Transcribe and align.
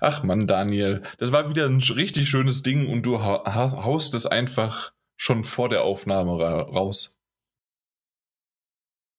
Ach 0.00 0.22
Mann, 0.22 0.46
Daniel, 0.46 1.02
das 1.18 1.30
war 1.32 1.48
wieder 1.50 1.66
ein 1.66 1.80
richtig 1.80 2.28
schönes 2.28 2.62
Ding 2.62 2.88
und 2.88 3.02
du 3.02 3.22
haust 3.22 4.14
es 4.14 4.26
einfach 4.26 4.92
schon 5.16 5.44
vor 5.44 5.68
der 5.68 5.82
Aufnahme 5.82 6.38
ra 6.38 6.62
raus. 6.62 7.18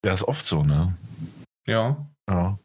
Ja, 0.04 0.14
ist 0.14 0.24
oft 0.24 0.46
so, 0.46 0.64
ne? 0.64 0.98
Ja. 1.68 2.08
Ja. 2.28 2.58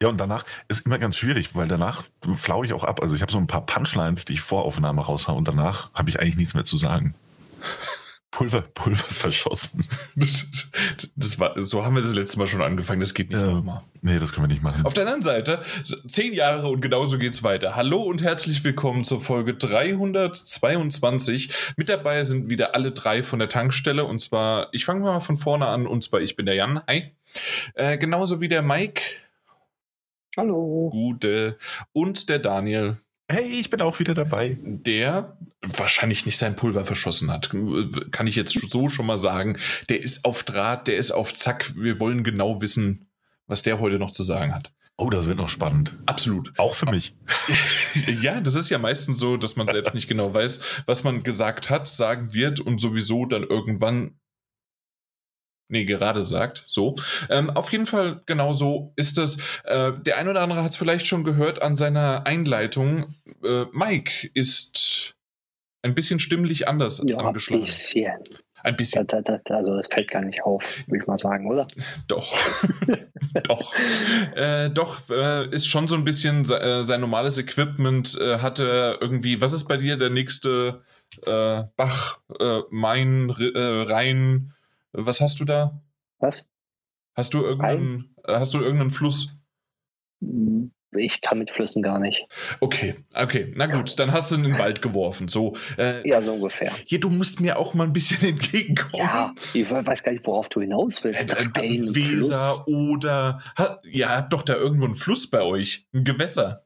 Ja, 0.00 0.08
und 0.08 0.18
danach 0.18 0.44
ist 0.68 0.86
immer 0.86 0.98
ganz 0.98 1.16
schwierig, 1.16 1.56
weil 1.56 1.66
danach 1.66 2.04
flaue 2.34 2.66
ich 2.66 2.72
auch 2.72 2.84
ab. 2.84 3.02
Also 3.02 3.16
ich 3.16 3.22
habe 3.22 3.32
so 3.32 3.38
ein 3.38 3.48
paar 3.48 3.66
Punchlines, 3.66 4.26
die 4.26 4.34
ich 4.34 4.42
vor 4.42 4.64
Aufnahme 4.64 5.00
raushaue 5.00 5.36
und 5.36 5.48
danach 5.48 5.92
habe 5.94 6.10
ich 6.10 6.20
eigentlich 6.20 6.36
nichts 6.36 6.54
mehr 6.54 6.64
zu 6.64 6.76
sagen. 6.76 7.14
Pulver, 8.30 8.62
Pulver 8.74 9.06
verschossen. 9.06 9.86
Das, 10.14 10.70
das, 11.16 11.38
war, 11.38 11.60
so 11.60 11.84
haben 11.84 11.94
wir 11.94 12.02
das 12.02 12.14
letzte 12.14 12.38
Mal 12.38 12.46
schon 12.46 12.62
angefangen. 12.62 13.00
Das 13.00 13.14
geht 13.14 13.30
nicht 13.30 13.40
ja, 13.40 13.46
nochmal. 13.46 13.82
Nee, 14.02 14.18
das 14.18 14.32
können 14.32 14.44
wir 14.44 14.52
nicht 14.52 14.62
machen. 14.62 14.84
Auf 14.84 14.94
der 14.94 15.04
anderen 15.04 15.22
Seite, 15.22 15.62
zehn 16.06 16.32
Jahre 16.32 16.68
und 16.68 16.80
genauso 16.80 17.18
geht's 17.18 17.42
weiter. 17.42 17.74
Hallo 17.74 18.02
und 18.02 18.22
herzlich 18.22 18.62
willkommen 18.64 19.04
zur 19.04 19.20
Folge 19.20 19.54
322. 19.54 21.52
Mit 21.76 21.88
dabei 21.88 22.22
sind 22.22 22.50
wieder 22.50 22.74
alle 22.74 22.92
drei 22.92 23.22
von 23.22 23.38
der 23.38 23.48
Tankstelle. 23.48 24.04
Und 24.04 24.20
zwar, 24.20 24.68
ich 24.72 24.84
fange 24.84 25.00
mal 25.00 25.20
von 25.20 25.38
vorne 25.38 25.66
an. 25.66 25.86
Und 25.86 26.04
zwar, 26.04 26.20
ich 26.20 26.36
bin 26.36 26.46
der 26.46 26.54
Jan. 26.54 26.82
Hi. 26.86 27.12
Äh, 27.74 27.98
genauso 27.98 28.40
wie 28.40 28.48
der 28.48 28.62
Mike. 28.62 29.02
Hallo. 30.36 30.90
Gute. 30.90 31.56
Und 31.92 32.28
der 32.28 32.38
Daniel. 32.38 32.98
Hey, 33.30 33.60
ich 33.60 33.68
bin 33.68 33.82
auch 33.82 33.98
wieder 33.98 34.14
dabei. 34.14 34.58
Der 34.62 35.36
wahrscheinlich 35.60 36.24
nicht 36.24 36.38
sein 36.38 36.56
Pulver 36.56 36.86
verschossen 36.86 37.30
hat. 37.30 37.50
Kann 38.10 38.26
ich 38.26 38.36
jetzt 38.36 38.54
so 38.70 38.88
schon 38.88 39.04
mal 39.06 39.18
sagen. 39.18 39.58
Der 39.90 40.02
ist 40.02 40.24
auf 40.24 40.44
Draht, 40.44 40.88
der 40.88 40.96
ist 40.96 41.10
auf 41.10 41.34
Zack. 41.34 41.74
Wir 41.76 42.00
wollen 42.00 42.24
genau 42.24 42.62
wissen, 42.62 43.10
was 43.46 43.62
der 43.62 43.80
heute 43.80 43.98
noch 43.98 44.12
zu 44.12 44.24
sagen 44.24 44.54
hat. 44.54 44.72
Oh, 44.96 45.10
das 45.10 45.26
wird 45.26 45.36
noch 45.36 45.50
spannend. 45.50 45.96
Absolut. 46.06 46.58
Auch 46.58 46.74
für 46.74 46.86
mich. 46.86 47.14
ja, 48.22 48.40
das 48.40 48.54
ist 48.54 48.70
ja 48.70 48.78
meistens 48.78 49.18
so, 49.18 49.36
dass 49.36 49.56
man 49.56 49.68
selbst 49.68 49.94
nicht 49.94 50.08
genau 50.08 50.32
weiß, 50.34 50.60
was 50.86 51.04
man 51.04 51.22
gesagt 51.22 51.70
hat, 51.70 51.86
sagen 51.86 52.32
wird 52.32 52.60
und 52.60 52.80
sowieso 52.80 53.26
dann 53.26 53.44
irgendwann 53.44 54.18
nee, 55.68 55.84
gerade 55.84 56.22
sagt. 56.22 56.64
So. 56.66 56.96
Ähm, 57.30 57.50
auf 57.50 57.70
jeden 57.72 57.86
Fall, 57.86 58.22
genau 58.26 58.52
so 58.52 58.92
ist 58.96 59.18
es. 59.18 59.38
Äh, 59.64 59.92
der 60.00 60.16
ein 60.18 60.28
oder 60.28 60.40
andere 60.40 60.62
hat 60.62 60.72
es 60.72 60.76
vielleicht 60.76 61.06
schon 61.06 61.24
gehört 61.24 61.62
an 61.62 61.76
seiner 61.76 62.26
Einleitung. 62.26 63.14
Äh, 63.44 63.66
Mike 63.72 64.30
ist 64.34 65.14
ein 65.82 65.94
bisschen 65.94 66.18
stimmlich 66.18 66.68
anders 66.68 67.02
ja, 67.06 67.18
angeschlagen. 67.18 67.62
Ein 67.62 67.66
bisschen. 67.66 68.12
Ein 68.62 68.76
bisschen. 68.76 69.06
Da, 69.06 69.22
da, 69.22 69.38
da, 69.44 69.56
also 69.56 69.76
das 69.76 69.86
fällt 69.86 70.10
gar 70.10 70.22
nicht 70.22 70.42
auf, 70.42 70.78
würde 70.86 71.02
ich 71.02 71.06
mal 71.06 71.16
sagen, 71.16 71.48
oder? 71.48 71.66
Doch. 72.08 72.36
doch. 73.44 73.72
Äh, 74.34 74.70
doch, 74.70 75.08
äh, 75.10 75.48
ist 75.50 75.68
schon 75.68 75.86
so 75.86 75.94
ein 75.94 76.04
bisschen 76.04 76.44
äh, 76.50 76.82
sein 76.82 77.00
normales 77.00 77.38
Equipment 77.38 78.18
äh, 78.20 78.38
hatte 78.38 78.98
irgendwie, 79.00 79.40
was 79.40 79.52
ist 79.52 79.68
bei 79.68 79.76
dir 79.76 79.96
der 79.96 80.10
nächste 80.10 80.82
äh, 81.24 81.62
Bach, 81.76 82.20
äh, 82.40 82.60
Main, 82.70 83.30
Rhein, 83.30 84.54
was 84.92 85.20
hast 85.20 85.40
du 85.40 85.44
da? 85.44 85.82
Was? 86.18 86.50
Hast 87.14 87.34
du 87.34 87.42
irgendeinen, 87.42 88.14
Ein? 88.24 88.40
hast 88.40 88.54
du 88.54 88.60
irgendeinen 88.60 88.90
Fluss? 88.90 89.40
Hm, 90.20 90.72
ich 90.96 91.20
kann 91.20 91.38
mit 91.38 91.50
Flüssen 91.50 91.82
gar 91.82 91.98
nicht. 91.98 92.26
Okay, 92.60 92.94
okay, 93.14 93.52
na 93.54 93.66
gut, 93.66 93.98
dann 93.98 94.12
hast 94.12 94.30
du 94.30 94.36
in 94.36 94.44
den 94.44 94.58
Wald 94.58 94.80
geworfen. 94.80 95.28
So, 95.28 95.54
äh, 95.76 96.08
ja, 96.08 96.22
so 96.22 96.32
ungefähr. 96.32 96.74
Hier, 96.86 97.00
du 97.00 97.10
musst 97.10 97.40
mir 97.40 97.58
auch 97.58 97.74
mal 97.74 97.84
ein 97.84 97.92
bisschen 97.92 98.22
entgegenkommen. 98.28 98.94
Ja, 98.94 99.34
ich 99.52 99.70
weiß 99.70 100.02
gar 100.02 100.12
nicht, 100.12 100.26
worauf 100.26 100.48
du 100.48 100.60
hinaus 100.60 101.04
willst. 101.04 101.36
Äh, 101.36 101.48
ein 101.60 101.94
Weser 101.94 102.62
Fluss. 102.64 102.66
oder 102.66 103.42
ja, 103.84 104.10
habt 104.10 104.32
doch 104.32 104.42
da 104.42 104.54
irgendwo 104.54 104.86
einen 104.86 104.94
Fluss 104.94 105.28
bei 105.28 105.42
euch, 105.42 105.86
ein 105.92 106.04
Gewässer. 106.04 106.64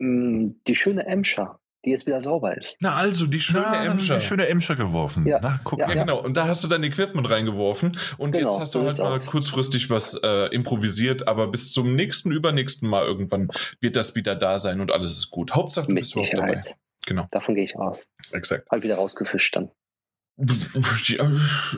Hm, 0.00 0.60
die 0.66 0.74
schöne 0.74 1.06
Emscher 1.06 1.58
die 1.86 1.92
jetzt 1.92 2.06
wieder 2.06 2.20
sauber 2.20 2.56
ist. 2.56 2.76
Na 2.80 2.94
also, 2.96 3.26
die 3.26 3.40
schöne 3.40 3.62
Na, 3.62 3.84
Emscher. 3.84 4.16
Die 4.16 4.24
schöne 4.24 4.48
Emscher 4.48 4.76
geworfen. 4.76 5.26
Ja, 5.26 5.38
Na, 5.40 5.60
guck 5.64 5.78
ja, 5.78 5.88
ja, 5.88 5.94
genau. 6.02 6.20
Und 6.22 6.36
da 6.36 6.46
hast 6.46 6.62
du 6.64 6.68
dein 6.68 6.82
Equipment 6.82 7.30
reingeworfen 7.30 7.96
und 8.18 8.32
genau, 8.32 8.50
jetzt 8.50 8.60
hast 8.60 8.74
du 8.74 8.82
halt 8.82 8.98
mal 8.98 9.16
aus. 9.16 9.26
kurzfristig 9.26 9.88
was 9.88 10.14
äh, 10.22 10.46
improvisiert, 10.54 11.28
aber 11.28 11.46
bis 11.46 11.72
zum 11.72 11.94
nächsten, 11.94 12.30
übernächsten 12.32 12.88
Mal 12.88 13.04
irgendwann 13.04 13.48
wird 13.80 13.96
das 13.96 14.14
wieder 14.14 14.34
da 14.34 14.58
sein 14.58 14.80
und 14.80 14.92
alles 14.92 15.12
ist 15.12 15.30
gut. 15.30 15.52
Hauptsache, 15.54 15.86
du 15.86 15.92
Mit 15.94 16.02
bist 16.02 16.12
Sicherheit. 16.12 16.48
dabei. 16.50 16.60
Genau. 17.06 17.26
Davon 17.30 17.54
gehe 17.54 17.64
ich 17.64 17.76
aus. 17.76 18.08
Exakt. 18.32 18.68
Halt 18.70 18.82
wieder 18.82 18.96
rausgefischt 18.96 19.54
dann. 19.54 19.70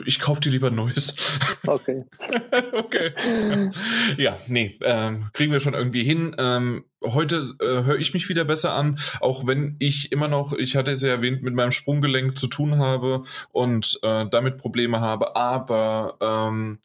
Ich 0.05 0.19
kaufe 0.19 0.41
dir 0.41 0.51
lieber 0.51 0.69
Neues. 0.69 1.39
Okay. 1.65 2.03
okay. 2.73 3.13
Ja, 4.17 4.37
nee, 4.47 4.77
ähm, 4.81 5.29
kriegen 5.31 5.53
wir 5.53 5.61
schon 5.61 5.73
irgendwie 5.73 6.03
hin. 6.03 6.35
Ähm, 6.37 6.83
heute 7.03 7.45
äh, 7.61 7.83
höre 7.83 7.99
ich 7.99 8.13
mich 8.13 8.27
wieder 8.27 8.43
besser 8.43 8.73
an, 8.73 8.99
auch 9.21 9.47
wenn 9.47 9.77
ich 9.79 10.11
immer 10.11 10.27
noch, 10.27 10.51
ich 10.51 10.75
hatte 10.75 10.91
es 10.91 11.01
ja 11.01 11.09
erwähnt, 11.09 11.41
mit 11.41 11.53
meinem 11.53 11.71
Sprunggelenk 11.71 12.37
zu 12.37 12.47
tun 12.47 12.77
habe 12.77 13.23
und 13.53 13.99
äh, 14.03 14.25
damit 14.29 14.57
Probleme 14.57 14.99
habe, 14.99 15.37
aber 15.37 16.17
ähm, 16.19 16.79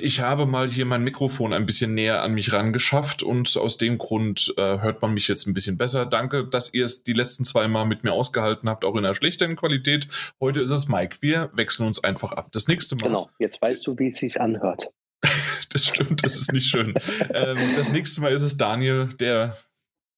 ich 0.00 0.20
habe 0.20 0.46
mal 0.46 0.68
hier 0.70 0.86
mein 0.86 1.02
Mikrofon 1.02 1.52
ein 1.52 1.66
bisschen 1.66 1.94
näher 1.94 2.22
an 2.22 2.34
mich 2.34 2.52
rangeschafft 2.52 3.22
und 3.22 3.56
aus 3.56 3.78
dem 3.78 3.98
Grund 3.98 4.54
äh, 4.56 4.80
hört 4.80 5.02
man 5.02 5.14
mich 5.14 5.28
jetzt 5.28 5.46
ein 5.46 5.54
bisschen 5.54 5.76
besser. 5.76 6.06
Danke, 6.06 6.46
dass 6.46 6.72
ihr 6.74 6.84
es 6.84 7.04
die 7.04 7.12
letzten 7.12 7.44
zwei 7.44 7.68
Mal 7.68 7.84
mit 7.84 8.04
mir 8.04 8.12
ausgehalten 8.12 8.68
habt, 8.68 8.84
auch 8.84 8.92
in 8.92 9.04
einer 9.04 9.14
schlechteren 9.14 9.56
Qualität. 9.56 10.08
Heute 10.40 10.60
ist 10.60 10.70
es 10.70 10.88
Mike. 10.88 11.18
Wir 11.20 11.50
wechseln 11.54 11.86
uns 11.86 12.02
einfach 12.02 12.32
ab. 12.32 12.48
Das 12.52 12.68
nächste 12.68 12.96
Mal. 12.96 13.06
Genau, 13.06 13.30
jetzt 13.38 13.60
weißt 13.60 13.86
du, 13.86 13.98
wie 13.98 14.08
es 14.08 14.16
sich 14.16 14.40
anhört. 14.40 14.90
das 15.70 15.86
stimmt, 15.86 16.24
das 16.24 16.36
ist 16.36 16.52
nicht 16.52 16.68
schön. 16.68 16.94
ähm, 17.32 17.58
das 17.76 17.90
nächste 17.90 18.20
Mal 18.20 18.32
ist 18.32 18.42
es 18.42 18.56
Daniel, 18.56 19.08
der 19.18 19.56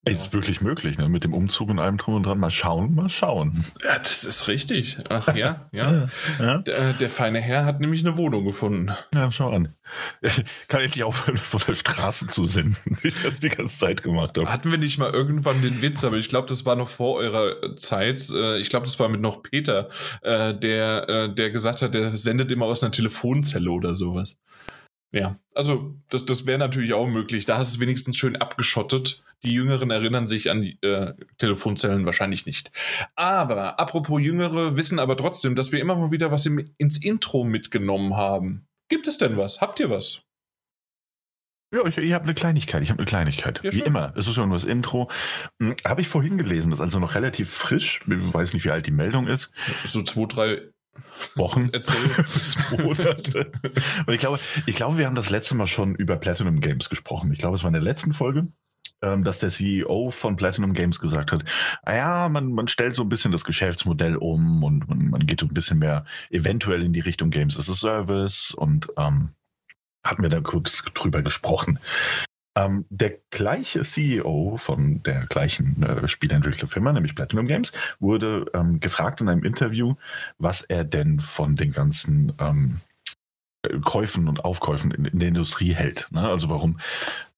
ist 0.07 0.33
wirklich 0.33 0.61
möglich, 0.61 0.99
ne? 0.99 1.09
Mit 1.09 1.25
dem 1.25 1.35
Umzug 1.35 1.71
und 1.71 1.79
allem 1.79 1.97
drum 1.97 2.15
und 2.15 2.27
dran. 2.27 2.39
Mal 2.39 2.51
schauen, 2.51 2.95
mal 2.95 3.09
schauen. 3.09 3.65
Ja, 3.83 3.99
das 3.99 4.25
ist 4.25 4.49
richtig. 4.49 4.99
Ach 5.09 5.35
ja, 5.35 5.69
ja. 5.73 6.09
ja. 6.39 6.59
Der, 6.59 6.93
der, 6.93 7.11
feine 7.11 7.41
Herr 7.41 7.65
hat 7.65 7.81
nämlich 7.81 8.05
eine 8.05 8.17
Wohnung 8.17 8.45
gefunden. 8.45 8.93
Ja, 9.15 9.31
schau 9.33 9.51
an. 9.51 9.75
Kann 10.69 10.83
ich 10.83 10.95
nicht 10.95 11.05
aufhören, 11.05 11.37
von 11.37 11.61
der 11.67 11.75
Straße 11.75 12.27
zu 12.29 12.47
senden, 12.47 12.77
wie 13.03 13.09
ich 13.09 13.23
das 13.23 13.41
die 13.41 13.49
ganze 13.49 13.79
Zeit 13.79 14.03
gemacht 14.03 14.37
habe. 14.39 14.51
Hatten 14.51 14.71
wir 14.71 14.79
nicht 14.79 14.99
mal 14.99 15.11
irgendwann 15.11 15.61
den 15.63 15.83
Witz, 15.83 16.05
aber 16.05 16.17
ich 16.17 16.29
glaube, 16.29 16.49
das 16.49 16.65
war 16.65 16.77
noch 16.77 16.89
vor 16.89 17.17
eurer 17.17 17.77
Zeit. 17.77 18.31
Äh, 18.31 18.59
ich 18.59 18.71
glaube, 18.71 18.87
das 18.87 18.99
war 19.01 19.09
mit 19.09 19.21
noch 19.21 19.43
Peter, 19.43 19.89
äh, 20.23 20.55
der, 20.55 21.09
äh, 21.09 21.35
der 21.35 21.51
gesagt 21.51 21.83
hat, 21.83 21.95
der 21.95 22.17
sendet 22.17 22.53
immer 22.53 22.67
aus 22.67 22.83
einer 22.83 22.93
Telefonzelle 22.93 23.71
oder 23.71 23.97
sowas. 23.97 24.43
Ja, 25.17 25.39
also 25.55 25.95
das, 26.11 26.27
das 26.27 26.47
wäre 26.47 26.59
natürlich 26.59 26.93
auch 26.93 27.07
möglich. 27.07 27.45
Da 27.45 27.59
hast 27.59 27.73
du 27.73 27.77
es 27.77 27.81
wenigstens 27.81 28.17
schön 28.17 28.37
abgeschottet 28.37 29.25
die 29.43 29.53
Jüngeren 29.53 29.91
erinnern 29.91 30.29
sich 30.29 30.51
an 30.51 30.63
die, 30.63 30.79
äh, 30.83 31.15
Telefonzellen 31.39 32.07
wahrscheinlich 32.07 32.47
nicht. 32.47 32.71
Aber 33.15 33.79
apropos 33.79 34.21
Jüngere 34.21 34.77
wissen 34.77 34.99
aber 34.99 35.17
trotzdem, 35.17 35.55
dass 35.55 35.73
wir 35.73 35.81
immer 35.81 35.97
mal 35.97 36.11
wieder 36.11 36.31
was 36.31 36.47
im, 36.47 36.63
ins 36.79 36.99
Intro 37.03 37.45
mitgenommen 37.45 38.17
haben. 38.17 38.67
Gibt 38.89 39.07
es 39.07 39.19
denn 39.19 39.37
was? 39.37 39.61
Habt 39.61 39.81
ihr 39.81 39.91
was? 39.91 40.23
Ja, 41.75 41.85
ich, 41.85 41.99
ich 41.99 42.13
habe 42.13 42.25
eine 42.25 42.35
Kleinigkeit. 42.35 42.83
Ich 42.83 42.91
habe 42.91 43.01
eine 43.01 43.07
Kleinigkeit. 43.07 43.61
Ja, 43.63 43.73
Wie 43.73 43.81
immer. 43.81 44.13
Es 44.17 44.29
ist 44.29 44.35
schon 44.35 44.51
das 44.51 44.65
Intro. 44.65 45.11
Hm, 45.61 45.77
habe 45.85 46.01
ich 46.01 46.09
vorhin 46.09 46.39
gelesen. 46.39 46.71
Das 46.71 46.79
ist 46.79 46.83
also 46.85 47.01
noch 47.01 47.15
relativ 47.15 47.51
frisch. 47.51 48.01
Ich 48.07 48.35
weiß 48.35 48.55
nicht, 48.55 48.65
wie 48.65 48.71
alt 48.71 48.87
die 48.87 48.93
Meldung 48.93 49.27
ist. 49.27 49.51
So 49.85 50.03
zwei, 50.03 50.27
drei 50.27 50.63
Wochen. 51.35 51.71
Erzähl. 51.73 51.97
Monate. 52.83 53.53
Und 54.07 54.15
ich 54.15 54.21
glaube, 54.21 54.39
ich 54.67 54.77
glaube, 54.77 54.99
wir 54.99 55.07
haben 55.07 55.15
das 55.15 55.31
letzte 55.31 55.55
Mal 55.55 55.67
schon 55.67 55.95
über 55.95 56.17
Platinum 56.17 56.61
Games 56.61 56.89
gesprochen. 56.91 57.33
Ich 57.33 57.39
glaube, 57.39 57.57
es 57.57 57.63
war 57.63 57.69
in 57.69 57.75
der 57.75 57.83
letzten 57.83 58.13
Folge 58.13 58.47
ähm, 59.03 59.25
dass 59.25 59.39
der 59.39 59.51
CEO 59.51 60.11
von 60.11 60.37
Platinum 60.37 60.73
Games 60.73 61.01
gesagt 61.01 61.33
hat, 61.33 61.45
ah 61.83 61.95
ja, 61.95 62.29
man, 62.29 62.53
man 62.53 62.69
stellt 62.69 62.95
so 62.95 63.03
ein 63.03 63.09
bisschen 63.09 63.33
das 63.33 63.45
Geschäftsmodell 63.45 64.17
um 64.17 64.63
und 64.63 64.89
man, 64.89 65.11
man 65.11 65.27
geht 65.27 65.43
ein 65.43 65.49
bisschen 65.49 65.79
mehr 65.79 66.05
eventuell 66.31 66.83
in 66.83 66.93
die 66.93 67.01
Richtung 67.01 67.31
Games 67.31 67.59
as 67.59 67.71
a 67.71 67.75
Service 67.75 68.53
und 68.53 68.89
ähm, 68.97 69.31
hatten 70.05 70.23
wir 70.23 70.31
da 70.31 70.41
kurz 70.41 70.83
drüber 70.95 71.23
gesprochen. 71.23 71.79
Ähm, 72.57 72.87
der 72.89 73.19
gleiche 73.31 73.83
CEO 73.83 74.57
von 74.57 75.03
der 75.03 75.27
gleichen 75.27 75.83
äh, 75.83 76.09
Spielentwicklerfirma, 76.09 76.93
nämlich 76.93 77.15
Platinum 77.15 77.47
Games, 77.47 77.73
wurde 78.01 78.47
ähm, 78.55 78.81
gefragt 78.81 79.21
in 79.21 79.29
einem 79.29 79.45
Interview, 79.45 79.95
was 80.39 80.63
er 80.63 80.85
denn 80.85 81.21
von 81.21 81.55
den 81.55 81.73
ganzen 81.73 82.33
ähm, 82.41 82.81
Käufen 83.85 84.29
und 84.29 84.45
Aufkäufen 84.45 84.91
in, 84.91 85.05
in 85.05 85.19
der 85.19 85.29
Industrie 85.29 85.75
hält. 85.75 86.09
Ne? 86.11 86.27
Also 86.27 86.49
warum 86.49 86.79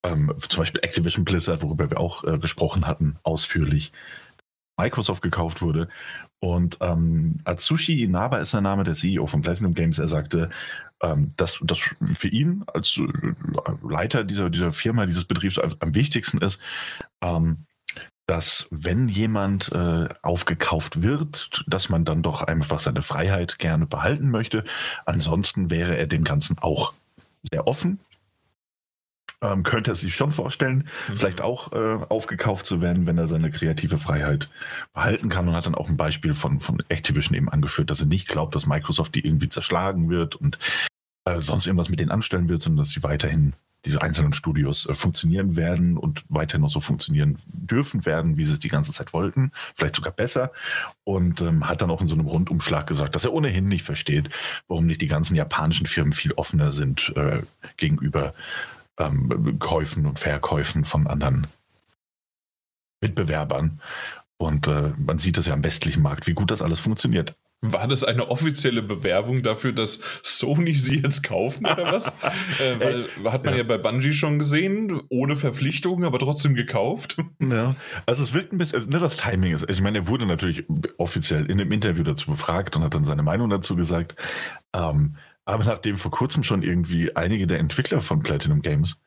ähm, 0.04 0.32
zum 0.48 0.60
Beispiel 0.60 0.80
Activision 0.82 1.24
Blizzard, 1.24 1.62
worüber 1.62 1.90
wir 1.90 1.98
auch 1.98 2.24
äh, 2.24 2.38
gesprochen 2.38 2.86
hatten, 2.86 3.16
ausführlich, 3.24 3.92
Microsoft 4.78 5.22
gekauft 5.22 5.60
wurde. 5.60 5.88
Und 6.40 6.78
ähm, 6.80 7.40
Atsushi 7.44 8.04
Inaba 8.04 8.38
ist 8.38 8.52
der 8.52 8.60
Name 8.60 8.84
der 8.84 8.94
CEO 8.94 9.26
von 9.26 9.42
Platinum 9.42 9.74
Games. 9.74 9.98
Er 9.98 10.06
sagte, 10.06 10.50
ähm, 11.02 11.30
dass 11.36 11.60
das 11.62 11.78
für 12.16 12.28
ihn 12.28 12.64
als 12.66 12.98
äh, 12.98 13.06
Leiter 13.88 14.24
dieser, 14.24 14.50
dieser 14.50 14.72
Firma, 14.72 15.06
dieses 15.06 15.24
Betriebs 15.24 15.58
am 15.58 15.94
wichtigsten 15.94 16.38
ist, 16.38 16.60
ähm, 17.20 17.64
dass 18.26 18.68
wenn 18.70 19.08
jemand 19.08 19.72
äh, 19.72 20.08
aufgekauft 20.22 21.02
wird, 21.02 21.64
dass 21.66 21.88
man 21.88 22.04
dann 22.04 22.22
doch 22.22 22.42
einfach 22.42 22.78
seine 22.80 23.02
Freiheit 23.02 23.58
gerne 23.58 23.86
behalten 23.86 24.30
möchte. 24.30 24.64
Ansonsten 25.06 25.70
wäre 25.70 25.96
er 25.96 26.06
dem 26.06 26.24
Ganzen 26.24 26.58
auch 26.58 26.92
sehr 27.50 27.66
offen 27.66 28.00
ähm, 29.42 29.62
könnte 29.62 29.92
er 29.92 29.94
sich 29.94 30.14
schon 30.14 30.32
vorstellen, 30.32 30.88
mhm. 31.08 31.16
vielleicht 31.16 31.40
auch 31.40 31.72
äh, 31.72 32.04
aufgekauft 32.08 32.66
zu 32.66 32.80
werden, 32.80 33.06
wenn 33.06 33.18
er 33.18 33.28
seine 33.28 33.50
kreative 33.50 33.98
Freiheit 33.98 34.48
behalten 34.92 35.28
kann 35.28 35.48
und 35.48 35.54
hat 35.54 35.66
dann 35.66 35.74
auch 35.74 35.88
ein 35.88 35.96
Beispiel 35.96 36.34
von, 36.34 36.60
von 36.60 36.82
Activision 36.88 37.36
eben 37.36 37.48
angeführt, 37.48 37.90
dass 37.90 38.00
er 38.00 38.06
nicht 38.06 38.28
glaubt, 38.28 38.54
dass 38.54 38.66
Microsoft 38.66 39.14
die 39.14 39.24
irgendwie 39.24 39.48
zerschlagen 39.48 40.10
wird 40.10 40.34
und 40.36 40.58
äh, 41.24 41.40
sonst 41.40 41.66
irgendwas 41.66 41.88
mit 41.88 42.00
denen 42.00 42.10
anstellen 42.10 42.48
wird, 42.48 42.62
sondern 42.62 42.84
dass 42.84 42.90
sie 42.90 43.02
weiterhin 43.02 43.54
diese 43.84 44.02
einzelnen 44.02 44.32
Studios 44.32 44.86
äh, 44.86 44.94
funktionieren 44.94 45.56
werden 45.56 45.96
und 45.96 46.24
weiterhin 46.28 46.62
noch 46.62 46.70
so 46.70 46.80
funktionieren 46.80 47.38
dürfen 47.46 48.06
werden, 48.06 48.36
wie 48.36 48.44
sie 48.44 48.54
es 48.54 48.58
die 48.58 48.68
ganze 48.68 48.92
Zeit 48.92 49.12
wollten, 49.12 49.52
vielleicht 49.76 49.94
sogar 49.94 50.12
besser. 50.12 50.50
Und 51.04 51.40
ähm, 51.40 51.68
hat 51.68 51.80
dann 51.80 51.90
auch 51.90 52.00
in 52.00 52.08
so 52.08 52.14
einem 52.14 52.26
Rundumschlag 52.26 52.86
gesagt, 52.86 53.14
dass 53.14 53.24
er 53.24 53.32
ohnehin 53.32 53.68
nicht 53.68 53.84
versteht, 53.84 54.30
warum 54.66 54.86
nicht 54.86 55.00
die 55.00 55.06
ganzen 55.06 55.36
japanischen 55.36 55.86
Firmen 55.86 56.12
viel 56.12 56.32
offener 56.32 56.72
sind 56.72 57.12
äh, 57.16 57.42
gegenüber 57.76 58.34
ähm, 58.98 59.58
Käufen 59.58 60.06
und 60.06 60.18
Verkäufen 60.18 60.84
von 60.84 61.06
anderen 61.06 61.46
Mitbewerbern. 63.00 63.80
Und 64.36 64.68
äh, 64.68 64.92
man 64.96 65.18
sieht 65.18 65.36
das 65.36 65.46
ja 65.46 65.54
am 65.54 65.64
westlichen 65.64 66.02
Markt, 66.02 66.26
wie 66.26 66.34
gut 66.34 66.50
das 66.50 66.62
alles 66.62 66.78
funktioniert. 66.78 67.34
War 67.60 67.88
das 67.88 68.04
eine 68.04 68.28
offizielle 68.28 68.82
Bewerbung 68.82 69.42
dafür, 69.42 69.72
dass 69.72 69.98
Sony 70.22 70.74
sie 70.74 71.00
jetzt 71.00 71.24
kaufen 71.24 71.66
oder 71.66 71.92
was? 71.92 72.06
äh, 72.60 72.78
weil 72.78 73.32
hat 73.32 73.44
man 73.44 73.54
ja. 73.54 73.62
ja. 73.62 73.64
bei 73.64 73.78
Bungie 73.78 74.12
schon 74.12 74.38
gesehen, 74.38 75.00
ohne 75.08 75.36
Verpflichtungen, 75.36 76.04
aber 76.04 76.20
trotzdem 76.20 76.54
gekauft. 76.54 77.16
Ja, 77.40 77.74
also 78.06 78.22
es 78.22 78.32
wirkt 78.32 78.52
ein 78.52 78.58
bisschen, 78.58 78.76
also, 78.78 78.90
ne, 78.90 79.00
das 79.00 79.16
Timing 79.16 79.54
ist, 79.54 79.68
ich 79.68 79.80
meine, 79.80 79.98
er 79.98 80.06
wurde 80.06 80.24
natürlich 80.26 80.66
offiziell 80.98 81.50
in 81.50 81.58
dem 81.58 81.72
Interview 81.72 82.04
dazu 82.04 82.30
befragt 82.30 82.76
und 82.76 82.84
hat 82.84 82.94
dann 82.94 83.04
seine 83.04 83.24
Meinung 83.24 83.50
dazu 83.50 83.74
gesagt. 83.74 84.14
Ähm, 84.72 85.16
aber 85.48 85.64
nachdem 85.64 85.96
vor 85.96 86.10
kurzem 86.10 86.42
schon 86.42 86.62
irgendwie 86.62 87.16
einige 87.16 87.46
der 87.46 87.58
Entwickler 87.58 88.02
von 88.02 88.20
Platinum 88.20 88.60
Games, 88.60 88.98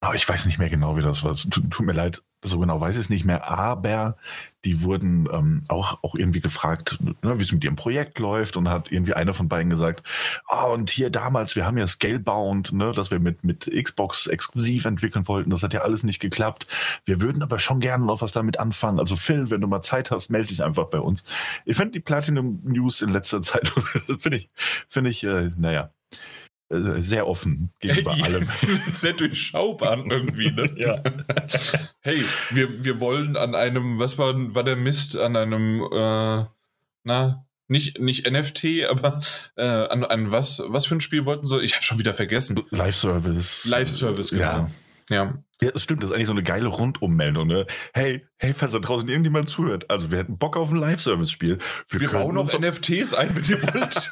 aber 0.00 0.16
ich 0.16 0.28
weiß 0.28 0.46
nicht 0.46 0.58
mehr 0.58 0.68
genau, 0.68 0.96
wie 0.96 1.02
das 1.02 1.22
war. 1.22 1.34
Tut, 1.34 1.70
tut 1.70 1.86
mir 1.86 1.92
leid, 1.92 2.22
so 2.42 2.58
genau 2.58 2.80
weiß 2.80 2.96
ich 2.96 3.02
es 3.02 3.10
nicht 3.10 3.24
mehr, 3.24 3.48
aber 3.48 4.16
die 4.64 4.82
wurden 4.82 5.28
ähm, 5.32 5.62
auch, 5.68 6.02
auch 6.02 6.14
irgendwie 6.14 6.40
gefragt, 6.40 6.98
ne, 7.00 7.38
wie 7.38 7.42
es 7.42 7.52
mit 7.52 7.64
ihrem 7.64 7.76
Projekt 7.76 8.18
läuft 8.18 8.56
und 8.56 8.68
hat 8.68 8.92
irgendwie 8.92 9.14
einer 9.14 9.34
von 9.34 9.48
beiden 9.48 9.70
gesagt, 9.70 10.02
ah, 10.46 10.66
oh, 10.66 10.74
und 10.74 10.90
hier 10.90 11.10
damals, 11.10 11.56
wir 11.56 11.66
haben 11.66 11.78
ja 11.78 11.86
Scalebound, 11.86 12.72
ne, 12.72 12.92
dass 12.92 13.10
wir 13.10 13.18
mit, 13.18 13.44
mit 13.44 13.70
Xbox 13.70 14.26
exklusiv 14.26 14.84
entwickeln 14.84 15.26
wollten, 15.26 15.50
das 15.50 15.62
hat 15.62 15.72
ja 15.72 15.80
alles 15.80 16.04
nicht 16.04 16.20
geklappt. 16.20 16.66
Wir 17.04 17.20
würden 17.20 17.42
aber 17.42 17.58
schon 17.58 17.80
gerne 17.80 18.04
noch 18.04 18.22
was 18.22 18.32
damit 18.32 18.58
anfangen. 18.58 19.00
Also 19.00 19.16
Phil, 19.16 19.50
wenn 19.50 19.60
du 19.60 19.66
mal 19.66 19.82
Zeit 19.82 20.10
hast, 20.10 20.30
melde 20.30 20.48
dich 20.48 20.62
einfach 20.62 20.86
bei 20.86 21.00
uns. 21.00 21.24
Ich 21.64 21.76
finde 21.76 21.92
die 21.92 22.00
Platinum 22.00 22.60
News 22.64 23.02
in 23.02 23.10
letzter 23.10 23.42
Zeit, 23.42 23.68
finde 24.18 24.36
ich, 24.36 24.50
finde 24.88 25.10
ich, 25.10 25.24
äh, 25.24 25.50
naja, 25.56 25.90
sehr 26.72 27.26
offen 27.26 27.70
gegenüber 27.80 28.14
ja, 28.16 28.24
allem. 28.24 28.48
Sehr 28.92 29.12
durchschaubar 29.12 29.98
irgendwie, 29.98 30.50
ne? 30.50 30.72
ja. 30.76 31.02
Hey, 32.00 32.24
wir, 32.50 32.84
wir 32.84 33.00
wollen 33.00 33.36
an 33.36 33.54
einem, 33.54 33.98
was 33.98 34.18
war, 34.18 34.34
war 34.54 34.64
der 34.64 34.76
Mist, 34.76 35.16
an 35.16 35.36
einem, 35.36 35.82
äh, 35.92 36.44
na, 37.04 37.46
nicht, 37.68 38.00
nicht 38.00 38.30
NFT, 38.30 38.86
aber 38.88 39.20
äh, 39.56 39.62
an, 39.62 40.04
an 40.04 40.32
was, 40.32 40.62
was 40.66 40.86
für 40.86 40.94
ein 40.94 41.00
Spiel 41.00 41.24
wollten 41.24 41.46
sie? 41.46 41.60
Ich 41.60 41.74
habe 41.74 41.84
schon 41.84 41.98
wieder 41.98 42.14
vergessen. 42.14 42.62
Live-Service. 42.70 43.66
Live-Service, 43.66 44.30
genau. 44.30 44.42
Ja. 44.42 44.70
Ja. 45.10 45.42
Ja, 45.62 45.70
das 45.70 45.84
stimmt, 45.84 46.02
das 46.02 46.10
ist 46.10 46.14
eigentlich 46.14 46.26
so 46.26 46.32
eine 46.32 46.42
geile 46.42 46.66
Rundummeldung. 46.66 47.46
Ne? 47.46 47.66
Hey, 47.94 48.26
hey, 48.36 48.52
falls 48.52 48.72
da 48.72 48.80
draußen 48.80 49.08
irgendjemand 49.08 49.48
zuhört, 49.48 49.88
also 49.88 50.10
wir 50.10 50.18
hätten 50.18 50.36
Bock 50.36 50.56
auf 50.56 50.72
ein 50.72 50.76
Live-Service-Spiel. 50.76 51.58
Wir, 51.88 52.00
wir 52.00 52.10
bauen 52.10 52.34
noch 52.34 52.52
NFTs 52.52 53.14
ein, 53.14 53.36
wenn 53.36 53.44
ihr 53.44 53.62
wollt. 53.62 54.10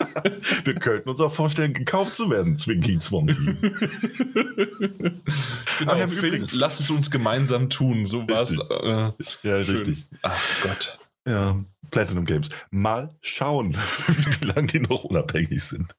wir 0.64 0.74
könnten 0.76 1.08
uns 1.08 1.20
auch 1.20 1.32
vorstellen, 1.32 1.72
gekauft 1.72 2.14
zu 2.14 2.30
werden, 2.30 2.56
Zwinky 2.56 2.98
Zwonky. 2.98 3.34
genau, 5.80 5.92
Ach, 5.92 6.08
Phil, 6.08 6.46
lass 6.52 6.78
es 6.78 6.88
uns 6.88 7.10
gemeinsam 7.10 7.68
tun, 7.68 8.06
so 8.06 8.28
war's. 8.28 8.56
Äh, 8.56 9.10
ja, 9.42 9.64
schön. 9.64 9.76
richtig. 9.76 10.06
Ach 10.22 10.40
Gott. 10.62 10.98
Ja, 11.26 11.58
Platinum 11.90 12.26
Games. 12.26 12.48
Mal 12.70 13.12
schauen, 13.22 13.76
wie 14.06 14.46
lange 14.46 14.68
die 14.68 14.78
noch 14.78 15.02
unabhängig 15.02 15.64
sind. 15.64 15.92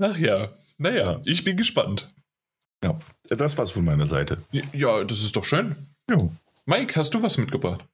Ach 0.00 0.16
ja, 0.16 0.48
naja, 0.78 1.12
ja. 1.12 1.20
ich 1.24 1.44
bin 1.44 1.56
gespannt. 1.56 2.12
Ja, 2.82 2.98
das 3.28 3.58
war's 3.58 3.70
von 3.70 3.84
meiner 3.84 4.06
Seite. 4.06 4.42
Ja, 4.72 5.02
das 5.04 5.18
ist 5.18 5.36
doch 5.36 5.44
schön. 5.44 5.76
Jo. 6.08 6.30
Mike, 6.66 6.96
hast 6.96 7.14
du 7.14 7.22
was 7.22 7.38
mitgebracht? 7.38 7.84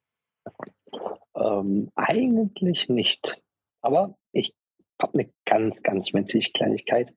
Ähm, 1.37 1.91
eigentlich 1.95 2.89
nicht. 2.89 3.43
Aber 3.81 4.17
ich 4.33 4.55
habe 5.01 5.15
eine 5.15 5.31
ganz, 5.45 5.83
ganz 5.83 6.13
winzige 6.13 6.51
Kleinigkeit. 6.53 7.15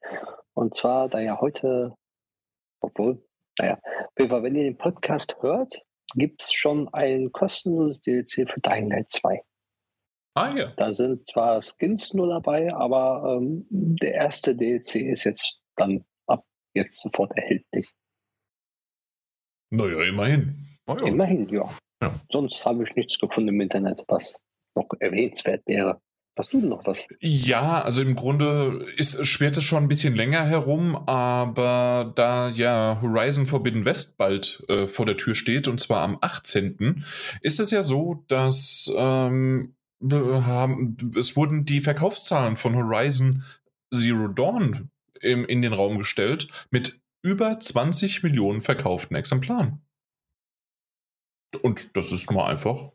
Und 0.54 0.76
zwar, 0.76 1.10
da 1.10 1.20
ja 1.20 1.40
heute, 1.40 1.96
obwohl, 2.82 3.24
naja, 3.60 3.80
wenn 4.16 4.56
ihr 4.56 4.64
den 4.64 4.78
Podcast 4.78 5.38
hört, 5.42 5.86
gibt 6.16 6.42
es 6.42 6.54
schon 6.54 6.88
ein 6.94 7.32
kostenloses 7.32 8.02
DLC 8.02 8.50
für 8.50 8.60
Dying 8.62 8.90
Light 8.90 9.10
2. 9.10 9.42
Ah 10.36 10.52
ja. 10.56 10.72
Da 10.78 10.94
sind 10.94 11.28
zwar 11.28 11.62
Skins 11.62 12.14
nur 12.14 12.28
dabei, 12.28 12.74
aber 12.74 13.38
ähm, 13.38 13.66
der 13.70 14.14
erste 14.14 14.56
DLC 14.56 14.96
ist 14.98 15.24
jetzt 15.24 15.64
dann 15.76 16.06
jetzt 16.78 17.02
sofort 17.02 17.32
erhältlich. 17.36 17.90
Naja, 19.70 20.04
immerhin. 20.04 20.66
Oh, 20.88 20.96
ja. 20.98 21.08
Immerhin, 21.08 21.50
ja. 21.50 21.70
ja. 22.02 22.16
Sonst 22.32 22.66
habe 22.66 22.84
ich 22.84 22.96
nichts 22.96 23.20
gefunden 23.20 23.50
im 23.50 23.62
Internet, 23.62 24.04
was 24.08 24.40
noch 24.76 24.88
erwähnenswert 25.00 25.64
wäre. 25.66 26.02
Hast 26.38 26.54
du 26.54 26.60
noch 26.60 26.86
was? 26.86 27.10
Ja, 27.20 27.82
also 27.82 28.04
im 28.04 28.16
Grunde 28.16 28.86
ist, 28.96 29.26
schwert 29.26 29.58
es 29.58 29.64
schon 29.64 29.84
ein 29.84 29.88
bisschen 29.88 30.16
länger 30.16 30.46
herum, 30.46 30.96
aber 30.96 32.14
da 32.16 32.50
ja 32.50 33.00
Horizon 33.02 33.48
Forbidden 33.48 33.86
West 33.86 34.18
bald 34.20 34.64
äh, 34.70 34.88
vor 34.88 35.08
der 35.08 35.18
Tür 35.18 35.34
steht, 35.34 35.68
und 35.68 35.80
zwar 35.80 36.04
am 36.04 36.20
18., 36.22 37.04
ist 37.42 37.60
es 37.60 37.72
ja 37.72 37.82
so, 37.82 38.24
dass 38.28 38.92
ähm, 38.96 39.74
haben, 40.00 40.96
es 41.18 41.36
wurden 41.36 41.66
die 41.66 41.82
Verkaufszahlen 41.82 42.56
von 42.56 42.76
Horizon 42.76 43.44
Zero 43.92 44.28
Dawn 44.28 44.92
im, 45.28 45.46
in 45.46 45.62
den 45.62 45.74
Raum 45.74 45.98
gestellt 45.98 46.48
mit 46.70 47.02
über 47.22 47.60
20 47.60 48.24
Millionen 48.24 48.62
verkauften 48.62 49.16
Exemplaren. 49.16 49.82
Und 51.62 51.96
das 51.98 52.12
ist 52.12 52.32
mal 52.32 52.46
einfach 52.46 52.92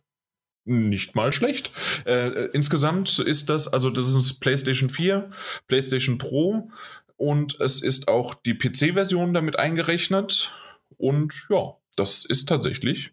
nicht 0.64 1.14
mal 1.14 1.32
schlecht. 1.32 1.72
Äh, 2.06 2.28
äh 2.28 2.50
insgesamt 2.52 3.18
ist 3.18 3.48
das, 3.48 3.68
also 3.68 3.90
das 3.90 4.14
ist 4.14 4.40
PlayStation 4.40 4.90
4, 4.90 5.30
PlayStation 5.66 6.18
Pro 6.18 6.70
und 7.16 7.60
es 7.60 7.82
ist 7.82 8.08
auch 8.08 8.34
die 8.34 8.54
PC-Version 8.54 9.34
damit 9.34 9.58
eingerechnet. 9.58 10.54
Und 10.96 11.46
ja, 11.50 11.76
das 11.96 12.24
ist 12.24 12.48
tatsächlich 12.48 13.12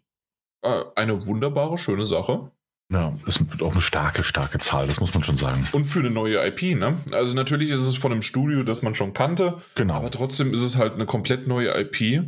äh, 0.62 0.84
eine 0.94 1.26
wunderbare, 1.26 1.78
schöne 1.78 2.04
Sache. 2.04 2.52
Ja, 2.90 3.16
das 3.24 3.36
ist 3.36 3.62
auch 3.62 3.72
eine 3.72 3.80
starke, 3.80 4.24
starke 4.24 4.58
Zahl, 4.58 4.88
das 4.88 4.98
muss 4.98 5.14
man 5.14 5.22
schon 5.22 5.36
sagen. 5.36 5.66
Und 5.70 5.84
für 5.84 6.00
eine 6.00 6.10
neue 6.10 6.44
IP, 6.44 6.76
ne? 6.76 6.98
Also 7.12 7.36
natürlich 7.36 7.70
ist 7.70 7.86
es 7.86 7.94
von 7.94 8.10
einem 8.10 8.22
Studio, 8.22 8.64
das 8.64 8.82
man 8.82 8.96
schon 8.96 9.12
kannte. 9.12 9.62
Genau. 9.76 9.94
Aber 9.94 10.10
trotzdem 10.10 10.52
ist 10.52 10.62
es 10.62 10.76
halt 10.76 10.94
eine 10.94 11.06
komplett 11.06 11.46
neue 11.46 11.70
IP. 11.80 12.24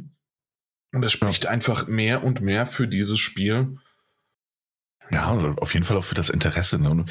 Und 0.94 1.02
es 1.02 1.10
spricht 1.10 1.44
ja. 1.44 1.50
einfach 1.50 1.88
mehr 1.88 2.22
und 2.22 2.42
mehr 2.42 2.68
für 2.68 2.86
dieses 2.86 3.18
Spiel. 3.18 3.76
Ja, 5.10 5.30
auf 5.56 5.74
jeden 5.74 5.84
Fall 5.84 5.96
auch 5.96 6.04
für 6.04 6.14
das 6.14 6.30
Interesse. 6.30 6.78
Ne? 6.78 7.06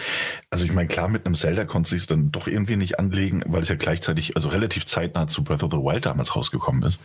Also 0.49 0.63
ich 0.63 0.71
meine, 0.71 0.87
klar, 0.87 1.09
mit 1.09 1.25
einem 1.25 1.35
Zelda 1.35 1.65
konnte 1.65 1.95
es 1.95 2.07
dann 2.07 2.31
doch 2.31 2.47
irgendwie 2.47 2.77
nicht 2.77 2.99
anlegen, 2.99 3.43
weil 3.45 3.63
es 3.63 3.69
ja 3.69 3.75
gleichzeitig, 3.75 4.35
also 4.37 4.47
relativ 4.47 4.85
zeitnah 4.85 5.27
zu 5.27 5.43
Breath 5.43 5.63
of 5.63 5.71
the 5.71 5.77
Wild 5.77 6.05
damals 6.05 6.35
rausgekommen 6.35 6.83
ist. 6.83 7.01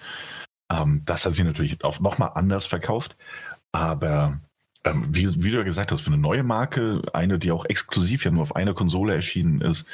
Ähm, 0.71 1.03
das 1.05 1.27
hat 1.27 1.33
sich 1.33 1.45
natürlich 1.45 1.83
auch 1.85 1.99
nochmal 1.99 2.31
anders 2.35 2.67
verkauft. 2.67 3.17
Aber 3.73 4.41
ähm, 4.87 5.05
wie, 5.09 5.43
wie, 5.43 5.51
du 5.51 5.59
ja 5.59 5.65
gesagt 5.65 5.93
hast, 5.93 6.03
für 6.03 6.09
eine 6.09 6.19
neue 6.19 6.43
Marke, 6.43 7.03
eine, 7.13 7.39
die 7.39 7.51
auch 7.51 7.65
exklusiv 7.65 8.25
ja 8.25 8.31
nur 8.31 8.43
auf 8.43 8.57
einer 8.57 8.75
Konsole 8.75 9.15
erschienen 9.15 9.61
ist, 9.61 9.87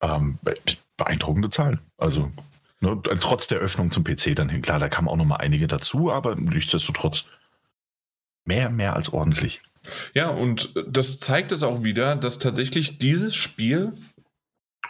ähm, 0.00 0.38
beeindruckende 0.96 1.50
Zahl. 1.50 1.78
Also 1.96 2.30
ne, 2.80 3.00
trotz 3.20 3.46
der 3.46 3.58
Öffnung 3.58 3.90
zum 3.90 4.04
PC 4.04 4.36
dann 4.36 4.48
hin. 4.48 4.62
Klar, 4.62 4.78
da 4.78 4.88
kamen 4.88 5.08
auch 5.08 5.16
noch 5.16 5.24
mal 5.24 5.36
einige 5.36 5.66
dazu, 5.66 6.12
aber 6.12 6.36
nichtsdestotrotz 6.36 7.30
mehr, 8.44 8.70
mehr 8.70 8.94
als 8.94 9.12
ordentlich. 9.12 9.62
Ja, 10.14 10.28
und 10.28 10.74
das 10.86 11.18
zeigt 11.18 11.52
es 11.52 11.62
auch 11.62 11.82
wieder, 11.82 12.16
dass 12.16 12.38
tatsächlich 12.38 12.98
dieses 12.98 13.34
Spiel 13.34 13.92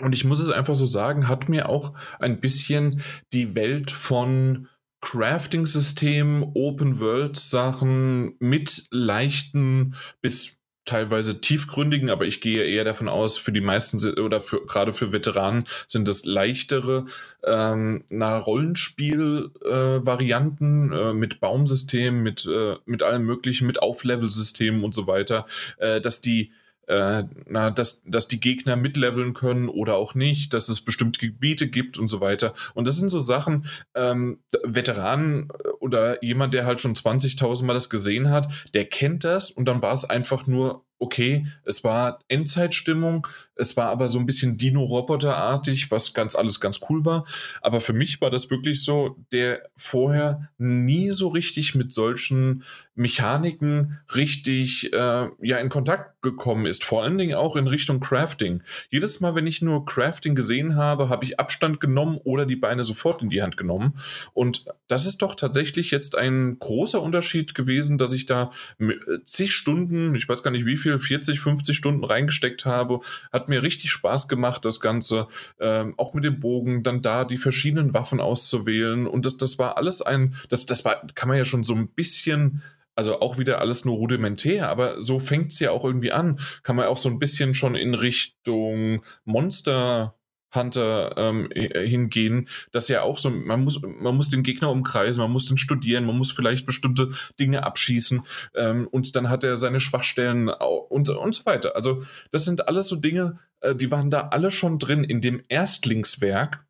und 0.00 0.15
ich 0.15 0.25
muss 0.25 0.41
es 0.41 0.50
einfach 0.50 0.75
so 0.75 0.85
sagen, 0.85 1.29
hat 1.29 1.49
mir 1.49 1.69
auch 1.69 1.95
ein 2.19 2.41
bisschen 2.41 3.03
die 3.33 3.55
Welt 3.55 3.91
von 3.91 4.69
Crafting-System, 5.00 6.53
Open-World-Sachen 6.55 8.37
mit 8.38 8.87
leichten 8.91 9.95
bis 10.21 10.57
teilweise 10.87 11.41
tiefgründigen, 11.41 12.11
aber 12.11 12.25
ich 12.25 12.41
gehe 12.41 12.65
eher 12.65 12.85
davon 12.85 13.09
aus, 13.09 13.37
für 13.37 13.50
die 13.53 13.61
meisten 13.61 13.99
oder 14.21 14.41
für, 14.41 14.65
gerade 14.65 14.93
für 14.93 15.12
Veteranen 15.12 15.65
sind 15.88 16.07
das 16.09 16.25
leichtere 16.25 17.07
ähm, 17.45 18.05
Rollenspiel-Varianten 18.12 20.93
äh, 20.93 21.11
äh, 21.11 21.12
mit 21.12 21.41
Baumsystemen, 21.41 22.23
mit, 22.23 22.47
äh, 22.47 22.76
mit 22.87 23.03
allem 23.03 23.25
möglichen, 23.25 23.67
mit 23.67 23.83
Auflevel-Systemen 23.83 24.85
und 24.85 24.95
so 24.95 25.09
weiter, 25.09 25.45
äh, 25.79 26.00
dass 26.00 26.21
die 26.21 26.53
äh, 26.87 27.25
na, 27.47 27.71
dass, 27.71 28.02
dass 28.05 28.28
die 28.28 28.40
Gegner 28.40 28.76
mitleveln 28.76 29.35
können 29.35 29.69
oder 29.69 29.97
auch 29.97 30.14
nicht, 30.14 30.55
dass 30.55 30.69
es 30.69 30.81
bestimmte 30.81 31.21
Gebiete 31.21 31.69
gibt 31.69 31.99
und 31.99 32.09
so 32.09 32.21
weiter. 32.21 32.55
Und 32.75 32.87
das 32.87 32.97
sind 32.97 33.09
so 33.09 33.21
Sachen, 33.21 33.66
ähm, 33.95 34.40
Veteranen 34.62 35.49
äh, 35.50 35.69
oder 35.81 36.23
jemand, 36.25 36.55
der 36.55 36.64
halt 36.64 36.81
schon 36.81 36.95
20.000 36.95 37.64
Mal 37.64 37.75
das 37.75 37.90
gesehen 37.90 38.31
hat, 38.31 38.49
der 38.75 38.85
kennt 38.85 39.25
das 39.25 39.50
und 39.50 39.66
dann 39.66 39.83
war 39.83 39.93
es 39.93 40.09
einfach 40.09 40.47
nur 40.47 40.86
okay, 40.99 41.47
es 41.65 41.85
war 41.85 42.21
Endzeitstimmung, 42.29 43.26
es 43.55 43.76
war 43.76 43.88
aber 43.88 44.09
so 44.09 44.19
ein 44.19 44.26
bisschen 44.26 44.57
Dino-Roboter-artig, 44.57 45.91
was 45.91 46.15
ganz 46.15 46.37
alles 46.37 46.61
ganz 46.61 46.81
cool 46.88 47.05
war. 47.05 47.25
Aber 47.61 47.81
für 47.81 47.93
mich 47.93 48.21
war 48.21 48.31
das 48.31 48.50
wirklich 48.50 48.83
so, 48.83 49.17
der 49.33 49.62
vorher 49.76 50.49
nie 50.59 51.11
so 51.11 51.29
richtig 51.29 51.75
mit 51.75 51.93
solchen 51.93 52.65
Mechaniken 52.95 53.99
richtig 54.15 54.93
äh, 54.93 55.29
ja 55.43 55.59
in 55.59 55.69
Kontakt 55.69 56.23
gekommen 56.23 56.67
ist. 56.67 56.83
Vor 56.83 57.03
allen 57.03 57.19
Dingen 57.19 57.35
auch 57.35 57.57
in 57.57 57.67
Richtung 57.67 58.00
Crafting. 58.00 58.62
Jedes 58.91 59.21
Mal, 59.21 59.35
wenn 59.35 59.47
ich 59.47 59.62
nur 59.62 59.85
Crafting 59.85 60.35
gesehen 60.35 60.76
habe, 60.76 61.09
habe 61.09 61.25
ich 61.25 61.38
Abstand 61.38 61.79
genommen 61.79 62.19
oder 62.25 62.47
die 62.47 62.57
Beine 62.57 62.85
sofort 62.85 63.23
in 63.23 63.31
die 63.31 63.43
Hand 63.43 63.57
genommen. 63.57 63.95
Und 64.33 64.65
das 64.88 65.07
ist 65.07 65.23
doch 65.23 65.35
tatsächlich 65.35 65.91
jetzt 65.91 66.17
ein 66.17 66.59
großer 66.59 67.00
Unterschied 67.03 67.55
gewesen, 67.55 67.99
dass 67.99 68.12
ich 68.12 68.26
da 68.26 68.50
äh, 68.79 68.95
zig 69.25 69.53
Stunden, 69.53 70.15
ich 70.15 70.29
weiß 70.29 70.43
gar 70.43 70.50
nicht 70.50 70.67
wie 70.67 70.76
viel, 70.76 70.86
viel, 70.87 70.99
40, 70.99 71.40
50 71.40 71.76
Stunden 71.76 72.05
reingesteckt 72.05 72.64
habe. 72.64 73.00
Hat 73.33 73.49
mir 73.49 73.62
richtig 73.62 73.90
Spaß 73.90 74.28
gemacht, 74.28 74.64
das 74.64 74.81
Ganze. 74.81 75.28
Ähm, 75.61 75.95
auch 75.97 76.14
mit 76.14 76.25
dem 76.25 76.40
Bogen, 76.40 76.83
dann 76.83 77.02
da 77.02 77.25
die 77.25 77.37
verschiedenen 77.37 77.95
Waffen 77.95 78.21
auszuwählen. 78.21 79.07
Und 79.07 79.26
das, 79.26 79.37
das 79.37 79.59
war 79.59 79.76
alles 79.76 80.02
ein, 80.02 80.35
das, 80.49 80.66
das 80.66 80.85
war, 80.85 81.07
kann 81.14 81.28
man 81.28 81.38
ja 81.38 81.45
schon 81.45 81.64
so 81.64 81.75
ein 81.75 81.88
bisschen 81.88 82.62
also 82.99 83.21
auch 83.21 83.37
wieder 83.37 83.61
alles 83.61 83.85
nur 83.85 83.97
rudimentär, 83.97 84.71
aber 84.71 85.02
so 85.02 85.21
fängt 85.21 85.52
es 85.52 85.59
ja 85.59 85.71
auch 85.71 85.85
irgendwie 85.85 86.12
an. 86.12 86.40
Kann 86.62 86.76
man 86.76 86.87
auch 86.87 86.97
so 86.97 87.11
ein 87.11 87.19
bisschen 87.19 87.52
schon 87.52 87.75
in 87.75 87.93
Richtung 87.93 89.02
Monster 89.26 90.16
Hunter 90.55 91.15
ähm, 91.17 91.49
äh, 91.53 91.87
hingehen, 91.87 92.49
dass 92.73 92.88
ja 92.88 93.03
auch 93.03 93.19
so, 93.19 93.31
man 93.31 93.65
muss, 93.65 93.83
man 93.83 94.17
muss 94.17 94.31
den 94.31 94.43
Gegner 94.43 94.71
umkreisen, 94.71 95.23
man 95.23 95.33
muss 95.33 95.47
den 95.47 95.59
studieren, 95.59 96.05
man 96.05 96.17
muss 96.17 96.33
vielleicht 96.33 96.67
bestimmte 96.67 97.11
Dinge 97.38 97.65
abschießen 97.65 98.23
ähm, 98.55 98.87
und 98.88 99.15
dann 99.17 99.29
hat 99.29 99.45
er 99.45 99.57
seine 99.57 99.81
Schwachstellen 99.81 100.49
und, 100.49 101.11
und 101.11 101.35
so 101.35 101.47
weiter. 101.47 101.76
Also 101.76 102.03
das 102.31 102.45
sind 102.45 102.69
alles 102.69 102.88
so 102.88 102.97
Dinge, 102.97 103.38
äh, 103.61 103.75
die 103.75 103.91
waren 103.91 104.11
da 104.11 104.29
alle 104.29 104.50
schon 104.50 104.79
drin 104.79 105.05
in 105.05 105.21
dem 105.21 105.43
Erstlingswerk. 105.49 106.65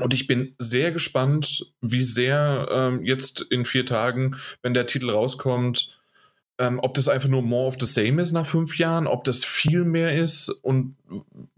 Und 0.00 0.12
ich 0.12 0.26
bin 0.26 0.56
sehr 0.58 0.90
gespannt, 0.90 1.72
wie 1.80 2.02
sehr 2.02 2.66
ähm, 2.70 3.04
jetzt 3.04 3.42
in 3.42 3.64
vier 3.64 3.86
Tagen, 3.86 4.36
wenn 4.60 4.74
der 4.74 4.86
Titel 4.86 5.10
rauskommt, 5.10 5.96
ähm, 6.58 6.78
ob 6.80 6.94
das 6.94 7.08
einfach 7.08 7.28
nur 7.28 7.42
more 7.42 7.66
of 7.66 7.76
the 7.80 7.86
same 7.86 8.22
ist 8.22 8.32
nach 8.32 8.46
fünf 8.46 8.78
Jahren, 8.78 9.06
ob 9.06 9.24
das 9.24 9.44
viel 9.44 9.84
mehr 9.84 10.14
ist. 10.14 10.48
Und 10.48 10.96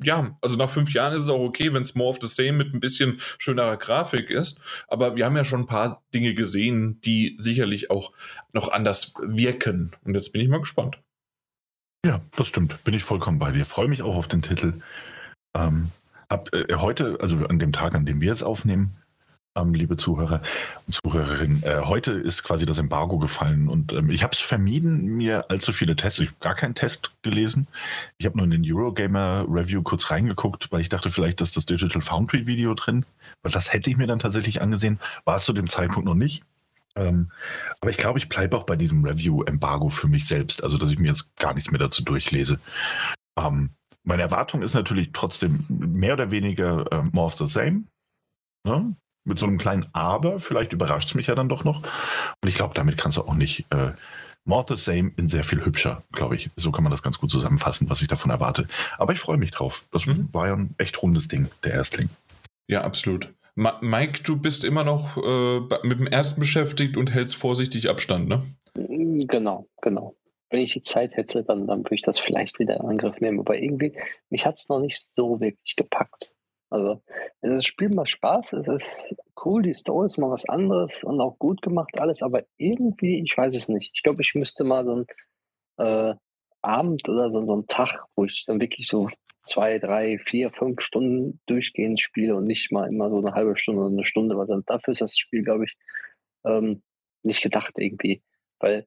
ja, 0.02 0.36
also 0.40 0.56
nach 0.56 0.70
fünf 0.70 0.92
Jahren 0.92 1.12
ist 1.12 1.24
es 1.24 1.28
auch 1.28 1.40
okay, 1.40 1.72
wenn 1.72 1.82
es 1.82 1.94
more 1.94 2.08
of 2.08 2.18
the 2.20 2.26
same 2.26 2.52
mit 2.52 2.72
ein 2.72 2.80
bisschen 2.80 3.20
schönerer 3.38 3.76
Grafik 3.76 4.30
ist. 4.30 4.60
Aber 4.88 5.16
wir 5.16 5.26
haben 5.26 5.36
ja 5.36 5.44
schon 5.44 5.60
ein 5.60 5.66
paar 5.66 6.02
Dinge 6.14 6.34
gesehen, 6.34 7.00
die 7.02 7.36
sicherlich 7.38 7.90
auch 7.90 8.12
noch 8.52 8.68
anders 8.68 9.12
wirken. 9.20 9.92
Und 10.04 10.14
jetzt 10.14 10.32
bin 10.32 10.40
ich 10.40 10.48
mal 10.48 10.60
gespannt. 10.60 10.98
Ja, 12.04 12.22
das 12.36 12.48
stimmt. 12.48 12.82
Bin 12.84 12.94
ich 12.94 13.04
vollkommen 13.04 13.38
bei 13.38 13.52
dir. 13.52 13.66
Freue 13.66 13.88
mich 13.88 14.02
auch 14.02 14.16
auf 14.16 14.28
den 14.28 14.40
Titel. 14.40 14.80
Ähm, 15.54 15.90
ab 16.28 16.48
äh, 16.52 16.74
heute, 16.76 17.18
also 17.20 17.38
an 17.46 17.58
dem 17.58 17.72
Tag, 17.72 17.94
an 17.94 18.06
dem 18.06 18.20
wir 18.20 18.32
es 18.32 18.42
aufnehmen, 18.42 18.96
liebe 19.64 19.96
Zuhörer 19.96 20.42
und 20.86 20.92
Zuhörerinnen. 20.92 21.62
Äh, 21.62 21.82
heute 21.84 22.12
ist 22.12 22.44
quasi 22.44 22.66
das 22.66 22.78
Embargo 22.78 23.18
gefallen 23.18 23.68
und 23.68 23.92
ähm, 23.92 24.10
ich 24.10 24.22
habe 24.22 24.32
es 24.32 24.40
vermieden, 24.40 25.16
mir 25.16 25.50
allzu 25.50 25.72
viele 25.72 25.96
Tests, 25.96 26.20
ich 26.20 26.28
habe 26.28 26.38
gar 26.40 26.54
keinen 26.54 26.74
Test 26.74 27.10
gelesen. 27.22 27.66
Ich 28.18 28.26
habe 28.26 28.36
nur 28.36 28.44
in 28.44 28.50
den 28.50 28.64
Eurogamer 28.64 29.46
Review 29.48 29.82
kurz 29.82 30.10
reingeguckt, 30.10 30.70
weil 30.70 30.80
ich 30.80 30.88
dachte, 30.88 31.10
vielleicht 31.10 31.40
ist 31.40 31.56
das 31.56 31.66
Digital 31.66 32.02
Foundry 32.02 32.46
Video 32.46 32.74
drin, 32.74 33.04
weil 33.42 33.52
das 33.52 33.72
hätte 33.72 33.90
ich 33.90 33.96
mir 33.96 34.06
dann 34.06 34.18
tatsächlich 34.18 34.60
angesehen. 34.60 35.00
War 35.24 35.36
es 35.36 35.44
zu 35.44 35.52
dem 35.52 35.68
Zeitpunkt 35.68 36.06
noch 36.06 36.14
nicht. 36.14 36.42
Ähm, 36.96 37.30
aber 37.80 37.90
ich 37.90 37.96
glaube, 37.96 38.18
ich 38.18 38.28
bleibe 38.28 38.56
auch 38.56 38.64
bei 38.64 38.76
diesem 38.76 39.04
Review-Embargo 39.04 39.90
für 39.90 40.08
mich 40.08 40.26
selbst, 40.26 40.62
also 40.62 40.78
dass 40.78 40.90
ich 40.90 40.98
mir 40.98 41.08
jetzt 41.08 41.36
gar 41.36 41.54
nichts 41.54 41.70
mehr 41.70 41.78
dazu 41.80 42.02
durchlese. 42.02 42.58
Ähm, 43.38 43.70
meine 44.02 44.22
Erwartung 44.22 44.62
ist 44.62 44.74
natürlich 44.74 45.10
trotzdem 45.12 45.64
mehr 45.68 46.14
oder 46.14 46.30
weniger 46.30 46.90
äh, 46.92 47.02
more 47.12 47.26
of 47.26 47.36
the 47.36 47.46
same. 47.46 47.84
Ne? 48.64 48.96
Mit 49.26 49.38
so 49.38 49.46
einem 49.46 49.58
kleinen 49.58 49.86
Aber. 49.92 50.40
Vielleicht 50.40 50.72
überrascht 50.72 51.08
es 51.10 51.14
mich 51.14 51.26
ja 51.26 51.34
dann 51.34 51.48
doch 51.48 51.64
noch. 51.64 51.82
Und 51.82 52.48
ich 52.48 52.54
glaube, 52.54 52.74
damit 52.74 52.96
kannst 52.96 53.16
du 53.18 53.22
auch 53.22 53.34
nicht. 53.34 53.66
Äh, 53.70 53.92
More 54.48 54.64
the 54.68 54.76
same 54.76 55.10
in 55.16 55.28
sehr 55.28 55.42
viel 55.42 55.64
hübscher, 55.64 56.04
glaube 56.12 56.36
ich. 56.36 56.50
So 56.54 56.70
kann 56.70 56.84
man 56.84 56.92
das 56.92 57.02
ganz 57.02 57.18
gut 57.18 57.32
zusammenfassen, 57.32 57.90
was 57.90 58.00
ich 58.00 58.06
davon 58.06 58.30
erwarte. 58.30 58.68
Aber 58.96 59.12
ich 59.12 59.18
freue 59.18 59.38
mich 59.38 59.50
drauf. 59.50 59.84
Das 59.92 60.06
mhm. 60.06 60.28
war 60.32 60.46
ja 60.46 60.54
ein 60.54 60.74
echt 60.78 61.02
rundes 61.02 61.26
Ding, 61.26 61.48
der 61.64 61.72
Erstling. 61.72 62.10
Ja, 62.68 62.82
absolut. 62.82 63.34
Ma 63.56 63.76
Mike, 63.80 64.22
du 64.22 64.36
bist 64.36 64.64
immer 64.64 64.84
noch 64.84 65.16
äh, 65.16 65.60
mit 65.82 65.98
dem 65.98 66.06
ersten 66.06 66.40
beschäftigt 66.40 66.96
und 66.96 67.12
hältst 67.12 67.34
vorsichtig 67.34 67.90
Abstand, 67.90 68.28
ne? 68.28 68.42
Genau, 68.74 69.66
genau. 69.82 70.14
Wenn 70.50 70.60
ich 70.60 70.74
die 70.74 70.82
Zeit 70.82 71.16
hätte, 71.16 71.42
dann, 71.42 71.66
dann 71.66 71.80
würde 71.80 71.96
ich 71.96 72.02
das 72.02 72.20
vielleicht 72.20 72.60
wieder 72.60 72.76
in 72.76 72.86
Angriff 72.86 73.20
nehmen. 73.20 73.40
Aber 73.40 73.58
irgendwie, 73.58 73.94
mich 74.30 74.46
hat 74.46 74.58
es 74.58 74.68
noch 74.68 74.78
nicht 74.78 75.12
so 75.12 75.40
wirklich 75.40 75.74
gepackt. 75.74 76.35
Also, 76.68 77.02
das 77.42 77.64
Spiel 77.64 77.90
macht 77.90 78.08
Spaß, 78.08 78.54
es 78.54 78.68
ist 78.68 79.14
cool, 79.44 79.62
die 79.62 79.72
Story 79.72 80.06
ist 80.06 80.18
mal 80.18 80.30
was 80.30 80.48
anderes 80.48 81.04
und 81.04 81.20
auch 81.20 81.38
gut 81.38 81.62
gemacht 81.62 81.98
alles, 81.98 82.22
aber 82.22 82.42
irgendwie, 82.56 83.22
ich 83.22 83.36
weiß 83.36 83.54
es 83.54 83.68
nicht. 83.68 83.92
Ich 83.94 84.02
glaube, 84.02 84.22
ich 84.22 84.34
müsste 84.34 84.64
mal 84.64 84.84
so 84.84 84.96
ein 84.96 85.06
äh, 85.78 86.14
Abend 86.62 87.08
oder 87.08 87.30
so, 87.30 87.44
so 87.44 87.52
einen 87.52 87.66
Tag, 87.68 88.04
wo 88.16 88.24
ich 88.24 88.44
dann 88.46 88.60
wirklich 88.60 88.88
so 88.88 89.08
zwei, 89.42 89.78
drei, 89.78 90.18
vier, 90.18 90.50
fünf 90.50 90.80
Stunden 90.80 91.40
durchgehend 91.46 92.00
spiele 92.00 92.34
und 92.34 92.44
nicht 92.44 92.72
mal 92.72 92.88
immer 92.88 93.08
so 93.10 93.22
eine 93.22 93.34
halbe 93.34 93.56
Stunde 93.56 93.82
oder 93.82 93.92
eine 93.92 94.04
Stunde, 94.04 94.36
weil 94.36 94.46
dann 94.46 94.64
dafür 94.66 94.90
ist 94.90 95.00
das 95.00 95.16
Spiel, 95.16 95.44
glaube 95.44 95.64
ich, 95.64 95.76
ähm, 96.44 96.82
nicht 97.22 97.42
gedacht 97.42 97.74
irgendwie. 97.78 98.22
Weil, 98.58 98.86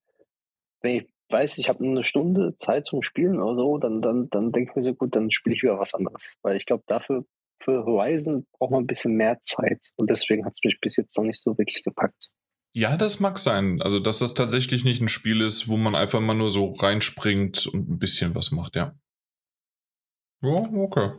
wenn 0.82 0.96
ich 0.96 1.14
weiß, 1.30 1.58
ich 1.60 1.70
habe 1.70 1.84
nur 1.84 1.94
eine 1.94 2.04
Stunde 2.04 2.56
Zeit 2.56 2.86
zum 2.86 3.02
Spielen 3.02 3.40
oder 3.42 3.56
so, 3.56 3.78
dann, 3.78 4.02
dann, 4.02 4.30
dann 4.30 4.52
denke 4.52 4.72
ich 4.72 4.76
mir 4.76 4.84
so, 4.84 4.94
gut, 4.94 5.16
dann 5.16 5.32
spiele 5.32 5.56
ich 5.56 5.64
wieder 5.64 5.80
was 5.80 5.94
anderes. 5.94 6.38
Weil 6.42 6.58
ich 6.58 6.66
glaube, 6.66 6.84
dafür 6.88 7.26
für 7.62 7.86
Horizon 7.86 8.46
braucht 8.58 8.72
man 8.72 8.84
ein 8.84 8.88
bisschen 8.88 9.16
mehr 9.16 9.40
Zeit. 9.42 9.92
Und 9.98 10.10
deswegen 10.10 10.46
hat 10.46 10.54
es 10.56 10.64
mich 10.64 10.80
bis 10.80 10.98
jetzt 10.98 11.18
noch 11.18 11.26
nicht 11.26 11.42
so 11.42 11.58
wirklich 11.58 11.84
gepackt. 11.84 12.30
Ja, 12.74 12.98
das 12.98 13.20
mag 13.20 13.40
sein. 13.40 13.82
Also, 13.82 14.00
dass 14.00 14.20
das 14.20 14.36
tatsächlich 14.36 14.84
nicht 14.84 15.02
ein 15.02 15.10
Spiel 15.10 15.42
ist, 15.42 15.68
wo 15.68 15.78
man 15.78 15.96
einfach 15.96 16.20
mal 16.20 16.36
nur 16.36 16.52
so 16.52 16.72
reinspringt 16.72 17.68
und 17.68 17.90
ein 17.90 18.00
bisschen 18.00 18.36
was 18.36 18.52
macht, 18.52 18.76
ja. 18.76 18.96
Ja, 20.42 20.50
okay. 20.52 21.12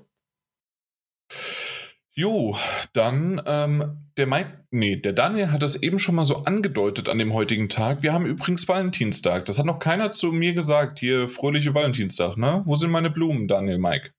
Jo, 2.12 2.56
dann 2.92 3.40
ähm, 3.46 4.10
der 4.16 4.26
Mike, 4.26 4.66
nee, 4.70 4.96
der 4.96 5.12
Daniel 5.12 5.50
hat 5.52 5.62
das 5.62 5.82
eben 5.82 5.98
schon 5.98 6.14
mal 6.14 6.24
so 6.24 6.38
angedeutet 6.38 7.08
an 7.08 7.18
dem 7.18 7.32
heutigen 7.32 7.68
Tag. 7.68 8.02
Wir 8.02 8.12
haben 8.12 8.26
übrigens 8.26 8.68
Valentinstag. 8.68 9.44
Das 9.46 9.58
hat 9.58 9.66
noch 9.66 9.78
keiner 9.78 10.10
zu 10.10 10.32
mir 10.32 10.54
gesagt. 10.54 10.98
Hier, 10.98 11.28
fröhliche 11.28 11.74
Valentinstag, 11.74 12.36
ne? 12.36 12.62
Wo 12.64 12.74
sind 12.74 12.90
meine 12.90 13.10
Blumen, 13.10 13.48
Daniel, 13.48 13.78
Mike? 13.78 14.12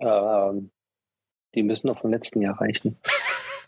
Ähm, 0.00 0.70
die 1.54 1.62
müssen 1.62 1.88
noch 1.88 2.00
vom 2.00 2.10
letzten 2.10 2.42
Jahr 2.42 2.60
reichen. 2.60 2.96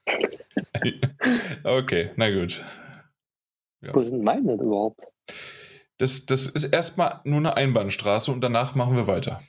okay, 1.65 2.11
na 2.17 2.31
gut. 2.31 2.65
Ja. 3.81 3.95
Wo 3.95 4.03
sind 4.03 4.23
meine 4.23 4.55
überhaupt? 4.55 5.03
Das, 5.99 6.27
das 6.27 6.47
ist 6.47 6.73
erstmal 6.73 7.21
nur 7.25 7.39
eine 7.39 7.57
Einbahnstraße 7.57 8.33
und 8.33 8.41
danach 8.41 8.75
machen 8.75 8.97
wir 8.97 9.07
weiter. 9.07 9.43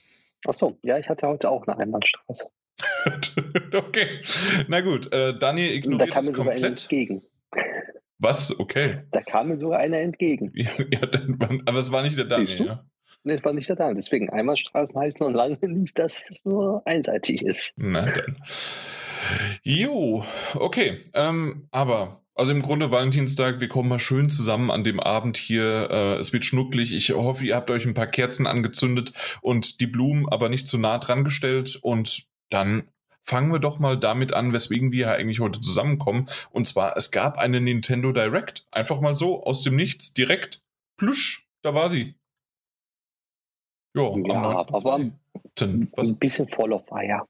Achso, 0.46 0.78
ja, 0.84 0.98
ich 0.98 1.08
hatte 1.08 1.28
heute 1.28 1.50
auch 1.50 1.66
eine 1.68 1.78
Einbahnstraße. 1.78 2.48
okay, 3.74 4.22
na 4.68 4.82
gut. 4.82 5.12
Äh, 5.14 5.38
Daniel 5.38 5.74
ignoriert 5.74 6.10
da 6.10 6.14
kam 6.14 6.26
mir 6.26 6.32
sogar 6.32 6.46
komplett. 6.54 6.82
entgegen. 6.82 7.24
Was? 8.18 8.58
Okay. 8.60 9.04
Da 9.12 9.22
kam 9.22 9.50
mir 9.50 9.58
sogar 9.58 9.80
einer 9.80 10.00
entgegen. 10.00 10.52
Ja, 10.56 10.72
ja, 10.92 11.02
aber 11.66 11.80
es 11.80 11.92
war 11.92 12.04
nicht 12.04 12.18
der 12.18 12.26
Daniel, 12.26 12.66
ja? 12.66 12.86
War 13.24 13.54
nicht 13.54 13.70
da. 13.70 13.94
Deswegen 13.94 14.30
Einbahnstraßen 14.30 15.00
heißen 15.00 15.26
und 15.26 15.34
lange 15.34 15.58
nicht, 15.62 15.98
dass 15.98 16.30
es 16.30 16.46
nur 16.46 16.82
einseitig 16.86 17.42
ist. 17.42 17.74
Na 17.78 18.12
dann. 18.12 18.38
Jo, 19.64 20.26
okay. 20.56 21.00
Ähm, 21.14 21.68
aber 21.72 22.24
also 22.36 22.52
im 22.52 22.64
Grunde 22.64 22.90
Valentinstag, 22.90 23.60
wir 23.60 23.68
kommen 23.68 23.90
mal 23.90 24.00
schön 24.00 24.30
zusammen 24.30 24.72
an 24.72 24.84
dem 24.84 25.00
Abend 25.00 25.38
hier. 25.38 25.90
Äh, 25.92 26.16
es 26.16 26.34
wird 26.34 26.46
schnucklig. 26.46 26.94
Ich 26.94 27.12
hoffe, 27.12 27.46
ihr 27.46 27.56
habt 27.56 27.70
euch 27.70 27.86
ein 27.86 27.94
paar 27.94 28.08
Kerzen 28.08 28.48
angezündet 28.48 29.14
und 29.42 29.80
die 29.80 29.88
Blumen 29.88 30.28
aber 30.28 30.50
nicht 30.50 30.68
zu 30.68 30.78
nah 30.78 30.98
dran 30.98 31.24
gestellt. 31.24 31.78
Und 31.82 32.26
dann 32.50 32.90
fangen 33.22 33.52
wir 33.52 33.60
doch 33.60 33.80
mal 33.80 33.98
damit 34.00 34.34
an, 34.34 34.52
weswegen 34.52 34.92
wir 34.92 35.12
eigentlich 35.12 35.40
heute 35.40 35.62
zusammenkommen. 35.62 36.28
Und 36.50 36.68
zwar, 36.68 36.98
es 36.98 37.12
gab 37.12 37.38
eine 37.38 37.62
Nintendo 37.62 38.12
Direct. 38.12 38.66
Einfach 38.72 39.00
mal 39.00 39.16
so, 39.16 39.44
aus 39.44 39.62
dem 39.62 39.76
Nichts, 39.76 40.14
direkt. 40.14 40.62
Plusch, 40.98 41.48
da 41.62 41.74
war 41.74 41.88
sie. 41.88 42.16
Jo, 43.94 44.16
ja, 44.26 44.36
aber 44.42 44.66
Was? 44.72 46.10
ein 46.10 46.18
bisschen 46.18 46.48
voll 46.48 46.74
auf 46.74 46.92
Eier. 46.92 47.28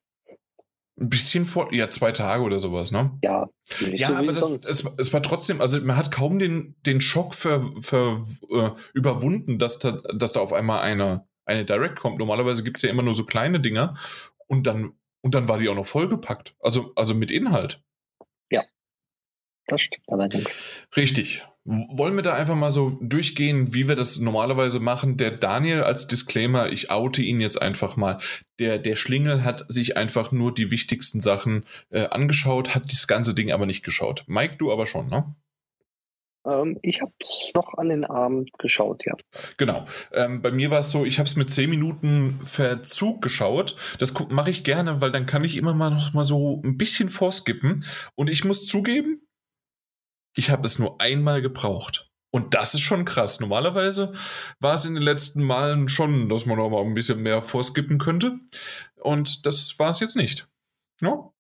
Ein 1.00 1.10
bisschen 1.10 1.46
vor, 1.46 1.74
ja, 1.74 1.90
zwei 1.90 2.12
Tage 2.12 2.44
oder 2.44 2.60
sowas, 2.60 2.92
ne? 2.92 3.18
Ja, 3.24 3.50
ja 3.80 4.10
so 4.10 4.14
aber 4.14 4.32
das, 4.32 4.50
es, 4.50 4.86
es, 4.98 5.12
war 5.12 5.24
trotzdem, 5.24 5.60
also 5.60 5.82
man 5.82 5.98
hat 5.98 6.12
kaum 6.12 6.40
den, 6.40 6.76
den 6.86 7.02
Schock 7.02 7.34
ver, 7.34 7.72
ver, 7.82 8.22
äh, 8.50 8.70
überwunden, 8.94 9.58
dass 9.58 9.80
da, 9.80 10.02
dass 10.16 10.34
da 10.34 10.40
auf 10.40 10.54
einmal 10.54 10.82
eine 10.82 11.28
eine 11.46 11.66
Direct 11.66 12.00
kommt. 12.00 12.20
Normalerweise 12.20 12.64
gibt 12.64 12.78
es 12.78 12.84
ja 12.84 12.90
immer 12.90 13.04
nur 13.04 13.16
so 13.16 13.26
kleine 13.26 13.60
Dinger 13.60 13.96
und 14.48 14.68
dann, 14.68 14.94
und 15.22 15.36
dann 15.36 15.48
war 15.48 15.60
die 15.60 15.70
auch 15.70 15.76
noch 15.76 15.86
vollgepackt. 15.86 16.56
Also, 16.60 16.94
also 16.96 17.14
mit 17.14 17.32
Inhalt. 17.32 17.82
Ja, 18.52 18.64
das 19.68 19.82
stimmt 19.82 20.06
allerdings. 20.12 20.60
Richtig. 20.96 21.46
Wollen 21.66 22.16
wir 22.16 22.24
da 22.24 22.34
einfach 22.34 22.56
mal 22.56 22.72
so 22.72 22.98
durchgehen, 23.02 23.74
wie 23.74 23.88
wir 23.88 23.96
das 23.96 24.20
normalerweise 24.20 24.82
machen? 24.82 25.16
Der 25.16 25.32
Daniel 25.32 25.84
als 25.84 26.08
Disclaimer, 26.08 26.70
ich 26.70 26.92
oute 26.92 27.22
ihn 27.22 27.40
jetzt 27.40 27.62
einfach 27.62 27.96
mal. 27.96 28.20
Der, 28.60 28.78
der 28.78 28.98
Schlingel 28.98 29.46
hat 29.46 29.66
sich 29.70 29.96
einfach 29.96 30.34
nur 30.34 30.54
die 30.54 30.72
wichtigsten 30.72 31.22
Sachen 31.22 31.64
äh, 31.90 32.08
angeschaut, 32.08 32.76
hat 32.76 32.92
das 32.92 33.08
ganze 33.08 33.34
Ding 33.34 33.52
aber 33.52 33.66
nicht 33.66 33.84
geschaut. 33.84 34.26
Mike, 34.28 34.58
du 34.58 34.74
aber 34.74 34.86
schon, 34.86 35.08
ne? 35.08 35.36
Ähm, 36.46 36.78
ich 36.82 37.02
habe 37.02 37.14
es 37.20 37.52
noch 37.56 37.74
an 37.78 37.90
den 37.90 38.06
Abend 38.06 38.52
geschaut, 38.60 39.04
ja. 39.06 39.14
Genau. 39.56 39.86
Ähm, 40.12 40.42
bei 40.42 40.52
mir 40.52 40.70
war 40.70 40.80
es 40.80 40.92
so, 40.92 41.06
ich 41.06 41.18
habe 41.20 41.28
es 41.28 41.38
mit 41.38 41.50
10 41.50 41.70
Minuten 41.70 42.42
Verzug 42.44 43.22
geschaut. 43.22 43.78
Das 44.00 44.14
mache 44.30 44.50
ich 44.50 44.66
gerne, 44.66 45.00
weil 45.00 45.12
dann 45.12 45.26
kann 45.26 45.44
ich 45.44 45.56
immer 45.56 45.74
mal 45.74 45.92
noch 45.92 46.14
mal 46.14 46.26
so 46.26 46.62
ein 46.64 46.78
bisschen 46.78 47.08
vorskippen. 47.08 47.86
Und 48.16 48.30
ich 48.30 48.44
muss 48.44 48.68
zugeben, 48.68 49.22
ich 50.36 50.50
habe 50.50 50.66
es 50.66 50.80
nur 50.80 51.00
einmal 51.00 51.42
gebraucht. 51.42 52.10
Und 52.32 52.56
das 52.56 52.74
ist 52.74 52.82
schon 52.82 53.06
krass. 53.06 53.40
Normalerweise 53.40 54.12
war 54.60 54.74
es 54.74 54.86
in 54.86 54.96
den 54.96 55.04
letzten 55.04 55.44
Malen 55.44 55.88
schon, 55.88 56.30
dass 56.30 56.48
man 56.48 56.58
noch 56.58 56.70
mal 56.70 56.82
ein 56.82 56.96
bisschen 56.96 57.22
mehr 57.22 57.44
vorskippen 57.44 58.00
könnte. 58.00 58.40
Und 59.00 59.46
das 59.46 59.78
war 59.78 59.92
es 59.92 60.00
jetzt 60.00 60.16
nicht. 60.16 60.48
Ja? 61.02 61.32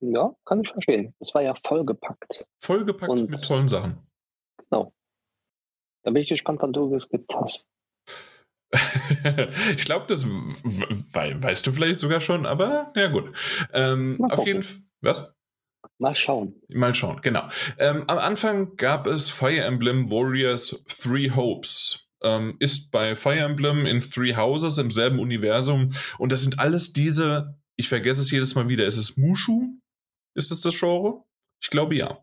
ja, 0.00 0.34
kann 0.44 0.60
ich 0.62 0.70
verstehen. 0.70 1.14
Es 1.20 1.34
war 1.34 1.42
ja 1.42 1.54
vollgepackt. 1.54 2.46
Vollgepackt 2.60 3.10
Und 3.10 3.30
mit 3.30 3.42
tollen 3.42 3.68
Sachen. 3.68 4.06
Genau. 4.68 4.92
Da 6.02 6.10
bin 6.10 6.22
ich 6.22 6.28
gespannt, 6.28 6.60
wann 6.60 6.74
du 6.74 6.90
geskippt 6.90 7.34
hast. 7.34 7.66
ich 9.76 9.84
glaube, 9.84 10.06
das 10.08 10.26
we 10.26 11.42
weißt 11.42 11.66
du 11.66 11.72
vielleicht 11.72 12.00
sogar 12.00 12.20
schon, 12.20 12.46
aber 12.46 12.92
ja 12.96 13.08
gut. 13.08 13.32
Ähm, 13.72 14.18
auf 14.30 14.46
jeden 14.46 14.62
Fall. 14.62 14.82
Was? 15.00 15.34
Mal 16.02 16.16
schauen. 16.16 16.60
Mal 16.68 16.96
schauen, 16.96 17.20
genau. 17.22 17.48
Ähm, 17.78 18.02
am 18.08 18.18
Anfang 18.18 18.74
gab 18.74 19.06
es 19.06 19.30
Fire 19.30 19.60
Emblem 19.60 20.10
Warriors 20.10 20.82
Three 20.88 21.30
Hopes. 21.30 22.08
Ähm, 22.24 22.56
ist 22.58 22.90
bei 22.90 23.14
Fire 23.14 23.38
Emblem 23.38 23.86
in 23.86 24.00
Three 24.00 24.34
Houses 24.34 24.78
im 24.78 24.90
selben 24.90 25.20
Universum. 25.20 25.92
Und 26.18 26.32
das 26.32 26.42
sind 26.42 26.58
alles 26.58 26.92
diese, 26.92 27.56
ich 27.76 27.88
vergesse 27.88 28.20
es 28.20 28.32
jedes 28.32 28.56
Mal 28.56 28.68
wieder, 28.68 28.84
ist 28.84 28.96
es 28.96 29.16
Mushu? 29.16 29.78
Ist 30.34 30.50
das 30.50 30.62
das 30.62 30.76
Genre? 30.76 31.22
Ich 31.62 31.70
glaube 31.70 31.94
ja. 31.94 32.18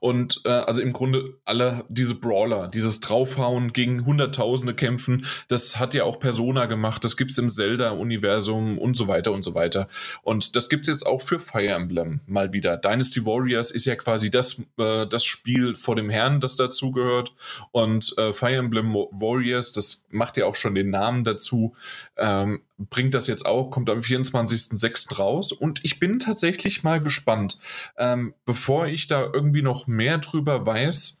Und 0.00 0.40
äh, 0.44 0.50
also 0.50 0.82
im 0.82 0.92
Grunde 0.92 1.34
alle 1.44 1.84
diese 1.88 2.14
Brawler, 2.14 2.68
dieses 2.68 3.00
Draufhauen 3.00 3.72
gegen 3.72 4.04
Hunderttausende 4.04 4.74
kämpfen, 4.74 5.26
das 5.48 5.78
hat 5.78 5.94
ja 5.94 6.04
auch 6.04 6.18
Persona 6.18 6.66
gemacht, 6.66 7.04
das 7.04 7.16
gibt 7.16 7.30
es 7.30 7.38
im 7.38 7.48
Zelda-Universum 7.48 8.78
und 8.78 8.96
so 8.96 9.08
weiter 9.08 9.32
und 9.32 9.42
so 9.42 9.54
weiter. 9.54 9.88
Und 10.22 10.56
das 10.56 10.68
gibt 10.68 10.88
es 10.88 10.94
jetzt 10.94 11.06
auch 11.06 11.22
für 11.22 11.40
Fire 11.40 11.68
Emblem 11.68 12.20
mal 12.26 12.52
wieder. 12.52 12.76
Dynasty 12.76 13.24
Warriors 13.24 13.70
ist 13.70 13.84
ja 13.84 13.96
quasi 13.96 14.30
das, 14.30 14.62
äh, 14.78 15.06
das 15.06 15.24
Spiel 15.24 15.74
vor 15.74 15.96
dem 15.96 16.10
Herrn, 16.10 16.40
das 16.40 16.56
dazugehört. 16.56 17.34
Und 17.72 18.16
äh, 18.18 18.32
Fire 18.32 18.56
Emblem 18.56 18.94
Warriors, 18.94 19.72
das 19.72 20.04
macht 20.10 20.36
ja 20.36 20.46
auch 20.46 20.54
schon 20.54 20.74
den 20.74 20.90
Namen 20.90 21.24
dazu, 21.24 21.74
ähm, 22.16 22.62
bringt 22.78 23.14
das 23.14 23.26
jetzt 23.26 23.46
auch, 23.46 23.70
kommt 23.70 23.88
am 23.90 24.00
24.06. 24.00 25.16
raus 25.16 25.52
und 25.52 25.80
ich 25.84 26.00
bin 26.00 26.18
tatsächlich 26.18 26.82
mal 26.82 27.00
gespannt. 27.00 27.58
Ähm, 27.96 28.34
bevor 28.44 28.86
ich 28.86 29.06
da 29.06 29.22
irgendwie 29.32 29.62
noch 29.62 29.86
mehr 29.86 30.18
drüber 30.18 30.66
weiß, 30.66 31.20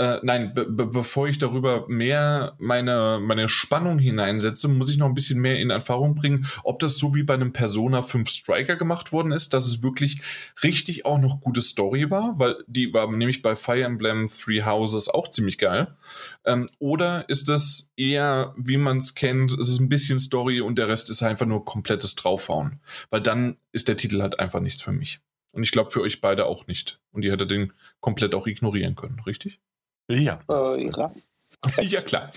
äh, 0.00 0.18
nein, 0.22 0.54
be 0.54 0.64
bevor 0.64 1.28
ich 1.28 1.36
darüber 1.36 1.84
mehr 1.86 2.54
meine, 2.58 3.20
meine 3.22 3.50
Spannung 3.50 3.98
hineinsetze, 3.98 4.66
muss 4.68 4.90
ich 4.90 4.96
noch 4.96 5.06
ein 5.06 5.14
bisschen 5.14 5.38
mehr 5.38 5.58
in 5.58 5.68
Erfahrung 5.68 6.14
bringen, 6.14 6.46
ob 6.64 6.78
das 6.78 6.96
so 6.96 7.14
wie 7.14 7.22
bei 7.22 7.34
einem 7.34 7.52
Persona 7.52 8.00
5 8.00 8.30
Striker 8.30 8.76
gemacht 8.76 9.12
worden 9.12 9.30
ist, 9.30 9.52
dass 9.52 9.66
es 9.66 9.82
wirklich 9.82 10.22
richtig 10.64 11.04
auch 11.04 11.18
noch 11.18 11.42
gute 11.42 11.60
Story 11.60 12.10
war, 12.10 12.38
weil 12.38 12.56
die 12.66 12.94
war 12.94 13.12
nämlich 13.12 13.42
bei 13.42 13.56
Fire 13.56 13.84
Emblem 13.84 14.28
Three 14.28 14.62
Houses 14.62 15.10
auch 15.10 15.28
ziemlich 15.28 15.58
geil. 15.58 15.94
Ähm, 16.46 16.64
oder 16.78 17.28
ist 17.28 17.50
das 17.50 17.90
eher, 17.94 18.54
wie 18.56 18.78
man 18.78 18.96
es 18.98 19.14
kennt, 19.14 19.52
es 19.52 19.68
ist 19.68 19.80
ein 19.80 19.90
bisschen 19.90 20.18
Story 20.18 20.62
und 20.62 20.78
der 20.78 20.88
Rest 20.88 21.10
ist 21.10 21.22
einfach 21.22 21.44
nur 21.44 21.66
komplettes 21.66 22.14
Draufhauen. 22.14 22.80
Weil 23.10 23.20
dann 23.20 23.58
ist 23.72 23.88
der 23.88 23.98
Titel 23.98 24.22
halt 24.22 24.40
einfach 24.40 24.60
nichts 24.60 24.80
für 24.80 24.92
mich. 24.92 25.20
Und 25.52 25.62
ich 25.62 25.72
glaube 25.72 25.90
für 25.90 26.00
euch 26.00 26.22
beide 26.22 26.46
auch 26.46 26.66
nicht. 26.68 27.00
Und 27.12 27.22
ihr 27.22 27.32
hättet 27.32 27.50
den 27.50 27.74
komplett 28.00 28.34
auch 28.34 28.46
ignorieren 28.46 28.94
können, 28.94 29.20
richtig? 29.26 29.60
Ja. 30.10 30.38
Äh, 30.48 30.90
ja. 30.90 31.12
ja, 31.80 32.02
klar. 32.02 32.30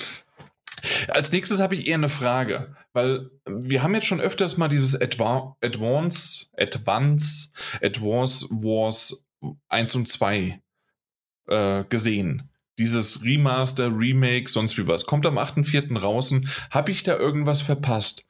Als 1.07 1.31
nächstes 1.31 1.61
habe 1.61 1.75
ich 1.75 1.87
eher 1.87 1.95
eine 1.95 2.09
Frage, 2.09 2.75
weil 2.91 3.29
wir 3.45 3.83
haben 3.83 3.95
jetzt 3.95 4.05
schon 4.05 4.19
öfters 4.19 4.57
mal 4.57 4.67
dieses 4.67 4.99
Adva 4.99 5.55
Advance, 5.61 6.47
Advance, 6.57 7.51
Advance 7.81 8.47
Wars 8.49 9.25
1 9.69 9.95
und 9.95 10.07
2 10.07 10.61
äh, 11.47 11.83
gesehen. 11.85 12.49
Dieses 12.77 13.23
Remaster, 13.23 13.87
Remake, 13.95 14.49
sonst 14.49 14.77
wie 14.77 14.87
was. 14.87 15.05
Kommt 15.05 15.25
am 15.25 15.37
8.4. 15.37 15.97
raus. 15.97 16.33
Habe 16.71 16.91
ich 16.91 17.03
da 17.03 17.17
irgendwas 17.17 17.61
verpasst? 17.61 18.25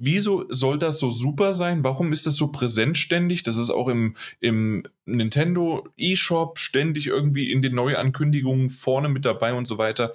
Wieso 0.00 0.44
soll 0.48 0.78
das 0.78 1.00
so 1.00 1.10
super 1.10 1.54
sein? 1.54 1.82
Warum 1.82 2.12
ist 2.12 2.24
das 2.24 2.36
so 2.36 2.52
präsent 2.52 2.96
ständig? 2.96 3.42
Das 3.42 3.56
ist 3.56 3.70
auch 3.70 3.88
im, 3.88 4.16
im 4.38 4.84
Nintendo 5.06 5.88
eShop 5.96 6.60
ständig 6.60 7.08
irgendwie 7.08 7.50
in 7.50 7.62
den 7.62 7.74
Neuankündigungen 7.74 8.70
vorne 8.70 9.08
mit 9.08 9.24
dabei 9.24 9.54
und 9.54 9.66
so 9.66 9.76
weiter. 9.76 10.12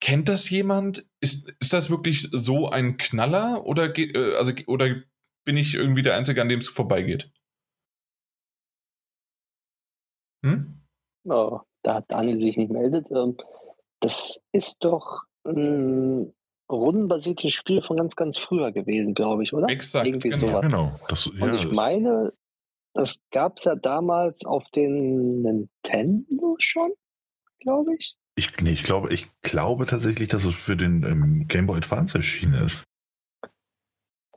Kennt 0.00 0.28
das 0.28 0.50
jemand? 0.50 1.08
Ist, 1.20 1.52
ist 1.60 1.72
das 1.72 1.88
wirklich 1.88 2.22
so 2.32 2.68
ein 2.68 2.96
Knaller 2.96 3.64
oder, 3.64 3.96
äh, 3.96 4.34
also, 4.34 4.52
oder 4.66 4.96
bin 5.44 5.56
ich 5.56 5.74
irgendwie 5.74 6.02
der 6.02 6.16
Einzige, 6.16 6.42
an 6.42 6.48
dem 6.48 6.58
es 6.58 6.68
vorbeigeht? 6.68 7.30
Hm? 10.44 10.80
Oh, 11.24 11.60
da 11.82 11.94
hat 11.94 12.06
Daniel 12.08 12.40
sich 12.40 12.56
nicht 12.56 12.72
meldet. 12.72 13.08
Ähm, 13.12 13.36
das 14.00 14.42
ist 14.50 14.84
doch 14.84 15.22
ein 15.44 16.34
rundenbasiertes 16.70 17.52
Spiel 17.52 17.82
von 17.82 17.96
ganz, 17.96 18.16
ganz 18.16 18.38
früher 18.38 18.72
gewesen, 18.72 19.14
glaube 19.14 19.42
ich, 19.42 19.52
oder? 19.52 19.68
Exakt, 19.68 20.06
Irgendwie 20.06 20.30
genau. 20.30 20.48
sowas. 20.48 20.66
Genau. 20.66 21.00
Das, 21.08 21.30
ja, 21.34 21.44
Und 21.44 21.54
ich 21.54 21.72
meine, 21.72 22.32
das 22.94 23.22
gab 23.30 23.58
es 23.58 23.64
ja 23.64 23.74
damals 23.74 24.44
auf 24.44 24.68
den 24.70 25.42
Nintendo 25.42 26.56
schon, 26.58 26.92
glaube 27.60 27.94
ich. 27.98 28.16
Ich, 28.36 28.54
nee, 28.60 28.72
ich, 28.72 28.82
glaube, 28.82 29.12
ich 29.12 29.28
glaube 29.42 29.86
tatsächlich, 29.86 30.28
dass 30.28 30.44
es 30.44 30.54
für 30.54 30.76
den 30.76 31.02
ähm, 31.04 31.48
Game 31.48 31.66
Boy 31.66 31.78
Advance 31.78 32.18
erschienen 32.18 32.64
ist. 32.64 32.84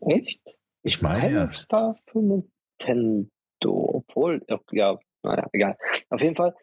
Echt? 0.02 0.40
Ich 0.84 1.02
meine, 1.02 1.34
ja. 1.34 1.44
es 1.44 1.66
war 1.70 1.96
für 2.08 2.22
Nintendo, 2.22 3.30
obwohl, 3.66 4.46
ja, 4.72 4.98
naja, 5.24 5.48
egal. 5.52 5.78
Auf 6.10 6.22
jeden 6.22 6.36
Fall 6.36 6.56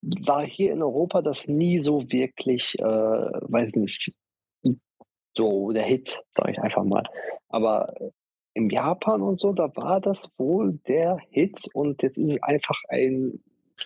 war 0.00 0.44
hier 0.44 0.72
in 0.72 0.82
Europa 0.82 1.22
das 1.22 1.46
nie 1.46 1.78
so 1.78 2.10
wirklich, 2.10 2.78
äh, 2.78 2.82
weiß 2.82 3.76
nicht, 3.76 4.12
so 5.34 5.72
der 5.72 5.84
Hit, 5.84 6.22
sage 6.30 6.52
ich 6.52 6.58
einfach 6.58 6.84
mal. 6.84 7.02
Aber 7.48 7.94
im 8.54 8.68
Japan 8.70 9.22
und 9.22 9.38
so, 9.38 9.52
da 9.52 9.70
war 9.76 10.00
das 10.00 10.32
wohl 10.36 10.78
der 10.88 11.18
Hit 11.30 11.68
und 11.72 12.02
jetzt 12.02 12.18
ist 12.18 12.30
es 12.30 12.42
einfach 12.42 12.80
ein 12.88 13.40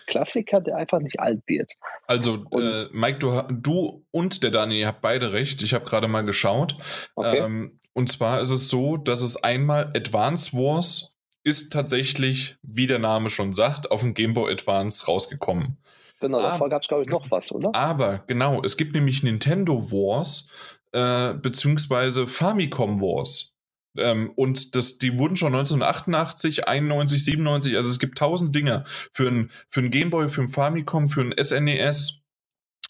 Klassiker, 0.07 0.59
der 0.59 0.77
einfach 0.77 0.99
nicht 0.99 1.19
alt 1.19 1.41
wird. 1.47 1.73
Also, 2.07 2.45
äh, 2.51 2.87
Mike, 2.91 3.19
du, 3.19 3.41
du 3.49 4.05
und 4.11 4.43
der 4.43 4.51
Dani, 4.51 4.81
ihr 4.81 4.87
habt 4.87 5.01
beide 5.01 5.31
recht. 5.31 5.61
Ich 5.61 5.73
habe 5.73 5.85
gerade 5.85 6.07
mal 6.07 6.23
geschaut. 6.23 6.75
Okay. 7.15 7.37
Ähm, 7.37 7.79
und 7.93 8.11
zwar 8.11 8.41
ist 8.41 8.51
es 8.51 8.69
so, 8.69 8.97
dass 8.97 9.21
es 9.21 9.41
einmal 9.41 9.91
Advance 9.95 10.51
Wars 10.53 11.15
ist 11.43 11.71
tatsächlich, 11.71 12.57
wie 12.61 12.87
der 12.87 12.99
Name 12.99 13.29
schon 13.29 13.53
sagt, 13.53 13.89
auf 13.91 14.01
dem 14.01 14.13
Game 14.13 14.33
Boy 14.33 14.51
Advance 14.51 15.05
rausgekommen. 15.05 15.77
genau, 16.19 16.41
davor 16.41 16.69
gab 16.69 16.81
es, 16.81 16.87
glaube 16.87 17.03
ich, 17.03 17.09
noch 17.09 17.29
was, 17.31 17.51
oder? 17.51 17.73
Aber 17.73 18.23
genau, 18.27 18.61
es 18.63 18.77
gibt 18.77 18.93
nämlich 18.95 19.23
Nintendo 19.23 19.91
Wars 19.91 20.49
äh, 20.95 21.33
beziehungsweise 21.33 22.25
Famicom 22.25 23.01
Wars. 23.01 23.55
Ähm, 23.97 24.31
und 24.35 24.75
das, 24.75 24.97
die 24.97 25.17
wurden 25.17 25.35
schon 25.35 25.53
1988, 25.53 26.67
91, 26.67 27.23
97, 27.23 27.75
also 27.75 27.89
es 27.89 27.99
gibt 27.99 28.17
tausend 28.17 28.55
Dinge 28.55 28.85
für 29.11 29.27
ein, 29.27 29.51
für 29.69 29.81
ein 29.81 29.91
Gameboy, 29.91 30.29
für 30.29 30.41
ein 30.41 30.49
Famicom, 30.49 31.09
für 31.09 31.21
ein 31.21 31.33
SNES. 31.37 32.21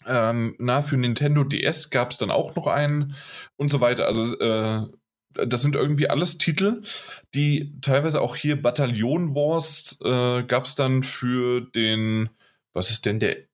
Ähm, 0.06 0.54
na, 0.58 0.82
für 0.82 0.96
Nintendo 0.96 1.42
DS 1.42 1.90
gab 1.90 2.12
es 2.12 2.18
dann 2.18 2.30
auch 2.30 2.54
noch 2.54 2.68
einen 2.68 3.16
und 3.56 3.70
so 3.70 3.80
weiter. 3.80 4.06
Also 4.06 4.38
äh, 4.38 4.86
das 5.32 5.62
sind 5.62 5.74
irgendwie 5.74 6.08
alles 6.08 6.38
Titel, 6.38 6.82
die 7.34 7.80
teilweise 7.80 8.20
auch 8.20 8.36
hier 8.36 8.60
Bataillon 8.60 9.34
Wars 9.34 9.98
äh, 10.04 10.44
gab 10.44 10.66
es 10.66 10.76
dann 10.76 11.02
für 11.02 11.60
den, 11.60 12.30
was 12.72 12.90
ist 12.90 13.04
denn 13.04 13.18
der 13.18 13.45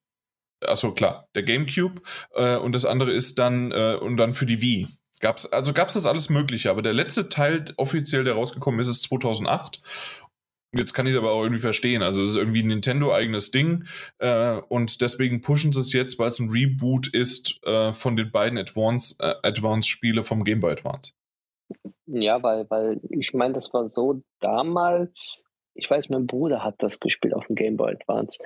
Achso, 0.66 0.92
klar, 0.92 1.28
der 1.34 1.42
GameCube 1.42 2.02
äh, 2.34 2.56
und 2.56 2.74
das 2.74 2.84
andere 2.84 3.12
ist 3.12 3.38
dann 3.38 3.72
äh, 3.72 3.96
und 4.00 4.16
dann 4.16 4.34
für 4.34 4.46
die 4.46 4.60
Wii. 4.60 4.88
Gab's, 5.20 5.46
also 5.46 5.72
gab 5.72 5.88
es 5.88 5.94
das 5.94 6.06
alles 6.06 6.30
Mögliche, 6.30 6.70
aber 6.70 6.82
der 6.82 6.92
letzte 6.92 7.28
Teil 7.28 7.72
offiziell, 7.76 8.24
der 8.24 8.34
rausgekommen 8.34 8.80
ist, 8.80 8.88
ist 8.88 9.04
2008 9.04 9.80
Jetzt 10.74 10.94
kann 10.94 11.06
ich 11.06 11.12
es 11.12 11.18
aber 11.18 11.32
auch 11.32 11.42
irgendwie 11.42 11.60
verstehen. 11.60 12.02
Also 12.02 12.22
es 12.22 12.30
ist 12.30 12.36
irgendwie 12.36 12.62
ein 12.62 12.68
Nintendo-eigenes 12.68 13.50
Ding 13.50 13.84
äh, 14.18 14.58
und 14.68 15.02
deswegen 15.02 15.42
pushen 15.42 15.72
sie 15.72 15.80
es 15.80 15.92
jetzt, 15.92 16.18
weil 16.18 16.28
es 16.28 16.38
ein 16.38 16.48
Reboot 16.50 17.08
ist 17.08 17.60
äh, 17.64 17.92
von 17.92 18.16
den 18.16 18.32
beiden 18.32 18.58
Advance, 18.58 19.16
äh, 19.20 19.34
Advance-Spiele 19.42 20.24
vom 20.24 20.44
Game 20.44 20.60
Boy 20.60 20.72
Advance. 20.72 21.12
Ja, 22.06 22.42
weil, 22.42 22.68
weil 22.70 23.00
ich 23.10 23.34
meine, 23.34 23.52
das 23.52 23.72
war 23.74 23.86
so 23.86 24.22
damals, 24.40 25.44
ich 25.74 25.90
weiß, 25.90 26.08
mein 26.08 26.26
Bruder 26.26 26.64
hat 26.64 26.76
das 26.78 27.00
gespielt 27.00 27.34
auf 27.34 27.46
dem 27.46 27.56
Game 27.56 27.76
Boy 27.76 27.92
Advance. 27.92 28.42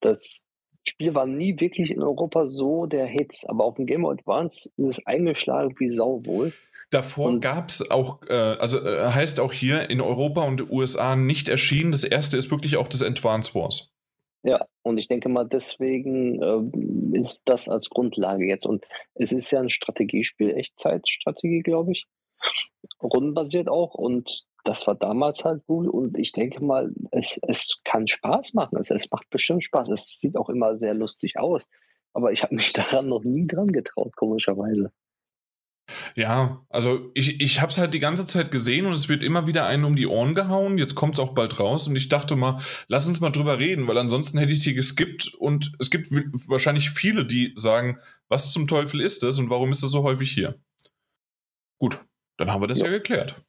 Das 0.00 0.44
Spiel 0.86 1.14
war 1.14 1.26
nie 1.26 1.58
wirklich 1.58 1.90
in 1.90 2.02
Europa 2.02 2.46
so 2.46 2.86
der 2.86 3.06
Hit, 3.06 3.44
aber 3.48 3.64
auf 3.64 3.74
dem 3.76 3.86
Game 3.86 4.02
Boy 4.02 4.14
Advance 4.14 4.70
ist 4.76 4.86
es 4.86 5.06
eingeschlagen 5.06 5.74
wie 5.78 5.88
Sau 5.88 6.24
wohl. 6.24 6.52
Davor 6.90 7.40
gab 7.40 7.68
es 7.70 7.90
auch, 7.90 8.22
äh, 8.28 8.32
also 8.32 8.80
äh, 8.80 9.10
heißt 9.10 9.40
auch 9.40 9.52
hier 9.52 9.90
in 9.90 10.00
Europa 10.00 10.42
und 10.42 10.70
USA 10.70 11.16
nicht 11.16 11.48
erschienen. 11.48 11.90
Das 11.90 12.04
erste 12.04 12.36
ist 12.36 12.50
wirklich 12.50 12.76
auch 12.76 12.86
das 12.86 13.02
Advance 13.02 13.54
Wars. 13.54 13.92
Ja, 14.44 14.64
und 14.82 14.98
ich 14.98 15.08
denke 15.08 15.28
mal, 15.28 15.44
deswegen 15.44 16.40
ähm, 16.40 17.12
ist 17.12 17.42
das 17.46 17.68
als 17.68 17.90
Grundlage 17.90 18.46
jetzt. 18.46 18.64
Und 18.64 18.84
es 19.14 19.32
ist 19.32 19.50
ja 19.50 19.58
ein 19.58 19.70
Strategiespiel, 19.70 20.50
Echtzeitstrategie, 20.50 21.62
glaube 21.62 21.90
ich. 21.90 22.04
Rundenbasiert 23.02 23.68
auch. 23.68 23.94
Und 23.94 24.46
das 24.66 24.86
war 24.86 24.94
damals 24.94 25.44
halt 25.44 25.64
gut. 25.66 25.88
Und 25.88 26.18
ich 26.18 26.32
denke 26.32 26.64
mal, 26.64 26.92
es, 27.12 27.38
es 27.46 27.80
kann 27.84 28.06
Spaß 28.06 28.54
machen. 28.54 28.76
Es, 28.78 28.90
es 28.90 29.10
macht 29.10 29.30
bestimmt 29.30 29.64
Spaß. 29.64 29.88
Es 29.88 30.18
sieht 30.18 30.36
auch 30.36 30.48
immer 30.48 30.76
sehr 30.76 30.94
lustig 30.94 31.38
aus. 31.38 31.70
Aber 32.12 32.32
ich 32.32 32.42
habe 32.42 32.54
mich 32.54 32.72
daran 32.72 33.08
noch 33.08 33.24
nie 33.24 33.46
dran 33.46 33.68
getraut, 33.68 34.16
komischerweise. 34.16 34.92
Ja, 36.16 36.64
also 36.68 37.12
ich, 37.14 37.40
ich 37.40 37.60
habe 37.60 37.70
es 37.70 37.78
halt 37.78 37.94
die 37.94 38.00
ganze 38.00 38.26
Zeit 38.26 38.50
gesehen 38.50 38.86
und 38.86 38.92
es 38.92 39.08
wird 39.08 39.22
immer 39.22 39.46
wieder 39.46 39.66
einen 39.66 39.84
um 39.84 39.94
die 39.94 40.08
Ohren 40.08 40.34
gehauen. 40.34 40.78
Jetzt 40.78 40.96
kommt 40.96 41.14
es 41.14 41.20
auch 41.20 41.32
bald 41.32 41.60
raus 41.60 41.86
und 41.86 41.94
ich 41.94 42.08
dachte 42.08 42.34
mal, 42.34 42.60
lass 42.88 43.06
uns 43.06 43.20
mal 43.20 43.30
drüber 43.30 43.60
reden, 43.60 43.86
weil 43.86 43.96
ansonsten 43.96 44.38
hätte 44.38 44.50
ich 44.50 44.58
es 44.58 44.64
hier 44.64 44.74
geskippt 44.74 45.34
und 45.34 45.72
es 45.78 45.90
gibt 45.90 46.08
wahrscheinlich 46.48 46.90
viele, 46.90 47.24
die 47.24 47.52
sagen, 47.54 48.00
was 48.28 48.52
zum 48.52 48.66
Teufel 48.66 49.00
ist 49.00 49.22
das 49.22 49.38
und 49.38 49.48
warum 49.48 49.70
ist 49.70 49.84
das 49.84 49.92
so 49.92 50.02
häufig 50.02 50.32
hier? 50.32 50.60
Gut, 51.78 52.00
dann 52.36 52.50
haben 52.50 52.62
wir 52.62 52.68
das 52.68 52.80
ja, 52.80 52.86
ja 52.86 52.92
geklärt. 52.92 53.45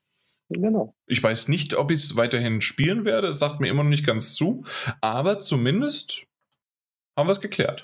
Genau. 0.50 0.94
Ich 1.08 1.22
weiß 1.22 1.50
nicht, 1.50 1.76
ob 1.76 1.92
ich 1.92 1.98
es 2.04 2.16
weiterhin 2.16 2.62
spielen 2.62 3.06
werde, 3.06 3.28
das 3.28 3.40
sagt 3.40 3.60
mir 3.60 3.70
immer 3.70 3.84
noch 3.84 3.90
nicht 3.90 4.06
ganz 4.06 4.36
zu, 4.36 4.64
aber 5.02 5.40
zumindest 5.40 6.26
haben 7.18 7.28
wir 7.28 7.32
es 7.32 7.42
geklärt. 7.42 7.84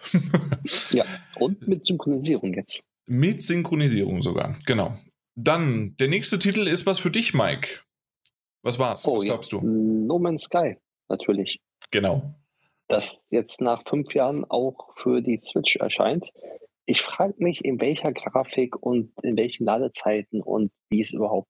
ja, 0.91 1.05
und 1.35 1.67
mit 1.67 1.85
Synchronisierung 1.85 2.53
jetzt. 2.53 2.85
Mit 3.07 3.43
Synchronisierung 3.43 4.21
sogar, 4.21 4.57
genau. 4.65 4.97
Dann, 5.35 5.95
der 5.97 6.07
nächste 6.07 6.39
Titel 6.39 6.67
ist 6.67 6.85
was 6.85 6.99
für 6.99 7.11
dich, 7.11 7.33
Mike. 7.33 7.79
Was 8.61 8.79
war's? 8.79 9.05
Oh, 9.05 9.15
was 9.15 9.23
glaubst 9.23 9.51
ja. 9.51 9.59
du? 9.59 9.67
No 9.67 10.19
Man's 10.19 10.43
Sky, 10.43 10.77
natürlich. 11.09 11.59
Genau. 11.91 12.33
Das 12.87 13.27
jetzt 13.29 13.61
nach 13.61 13.83
fünf 13.87 14.13
Jahren 14.13 14.45
auch 14.45 14.95
für 14.95 15.21
die 15.21 15.39
Switch 15.39 15.75
erscheint. 15.77 16.31
Ich 16.85 17.01
frage 17.01 17.35
mich, 17.37 17.63
in 17.65 17.79
welcher 17.81 18.13
Grafik 18.13 18.75
und 18.81 19.11
in 19.23 19.37
welchen 19.37 19.65
Ladezeiten 19.65 20.41
und 20.41 20.71
wie 20.89 21.01
es 21.01 21.13
überhaupt 21.13 21.47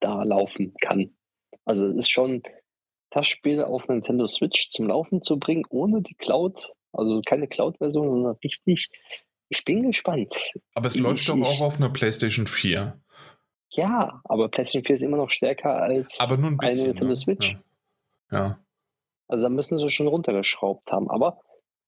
da 0.00 0.22
laufen 0.22 0.74
kann. 0.80 1.16
Also 1.64 1.86
es 1.86 1.94
ist 1.94 2.10
schon 2.10 2.42
das 3.10 3.26
Spiel 3.26 3.62
auf 3.62 3.88
Nintendo 3.88 4.26
Switch 4.26 4.68
zum 4.68 4.88
Laufen 4.88 5.22
zu 5.22 5.38
bringen, 5.38 5.64
ohne 5.68 6.02
die 6.02 6.14
Cloud, 6.14 6.72
also 6.92 7.22
keine 7.24 7.48
Cloud-Version, 7.48 8.12
sondern 8.12 8.36
richtig 8.44 8.90
ich 9.48 9.64
bin 9.64 9.82
gespannt. 9.82 10.54
Aber 10.74 10.86
es 10.86 10.96
ich, 10.96 11.02
läuft 11.02 11.28
doch 11.28 11.40
auch 11.40 11.60
auf 11.60 11.76
einer 11.76 11.90
PlayStation 11.90 12.46
4. 12.46 13.00
Ja, 13.70 14.20
aber 14.24 14.48
PlayStation 14.48 14.84
4 14.84 14.96
ist 14.96 15.02
immer 15.02 15.16
noch 15.16 15.30
stärker 15.30 15.76
als 15.76 16.18
aber 16.20 16.36
nur 16.36 16.50
ein 16.50 16.56
bisschen, 16.56 16.78
eine 16.78 16.88
Nintendo 16.88 17.10
ne? 17.10 17.16
Switch. 17.16 17.56
Ja. 18.30 18.38
ja. 18.38 18.64
Also 19.28 19.42
da 19.42 19.48
müssen 19.48 19.78
sie 19.78 19.90
schon 19.90 20.06
runtergeschraubt 20.06 20.90
haben. 20.92 21.10
Aber 21.10 21.40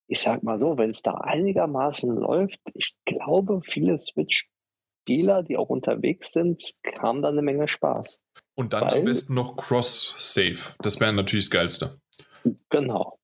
ich 0.06 0.20
sag 0.20 0.42
mal 0.42 0.58
so, 0.58 0.78
wenn 0.78 0.90
es 0.90 1.02
da 1.02 1.14
einigermaßen 1.14 2.16
läuft, 2.16 2.60
ich 2.74 2.96
glaube, 3.04 3.60
viele 3.64 3.96
Switch-Spieler, 5.08 5.42
die 5.42 5.56
auch 5.56 5.68
unterwegs 5.68 6.32
sind, 6.32 6.62
haben 6.98 7.22
da 7.22 7.28
eine 7.28 7.42
Menge 7.42 7.68
Spaß. 7.68 8.22
Und 8.54 8.72
dann 8.72 8.84
Weil, 8.84 8.98
am 8.98 9.04
besten 9.04 9.34
noch 9.34 9.56
Cross-Save. 9.56 10.74
Das 10.80 11.00
wäre 11.00 11.12
natürlich 11.12 11.46
das 11.46 11.50
Geilste. 11.50 12.00
Genau. 12.70 13.18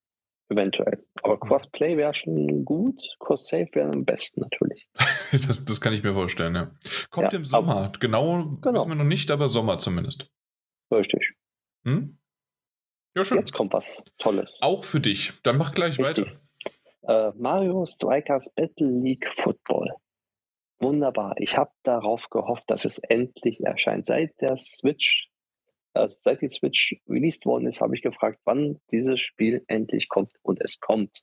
Eventuell. 0.47 1.03
Aber 1.23 1.39
Crossplay 1.39 1.97
wäre 1.97 2.13
schon 2.13 2.63
gut. 2.65 3.01
Cross-Save 3.19 3.67
wäre 3.73 3.91
am 3.91 4.05
besten 4.05 4.41
natürlich. 4.41 4.87
das, 5.31 5.65
das 5.65 5.81
kann 5.81 5.93
ich 5.93 6.03
mir 6.03 6.13
vorstellen, 6.13 6.55
ja. 6.55 6.71
Kommt 7.09 7.33
ja, 7.33 7.39
im 7.39 7.45
Sommer. 7.45 7.91
Genau, 7.99 8.43
genau, 8.61 8.73
wissen 8.73 8.89
wir 8.89 8.95
noch 8.95 9.03
nicht, 9.05 9.31
aber 9.31 9.47
Sommer 9.47 9.79
zumindest. 9.79 10.29
Richtig. 10.91 11.33
Hm? 11.83 12.17
Ja, 13.15 13.25
schön. 13.25 13.37
Jetzt 13.37 13.53
kommt 13.53 13.73
was 13.73 14.03
Tolles. 14.19 14.59
Auch 14.61 14.83
für 14.83 14.99
dich. 14.99 15.33
Dann 15.43 15.57
mach 15.57 15.73
gleich 15.73 15.97
Richtig. 15.97 16.37
weiter. 17.01 17.31
Äh, 17.31 17.31
Mario 17.37 17.85
Strikers 17.85 18.53
Battle 18.53 18.87
League 18.87 19.27
Football. 19.31 19.95
Wunderbar. 20.79 21.35
Ich 21.37 21.57
habe 21.57 21.71
darauf 21.83 22.29
gehofft, 22.29 22.65
dass 22.67 22.85
es 22.85 22.99
endlich 22.99 23.61
erscheint. 23.61 24.05
Seit 24.05 24.39
der 24.41 24.57
Switch 24.57 25.29
also 25.95 26.17
seit 26.21 26.41
die 26.41 26.49
Switch 26.49 26.95
released 27.07 27.45
worden 27.45 27.67
ist, 27.67 27.81
habe 27.81 27.95
ich 27.95 28.01
gefragt, 28.01 28.39
wann 28.43 28.79
dieses 28.91 29.21
Spiel 29.21 29.63
endlich 29.67 30.09
kommt. 30.09 30.33
Und 30.41 30.61
es 30.61 30.79
kommt. 30.79 31.17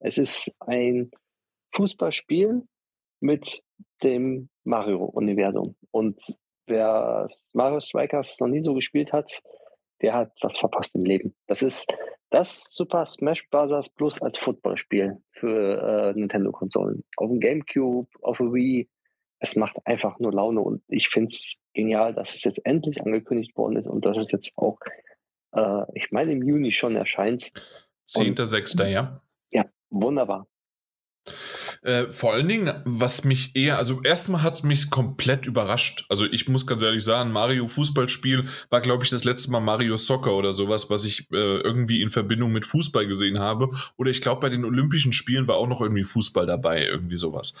Es 0.00 0.18
ist 0.18 0.56
ein 0.60 1.10
Fußballspiel 1.74 2.62
mit 3.20 3.62
dem 4.02 4.48
Mario-Universum. 4.64 5.76
Und 5.90 6.22
wer 6.66 7.26
Mario 7.52 7.80
Strikers 7.80 8.40
noch 8.40 8.48
nie 8.48 8.62
so 8.62 8.74
gespielt 8.74 9.12
hat, 9.12 9.42
der 10.02 10.14
hat 10.14 10.32
was 10.40 10.58
verpasst 10.58 10.94
im 10.94 11.04
Leben. 11.04 11.34
Das 11.46 11.62
ist 11.62 11.92
das 12.30 12.74
Super 12.74 13.04
Smash 13.04 13.48
Bros. 13.50 13.88
Plus 13.90 14.20
als 14.22 14.38
Footballspiel 14.38 15.16
für 15.32 16.12
äh, 16.14 16.18
Nintendo-Konsolen. 16.18 17.04
Auf 17.16 17.30
dem 17.30 17.40
GameCube, 17.40 18.08
auf 18.22 18.38
dem 18.38 18.52
Wii. 18.52 18.88
Es 19.40 19.54
macht 19.54 19.76
einfach 19.84 20.18
nur 20.18 20.32
Laune 20.32 20.60
und 20.60 20.82
ich 20.88 21.08
finde 21.08 21.28
es 21.28 21.58
genial, 21.72 22.12
dass 22.12 22.34
es 22.34 22.42
jetzt 22.42 22.60
endlich 22.64 23.00
angekündigt 23.00 23.56
worden 23.56 23.76
ist 23.76 23.86
und 23.86 24.04
dass 24.04 24.16
es 24.18 24.32
jetzt 24.32 24.58
auch, 24.58 24.80
äh, 25.52 25.82
ich 25.94 26.10
meine, 26.10 26.32
im 26.32 26.42
Juni 26.42 26.72
schon 26.72 26.96
erscheint. 26.96 27.52
10.6. 28.08 28.84
ja. 28.88 29.22
Ja, 29.50 29.64
wunderbar. 29.90 30.48
Äh, 31.82 32.06
vor 32.06 32.32
allen 32.32 32.48
Dingen, 32.48 32.72
was 32.84 33.24
mich 33.24 33.54
eher, 33.54 33.78
also 33.78 34.02
erstmal 34.02 34.42
hat 34.42 34.54
es 34.54 34.62
mich 34.62 34.90
komplett 34.90 35.46
überrascht. 35.46 36.04
Also 36.08 36.26
ich 36.26 36.48
muss 36.48 36.66
ganz 36.66 36.82
ehrlich 36.82 37.04
sagen, 37.04 37.32
Mario 37.32 37.68
Fußballspiel 37.68 38.48
war, 38.70 38.80
glaube 38.80 39.04
ich, 39.04 39.10
das 39.10 39.24
letzte 39.24 39.50
Mal 39.50 39.60
Mario 39.60 39.96
Soccer 39.96 40.34
oder 40.34 40.54
sowas, 40.54 40.90
was 40.90 41.04
ich 41.04 41.30
äh, 41.30 41.60
irgendwie 41.60 42.02
in 42.02 42.10
Verbindung 42.10 42.52
mit 42.52 42.64
Fußball 42.64 43.06
gesehen 43.06 43.38
habe. 43.38 43.70
Oder 43.96 44.10
ich 44.10 44.20
glaube, 44.20 44.40
bei 44.40 44.48
den 44.48 44.64
Olympischen 44.64 45.12
Spielen 45.12 45.46
war 45.46 45.56
auch 45.56 45.68
noch 45.68 45.80
irgendwie 45.80 46.04
Fußball 46.04 46.46
dabei, 46.46 46.86
irgendwie 46.86 47.16
sowas. 47.16 47.54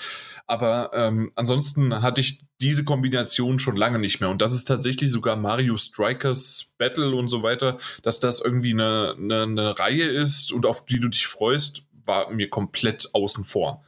Aber 0.46 0.90
ähm, 0.94 1.30
ansonsten 1.34 2.02
hatte 2.02 2.22
ich 2.22 2.40
diese 2.60 2.82
Kombination 2.82 3.58
schon 3.58 3.76
lange 3.76 3.98
nicht 3.98 4.20
mehr. 4.20 4.30
Und 4.30 4.42
das 4.42 4.54
ist 4.54 4.64
tatsächlich 4.64 5.12
sogar 5.12 5.36
Mario 5.36 5.76
Strikers 5.76 6.74
Battle 6.78 7.14
und 7.14 7.28
so 7.28 7.42
weiter, 7.42 7.78
dass 8.02 8.18
das 8.18 8.40
irgendwie 8.40 8.72
eine, 8.72 9.14
eine, 9.16 9.42
eine 9.42 9.78
Reihe 9.78 10.06
ist 10.06 10.52
und 10.52 10.66
auf 10.66 10.86
die 10.86 11.00
du 11.00 11.08
dich 11.08 11.26
freust, 11.26 11.82
war 12.08 12.30
mir 12.30 12.50
komplett 12.50 13.10
außen 13.12 13.44
vor. 13.44 13.84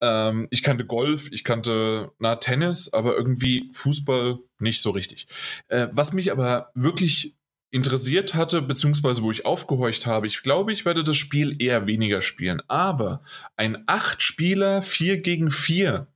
Ähm, 0.00 0.48
ich 0.50 0.62
kannte 0.62 0.86
Golf, 0.86 1.28
ich 1.30 1.44
kannte 1.44 2.12
na, 2.18 2.36
Tennis, 2.36 2.92
aber 2.92 3.16
irgendwie 3.16 3.68
Fußball 3.72 4.38
nicht 4.58 4.80
so 4.80 4.90
richtig. 4.90 5.26
Äh, 5.68 5.88
was 5.92 6.12
mich 6.12 6.32
aber 6.32 6.70
wirklich 6.74 7.34
interessiert 7.70 8.34
hatte, 8.34 8.62
beziehungsweise 8.62 9.22
wo 9.22 9.30
ich 9.30 9.46
aufgehorcht 9.46 10.06
habe, 10.06 10.26
ich 10.26 10.42
glaube, 10.42 10.72
ich 10.72 10.84
werde 10.84 11.04
das 11.04 11.16
Spiel 11.16 11.60
eher 11.62 11.86
weniger 11.86 12.22
spielen. 12.22 12.62
Aber 12.68 13.22
ein 13.56 13.76
8-Spieler 13.84 14.82
4 14.82 15.20
gegen 15.20 15.50
4 15.50 16.06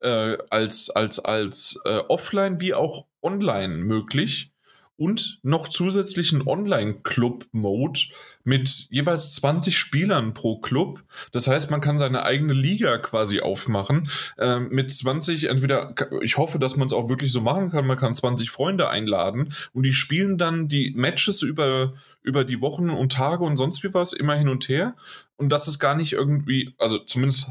äh, 0.00 0.38
als, 0.50 0.90
als, 0.90 1.18
als 1.18 1.80
äh, 1.84 1.98
offline 2.08 2.60
wie 2.60 2.74
auch 2.74 3.06
online 3.22 3.76
möglich 3.76 4.52
und 4.96 5.38
noch 5.42 5.68
zusätzlichen 5.68 6.46
Online-Club-Mode 6.46 8.00
mit 8.48 8.86
jeweils 8.88 9.34
20 9.34 9.76
Spielern 9.76 10.32
pro 10.32 10.58
Club. 10.58 11.04
Das 11.32 11.48
heißt, 11.48 11.70
man 11.70 11.82
kann 11.82 11.98
seine 11.98 12.24
eigene 12.24 12.54
Liga 12.54 12.96
quasi 12.96 13.40
aufmachen 13.40 14.08
äh, 14.38 14.58
mit 14.58 14.90
20, 14.90 15.50
entweder, 15.50 15.94
ich 16.22 16.38
hoffe, 16.38 16.58
dass 16.58 16.74
man 16.74 16.86
es 16.86 16.94
auch 16.94 17.10
wirklich 17.10 17.30
so 17.30 17.42
machen 17.42 17.70
kann, 17.70 17.86
man 17.86 17.98
kann 17.98 18.14
20 18.14 18.50
Freunde 18.50 18.88
einladen 18.88 19.52
und 19.74 19.82
die 19.82 19.92
spielen 19.92 20.38
dann 20.38 20.66
die 20.66 20.94
Matches 20.96 21.42
über, 21.42 21.92
über 22.22 22.44
die 22.44 22.62
Wochen 22.62 22.88
und 22.88 23.12
Tage 23.12 23.44
und 23.44 23.58
sonst 23.58 23.82
wie 23.82 23.92
was 23.92 24.14
immer 24.14 24.34
hin 24.34 24.48
und 24.48 24.66
her. 24.70 24.96
Und 25.36 25.50
das 25.50 25.68
ist 25.68 25.78
gar 25.78 25.94
nicht 25.94 26.14
irgendwie, 26.14 26.74
also 26.78 26.98
zumindest 27.00 27.50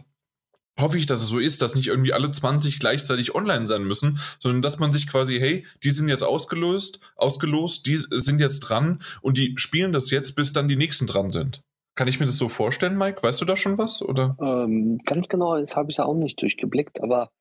hoffe 0.79 0.97
ich, 0.97 1.05
dass 1.05 1.21
es 1.21 1.27
so 1.27 1.39
ist, 1.39 1.61
dass 1.61 1.75
nicht 1.75 1.87
irgendwie 1.87 2.13
alle 2.13 2.31
20 2.31 2.79
gleichzeitig 2.79 3.35
online 3.35 3.67
sein 3.67 3.83
müssen, 3.83 4.19
sondern 4.39 4.61
dass 4.61 4.79
man 4.79 4.93
sich 4.93 5.07
quasi, 5.07 5.39
hey, 5.39 5.65
die 5.83 5.89
sind 5.89 6.09
jetzt 6.09 6.23
ausgelöst, 6.23 6.99
ausgelost, 7.15 7.85
die 7.87 7.97
sind 7.97 8.39
jetzt 8.39 8.59
dran 8.61 9.01
und 9.21 9.37
die 9.37 9.53
spielen 9.57 9.91
das 9.91 10.11
jetzt, 10.11 10.35
bis 10.35 10.53
dann 10.53 10.67
die 10.67 10.75
nächsten 10.75 11.07
dran 11.07 11.31
sind. 11.31 11.61
Kann 11.95 12.07
ich 12.07 12.19
mir 12.19 12.27
das 12.27 12.37
so 12.37 12.47
vorstellen, 12.47 12.95
Mike? 12.95 13.23
Weißt 13.23 13.41
du 13.41 13.45
da 13.45 13.57
schon 13.57 13.79
was? 13.79 14.03
Oder? 14.03 14.37
Ähm, 14.39 14.99
ganz 15.03 15.29
genau, 15.29 15.57
das 15.57 15.75
habe 15.75 15.89
ich 15.89 15.97
ja 15.97 16.05
auch 16.05 16.13
nicht 16.13 16.39
durchgeblickt, 16.39 17.01
aber 17.01 17.31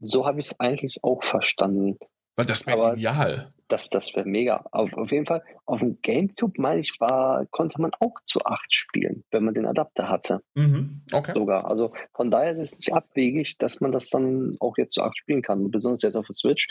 so 0.00 0.26
habe 0.26 0.40
ich 0.40 0.46
es 0.46 0.60
eigentlich 0.60 1.02
auch 1.02 1.22
verstanden. 1.22 1.96
Weil 2.36 2.44
das 2.44 2.66
wäre 2.66 2.90
genial. 2.90 3.53
Das, 3.68 3.88
das 3.88 4.14
wäre 4.14 4.28
mega. 4.28 4.64
Auf, 4.72 4.92
auf 4.94 5.10
jeden 5.10 5.26
Fall, 5.26 5.42
auf 5.66 5.80
dem 5.80 5.98
Gamecube, 6.02 6.60
meine 6.60 6.80
ich, 6.80 7.00
war, 7.00 7.46
konnte 7.46 7.80
man 7.80 7.90
auch 8.00 8.14
zu 8.24 8.40
8 8.44 8.72
spielen, 8.74 9.24
wenn 9.30 9.44
man 9.44 9.54
den 9.54 9.66
Adapter 9.66 10.08
hatte. 10.08 10.40
Mhm. 10.54 11.02
Okay. 11.12 11.32
Sogar. 11.34 11.66
Also 11.66 11.92
von 12.14 12.30
daher 12.30 12.52
ist 12.52 12.58
es 12.58 12.76
nicht 12.78 12.92
abwegig, 12.92 13.58
dass 13.58 13.80
man 13.80 13.92
das 13.92 14.10
dann 14.10 14.56
auch 14.60 14.76
jetzt 14.76 14.94
zu 14.94 15.02
8 15.02 15.16
spielen 15.16 15.42
kann. 15.42 15.70
Besonders 15.70 16.02
jetzt 16.02 16.16
auf 16.16 16.26
der 16.26 16.34
Switch. 16.34 16.68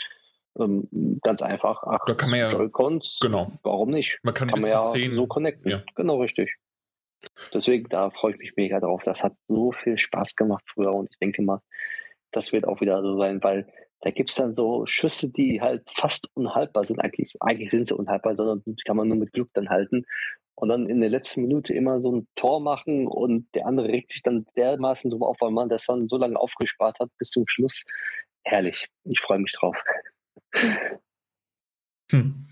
Ähm, 0.58 0.88
ganz 1.22 1.42
einfach. 1.42 1.82
Acht 1.82 2.08
Da 2.08 2.14
kann 2.14 2.30
man 2.30 2.38
ja- 2.38 2.48
Joy-Cons. 2.50 3.18
Genau. 3.20 3.50
Warum 3.64 3.90
nicht? 3.90 4.18
Man 4.22 4.34
kann, 4.34 4.48
Kann 4.48 4.54
bis 4.54 4.62
man 4.62 4.70
ja 4.72 4.82
zu 4.82 4.90
10. 4.92 5.14
so 5.16 5.26
connecten. 5.26 5.70
Ja. 5.70 5.82
Genau, 5.96 6.20
richtig. 6.20 6.54
Deswegen, 7.52 7.88
da 7.88 8.10
freue 8.10 8.32
ich 8.34 8.38
mich 8.38 8.52
mega 8.56 8.78
drauf. 8.80 9.02
Das 9.04 9.24
hat 9.24 9.34
so 9.48 9.72
viel 9.72 9.98
Spaß 9.98 10.36
gemacht 10.36 10.62
früher 10.66 10.92
und 10.92 11.08
ich 11.10 11.18
denke 11.18 11.42
mal, 11.42 11.60
das 12.30 12.52
wird 12.52 12.66
auch 12.66 12.80
wieder 12.80 13.00
so 13.02 13.14
sein, 13.16 13.42
weil 13.42 13.66
da 14.04 14.10
gibt 14.10 14.30
es 14.30 14.36
dann 14.36 14.54
so 14.54 14.84
Schüsse, 14.84 15.32
die 15.32 15.62
halt 15.62 15.88
fast 15.88 16.28
unhaltbar 16.34 16.84
sind. 16.84 17.00
Eigentlich, 17.00 17.36
eigentlich 17.40 17.70
sind 17.70 17.88
sie 17.88 17.96
unhaltbar, 17.96 18.36
sondern 18.36 18.62
die 18.66 18.82
kann 18.84 18.98
man 18.98 19.08
nur 19.08 19.16
mit 19.16 19.32
Glück 19.32 19.48
dann 19.54 19.70
halten. 19.70 20.04
Und 20.56 20.68
dann 20.68 20.90
in 20.90 21.00
der 21.00 21.08
letzten 21.08 21.40
Minute 21.40 21.72
immer 21.72 21.98
so 21.98 22.14
ein 22.14 22.28
Tor 22.36 22.60
machen 22.60 23.06
und 23.06 23.48
der 23.54 23.66
andere 23.66 23.88
regt 23.88 24.12
sich 24.12 24.22
dann 24.22 24.44
dermaßen 24.58 25.10
drüber 25.10 25.28
auf, 25.28 25.38
weil 25.40 25.52
man 25.52 25.70
das 25.70 25.86
dann 25.86 26.06
so 26.06 26.18
lange 26.18 26.38
aufgespart 26.38 26.98
hat 27.00 27.08
bis 27.18 27.30
zum 27.30 27.44
Schluss. 27.48 27.86
Herrlich. 28.42 28.88
Ich 29.04 29.20
freue 29.20 29.38
mich 29.38 29.52
drauf. 29.52 29.82
Hm. 32.10 32.48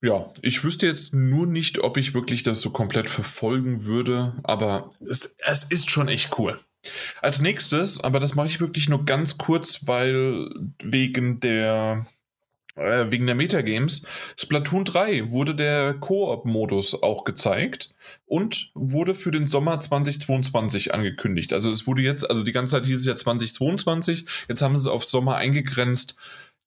Ja, 0.00 0.32
ich 0.40 0.64
wüsste 0.64 0.86
jetzt 0.86 1.12
nur 1.12 1.46
nicht, 1.46 1.78
ob 1.80 1.98
ich 1.98 2.14
wirklich 2.14 2.42
das 2.42 2.62
so 2.62 2.70
komplett 2.70 3.10
verfolgen 3.10 3.84
würde, 3.84 4.34
aber 4.42 4.90
es, 5.00 5.36
es 5.44 5.64
ist 5.64 5.90
schon 5.90 6.08
echt 6.08 6.38
cool. 6.38 6.58
Als 7.22 7.40
nächstes, 7.40 8.00
aber 8.00 8.20
das 8.20 8.34
mache 8.34 8.46
ich 8.46 8.60
wirklich 8.60 8.88
nur 8.88 9.04
ganz 9.04 9.38
kurz, 9.38 9.86
weil 9.86 10.48
wegen 10.82 11.40
der 11.40 12.06
äh, 12.76 13.10
wegen 13.10 13.26
der 13.26 13.36
Metagames, 13.36 14.06
Splatoon 14.36 14.84
3 14.84 15.30
wurde 15.30 15.54
der 15.54 15.94
Koop-Modus 15.94 17.02
auch 17.02 17.24
gezeigt 17.24 17.94
und 18.26 18.72
wurde 18.74 19.14
für 19.14 19.30
den 19.30 19.46
Sommer 19.46 19.78
2022 19.78 20.92
angekündigt. 20.92 21.52
Also 21.52 21.70
es 21.70 21.86
wurde 21.86 22.02
jetzt, 22.02 22.28
also 22.28 22.44
die 22.44 22.52
ganze 22.52 22.72
Zeit 22.72 22.86
hieß 22.86 23.00
es 23.00 23.06
ja 23.06 23.14
2022, 23.14 24.26
jetzt 24.48 24.62
haben 24.62 24.76
sie 24.76 24.82
es 24.82 24.86
auf 24.88 25.04
Sommer 25.04 25.36
eingegrenzt. 25.36 26.16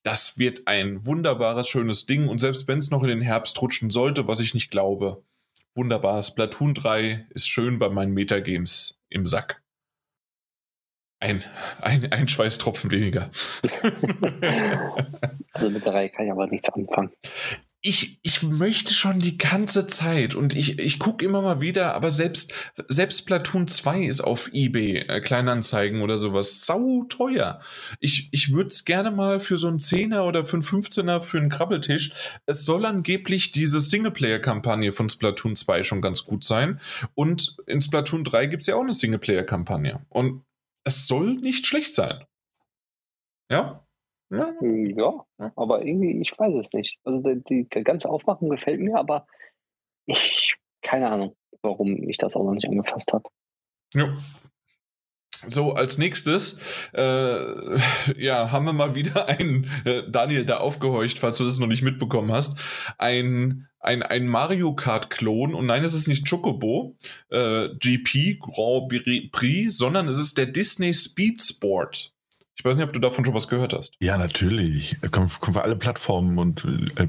Das 0.03 0.37
wird 0.37 0.67
ein 0.67 1.05
wunderbares, 1.05 1.67
schönes 1.67 2.05
Ding. 2.05 2.29
Und 2.29 2.39
selbst 2.39 2.67
wenn 2.69 2.77
es 2.77 2.91
noch 2.91 3.03
in 3.03 3.09
den 3.09 3.21
Herbst 3.21 3.61
rutschen 3.61 3.89
sollte, 3.89 4.27
was 4.27 4.39
ich 4.39 4.53
nicht 4.53 4.71
glaube, 4.71 5.23
wunderbar. 5.73 6.23
Splatoon 6.23 6.73
3 6.73 7.27
ist 7.31 7.49
schön 7.49 7.79
bei 7.79 7.89
meinen 7.89 8.13
Metagames 8.13 9.01
im 9.09 9.25
Sack. 9.25 9.61
Ein, 11.19 11.43
ein, 11.81 12.11
ein 12.11 12.27
Schweißtropfen 12.27 12.91
weniger. 12.91 13.29
Also 15.53 15.71
mit 15.71 15.85
der 15.85 15.93
Reihe 15.93 16.09
kann 16.09 16.27
ich 16.27 16.31
aber 16.31 16.45
nichts 16.45 16.71
anfangen. 16.71 17.11
ich, 17.81 18.19
ich 18.21 18.43
möchte 18.43 18.93
schon 18.93 19.19
die 19.19 19.37
ganze 19.37 19.87
Zeit 19.87 20.35
und 20.35 20.55
ich, 20.55 20.77
ich 20.77 20.99
gucke 20.99 21.23
immer 21.23 21.41
mal 21.41 21.61
wieder, 21.61 21.95
aber 21.95 22.11
selbst, 22.11 22.53
selbst 22.89 23.25
Platoon 23.25 23.67
2 23.67 24.01
ist 24.01 24.21
auf 24.21 24.49
Ebay, 24.51 24.97
äh, 25.07 25.21
Kleinanzeigen 25.21 26.01
oder 26.01 26.17
sowas, 26.17 26.65
sau 26.65 27.05
teuer. 27.07 27.59
Ich, 27.99 28.29
ich 28.31 28.51
würde 28.51 28.67
es 28.67 28.83
gerne 28.83 29.09
mal 29.09 29.39
für 29.39 29.57
so 29.57 29.67
einen 29.67 29.79
10er 29.79 30.21
oder 30.21 30.43
für 30.43 30.57
einen 30.57 30.63
15er 30.63 31.21
für 31.21 31.37
einen 31.37 31.49
Krabbeltisch. 31.49 32.11
Es 32.45 32.65
soll 32.65 32.85
angeblich 32.85 33.51
diese 33.51 33.79
Singleplayer-Kampagne 33.79 34.91
von 34.91 35.09
Splatoon 35.09 35.55
2 35.55 35.83
schon 35.83 36.01
ganz 36.01 36.25
gut 36.25 36.43
sein. 36.43 36.79
Und 37.15 37.57
in 37.67 37.81
Splatoon 37.81 38.23
3 38.23 38.47
gibt 38.47 38.61
es 38.61 38.67
ja 38.67 38.75
auch 38.75 38.81
eine 38.81 38.93
Singleplayer-Kampagne. 38.93 40.01
Und 40.09 40.43
es 40.87 41.07
soll 41.07 41.35
nicht 41.35 41.65
schlecht 41.67 41.93
sein. 41.93 42.25
Ja? 43.49 43.85
Ja, 44.29 44.53
Ja, 44.61 45.25
aber 45.55 45.85
irgendwie, 45.85 46.19
ich 46.21 46.37
weiß 46.37 46.53
es 46.55 46.71
nicht. 46.73 46.97
Also 47.03 47.21
die, 47.21 47.67
die 47.69 47.83
ganze 47.83 48.09
Aufmachung 48.09 48.49
gefällt 48.49 48.79
mir, 48.81 48.97
aber 48.97 49.25
ich, 50.05 50.55
keine 50.81 51.09
Ahnung, 51.09 51.35
warum 51.61 52.09
ich 52.09 52.17
das 52.17 52.35
auch 52.35 52.43
noch 52.43 52.53
nicht 52.53 52.67
angefasst 52.67 53.13
habe. 53.13 53.29
Ja. 53.93 54.17
So, 55.45 55.73
als 55.73 55.97
nächstes, 55.97 56.59
äh, 56.93 57.37
ja, 58.17 58.51
haben 58.51 58.65
wir 58.65 58.73
mal 58.73 58.95
wieder 58.95 59.27
einen, 59.29 59.69
äh, 59.85 60.03
Daniel, 60.09 60.45
da 60.45 60.57
aufgehorcht, 60.57 61.19
falls 61.19 61.37
du 61.37 61.45
das 61.45 61.59
noch 61.59 61.67
nicht 61.67 61.83
mitbekommen 61.83 62.31
hast, 62.31 62.57
ein, 62.97 63.67
ein, 63.79 64.01
ein 64.03 64.27
Mario 64.27 64.73
Kart-Klon. 64.73 65.53
Und 65.53 65.65
nein, 65.67 65.83
es 65.83 65.93
ist 65.93 66.07
nicht 66.07 66.27
Chocobo 66.29 66.95
äh, 67.29 67.69
GP 67.79 68.39
Grand 68.39 69.31
Prix, 69.31 69.77
sondern 69.77 70.07
es 70.07 70.17
ist 70.17 70.37
der 70.37 70.47
Disney 70.47 70.93
Speed 70.93 71.41
Sport. 71.41 72.13
Ich 72.59 72.65
weiß 72.65 72.75
nicht, 72.77 72.87
ob 72.87 72.93
du 72.93 72.99
davon 72.99 73.23
schon 73.23 73.35
was 73.35 73.47
gehört 73.47 73.73
hast. 73.73 73.93
Ja, 73.99 74.17
natürlich. 74.17 74.97
Kommt, 75.11 75.39
kommt 75.39 75.55
für 75.55 75.61
alle 75.61 75.75
Plattformen 75.75 76.39
und 76.39 76.65
äh, 76.65 77.03
äh, 77.03 77.07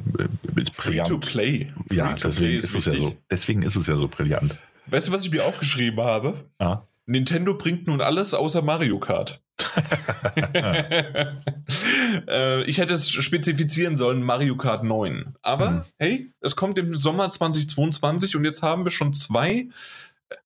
ist 0.61 0.75
Free 0.75 0.91
brillant. 0.91 1.09
to 1.09 1.19
play. 1.19 1.73
Free 1.89 1.97
Ja, 1.97 2.13
to 2.17 2.29
deswegen 2.29 2.49
play 2.51 2.59
ist, 2.59 2.75
es 2.75 2.85
ja 2.85 2.97
so. 2.97 3.17
Deswegen 3.31 3.63
ist 3.63 3.77
es 3.77 3.87
ja 3.87 3.97
so 3.97 4.09
brillant. 4.09 4.57
Weißt 4.87 5.09
du, 5.09 5.13
was 5.13 5.25
ich 5.25 5.31
mir 5.31 5.47
aufgeschrieben 5.47 6.05
habe? 6.05 6.45
Ja. 6.61 6.85
Nintendo 7.09 7.55
bringt 7.55 7.87
nun 7.87 8.03
alles 8.03 8.35
außer 8.35 8.61
Mario 8.61 8.99
Kart. 9.01 9.41
äh, 12.29 12.63
ich 12.65 12.79
hätte 12.79 12.93
es 12.93 13.11
spezifizieren 13.11 13.97
sollen, 13.97 14.23
Mario 14.23 14.57
Kart 14.57 14.85
9. 14.85 15.35
Aber 15.41 15.69
Hm. 15.71 15.83
hey, 15.99 16.33
es 16.41 16.55
kommt 16.55 16.79
im 16.79 16.95
Sommer 16.95 17.31
2022 17.31 18.37
und 18.37 18.45
jetzt 18.45 18.63
haben 18.63 18.85
wir 18.85 18.91
schon 18.91 19.15
zwei, 19.15 19.69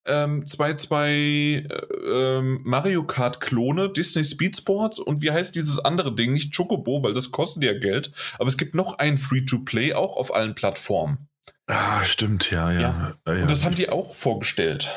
ähm, 0.07 0.47
zwei, 0.47 0.75
zwei 0.75 1.11
äh, 1.11 1.65
ähm, 2.07 2.61
Mario 2.63 3.05
Kart 3.05 3.41
Klone, 3.41 3.91
Disney 3.91 4.23
Speed 4.23 4.57
Sports 4.57 5.01
und 5.01 5.21
wie 5.21 5.33
heißt 5.33 5.57
dieses 5.57 5.81
andere 5.81 6.15
Ding? 6.15 6.33
Nicht 6.33 6.57
Chocobo, 6.57 7.03
weil 7.03 7.13
das 7.13 7.33
kostet 7.33 7.65
ja 7.65 7.77
Geld. 7.77 8.13
Aber 8.39 8.49
es 8.49 8.57
gibt 8.57 8.77
noch 8.77 8.99
ein 8.99 9.19
Free-to-Play, 9.19 9.95
auch 9.95 10.17
auf 10.17 10.33
allen 10.33 10.55
Plattformen. 10.55 11.27
Ah, 11.67 12.05
stimmt, 12.05 12.53
ja, 12.53 12.71
ja. 12.71 12.81
Ja. 12.81 13.15
ja. 13.27 13.35
ja. 13.35 13.43
Und 13.43 13.51
das 13.51 13.65
haben 13.65 13.75
die 13.75 13.89
auch 13.89 14.15
vorgestellt. 14.15 14.93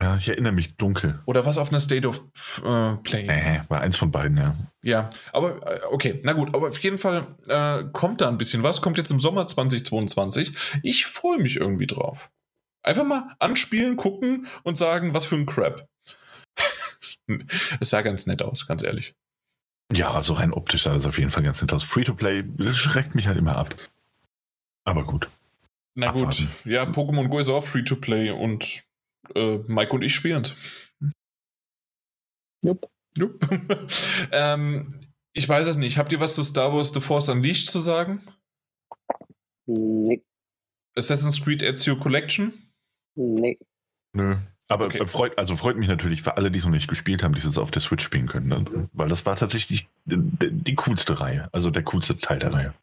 Ja 0.00 0.16
ich 0.16 0.28
erinnere 0.28 0.52
mich 0.52 0.76
dunkel. 0.76 1.20
Oder 1.26 1.46
was 1.46 1.58
auf 1.58 1.70
einer 1.70 1.80
State 1.80 2.06
of 2.06 2.22
äh, 2.64 2.96
Play. 2.96 3.26
Äh, 3.26 3.62
war 3.68 3.80
eins 3.80 3.96
von 3.96 4.10
beiden, 4.10 4.36
ja. 4.36 4.56
Ja, 4.82 5.10
aber 5.32 5.66
äh, 5.66 5.80
okay, 5.90 6.20
na 6.24 6.32
gut, 6.32 6.54
aber 6.54 6.68
auf 6.68 6.78
jeden 6.78 6.98
Fall 6.98 7.36
äh, 7.48 7.84
kommt 7.92 8.20
da 8.20 8.28
ein 8.28 8.38
bisschen 8.38 8.62
was, 8.62 8.82
kommt 8.82 8.98
jetzt 8.98 9.10
im 9.10 9.20
Sommer 9.20 9.46
2022. 9.46 10.52
Ich 10.82 11.06
freue 11.06 11.38
mich 11.38 11.56
irgendwie 11.56 11.86
drauf. 11.86 12.30
Einfach 12.82 13.04
mal 13.04 13.34
anspielen, 13.40 13.96
gucken 13.96 14.46
und 14.62 14.78
sagen, 14.78 15.12
was 15.12 15.26
für 15.26 15.34
ein 15.34 15.46
Crap. 15.46 15.88
es 17.80 17.90
sah 17.90 18.02
ganz 18.02 18.26
nett 18.26 18.42
aus, 18.42 18.66
ganz 18.66 18.82
ehrlich. 18.82 19.14
Ja, 19.92 20.12
also 20.12 20.34
rein 20.34 20.52
optisch 20.52 20.82
sah 20.82 20.92
das 20.94 21.06
auf 21.06 21.18
jeden 21.18 21.30
Fall 21.30 21.42
ganz 21.42 21.60
nett 21.60 21.72
aus. 21.72 21.82
Free-to-Play, 21.84 22.44
das 22.56 22.76
schreckt 22.76 23.14
mich 23.14 23.28
halt 23.28 23.38
immer 23.38 23.56
ab. 23.56 23.74
Aber 24.84 25.04
gut. 25.04 25.28
Na 25.94 26.12
gut, 26.12 26.22
Abwarten. 26.22 26.50
ja, 26.64 26.84
Pokémon 26.84 27.28
Go 27.28 27.38
ist 27.38 27.48
auch 27.48 27.64
Free-to-Play 27.64 28.30
und 28.30 28.84
äh, 29.34 29.58
Mike 29.66 29.92
und 29.92 30.02
ich 30.02 30.14
spielen. 30.14 30.46
Jupp. 32.62 32.88
Jupp. 33.16 33.48
ähm, 34.32 35.00
ich 35.32 35.48
weiß 35.48 35.66
es 35.66 35.76
nicht. 35.76 35.98
Habt 35.98 36.12
ihr 36.12 36.20
was 36.20 36.34
zu 36.34 36.42
Star 36.42 36.72
Wars 36.74 36.92
The 36.92 37.00
Force 37.00 37.28
Unleashed 37.28 37.68
zu 37.68 37.80
sagen? 37.80 38.22
Nee, 39.66 40.22
Assassin's 40.96 41.42
Creed 41.42 41.62
Ezio 41.62 41.96
Collection? 41.98 42.52
nee. 43.16 43.58
Nö. 44.12 44.36
Aber 44.68 44.86
Okay. 44.86 44.98
äh, 44.98 45.06
freut, 45.06 45.38
also 45.38 45.54
freut 45.54 45.76
mich 45.76 45.88
natürlich 45.88 46.22
für 46.22 46.36
alle, 46.36 46.50
die 46.50 46.58
es 46.58 46.64
noch 46.64 46.72
nicht 46.72 46.88
gespielt 46.88 47.22
haben, 47.22 47.32
die 47.34 47.38
es 47.38 47.44
jetzt 47.44 47.58
auf 47.58 47.70
der 47.70 47.82
Switch 47.82 48.02
spielen 48.02 48.26
können. 48.26 48.48
Ne? 48.48 48.88
Weil 48.92 49.08
das 49.08 49.24
war 49.24 49.36
tatsächlich 49.36 49.86
die, 50.06 50.50
die 50.50 50.74
coolste 50.74 51.20
Reihe, 51.20 51.48
also 51.52 51.70
der 51.70 51.84
coolste 51.84 52.18
Teil 52.18 52.38
der 52.40 52.52
Reihe. 52.52 52.74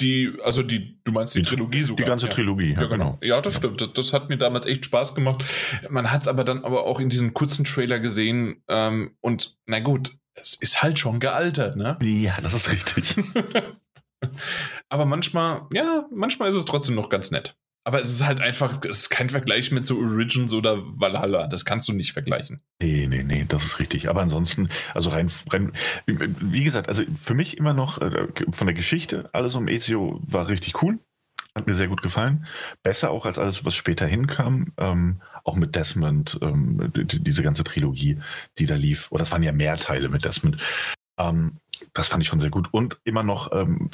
Die, 0.00 0.32
also 0.44 0.62
die, 0.62 0.98
du 1.04 1.12
meinst 1.12 1.34
die, 1.34 1.42
Die- 1.42 1.48
Trilogie 1.48 1.82
sogar. 1.82 2.04
Die 2.04 2.08
ganze 2.08 2.26
ja. 2.26 2.32
Trilogie, 2.32 2.74
Ja, 2.74 2.86
genau. 2.86 3.18
Ja, 3.22 3.40
das 3.40 3.54
stimmt. 3.56 3.80
Das, 3.80 3.92
das 3.92 4.12
hat 4.12 4.28
mir 4.28 4.36
damals 4.38 4.66
echt 4.66 4.84
Spaß 4.86 5.14
gemacht. 5.14 5.44
Man 5.88 6.10
hat 6.10 6.22
es 6.22 6.28
aber 6.28 6.44
dann 6.44 6.64
aber 6.64 6.84
auch 6.84 7.00
in 7.00 7.08
diesem 7.08 7.34
kurzen 7.34 7.64
Trailer 7.64 8.00
gesehen. 8.00 8.62
Ähm, 8.68 9.16
und 9.20 9.58
na 9.66 9.80
gut, 9.80 10.16
es 10.34 10.54
ist 10.54 10.82
halt 10.82 10.98
schon 10.98 11.20
gealtert, 11.20 11.76
ne? 11.76 11.98
Ja, 12.02 12.40
das 12.42 12.54
ist 12.54 12.72
richtig. 12.72 13.16
aber 14.88 15.04
manchmal, 15.04 15.62
ja, 15.72 16.06
manchmal 16.10 16.50
ist 16.50 16.56
es 16.56 16.64
trotzdem 16.64 16.94
noch 16.94 17.08
ganz 17.08 17.30
nett. 17.30 17.56
Aber 17.86 18.00
es 18.00 18.10
ist 18.10 18.24
halt 18.24 18.40
einfach, 18.40 18.80
es 18.88 19.00
ist 19.00 19.10
kein 19.10 19.28
Vergleich 19.28 19.70
mit 19.70 19.84
so 19.84 19.98
Origins 19.98 20.54
oder 20.54 20.78
Valhalla. 20.98 21.46
Das 21.46 21.66
kannst 21.66 21.86
du 21.88 21.92
nicht 21.92 22.14
vergleichen. 22.14 22.62
Nee, 22.80 23.06
nee, 23.06 23.22
nee, 23.22 23.44
das 23.46 23.64
ist 23.64 23.78
richtig. 23.78 24.08
Aber 24.08 24.22
ansonsten, 24.22 24.70
also 24.94 25.10
rein, 25.10 25.30
rein 25.50 25.72
wie 26.06 26.64
gesagt, 26.64 26.88
also 26.88 27.02
für 27.20 27.34
mich 27.34 27.58
immer 27.58 27.74
noch 27.74 28.00
äh, 28.00 28.26
von 28.50 28.66
der 28.66 28.74
Geschichte, 28.74 29.28
alles 29.34 29.54
um 29.54 29.68
Ezio 29.68 30.18
war 30.26 30.48
richtig 30.48 30.82
cool. 30.82 30.98
Hat 31.54 31.66
mir 31.66 31.74
sehr 31.74 31.88
gut 31.88 32.02
gefallen. 32.02 32.46
Besser 32.82 33.10
auch 33.10 33.26
als 33.26 33.38
alles, 33.38 33.64
was 33.64 33.74
später 33.76 34.06
hinkam. 34.06 34.72
Ähm, 34.78 35.20
auch 35.44 35.54
mit 35.56 35.74
Desmond, 35.76 36.38
ähm, 36.42 36.90
die, 36.96 37.04
die- 37.04 37.20
diese 37.20 37.42
ganze 37.42 37.64
Trilogie, 37.64 38.18
die 38.58 38.66
da 38.66 38.74
lief. 38.76 39.12
Oder 39.12 39.20
das 39.20 39.30
waren 39.30 39.42
ja 39.42 39.52
mehr 39.52 39.76
Teile 39.76 40.08
mit 40.08 40.24
Desmond. 40.24 40.56
Ähm, 41.18 41.58
das 41.92 42.08
fand 42.08 42.22
ich 42.22 42.28
schon 42.28 42.40
sehr 42.40 42.50
gut. 42.50 42.68
Und 42.72 42.98
immer 43.04 43.22
noch, 43.22 43.52
ähm, 43.52 43.88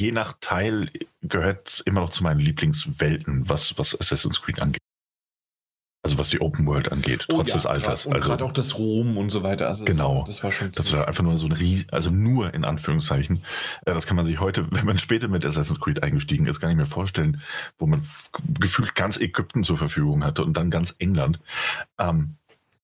je 0.00 0.12
nach 0.12 0.34
Teil 0.40 0.90
gehört 1.22 1.68
es 1.68 1.80
immer 1.80 2.00
noch 2.00 2.10
zu 2.10 2.22
meinen 2.22 2.40
Lieblingswelten, 2.40 3.48
was, 3.48 3.78
was 3.78 3.98
Assassin's 3.98 4.40
Creed 4.40 4.62
angeht. 4.62 4.80
Also 6.02 6.16
was 6.18 6.30
die 6.30 6.40
Open 6.40 6.66
World 6.66 6.90
angeht, 6.90 7.26
Oh 7.28 7.36
trotz 7.36 7.48
ja, 7.50 7.54
des 7.56 7.66
Alters. 7.66 8.06
Und 8.06 8.14
also 8.14 8.28
gerade 8.28 8.44
auch 8.46 8.52
das 8.52 8.78
Rom 8.78 9.18
und 9.18 9.28
so 9.28 9.42
weiter. 9.42 9.68
Also 9.68 9.84
Genau. 9.84 10.20
Das, 10.20 10.36
das 10.36 10.44
war 10.44 10.52
schon 10.52 10.72
das 10.72 10.90
war 10.94 11.06
einfach 11.06 11.22
nur 11.22 11.36
so 11.36 11.44
ein 11.44 11.52
Ries 11.52 11.90
also 11.90 12.08
nur 12.08 12.54
in 12.54 12.64
Anführungszeichen. 12.64 13.44
Äh, 13.84 13.92
Das 13.92 14.06
kann 14.06 14.16
man 14.16 14.24
sich 14.24 14.40
heute, 14.40 14.66
wenn 14.70 14.86
man 14.86 14.98
später 14.98 15.28
mit 15.28 15.44
Assassin's 15.44 15.78
Creed 15.78 16.02
eingestiegen 16.02 16.46
ist, 16.46 16.58
gar 16.58 16.68
nicht 16.68 16.78
mehr 16.78 16.86
vorstellen, 16.86 17.42
wo 17.78 17.86
man 17.86 18.02
gefühlt 18.58 18.94
ganz 18.94 19.20
Ägypten 19.20 19.62
zur 19.62 19.76
Verfügung 19.76 20.24
hatte 20.24 20.42
und 20.42 20.56
dann 20.56 20.70
ganz 20.70 20.96
England. 20.98 21.38
Ähm, 21.98 22.36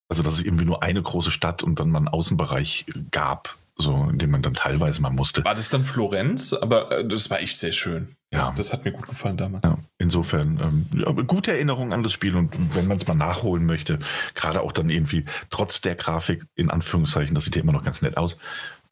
also 0.09 0.23
dass 0.23 0.35
es 0.35 0.45
irgendwie 0.45 0.67
nur 0.67 0.83
eine 0.83 1.03
große 1.03 1.31
Stadt 1.31 1.63
und 1.63 1.81
dann 1.81 1.91
mal 1.91 1.99
einen 1.99 2.09
Außenbereich 2.09 2.85
gab, 3.11 3.57
so 3.79 4.09
in 4.11 4.19
dem 4.19 4.31
man 4.31 4.43
dann 4.43 4.55
teilweise 4.55 5.03
mal 5.03 5.11
musste. 5.11 5.45
War 5.45 5.55
das 5.55 5.69
dann 5.69 5.85
Florenz? 5.85 6.53
Aber 6.53 6.91
äh, 6.91 7.07
das 7.07 7.29
war 7.31 7.41
echt 7.41 7.59
sehr 7.59 7.73
schön. 7.73 8.17
Das, 8.31 8.43
Ja. 8.49 8.55
das 8.57 8.73
hat 8.73 8.85
mir 8.85 8.93
gut 8.93 9.07
gefallen 9.07 9.37
damals. 9.37 9.65
Ja, 9.67 9.79
insofern, 9.99 10.59
ähm, 10.93 11.01
ja, 11.01 11.11
gute 11.13 11.53
Erinnerung 11.53 11.93
an 11.93 12.03
das 12.03 12.13
Spiel 12.13 12.37
und 12.37 12.53
wenn 12.75 12.87
man 12.87 12.97
es 12.97 13.07
mal 13.07 13.15
nachholen 13.15 13.67
möchte, 13.67 13.99
gerade 14.35 14.63
auch 14.63 14.73
dann 14.73 14.89
irgendwie 14.91 15.25
trotz 15.51 15.81
der 15.81 15.95
Grafik, 15.95 16.45
in 16.55 16.71
Anführungszeichen, 16.71 17.35
das 17.35 17.45
sieht 17.45 17.57
ja 17.57 17.63
immer 17.63 17.73
noch 17.73 17.85
ganz 17.85 18.03
nett 18.03 18.17
aus, 18.17 18.37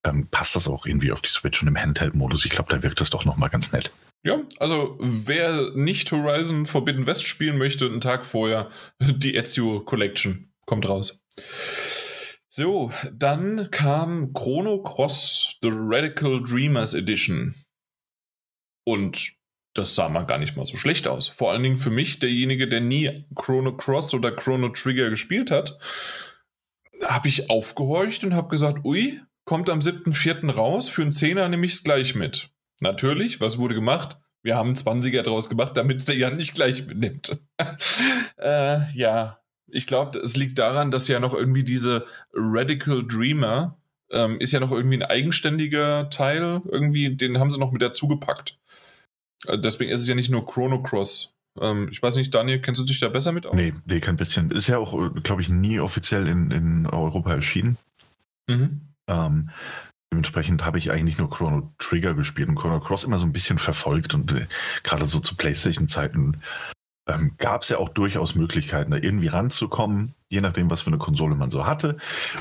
ähm, 0.05 0.29
passt 0.31 0.55
das 0.55 0.69
auch 0.69 0.85
irgendwie 0.87 1.13
auf 1.13 1.23
die 1.23 1.31
Switch 1.31 1.63
und 1.63 1.69
im 1.69 1.79
Handheld-Modus. 1.79 2.45
Ich 2.45 2.51
glaube, 2.51 2.69
da 2.75 2.83
wirkt 2.83 3.01
das 3.01 3.11
doch 3.11 3.25
nochmal 3.25 3.49
ganz 3.49 3.73
nett. 3.73 3.91
Ja, 4.23 4.39
also 4.59 4.97
wer 5.01 5.71
nicht 5.75 6.11
Horizon 6.13 6.67
Forbidden 6.67 7.07
West 7.07 7.27
spielen 7.27 7.59
möchte, 7.59 7.87
einen 7.87 8.01
Tag 8.01 8.25
vorher, 8.27 8.69
die 9.01 9.35
Ezio 9.35 9.81
Collection 9.81 10.49
kommt 10.67 10.89
raus. 10.89 11.21
So, 12.57 12.93
dann 13.13 13.69
kam 13.73 14.33
Chrono 14.33 14.81
Cross 14.81 15.59
The 15.61 15.71
Radical 15.73 16.41
Dreamers 16.41 16.95
Edition. 16.95 17.57
Und 18.87 19.33
das 19.75 19.97
sah 19.97 20.09
mal 20.09 20.23
gar 20.23 20.39
nicht 20.39 20.57
mal 20.57 20.65
so 20.65 20.77
schlecht 20.77 21.09
aus. 21.09 21.29
Vor 21.29 21.51
allen 21.51 21.65
Dingen 21.65 21.79
für 21.79 21.91
mich, 21.91 22.21
derjenige, 22.21 22.69
der 22.69 22.81
nie 22.81 23.27
Chrono 23.35 23.77
Cross 23.77 24.15
oder 24.15 24.31
Chrono 24.31 24.69
Trigger 24.69 25.11
gespielt 25.11 25.51
hat, 25.51 25.81
habe 27.03 27.27
ich 27.27 27.51
aufgehorcht 27.51 28.23
und 28.23 28.35
habe 28.35 28.51
gesagt, 28.51 28.85
ui, 28.85 29.21
kommt 29.45 29.69
am 29.69 29.81
7.4. 29.81 30.49
raus, 30.53 30.89
für 30.89 31.03
einen 31.03 31.11
Zehner 31.11 31.49
nehme 31.49 31.67
ich 31.67 31.73
es 31.73 31.83
gleich 31.83 32.15
mit. 32.15 32.51
Natürlich, 32.81 33.41
was 33.41 33.59
wurde 33.59 33.75
gemacht? 33.75 34.21
Wir 34.45 34.55
haben 34.55 34.69
einen 34.69 34.77
20er 34.77 35.23
draus 35.23 35.49
gemacht, 35.49 35.77
damit 35.77 36.07
der 36.07 36.15
Jan 36.15 36.37
nicht 36.37 36.55
gleich 36.55 36.87
mitnimmt. 36.87 37.37
äh, 38.39 38.93
ja, 38.93 39.44
ich 39.75 39.87
glaube, 39.87 40.19
es 40.21 40.37
liegt 40.37 40.59
daran, 40.59 40.91
dass 40.91 41.09
ja 41.09 41.21
noch 41.21 41.35
irgendwie 41.35 41.65
diese 41.65 42.07
Radical 42.33 43.05
Dreamer 43.07 43.77
ähm, 44.11 44.39
ist 44.39 44.53
ja 44.53 44.61
noch 44.61 44.71
irgendwie 44.71 44.99
ein 44.99 45.03
eigenständiger 45.03 46.09
Teil, 46.11 46.63
irgendwie, 46.69 47.17
den 47.17 47.39
haben 47.39 47.51
sie 47.51 47.59
noch 47.59 47.73
mit 47.73 47.83
dazu 47.83 48.07
gepackt. 48.07 48.57
Äh, 49.47 49.59
deswegen 49.59 49.91
ist 49.91 50.01
es 50.01 50.09
ja 50.09 50.15
nicht 50.15 50.31
nur 50.31 50.47
Chrono 50.47 50.83
Cross. 50.83 51.35
Ähm, 51.61 51.89
ich 51.91 52.01
weiß 52.03 52.17
nicht, 52.17 52.33
Daniel, 52.33 52.61
kennst 52.61 52.81
du 52.81 52.85
dich 52.85 53.01
da 53.01 53.09
besser 53.09 53.33
mit 53.33 53.47
aus? 53.47 53.55
Nee, 53.55 53.75
nee, 53.87 54.01
kein 54.01 54.17
bisschen. 54.17 54.51
Ist 54.51 54.69
ja 54.69 54.79
auch, 54.79 55.13
glaube 55.23 55.43
ich, 55.43 55.49
nie 55.49 55.81
offiziell 55.81 56.29
in, 56.29 56.51
in 56.51 56.87
Europa 56.87 57.33
erschienen. 57.33 57.77
Mhm. 58.49 58.83
Ähm, 59.09 59.51
dementsprechend 60.13 60.65
habe 60.65 60.79
ich 60.79 60.93
eigentlich 60.93 61.19
nur 61.19 61.31
Chrono 61.31 61.75
Trigger 61.79 62.15
gespielt 62.15 62.49
und 62.49 62.55
Chrono 62.55 62.79
Cross 62.79 63.05
immer 63.05 63.19
so 63.19 63.27
ein 63.27 63.33
bisschen 63.33 63.59
verfolgt 63.59 64.15
und 64.15 64.33
äh, 64.33 64.47
gerade 64.85 65.09
so 65.09 65.19
zu 65.19 65.35
PlayStation-Zeiten 65.35 66.41
ähm, 67.07 67.35
gab 67.39 67.63
es 67.63 67.69
ja 67.69 67.79
auch 67.79 67.89
durchaus 67.91 68.35
Möglichkeiten, 68.35 68.91
da 68.91 68.97
irgendwie 68.97 69.29
ranzukommen, 69.29 70.15
je 70.29 70.41
nachdem, 70.41 70.71
was 70.71 70.81
für 70.81 70.89
eine 70.89 70.99
Konsole 70.99 71.35
man 71.35 71.51
so 71.51 71.67
hatte. 71.67 71.97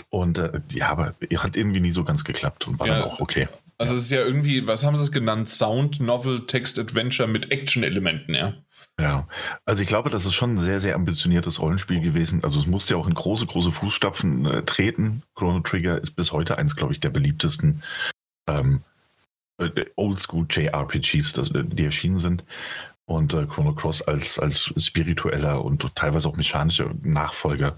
Und 0.09 0.37
äh, 0.37 0.61
ja, 0.71 0.87
aber 0.87 1.13
hat 1.37 1.55
irgendwie 1.55 1.81
nie 1.81 1.91
so 1.91 2.03
ganz 2.03 2.23
geklappt 2.23 2.67
und 2.67 2.79
war 2.79 2.87
Ja, 2.87 2.99
dann 2.99 3.03
auch 3.03 3.19
okay. 3.19 3.47
Also 3.77 3.95
es 3.95 4.01
ist 4.05 4.11
ja 4.11 4.21
irgendwie, 4.21 4.65
was 4.67 4.83
haben 4.83 4.95
sie 4.95 5.03
es 5.03 5.11
genannt? 5.11 5.49
Sound, 5.49 5.99
Novel, 5.99 6.45
Text, 6.45 6.79
Adventure 6.79 7.27
mit 7.27 7.51
Action-Elementen, 7.51 8.33
ja. 8.33 8.53
Ja, 8.99 9.27
also 9.65 9.81
ich 9.81 9.87
glaube, 9.87 10.11
das 10.11 10.25
ist 10.25 10.35
schon 10.35 10.55
ein 10.55 10.59
sehr, 10.59 10.79
sehr 10.79 10.95
ambitioniertes 10.95 11.59
Rollenspiel 11.59 11.99
gewesen. 11.99 12.43
Also 12.43 12.59
es 12.59 12.67
musste 12.67 12.93
ja 12.93 12.99
auch 12.99 13.07
in 13.07 13.15
große, 13.15 13.47
große 13.47 13.71
Fußstapfen 13.71 14.45
äh, 14.45 14.63
treten. 14.63 15.23
Chrono 15.33 15.61
Trigger 15.61 15.99
ist 15.99 16.11
bis 16.11 16.31
heute 16.31 16.57
eins, 16.57 16.75
glaube 16.75 16.93
ich, 16.93 16.99
der 16.99 17.09
beliebtesten 17.09 17.81
ähm, 18.47 18.81
äh, 19.57 19.85
Oldschool 19.95 20.45
JRPGs, 20.49 21.33
das, 21.33 21.49
äh, 21.51 21.63
die 21.63 21.85
erschienen 21.85 22.19
sind. 22.19 22.43
Und 23.05 23.33
äh, 23.33 23.45
Chrono 23.45 23.73
Cross 23.75 24.01
als, 24.03 24.39
als 24.39 24.73
spiritueller 24.77 25.63
und 25.63 25.93
teilweise 25.95 26.27
auch 26.29 26.37
mechanischer 26.37 26.91
Nachfolger 27.01 27.75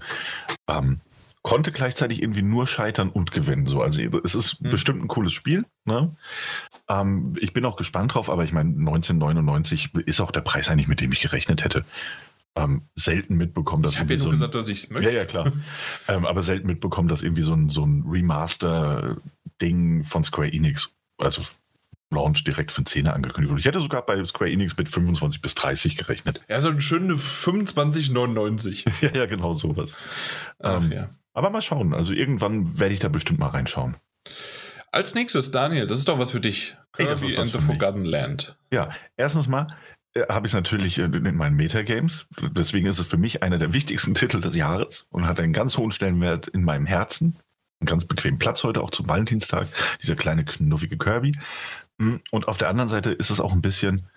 ähm, 0.68 1.00
konnte 1.42 1.70
gleichzeitig 1.72 2.22
irgendwie 2.22 2.42
nur 2.42 2.66
scheitern 2.66 3.08
und 3.08 3.30
gewinnen. 3.32 3.66
So, 3.66 3.82
also 3.82 4.00
es 4.24 4.34
ist 4.34 4.58
Hm. 4.60 4.70
bestimmt 4.70 5.02
ein 5.02 5.08
cooles 5.08 5.32
Spiel. 5.32 5.64
Ne? 5.84 6.14
Ähm, 6.88 7.34
ich 7.40 7.52
bin 7.52 7.64
auch 7.64 7.76
gespannt 7.76 8.14
drauf, 8.14 8.30
aber 8.30 8.44
ich 8.44 8.52
meine, 8.52 8.70
1999 8.70 9.94
ist 10.06 10.20
auch 10.20 10.30
der 10.32 10.40
Preis 10.42 10.68
eigentlich, 10.70 10.88
mit 10.88 11.00
dem 11.00 11.12
ich 11.12 11.20
gerechnet 11.20 11.62
hätte. 11.64 11.84
Ähm, 12.58 12.82
selten 12.94 13.36
mitbekommen, 13.36 13.82
dass 13.82 13.94
Ich 13.94 14.00
habe 14.00 14.14
ja 14.14 14.14
irgendwie 14.18 14.24
nur 14.30 14.32
so 14.34 14.38
gesagt, 14.38 14.54
dass 14.54 14.68
ich 14.68 14.78
es 14.78 14.90
möchte. 14.90 15.08
ja, 15.10 15.14
ja, 15.18 15.24
klar. 15.24 15.52
ähm, 16.08 16.24
aber 16.24 16.42
selten 16.42 16.66
mitbekommen, 16.66 17.08
dass 17.08 17.22
irgendwie 17.22 17.42
so 17.42 17.52
ein, 17.54 17.68
so 17.68 17.84
ein 17.84 18.02
Remaster-Ding 18.08 20.04
von 20.04 20.24
Square 20.24 20.52
Enix, 20.52 20.90
also 21.18 21.42
Launch 22.10 22.44
direkt 22.44 22.70
für 22.70 22.84
10 22.84 23.08
angekündigt 23.08 23.50
wurde. 23.50 23.60
Ich 23.60 23.66
hätte 23.66 23.80
sogar 23.80 24.04
bei 24.06 24.24
Square 24.24 24.50
Enix 24.50 24.76
mit 24.76 24.88
25 24.88 25.42
bis 25.42 25.54
30 25.54 25.96
gerechnet. 25.96 26.40
Ja, 26.48 26.60
so 26.60 26.70
eine 26.70 26.80
schöne 26.80 27.14
25,99. 27.14 28.84
ja, 29.02 29.10
ja, 29.14 29.26
genau 29.26 29.52
sowas. 29.54 29.96
Ach, 30.60 30.82
Ähm, 30.82 30.92
ja. 30.92 31.10
Aber 31.32 31.50
mal 31.50 31.62
schauen. 31.62 31.92
Also 31.92 32.12
irgendwann 32.12 32.78
werde 32.78 32.94
ich 32.94 33.00
da 33.00 33.08
bestimmt 33.08 33.38
mal 33.38 33.48
reinschauen. 33.48 33.96
Als 34.92 35.14
nächstes, 35.14 35.50
Daniel, 35.50 35.86
das 35.86 35.98
ist 35.98 36.08
doch 36.08 36.18
was 36.18 36.30
für 36.30 36.40
dich. 36.40 36.76
Ey, 36.96 37.06
das 37.06 37.20
Kirby 37.20 37.34
ist 37.34 37.38
and 37.38 37.52
the. 37.52 37.60
Forgotten 37.60 38.04
Land. 38.04 38.56
Ja, 38.72 38.90
erstens 39.18 39.46
mal 39.46 39.66
äh, 40.14 40.22
habe 40.30 40.46
ich 40.46 40.50
es 40.50 40.54
natürlich 40.54 40.98
in, 40.98 41.12
in 41.12 41.36
meinen 41.36 41.56
Metagames. 41.56 42.26
Deswegen 42.52 42.86
ist 42.86 42.98
es 42.98 43.06
für 43.06 43.18
mich 43.18 43.42
einer 43.42 43.58
der 43.58 43.72
wichtigsten 43.74 44.14
Titel 44.14 44.40
des 44.40 44.54
Jahres 44.54 45.06
und 45.10 45.26
hat 45.26 45.38
einen 45.40 45.52
ganz 45.52 45.76
hohen 45.76 45.90
Stellenwert 45.90 46.48
in 46.48 46.64
meinem 46.64 46.86
Herzen. 46.86 47.36
Einen 47.80 47.88
ganz 47.88 48.06
bequemen 48.06 48.38
Platz 48.38 48.64
heute, 48.64 48.80
auch 48.80 48.90
zum 48.90 49.06
Valentinstag. 49.06 49.66
Dieser 50.02 50.16
kleine 50.16 50.46
knuffige 50.46 50.96
Kirby. 50.96 51.32
Mm, 51.98 52.16
Und 52.30 52.48
auf 52.48 52.58
der 52.58 52.68
anderen 52.68 52.88
Seite 52.88 53.10
ist 53.10 53.30
es 53.30 53.40
auch 53.40 53.52
ein 53.52 53.62
bisschen. 53.62 54.08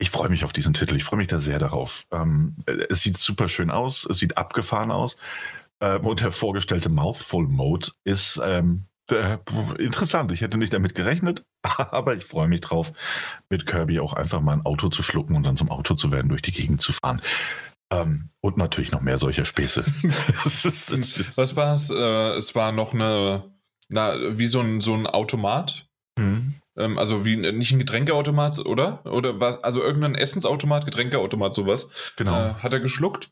Ich 0.00 0.10
freue 0.10 0.28
mich 0.28 0.44
auf 0.44 0.52
diesen 0.52 0.74
Titel. 0.74 0.94
Ich 0.96 1.04
freue 1.04 1.18
mich 1.18 1.26
da 1.26 1.40
sehr 1.40 1.58
darauf. 1.58 2.04
Ähm, 2.12 2.56
äh, 2.66 2.86
es 2.88 3.02
sieht 3.02 3.18
super 3.18 3.48
schön 3.48 3.70
aus. 3.70 4.06
Es 4.08 4.18
sieht 4.18 4.36
abgefahren 4.36 4.90
aus. 4.90 5.16
Ähm, 5.80 6.06
und 6.06 6.20
der 6.20 6.32
vorgestellte 6.32 6.88
Mouthful 6.88 7.46
Mode 7.48 7.88
ist 8.04 8.40
ähm, 8.42 8.84
äh, 9.10 9.38
interessant. 9.78 10.30
Ich 10.32 10.40
hätte 10.40 10.58
nicht 10.58 10.72
damit 10.72 10.94
gerechnet, 10.94 11.42
aber 11.62 12.14
ich 12.14 12.24
freue 12.24 12.46
mich 12.48 12.60
drauf, 12.60 12.92
mit 13.48 13.66
Kirby 13.66 13.98
auch 14.00 14.12
einfach 14.12 14.40
mal 14.40 14.52
ein 14.52 14.64
Auto 14.66 14.88
zu 14.88 15.02
schlucken 15.02 15.34
und 15.34 15.44
dann 15.44 15.56
zum 15.56 15.70
Auto 15.70 15.94
zu 15.94 16.12
werden, 16.12 16.28
durch 16.28 16.42
die 16.42 16.52
Gegend 16.52 16.80
zu 16.82 16.92
fahren. 16.92 17.20
Ähm, 17.90 18.28
und 18.40 18.56
natürlich 18.58 18.92
noch 18.92 19.00
mehr 19.00 19.18
solcher 19.18 19.44
Späße. 19.46 19.82
Ist- 20.44 21.36
Was 21.38 21.56
war 21.56 21.72
es? 21.74 21.90
Äh, 21.90 22.36
es 22.36 22.54
war 22.54 22.70
noch 22.70 22.92
eine, 22.92 23.50
na, 23.88 24.14
wie 24.38 24.46
so 24.46 24.60
ein, 24.60 24.80
so 24.80 24.94
ein 24.94 25.06
Automat. 25.06 25.88
Hm. 26.18 26.54
Ähm, 26.78 26.98
also 26.98 27.24
wie 27.24 27.36
nicht 27.36 27.72
ein 27.72 27.78
Getränkeautomat, 27.78 28.64
oder? 28.64 29.04
Oder 29.04 29.40
was? 29.40 29.62
Also 29.62 29.82
irgendein 29.82 30.14
Essensautomat, 30.14 30.84
Getränkeautomat, 30.84 31.54
sowas. 31.54 31.90
Genau. 32.16 32.32
Äh, 32.32 32.54
hat 32.54 32.72
er 32.72 32.80
geschluckt 32.80 33.30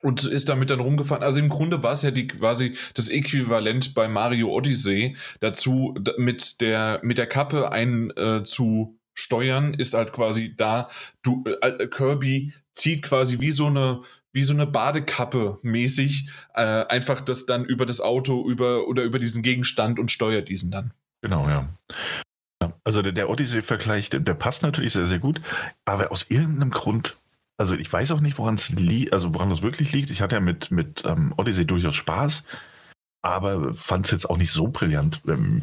und 0.00 0.24
ist 0.24 0.48
damit 0.48 0.70
dann 0.70 0.80
rumgefahren. 0.80 1.22
Also 1.22 1.40
im 1.40 1.48
Grunde 1.48 1.82
war 1.82 1.92
es 1.92 2.02
ja 2.02 2.10
die 2.10 2.26
quasi 2.26 2.76
das 2.94 3.08
Äquivalent 3.08 3.94
bei 3.94 4.08
Mario 4.08 4.50
Odyssey 4.50 5.16
dazu, 5.40 5.94
mit 6.16 6.60
der, 6.60 7.00
mit 7.02 7.18
der 7.18 7.26
Kappe 7.26 7.72
einen 7.72 8.10
äh, 8.16 8.42
zu 8.44 8.98
steuern, 9.14 9.74
ist 9.74 9.94
halt 9.94 10.12
quasi 10.12 10.54
da, 10.54 10.88
du, 11.22 11.44
äh, 11.60 11.88
Kirby 11.88 12.52
zieht 12.72 13.02
quasi 13.02 13.40
wie 13.40 13.50
so 13.50 13.66
eine, 13.66 14.02
wie 14.32 14.42
so 14.42 14.54
eine 14.54 14.66
Badekappe 14.66 15.58
mäßig 15.62 16.28
äh, 16.54 16.60
einfach 16.60 17.20
das 17.20 17.44
dann 17.44 17.64
über 17.64 17.86
das 17.86 18.00
Auto 18.00 18.48
über 18.48 18.86
oder 18.86 19.02
über 19.02 19.18
diesen 19.18 19.42
Gegenstand 19.42 19.98
und 19.98 20.12
steuert 20.12 20.48
diesen 20.48 20.70
dann. 20.70 20.92
Genau, 21.20 21.48
ja. 21.48 21.68
Also 22.88 23.02
der, 23.02 23.12
der 23.12 23.28
Odyssey-Vergleich, 23.28 24.08
der, 24.08 24.20
der 24.20 24.32
passt 24.32 24.62
natürlich 24.62 24.94
sehr, 24.94 25.06
sehr 25.06 25.18
gut, 25.18 25.42
aber 25.84 26.10
aus 26.10 26.30
irgendeinem 26.30 26.70
Grund, 26.70 27.16
also 27.58 27.74
ich 27.74 27.92
weiß 27.92 28.12
auch 28.12 28.20
nicht, 28.20 28.38
woran 28.38 28.54
es 28.54 28.70
liegt, 28.70 29.12
also 29.12 29.34
woran 29.34 29.50
das 29.50 29.60
wirklich 29.60 29.92
liegt. 29.92 30.08
Ich 30.08 30.22
hatte 30.22 30.36
ja 30.36 30.40
mit, 30.40 30.70
mit 30.70 31.04
ähm, 31.04 31.34
Odyssey 31.36 31.66
durchaus 31.66 31.96
Spaß, 31.96 32.44
aber 33.20 33.74
fand 33.74 34.06
es 34.06 34.10
jetzt 34.12 34.30
auch 34.30 34.38
nicht 34.38 34.50
so 34.50 34.68
brillant. 34.68 35.20
Ähm, 35.28 35.60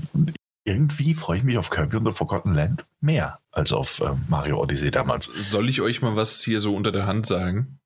irgendwie 0.65 1.15
freue 1.15 1.39
ich 1.39 1.43
mich 1.43 1.57
auf 1.57 1.71
Kirby 1.71 1.97
und 1.97 2.05
the 2.05 2.11
Forgotten 2.11 2.53
Land 2.53 2.85
mehr 3.01 3.39
als 3.49 3.73
auf 3.73 4.01
ähm, 4.01 4.23
Mario 4.29 4.61
Odyssey 4.61 4.91
damals. 4.91 5.25
Soll 5.39 5.67
ich 5.67 5.81
euch 5.81 6.03
mal 6.03 6.15
was 6.15 6.43
hier 6.43 6.59
so 6.59 6.75
unter 6.75 6.91
der 6.91 7.07
Hand 7.07 7.25
sagen? 7.25 7.79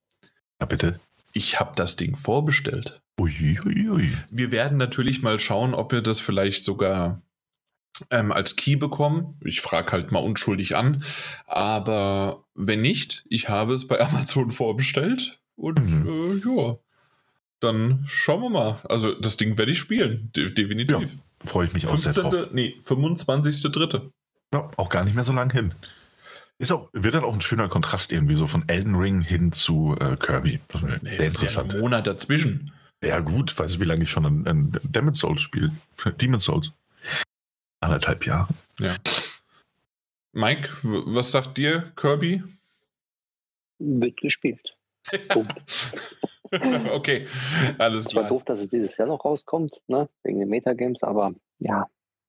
Ja, 0.60 0.66
bitte. 0.66 1.00
Ich 1.32 1.62
habe 1.62 1.72
das 1.78 1.96
Ding 1.96 2.18
vorbestellt. 2.18 3.00
Ui, 3.22 3.58
ui, 3.66 3.90
ui. 3.90 4.18
Wir 4.30 4.52
werden 4.52 4.78
natürlich 4.78 5.22
mal 5.22 5.40
schauen, 5.40 5.74
ob 5.74 5.94
wir 5.94 6.02
das 6.02 6.20
vielleicht 6.20 6.66
sogar 6.66 7.22
ähm, 8.10 8.32
als 8.32 8.56
Key 8.56 8.76
bekommen. 8.76 9.36
Ich 9.44 9.62
frage 9.62 9.92
halt 9.92 10.12
mal 10.12 10.20
unschuldig 10.20 10.76
an. 10.76 11.04
Aber 11.46 12.44
wenn 12.56 12.82
nicht, 12.82 13.26
ich 13.30 13.50
habe 13.50 13.74
es 13.74 13.88
bei 13.88 14.00
Amazon 14.08 14.52
vorbestellt. 14.52 15.40
Und 15.56 15.80
Mhm. 15.80 16.08
äh, 16.08 16.50
ja, 16.50 16.78
dann 17.60 18.06
schauen 18.08 18.42
wir 18.44 18.50
mal. 18.50 18.80
Also 18.88 19.14
das 19.14 19.36
Ding 19.38 19.58
werde 19.58 19.72
ich 19.74 19.80
spielen. 19.80 20.32
De 20.36 20.52
definitiv. 20.52 21.10
Freue 21.44 21.68
ich 21.68 21.74
mich 21.74 21.88
auch 21.88 21.98
sehr 21.98 22.14
drauf. 22.14 22.34
15. 22.34 22.56
Nee, 22.56 22.76
25.3. 22.86 24.10
Ja, 24.54 24.70
auch 24.78 24.90
gar 24.90 25.04
nicht 25.04 25.16
mehr 25.16 25.24
so 25.24 25.34
lang 25.34 25.52
hin. 25.52 25.74
Ist 26.58 26.72
auch, 26.74 26.90
wird 26.92 27.14
dann 27.14 27.24
auch 27.24 27.34
ein 27.34 27.42
schöner 27.42 27.70
Kontrast 27.70 28.12
irgendwie 28.12 28.36
so 28.36 28.46
von 28.48 28.68
Elden 28.68 28.96
Ring 28.96 29.22
hin 29.22 29.52
zu 29.54 29.96
äh, 30.00 30.18
Kirby. 30.18 30.60
Nee, 31.02 31.18
Sehr 31.18 31.26
interessant. 31.28 31.70
Ja 31.72 31.76
ein 31.76 31.82
Monat 31.82 32.08
dazwischen. 32.08 32.72
Ja, 33.02 33.20
gut, 33.20 33.58
weiß 33.58 33.74
ich, 33.74 33.80
wie 33.80 33.86
lange 33.86 34.04
ich 34.04 34.12
schon 34.12 34.26
ein, 34.26 34.46
ein 34.48 34.72
Demon's 34.84 35.20
Souls 35.20 35.42
spiele. 35.42 35.72
Demon's 36.22 36.44
Souls. 36.46 36.74
Anderthalb 37.82 38.26
Jahre. 38.26 38.48
Ja. 38.80 38.96
Mike, 40.32 40.70
was 40.84 41.32
sagt 41.32 41.58
dir 41.58 41.92
Kirby? 41.96 42.44
Wird 43.80 44.18
gespielt. 44.18 44.76
okay, 46.92 47.28
alles 47.78 48.06
klar. 48.08 48.08
Es 48.08 48.16
war 48.16 48.28
doof, 48.28 48.44
dass 48.46 48.60
es 48.60 48.70
dieses 48.70 48.98
Jahr 48.98 49.08
noch 49.08 49.24
rauskommt, 49.24 49.82
ne? 49.88 50.10
wegen 50.24 50.40
den 50.40 50.50
Metagames, 50.50 51.04
aber 51.04 51.34
ja. 51.60 51.88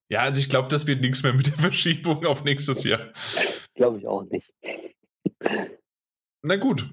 Ja, 0.08 0.20
also 0.20 0.40
ich 0.40 0.48
glaube, 0.48 0.68
das 0.68 0.86
wird 0.86 1.02
nichts 1.02 1.22
mehr 1.22 1.32
mit 1.32 1.46
der 1.48 1.56
Verschiebung 1.56 2.24
auf 2.26 2.44
nächstes 2.44 2.84
Jahr. 2.84 3.12
glaube 3.74 3.98
ich 3.98 4.06
auch 4.06 4.24
nicht. 4.24 4.52
Na 6.42 6.56
gut. 6.56 6.88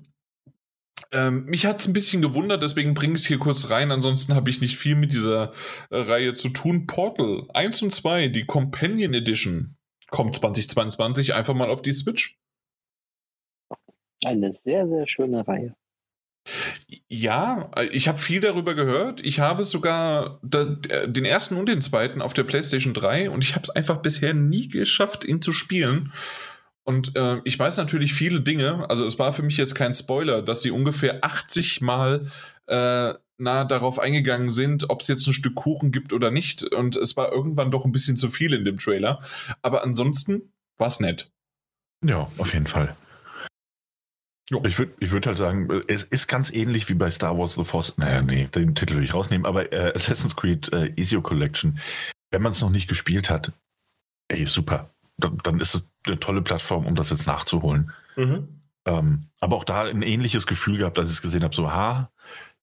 Ähm, 1.12 1.46
mich 1.46 1.66
hat 1.66 1.80
es 1.80 1.88
ein 1.88 1.94
bisschen 1.94 2.22
gewundert, 2.22 2.62
deswegen 2.62 2.94
bringe 2.94 3.16
ich 3.16 3.22
es 3.22 3.28
hier 3.28 3.40
kurz 3.40 3.70
rein. 3.70 3.92
Ansonsten 3.92 4.36
habe 4.36 4.50
ich 4.50 4.62
nicht 4.62 4.78
viel 4.78 4.96
mit 4.96 5.14
dieser 5.14 5.54
äh, 5.90 5.98
Reihe 5.98 6.34
zu 6.34 6.50
tun. 6.50 6.88
Portal 6.88 7.44
1 7.54 7.82
und 7.84 7.94
2, 7.94 8.28
die 8.30 8.46
Companion 8.46 9.14
Edition, 9.14 9.76
kommt 10.10 10.36
2022 10.36 11.34
einfach 11.34 11.54
mal 11.54 11.70
auf 11.70 11.82
die 11.82 11.94
Switch. 11.94 12.38
Eine 14.26 14.54
sehr, 14.54 14.88
sehr 14.88 15.08
schöne 15.08 15.48
Reihe. 15.48 15.76
Ja, 17.10 17.72
ich 17.92 18.08
habe 18.08 18.18
viel 18.18 18.40
darüber 18.40 18.74
gehört. 18.74 19.20
Ich 19.24 19.40
habe 19.40 19.64
sogar 19.64 20.40
den 20.44 21.26
ersten 21.26 21.58
und 21.58 21.68
den 21.68 21.82
zweiten 21.82 22.22
auf 22.22 22.34
der 22.34 22.44
PlayStation 22.44 22.94
3 22.94 23.30
und 23.30 23.44
ich 23.44 23.54
habe 23.56 23.64
es 23.64 23.70
einfach 23.70 24.02
bisher 24.02 24.34
nie 24.34 24.70
geschafft, 24.70 25.26
ihn 25.26 25.42
zu 25.42 25.52
spielen. 25.52 26.14
Und 26.88 27.18
äh, 27.18 27.42
ich 27.44 27.60
weiß 27.60 27.76
natürlich 27.78 28.14
viele 28.14 28.40
Dinge. 28.40 28.90
Also 28.90 29.06
es 29.06 29.20
war 29.20 29.34
für 29.34 29.44
mich 29.44 29.58
jetzt 29.58 29.76
kein 29.76 29.94
Spoiler, 29.94 30.42
dass 30.42 30.62
die 30.62 30.72
ungefähr 30.72 31.22
80 31.22 31.82
Mal 31.82 32.32
äh, 32.68 33.14
nah 33.38 33.66
darauf 33.66 34.00
eingegangen 34.00 34.50
sind, 34.50 34.90
ob 34.90 35.02
es 35.02 35.10
jetzt 35.10 35.28
ein 35.28 35.34
Stück 35.34 35.56
Kuchen 35.56 35.92
gibt 35.92 36.14
oder 36.14 36.32
nicht. 36.32 36.64
Und 36.64 36.96
es 36.96 37.18
war 37.18 37.34
irgendwann 37.34 37.72
doch 37.72 37.84
ein 37.84 37.92
bisschen 37.92 38.16
zu 38.16 38.30
viel 38.30 38.54
in 38.54 38.64
dem 38.64 38.78
Trailer. 38.78 39.22
Aber 39.62 39.84
ansonsten 39.84 40.54
war 40.78 40.88
es 40.88 41.02
nett. 41.02 41.30
Ja, 42.06 42.32
auf 42.38 42.54
jeden 42.54 42.68
Fall. 42.68 42.96
Jo. 44.50 44.64
Ich 44.66 44.80
würde 44.80 44.94
ich 45.02 45.12
würd 45.12 45.28
halt 45.28 45.38
sagen, 45.38 45.70
es 45.88 46.06
ist 46.06 46.28
ganz 46.28 46.54
ähnlich 46.54 46.88
wie 46.88 46.94
bei 46.94 47.10
Star 47.10 47.38
Wars 47.38 47.56
The 47.56 47.66
Force. 47.66 47.98
Naja, 47.98 48.22
nee, 48.22 48.48
den 48.48 48.76
Titel 48.76 48.96
will 48.96 49.04
ich 49.04 49.14
rausnehmen, 49.14 49.46
aber 49.46 49.74
äh, 49.74 49.92
Assassin's 49.94 50.38
Creed 50.38 50.72
äh, 50.72 50.94
Ezio 50.96 51.22
Collection, 51.22 51.80
wenn 52.32 52.42
man 52.42 52.54
es 52.54 52.62
noch 52.62 52.70
nicht 52.70 52.88
gespielt 52.88 53.30
hat, 53.30 53.52
ey, 54.30 54.46
super. 54.46 54.90
Dann, 55.18 55.60
ist 55.60 55.74
es 55.74 55.92
eine 56.06 56.20
tolle 56.20 56.42
Plattform, 56.42 56.86
um 56.86 56.96
das 56.96 57.10
jetzt 57.10 57.26
nachzuholen. 57.26 57.92
Mhm. 58.16 58.62
Ähm, 58.86 59.28
aber 59.40 59.56
auch 59.56 59.64
da 59.64 59.84
ein 59.84 60.02
ähnliches 60.02 60.48
Gefühl 60.48 60.78
gehabt, 60.78 61.00
als 61.00 61.10
ich 61.10 61.16
es 61.16 61.22
gesehen 61.22 61.44
habe, 61.44 61.56
so, 61.56 61.72
ha, 61.72 62.12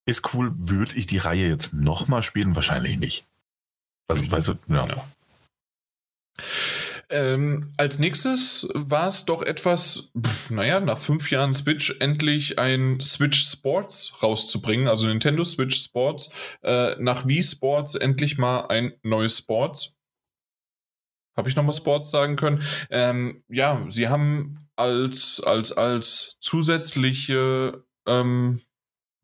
ist 0.06 0.34
cool, 0.34 0.52
würde 0.56 0.94
ich 0.94 1.06
die 1.06 1.18
Reihe 1.18 1.48
jetzt 1.48 1.74
nochmal 1.74 2.22
spielen? 2.22 2.54
Wahrscheinlich 2.54 2.98
nicht. 2.98 3.24
Also, 4.08 4.30
weißt 4.30 4.48
du, 4.48 4.54
ja. 4.68 4.86
ja. 4.86 5.04
Ähm, 7.10 7.72
als 7.76 7.98
nächstes 7.98 8.68
war 8.72 9.08
es 9.08 9.24
doch 9.24 9.42
etwas, 9.42 10.10
pf, 10.18 10.50
naja, 10.50 10.80
nach 10.80 10.98
fünf 10.98 11.30
Jahren 11.30 11.52
Switch 11.52 11.94
endlich 12.00 12.58
ein 12.58 13.00
Switch 13.00 13.46
Sports 13.46 14.14
rauszubringen, 14.22 14.88
also 14.88 15.06
Nintendo 15.06 15.44
Switch 15.44 15.76
Sports, 15.76 16.30
äh, 16.62 16.96
nach 16.98 17.26
Wii 17.26 17.42
Sports 17.42 17.94
endlich 17.94 18.38
mal 18.38 18.66
ein 18.66 18.94
neues 19.02 19.38
Sports. 19.38 19.93
Habe 21.36 21.48
ich 21.48 21.56
nochmal 21.56 21.74
Sports 21.74 22.10
sagen 22.10 22.36
können? 22.36 22.62
Ähm, 22.90 23.42
ja, 23.48 23.84
sie 23.88 24.08
haben 24.08 24.68
als, 24.76 25.42
als, 25.44 25.72
als 25.72 26.36
zusätzliche 26.40 27.84
ähm, 28.06 28.60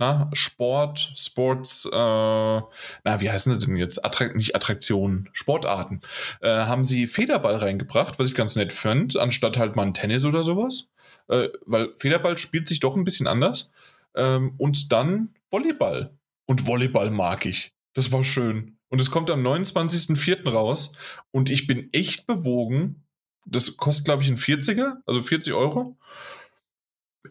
na, 0.01 0.31
Sport, 0.33 1.13
Sports, 1.15 1.85
äh, 1.85 1.95
na, 1.95 2.65
wie 3.05 3.31
heißen 3.31 3.53
sie 3.53 3.67
denn 3.67 3.77
jetzt? 3.77 4.03
Attrakt, 4.05 4.35
nicht 4.35 4.57
Attraktionen, 4.57 5.29
Sportarten. 5.33 6.01
Äh, 6.41 6.49
haben 6.49 6.85
sie 6.85 7.07
Federball 7.07 7.57
reingebracht, 7.57 8.19
was 8.19 8.29
ich 8.29 8.35
ganz 8.35 8.57
nett 8.57 8.73
fand, 8.73 9.19
anstatt 9.19 9.59
halt 9.59 9.77
mal 9.77 9.87
ein 9.87 9.95
Tennis 9.95 10.25
oder 10.25 10.43
sowas. 10.43 10.89
Äh, 11.29 11.51
weil 11.67 11.93
Federball 11.99 12.39
spielt 12.39 12.67
sich 12.67 12.81
doch 12.81 12.97
ein 12.97 13.05
bisschen 13.05 13.27
anders. 13.27 13.71
Ähm, 14.15 14.55
und 14.57 14.91
dann 14.91 15.35
Volleyball. 15.51 16.17
Und 16.47 16.67
Volleyball 16.67 17.11
mag 17.11 17.45
ich. 17.45 17.75
Das 17.93 18.11
war 18.11 18.25
schön. 18.25 18.80
Und 18.91 19.01
es 19.01 19.11
kommt 19.11 19.31
am 19.31 19.47
29.04. 19.47 20.49
raus. 20.51 20.93
Und 21.31 21.51
ich 21.51 21.67
bin 21.67 21.89
echt 21.93 22.27
bewogen. 22.27 23.05
Das 23.47 23.77
kostet, 23.77 24.05
glaube 24.05 24.23
ich, 24.23 24.29
ein 24.29 24.37
40er, 24.37 24.97
also 25.07 25.23
40 25.23 25.55
Euro 25.55 25.97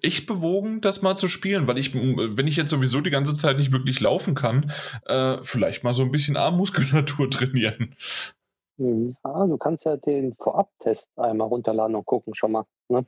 echt 0.01 0.27
bewogen, 0.27 0.81
das 0.81 1.01
mal 1.01 1.15
zu 1.15 1.27
spielen, 1.27 1.67
weil 1.67 1.77
ich, 1.77 1.93
wenn 1.93 2.47
ich 2.47 2.57
jetzt 2.57 2.69
sowieso 2.69 3.01
die 3.01 3.09
ganze 3.09 3.33
Zeit 3.33 3.57
nicht 3.57 3.71
wirklich 3.71 3.99
laufen 3.99 4.35
kann, 4.35 4.71
äh, 5.05 5.37
vielleicht 5.41 5.83
mal 5.83 5.93
so 5.93 6.03
ein 6.03 6.11
bisschen 6.11 6.37
Armmuskulatur 6.37 7.29
trainieren. 7.31 7.95
Hm, 8.77 9.15
ja, 9.23 9.45
du 9.45 9.57
kannst 9.57 9.85
ja 9.85 9.97
den 9.97 10.35
Vorab-Test 10.35 11.09
einmal 11.17 11.47
runterladen 11.47 11.95
und 11.95 12.05
gucken 12.05 12.35
schon 12.35 12.51
mal. 12.51 12.65
Ne? 12.89 13.05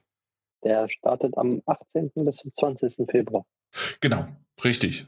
Der 0.64 0.90
startet 0.90 1.38
am 1.38 1.62
18. 1.66 2.12
bis 2.16 2.38
zum 2.38 2.54
20. 2.54 3.10
Februar. 3.10 3.46
Genau, 4.02 4.26
richtig. 4.64 5.08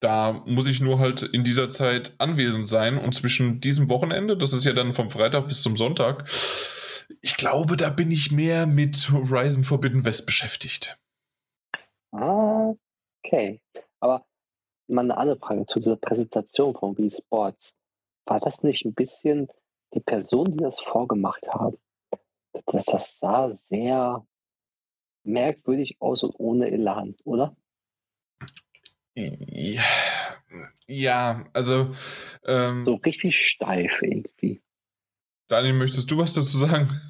Da 0.00 0.42
muss 0.46 0.68
ich 0.68 0.80
nur 0.80 0.98
halt 0.98 1.22
in 1.22 1.42
dieser 1.42 1.70
Zeit 1.70 2.14
anwesend 2.18 2.68
sein 2.68 2.98
und 2.98 3.14
zwischen 3.14 3.60
diesem 3.60 3.88
Wochenende, 3.88 4.36
das 4.36 4.52
ist 4.52 4.64
ja 4.64 4.72
dann 4.72 4.92
vom 4.92 5.08
Freitag 5.08 5.48
bis 5.48 5.62
zum 5.62 5.76
Sonntag, 5.76 6.28
ich 7.22 7.36
glaube, 7.36 7.76
da 7.76 7.90
bin 7.90 8.10
ich 8.10 8.32
mehr 8.32 8.66
mit 8.66 9.10
Horizon 9.10 9.64
Forbidden 9.64 10.04
West 10.04 10.26
beschäftigt. 10.26 10.98
Okay. 12.10 13.60
Aber 14.00 14.26
mal 14.88 15.02
eine 15.02 15.16
andere 15.16 15.38
Frage 15.38 15.66
zu 15.66 15.78
dieser 15.78 15.96
Präsentation 15.96 16.74
von 16.74 16.96
Wii 16.96 17.10
Sports. 17.10 17.76
War 18.26 18.40
das 18.40 18.62
nicht 18.62 18.84
ein 18.84 18.94
bisschen 18.94 19.48
die 19.94 20.00
Person, 20.00 20.46
die 20.46 20.62
das 20.62 20.80
vorgemacht 20.80 21.46
haben? 21.48 21.78
Das, 22.52 22.84
das 22.84 23.18
sah 23.18 23.54
sehr 23.68 24.26
merkwürdig 25.24 25.96
aus 26.00 26.22
und 26.22 26.34
ohne 26.38 26.70
Elan, 26.70 27.14
oder? 27.24 27.56
Ja, 29.16 29.82
ja 30.86 31.44
also. 31.52 31.94
Ähm, 32.44 32.84
so 32.84 32.94
richtig 32.96 33.36
steif 33.36 34.02
irgendwie. 34.02 34.60
Daniel, 35.48 35.74
möchtest 35.74 36.10
du 36.10 36.18
was 36.18 36.34
dazu 36.34 36.58
sagen? 36.58 37.00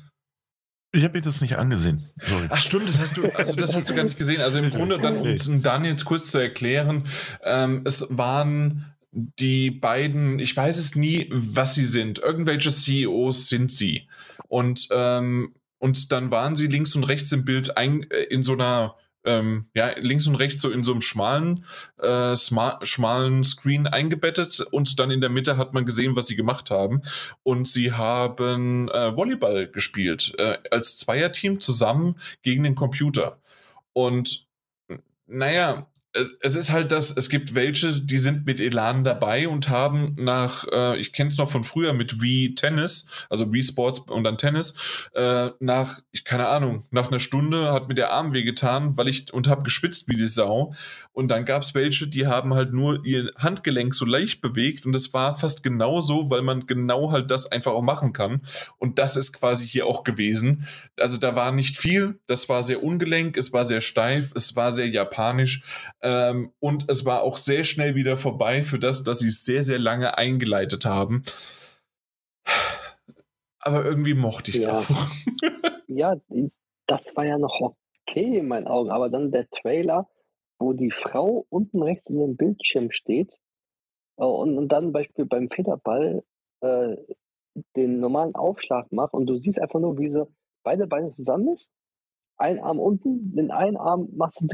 Ich 0.93 1.05
habe 1.05 1.19
mir 1.19 1.23
das 1.23 1.41
nicht 1.41 1.57
angesehen. 1.57 2.09
Sorry. 2.23 2.47
Ach 2.49 2.61
stimmt, 2.61 2.89
das 2.89 2.99
hast 2.99 3.17
du, 3.17 3.25
also 3.35 3.55
das 3.55 3.75
hast 3.75 3.91
du 3.91 3.95
gar 3.95 4.05
nicht 4.05 4.17
gesehen. 4.17 4.41
Also 4.41 4.59
im 4.59 4.71
Grunde 4.71 4.99
dann, 4.99 5.19
um 5.19 5.63
Daniel 5.63 5.91
jetzt 5.91 6.05
kurz 6.05 6.31
zu 6.31 6.39
erklären, 6.39 7.05
ähm, 7.43 7.83
es 7.85 8.07
waren 8.09 8.95
die 9.13 9.71
beiden, 9.71 10.39
ich 10.39 10.57
weiß 10.57 10.79
es 10.79 10.95
nie, 10.95 11.29
was 11.31 11.75
sie 11.75 11.85
sind. 11.85 12.19
Irgendwelche 12.19 12.71
CEOs 12.71 13.49
sind 13.49 13.73
sie. 13.73 14.09
Und, 14.49 14.89
ähm, 14.91 15.55
und 15.79 16.13
dann 16.13 16.31
waren 16.31 16.57
sie 16.57 16.67
links 16.67 16.95
und 16.95 17.05
rechts 17.05 17.33
im 17.33 17.45
Bild 17.45 17.77
ein, 17.77 18.11
äh, 18.11 18.23
in 18.25 18.43
so 18.43 18.55
einer 18.55 18.97
ähm, 19.27 19.67
ja, 19.75 19.91
links 19.99 20.27
und 20.27 20.37
rechts 20.37 20.61
so 20.61 20.71
in 20.71 20.85
so 20.85 20.93
einem 20.93 21.03
schmalen, 21.03 21.65
äh, 21.99 22.35
schmalen 22.37 23.45
Screen 23.45 23.87
eingebettet 23.87 24.61
und 24.71 24.99
dann 24.99 25.11
in 25.11 25.21
der 25.21 25.31
Mitte 25.31 25.57
hat 25.57 25.75
man 25.75 25.85
gesehen, 25.85 26.17
was 26.17 26.27
sie 26.29 26.37
gemacht 26.37 26.71
haben. 26.71 27.03
Und 27.43 27.69
sie 27.69 27.93
haben 27.93 28.89
äh, 28.89 29.15
Volleyball 29.15 29.69
gespielt, 29.69 30.35
äh, 30.39 30.59
als 30.71 30.97
Zweierteam 30.97 31.61
zusammen 31.61 32.17
gegen 32.43 32.63
den 32.65 32.75
Computer. 32.75 33.39
Und 33.93 34.47
naja, 35.27 35.87
es 36.41 36.57
ist 36.57 36.71
halt 36.71 36.93
das, 36.93 37.17
es 37.17 37.29
gibt 37.29 37.55
welche, 37.55 38.01
die 38.01 38.19
sind 38.19 38.47
mit 38.47 38.61
Elan 38.61 39.05
dabei 39.05 39.49
und 39.49 39.69
haben 39.69 40.15
nach, 40.19 40.67
äh, 40.73 40.99
ich 40.99 41.13
kenne 41.13 41.31
es 41.31 41.39
noch 41.39 41.51
von 41.51 41.65
früher 41.65 41.93
mit 41.93 42.21
Wii 42.21 42.55
Tennis, 42.55 43.09
also 43.29 43.53
Wii 43.53 43.63
Sports 43.63 44.01
und 44.01 44.25
dann 44.25 44.39
Tennis, 44.39 44.75
äh, 45.15 45.51
nach, 45.61 46.01
ich 46.13 46.25
keine 46.25 46.49
Ahnung, 46.49 46.85
nach 46.91 47.09
einer 47.09 47.19
Stunde 47.19 47.73
hat 47.73 47.89
mir 47.89 47.95
der 47.95 48.13
Arm 48.13 48.33
wehgetan, 48.33 48.97
weil 48.97 49.09
ich 49.09 49.33
und 49.33 49.49
habe 49.49 49.63
geschwitzt 49.63 50.09
wie 50.09 50.17
die 50.17 50.29
Sau. 50.29 50.75
Und 51.13 51.29
dann 51.29 51.45
gab 51.47 51.63
es 51.63 51.75
welche, 51.75 52.07
die 52.07 52.27
haben 52.27 52.55
halt 52.55 52.73
nur 52.75 53.05
ihr 53.07 53.33
Handgelenk 53.37 53.95
so 53.95 54.05
leicht 54.05 54.43
bewegt 54.43 54.85
und 54.85 54.93
das 54.93 55.15
war 55.15 55.35
fast 55.35 55.63
genauso, 55.63 56.31
weil 56.31 56.43
man 56.43 56.67
genau 56.67 57.11
halt 57.11 57.31
das 57.31 57.51
einfach 57.51 57.73
auch 57.73 57.83
machen 57.83 58.13
kann. 58.13 58.43
Und 58.79 58.99
das 58.99 59.17
ist 59.17 59.33
quasi 59.33 59.67
hier 59.67 59.87
auch 59.87 60.05
gewesen. 60.05 60.67
Also 60.99 61.17
da 61.17 61.35
war 61.35 61.53
nicht 61.53 61.79
viel, 61.79 62.21
das 62.27 62.49
war 62.49 62.63
sehr 62.63 62.83
ungelenk, 62.83 63.37
es 63.37 63.53
war 63.53 63.65
sehr 63.65 63.81
steif, 63.81 64.33
es 64.35 64.57
war 64.57 64.73
sehr 64.73 64.89
japanisch 64.89 65.63
ähm, 66.07 66.53
und 66.61 66.89
es 66.89 67.05
war 67.05 67.23
auch 67.23 67.37
sehr 67.37 67.65
schnell 67.65 67.97
wieder 67.97 68.17
vorbei 68.17 68.63
für 68.63 68.79
das, 68.79 69.03
dass 69.03 69.19
sie 69.19 69.29
es 69.29 69.45
sehr, 69.45 69.65
sehr 69.65 69.81
lange 69.81 70.17
eingeleitet 70.17 70.85
haben. 70.85 71.25
Aber 73.59 73.85
irgendwie 73.85 74.15
mochte 74.15 74.53
ich 74.53 74.59
es 74.59 74.63
ja. 74.63 74.79
auch. 74.79 74.87
ja, 75.89 76.17
das 76.87 77.17
war 77.17 77.27
ja 77.27 77.39
noch 77.39 77.61
okay 77.61 78.39
in 78.39 78.47
meinen 78.47 78.69
Augen. 78.69 78.91
Aber 78.91 79.11
dann 79.11 79.33
der 79.33 79.49
Trailer, 79.51 80.09
wo 80.61 80.75
die 80.75 80.93
Frau 80.93 81.45
unten 81.49 81.83
rechts 81.83 82.07
in 82.07 82.19
dem 82.19 82.37
Bildschirm 82.37 82.93
steht 82.93 83.37
äh, 84.17 84.25
und, 84.25 84.57
und 84.57 84.69
dann 84.69 84.93
Beispiel 84.93 85.27
beim 85.27 85.49
Federball 85.49 86.23
äh, 86.61 86.97
den 87.75 87.99
normalen 87.99 88.37
Aufschlag 88.37 88.93
macht 88.93 89.13
und 89.13 89.27
du 89.27 89.39
siehst 89.39 89.61
einfach 89.61 89.81
nur, 89.81 89.99
wie 89.99 90.13
sie 90.13 90.25
beide 90.63 90.87
Beine 90.87 91.11
zusammen 91.11 91.49
ist 91.49 91.73
einen 92.39 92.61
Arm 92.61 92.79
unten, 92.79 93.35
den 93.35 93.51
einen 93.51 93.77
Arm 93.77 94.09
machst 94.13 94.41
du 94.41 94.47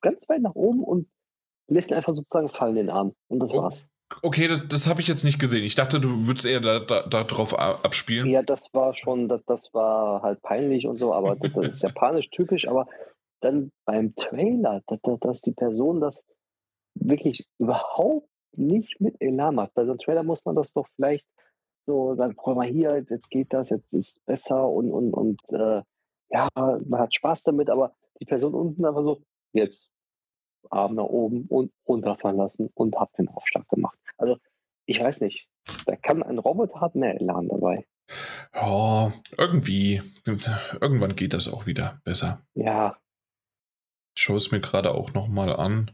ganz 0.00 0.28
weit 0.28 0.42
nach 0.42 0.54
oben 0.54 0.82
und 0.82 1.08
lässt 1.68 1.90
ihn 1.90 1.96
einfach 1.96 2.14
sozusagen 2.14 2.48
fallen, 2.48 2.74
den 2.74 2.90
Arm. 2.90 3.12
Und 3.28 3.40
das 3.40 3.52
Oh. 3.52 3.62
war's. 3.62 3.86
Okay, 4.22 4.48
das, 4.48 4.66
das 4.66 4.88
habe 4.88 5.00
ich 5.00 5.06
jetzt 5.06 5.22
nicht 5.22 5.38
gesehen. 5.38 5.62
Ich 5.62 5.76
dachte, 5.76 6.00
du 6.00 6.26
würdest 6.26 6.44
eher 6.44 6.58
darauf 6.60 6.86
da, 6.88 7.02
da 7.08 7.22
drauf 7.24 7.56
abspielen. 7.56 8.28
Ja, 8.28 8.42
das 8.42 8.66
war 8.74 8.92
schon, 8.94 9.28
das, 9.28 9.40
das 9.46 9.72
war 9.72 10.22
halt 10.22 10.42
peinlich 10.42 10.86
und 10.88 10.96
so, 10.96 11.14
aber 11.14 11.36
das, 11.36 11.52
das 11.52 11.68
ist 11.68 11.82
japanisch 11.82 12.28
typisch, 12.30 12.66
aber 12.66 12.88
dann 13.40 13.70
beim 13.86 14.14
Trailer, 14.16 14.82
dass, 14.88 15.00
dass, 15.02 15.20
dass 15.20 15.40
die 15.42 15.52
Person 15.52 16.00
das 16.00 16.24
wirklich 16.94 17.46
überhaupt 17.58 18.28
nicht 18.56 19.00
mit 19.00 19.14
Elan 19.20 19.54
macht. 19.54 19.74
Bei 19.74 19.84
so 19.84 19.92
einem 19.92 20.00
Trailer 20.00 20.24
muss 20.24 20.44
man 20.44 20.56
das 20.56 20.72
doch 20.72 20.88
vielleicht 20.96 21.24
so 21.86 22.16
sagen, 22.16 22.34
guck 22.36 22.56
mal 22.56 22.66
hier, 22.66 23.04
jetzt 23.08 23.30
geht 23.30 23.52
das, 23.52 23.70
jetzt 23.70 23.92
ist 23.92 24.16
es 24.16 24.20
besser 24.26 24.68
und, 24.68 24.90
und, 24.90 25.12
und 25.14 25.40
äh, 25.50 25.82
ja, 26.30 26.48
man 26.54 27.00
hat 27.00 27.14
Spaß 27.14 27.44
damit, 27.44 27.70
aber 27.70 27.94
die 28.20 28.24
Person 28.26 28.54
unten 28.54 28.84
einfach 28.84 29.02
so, 29.04 29.22
jetzt 29.52 29.88
Arm 30.70 30.94
nach 30.94 31.04
oben 31.04 31.46
und 31.48 31.72
runterfahren 31.88 32.36
lassen 32.36 32.70
und 32.74 32.96
hab 32.96 33.12
den 33.14 33.28
Aufschlag 33.28 33.66
gemacht. 33.68 33.98
Also, 34.18 34.36
ich 34.86 35.00
weiß 35.00 35.20
nicht, 35.22 35.48
da 35.86 35.96
kann 35.96 36.22
ein 36.22 36.38
Roboter 36.38 36.80
hat 36.80 36.94
mehr 36.94 37.14
Elan 37.20 37.48
dabei. 37.48 37.86
Oh, 38.60 39.10
irgendwie. 39.38 40.02
Irgendwann 40.80 41.14
geht 41.16 41.32
das 41.32 41.52
auch 41.52 41.66
wieder 41.66 42.00
besser. 42.04 42.42
Ja, 42.54 42.98
Ich 44.16 44.22
schaue 44.24 44.36
es 44.36 44.50
mir 44.50 44.60
gerade 44.60 44.92
auch 44.92 45.12
nochmal 45.14 45.54
an. 45.54 45.92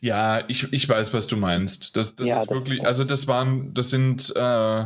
Ja, 0.00 0.42
ich, 0.48 0.72
ich 0.72 0.88
weiß, 0.88 1.14
was 1.14 1.28
du 1.28 1.36
meinst. 1.36 1.96
Das, 1.96 2.16
das 2.16 2.26
Ja, 2.26 2.40
ist 2.42 2.50
das- 2.50 2.58
wirklich, 2.58 2.78
das- 2.80 2.86
also 2.88 3.04
das 3.04 3.28
waren, 3.28 3.72
das 3.72 3.90
sind 3.90 4.32
äh, 4.34 4.84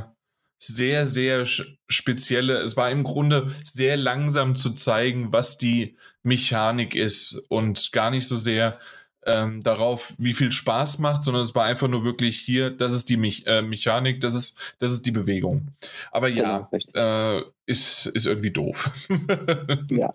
sehr, 0.66 1.06
sehr 1.06 1.46
spezielle, 1.88 2.58
es 2.58 2.76
war 2.76 2.90
im 2.90 3.04
Grunde 3.04 3.54
sehr 3.64 3.96
langsam 3.96 4.56
zu 4.56 4.70
zeigen, 4.72 5.32
was 5.32 5.58
die 5.58 5.96
Mechanik 6.22 6.94
ist 6.94 7.34
und 7.48 7.92
gar 7.92 8.10
nicht 8.10 8.26
so 8.26 8.36
sehr 8.36 8.78
ähm, 9.26 9.62
darauf, 9.62 10.14
wie 10.18 10.34
viel 10.34 10.52
Spaß 10.52 10.98
macht, 10.98 11.22
sondern 11.22 11.42
es 11.42 11.54
war 11.54 11.64
einfach 11.64 11.88
nur 11.88 12.04
wirklich 12.04 12.38
hier, 12.38 12.70
das 12.70 12.92
ist 12.92 13.08
die 13.08 13.16
Me 13.16 13.30
äh, 13.46 13.62
Mechanik, 13.62 14.20
das 14.20 14.34
ist, 14.34 14.58
das 14.78 14.92
ist 14.92 15.06
die 15.06 15.10
Bewegung. 15.12 15.68
Aber 16.12 16.28
ja, 16.28 16.58
Genau, 16.58 16.68
richtig. 16.72 16.94
äh, 16.94 17.42
ist, 17.66 18.06
ist 18.06 18.26
irgendwie 18.26 18.50
doof. 18.50 18.90
Ja. 19.90 20.12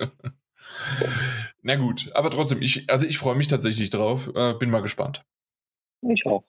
Na 1.61 1.75
gut, 1.75 2.11
aber 2.13 2.29
trotzdem, 2.29 2.61
ich, 2.61 2.89
also 2.89 3.05
ich 3.07 3.17
freue 3.17 3.35
mich 3.35 3.47
tatsächlich 3.47 3.89
drauf. 3.89 4.29
Äh, 4.35 4.53
bin 4.53 4.69
mal 4.69 4.81
gespannt. 4.81 5.23
ich 6.01 6.25
auch. 6.25 6.43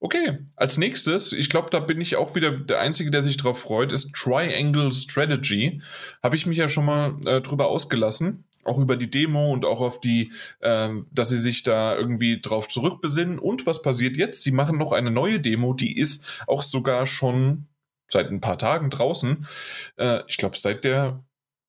Okay, 0.00 0.38
als 0.54 0.78
nächstes, 0.78 1.32
ich 1.32 1.50
glaube, 1.50 1.70
da 1.70 1.80
bin 1.80 2.00
ich 2.00 2.14
auch 2.14 2.36
wieder 2.36 2.52
der 2.52 2.78
Einzige, 2.80 3.10
der 3.10 3.24
sich 3.24 3.36
drauf 3.36 3.58
freut, 3.58 3.92
ist 3.92 4.12
Triangle 4.14 4.92
Strategy. 4.92 5.82
Habe 6.22 6.36
ich 6.36 6.46
mich 6.46 6.58
ja 6.58 6.68
schon 6.68 6.84
mal 6.84 7.16
äh, 7.26 7.40
drüber 7.40 7.66
ausgelassen. 7.66 8.44
Auch 8.62 8.78
über 8.78 8.96
die 8.96 9.10
Demo 9.10 9.52
und 9.52 9.64
auch 9.64 9.80
auf 9.80 10.00
die, 10.00 10.32
ähm, 10.60 11.08
dass 11.10 11.30
sie 11.30 11.38
sich 11.38 11.64
da 11.64 11.96
irgendwie 11.96 12.40
drauf 12.40 12.68
zurückbesinnen. 12.68 13.40
Und 13.40 13.66
was 13.66 13.82
passiert 13.82 14.16
jetzt? 14.16 14.42
Sie 14.42 14.52
machen 14.52 14.78
noch 14.78 14.92
eine 14.92 15.10
neue 15.10 15.40
Demo, 15.40 15.74
die 15.74 15.96
ist 15.96 16.24
auch 16.46 16.62
sogar 16.62 17.06
schon 17.06 17.66
seit 18.08 18.30
ein 18.30 18.40
paar 18.40 18.58
Tagen 18.58 18.90
draußen. 18.90 19.46
Äh, 19.96 20.20
ich 20.28 20.36
glaube, 20.36 20.58
seit 20.58 20.84
der 20.84 21.24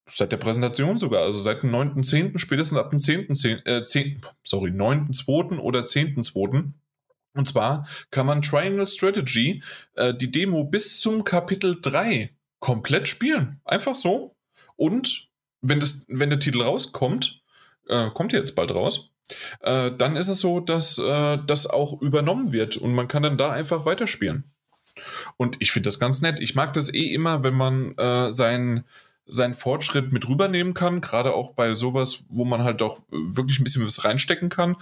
seit 0.06 0.32
der 0.32 0.38
Präsentation 0.38 0.98
sogar, 0.98 1.22
also 1.22 1.40
seit 1.40 1.64
dem 1.64 1.72
9.10., 1.72 2.38
spätestens 2.40 2.80
ab 2.80 2.90
dem 2.90 3.00
10.10., 3.00 3.66
äh, 3.66 3.84
10., 3.84 4.22
sorry, 4.44 4.72
9.2. 4.72 5.60
oder 5.60 5.82
10.2. 5.82 6.74
Und 7.34 7.48
zwar 7.48 7.88
kann 8.12 8.26
man 8.26 8.42
Triangle 8.42 8.88
Strategy, 8.88 9.64
äh, 9.96 10.14
die 10.14 10.32
Demo 10.32 10.64
bis 10.64 11.00
zum 11.00 11.24
Kapitel 11.24 11.80
3 11.82 12.36
komplett 12.60 13.08
spielen. 13.08 13.62
Einfach 13.66 13.96
so. 13.96 14.36
Und 14.76 15.30
wenn, 15.62 15.80
das, 15.80 16.06
wenn 16.08 16.30
der 16.30 16.40
Titel 16.40 16.62
rauskommt, 16.62 17.42
äh, 17.88 18.10
kommt 18.12 18.34
jetzt 18.34 18.56
bald 18.56 18.72
raus, 18.72 19.12
äh, 19.62 19.92
dann 19.96 20.16
ist 20.16 20.28
es 20.28 20.40
so, 20.40 20.60
dass 20.60 20.98
äh, 20.98 21.38
das 21.46 21.68
auch 21.68 22.02
übernommen 22.02 22.52
wird 22.52 22.78
und 22.78 22.94
man 22.94 23.08
kann 23.08 23.24
dann 23.24 23.38
da 23.38 23.52
einfach 23.52 23.86
weiterspielen. 23.86 24.52
Und 25.38 25.58
ich 25.60 25.72
finde 25.72 25.88
das 25.88 26.00
ganz 26.00 26.22
nett. 26.22 26.40
Ich 26.40 26.56
mag 26.56 26.74
das 26.74 26.94
eh 26.94 27.14
immer, 27.14 27.44
wenn 27.44 27.54
man 27.54 27.98
äh, 27.98 28.32
seinen 28.32 28.86
seinen 29.32 29.54
Fortschritt 29.54 30.12
mit 30.12 30.28
rübernehmen 30.28 30.74
kann, 30.74 31.02
gerade 31.02 31.34
auch 31.36 31.54
bei 31.54 31.76
sowas, 31.76 32.26
wo 32.30 32.46
man 32.46 32.64
halt 32.64 32.82
auch 32.82 33.04
wirklich 33.12 33.60
ein 33.60 33.64
bisschen 33.64 33.86
was 33.86 34.04
reinstecken 34.04 34.50
kann 34.50 34.76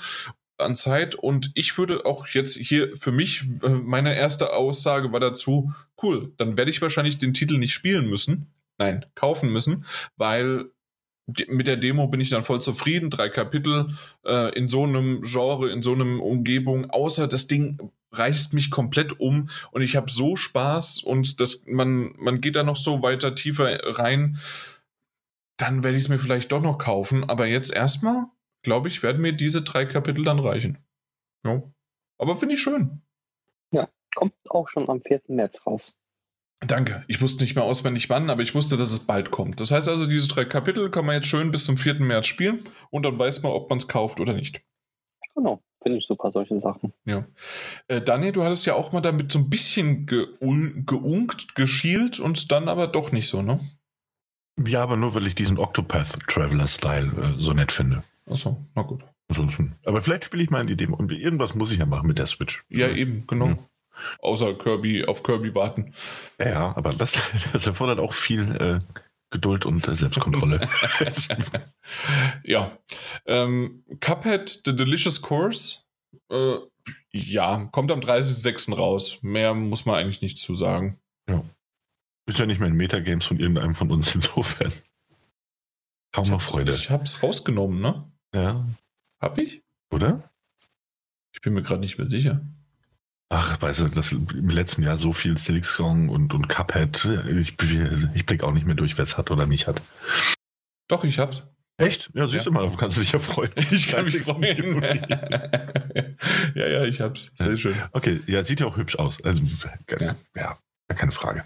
an 0.58 0.76
Zeit. 0.76 1.16
Und 1.16 1.52
ich 1.56 1.78
würde 1.78 2.06
auch 2.06 2.28
jetzt 2.28 2.58
hier 2.58 2.96
für 2.96 3.12
mich, 3.12 3.44
äh, 3.64 3.70
meine 3.70 4.16
erste 4.16 4.54
Aussage 4.54 5.12
war 5.12 5.20
dazu, 5.20 5.74
cool, 6.02 6.34
dann 6.38 6.58
werde 6.58 6.72
ich 6.72 6.82
wahrscheinlich 6.82 7.18
den 7.18 7.34
Titel 7.34 7.58
nicht 7.58 7.74
spielen 7.74 8.10
müssen, 8.10 8.48
nein, 8.78 9.06
kaufen 9.16 9.52
müssen, 9.52 9.86
weil 10.16 10.66
mit 11.48 11.68
der 11.68 11.78
Demo 11.78 12.08
bin 12.08 12.22
ich 12.22 12.30
dann 12.30 12.44
voll 12.44 12.62
zufrieden. 12.62 13.10
Drei 13.10 13.30
Kapitel 13.30 13.94
äh, 14.26 14.58
in 14.58 14.68
so 14.68 14.84
einem 14.84 15.22
Genre, 15.22 15.70
in 15.70 15.82
so 15.82 15.94
einem 15.94 16.22
Umgebung, 16.22 16.90
außer 16.90 17.28
das 17.28 17.48
Ding 17.48 17.92
reißt 18.12 18.54
mich 18.54 18.72
komplett 18.72 19.20
um 19.20 19.50
und 19.72 19.82
ich 19.82 19.98
habe 19.98 20.10
so 20.10 20.38
Spaß 20.38 21.04
und 21.04 21.42
das, 21.42 21.66
man, 21.68 22.14
man 22.18 22.40
geht 22.40 22.56
da 22.56 22.64
noch 22.64 22.78
so 22.78 23.02
weiter 23.02 23.36
tiefer 23.36 23.78
rein. 23.98 24.40
Dann 25.58 25.84
werde 25.84 25.98
ich 25.98 26.04
es 26.04 26.10
mir 26.10 26.20
vielleicht 26.20 26.52
doch 26.52 26.62
noch 26.62 26.78
kaufen, 26.78 27.30
aber 27.30 27.48
jetzt 27.48 27.74
erstmal, 27.74 28.28
glaube 28.68 28.90
ich, 28.90 29.02
werden 29.02 29.22
mir 29.22 29.32
diese 29.32 29.62
drei 29.62 29.86
Kapitel 29.86 30.26
dann 30.26 30.40
reichen. 30.40 30.78
Ja. 31.46 31.64
Aber 32.18 32.36
finde 32.36 32.56
ich 32.56 32.62
schön. 32.62 33.02
Kommt 34.18 34.34
auch 34.50 34.68
schon 34.68 34.90
am 34.90 35.00
4. 35.00 35.22
März 35.28 35.68
raus. 35.68 35.96
Danke. 36.60 37.04
Ich 37.08 37.22
wusste 37.22 37.44
nicht 37.44 37.54
mehr 37.54 37.64
auswendig 37.64 38.10
wann, 38.10 38.32
aber 38.32 38.42
ich 38.42 38.56
wusste, 38.56 38.76
dass 38.76 38.92
es 38.92 39.02
bald 39.02 39.30
kommt. 39.30 39.60
Das 39.60 39.70
heißt 39.70 39.88
also, 39.88 40.08
diese 40.08 40.28
drei 40.28 40.44
Kapitel 40.44 40.90
kann 40.90 41.06
man 41.06 41.14
jetzt 41.14 41.28
schön 41.28 41.52
bis 41.52 41.66
zum 41.66 41.78
4. 41.78 42.00
März 42.00 42.26
spielen 42.26 42.64
und 42.90 43.04
dann 43.04 43.20
weiß 43.20 43.44
man, 43.44 43.52
ob 43.52 43.70
man 43.70 43.78
es 43.78 43.88
kauft 43.88 44.20
oder 44.20 44.34
nicht. 44.34 44.64
Genau, 45.36 45.62
finde 45.84 46.00
ich 46.00 46.08
super, 46.08 46.32
solche 46.32 46.60
Sachen. 46.60 46.94
Ja. 47.06 47.28
Äh, 47.88 48.02
Daniel, 48.02 48.32
du 48.32 48.44
hattest 48.44 48.66
ja 48.66 48.74
auch 48.74 48.92
mal 48.92 49.02
damit 49.02 49.32
so 49.32 49.38
ein 49.38 49.52
bisschen 49.52 50.08
geun 50.08 50.84
geunkt, 50.88 51.54
geschielt 51.54 52.20
und 52.20 52.52
dann 52.52 52.70
aber 52.70 52.88
doch 52.88 53.12
nicht 53.12 53.28
so, 53.28 53.44
ne? 53.44 53.60
Ja, 54.66 54.82
aber 54.82 54.98
nur, 54.98 55.14
weil 55.14 55.28
ich 55.28 55.36
diesen 55.36 55.60
Octopath 55.60 56.18
Traveler 56.26 56.68
Style 56.68 57.36
äh, 57.36 57.38
so 57.38 57.54
nett 57.54 57.72
finde. 57.72 58.04
Achso, 58.30 58.58
na 58.76 58.82
gut. 58.82 59.04
Ansonsten. 59.30 59.76
Aber 59.86 60.02
vielleicht 60.02 60.26
spiele 60.26 60.44
ich 60.44 60.50
mal 60.50 60.62
in 60.62 60.68
die 60.68 60.78
Demo. 60.78 60.96
Und 60.96 61.12
irgendwas 61.12 61.56
muss 61.56 61.72
ich 61.72 61.80
ja 61.80 61.86
machen 61.86 62.08
mit 62.08 62.18
der 62.18 62.28
Switch. 62.28 62.64
Ja, 62.70 62.90
eben, 62.90 63.26
genau. 63.28 63.48
Ja. 63.48 63.58
Außer 64.20 64.54
Kirby, 64.54 65.06
auf 65.06 65.24
Kirby 65.24 65.56
warten. 65.56 65.94
Ja, 66.40 66.50
ja, 66.50 66.78
aber 66.78 66.94
das, 66.94 67.20
das 67.54 67.66
erfordert 67.66 68.00
auch 68.00 68.14
viel 68.14 68.56
äh, 68.56 68.80
Geduld 69.32 69.66
und 69.66 69.88
äh, 69.88 69.96
Selbstkontrolle. 69.96 70.62
ja. 72.44 72.78
Ähm, 73.26 73.84
Cuphead, 74.00 74.62
The 74.66 74.76
Delicious 74.76 75.22
Course, 75.22 75.80
äh, 76.32 76.58
ja, 77.12 77.66
kommt 77.72 77.92
am 77.92 78.00
30.06. 78.00 78.76
raus. 78.76 79.18
Mehr 79.22 79.54
muss 79.54 79.86
man 79.86 79.96
eigentlich 79.96 80.22
nicht 80.22 80.38
zu 80.38 80.56
sagen. 80.56 81.00
Ist 82.28 82.40
ja 82.40 82.46
nicht 82.46 82.60
mehr 82.60 82.68
in 82.68 82.76
Metagames 82.76 83.26
von 83.26 83.40
irgendeinem 83.40 83.74
von 83.74 83.90
uns 83.90 84.14
insofern. 84.14 84.74
Kaum 86.12 86.30
noch 86.30 86.42
Freude. 86.42 86.74
Ich 86.74 86.90
hab's 86.90 87.24
rausgenommen, 87.24 87.80
ne? 87.80 88.12
Ja. 88.38 88.66
Hab 89.20 89.38
ich? 89.40 89.64
Oder? 89.92 90.30
Ich 91.34 91.42
bin 91.42 91.54
mir 91.54 91.64
gerade 91.64 91.80
nicht 91.82 91.98
mehr 91.98 92.08
sicher. 92.10 92.42
Ach, 93.30 93.60
weißt 93.62 93.80
du, 93.82 93.88
das 93.90 94.12
im 94.12 94.50
letzten 94.50 94.84
Jahr 94.84 94.98
so 94.98 95.12
viel 95.12 95.38
Silk 95.38 95.66
Song 95.66 96.10
und, 96.10 96.34
und 96.34 96.48
Cuphead. 96.48 97.04
Ich, 97.30 97.56
ich 97.60 98.26
blicke 98.26 98.46
auch 98.46 98.54
nicht 98.54 98.66
mehr 98.66 98.76
durch, 98.76 98.98
wer 98.98 99.04
es 99.04 99.18
hat 99.18 99.32
oder 99.32 99.48
nicht 99.48 99.68
hat. 99.68 99.82
Doch, 100.88 101.04
ich 101.04 101.20
hab's. 101.20 101.52
Echt? 101.80 102.10
Ja, 102.14 102.26
siehst 102.26 102.38
Ja. 102.38 102.44
du 102.46 102.52
mal, 102.52 102.68
du 102.68 102.76
kannst 102.78 102.98
dich 102.98 103.12
ja 103.12 103.20
freuen. 103.20 103.52
Ich 103.72 103.88
kann 103.90 104.06
mich 104.06 104.22
30. 104.22 104.26
freuen. 104.26 104.82
Ja, 106.56 106.68
ja, 106.68 106.86
ich 106.86 107.02
hab's. 107.02 107.34
Sehr 107.38 107.52
Ja. 107.52 107.58
schön. 107.58 107.76
Okay, 107.92 108.22
ja, 108.28 108.44
sieht 108.44 108.60
ja 108.62 108.66
auch 108.66 108.78
hübsch 108.78 108.98
aus. 108.98 109.22
Also, 109.24 109.44
ja, 110.00 110.16
Ja. 110.36 110.58
keine 110.96 111.12
Frage. 111.12 111.44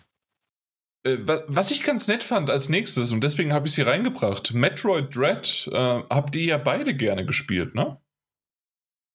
Äh, 1.03 1.17
wa- 1.21 1.43
Was 1.47 1.71
ich 1.71 1.83
ganz 1.83 2.07
nett 2.07 2.23
fand 2.23 2.49
als 2.49 2.69
nächstes, 2.69 3.11
und 3.11 3.23
deswegen 3.23 3.53
habe 3.53 3.67
ich 3.67 3.73
sie 3.73 3.81
reingebracht, 3.81 4.53
Metroid 4.53 5.15
Dread, 5.15 5.67
äh, 5.71 5.75
habt 6.09 6.35
ihr 6.35 6.43
ja 6.43 6.57
beide 6.57 6.93
gerne 6.95 7.25
gespielt, 7.25 7.73
ne? 7.75 7.97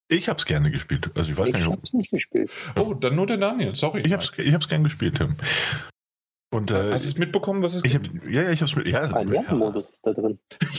Ich 0.08 0.28
hab's 0.28 0.46
gerne 0.46 0.70
gespielt. 0.70 1.10
Also 1.16 1.32
ich 1.32 1.36
weiß 1.36 1.48
Ich 1.48 1.52
gar 1.54 1.60
nicht, 1.60 1.70
habe 1.70 1.82
es 1.82 1.92
nicht 1.92 2.10
gespielt. 2.10 2.50
Oh, 2.76 2.94
dann 2.94 3.16
nur 3.16 3.26
der 3.26 3.38
Daniel, 3.38 3.74
sorry. 3.74 4.02
ich 4.06 4.12
hab's, 4.12 4.32
ich 4.36 4.54
hab's 4.54 4.68
gern 4.68 4.84
gespielt, 4.84 5.16
Tim. 5.16 5.36
Und 6.54 6.70
äh, 6.70 6.92
Hast 6.92 7.06
du 7.06 7.10
es 7.10 7.18
mitbekommen, 7.18 7.62
was 7.62 7.74
es 7.74 7.84
ich 7.84 7.94
hab, 7.96 8.02
ja, 8.28 8.42
ja, 8.42 8.50
ich 8.50 8.62
hab's 8.62 8.76
mit. 8.76 8.86
Ja, 8.86 9.02
Ein 9.02 9.32
ja. 9.32 9.40
Ist 9.78 9.98
da 10.02 10.12
drin. 10.12 10.38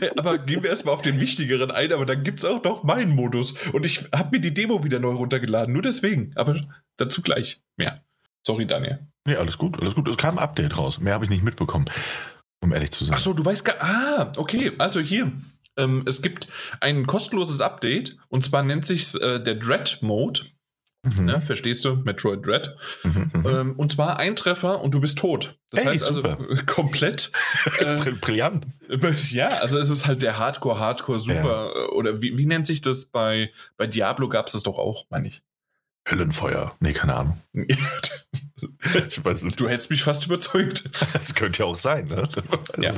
Ja, 0.00 0.10
aber 0.16 0.38
gehen 0.38 0.62
wir 0.62 0.70
erstmal 0.70 0.94
auf 0.94 1.02
den 1.02 1.20
wichtigeren 1.20 1.70
ein, 1.70 1.92
aber 1.92 2.06
dann 2.06 2.24
gibt 2.24 2.38
es 2.38 2.44
auch 2.46 2.62
noch 2.64 2.84
meinen 2.84 3.14
Modus. 3.14 3.52
Und 3.68 3.84
ich 3.84 4.08
habe 4.14 4.30
mir 4.36 4.40
die 4.40 4.54
Demo 4.54 4.82
wieder 4.82 4.98
neu 4.98 5.12
runtergeladen, 5.12 5.74
nur 5.74 5.82
deswegen. 5.82 6.32
Aber 6.36 6.58
dazu 6.96 7.20
gleich 7.20 7.60
mehr. 7.76 8.02
Sorry, 8.46 8.66
Daniel. 8.66 9.06
Nee, 9.28 9.36
alles 9.36 9.58
gut, 9.58 9.78
alles 9.78 9.94
gut. 9.94 10.08
Es 10.08 10.16
kam 10.16 10.38
ein 10.38 10.42
Update 10.42 10.78
raus. 10.78 11.00
Mehr 11.00 11.12
habe 11.12 11.22
ich 11.22 11.30
nicht 11.30 11.44
mitbekommen, 11.44 11.84
um 12.62 12.72
ehrlich 12.72 12.92
zu 12.92 13.04
sein. 13.04 13.14
Ach 13.14 13.18
so, 13.20 13.34
du 13.34 13.44
weißt 13.44 13.62
gar. 13.62 13.76
Ah, 13.78 14.32
okay. 14.38 14.72
Also 14.78 15.00
hier. 15.00 15.30
Ähm, 15.76 16.02
es 16.06 16.22
gibt 16.22 16.48
ein 16.80 17.06
kostenloses 17.06 17.60
Update 17.60 18.16
und 18.28 18.42
zwar 18.42 18.62
nennt 18.62 18.86
sich 18.86 19.14
äh, 19.20 19.38
der 19.38 19.56
Dread 19.56 19.98
Mode. 20.00 20.40
Mhm. 21.02 21.26
Ne, 21.26 21.40
verstehst 21.42 21.84
du? 21.84 21.96
Metroid 21.96 22.44
Dread. 22.44 22.74
Mhm, 23.04 23.30
mhm, 23.34 23.46
ähm, 23.46 23.72
und 23.76 23.92
zwar 23.92 24.18
ein 24.18 24.34
Treffer 24.34 24.80
und 24.80 24.92
du 24.94 25.00
bist 25.00 25.18
tot. 25.18 25.58
Das 25.70 25.84
hey, 25.84 25.90
heißt 25.90 26.06
also 26.06 26.22
komplett. 26.66 27.30
Äh, 27.78 28.12
Brillant. 28.12 28.66
Ja, 29.30 29.48
also 29.48 29.78
es 29.78 29.90
ist 29.90 30.06
halt 30.06 30.22
der 30.22 30.38
Hardcore, 30.38 30.80
Hardcore, 30.80 31.20
super. 31.20 31.72
Ja. 31.76 31.88
Oder 31.90 32.22
wie, 32.22 32.38
wie 32.38 32.46
nennt 32.46 32.66
sich 32.66 32.80
das 32.80 33.04
bei, 33.04 33.52
bei 33.76 33.86
Diablo 33.86 34.30
gab 34.30 34.46
es 34.46 34.54
das 34.54 34.62
doch 34.62 34.78
auch, 34.78 35.04
meine 35.10 35.28
ich. 35.28 35.42
Höllenfeuer. 36.08 36.74
Nee, 36.80 36.94
keine 36.94 37.14
Ahnung. 37.14 37.38
ich 39.08 39.24
weiß 39.24 39.44
nicht. 39.44 39.60
Du 39.60 39.68
hättest 39.68 39.90
mich 39.90 40.02
fast 40.02 40.26
überzeugt. 40.26 40.84
Das 41.12 41.34
könnte 41.34 41.60
ja 41.60 41.64
auch 41.66 41.76
sein, 41.76 42.08
ne? 42.08 42.28
Ja. 42.78 42.92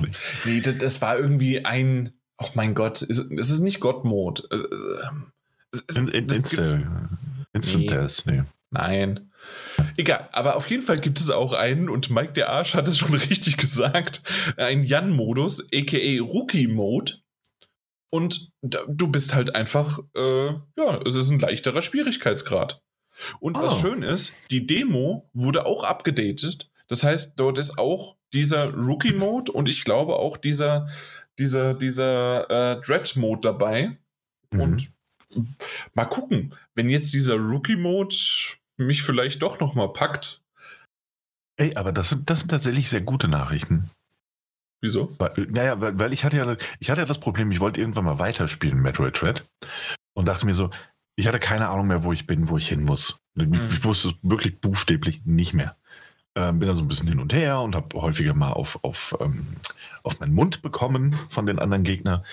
Nee, 0.44 0.61
das, 0.61 0.78
das, 0.78 1.00
war 1.00 1.18
irgendwie 1.18 1.64
ein. 1.64 2.12
Oh 2.38 2.48
mein 2.54 2.74
Gott, 2.74 3.02
es 3.02 3.18
ist 3.18 3.61
nicht 3.61 3.80
God-Mode. 3.80 4.42
Äh, 4.50 4.56
äh, 4.56 5.98
in, 5.98 6.08
in, 6.08 6.28
Insta, 6.28 7.08
Instant 7.52 7.82
nee. 7.82 7.86
Death, 7.86 8.22
nee. 8.26 8.42
Nein. 8.70 9.30
Egal, 9.96 10.28
aber 10.32 10.56
auf 10.56 10.68
jeden 10.70 10.82
Fall 10.82 10.98
gibt 10.98 11.18
es 11.20 11.30
auch 11.30 11.52
einen, 11.52 11.88
und 11.88 12.11
Mike 12.11 12.32
der 12.32 12.50
Arsch 12.50 12.74
hat 12.74 12.88
es 12.88 12.98
schon 12.98 13.14
richtig 13.30 13.56
gesagt, 13.56 14.22
einen 14.56 14.84
Jan-Modus, 14.84 15.66
aka 15.74 16.22
Rookie-Mode. 16.22 17.14
Und 18.12 18.50
du 18.62 19.08
bist 19.08 19.34
halt 19.34 19.54
einfach, 19.54 20.00
äh, 20.16 20.48
ja, 20.48 21.00
es 21.06 21.14
ist 21.14 21.30
ein 21.30 21.38
leichterer 21.38 21.80
Schwierigkeitsgrad. 21.80 22.82
Und 23.40 23.56
oh. 23.56 23.62
was 23.62 23.78
schön 23.78 24.02
ist, 24.02 24.34
die 24.50 24.66
Demo 24.66 25.28
wurde 25.32 25.66
auch 25.66 25.84
abgedatet. 25.84 26.70
Das 26.88 27.04
heißt, 27.04 27.38
dort 27.38 27.58
ist 27.58 27.78
auch 27.78 28.16
dieser 28.32 28.72
Rookie-Mode 28.74 29.52
und 29.52 29.68
ich 29.68 29.84
glaube 29.84 30.16
auch 30.16 30.36
dieser, 30.36 30.88
dieser, 31.38 31.74
dieser 31.74 32.50
äh, 32.50 32.80
Dread-Mode 32.80 33.40
dabei. 33.42 33.98
Mhm. 34.52 34.60
Und 34.60 34.92
mal 35.94 36.06
gucken, 36.06 36.54
wenn 36.74 36.88
jetzt 36.88 37.12
dieser 37.12 37.36
Rookie-Mode 37.36 38.14
mich 38.76 39.02
vielleicht 39.02 39.42
doch 39.42 39.60
nochmal 39.60 39.92
packt. 39.92 40.42
Ey, 41.56 41.74
aber 41.76 41.92
das 41.92 42.08
sind, 42.08 42.30
das 42.30 42.40
sind 42.40 42.48
tatsächlich 42.48 42.88
sehr 42.88 43.02
gute 43.02 43.28
Nachrichten. 43.28 43.90
Wieso? 44.80 45.14
Weil, 45.18 45.46
naja, 45.50 45.80
weil, 45.80 45.98
weil 45.98 46.12
ich 46.12 46.24
hatte 46.24 46.38
ja, 46.38 46.56
ich 46.78 46.90
hatte 46.90 47.02
ja 47.02 47.06
das 47.06 47.20
Problem, 47.20 47.50
ich 47.52 47.60
wollte 47.60 47.80
irgendwann 47.80 48.06
mal 48.06 48.18
weiterspielen, 48.18 48.80
Metroid 48.80 49.20
Dread. 49.20 49.44
Und 50.14 50.26
dachte 50.26 50.46
mir 50.46 50.54
so, 50.54 50.70
ich 51.20 51.26
hatte 51.26 51.38
keine 51.38 51.68
Ahnung 51.68 51.86
mehr, 51.86 52.02
wo 52.02 52.12
ich 52.12 52.26
bin, 52.26 52.48
wo 52.48 52.56
ich 52.56 52.68
hin 52.68 52.82
muss. 52.82 53.18
Mhm. 53.34 53.52
Ich 53.52 53.84
wusste 53.84 54.08
es 54.08 54.14
wirklich 54.22 54.58
buchstäblich 54.60 55.20
nicht 55.26 55.52
mehr. 55.52 55.76
Ähm, 56.34 56.58
bin 56.58 56.66
dann 56.66 56.76
so 56.76 56.82
ein 56.82 56.88
bisschen 56.88 57.08
hin 57.08 57.20
und 57.20 57.34
her 57.34 57.60
und 57.60 57.74
habe 57.74 58.00
häufiger 58.00 58.32
mal 58.32 58.52
auf, 58.52 58.82
auf, 58.82 59.16
ähm, 59.20 59.46
auf 60.02 60.18
meinen 60.18 60.32
Mund 60.32 60.62
bekommen 60.62 61.12
von 61.28 61.44
den 61.44 61.58
anderen 61.58 61.82
Gegnern. 61.84 62.24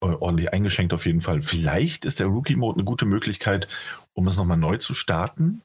Äh, 0.00 0.06
ordentlich 0.06 0.52
eingeschenkt 0.52 0.92
auf 0.92 1.06
jeden 1.06 1.20
Fall. 1.20 1.40
Vielleicht 1.40 2.04
ist 2.04 2.18
der 2.18 2.26
Rookie-Mode 2.26 2.78
eine 2.78 2.84
gute 2.84 3.06
Möglichkeit, 3.06 3.68
um 4.12 4.26
es 4.26 4.36
nochmal 4.36 4.56
neu 4.56 4.76
zu 4.78 4.92
starten 4.92 5.62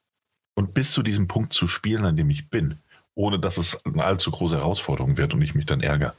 und 0.55 0.75
bis 0.75 0.91
zu 0.91 1.01
diesem 1.01 1.27
Punkt 1.27 1.53
zu 1.53 1.67
spielen, 1.67 2.05
an 2.05 2.15
dem 2.15 2.29
ich 2.29 2.49
bin, 2.49 2.77
ohne 3.15 3.39
dass 3.39 3.57
es 3.57 3.83
eine 3.85 4.03
allzu 4.03 4.29
große 4.29 4.57
Herausforderung 4.57 5.17
wird 5.17 5.33
und 5.33 5.41
ich 5.41 5.55
mich 5.55 5.65
dann 5.65 5.81
ärgere. 5.81 6.13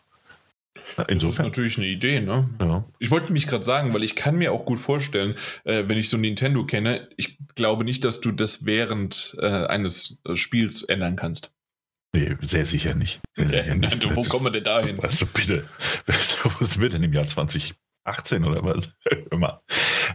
Insofern. 1.09 1.09
Das 1.09 1.23
ist 1.23 1.39
natürlich 1.39 1.79
eine 1.79 1.87
Idee, 1.87 2.20
ne? 2.20 2.49
Ja. 2.61 2.85
Ich 2.99 3.11
wollte 3.11 3.33
mich 3.33 3.47
gerade 3.47 3.64
sagen, 3.64 3.93
weil 3.93 4.03
ich 4.03 4.16
kann 4.16 4.37
mir 4.37 4.53
auch 4.53 4.64
gut 4.64 4.81
vorstellen, 4.81 5.35
äh, 5.64 5.85
wenn 5.87 5.99
ich 5.99 6.09
so 6.09 6.16
Nintendo 6.16 6.64
kenne, 6.64 7.09
ich 7.16 7.39
glaube 7.55 7.85
nicht, 7.85 8.05
dass 8.05 8.20
du 8.20 8.33
das 8.33 8.64
während 8.64 9.37
äh, 9.39 9.66
eines 9.66 10.23
äh, 10.27 10.37
Spiels 10.37 10.83
ändern 10.83 11.16
kannst. 11.16 11.53
Nee, 12.14 12.37
sehr 12.43 12.64
sicher 12.64 12.95
nicht. 12.95 13.20
Sehr 13.37 13.49
sicher 13.49 13.75
nicht. 13.75 14.03
Wo 14.16 14.23
kommen 14.23 14.47
wir 14.47 14.51
denn 14.51 14.64
da 14.64 14.83
hin? 14.83 15.01
Also 15.01 15.27
bitte, 15.27 15.66
was 16.07 16.79
wird 16.79 16.95
denn 16.95 17.03
im 17.03 17.12
Jahr 17.12 17.27
20, 17.27 17.75
18 18.05 18.45
oder 18.45 18.62
was 18.64 18.97
immer. 19.31 19.62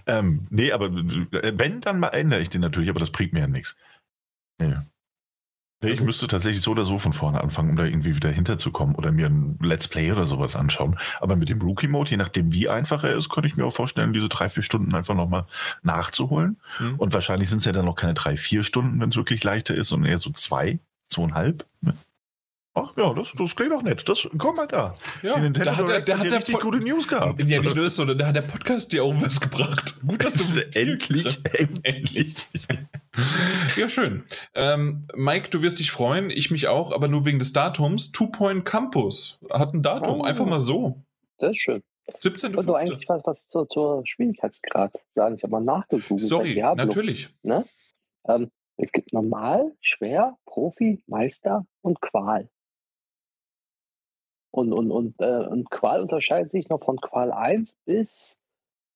Ähm, 0.05 0.47
nee, 0.49 0.71
aber 0.71 0.89
wenn, 0.91 1.81
dann 1.81 2.03
ändere 2.03 2.41
ich 2.41 2.49
den 2.49 2.61
natürlich, 2.61 2.89
aber 2.89 2.99
das 2.99 3.11
bringt 3.11 3.33
mir 3.33 3.41
ja 3.41 3.47
nichts. 3.47 3.77
Nee. 4.59 4.75
Ich 5.81 6.01
müsste 6.01 6.27
tatsächlich 6.27 6.61
so 6.61 6.71
oder 6.71 6.83
so 6.83 6.97
von 6.97 7.13
vorne 7.13 7.41
anfangen, 7.41 7.71
um 7.71 7.75
da 7.75 7.83
irgendwie 7.83 8.15
wieder 8.15 8.31
hinterzukommen 8.31 8.95
oder 8.95 9.11
mir 9.11 9.27
ein 9.27 9.59
Let's 9.61 9.87
Play 9.87 10.11
oder 10.11 10.25
sowas 10.25 10.55
anschauen. 10.55 10.97
Aber 11.19 11.35
mit 11.35 11.49
dem 11.49 11.61
Rookie-Mode, 11.61 12.09
je 12.09 12.17
nachdem 12.17 12.51
wie 12.51 12.67
einfach 12.67 13.03
er 13.03 13.15
ist, 13.15 13.29
könnte 13.29 13.47
ich 13.47 13.57
mir 13.57 13.65
auch 13.65 13.73
vorstellen, 13.73 14.11
diese 14.11 14.27
drei, 14.27 14.49
vier 14.49 14.63
Stunden 14.63 14.95
einfach 14.95 15.13
nochmal 15.13 15.45
nachzuholen. 15.83 16.57
Mhm. 16.79 16.95
Und 16.95 17.13
wahrscheinlich 17.13 17.49
sind 17.49 17.59
es 17.59 17.65
ja 17.65 17.73
dann 17.73 17.85
noch 17.85 17.95
keine 17.95 18.15
drei, 18.15 18.37
vier 18.37 18.63
Stunden, 18.63 18.99
wenn 18.99 19.09
es 19.09 19.17
wirklich 19.17 19.43
leichter 19.43 19.75
ist, 19.75 19.89
sondern 19.89 20.09
eher 20.09 20.17
so 20.17 20.31
zwei, 20.31 20.79
zweieinhalb. 21.09 21.65
Ne? 21.81 21.93
Ach 22.79 22.93
ja, 22.95 23.11
das, 23.11 23.33
das 23.35 23.55
klingt 23.55 23.71
doch 23.71 23.81
nett. 23.81 24.07
Das, 24.07 24.27
komm 24.37 24.55
mal 24.55 24.67
da. 24.67 24.95
Ja, 25.23 25.39
da 25.49 25.75
hat 25.75 25.87
der, 25.87 26.01
der 26.01 26.19
hat 26.19 26.25
der 26.25 26.37
richtig 26.37 26.59
gute 26.59 26.77
News 26.77 27.07
gehabt. 27.07 27.43
Ja, 27.43 27.59
nicht 27.59 27.75
nur 27.75 27.85
das, 27.85 27.95
sondern 27.95 28.19
da 28.19 28.27
hat 28.27 28.35
der 28.35 28.43
Podcast 28.43 28.91
dir 28.91 29.03
auch 29.03 29.15
was 29.19 29.41
gebracht. 29.41 29.99
Gut, 30.05 30.23
dass 30.23 30.35
du 30.35 30.61
endlich, 30.75 31.39
endlich. 31.81 32.47
ja, 33.77 33.89
schön. 33.89 34.25
Ähm, 34.53 35.07
Mike, 35.15 35.49
du 35.49 35.63
wirst 35.63 35.79
dich 35.79 35.89
freuen, 35.89 36.29
ich 36.29 36.51
mich 36.51 36.67
auch, 36.67 36.91
aber 36.91 37.07
nur 37.07 37.25
wegen 37.25 37.39
des 37.39 37.51
Datums. 37.51 38.11
Two 38.11 38.27
Point 38.27 38.63
Campus 38.63 39.39
hat 39.51 39.73
ein 39.73 39.81
Datum, 39.81 40.21
oh, 40.21 40.23
einfach 40.23 40.45
mal 40.45 40.59
so. 40.59 41.01
Das 41.39 41.51
ist 41.51 41.61
schön. 41.61 41.81
17. 42.19 42.55
Und 42.55 42.67
du 42.67 42.75
eigentlich 42.75 43.09
was, 43.09 43.23
was 43.25 43.47
zur, 43.47 43.67
zur 43.69 44.05
Schwierigkeitsgrad 44.05 44.93
sagen. 45.15 45.35
Ich 45.35 45.43
habe 45.43 45.51
mal 45.51 45.61
nachgegoogelt. 45.61 46.21
Sorry, 46.21 46.61
natürlich. 46.75 47.29
Ne? 47.41 47.65
Ähm, 48.27 48.51
es 48.77 48.91
gibt 48.91 49.13
normal, 49.13 49.75
schwer, 49.81 50.37
Profi, 50.45 51.03
Meister 51.07 51.65
und 51.81 51.99
Qual. 52.01 52.49
Und, 54.51 54.73
und, 54.73 54.91
und, 54.91 55.15
äh, 55.19 55.45
und 55.45 55.69
Qual 55.69 56.01
unterscheidet 56.01 56.51
sich 56.51 56.69
noch 56.69 56.83
von 56.83 56.97
Qual 56.99 57.31
1 57.31 57.75
bis 57.85 58.39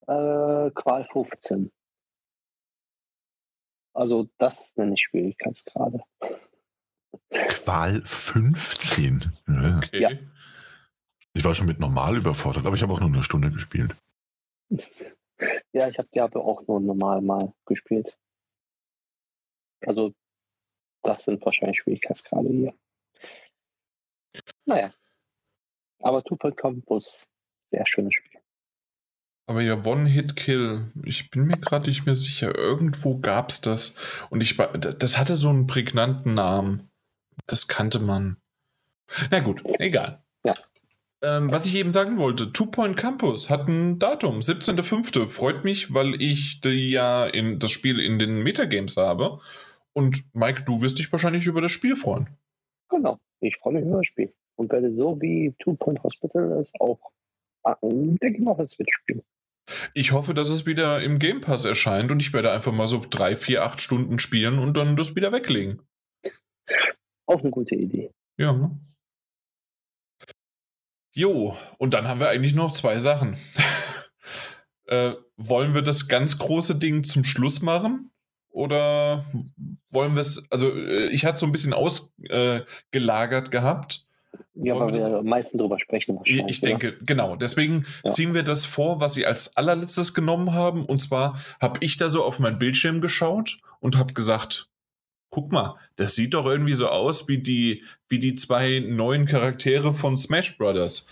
äh, 0.07 0.71
Qual 0.71 1.07
15. 1.11 1.71
Also 3.93 4.29
das 4.37 4.75
nenne 4.77 4.93
ich 4.93 5.01
Schwierigkeitsgrade. 5.01 6.03
Qual 7.29 8.01
15? 8.03 9.31
Okay. 9.47 10.01
Ja. 10.01 10.09
Ich 11.33 11.43
war 11.43 11.53
schon 11.53 11.67
mit 11.67 11.79
normal 11.79 12.17
überfordert, 12.17 12.65
aber 12.65 12.75
ich 12.75 12.81
habe 12.81 12.93
auch 12.93 12.99
nur 12.99 13.09
eine 13.09 13.23
Stunde 13.23 13.51
gespielt. 13.51 13.95
ja, 15.73 15.87
ich 15.87 15.97
habe 15.97 16.09
Diablo 16.13 16.41
auch 16.41 16.65
nur 16.67 16.79
normal 16.79 17.21
mal 17.21 17.53
gespielt. 17.65 18.17
Also 19.85 20.13
das 21.03 21.23
sind 21.25 21.43
wahrscheinlich 21.43 21.79
Schwierigkeitsgrade 21.79 22.49
hier. 22.49 22.73
Naja. 24.65 24.93
Aber 26.01 26.23
Two-Point 26.23 26.57
Campus, 26.57 27.27
sehr 27.71 27.85
schönes 27.85 28.13
Spiel. 28.15 28.39
Aber 29.47 29.61
ja, 29.61 29.83
One-Hit-Kill, 29.85 30.91
ich 31.03 31.29
bin 31.29 31.45
mir 31.45 31.57
gerade 31.57 31.87
nicht 31.87 32.05
mehr 32.05 32.15
sicher. 32.15 32.55
Irgendwo 32.55 33.19
gab 33.19 33.49
es 33.49 33.61
das. 33.61 33.95
Und 34.29 34.41
ich 34.41 34.57
das 34.57 35.17
hatte 35.17 35.35
so 35.35 35.49
einen 35.49 35.67
prägnanten 35.67 36.35
Namen. 36.35 36.89
Das 37.47 37.67
kannte 37.67 37.99
man. 37.99 38.37
Na 39.29 39.39
gut, 39.41 39.61
egal. 39.79 40.23
Ja. 40.45 40.53
Ähm, 41.21 41.51
was 41.51 41.65
ich 41.65 41.75
eben 41.75 41.91
sagen 41.91 42.17
wollte, 42.17 42.53
Two 42.53 42.67
Point 42.67 42.97
Campus 42.97 43.49
hat 43.49 43.67
ein 43.67 43.99
Datum, 43.99 44.39
17.05. 44.39 45.27
Freut 45.27 45.63
mich, 45.63 45.93
weil 45.93 46.21
ich 46.21 46.61
ja 46.63 47.25
in 47.25 47.59
das 47.59 47.71
Spiel 47.71 47.99
in 47.99 48.19
den 48.19 48.41
Metagames 48.43 48.95
habe. 48.97 49.39
Und 49.93 50.33
Mike, 50.33 50.63
du 50.63 50.81
wirst 50.81 50.99
dich 50.99 51.11
wahrscheinlich 51.11 51.45
über 51.45 51.61
das 51.61 51.71
Spiel 51.71 51.97
freuen. 51.97 52.29
Genau, 52.89 53.19
ich 53.41 53.57
freue 53.57 53.73
mich 53.73 53.83
über 53.83 53.97
das 53.97 54.07
Spiel 54.07 54.33
und 54.55 54.71
werde 54.71 54.93
so 54.93 55.19
wie 55.21 55.53
Two 55.59 55.75
Point 55.75 56.03
Hospital 56.03 56.59
es 56.59 56.71
auch, 56.79 56.99
ah, 57.63 57.75
denke 57.81 58.37
ich 58.37 58.39
mal, 58.39 58.59
es 58.59 58.77
wird 58.77 58.91
spielen. 58.91 59.23
Ich 59.93 60.11
hoffe, 60.11 60.33
dass 60.33 60.49
es 60.49 60.65
wieder 60.65 61.01
im 61.01 61.19
Game 61.19 61.41
Pass 61.41 61.65
erscheint 61.65 62.11
und 62.11 62.21
ich 62.21 62.33
werde 62.33 62.51
einfach 62.51 62.71
mal 62.71 62.87
so 62.87 63.01
drei, 63.09 63.35
vier, 63.35 63.63
acht 63.63 63.81
Stunden 63.81 64.19
spielen 64.19 64.59
und 64.59 64.75
dann 64.75 64.97
das 64.97 65.15
wieder 65.15 65.31
weglegen. 65.31 65.81
Auch 67.25 67.39
eine 67.39 67.51
gute 67.51 67.75
Idee. 67.75 68.11
Ja. 68.37 68.53
Ne? 68.53 68.79
Jo, 71.13 71.57
und 71.77 71.93
dann 71.93 72.07
haben 72.07 72.19
wir 72.19 72.29
eigentlich 72.29 72.55
noch 72.55 72.71
zwei 72.71 72.99
Sachen. 72.99 73.37
äh, 74.85 75.13
wollen 75.37 75.73
wir 75.73 75.81
das 75.81 76.07
ganz 76.07 76.37
große 76.37 76.75
Ding 76.75 77.03
zum 77.03 77.23
Schluss 77.23 77.61
machen? 77.61 78.11
Oder 78.49 79.25
wollen 79.89 80.15
wir 80.15 80.21
es, 80.21 80.49
also 80.51 80.73
äh, 80.75 81.07
ich 81.07 81.25
hatte 81.25 81.39
so 81.39 81.45
ein 81.45 81.51
bisschen 81.51 81.73
ausgelagert 81.73 83.47
äh, 83.47 83.49
gehabt. 83.49 84.05
Ja, 84.53 84.79
weil 84.79 84.93
wir, 84.93 84.99
wir 85.09 85.17
am 85.19 85.25
meisten 85.25 85.57
drüber 85.57 85.79
sprechen 85.79 86.15
wahrscheinlich. 86.15 86.57
Ich 86.57 86.61
denke, 86.61 86.89
oder? 86.89 87.05
genau. 87.05 87.35
Deswegen 87.35 87.85
ja. 88.03 88.11
ziehen 88.11 88.33
wir 88.33 88.43
das 88.43 88.65
vor, 88.65 88.99
was 88.99 89.13
sie 89.13 89.25
als 89.25 89.57
allerletztes 89.57 90.13
genommen 90.13 90.53
haben. 90.53 90.85
Und 90.85 91.01
zwar 91.01 91.39
habe 91.59 91.79
ich 91.83 91.97
da 91.97 92.09
so 92.09 92.23
auf 92.23 92.39
meinen 92.39 92.59
Bildschirm 92.59 93.01
geschaut 93.01 93.57
und 93.79 93.97
habe 93.97 94.13
gesagt, 94.13 94.69
guck 95.29 95.51
mal, 95.51 95.77
das 95.95 96.15
sieht 96.15 96.33
doch 96.33 96.45
irgendwie 96.45 96.73
so 96.73 96.89
aus 96.89 97.27
wie 97.27 97.39
die, 97.39 97.83
wie 98.09 98.19
die 98.19 98.35
zwei 98.35 98.79
neuen 98.79 99.25
Charaktere 99.25 99.93
von 99.93 100.17
Smash 100.17 100.57
Brothers. 100.57 101.05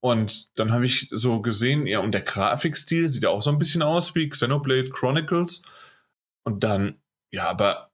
Und 0.00 0.58
dann 0.58 0.72
habe 0.72 0.86
ich 0.86 1.08
so 1.10 1.40
gesehen, 1.40 1.86
ja, 1.86 2.00
und 2.00 2.12
der 2.12 2.22
Grafikstil 2.22 3.08
sieht 3.08 3.24
ja 3.24 3.30
auch 3.30 3.42
so 3.42 3.50
ein 3.50 3.58
bisschen 3.58 3.82
aus 3.82 4.14
wie 4.14 4.28
Xenoblade 4.28 4.90
Chronicles. 4.90 5.62
Und 6.44 6.64
dann, 6.64 7.00
ja, 7.30 7.48
aber 7.48 7.90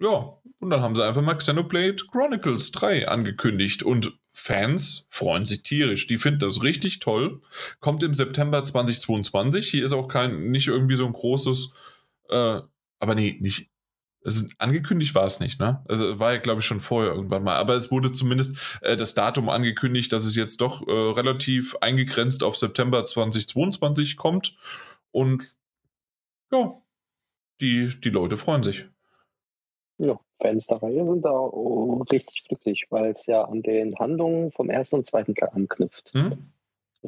ja, 0.00 0.37
und 0.60 0.70
dann 0.70 0.80
haben 0.80 0.96
sie 0.96 1.04
einfach 1.04 1.22
mal 1.22 1.34
Xenoblade 1.34 2.04
Chronicles 2.10 2.72
3 2.72 3.08
angekündigt 3.08 3.82
und 3.82 4.18
Fans 4.32 5.06
freuen 5.10 5.46
sich 5.46 5.62
tierisch. 5.62 6.06
Die 6.06 6.18
finden 6.18 6.40
das 6.40 6.62
richtig 6.62 7.00
toll. 7.00 7.40
Kommt 7.80 8.02
im 8.02 8.14
September 8.14 8.62
2022. 8.62 9.68
Hier 9.68 9.84
ist 9.84 9.92
auch 9.92 10.08
kein, 10.08 10.50
nicht 10.50 10.68
irgendwie 10.68 10.94
so 10.94 11.06
ein 11.06 11.12
großes, 11.12 11.72
äh, 12.30 12.60
aber 13.00 13.14
nee, 13.14 13.36
nicht, 13.40 13.68
Es 14.24 14.48
angekündigt 14.58 15.14
war 15.14 15.24
es 15.24 15.40
nicht, 15.40 15.60
ne? 15.60 15.84
Also 15.88 16.18
war 16.18 16.32
ja, 16.34 16.38
glaube 16.38 16.60
ich, 16.60 16.66
schon 16.66 16.80
vorher 16.80 17.12
irgendwann 17.14 17.44
mal. 17.44 17.56
Aber 17.56 17.74
es 17.74 17.90
wurde 17.90 18.12
zumindest 18.12 18.56
äh, 18.82 18.96
das 18.96 19.14
Datum 19.14 19.48
angekündigt, 19.48 20.12
dass 20.12 20.24
es 20.24 20.36
jetzt 20.36 20.60
doch 20.60 20.86
äh, 20.86 20.92
relativ 20.92 21.76
eingegrenzt 21.76 22.42
auf 22.44 22.56
September 22.56 23.04
2022 23.04 24.16
kommt. 24.16 24.56
Und 25.10 25.58
ja, 26.52 26.80
die, 27.60 28.00
die 28.00 28.10
Leute 28.10 28.36
freuen 28.36 28.62
sich. 28.62 28.86
Ja, 29.98 30.18
Fans 30.40 30.66
der 30.66 30.82
Reihe 30.82 31.04
sind 31.04 31.24
da 31.24 31.32
oh, 31.32 32.04
richtig 32.10 32.44
glücklich, 32.48 32.86
weil 32.90 33.12
es 33.12 33.26
ja 33.26 33.44
an 33.44 33.62
den 33.62 33.98
Handlungen 33.98 34.52
vom 34.52 34.70
ersten 34.70 34.96
und 34.96 35.06
zweiten 35.06 35.34
Teil 35.34 35.50
anknüpft. 35.52 36.12
Hm? 36.14 36.52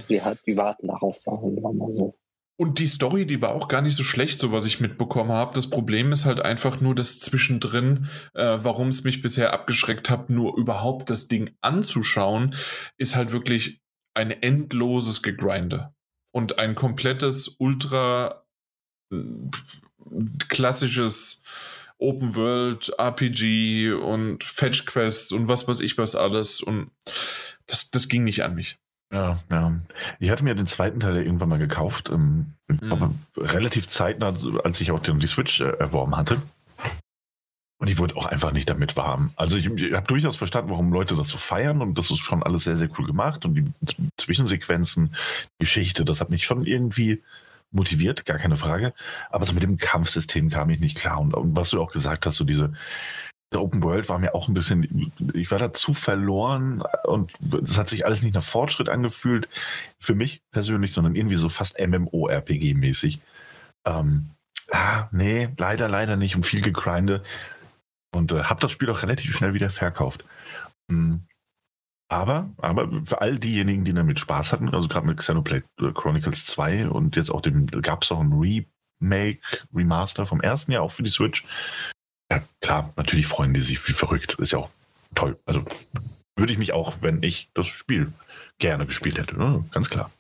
Wir, 0.08 0.24
halt, 0.24 0.40
wir 0.44 0.56
warten 0.56 0.88
darauf, 0.88 1.18
sagen 1.18 1.54
wir 1.54 1.72
mal 1.72 1.90
so. 1.90 2.14
Und 2.60 2.78
die 2.78 2.86
Story, 2.86 3.24
die 3.24 3.40
war 3.40 3.54
auch 3.54 3.68
gar 3.68 3.80
nicht 3.80 3.96
so 3.96 4.02
schlecht, 4.02 4.38
so 4.38 4.52
was 4.52 4.66
ich 4.66 4.80
mitbekommen 4.80 5.32
habe. 5.32 5.54
Das 5.54 5.70
Problem 5.70 6.12
ist 6.12 6.26
halt 6.26 6.40
einfach 6.40 6.80
nur 6.82 6.94
das 6.94 7.18
Zwischendrin, 7.18 8.08
äh, 8.34 8.58
warum 8.60 8.88
es 8.88 9.02
mich 9.02 9.22
bisher 9.22 9.54
abgeschreckt 9.54 10.10
hat, 10.10 10.28
nur 10.28 10.58
überhaupt 10.58 11.08
das 11.08 11.26
Ding 11.26 11.56
anzuschauen, 11.62 12.54
ist 12.98 13.16
halt 13.16 13.32
wirklich 13.32 13.80
ein 14.12 14.30
endloses 14.30 15.22
Gegrinde. 15.22 15.94
Und 16.32 16.58
ein 16.58 16.74
komplettes, 16.74 17.56
ultra 17.58 18.44
äh, 19.10 19.16
klassisches 20.48 21.42
Open 22.00 22.34
World, 22.34 22.92
RPG 22.98 23.92
und 23.92 24.42
Fetch 24.44 24.86
Quests 24.86 25.32
und 25.32 25.48
was 25.48 25.68
weiß 25.68 25.80
ich 25.80 25.98
was 25.98 26.14
alles. 26.14 26.62
Und 26.62 26.90
das, 27.66 27.90
das 27.90 28.08
ging 28.08 28.24
nicht 28.24 28.42
an 28.42 28.54
mich. 28.54 28.78
Ja, 29.12 29.40
ja. 29.50 29.72
Ich 30.20 30.30
hatte 30.30 30.44
mir 30.44 30.54
den 30.54 30.66
zweiten 30.66 31.00
Teil 31.00 31.16
irgendwann 31.16 31.48
mal 31.48 31.58
gekauft, 31.58 32.10
ähm, 32.10 32.54
mhm. 32.68 32.92
aber 32.92 33.14
relativ 33.36 33.88
zeitnah, 33.88 34.34
als 34.62 34.80
ich 34.80 34.92
auch 34.92 35.00
die 35.00 35.26
Switch 35.26 35.60
äh, 35.60 35.76
erworben 35.78 36.16
hatte. 36.16 36.40
Und 37.78 37.88
ich 37.88 37.98
wurde 37.98 38.14
auch 38.16 38.26
einfach 38.26 38.52
nicht 38.52 38.68
damit 38.68 38.96
warm. 38.96 39.32
Also 39.36 39.56
ich, 39.56 39.66
ich 39.66 39.94
habe 39.94 40.06
durchaus 40.06 40.36
verstanden, 40.36 40.70
warum 40.70 40.92
Leute 40.92 41.16
das 41.16 41.28
so 41.28 41.38
feiern 41.38 41.80
und 41.80 41.96
das 41.96 42.10
ist 42.10 42.18
schon 42.18 42.42
alles 42.42 42.64
sehr, 42.64 42.76
sehr 42.76 42.90
cool 42.98 43.06
gemacht 43.06 43.46
und 43.46 43.54
die 43.54 43.64
Zwischensequenzen, 44.18 45.14
Geschichte, 45.58 46.04
das 46.04 46.20
hat 46.20 46.28
mich 46.28 46.44
schon 46.44 46.66
irgendwie 46.66 47.22
motiviert, 47.70 48.24
gar 48.24 48.38
keine 48.38 48.56
Frage. 48.56 48.92
Aber 49.30 49.46
so 49.46 49.52
mit 49.52 49.62
dem 49.62 49.78
Kampfsystem 49.78 50.50
kam 50.50 50.70
ich 50.70 50.80
nicht 50.80 50.98
klar. 50.98 51.20
Und, 51.20 51.34
und 51.34 51.56
was 51.56 51.70
du 51.70 51.80
auch 51.80 51.92
gesagt 51.92 52.26
hast, 52.26 52.36
so 52.36 52.44
diese, 52.44 52.72
Open 53.56 53.82
World 53.82 54.08
war 54.08 54.18
mir 54.18 54.34
auch 54.34 54.48
ein 54.48 54.54
bisschen, 54.54 55.12
ich 55.34 55.50
war 55.50 55.58
da 55.58 55.72
zu 55.72 55.92
verloren 55.92 56.84
und 57.04 57.32
das 57.40 57.78
hat 57.78 57.88
sich 57.88 58.06
alles 58.06 58.22
nicht 58.22 58.34
nach 58.34 58.44
Fortschritt 58.44 58.88
angefühlt, 58.88 59.48
für 59.98 60.14
mich 60.14 60.42
persönlich, 60.52 60.92
sondern 60.92 61.16
irgendwie 61.16 61.34
so 61.34 61.48
fast 61.48 61.78
MMORPG-mäßig. 61.80 63.18
Ähm, 63.86 64.30
ah, 64.70 65.08
nee, 65.10 65.48
leider, 65.56 65.88
leider 65.88 66.16
nicht 66.16 66.36
und 66.36 66.46
viel 66.46 66.62
gegrinde 66.62 67.24
und 68.14 68.30
äh, 68.32 68.44
habe 68.44 68.60
das 68.60 68.70
Spiel 68.70 68.90
auch 68.90 69.02
relativ 69.02 69.36
schnell 69.36 69.52
wieder 69.52 69.70
verkauft. 69.70 70.24
Mhm. 70.88 71.26
Aber, 72.10 72.50
aber 72.58 72.90
für 73.04 73.20
all 73.20 73.38
diejenigen, 73.38 73.84
die 73.84 73.92
damit 73.92 74.18
Spaß 74.18 74.52
hatten, 74.52 74.74
also 74.74 74.88
gerade 74.88 75.06
mit 75.06 75.18
Xenoblade 75.18 75.64
Chronicles 75.94 76.44
2 76.46 76.88
und 76.88 77.14
jetzt 77.14 77.30
auch 77.30 77.40
dem, 77.40 77.68
gab 77.68 78.02
es 78.02 78.10
auch 78.10 78.18
ein 78.18 78.32
Remake, 78.32 79.40
Remaster 79.72 80.26
vom 80.26 80.40
ersten 80.40 80.72
Jahr 80.72 80.82
auch 80.82 80.90
für 80.90 81.04
die 81.04 81.10
Switch, 81.10 81.44
ja, 82.30 82.42
klar, 82.60 82.92
natürlich 82.96 83.26
freuen 83.26 83.54
die 83.54 83.60
sich 83.60 83.86
wie 83.88 83.92
verrückt. 83.92 84.34
Ist 84.34 84.52
ja 84.52 84.58
auch 84.58 84.70
toll. 85.14 85.38
Also 85.44 85.64
würde 86.36 86.52
ich 86.52 86.58
mich 86.58 86.72
auch, 86.72 86.96
wenn 87.00 87.22
ich 87.22 87.50
das 87.54 87.68
Spiel 87.68 88.12
gerne 88.58 88.86
gespielt 88.86 89.18
hätte. 89.18 89.36
Ne? 89.36 89.64
Ganz 89.70 89.88
klar. 89.90 90.10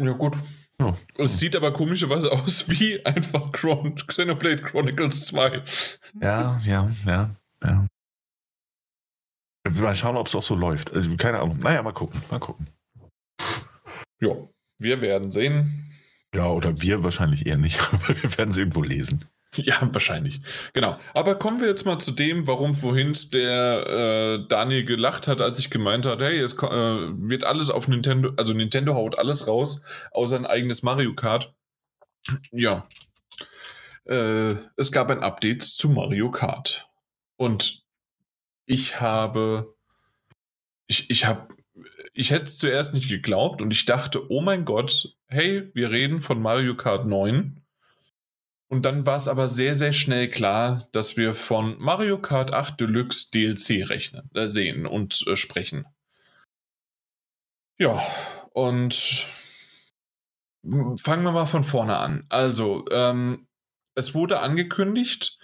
Ja, 0.00 0.12
gut. 0.12 0.38
Ja. 0.78 0.96
Es 1.18 1.38
sieht 1.38 1.56
aber 1.56 1.72
komischerweise 1.74 2.32
aus 2.32 2.68
wie 2.68 3.04
einfach 3.04 3.52
Chron 3.52 3.96
Xenoblade 3.96 4.62
Chronicles 4.62 5.26
2. 5.26 5.62
Ja, 6.20 6.58
ja, 6.64 6.90
ja, 7.04 7.30
ja. 7.62 7.86
Mal 9.68 9.94
schauen, 9.94 10.16
ob 10.16 10.26
es 10.26 10.34
auch 10.34 10.42
so 10.42 10.54
läuft. 10.54 10.92
Also, 10.92 11.14
keine 11.16 11.40
Ahnung. 11.40 11.58
Naja, 11.58 11.82
mal 11.82 11.92
gucken. 11.92 12.22
Mal 12.30 12.38
gucken. 12.40 12.68
Ja, 14.20 14.34
wir 14.78 15.00
werden 15.02 15.30
sehen. 15.30 15.90
Ja, 16.34 16.48
oder 16.48 16.80
wir 16.80 17.02
wahrscheinlich 17.02 17.46
eher 17.46 17.58
nicht, 17.58 17.80
aber 17.92 18.08
wir 18.08 18.38
werden 18.38 18.52
sie 18.52 18.60
irgendwo 18.60 18.82
lesen. 18.82 19.24
Ja, 19.56 19.76
wahrscheinlich. 19.82 20.38
Genau. 20.74 20.96
Aber 21.12 21.34
kommen 21.34 21.60
wir 21.60 21.66
jetzt 21.66 21.84
mal 21.84 21.98
zu 21.98 22.12
dem, 22.12 22.46
warum 22.46 22.74
vorhin 22.74 23.16
der 23.32 23.86
äh, 23.86 24.48
Daniel 24.48 24.84
gelacht 24.84 25.26
hat, 25.26 25.40
als 25.40 25.58
ich 25.58 25.70
gemeint 25.70 26.06
habe, 26.06 26.24
hey, 26.24 26.38
es 26.38 26.52
äh, 26.54 26.58
wird 26.60 27.42
alles 27.42 27.68
auf 27.68 27.88
Nintendo, 27.88 28.32
also 28.36 28.52
Nintendo 28.52 28.94
haut 28.94 29.18
alles 29.18 29.48
raus, 29.48 29.82
außer 30.12 30.36
ein 30.36 30.46
eigenes 30.46 30.84
Mario 30.84 31.14
Kart. 31.14 31.52
Ja. 32.52 32.88
Äh, 34.04 34.54
es 34.76 34.92
gab 34.92 35.10
ein 35.10 35.22
Update 35.22 35.62
zu 35.62 35.88
Mario 35.88 36.30
Kart. 36.30 36.88
Und 37.36 37.79
ich 38.70 39.00
habe, 39.00 39.74
ich, 40.86 41.10
ich 41.10 41.26
habe 41.26 41.48
ich 42.12 42.30
hätte 42.30 42.44
es 42.44 42.58
zuerst 42.58 42.94
nicht 42.94 43.08
geglaubt 43.08 43.62
und 43.62 43.72
ich 43.72 43.84
dachte, 43.84 44.30
oh 44.30 44.40
mein 44.40 44.64
Gott, 44.64 45.16
hey, 45.26 45.68
wir 45.74 45.90
reden 45.90 46.20
von 46.20 46.40
Mario 46.40 46.76
Kart 46.76 47.06
9. 47.06 47.60
Und 48.68 48.82
dann 48.84 49.06
war 49.06 49.16
es 49.16 49.26
aber 49.26 49.48
sehr, 49.48 49.74
sehr 49.74 49.92
schnell 49.92 50.28
klar, 50.28 50.88
dass 50.92 51.16
wir 51.16 51.34
von 51.34 51.76
Mario 51.80 52.20
Kart 52.20 52.52
8 52.52 52.80
Deluxe 52.80 53.30
DLC 53.32 53.88
rechnen, 53.88 54.30
äh, 54.34 54.46
sehen 54.46 54.86
und 54.86 55.26
äh, 55.26 55.34
sprechen. 55.34 55.86
Ja, 57.78 58.00
und 58.52 59.26
fangen 60.62 61.24
wir 61.24 61.32
mal 61.32 61.46
von 61.46 61.64
vorne 61.64 61.96
an. 61.96 62.26
Also, 62.28 62.84
ähm, 62.92 63.48
es 63.96 64.14
wurde 64.14 64.40
angekündigt, 64.40 65.40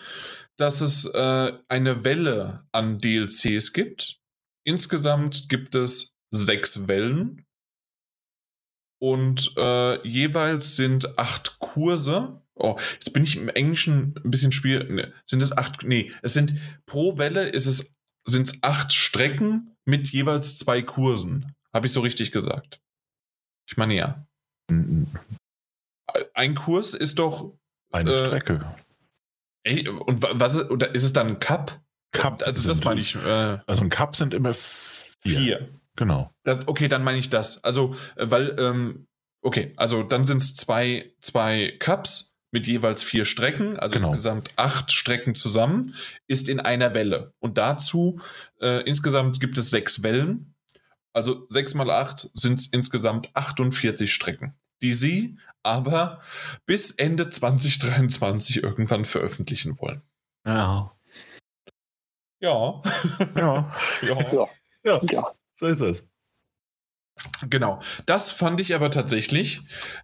dass 0.57 0.81
es 0.81 1.05
äh, 1.07 1.53
eine 1.69 2.05
Welle 2.05 2.67
an 2.73 2.99
DLCs 2.99 3.73
gibt. 3.73 4.21
Insgesamt 4.65 5.49
gibt 5.49 5.75
es 5.75 6.17
sechs 6.31 6.89
Wellen 6.89 7.47
und 8.99 9.53
äh, 9.57 10.07
jeweils 10.07 10.77
sind 10.77 11.19
acht 11.19 11.59
Kurse. 11.59 12.43
Oh, 12.55 12.79
jetzt 12.95 13.13
bin 13.13 13.23
ich 13.23 13.37
im 13.37 13.49
Englischen 13.49 14.15
ein 14.25 14.31
bisschen 14.31 14.53
schwierig. 14.53 14.91
Ne, 14.91 15.13
sind 15.25 15.43
es 15.43 15.57
acht? 15.57 15.85
Nee, 15.85 16.13
es 16.23 16.33
sind 16.33 16.55
pro 16.87 17.19
Welle 17.19 17.49
ist 17.49 17.67
es 17.67 17.95
sind 18.25 18.49
es 18.49 18.63
acht 18.63 18.93
Strecken 18.93 19.77
mit 19.85 20.09
jeweils 20.09 20.59
zwei 20.59 20.83
Kursen. 20.83 21.55
Habe 21.73 21.87
ich 21.87 21.93
so 21.93 22.01
richtig 22.01 22.33
gesagt? 22.33 22.81
Ich 23.69 23.77
meine 23.77 23.95
ja. 23.95 24.27
Ein 26.35 26.55
Kurs 26.55 26.95
ist 26.95 27.19
doch 27.19 27.53
eine 27.93 28.11
äh, 28.11 28.27
Strecke. 28.27 28.75
Ey, 29.67 29.89
und 29.89 30.23
was 30.23 30.55
ist, 30.55 30.71
oder 30.71 30.95
ist 30.95 31.03
es 31.03 31.13
dann 31.13 31.27
ein 31.27 31.39
Cup? 31.41 31.81
Cup. 32.13 32.45
Also 32.47 32.69
das 32.69 32.85
meine 32.85 33.01
ich. 33.01 33.17
Äh, 33.17 33.59
also 33.67 33.83
ein 33.83 33.91
Cup 33.91 34.15
sind 34.15 34.33
immer 34.33 34.55
vier. 34.55 35.39
vier. 35.39 35.69
Genau. 35.97 36.31
Das, 36.45 36.69
okay, 36.69 36.87
dann 36.87 37.03
meine 37.03 37.19
ich 37.19 37.31
das. 37.31 37.65
Also, 37.65 37.97
äh, 38.15 38.31
weil, 38.31 38.55
ähm, 38.61 39.09
okay, 39.43 39.73
also 39.77 40.05
dann 40.05 40.25
sind 40.25 40.37
es 40.37 40.55
zwei, 40.55 41.13
zwei 41.21 41.75
Cups 41.81 42.37
mit 42.53 42.69
jeweils 42.69 43.03
vier 43.03 43.25
Strecken, 43.25 43.77
also 43.77 43.95
genau. 43.95 44.09
insgesamt 44.09 44.51
acht 44.55 44.93
Strecken 44.93 45.35
zusammen, 45.35 45.97
ist 46.29 46.49
in 46.49 46.61
einer 46.61 46.95
Welle. 46.95 47.33
Und 47.41 47.59
dazu 47.59 48.21
äh, 48.61 48.89
insgesamt 48.89 49.41
gibt 49.41 49.59
es 49.59 49.71
sechs 49.71 50.05
Wellen. 50.05 50.55
Also 51.13 51.45
sechs 51.49 51.75
mal 51.75 51.91
acht 51.91 52.31
sind 52.35 52.69
insgesamt 52.73 53.35
48 53.35 54.13
Strecken, 54.13 54.55
die 54.81 54.95
sie 54.95 55.39
aber 55.67 56.21
bis 56.65 56.93
Ende 56.93 57.29
2023 57.29 58.63
irgendwann 58.63 59.05
veröffentlichen 59.05 59.79
wollen. 59.81 60.03
Ja. 60.47 60.97
Ja. 62.41 62.83
Ja. 63.35 63.73
ja. 64.03 64.49
ja. 64.85 65.01
ja. 65.03 65.33
So 65.59 65.67
ist 65.67 65.81
es. 65.81 66.05
Genau. 67.49 67.81
Das 68.05 68.31
fand 68.31 68.61
ich 68.61 68.75
aber 68.75 68.91
tatsächlich 68.91 69.63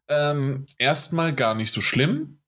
ähm, 0.09 0.67
erstmal 0.79 1.35
gar 1.35 1.55
nicht 1.55 1.71
so 1.71 1.81
schlimm, 1.81 2.41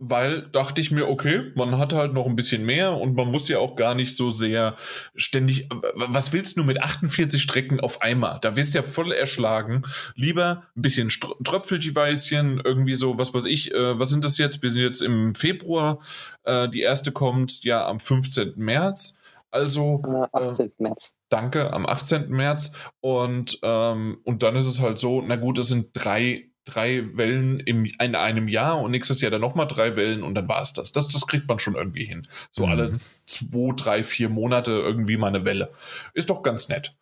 weil 0.00 0.48
dachte 0.48 0.80
ich 0.80 0.90
mir, 0.90 1.08
okay, 1.08 1.52
man 1.54 1.76
hat 1.76 1.92
halt 1.92 2.14
noch 2.14 2.26
ein 2.26 2.34
bisschen 2.34 2.64
mehr 2.64 2.96
und 2.96 3.14
man 3.14 3.30
muss 3.30 3.48
ja 3.48 3.58
auch 3.58 3.76
gar 3.76 3.94
nicht 3.94 4.16
so 4.16 4.30
sehr 4.30 4.74
ständig. 5.14 5.68
Was 5.94 6.32
willst 6.32 6.56
du 6.56 6.64
mit 6.64 6.82
48 6.82 7.40
Strecken 7.40 7.80
auf 7.80 8.00
einmal? 8.00 8.38
Da 8.40 8.56
wirst 8.56 8.74
du 8.74 8.78
ja 8.78 8.82
voll 8.82 9.12
erschlagen. 9.12 9.82
Lieber 10.14 10.64
ein 10.74 10.82
bisschen 10.82 11.10
Tröpfelchen, 11.44 12.62
irgendwie 12.64 12.94
so, 12.94 13.18
was 13.18 13.34
weiß 13.34 13.44
ich, 13.44 13.74
äh, 13.74 13.98
was 13.98 14.08
sind 14.08 14.24
das 14.24 14.38
jetzt? 14.38 14.62
Wir 14.62 14.70
sind 14.70 14.82
jetzt 14.82 15.02
im 15.02 15.34
Februar. 15.34 15.98
Äh, 16.44 16.70
die 16.70 16.80
erste 16.80 17.12
kommt 17.12 17.62
ja 17.62 17.86
am 17.86 18.00
15. 18.00 18.54
März. 18.56 19.18
Also. 19.50 20.02
Äh, 20.32 20.36
18. 20.36 20.72
März. 20.78 21.14
Danke, 21.28 21.72
am 21.72 21.86
18. 21.86 22.30
März. 22.30 22.72
Und, 23.00 23.58
ähm, 23.62 24.18
und 24.24 24.42
dann 24.42 24.56
ist 24.56 24.66
es 24.66 24.80
halt 24.80 24.98
so, 24.98 25.20
na 25.20 25.36
gut, 25.36 25.58
es 25.58 25.68
sind 25.68 25.90
drei, 25.92 26.49
drei 26.70 27.16
Wellen 27.16 27.60
im, 27.60 27.84
in 27.84 28.14
einem 28.14 28.48
Jahr 28.48 28.80
und 28.80 28.90
nächstes 28.90 29.20
Jahr 29.20 29.30
dann 29.30 29.40
nochmal 29.40 29.66
drei 29.66 29.96
Wellen 29.96 30.22
und 30.22 30.34
dann 30.34 30.48
war 30.48 30.62
es 30.62 30.72
das. 30.72 30.92
das. 30.92 31.08
Das 31.08 31.26
kriegt 31.26 31.48
man 31.48 31.58
schon 31.58 31.74
irgendwie 31.74 32.04
hin. 32.04 32.22
So 32.50 32.66
mhm. 32.66 32.72
alle 32.72 32.92
zwei, 33.26 33.72
drei, 33.76 34.04
vier 34.04 34.28
Monate 34.28 34.72
irgendwie 34.72 35.16
mal 35.16 35.28
eine 35.28 35.44
Welle. 35.44 35.72
Ist 36.14 36.30
doch 36.30 36.42
ganz 36.42 36.68
nett. 36.68 36.94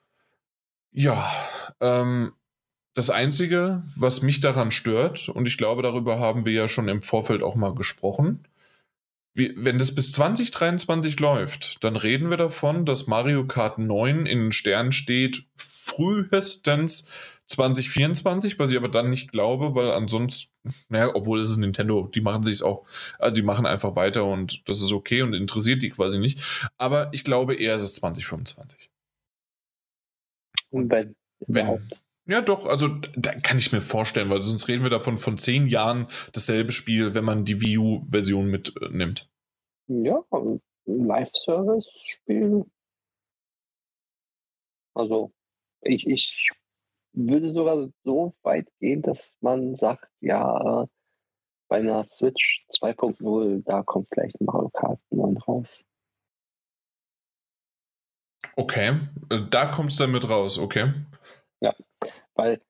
Ja, 0.93 1.31
ähm, 1.81 2.33
das 2.95 3.11
Einzige, 3.11 3.85
was 3.97 4.23
mich 4.23 4.41
daran 4.41 4.71
stört, 4.71 5.29
und 5.29 5.47
ich 5.47 5.57
glaube, 5.57 5.83
darüber 5.83 6.19
haben 6.19 6.45
wir 6.45 6.53
ja 6.53 6.69
schon 6.69 6.89
im 6.89 7.03
Vorfeld 7.03 7.43
auch 7.43 7.55
mal 7.55 7.75
gesprochen, 7.75 8.49
wie, 9.35 9.55
wenn 9.57 9.79
das 9.79 9.95
bis 9.95 10.13
2023 10.13 11.21
läuft, 11.21 11.85
dann 11.85 11.95
reden 11.95 12.29
wir 12.29 12.37
davon, 12.37 12.85
dass 12.87 13.07
Mario 13.07 13.47
Kart 13.47 13.79
9 13.79 14.27
in 14.27 14.41
den 14.41 14.53
Sternen 14.53 14.91
steht, 14.91 15.45
frühestens 15.57 17.09
2024, 17.49 18.59
was 18.59 18.71
ich 18.71 18.77
aber 18.77 18.89
dann 18.89 19.11
nicht 19.11 19.33
glaube, 19.33 19.75
weil 19.75 19.91
ansonsten, 19.91 20.53
naja, 20.89 21.15
obwohl 21.15 21.41
es 21.41 21.51
ist 21.51 21.57
Nintendo, 21.57 22.09
die 22.15 22.21
machen 22.21 22.45
sich 22.45 22.63
auch, 22.63 22.87
also 23.19 23.35
die 23.35 23.43
machen 23.43 23.67
einfach 23.67 23.97
weiter 23.97 24.25
und 24.25 24.63
das 24.69 24.83
ist 24.83 24.93
okay 24.93 25.23
und 25.23 25.35
interessiert 25.35 25.83
die 25.83 25.91
quasi 25.91 26.19
nicht. 26.19 26.71
Aber 26.77 27.09
ich 27.13 27.25
glaube 27.25 27.55
eher 27.55 27.75
ist 27.75 27.83
es 27.83 27.95
2025. 27.95 28.91
Und 30.71 30.91
wenn, 30.91 31.17
wenn 31.47 31.81
ja, 32.27 32.43
doch, 32.43 32.67
also 32.67 32.89
da 33.17 33.35
kann 33.37 33.57
ich 33.57 33.73
mir 33.73 33.81
vorstellen, 33.81 34.29
weil 34.29 34.43
sonst 34.43 34.69
reden 34.69 34.83
wir 34.83 34.91
davon 34.91 35.17
von 35.17 35.39
zehn 35.39 35.67
Jahren 35.67 36.09
dasselbe 36.33 36.73
Spiel, 36.73 37.15
wenn 37.15 37.25
man 37.25 37.47
die 37.47 37.63
Wii 37.63 37.79
U-Version 37.79 38.49
mitnimmt. 38.51 39.31
Ja, 39.87 40.23
ein 40.31 40.61
Live-Service-Spiel. 40.85 42.67
Also, 44.93 45.33
ich, 45.81 46.07
ich 46.07 46.51
würde 47.27 47.53
sogar 47.53 47.89
so 48.05 48.35
weit 48.43 48.69
gehen, 48.79 49.03
dass 49.03 49.37
man 49.41 49.75
sagt, 49.75 50.09
ja, 50.21 50.87
bei 51.69 51.79
einer 51.79 52.05
Switch 52.05 52.65
2.0, 52.81 53.63
da 53.65 53.83
kommt 53.83 54.09
vielleicht 54.13 54.41
Mario 54.41 54.71
Kart 54.71 55.01
9 55.11 55.37
raus. 55.39 55.85
Okay, 58.57 58.99
äh, 59.31 59.41
da 59.51 59.67
kommt 59.67 59.93
es 59.93 59.99
dann 59.99 60.13
mit 60.13 60.29
raus, 60.29 60.59
okay. 60.59 60.93
Ja, 61.61 61.75
weil 62.35 62.61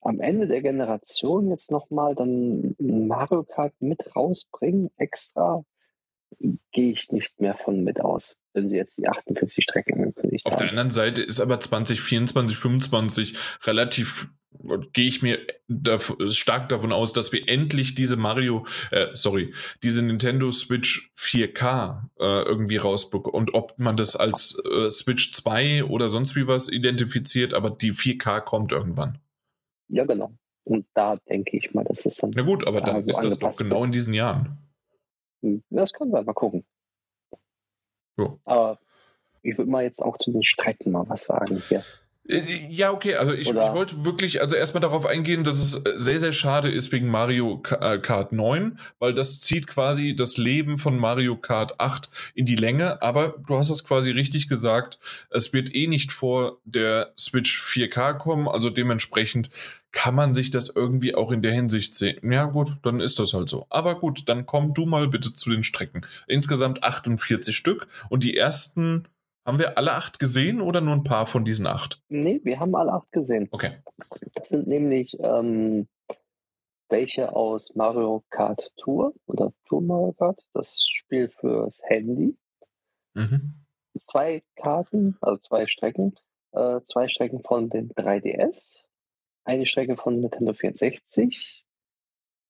am 0.00 0.20
Ende 0.20 0.46
der 0.46 0.62
Generation 0.62 1.50
jetzt 1.50 1.70
nochmal 1.70 2.14
dann 2.14 2.74
Mario 2.78 3.42
Kart 3.44 3.74
mit 3.80 4.14
rausbringen, 4.14 4.90
extra, 4.96 5.64
gehe 6.72 6.92
ich 6.92 7.10
nicht 7.10 7.40
mehr 7.40 7.54
von 7.54 7.82
mit 7.84 8.00
aus, 8.00 8.36
wenn 8.52 8.68
sie 8.68 8.76
jetzt 8.76 8.98
die 8.98 9.08
48 9.08 9.64
Strecken 9.64 9.94
angekündigt 9.94 10.46
Auf 10.46 10.52
haben. 10.52 10.60
der 10.60 10.70
anderen 10.70 10.90
Seite 10.90 11.22
ist 11.22 11.40
aber 11.40 11.60
2024, 11.60 12.56
2025 12.56 13.34
relativ 13.66 14.28
gehe 14.92 15.06
ich 15.06 15.22
mir 15.22 15.38
dav 15.68 16.16
stark 16.28 16.68
davon 16.68 16.92
aus, 16.92 17.12
dass 17.12 17.32
wir 17.32 17.48
endlich 17.48 17.94
diese 17.94 18.16
Mario, 18.16 18.66
äh, 18.90 19.08
sorry, 19.12 19.52
diese 19.82 20.02
Nintendo 20.02 20.50
Switch 20.50 21.12
4K 21.16 22.08
äh, 22.18 22.42
irgendwie 22.42 22.76
rausbekommen. 22.76 23.34
Und 23.38 23.54
ob 23.54 23.78
man 23.78 23.96
das 23.96 24.16
als 24.16 24.60
äh, 24.70 24.90
Switch 24.90 25.32
2 25.32 25.84
oder 25.84 26.10
sonst 26.10 26.36
wie 26.36 26.46
was 26.46 26.68
identifiziert, 26.68 27.54
aber 27.54 27.70
die 27.70 27.92
4K 27.92 28.40
kommt 28.40 28.72
irgendwann. 28.72 29.18
Ja, 29.88 30.04
genau. 30.04 30.32
Und 30.64 30.86
da 30.94 31.16
denke 31.28 31.56
ich 31.56 31.74
mal, 31.74 31.84
dass 31.84 32.06
es 32.06 32.16
dann. 32.16 32.32
Na 32.34 32.42
gut, 32.42 32.66
aber 32.66 32.80
dann 32.80 33.02
so 33.02 33.10
ist 33.10 33.20
das 33.20 33.38
doch 33.38 33.56
genau 33.56 33.76
wird. 33.76 33.86
in 33.86 33.92
diesen 33.92 34.14
Jahren. 34.14 34.58
Das 35.70 35.92
können 35.92 36.12
wir 36.12 36.22
mal 36.22 36.32
gucken. 36.32 36.64
Jo. 38.16 38.40
Aber 38.44 38.78
ich 39.42 39.56
würde 39.58 39.70
mal 39.70 39.84
jetzt 39.84 40.02
auch 40.02 40.18
zu 40.18 40.32
den 40.32 40.42
Strecken 40.42 40.92
mal 40.92 41.08
was 41.08 41.24
sagen 41.24 41.62
hier. 41.68 41.84
Äh, 42.28 42.66
Ja, 42.68 42.90
okay, 42.92 43.14
also 43.14 43.32
ich, 43.32 43.48
ich 43.48 43.54
wollte 43.54 44.04
wirklich 44.04 44.40
also 44.40 44.56
erstmal 44.56 44.80
darauf 44.80 45.06
eingehen, 45.06 45.44
dass 45.44 45.60
es 45.60 45.84
äh, 45.84 45.94
sehr, 45.96 46.20
sehr 46.20 46.32
schade 46.32 46.70
ist 46.70 46.92
wegen 46.92 47.08
Mario 47.08 47.62
äh, 47.80 47.98
Kart 47.98 48.32
9, 48.32 48.78
weil 48.98 49.14
das 49.14 49.40
zieht 49.40 49.66
quasi 49.66 50.14
das 50.16 50.36
Leben 50.36 50.78
von 50.78 50.98
Mario 50.98 51.36
Kart 51.36 51.80
8 51.80 52.08
in 52.34 52.46
die 52.46 52.56
Länge, 52.56 53.02
aber 53.02 53.36
du 53.46 53.56
hast 53.56 53.70
es 53.70 53.84
quasi 53.84 54.10
richtig 54.10 54.48
gesagt, 54.48 54.98
es 55.30 55.52
wird 55.52 55.74
eh 55.74 55.86
nicht 55.86 56.12
vor 56.12 56.58
der 56.64 57.12
Switch 57.18 57.60
4K 57.60 58.14
kommen, 58.14 58.48
also 58.48 58.70
dementsprechend 58.70 59.50
kann 59.96 60.14
man 60.14 60.34
sich 60.34 60.50
das 60.50 60.68
irgendwie 60.68 61.14
auch 61.14 61.32
in 61.32 61.40
der 61.40 61.52
Hinsicht 61.52 61.94
sehen. 61.94 62.30
Ja 62.30 62.44
gut, 62.44 62.76
dann 62.82 63.00
ist 63.00 63.18
das 63.18 63.32
halt 63.32 63.48
so. 63.48 63.66
Aber 63.70 63.98
gut, 63.98 64.28
dann 64.28 64.44
komm 64.44 64.74
du 64.74 64.84
mal 64.84 65.08
bitte 65.08 65.32
zu 65.32 65.48
den 65.48 65.64
Strecken. 65.64 66.02
Insgesamt 66.26 66.84
48 66.84 67.56
Stück 67.56 67.86
und 68.10 68.22
die 68.22 68.36
ersten, 68.36 69.08
haben 69.46 69.58
wir 69.58 69.78
alle 69.78 69.94
acht 69.94 70.18
gesehen 70.18 70.60
oder 70.60 70.80
nur 70.80 70.94
ein 70.94 71.04
paar 71.04 71.26
von 71.26 71.44
diesen 71.44 71.66
acht? 71.66 72.02
Nee, 72.08 72.40
wir 72.42 72.58
haben 72.58 72.74
alle 72.74 72.92
acht 72.92 73.10
gesehen. 73.12 73.48
Okay. 73.52 73.78
Das 74.34 74.48
sind 74.48 74.66
nämlich 74.66 75.16
ähm, 75.20 75.88
welche 76.88 77.34
aus 77.34 77.74
Mario 77.74 78.24
Kart 78.30 78.72
Tour 78.76 79.14
oder 79.26 79.52
Tour 79.66 79.82
Mario 79.82 80.12
Kart, 80.12 80.42
das 80.52 80.82
Spiel 80.86 81.28
fürs 81.28 81.80
Handy. 81.84 82.36
Mhm. 83.14 83.64
Zwei 84.04 84.42
Karten, 84.56 85.16
also 85.20 85.38
zwei 85.38 85.66
Strecken. 85.66 86.14
Äh, 86.52 86.80
zwei 86.84 87.08
Strecken 87.08 87.42
von 87.42 87.68
den 87.68 87.90
3DS, 87.90 88.82
eine 89.44 89.66
Strecke 89.66 89.96
von 89.96 90.20
Nintendo 90.20 90.54
64, 90.54 91.66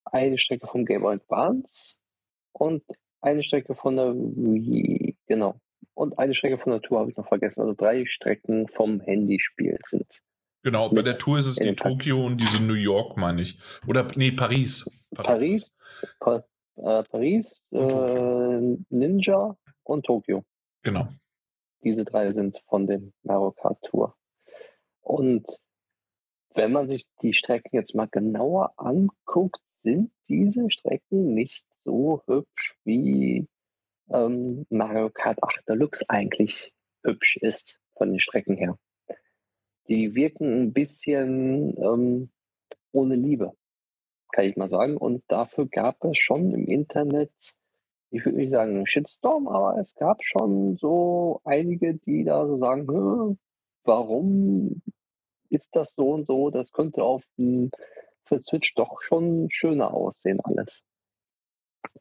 eine 0.04 0.38
Strecke 0.38 0.66
vom 0.66 0.84
Game 0.84 1.02
Boy 1.02 1.16
Advance 1.16 1.96
und 2.52 2.84
eine 3.20 3.42
Strecke 3.42 3.74
von 3.74 3.96
der 3.96 4.14
Wii, 4.14 5.16
genau. 5.26 5.60
Und 5.96 6.18
eine 6.18 6.34
Strecke 6.34 6.58
von 6.58 6.72
der 6.72 6.82
Tour 6.82 7.00
habe 7.00 7.10
ich 7.10 7.16
noch 7.16 7.26
vergessen. 7.26 7.60
Also 7.60 7.72
drei 7.72 8.04
Strecken 8.04 8.68
vom 8.68 9.00
Handyspiel 9.00 9.78
sind. 9.86 10.22
Genau, 10.62 10.90
bei 10.90 11.00
der 11.00 11.16
Tour 11.16 11.38
ist 11.38 11.46
es 11.46 11.56
in 11.56 11.68
die. 11.68 11.76
Tokio 11.76 12.26
und 12.26 12.38
diese 12.38 12.62
New 12.62 12.74
York, 12.74 13.16
meine 13.16 13.40
ich. 13.40 13.58
Oder, 13.86 14.06
nee, 14.14 14.30
Paris. 14.30 14.90
Paris, 15.14 15.72
pa 16.20 16.44
äh, 16.76 17.02
Paris, 17.04 17.62
Und 17.70 18.84
äh, 18.90 18.94
Ninja 18.94 19.56
und 19.84 20.04
Tokio. 20.04 20.44
Genau. 20.82 21.08
Diese 21.82 22.04
drei 22.04 22.32
sind 22.34 22.60
von 22.68 22.86
den 22.86 23.14
Mario 23.22 23.52
Kart 23.52 23.82
Tour. 23.82 24.14
Und 25.00 25.46
wenn 26.54 26.72
man 26.72 26.88
sich 26.88 27.06
die 27.22 27.32
Strecken 27.32 27.74
jetzt 27.74 27.94
mal 27.94 28.08
genauer 28.08 28.74
anguckt, 28.76 29.62
sind 29.82 30.10
diese 30.28 30.70
Strecken 30.70 31.32
nicht 31.32 31.64
so 31.84 32.22
hübsch, 32.26 32.76
wie 32.84 33.48
ähm, 34.10 34.66
Mario 34.70 35.10
Kart 35.10 35.42
8 35.42 35.68
Deluxe 35.68 36.04
eigentlich 36.08 36.72
hübsch 37.04 37.36
ist 37.38 37.80
von 37.96 38.10
den 38.10 38.20
Strecken 38.20 38.56
her. 38.56 38.78
Die 39.88 40.14
wirken 40.14 40.62
ein 40.62 40.72
bisschen 40.72 41.76
ähm, 41.78 42.30
ohne 42.92 43.14
Liebe, 43.14 43.52
kann 44.32 44.44
ich 44.44 44.56
mal 44.56 44.68
sagen. 44.68 44.96
Und 44.96 45.24
dafür 45.28 45.68
gab 45.68 46.04
es 46.04 46.18
schon 46.18 46.52
im 46.52 46.66
Internet, 46.66 47.32
ich 48.10 48.24
würde 48.24 48.38
nicht 48.38 48.50
sagen 48.50 48.76
einen 48.76 48.86
Shitstorm, 48.86 49.48
aber 49.48 49.78
es 49.80 49.94
gab 49.94 50.24
schon 50.24 50.76
so 50.76 51.40
einige, 51.44 51.94
die 51.94 52.24
da 52.24 52.46
so 52.46 52.56
sagen, 52.56 52.86
"Hä, 52.90 53.36
warum 53.84 54.82
ist 55.50 55.68
das 55.72 55.94
so 55.94 56.10
und 56.10 56.26
so? 56.26 56.50
Das 56.50 56.72
könnte 56.72 57.02
auf 57.02 57.24
dem 57.38 57.70
für 58.24 58.40
Switch 58.40 58.74
doch 58.74 59.00
schon 59.02 59.48
schöner 59.50 59.94
aussehen 59.94 60.40
alles. 60.42 60.86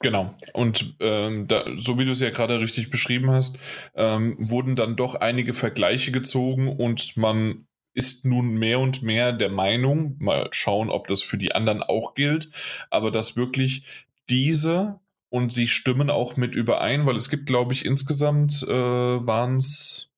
Genau. 0.02 0.36
Und 0.54 0.96
ähm, 1.00 1.48
da, 1.48 1.66
so 1.78 1.98
wie 1.98 2.06
du 2.06 2.12
es 2.12 2.20
ja 2.20 2.30
gerade 2.30 2.60
richtig 2.60 2.90
beschrieben 2.90 3.32
hast, 3.32 3.58
ähm, 3.96 4.36
wurden 4.40 4.76
dann 4.76 4.96
doch 4.96 5.16
einige 5.16 5.54
Vergleiche 5.54 6.12
gezogen 6.12 6.68
und 6.68 7.18
man 7.18 7.68
ist 7.94 8.26
nun 8.26 8.56
mehr 8.56 8.80
und 8.80 9.02
mehr 9.02 9.32
der 9.32 9.50
Meinung, 9.50 10.16
mal 10.20 10.50
schauen, 10.52 10.90
ob 10.90 11.08
das 11.08 11.22
für 11.22 11.38
die 11.38 11.54
anderen 11.54 11.82
auch 11.82 12.14
gilt, 12.14 12.50
aber 12.90 13.10
dass 13.10 13.38
wirklich 13.38 13.88
diese 14.30 15.00
und 15.30 15.52
sie 15.52 15.68
stimmen 15.68 16.10
auch 16.10 16.38
mit 16.38 16.56
überein, 16.56 17.06
weil 17.06 17.16
es 17.16 17.30
gibt, 17.30 17.46
glaube 17.46 17.74
ich, 17.74 17.86
insgesamt 17.86 18.64
äh, 18.64 18.70
waren 18.70 19.58
es, 19.58 20.12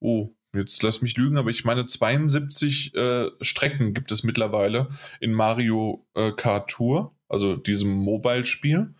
oh, 0.00 0.30
jetzt 0.54 0.82
lass 0.82 1.02
mich 1.02 1.16
lügen, 1.16 1.36
aber 1.36 1.50
ich 1.50 1.64
meine 1.64 1.86
72 1.86 2.94
äh, 2.94 3.30
Strecken 3.40 3.94
gibt 3.94 4.12
es 4.12 4.22
mittlerweile 4.22 4.88
in 5.20 5.32
Mario 5.32 6.06
äh, 6.14 6.32
Kart 6.32 6.70
Tour, 6.70 7.14
also 7.34 7.56
diesem 7.56 7.90
Mobile-Spiel. 7.90 8.94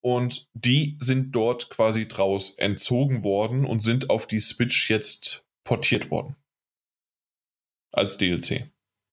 Und 0.00 0.48
die 0.52 0.96
sind 1.00 1.34
dort 1.34 1.70
quasi 1.70 2.06
draus 2.06 2.56
entzogen 2.58 3.24
worden 3.24 3.64
und 3.64 3.80
sind 3.80 4.10
auf 4.10 4.26
die 4.26 4.40
Switch 4.40 4.90
jetzt 4.90 5.46
portiert 5.64 6.10
worden. 6.10 6.36
Als 7.92 8.18
DLC. 8.18 8.70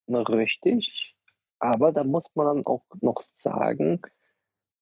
Richtig. 0.07 1.16
Aber 1.59 1.91
da 1.91 2.03
muss 2.03 2.26
man 2.36 2.47
dann 2.47 2.66
auch 2.66 2.84
noch 3.01 3.22
sagen, 3.22 4.01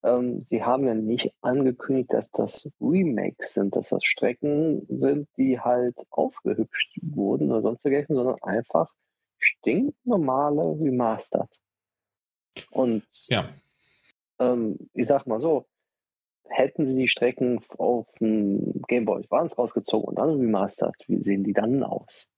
ähm, 0.04 0.42
sie 0.42 0.64
haben 0.64 0.86
ja 0.86 0.96
nicht 0.96 1.34
angekündigt, 1.42 2.10
dass 2.12 2.30
das 2.32 2.68
Remakes 2.82 3.54
sind, 3.54 3.76
dass 3.76 3.90
das 3.90 4.04
Strecken 4.04 4.86
sind, 4.90 5.30
die 5.38 5.60
halt 5.60 5.96
aufgehübscht 6.10 7.00
wurden 7.02 7.52
oder 7.52 7.62
sonst 7.62 7.86
dergleichen, 7.86 8.16
sondern 8.16 8.42
einfach 8.42 8.94
stinknormale 9.38 10.62
Remastered. 10.62 11.62
Und 12.72 13.04
Ja. 13.30 13.50
Ähm, 14.40 14.78
ich 14.94 15.08
sag 15.08 15.26
mal 15.28 15.40
so, 15.40 15.66
hätten 16.50 16.86
sie 16.86 16.96
die 16.96 17.08
Strecken 17.08 17.60
auf 17.78 18.08
dem 18.20 18.82
Game 18.88 19.06
Boy 19.06 19.24
Advance 19.24 19.56
rausgezogen 19.56 20.10
und 20.10 20.16
dann 20.20 20.30
remastered, 20.30 20.96
wie 21.08 21.20
sehen 21.22 21.44
die 21.44 21.54
dann 21.54 21.84
aus? 21.84 22.30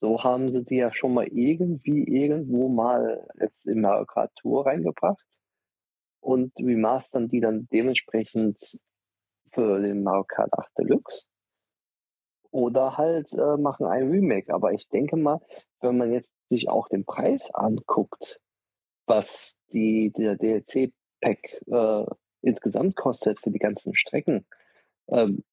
So 0.00 0.24
haben 0.24 0.50
sie 0.50 0.64
die 0.64 0.76
ja 0.76 0.92
schon 0.92 1.14
mal 1.14 1.26
irgendwie 1.26 2.04
irgendwo 2.04 2.68
mal 2.68 3.28
jetzt 3.38 3.66
in 3.66 3.82
Mario 3.82 4.06
Kart 4.06 4.32
Tour 4.36 4.66
reingebracht 4.66 5.26
und 6.20 6.52
remastern 6.58 7.28
die 7.28 7.40
dann 7.40 7.68
dementsprechend 7.72 8.78
für 9.52 9.80
den 9.80 10.02
Mario 10.02 10.24
Kart 10.24 10.52
8 10.52 10.70
Deluxe. 10.78 11.26
oder 12.50 12.96
halt 12.96 13.32
äh, 13.34 13.56
machen 13.58 13.86
ein 13.86 14.10
Remake. 14.10 14.52
Aber 14.52 14.72
ich 14.72 14.88
denke 14.88 15.16
mal, 15.16 15.40
wenn 15.80 15.98
man 15.98 16.12
jetzt 16.12 16.32
sich 16.48 16.68
auch 16.68 16.88
den 16.88 17.04
Preis 17.04 17.50
anguckt, 17.52 18.40
was 19.06 19.56
die, 19.72 20.12
der 20.12 20.36
DLC-Pack 21.20 21.62
äh, 21.66 22.14
insgesamt 22.42 22.96
kostet 22.96 23.40
für 23.40 23.50
die 23.50 23.58
ganzen 23.58 23.94
Strecken, 23.94 24.46
ähm, 25.08 25.44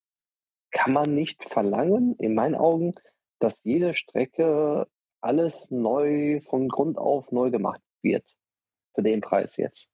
kann 0.72 0.94
man 0.94 1.14
nicht 1.16 1.44
verlangen, 1.50 2.16
in 2.20 2.36
meinen 2.36 2.56
Augen, 2.56 2.94
dass 3.40 3.60
jede 3.64 3.94
Strecke 3.94 4.88
alles 5.22 5.72
neu 5.72 6.42
von 6.50 6.68
Grund 6.68 6.98
auf 6.98 7.32
neu 7.32 7.50
gemacht 7.50 7.82
wird. 8.02 8.36
Für 8.94 9.04
den 9.04 9.22
Preis 9.22 9.58
jetzt. 9.58 9.90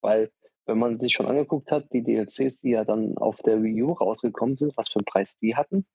Weil, 0.00 0.30
wenn 0.66 0.78
man 0.78 0.98
sich 0.98 1.14
schon 1.14 1.26
angeguckt 1.26 1.70
hat, 1.70 1.92
die 1.92 2.02
DLCs, 2.02 2.58
die 2.58 2.70
ja 2.70 2.84
dann 2.84 3.16
auf 3.16 3.36
der 3.38 3.62
Wii 3.62 3.82
U 3.82 3.92
rausgekommen 3.92 4.56
sind, 4.56 4.76
was 4.76 4.88
für 4.88 4.98
einen 4.98 5.06
Preis 5.06 5.38
die 5.38 5.56
hatten 5.56 5.86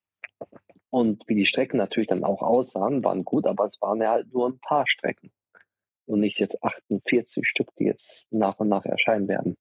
und 0.90 1.24
wie 1.28 1.36
die 1.36 1.46
Strecken 1.46 1.78
natürlich 1.78 2.08
dann 2.08 2.24
auch 2.24 2.42
aussahen, 2.42 3.04
waren 3.04 3.24
gut, 3.24 3.46
aber 3.46 3.66
es 3.66 3.80
waren 3.82 4.02
ja 4.02 4.12
halt 4.12 4.34
nur 4.34 4.50
ein 4.50 4.60
paar 4.60 4.88
Strecken 4.88 5.32
und 6.06 6.20
nicht 6.20 6.40
jetzt 6.40 6.64
48 6.64 7.48
Stück, 7.48 7.70
die 7.78 7.86
jetzt 7.86 8.28
nach 8.32 8.60
und 8.60 8.70
nach 8.70 8.86
erscheinen 8.86 9.28
werden. 9.28 9.58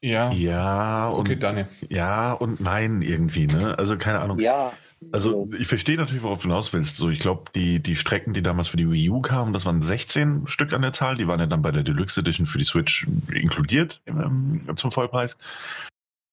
Ja. 0.00 0.32
Ja, 0.32 1.10
okay, 1.12 1.34
und, 1.34 1.42
Daniel. 1.42 1.68
Ja 1.88 2.32
und 2.32 2.60
nein 2.60 3.02
irgendwie, 3.02 3.46
ne? 3.46 3.78
Also 3.78 3.96
keine 3.96 4.20
Ahnung. 4.20 4.38
Ja. 4.40 4.72
Also 5.10 5.48
ich 5.58 5.66
verstehe 5.66 5.96
natürlich, 5.96 6.22
worauf 6.22 6.38
du 6.38 6.44
hinaus 6.44 6.72
willst. 6.72 6.96
So, 6.96 7.08
ich 7.08 7.18
glaube, 7.18 7.50
die, 7.54 7.80
die 7.80 7.96
Strecken, 7.96 8.34
die 8.34 8.42
damals 8.42 8.68
für 8.68 8.76
die 8.76 8.88
Wii 8.88 9.10
U 9.10 9.20
kamen, 9.20 9.52
das 9.52 9.66
waren 9.66 9.82
16 9.82 10.46
Stück 10.46 10.72
an 10.72 10.82
der 10.82 10.92
Zahl. 10.92 11.16
Die 11.16 11.26
waren 11.26 11.40
ja 11.40 11.46
dann 11.46 11.62
bei 11.62 11.72
der 11.72 11.82
Deluxe 11.82 12.20
Edition 12.20 12.46
für 12.46 12.58
die 12.58 12.64
Switch 12.64 13.06
inkludiert 13.32 14.00
im, 14.04 14.64
zum 14.76 14.92
Vollpreis. 14.92 15.38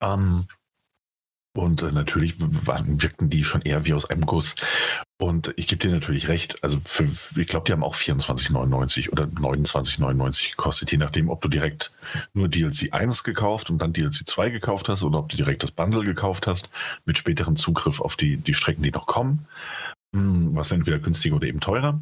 Ähm, 0.02 0.48
und 1.56 1.82
äh, 1.82 1.92
natürlich 1.92 2.36
waren, 2.40 3.02
wirkten 3.02 3.30
die 3.30 3.44
schon 3.44 3.62
eher 3.62 3.86
wie 3.86 3.94
aus 3.94 4.10
einem 4.10 4.26
Guss. 4.26 4.56
Und 5.22 5.54
ich 5.58 5.68
gebe 5.68 5.86
dir 5.86 5.92
natürlich 5.92 6.30
recht, 6.30 6.64
also 6.64 6.80
für, 6.86 7.04
ich 7.36 7.48
glaube, 7.48 7.66
die 7.66 7.74
haben 7.74 7.84
auch 7.84 7.94
24,99 7.94 9.10
oder 9.10 9.26
29,99 9.26 10.52
gekostet, 10.52 10.94
je 10.94 10.98
nachdem, 10.98 11.30
ob 11.30 11.42
du 11.42 11.50
direkt 11.50 11.92
nur 12.34 12.48
DLC 12.48 12.94
1 12.94 13.26
gekauft 13.26 13.70
und 13.70 13.80
dann 13.80 13.92
DLC 13.92 14.26
2 14.26 14.50
gekauft 14.50 14.88
hast 14.88 15.04
oder 15.04 15.20
ob 15.20 15.28
du 15.28 15.36
direkt 15.36 15.62
das 15.62 15.72
Bundle 15.72 16.06
gekauft 16.06 16.48
hast, 16.48 16.70
mit 17.04 17.18
späterem 17.18 17.58
Zugriff 17.58 18.00
auf 18.00 18.16
die, 18.16 18.38
die 18.38 18.54
Strecken, 18.54 18.82
die 18.82 18.92
noch 18.92 19.08
kommen, 19.08 19.46
hm, 20.16 20.56
was 20.56 20.72
entweder 20.72 21.00
günstiger 21.00 21.36
oder 21.36 21.48
eben 21.48 21.60
teurer. 21.60 22.00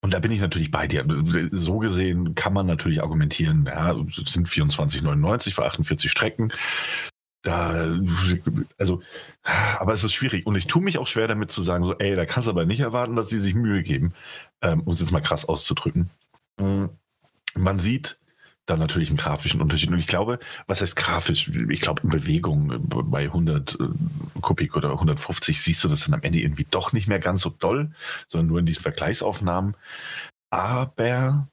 Und 0.00 0.12
da 0.12 0.18
bin 0.18 0.32
ich 0.32 0.40
natürlich 0.40 0.72
bei 0.72 0.88
dir. 0.88 1.06
So 1.52 1.78
gesehen 1.78 2.34
kann 2.34 2.52
man 2.52 2.66
natürlich 2.66 3.00
argumentieren, 3.00 3.66
ja, 3.66 3.92
es 3.92 4.32
sind 4.32 4.48
24,99 4.48 5.54
für 5.54 5.64
48 5.64 6.10
Strecken 6.10 6.52
da, 7.44 7.94
also, 8.78 9.02
aber 9.78 9.92
es 9.92 10.02
ist 10.02 10.14
schwierig. 10.14 10.46
Und 10.46 10.56
ich 10.56 10.66
tue 10.66 10.82
mich 10.82 10.98
auch 10.98 11.06
schwer 11.06 11.28
damit 11.28 11.50
zu 11.50 11.60
sagen, 11.60 11.84
so, 11.84 11.94
ey, 11.98 12.16
da 12.16 12.24
kannst 12.24 12.46
du 12.46 12.50
aber 12.50 12.64
nicht 12.64 12.80
erwarten, 12.80 13.16
dass 13.16 13.28
sie 13.28 13.38
sich 13.38 13.54
Mühe 13.54 13.82
geben, 13.82 14.14
ähm, 14.62 14.80
um 14.80 14.92
es 14.92 15.00
jetzt 15.00 15.12
mal 15.12 15.20
krass 15.20 15.44
auszudrücken. 15.44 16.08
Mm, 16.58 16.86
man 17.54 17.78
sieht 17.78 18.18
dann 18.64 18.78
natürlich 18.78 19.10
einen 19.10 19.18
grafischen 19.18 19.60
Unterschied. 19.60 19.90
Und 19.90 19.98
ich 19.98 20.06
glaube, 20.06 20.38
was 20.66 20.80
heißt 20.80 20.96
grafisch? 20.96 21.48
Ich 21.68 21.82
glaube, 21.82 22.00
in 22.02 22.08
Bewegung 22.08 22.72
äh, 22.72 22.78
bei 22.78 23.24
100 23.24 23.78
äh, 23.78 24.40
Kubik 24.40 24.74
oder 24.74 24.92
150 24.92 25.60
siehst 25.60 25.84
du 25.84 25.88
das 25.88 26.04
dann 26.04 26.14
am 26.14 26.22
Ende 26.22 26.40
irgendwie 26.40 26.66
doch 26.70 26.94
nicht 26.94 27.08
mehr 27.08 27.18
ganz 27.20 27.42
so 27.42 27.50
doll, 27.50 27.92
sondern 28.26 28.48
nur 28.48 28.58
in 28.60 28.66
diesen 28.66 28.82
Vergleichsaufnahmen. 28.82 29.76
Aber, 30.48 31.48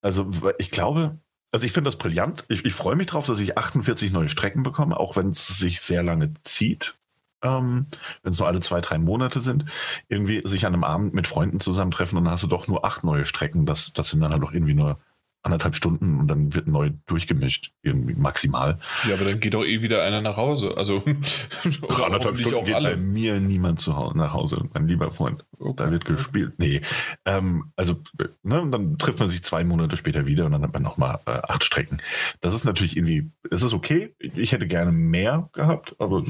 also, 0.00 0.30
ich 0.58 0.70
glaube, 0.70 1.18
also 1.52 1.64
ich 1.64 1.72
finde 1.72 1.88
das 1.88 1.96
brillant. 1.96 2.44
Ich, 2.48 2.64
ich 2.64 2.74
freue 2.74 2.96
mich 2.96 3.06
darauf, 3.06 3.26
dass 3.26 3.38
ich 3.38 3.56
48 3.56 4.12
neue 4.12 4.28
Strecken 4.28 4.62
bekomme, 4.62 4.98
auch 4.98 5.16
wenn 5.16 5.30
es 5.30 5.46
sich 5.46 5.80
sehr 5.80 6.02
lange 6.02 6.30
zieht. 6.42 6.94
Ähm, 7.42 7.86
wenn 8.22 8.32
es 8.32 8.38
nur 8.38 8.48
alle 8.48 8.60
zwei, 8.60 8.80
drei 8.80 8.98
Monate 8.98 9.40
sind, 9.40 9.66
irgendwie 10.08 10.42
sich 10.44 10.66
an 10.66 10.74
einem 10.74 10.84
Abend 10.84 11.14
mit 11.14 11.28
Freunden 11.28 11.60
zusammentreffen 11.60 12.18
und 12.18 12.24
dann 12.24 12.32
hast 12.32 12.42
du 12.42 12.48
doch 12.48 12.66
nur 12.66 12.84
acht 12.84 13.04
neue 13.04 13.24
Strecken. 13.24 13.66
Das, 13.66 13.92
das 13.92 14.10
sind 14.10 14.20
dann 14.20 14.32
halt 14.32 14.42
doch 14.42 14.52
irgendwie 14.52 14.74
nur 14.74 14.98
anderthalb 15.46 15.76
Stunden 15.76 16.18
und 16.20 16.28
dann 16.28 16.54
wird 16.54 16.66
neu 16.66 16.90
durchgemischt, 17.06 17.72
irgendwie 17.82 18.14
maximal. 18.14 18.78
Ja, 19.08 19.14
aber 19.14 19.24
dann 19.24 19.40
geht 19.40 19.54
doch 19.54 19.64
eh 19.64 19.80
wieder 19.80 20.02
einer 20.02 20.20
nach 20.20 20.36
Hause. 20.36 20.76
Also 20.76 21.02
anderthalb 22.04 22.38
Stunden 22.38 22.58
auch 22.58 22.64
geht 22.64 22.74
alle. 22.74 22.90
bei 22.90 22.96
mir 22.96 23.40
niemand 23.40 23.80
zu 23.80 23.96
Hause, 23.96 24.18
nach 24.18 24.32
Hause, 24.32 24.68
mein 24.74 24.88
lieber 24.88 25.10
Freund. 25.12 25.44
Okay. 25.58 25.84
Da 25.84 25.90
wird 25.90 26.04
gespielt. 26.04 26.54
Nee, 26.58 26.82
ähm, 27.24 27.72
also 27.76 28.02
ne, 28.42 28.68
dann 28.70 28.98
trifft 28.98 29.20
man 29.20 29.28
sich 29.28 29.42
zwei 29.42 29.64
Monate 29.64 29.96
später 29.96 30.26
wieder 30.26 30.44
und 30.46 30.52
dann 30.52 30.62
hat 30.62 30.72
man 30.72 30.82
nochmal 30.82 31.20
äh, 31.26 31.40
acht 31.42 31.64
Strecken. 31.64 32.02
Das 32.40 32.52
ist 32.52 32.64
natürlich 32.64 32.96
irgendwie, 32.96 33.30
es 33.50 33.62
ist 33.62 33.72
okay. 33.72 34.14
Ich 34.18 34.52
hätte 34.52 34.66
gerne 34.66 34.92
mehr 34.92 35.48
gehabt, 35.52 35.94
aber 35.98 36.24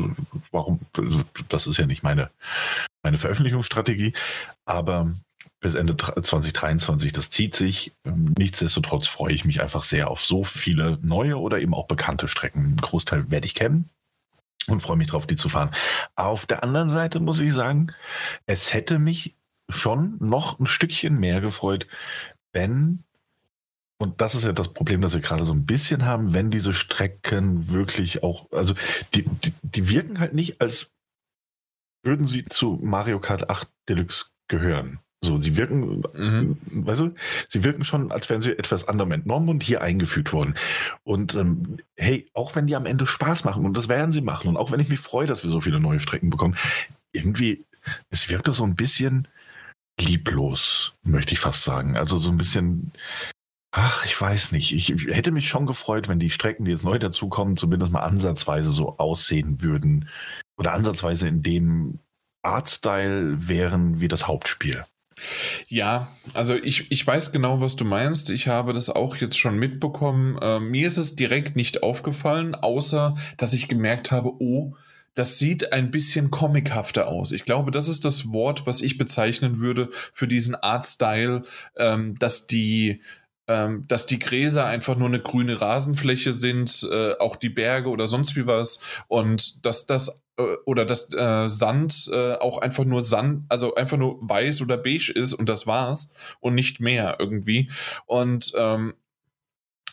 warum? 0.52 0.80
Also, 0.96 1.22
das 1.48 1.66
ist 1.66 1.78
ja 1.78 1.86
nicht 1.86 2.02
meine, 2.02 2.30
meine 3.02 3.18
Veröffentlichungsstrategie. 3.18 4.12
Aber 4.66 5.14
bis 5.66 5.74
Ende 5.74 5.96
2023. 5.96 7.12
Das 7.12 7.30
zieht 7.30 7.54
sich. 7.54 7.92
Ähm, 8.04 8.34
nichtsdestotrotz 8.38 9.06
freue 9.06 9.32
ich 9.32 9.44
mich 9.44 9.60
einfach 9.60 9.82
sehr 9.82 10.10
auf 10.10 10.24
so 10.24 10.44
viele 10.44 10.98
neue 11.02 11.38
oder 11.38 11.60
eben 11.60 11.74
auch 11.74 11.86
bekannte 11.86 12.28
Strecken. 12.28 12.74
Ein 12.74 12.76
Großteil 12.76 13.30
werde 13.30 13.46
ich 13.46 13.54
kennen 13.54 13.90
und 14.68 14.80
freue 14.80 14.96
mich 14.96 15.08
darauf, 15.08 15.26
die 15.26 15.36
zu 15.36 15.48
fahren. 15.48 15.70
Auf 16.14 16.46
der 16.46 16.62
anderen 16.62 16.90
Seite 16.90 17.20
muss 17.20 17.40
ich 17.40 17.52
sagen, 17.52 17.92
es 18.46 18.72
hätte 18.72 18.98
mich 18.98 19.34
schon 19.68 20.16
noch 20.20 20.60
ein 20.60 20.66
Stückchen 20.66 21.18
mehr 21.18 21.40
gefreut, 21.40 21.88
wenn, 22.52 23.02
und 23.98 24.20
das 24.20 24.36
ist 24.36 24.44
ja 24.44 24.52
das 24.52 24.72
Problem, 24.72 25.00
das 25.00 25.14
wir 25.14 25.20
gerade 25.20 25.44
so 25.44 25.52
ein 25.52 25.66
bisschen 25.66 26.04
haben, 26.04 26.32
wenn 26.32 26.52
diese 26.52 26.72
Strecken 26.72 27.70
wirklich 27.70 28.22
auch, 28.22 28.50
also 28.52 28.74
die, 29.14 29.24
die, 29.24 29.52
die 29.62 29.88
wirken 29.88 30.20
halt 30.20 30.34
nicht, 30.34 30.60
als 30.60 30.92
würden 32.04 32.28
sie 32.28 32.44
zu 32.44 32.78
Mario 32.80 33.18
Kart 33.18 33.50
8 33.50 33.68
Deluxe 33.88 34.26
gehören. 34.46 35.00
So, 35.26 35.40
sie 35.40 35.56
wirken, 35.56 36.02
mhm. 36.14 36.56
weißt 36.70 37.00
du, 37.00 37.14
sie 37.48 37.64
wirken 37.64 37.84
schon, 37.84 38.12
als 38.12 38.30
wären 38.30 38.40
sie 38.40 38.56
etwas 38.56 38.86
anderem 38.86 39.12
entnommen 39.12 39.48
und 39.48 39.62
hier 39.62 39.82
eingefügt 39.82 40.32
worden. 40.32 40.54
Und 41.02 41.34
ähm, 41.34 41.78
hey, 41.96 42.28
auch 42.32 42.54
wenn 42.54 42.66
die 42.66 42.76
am 42.76 42.86
Ende 42.86 43.06
Spaß 43.06 43.44
machen, 43.44 43.66
und 43.66 43.76
das 43.76 43.88
werden 43.88 44.12
sie 44.12 44.20
machen, 44.20 44.48
und 44.48 44.56
auch 44.56 44.70
wenn 44.70 44.80
ich 44.80 44.88
mich 44.88 45.00
freue, 45.00 45.26
dass 45.26 45.42
wir 45.42 45.50
so 45.50 45.60
viele 45.60 45.80
neue 45.80 46.00
Strecken 46.00 46.30
bekommen, 46.30 46.56
irgendwie, 47.12 47.64
es 48.10 48.28
wirkt 48.28 48.46
doch 48.46 48.54
so 48.54 48.64
ein 48.64 48.76
bisschen 48.76 49.26
lieblos, 50.00 50.92
möchte 51.02 51.32
ich 51.32 51.40
fast 51.40 51.64
sagen. 51.64 51.96
Also 51.96 52.18
so 52.18 52.30
ein 52.30 52.36
bisschen, 52.36 52.92
ach, 53.72 54.04
ich 54.04 54.20
weiß 54.20 54.52
nicht. 54.52 54.72
Ich 54.72 54.90
hätte 55.14 55.32
mich 55.32 55.48
schon 55.48 55.66
gefreut, 55.66 56.08
wenn 56.08 56.18
die 56.20 56.30
Strecken, 56.30 56.64
die 56.64 56.70
jetzt 56.70 56.84
neu 56.84 56.98
dazukommen, 56.98 57.56
zumindest 57.56 57.92
mal 57.92 58.02
ansatzweise 58.02 58.70
so 58.70 58.98
aussehen 58.98 59.60
würden. 59.62 60.08
Oder 60.56 60.72
ansatzweise 60.72 61.26
in 61.26 61.42
dem 61.42 61.98
Artstyle 62.42 63.48
wären 63.48 64.00
wie 64.00 64.08
das 64.08 64.28
Hauptspiel. 64.28 64.84
Ja, 65.68 66.12
also 66.34 66.54
ich, 66.54 66.90
ich 66.90 67.06
weiß 67.06 67.32
genau, 67.32 67.60
was 67.60 67.76
du 67.76 67.84
meinst. 67.84 68.30
Ich 68.30 68.48
habe 68.48 68.72
das 68.72 68.90
auch 68.90 69.16
jetzt 69.16 69.38
schon 69.38 69.58
mitbekommen. 69.58 70.38
Äh, 70.40 70.60
mir 70.60 70.88
ist 70.88 70.98
es 70.98 71.16
direkt 71.16 71.56
nicht 71.56 71.82
aufgefallen, 71.82 72.54
außer 72.54 73.14
dass 73.36 73.54
ich 73.54 73.68
gemerkt 73.68 74.10
habe, 74.10 74.32
oh, 74.40 74.74
das 75.14 75.38
sieht 75.38 75.72
ein 75.72 75.90
bisschen 75.90 76.30
comichafter 76.30 77.08
aus. 77.08 77.32
Ich 77.32 77.44
glaube, 77.44 77.70
das 77.70 77.88
ist 77.88 78.04
das 78.04 78.32
Wort, 78.32 78.66
was 78.66 78.82
ich 78.82 78.98
bezeichnen 78.98 79.60
würde 79.60 79.88
für 80.12 80.28
diesen 80.28 80.54
Artstyle, 80.54 81.42
ähm, 81.76 82.14
dass 82.16 82.46
die 82.46 83.00
ähm, 83.48 83.84
dass 83.86 84.06
die 84.06 84.18
Gräser 84.18 84.66
einfach 84.66 84.96
nur 84.96 85.08
eine 85.08 85.20
grüne 85.20 85.60
Rasenfläche 85.60 86.32
sind, 86.32 86.86
äh, 86.90 87.14
auch 87.18 87.36
die 87.36 87.48
Berge 87.48 87.90
oder 87.90 88.08
sonst 88.08 88.34
wie 88.34 88.46
was 88.46 88.80
und 89.08 89.64
dass 89.64 89.86
das 89.86 90.25
oder 90.64 90.84
dass 90.84 91.12
äh, 91.12 91.48
Sand 91.48 92.10
äh, 92.12 92.34
auch 92.34 92.58
einfach 92.58 92.84
nur 92.84 93.02
Sand, 93.02 93.44
also 93.48 93.74
einfach 93.74 93.96
nur 93.96 94.18
weiß 94.20 94.60
oder 94.62 94.76
beige 94.76 95.12
ist 95.12 95.32
und 95.32 95.48
das 95.48 95.66
war's 95.66 96.12
und 96.40 96.54
nicht 96.54 96.80
mehr 96.80 97.16
irgendwie. 97.18 97.70
Und 98.06 98.52
ähm, 98.56 98.94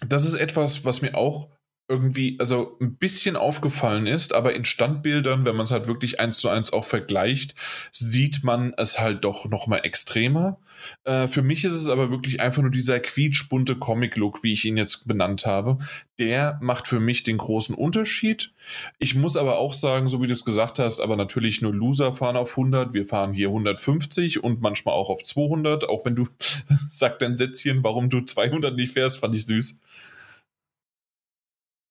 das 0.07 0.25
ist 0.25 0.33
etwas, 0.33 0.83
was 0.83 1.01
mir 1.01 1.15
auch 1.15 1.49
irgendwie, 1.93 2.37
also 2.39 2.75
ein 2.81 2.95
bisschen 2.95 3.35
aufgefallen 3.35 4.07
ist, 4.07 4.33
aber 4.33 4.55
in 4.55 4.65
Standbildern, 4.65 5.45
wenn 5.45 5.55
man 5.55 5.65
es 5.65 5.71
halt 5.71 5.87
wirklich 5.87 6.19
eins 6.19 6.39
zu 6.39 6.49
eins 6.49 6.73
auch 6.73 6.85
vergleicht, 6.85 7.53
sieht 7.91 8.43
man 8.43 8.73
es 8.77 8.99
halt 8.99 9.23
doch 9.23 9.45
nochmal 9.45 9.81
extremer. 9.83 10.57
Äh, 11.03 11.27
für 11.27 11.43
mich 11.43 11.63
ist 11.63 11.73
es 11.73 11.89
aber 11.89 12.09
wirklich 12.09 12.41
einfach 12.41 12.63
nur 12.63 12.71
dieser 12.71 12.99
quietschbunte 12.99 13.75
Comic-Look, 13.75 14.43
wie 14.43 14.53
ich 14.53 14.65
ihn 14.65 14.75
jetzt 14.75 15.07
benannt 15.07 15.45
habe. 15.45 15.77
Der 16.17 16.57
macht 16.63 16.87
für 16.87 16.99
mich 16.99 17.21
den 17.21 17.37
großen 17.37 17.75
Unterschied. 17.75 18.53
Ich 18.97 19.13
muss 19.13 19.37
aber 19.37 19.57
auch 19.59 19.75
sagen, 19.75 20.07
so 20.07 20.19
wie 20.21 20.27
du 20.27 20.33
es 20.33 20.45
gesagt 20.45 20.79
hast, 20.79 20.99
aber 20.99 21.15
natürlich 21.15 21.61
nur 21.61 21.73
Loser 21.73 22.13
fahren 22.13 22.37
auf 22.37 22.57
100. 22.57 22.93
Wir 22.93 23.05
fahren 23.05 23.33
hier 23.33 23.49
150 23.49 24.43
und 24.43 24.61
manchmal 24.61 24.95
auch 24.95 25.09
auf 25.09 25.21
200. 25.21 25.87
Auch 25.87 26.05
wenn 26.05 26.15
du, 26.15 26.27
sag 26.89 27.19
dein 27.19 27.37
Sätzchen, 27.37 27.83
warum 27.83 28.09
du 28.09 28.21
200 28.21 28.75
nicht 28.75 28.93
fährst, 28.93 29.19
fand 29.19 29.35
ich 29.35 29.45
süß. 29.45 29.79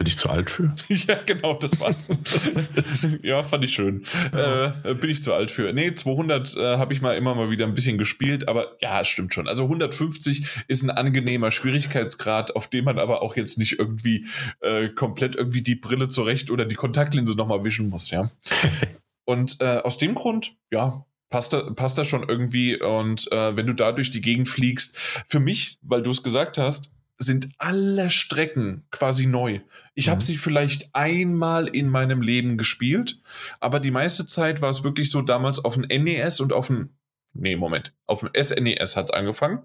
Bin 0.02 0.08
ich 0.08 0.18
zu 0.18 0.30
alt 0.30 0.50
für? 0.50 0.74
ja, 0.88 1.14
genau, 1.24 1.54
das 1.54 1.78
war's. 1.78 2.08
ja, 3.22 3.44
fand 3.44 3.64
ich 3.64 3.72
schön. 3.72 4.04
Äh, 4.32 4.94
bin 4.94 5.10
ich 5.10 5.22
zu 5.22 5.32
alt 5.32 5.52
für. 5.52 5.72
Nee, 5.72 5.94
200 5.94 6.56
äh, 6.56 6.76
habe 6.76 6.92
ich 6.92 7.00
mal 7.00 7.16
immer 7.16 7.36
mal 7.36 7.50
wieder 7.50 7.66
ein 7.66 7.74
bisschen 7.74 7.98
gespielt, 7.98 8.48
aber 8.48 8.76
ja, 8.80 9.04
stimmt 9.04 9.32
schon. 9.32 9.46
Also 9.46 9.62
150 9.62 10.44
ist 10.66 10.82
ein 10.82 10.90
angenehmer 10.90 11.52
Schwierigkeitsgrad, 11.52 12.56
auf 12.56 12.66
dem 12.66 12.84
man 12.84 12.98
aber 12.98 13.22
auch 13.22 13.36
jetzt 13.36 13.58
nicht 13.58 13.78
irgendwie 13.78 14.26
äh, 14.60 14.88
komplett 14.88 15.36
irgendwie 15.36 15.62
die 15.62 15.76
Brille 15.76 16.08
zurecht 16.08 16.50
oder 16.50 16.64
die 16.64 16.74
Kontaktlinse 16.74 17.36
nochmal 17.36 17.64
wischen 17.64 17.88
muss, 17.88 18.10
ja. 18.10 18.32
Und 19.24 19.60
äh, 19.60 19.78
aus 19.84 19.98
dem 19.98 20.16
Grund, 20.16 20.56
ja, 20.72 21.06
passt 21.30 21.52
da, 21.52 21.70
passt 21.70 21.96
da 21.96 22.04
schon 22.04 22.28
irgendwie. 22.28 22.82
Und 22.82 23.30
äh, 23.30 23.54
wenn 23.54 23.68
du 23.68 23.72
da 23.72 23.92
durch 23.92 24.10
die 24.10 24.20
Gegend 24.20 24.48
fliegst, 24.48 24.98
für 25.28 25.38
mich, 25.38 25.78
weil 25.80 26.02
du 26.02 26.10
es 26.10 26.24
gesagt 26.24 26.58
hast, 26.58 26.92
sind 27.22 27.48
alle 27.58 28.10
Strecken 28.10 28.84
quasi 28.90 29.26
neu. 29.26 29.60
Ich 29.94 30.06
mhm. 30.06 30.10
habe 30.12 30.22
sie 30.22 30.36
vielleicht 30.36 30.90
einmal 30.92 31.68
in 31.68 31.88
meinem 31.88 32.22
Leben 32.22 32.58
gespielt, 32.58 33.20
aber 33.60 33.80
die 33.80 33.90
meiste 33.90 34.26
Zeit 34.26 34.60
war 34.60 34.70
es 34.70 34.84
wirklich 34.84 35.10
so 35.10 35.22
damals 35.22 35.64
auf 35.64 35.74
dem 35.74 35.82
NES 35.82 36.40
und 36.40 36.52
auf 36.52 36.66
dem 36.66 36.90
Nee, 37.34 37.56
Moment. 37.56 37.94
Auf 38.06 38.20
dem 38.20 38.30
SNES 38.34 38.96
hat 38.96 39.06
es 39.06 39.10
angefangen. 39.10 39.62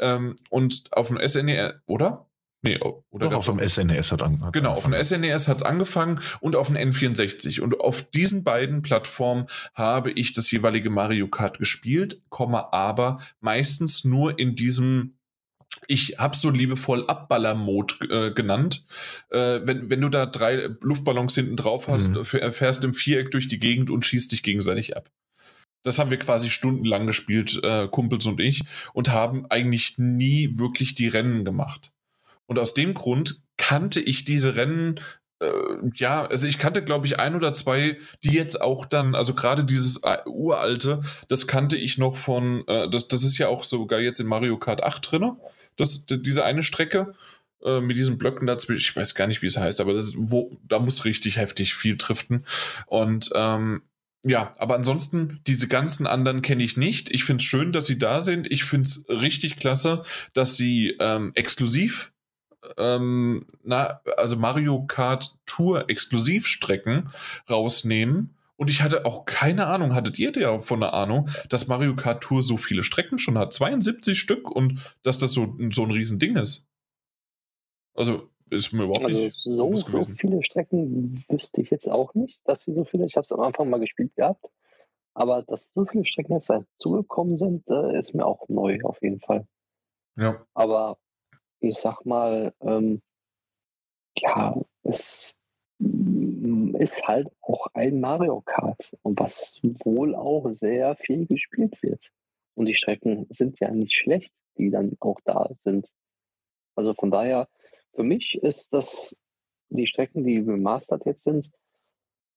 Ähm, 0.00 0.34
und 0.50 0.88
auf 0.90 1.08
dem 1.08 1.18
SNES, 1.24 1.74
oder? 1.86 2.26
Nee, 2.62 2.80
oder 3.10 3.28
Doch, 3.28 3.34
auf 3.34 3.46
dem 3.46 3.60
SNES 3.60 4.10
hat 4.10 4.22
angefangen. 4.22 4.52
Genau, 4.52 4.72
auf 4.72 4.84
dem 4.84 4.94
SNES 4.94 5.48
hat 5.48 5.58
es 5.58 5.62
angefangen 5.62 6.20
und 6.40 6.56
auf 6.56 6.68
dem 6.68 6.76
N64. 6.76 7.60
Und 7.60 7.78
auf 7.78 8.10
diesen 8.10 8.42
beiden 8.42 8.80
Plattformen 8.80 9.46
habe 9.74 10.10
ich 10.10 10.32
das 10.32 10.50
jeweilige 10.50 10.88
Mario 10.88 11.28
Kart 11.28 11.58
gespielt, 11.58 12.22
aber 12.30 13.20
meistens 13.40 14.04
nur 14.04 14.38
in 14.38 14.56
diesem 14.56 15.18
ich 15.86 16.18
habe 16.18 16.36
so 16.36 16.50
liebevoll 16.50 17.06
Abballer-Mode 17.06 17.94
äh, 18.08 18.30
genannt. 18.32 18.84
Äh, 19.30 19.60
wenn, 19.64 19.90
wenn 19.90 20.00
du 20.00 20.08
da 20.08 20.26
drei 20.26 20.70
Luftballons 20.80 21.34
hinten 21.34 21.56
drauf 21.56 21.88
hast, 21.88 22.08
mhm. 22.08 22.24
fährst 22.24 22.84
im 22.84 22.94
Viereck 22.94 23.30
durch 23.30 23.48
die 23.48 23.58
Gegend 23.58 23.90
und 23.90 24.04
schießt 24.04 24.32
dich 24.32 24.42
gegenseitig 24.42 24.96
ab. 24.96 25.10
Das 25.82 25.98
haben 25.98 26.10
wir 26.10 26.18
quasi 26.18 26.48
stundenlang 26.48 27.06
gespielt, 27.06 27.60
äh, 27.62 27.88
Kumpels 27.88 28.24
und 28.26 28.40
ich, 28.40 28.62
und 28.94 29.10
haben 29.10 29.46
eigentlich 29.50 29.98
nie 29.98 30.56
wirklich 30.58 30.94
die 30.94 31.08
Rennen 31.08 31.44
gemacht. 31.44 31.92
Und 32.46 32.58
aus 32.58 32.74
dem 32.74 32.94
Grund 32.94 33.42
kannte 33.56 34.00
ich 34.00 34.24
diese 34.24 34.56
Rennen 34.56 35.00
äh, 35.40 35.46
ja, 35.94 36.24
also 36.24 36.46
ich 36.46 36.58
kannte, 36.58 36.82
glaube 36.84 37.06
ich, 37.06 37.18
ein 37.18 37.34
oder 37.34 37.52
zwei, 37.52 37.98
die 38.22 38.32
jetzt 38.32 38.60
auch 38.60 38.86
dann, 38.86 39.14
also 39.14 39.34
gerade 39.34 39.64
dieses 39.64 40.02
äh, 40.02 40.18
uralte, 40.26 41.02
das 41.28 41.46
kannte 41.46 41.76
ich 41.76 41.98
noch 41.98 42.16
von, 42.16 42.64
äh, 42.66 42.88
das, 42.88 43.08
das 43.08 43.24
ist 43.24 43.38
ja 43.38 43.48
auch 43.48 43.64
sogar 43.64 44.00
jetzt 44.00 44.20
in 44.20 44.26
Mario 44.26 44.58
Kart 44.58 44.82
8 44.82 45.12
drin, 45.12 45.32
das, 45.76 46.06
diese 46.06 46.44
eine 46.44 46.62
Strecke 46.62 47.14
äh, 47.62 47.80
mit 47.80 47.96
diesen 47.96 48.18
Blöcken 48.18 48.46
dazwischen, 48.46 48.90
ich 48.90 48.96
weiß 48.96 49.14
gar 49.14 49.26
nicht, 49.26 49.42
wie 49.42 49.46
es 49.46 49.56
heißt, 49.56 49.80
aber 49.80 49.92
das 49.92 50.06
ist, 50.06 50.14
wo, 50.16 50.56
da 50.62 50.78
muss 50.78 51.04
richtig 51.04 51.36
heftig 51.36 51.74
viel 51.74 51.96
driften. 51.96 52.44
Und 52.86 53.30
ähm, 53.34 53.82
ja, 54.26 54.52
aber 54.56 54.74
ansonsten, 54.74 55.40
diese 55.46 55.68
ganzen 55.68 56.06
anderen 56.06 56.40
kenne 56.40 56.64
ich 56.64 56.78
nicht. 56.78 57.10
Ich 57.10 57.24
finde 57.24 57.42
es 57.42 57.46
schön, 57.46 57.72
dass 57.72 57.86
sie 57.86 57.98
da 57.98 58.22
sind. 58.22 58.50
Ich 58.50 58.64
finde 58.64 58.88
es 58.88 59.04
richtig 59.08 59.56
klasse, 59.56 60.02
dass 60.32 60.56
sie 60.56 60.96
ähm, 60.98 61.32
exklusiv 61.34 62.12
ähm, 62.76 63.46
na, 63.62 64.00
also 64.16 64.36
Mario 64.36 64.84
Kart 64.86 65.36
Tour 65.46 65.88
Exklusivstrecken 65.88 67.10
rausnehmen. 67.48 68.33
Und 68.56 68.70
ich 68.70 68.82
hatte 68.82 69.04
auch 69.04 69.24
keine 69.24 69.66
Ahnung, 69.66 69.94
hattet 69.94 70.18
ihr 70.18 70.32
ja 70.32 70.60
von 70.60 70.80
der 70.80 70.94
Ahnung, 70.94 71.28
dass 71.48 71.66
Mario 71.66 71.96
Kart 71.96 72.22
Tour 72.22 72.42
so 72.42 72.56
viele 72.56 72.82
Strecken 72.82 73.18
schon 73.18 73.36
hat? 73.36 73.52
72 73.52 74.18
Stück 74.18 74.50
und 74.50 74.96
dass 75.02 75.18
das 75.18 75.32
so, 75.32 75.56
so 75.70 75.82
ein 75.82 75.90
Riesending 75.90 76.36
ist. 76.36 76.66
Also 77.94 78.30
ist 78.50 78.72
mir 78.72 78.84
überhaupt 78.84 79.06
also 79.06 79.16
nicht. 79.16 79.36
So, 79.42 79.76
so 79.76 80.02
viele 80.16 80.42
Strecken 80.42 81.24
wüsste 81.28 81.60
ich 81.60 81.70
jetzt 81.70 81.88
auch 81.88 82.14
nicht, 82.14 82.40
dass 82.44 82.62
sie 82.62 82.72
so 82.72 82.84
viele. 82.84 83.06
Ich 83.06 83.16
habe 83.16 83.24
es 83.24 83.32
am 83.32 83.40
Anfang 83.40 83.68
mal 83.70 83.80
gespielt 83.80 84.14
gehabt. 84.14 84.50
Aber 85.14 85.42
dass 85.42 85.72
so 85.72 85.84
viele 85.86 86.04
Strecken 86.04 86.32
jetzt 86.32 86.50
dazugekommen 86.50 87.38
sind, 87.38 87.68
äh, 87.68 87.98
ist 87.98 88.14
mir 88.14 88.26
auch 88.26 88.48
neu 88.48 88.78
auf 88.82 89.00
jeden 89.00 89.20
Fall. 89.20 89.46
Ja. 90.16 90.44
Aber 90.54 90.98
ich 91.60 91.78
sag 91.78 92.04
mal, 92.04 92.52
ähm, 92.60 93.00
ja, 94.16 94.54
es 94.82 95.34
ist 96.76 97.06
halt 97.06 97.28
auch 97.40 97.66
ein 97.74 98.00
Mario 98.00 98.40
Kart 98.42 98.96
und 99.02 99.18
was 99.18 99.60
wohl 99.84 100.14
auch 100.14 100.48
sehr 100.50 100.96
viel 100.96 101.26
gespielt 101.26 101.82
wird. 101.82 102.10
Und 102.54 102.66
die 102.66 102.74
Strecken 102.74 103.26
sind 103.30 103.60
ja 103.60 103.70
nicht 103.70 103.94
schlecht, 103.94 104.32
die 104.58 104.70
dann 104.70 104.96
auch 105.00 105.20
da 105.24 105.50
sind. 105.64 105.88
Also 106.76 106.94
von 106.94 107.10
daher, 107.10 107.48
für 107.94 108.04
mich 108.04 108.38
ist 108.42 108.72
das 108.72 109.16
die 109.70 109.86
Strecken, 109.86 110.24
die 110.24 110.38
remastert 110.38 111.04
jetzt 111.06 111.24
sind, 111.24 111.50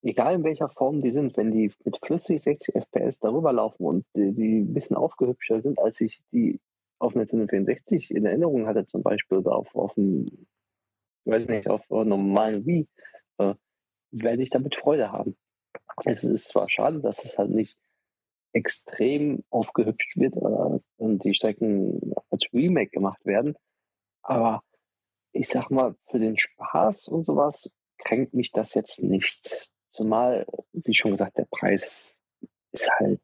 egal 0.02 0.36
in 0.36 0.44
welcher 0.44 0.70
Form 0.70 1.02
die 1.02 1.12
sind, 1.12 1.38
wenn 1.38 1.52
die 1.52 1.72
mit 1.84 1.98
flüssig 2.04 2.42
60 2.42 2.76
FPS 2.76 3.20
darüber 3.20 3.54
laufen 3.54 3.86
und 3.86 4.06
die, 4.16 4.34
die 4.34 4.60
ein 4.60 4.74
bisschen 4.74 4.96
aufgehübscher 4.96 5.62
sind, 5.62 5.80
als 5.80 6.02
ich 6.02 6.22
die 6.32 6.60
auf 7.00 7.14
Nintendo 7.14 7.48
64 7.48 8.12
in 8.12 8.26
Erinnerung 8.26 8.66
hatte, 8.66 8.86
zum 8.86 9.04
Beispiel, 9.04 9.40
oder 9.40 9.56
auf, 9.56 9.76
auf 9.76 9.96
einem, 9.98 10.48
weiß 11.26 11.48
nicht, 11.48 11.70
auf 11.70 11.88
normalen 11.90 12.66
Wii, 12.66 12.88
äh, 13.38 13.54
werde 14.12 14.44
ich 14.44 14.50
damit 14.50 14.76
Freude 14.76 15.12
haben. 15.12 15.36
Es 16.06 16.24
ist 16.24 16.48
zwar 16.48 16.70
schade, 16.70 17.00
dass 17.02 17.26
es 17.26 17.38
halt 17.38 17.52
nicht 17.52 17.78
extrem 18.54 19.44
aufgehübscht 19.50 20.18
wird 20.18 20.36
äh, 20.36 20.80
und 20.98 21.24
die 21.24 21.34
Strecken 21.34 22.14
als 22.30 22.46
Remake 22.54 22.92
gemacht 22.92 23.24
werden, 23.26 23.56
aber 24.22 24.64
ich 25.32 25.50
sag 25.50 25.70
mal, 25.70 25.96
für 26.10 26.20
den 26.20 26.38
Spaß 26.38 27.08
und 27.08 27.26
sowas 27.26 27.72
kränkt 27.98 28.34
mich 28.34 28.52
das 28.52 28.74
jetzt 28.74 29.04
nicht. 29.04 29.72
Zumal, 29.92 30.46
wie 30.74 30.96
schon 30.96 31.12
gesagt, 31.12 31.38
der 31.38 31.48
Preis 31.50 32.16
ist 32.72 32.90
halt 33.00 33.20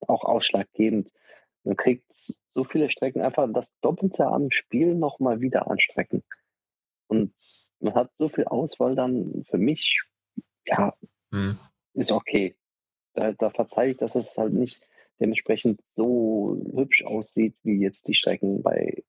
auch 0.00 0.24
ausschlaggebend. 0.24 1.10
Man 1.64 1.76
kriegt 1.76 2.04
so 2.54 2.64
viele 2.64 2.90
Strecken 2.90 3.22
einfach 3.22 3.48
das 3.52 3.72
Doppelte 3.80 4.26
am 4.26 4.50
Spiel 4.50 4.94
nochmal 4.94 5.40
wieder 5.40 5.70
anstrecken. 5.70 6.22
Und 7.06 7.32
man 7.80 7.94
hat 7.94 8.10
so 8.18 8.28
viel 8.28 8.44
Auswahl 8.44 8.94
dann 8.94 9.44
für 9.44 9.58
mich, 9.58 10.02
ja, 10.66 10.94
hm. 11.30 11.58
ist 11.94 12.12
okay. 12.12 12.56
Da, 13.14 13.32
da 13.32 13.50
verzeihe 13.50 13.92
ich, 13.92 13.96
dass 13.98 14.14
es 14.14 14.36
halt 14.36 14.52
nicht 14.52 14.80
dementsprechend 15.20 15.80
so 15.94 16.60
hübsch 16.74 17.04
aussieht, 17.04 17.54
wie 17.62 17.80
jetzt 17.80 18.08
die 18.08 18.14
Strecken 18.14 18.62
bei, 18.62 19.04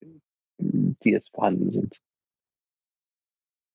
die 0.58 1.10
jetzt 1.10 1.32
vorhanden 1.34 1.72
sind. 1.72 2.02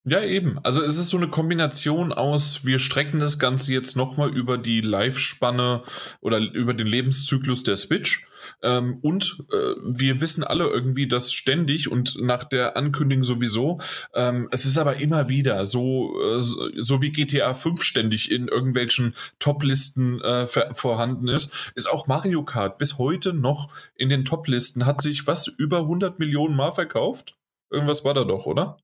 Ja, 0.05 0.23
eben. 0.23 0.59
Also 0.63 0.83
es 0.83 0.97
ist 0.97 1.11
so 1.11 1.19
eine 1.19 1.29
Kombination 1.29 2.13
aus, 2.15 2.65
wir 2.65 2.79
strecken 2.79 3.21
das 3.21 3.39
Ganze 3.39 3.73
jetzt 3.75 3.97
nochmal 3.97 4.35
über 4.35 4.57
die 4.57 4.81
Live-Spanne 4.81 5.83
oder 6.23 6.39
über 6.39 6.73
den 6.73 6.87
Lebenszyklus 6.87 7.65
der 7.65 7.77
Switch. 7.77 8.27
Ähm, 8.63 8.99
und 9.03 9.45
äh, 9.53 9.75
wir 9.85 10.23
wissen 10.23 10.43
alle 10.43 10.65
irgendwie, 10.65 11.07
dass 11.07 11.35
ständig 11.35 11.91
und 11.91 12.17
nach 12.19 12.45
der 12.45 12.79
Ankündigung 12.79 13.25
sowieso, 13.25 13.79
ähm, 14.15 14.49
es 14.51 14.65
ist 14.65 14.79
aber 14.79 14.97
immer 14.97 15.29
wieder 15.29 15.67
so, 15.67 16.19
äh, 16.23 16.41
so 16.41 17.03
wie 17.03 17.13
GTA 17.13 17.53
5 17.53 17.83
ständig 17.83 18.31
in 18.31 18.49
irgendwelchen 18.49 19.15
Top-Listen 19.39 20.23
äh, 20.23 20.47
vorhanden 20.47 21.29
ist, 21.29 21.73
ist 21.75 21.91
auch 21.91 22.07
Mario 22.07 22.43
Kart 22.43 22.79
bis 22.79 22.97
heute 22.97 23.35
noch 23.35 23.71
in 23.95 24.09
den 24.09 24.25
Top-Listen. 24.25 24.87
Hat 24.87 25.03
sich 25.03 25.27
was 25.27 25.47
über 25.47 25.81
100 25.81 26.19
Millionen 26.19 26.57
Mal 26.57 26.73
verkauft? 26.73 27.37
Irgendwas 27.71 28.03
war 28.03 28.15
da 28.15 28.25
doch, 28.25 28.47
oder? 28.47 28.79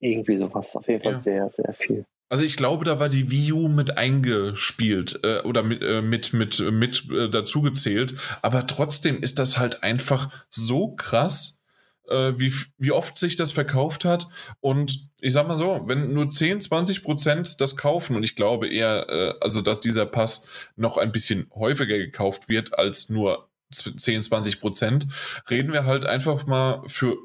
Irgendwie 0.00 0.38
sowas. 0.38 0.74
Auf 0.76 0.86
jeden 0.88 1.02
Fall 1.02 1.12
ja. 1.12 1.20
sehr, 1.20 1.50
sehr 1.56 1.74
viel. 1.74 2.04
Also 2.30 2.44
ich 2.44 2.56
glaube, 2.56 2.84
da 2.84 3.00
war 3.00 3.08
die 3.08 3.30
Wii 3.30 3.52
U 3.52 3.68
mit 3.68 3.96
eingespielt 3.96 5.20
äh, 5.22 5.40
oder 5.40 5.62
mit, 5.62 5.82
äh, 5.82 6.02
mit, 6.02 6.34
mit, 6.34 6.60
mit 6.60 7.10
äh, 7.10 7.30
dazugezählt. 7.30 8.14
Aber 8.42 8.66
trotzdem 8.66 9.22
ist 9.22 9.38
das 9.38 9.58
halt 9.58 9.82
einfach 9.82 10.30
so 10.50 10.94
krass, 10.94 11.58
äh, 12.08 12.32
wie, 12.36 12.52
wie 12.76 12.92
oft 12.92 13.16
sich 13.16 13.36
das 13.36 13.52
verkauft 13.52 14.04
hat. 14.04 14.28
Und 14.60 15.08
ich 15.20 15.32
sag 15.32 15.48
mal 15.48 15.56
so, 15.56 15.82
wenn 15.86 16.12
nur 16.12 16.28
10, 16.28 16.60
20 16.60 17.02
Prozent 17.02 17.60
das 17.62 17.76
kaufen, 17.76 18.14
und 18.14 18.22
ich 18.22 18.36
glaube 18.36 18.68
eher, 18.68 19.06
äh, 19.08 19.34
also 19.40 19.62
dass 19.62 19.80
dieser 19.80 20.04
Pass 20.04 20.46
noch 20.76 20.98
ein 20.98 21.12
bisschen 21.12 21.50
häufiger 21.54 21.96
gekauft 21.96 22.50
wird 22.50 22.78
als 22.78 23.08
nur 23.08 23.48
10, 23.70 24.22
20 24.22 24.60
Prozent, 24.60 25.06
reden 25.48 25.72
wir 25.72 25.86
halt 25.86 26.04
einfach 26.04 26.46
mal 26.46 26.82
für 26.86 27.16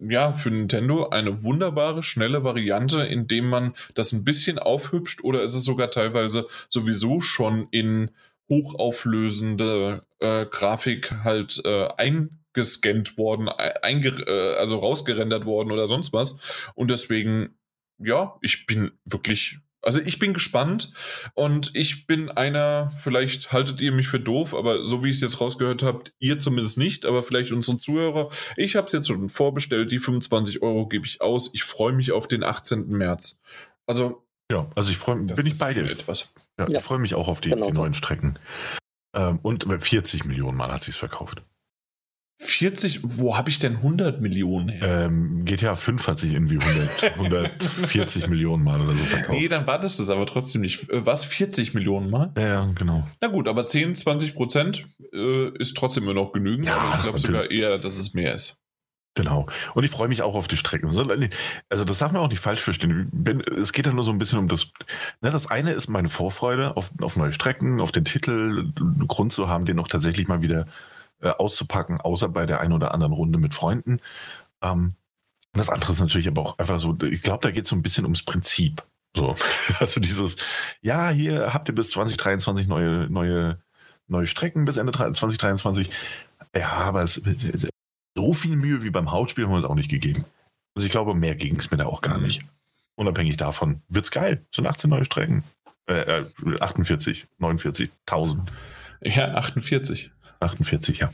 ja, 0.00 0.32
für 0.32 0.50
Nintendo 0.50 1.08
eine 1.08 1.42
wunderbare, 1.42 2.02
schnelle 2.02 2.42
Variante, 2.42 3.02
indem 3.02 3.48
man 3.48 3.74
das 3.94 4.12
ein 4.12 4.24
bisschen 4.24 4.58
aufhübscht 4.58 5.22
oder 5.22 5.42
ist 5.42 5.54
es 5.54 5.64
sogar 5.64 5.90
teilweise 5.90 6.46
sowieso 6.68 7.20
schon 7.20 7.68
in 7.70 8.10
hochauflösende 8.48 10.04
äh, 10.18 10.46
Grafik 10.46 11.12
halt 11.22 11.60
äh, 11.64 11.88
eingescannt 11.96 13.16
worden, 13.16 13.48
einge 13.48 14.08
äh, 14.08 14.56
also 14.56 14.78
rausgerendert 14.78 15.44
worden 15.44 15.70
oder 15.70 15.86
sonst 15.86 16.12
was. 16.12 16.38
Und 16.74 16.90
deswegen, 16.90 17.58
ja, 17.98 18.36
ich 18.40 18.66
bin 18.66 18.92
wirklich 19.04 19.58
Also 19.82 20.00
ich 20.00 20.18
bin 20.18 20.34
gespannt 20.34 20.92
und 21.34 21.70
ich 21.74 22.06
bin 22.06 22.30
einer, 22.30 22.92
vielleicht 22.98 23.52
haltet 23.52 23.80
ihr 23.80 23.92
mich 23.92 24.08
für 24.08 24.20
doof, 24.20 24.54
aber 24.54 24.84
so 24.84 25.02
wie 25.02 25.08
ich 25.08 25.16
es 25.16 25.22
jetzt 25.22 25.40
rausgehört 25.40 25.82
habt, 25.82 26.12
ihr 26.18 26.38
zumindest 26.38 26.76
nicht, 26.76 27.06
aber 27.06 27.22
vielleicht 27.22 27.52
unsere 27.52 27.78
Zuhörer. 27.78 28.28
Ich 28.56 28.76
habe 28.76 28.86
es 28.86 28.92
jetzt 28.92 29.08
schon 29.08 29.30
vorbestellt, 29.30 29.90
die 29.90 29.98
25 29.98 30.62
Euro 30.62 30.86
gebe 30.86 31.06
ich 31.06 31.22
aus. 31.22 31.50
Ich 31.54 31.64
freue 31.64 31.94
mich 31.94 32.12
auf 32.12 32.28
den 32.28 32.44
18. 32.44 32.88
März. 32.88 33.40
Also 33.86 34.22
ja, 34.52 34.68
also 34.74 34.90
ich 34.90 34.98
freue 34.98 35.16
mich, 35.16 35.34
bin 35.34 35.46
ich 35.46 35.58
bei 35.58 35.72
dir. 35.72 35.84
Etwas. 35.84 36.28
Ja, 36.58 36.68
ja. 36.68 36.78
Ich 36.78 36.84
freue 36.84 36.98
mich 36.98 37.14
auch 37.14 37.28
auf 37.28 37.40
die, 37.40 37.50
genau. 37.50 37.66
die 37.66 37.72
neuen 37.72 37.94
Strecken. 37.94 38.38
Ähm, 39.14 39.38
und 39.42 39.66
40 39.66 40.24
Millionen 40.24 40.56
Mal 40.56 40.72
hat 40.72 40.84
sie 40.84 40.90
es 40.90 40.96
verkauft. 40.96 41.42
40, 42.42 43.00
wo 43.02 43.36
habe 43.36 43.50
ich 43.50 43.58
denn 43.58 43.76
100 43.76 44.22
Millionen 44.22 44.70
her? 44.70 45.04
Ähm, 45.04 45.44
GTA 45.44 45.74
5 45.74 46.08
hat 46.08 46.18
sich 46.18 46.32
irgendwie 46.32 46.58
100, 46.58 47.12
140 47.18 48.26
Millionen 48.28 48.64
Mal 48.64 48.80
oder 48.80 48.96
so 48.96 49.04
verkauft. 49.04 49.38
Nee, 49.38 49.46
dann 49.46 49.66
war 49.66 49.78
das 49.78 49.98
das 49.98 50.08
aber 50.08 50.24
trotzdem 50.24 50.62
nicht. 50.62 50.90
Äh, 50.90 51.04
was? 51.04 51.26
40 51.26 51.74
Millionen 51.74 52.08
Mal? 52.08 52.32
Ja, 52.38 52.64
genau. 52.74 53.06
Na 53.20 53.28
gut, 53.28 53.46
aber 53.46 53.66
10, 53.66 53.94
20 53.94 54.34
Prozent 54.34 54.86
äh, 55.12 55.50
ist 55.58 55.76
trotzdem 55.76 56.04
immer 56.04 56.14
noch 56.14 56.32
genügend. 56.32 56.66
Ja, 56.66 56.94
ich 56.96 57.02
glaube 57.02 57.18
sogar 57.18 57.50
eher, 57.50 57.78
dass 57.78 57.98
es 57.98 58.14
mehr 58.14 58.34
ist. 58.34 58.58
Genau. 59.14 59.46
Und 59.74 59.84
ich 59.84 59.90
freue 59.90 60.08
mich 60.08 60.22
auch 60.22 60.34
auf 60.34 60.48
die 60.48 60.56
Strecken. 60.56 60.88
Also 61.68 61.84
das 61.84 61.98
darf 61.98 62.12
man 62.12 62.22
auch 62.22 62.28
nicht 62.30 62.40
falsch 62.40 62.62
verstehen. 62.62 63.10
Es 63.60 63.72
geht 63.72 63.86
ja 63.86 63.92
nur 63.92 64.04
so 64.04 64.12
ein 64.12 64.18
bisschen 64.18 64.38
um 64.38 64.48
das. 64.48 64.68
Ne, 65.20 65.30
das 65.30 65.50
eine 65.50 65.72
ist 65.72 65.88
meine 65.88 66.08
Vorfreude 66.08 66.76
auf, 66.76 66.90
auf 67.02 67.16
neue 67.16 67.32
Strecken, 67.32 67.80
auf 67.80 67.92
den 67.92 68.04
Titel, 68.04 68.72
einen 68.78 69.08
Grund 69.08 69.32
zu 69.32 69.48
haben, 69.48 69.66
den 69.66 69.76
noch 69.76 69.88
tatsächlich 69.88 70.28
mal 70.28 70.42
wieder 70.42 70.66
äh, 71.20 71.30
auszupacken, 71.30 72.00
außer 72.00 72.28
bei 72.28 72.46
der 72.46 72.60
einen 72.60 72.72
oder 72.72 72.94
anderen 72.94 73.12
Runde 73.12 73.38
mit 73.38 73.54
Freunden. 73.54 74.00
Ähm, 74.62 74.92
das 75.52 75.68
andere 75.68 75.92
ist 75.92 76.00
natürlich 76.00 76.28
aber 76.28 76.42
auch 76.42 76.58
einfach 76.58 76.78
so, 76.78 76.96
ich 77.02 77.22
glaube, 77.22 77.42
da 77.42 77.50
geht 77.50 77.64
es 77.64 77.70
so 77.70 77.76
ein 77.76 77.82
bisschen 77.82 78.04
ums 78.04 78.22
Prinzip. 78.22 78.82
So, 79.14 79.34
also 79.78 80.00
dieses, 80.00 80.36
ja, 80.80 81.10
hier 81.10 81.52
habt 81.52 81.68
ihr 81.68 81.74
bis 81.74 81.90
2023 81.90 82.68
neue, 82.68 83.08
neue, 83.10 83.60
neue 84.06 84.26
Strecken 84.26 84.64
bis 84.64 84.76
Ende 84.76 84.92
2023. 84.92 85.90
Ja, 86.54 86.70
aber 86.70 87.02
es, 87.02 87.20
so 88.16 88.32
viel 88.32 88.56
Mühe 88.56 88.82
wie 88.82 88.90
beim 88.90 89.10
Hauptspiel 89.10 89.44
haben 89.44 89.52
wir 89.52 89.56
uns 89.56 89.66
auch 89.66 89.74
nicht 89.74 89.90
gegeben. 89.90 90.24
Also 90.74 90.86
ich 90.86 90.92
glaube, 90.92 91.14
mehr 91.14 91.34
ging 91.34 91.56
es 91.56 91.70
mir 91.70 91.78
da 91.78 91.86
auch 91.86 92.00
gar 92.00 92.18
nicht. 92.18 92.42
Unabhängig 92.96 93.36
davon 93.36 93.82
wird's 93.88 94.10
geil. 94.10 94.44
Es 94.50 94.56
sind 94.56 94.66
18 94.66 94.90
neue 94.90 95.04
Strecken. 95.04 95.42
Äh, 95.86 96.24
48, 96.60 97.26
49, 97.38 97.90
1000. 98.06 98.50
Ja, 99.02 99.34
48. 99.34 100.12
48, 100.40 100.98
ja. 100.98 101.12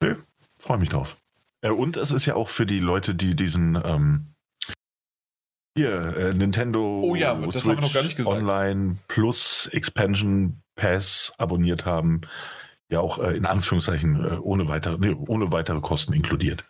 Okay, 0.00 0.14
freue 0.58 0.78
mich 0.78 0.88
drauf. 0.88 1.16
Äh, 1.60 1.70
und 1.70 1.96
es 1.96 2.12
ist 2.12 2.26
ja 2.26 2.34
auch 2.34 2.48
für 2.48 2.66
die 2.66 2.80
Leute, 2.80 3.14
die 3.14 3.34
diesen 3.34 3.80
ähm, 3.84 4.34
hier, 5.76 6.16
äh, 6.16 6.34
Nintendo 6.34 7.02
oh 7.04 7.14
ja, 7.14 7.34
das 7.34 7.62
Switch 7.62 7.66
haben 7.66 7.76
wir 7.76 7.82
noch 7.82 7.92
gar 7.92 8.02
nicht 8.02 8.16
gesagt. 8.16 8.36
Online 8.36 8.96
Plus 9.06 9.68
Expansion 9.72 10.60
Pass 10.74 11.32
abonniert 11.38 11.84
haben, 11.84 12.22
ja 12.90 13.00
auch 13.00 13.18
äh, 13.18 13.36
in 13.36 13.46
Anführungszeichen 13.46 14.24
äh, 14.24 14.38
ohne, 14.38 14.68
weitere, 14.68 14.98
nee, 14.98 15.14
ohne 15.28 15.52
weitere 15.52 15.80
Kosten 15.80 16.14
inkludiert. 16.14 16.64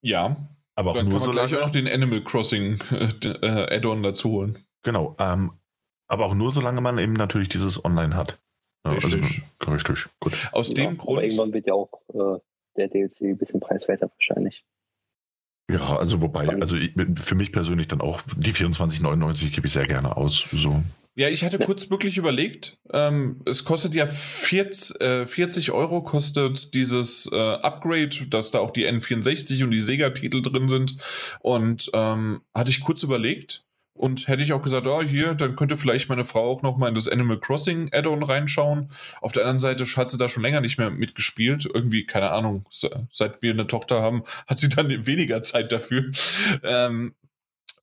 Ja. 0.00 0.36
Aber 0.74 0.90
auch 0.90 0.96
Dann 0.96 1.08
nur 1.08 1.18
kann 1.18 1.28
man 1.28 1.36
gleich 1.36 1.54
auch 1.54 1.66
noch 1.66 1.70
den 1.70 1.86
Animal 1.86 2.22
Crossing 2.22 2.82
äh, 2.90 3.28
äh, 3.28 3.76
Add-on 3.76 4.02
dazu 4.02 4.30
holen. 4.30 4.58
Genau. 4.82 5.14
Ähm, 5.18 5.52
aber 6.08 6.26
auch 6.26 6.34
nur 6.34 6.52
solange 6.52 6.80
man 6.80 6.98
eben 6.98 7.12
natürlich 7.12 7.48
dieses 7.48 7.84
Online 7.84 8.16
hat. 8.16 8.40
Richtig. 8.84 9.42
Also, 9.58 9.72
richtig. 9.72 10.06
Gut. 10.20 10.32
Aus 10.52 10.68
ja, 10.68 10.74
dem 10.74 10.98
Grund. 10.98 11.22
irgendwann 11.22 11.52
wird 11.52 11.66
ja 11.66 11.74
auch 11.74 11.90
äh, 12.08 12.40
der 12.76 12.88
DLC 12.88 13.22
ein 13.22 13.38
bisschen 13.38 13.60
preiswerter 13.60 14.10
wahrscheinlich. 14.10 14.64
Ja, 15.70 15.96
also 15.96 16.20
wobei, 16.20 16.48
also 16.48 16.76
ich, 16.76 16.92
für 17.16 17.34
mich 17.34 17.52
persönlich 17.52 17.88
dann 17.88 18.00
auch 18.00 18.20
die 18.36 18.52
24,99 18.52 19.54
gebe 19.54 19.66
ich 19.66 19.72
sehr 19.72 19.86
gerne 19.86 20.16
aus. 20.16 20.46
So. 20.52 20.82
Ja, 21.14 21.28
ich 21.28 21.44
hatte 21.44 21.58
kurz 21.58 21.90
wirklich 21.90 22.16
überlegt, 22.16 22.78
ähm, 22.90 23.42
es 23.44 23.64
kostet 23.64 23.94
ja 23.94 24.06
40, 24.06 25.00
äh, 25.00 25.26
40 25.26 25.70
Euro 25.70 26.02
kostet 26.02 26.72
dieses 26.72 27.28
äh, 27.30 27.36
Upgrade, 27.36 28.26
dass 28.28 28.50
da 28.50 28.60
auch 28.60 28.70
die 28.70 28.86
N64 28.86 29.62
und 29.62 29.72
die 29.72 29.80
Sega-Titel 29.80 30.40
drin 30.40 30.68
sind. 30.68 30.96
Und 31.40 31.90
ähm, 31.92 32.40
hatte 32.54 32.70
ich 32.70 32.80
kurz 32.80 33.02
überlegt, 33.02 33.64
und 33.94 34.26
hätte 34.26 34.42
ich 34.42 34.52
auch 34.52 34.62
gesagt, 34.62 34.86
oh, 34.86 35.02
hier, 35.02 35.34
dann 35.34 35.54
könnte 35.54 35.76
vielleicht 35.76 36.08
meine 36.08 36.24
Frau 36.24 36.50
auch 36.50 36.62
noch 36.62 36.76
mal 36.76 36.88
in 36.88 36.94
das 36.94 37.08
Animal 37.08 37.38
Crossing 37.38 37.92
Add-on 37.92 38.22
reinschauen. 38.22 38.90
Auf 39.20 39.32
der 39.32 39.42
anderen 39.42 39.58
Seite 39.58 39.84
hat 39.84 40.08
sie 40.10 40.18
da 40.18 40.28
schon 40.28 40.42
länger 40.42 40.60
nicht 40.60 40.78
mehr 40.78 40.90
mitgespielt. 40.90 41.68
Irgendwie, 41.72 42.06
keine 42.06 42.30
Ahnung, 42.30 42.64
seit 42.70 43.42
wir 43.42 43.52
eine 43.52 43.66
Tochter 43.66 44.00
haben, 44.00 44.24
hat 44.46 44.58
sie 44.58 44.68
dann 44.68 45.06
weniger 45.06 45.42
Zeit 45.42 45.72
dafür. 45.72 46.10
Ähm, 46.62 47.14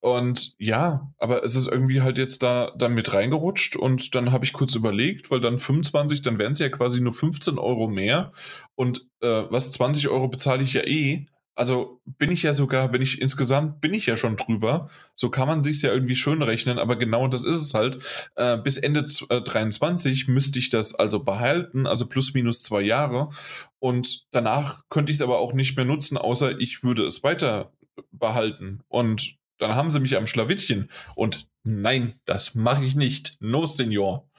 und 0.01 0.55
ja, 0.57 1.13
aber 1.17 1.43
es 1.43 1.55
ist 1.55 1.67
irgendwie 1.67 2.01
halt 2.01 2.17
jetzt 2.17 2.41
da, 2.41 2.71
da 2.77 2.87
mit 2.87 3.13
reingerutscht 3.13 3.75
und 3.75 4.15
dann 4.15 4.31
habe 4.31 4.45
ich 4.45 4.53
kurz 4.53 4.73
überlegt, 4.75 5.29
weil 5.29 5.41
dann 5.41 5.59
25, 5.59 6.21
dann 6.21 6.39
wären 6.39 6.53
es 6.53 6.59
ja 6.59 6.69
quasi 6.69 7.01
nur 7.01 7.13
15 7.13 7.59
Euro 7.59 7.87
mehr. 7.89 8.31
Und 8.75 9.07
äh, 9.21 9.43
was 9.49 9.73
20 9.73 10.07
Euro 10.07 10.29
bezahle 10.29 10.63
ich 10.63 10.73
ja 10.73 10.83
eh. 10.83 11.25
Also 11.59 11.99
bin 12.05 12.31
ich 12.31 12.43
ja 12.43 12.53
sogar, 12.53 12.93
wenn 12.93 13.01
ich 13.01 13.19
insgesamt 13.19 13.81
bin 13.81 13.93
ich 13.93 14.05
ja 14.05 14.15
schon 14.15 14.37
drüber. 14.37 14.89
So 15.13 15.29
kann 15.29 15.45
man 15.45 15.61
sich 15.61 15.81
ja 15.81 15.91
irgendwie 15.91 16.15
schön 16.15 16.41
rechnen, 16.41 16.79
aber 16.79 16.95
genau 16.95 17.27
das 17.27 17.43
ist 17.43 17.57
es 17.57 17.73
halt. 17.73 17.99
Äh, 18.35 18.57
bis 18.59 18.77
Ende 18.77 19.05
äh, 19.27 19.41
23 19.41 20.29
müsste 20.29 20.57
ich 20.57 20.69
das 20.69 20.95
also 20.95 21.21
behalten, 21.21 21.85
also 21.85 22.07
plus 22.07 22.33
minus 22.33 22.63
zwei 22.63 22.79
Jahre. 22.79 23.31
Und 23.77 24.25
danach 24.31 24.83
könnte 24.87 25.11
ich 25.11 25.17
es 25.17 25.21
aber 25.21 25.39
auch 25.39 25.51
nicht 25.51 25.75
mehr 25.75 25.83
nutzen, 25.83 26.17
außer 26.17 26.57
ich 26.61 26.81
würde 26.81 27.05
es 27.05 27.23
weiter 27.23 27.73
behalten. 28.13 28.79
Und 28.87 29.35
dann 29.57 29.75
haben 29.75 29.91
sie 29.91 29.99
mich 29.99 30.15
am 30.15 30.27
Schlawittchen. 30.27 30.89
Und 31.13 31.49
nein, 31.65 32.13
das 32.23 32.55
mache 32.55 32.85
ich 32.85 32.95
nicht. 32.95 33.35
No, 33.41 33.65
Senior. 33.65 34.29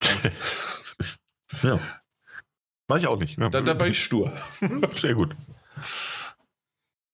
ja. 1.62 1.78
War 2.88 2.96
ich 2.96 3.08
auch 3.08 3.18
nicht. 3.18 3.36
Da, 3.38 3.60
da 3.60 3.78
war 3.78 3.88
ich 3.88 4.02
stur. 4.02 4.32
Sehr 4.94 5.12
gut. 5.12 5.34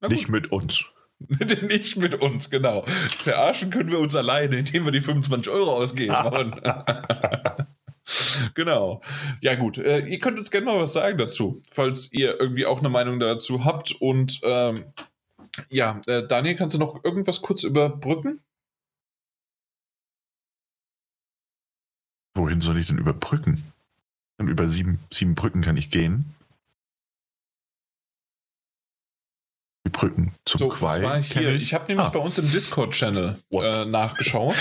Nicht 0.09 0.29
mit 0.29 0.53
uns. 0.53 0.85
Nicht 1.63 1.97
mit 1.97 2.15
uns, 2.15 2.49
genau. 2.51 2.85
Verarschen 2.87 3.71
können 3.71 3.91
wir 3.91 3.99
uns 3.99 4.17
alleine, 4.17 4.59
indem 4.59 4.85
wir 4.85 4.93
die 4.93 5.03
25 5.03 5.53
Euro 5.53 5.77
ausgeben. 5.77 6.15
genau. 8.55 9.01
Ja, 9.43 9.55
gut. 9.55 9.79
Äh, 9.79 10.07
ihr 10.07 10.19
könnt 10.19 10.39
uns 10.39 10.51
gerne 10.51 10.67
mal 10.67 10.79
was 10.79 10.95
sagen 10.95 11.19
dazu, 11.19 11.63
falls 11.71 12.13
ihr 12.13 12.41
irgendwie 12.41 12.65
auch 12.65 12.79
eine 12.79 12.89
Meinung 12.89 13.21
dazu 13.21 13.65
habt. 13.65 13.93
Und 13.93 14.41
ähm, 14.45 14.85
ja, 15.69 16.01
äh, 16.07 16.27
Daniel, 16.27 16.57
kannst 16.57 16.75
du 16.75 16.79
noch 16.79 17.05
irgendwas 17.05 17.43
kurz 17.43 17.65
überbrücken? 17.65 18.41
Wohin 22.35 22.61
soll 22.63 22.79
ich 22.79 22.87
denn 22.87 22.99
überbrücken? 22.99 23.63
Und 24.39 24.49
über 24.49 24.69
sieben, 24.69 25.01
sieben 25.13 25.35
Brücken 25.35 25.61
kann 25.61 25.77
ich 25.77 25.91
gehen. 25.91 26.35
Die 29.91 29.99
Brücken 29.99 30.33
zum 30.45 30.59
so, 30.59 30.69
Quai. 30.69 31.23
Hier, 31.23 31.51
ich, 31.51 31.65
ich 31.65 31.75
habe 31.75 31.87
nämlich 31.89 32.07
ah. 32.07 32.11
bei 32.11 32.21
uns 32.21 32.39
im 32.39 32.51
Discord-Channel 32.51 33.39
äh, 33.51 33.85
nachgeschaut 33.87 34.55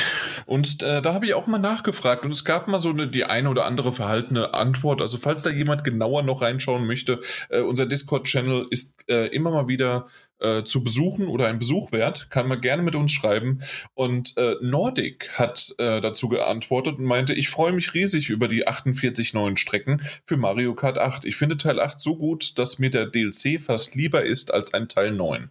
und 0.48 0.82
äh, 0.82 1.02
da 1.02 1.14
habe 1.14 1.26
ich 1.26 1.36
auch 1.36 1.46
mal 1.46 1.60
nachgefragt 1.60 2.26
und 2.26 2.32
es 2.32 2.44
gab 2.44 2.68
mal 2.68 2.80
so 2.80 2.90
eine, 2.90 3.08
die 3.08 3.26
eine 3.26 3.50
oder 3.50 3.66
andere 3.66 3.94
verhaltene 3.94 4.54
Antwort. 4.56 5.02
Also 5.02 5.20
falls 5.20 5.44
da 5.44 5.52
jemand 5.52 5.84
genauer 5.84 6.24
noch 6.24 6.42
reinschauen 6.42 6.88
möchte, 6.88 7.20
äh, 7.50 7.62
unser 7.62 7.86
Discord-Channel 7.86 8.68
ist 8.72 8.96
äh, 9.08 9.28
immer 9.28 9.52
mal 9.52 9.68
wieder 9.68 10.08
äh, 10.40 10.64
zu 10.64 10.84
besuchen 10.84 11.28
oder 11.28 11.48
ein 11.48 11.60
Besuch 11.60 11.92
wert, 11.92 12.30
kann 12.30 12.48
man 12.48 12.62
gerne 12.62 12.82
mit 12.82 12.96
uns 12.96 13.12
schreiben. 13.12 13.62
Und 13.94 14.38
äh, 14.38 14.56
Nordic 14.62 15.30
hat 15.34 15.74
äh, 15.78 16.02
dazu 16.02 16.30
geantwortet 16.30 16.98
und 16.98 17.06
meinte, 17.06 17.34
ich 17.34 17.50
freue 17.50 17.74
mich 17.74 17.94
riesig 17.94 18.30
über 18.30 18.48
die 18.48 18.68
48 18.68 19.34
neuen 19.34 19.58
Strecken 19.58 20.02
für 20.26 20.38
Mario 20.38 20.76
Kart 20.76 20.98
8. 20.98 21.26
Ich 21.26 21.36
finde 21.36 21.58
Teil 21.58 21.80
8 21.80 22.00
so 22.00 22.16
gut, 22.16 22.58
dass 22.58 22.80
mir 22.80 22.90
der 22.90 23.06
DLC 23.06 23.60
fast 23.60 23.96
lieber 23.96 24.24
ist 24.24 24.54
als 24.54 24.74
ein 24.74 24.88
Teil 24.88 25.12
9. 25.12 25.50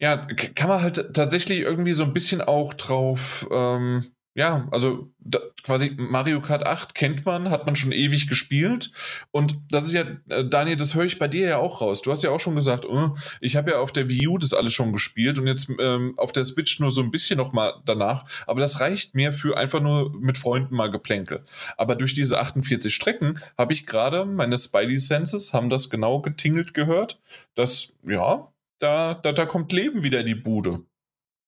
Ja, 0.00 0.16
kann 0.54 0.68
man 0.68 0.82
halt 0.82 1.14
tatsächlich 1.14 1.60
irgendwie 1.60 1.92
so 1.92 2.04
ein 2.04 2.12
bisschen 2.12 2.40
auch 2.40 2.72
drauf 2.74 3.48
ähm, 3.50 4.06
ja, 4.38 4.68
also 4.70 5.10
da, 5.18 5.40
quasi 5.64 5.96
Mario 5.98 6.40
Kart 6.40 6.64
8 6.64 6.94
kennt 6.94 7.26
man, 7.26 7.50
hat 7.50 7.66
man 7.66 7.74
schon 7.74 7.90
ewig 7.90 8.28
gespielt. 8.28 8.92
Und 9.32 9.60
das 9.68 9.86
ist 9.86 9.94
ja, 9.94 10.04
äh, 10.28 10.44
Daniel, 10.44 10.76
das 10.76 10.94
höre 10.94 11.06
ich 11.06 11.18
bei 11.18 11.26
dir 11.26 11.48
ja 11.48 11.58
auch 11.58 11.80
raus. 11.80 12.02
Du 12.02 12.12
hast 12.12 12.22
ja 12.22 12.30
auch 12.30 12.38
schon 12.38 12.54
gesagt, 12.54 12.84
oh, 12.84 13.16
ich 13.40 13.56
habe 13.56 13.72
ja 13.72 13.80
auf 13.80 13.90
der 13.90 14.08
Wii 14.08 14.28
U 14.28 14.38
das 14.38 14.54
alles 14.54 14.74
schon 14.74 14.92
gespielt 14.92 15.40
und 15.40 15.48
jetzt 15.48 15.68
ähm, 15.80 16.14
auf 16.18 16.30
der 16.30 16.44
Switch 16.44 16.78
nur 16.78 16.92
so 16.92 17.02
ein 17.02 17.10
bisschen 17.10 17.36
noch 17.36 17.52
mal 17.52 17.82
danach. 17.84 18.26
Aber 18.46 18.60
das 18.60 18.78
reicht 18.78 19.16
mir 19.16 19.32
für 19.32 19.56
einfach 19.56 19.80
nur 19.80 20.16
mit 20.16 20.38
Freunden 20.38 20.76
mal 20.76 20.88
Geplänkel. 20.88 21.44
Aber 21.76 21.96
durch 21.96 22.14
diese 22.14 22.38
48 22.38 22.94
Strecken 22.94 23.40
habe 23.58 23.72
ich 23.72 23.86
gerade, 23.86 24.24
meine 24.24 24.56
Spidey 24.56 24.98
Senses 24.98 25.52
haben 25.52 25.68
das 25.68 25.90
genau 25.90 26.20
getingelt 26.20 26.74
gehört, 26.74 27.18
dass, 27.56 27.92
ja, 28.04 28.52
da, 28.78 29.14
da, 29.14 29.32
da 29.32 29.46
kommt 29.46 29.72
Leben 29.72 30.04
wieder 30.04 30.20
in 30.20 30.26
die 30.26 30.36
Bude 30.36 30.84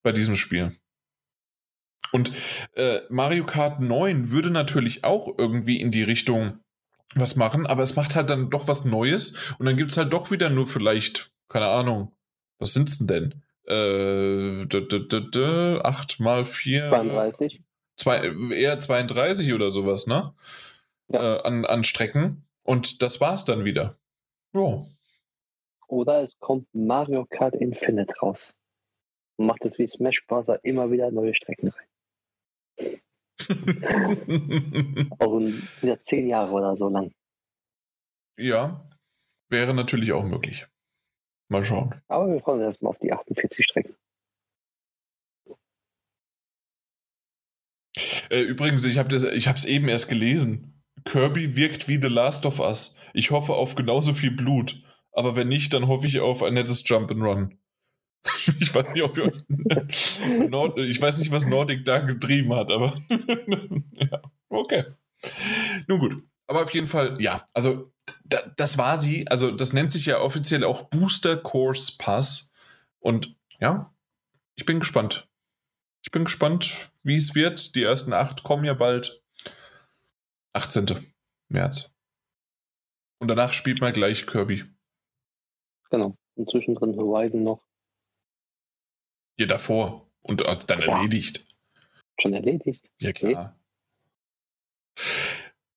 bei 0.03 0.11
diesem 0.11 0.35
Spiel. 0.35 0.77
Und 2.13 2.33
äh, 2.75 3.01
Mario 3.09 3.45
Kart 3.45 3.81
9 3.81 4.31
würde 4.31 4.51
natürlich 4.51 5.05
auch 5.05 5.29
irgendwie 5.39 5.81
in 5.81 5.91
die 5.91 6.03
Richtung 6.03 6.61
was 7.15 7.37
machen, 7.37 7.67
aber 7.67 7.83
es 7.83 7.97
macht 7.97 8.15
halt 8.15 8.31
dann 8.31 8.51
doch 8.51 8.69
was 8.69 8.85
Neues 8.85 9.35
und 9.59 9.67
dann 9.67 9.77
gibt 9.77 9.91
es 9.91 9.97
halt 9.97 10.13
doch 10.13 10.31
wieder 10.31 10.49
nur 10.49 10.69
vielleicht, 10.69 11.33
keine 11.49 11.67
Ahnung, 11.67 12.13
was 12.59 12.73
sind's 12.73 12.99
denn 12.99 13.07
denn? 13.09 13.43
äh, 13.71 14.67
8 15.83 16.21
mal 16.21 16.45
4. 16.45 16.89
32. 16.89 17.63
Zwei, 17.97 18.33
eher 18.55 18.79
32 18.79 19.53
oder 19.53 19.71
sowas, 19.71 20.07
ne? 20.07 20.35
Ja. 21.09 21.37
Äh, 21.37 21.43
an, 21.43 21.65
an 21.65 21.85
Strecken. 21.85 22.47
Und 22.63 23.03
das 23.03 23.21
war's 23.21 23.45
dann 23.45 23.65
wieder. 23.65 23.99
Ja. 24.55 24.85
Oder 25.89 26.23
es 26.23 26.39
kommt 26.39 26.69
Mario 26.73 27.27
Kart 27.27 27.55
Infinite 27.55 28.15
raus. 28.21 28.57
Und 29.37 29.47
macht 29.47 29.65
es 29.65 29.79
wie 29.79 29.87
Smash 29.87 30.27
Bros. 30.27 30.47
immer 30.63 30.91
wieder 30.91 31.11
neue 31.11 31.35
Strecken 31.35 31.69
rein. 31.69 31.87
Auch 35.19 35.39
in- 35.41 35.63
wieder 35.81 36.03
zehn 36.05 36.29
Jahre 36.29 36.53
oder 36.53 36.77
so 36.77 36.89
lang. 36.89 37.13
ja, 38.39 38.87
wäre 39.49 39.75
natürlich 39.75 40.13
auch 40.13 40.25
möglich. 40.25 40.67
Mal 41.49 41.65
schauen. 41.65 42.01
Aber 42.09 42.29
wir 42.33 42.41
freuen 42.41 42.59
uns 42.61 42.67
erstmal 42.67 42.91
auf 42.91 42.99
die 42.99 43.13
48 43.13 43.65
Strecken. 43.65 43.97
Äh, 48.31 48.43
übrigens, 48.43 48.85
ich 48.85 48.99
habe 48.99 49.15
es 49.15 49.65
eben 49.65 49.89
erst 49.89 50.09
gelesen. 50.09 50.81
Kirby 51.05 51.57
wirkt 51.57 51.89
wie 51.89 52.01
The 52.01 52.09
Last 52.09 52.47
of 52.47 52.61
Us. 52.61 52.97
Ich 53.15 53.31
hoffe 53.31 53.55
auf 53.55 53.75
genauso 53.75 54.15
viel 54.15 54.31
Blut. 54.31 54.83
Aber 55.13 55.35
wenn 55.35 55.49
nicht, 55.49 55.73
dann 55.73 55.89
hoffe 55.89 56.07
ich 56.07 56.21
auf 56.21 56.43
ein 56.43 56.55
nettes 56.55 56.85
Jump'n'Run. 56.85 57.59
Ich 58.61 58.75
weiß 58.75 58.93
nicht, 58.93 59.03
ob 59.03 59.17
ihr 59.17 59.33
Nord 60.49 60.79
ich 60.79 61.01
weiß 61.01 61.19
nicht, 61.19 61.33
was 61.33 61.47
Nordic 61.47 61.85
da 61.85 62.01
getrieben 62.01 62.55
hat, 62.55 62.71
aber 62.71 63.01
ja, 63.93 64.23
okay. 64.49 64.85
Nun 65.87 65.99
gut. 65.99 66.23
Aber 66.47 66.63
auf 66.63 66.75
jeden 66.75 66.87
Fall, 66.87 67.17
ja, 67.21 67.47
also 67.55 67.93
da, 68.25 68.43
das 68.57 68.77
war 68.77 68.99
sie. 68.99 69.29
Also 69.29 69.51
das 69.51 69.73
nennt 69.73 69.93
sich 69.93 70.07
ja 70.07 70.21
offiziell 70.21 70.65
auch 70.65 70.89
Booster 70.91 71.37
Course 71.37 71.93
Pass. 71.97 72.51
Und 72.99 73.37
ja, 73.61 73.95
ich 74.57 74.67
bin 74.67 74.81
gespannt. 74.81 75.29
Ich 76.03 76.11
bin 76.11 76.25
gespannt, 76.25 76.91
wie 77.05 77.17
es 77.17 77.35
wird. 77.35 77.75
Die 77.75 77.83
ersten 77.83 78.13
acht 78.13 78.43
kommen 78.43 78.65
ja 78.65 78.75
bald. 78.75 79.23
18. 80.53 81.13
März. 81.49 81.95
Und 83.21 83.29
danach 83.29 83.53
spielt 83.53 83.81
man 83.81 83.93
gleich 83.93 84.27
Kirby. 84.27 84.65
Genau. 85.91 86.17
Und 86.35 86.51
zwischendrin 86.51 86.97
Horizon 86.97 87.45
noch. 87.45 87.63
Hier 89.37 89.47
davor. 89.47 90.11
Und 90.23 90.43
äh, 90.43 90.57
dann 90.67 90.81
Ja. 90.81 90.97
erledigt. 90.97 91.47
Schon 92.21 92.35
erledigt. 92.35 92.85
Ja, 92.99 93.13
klar. 93.13 93.57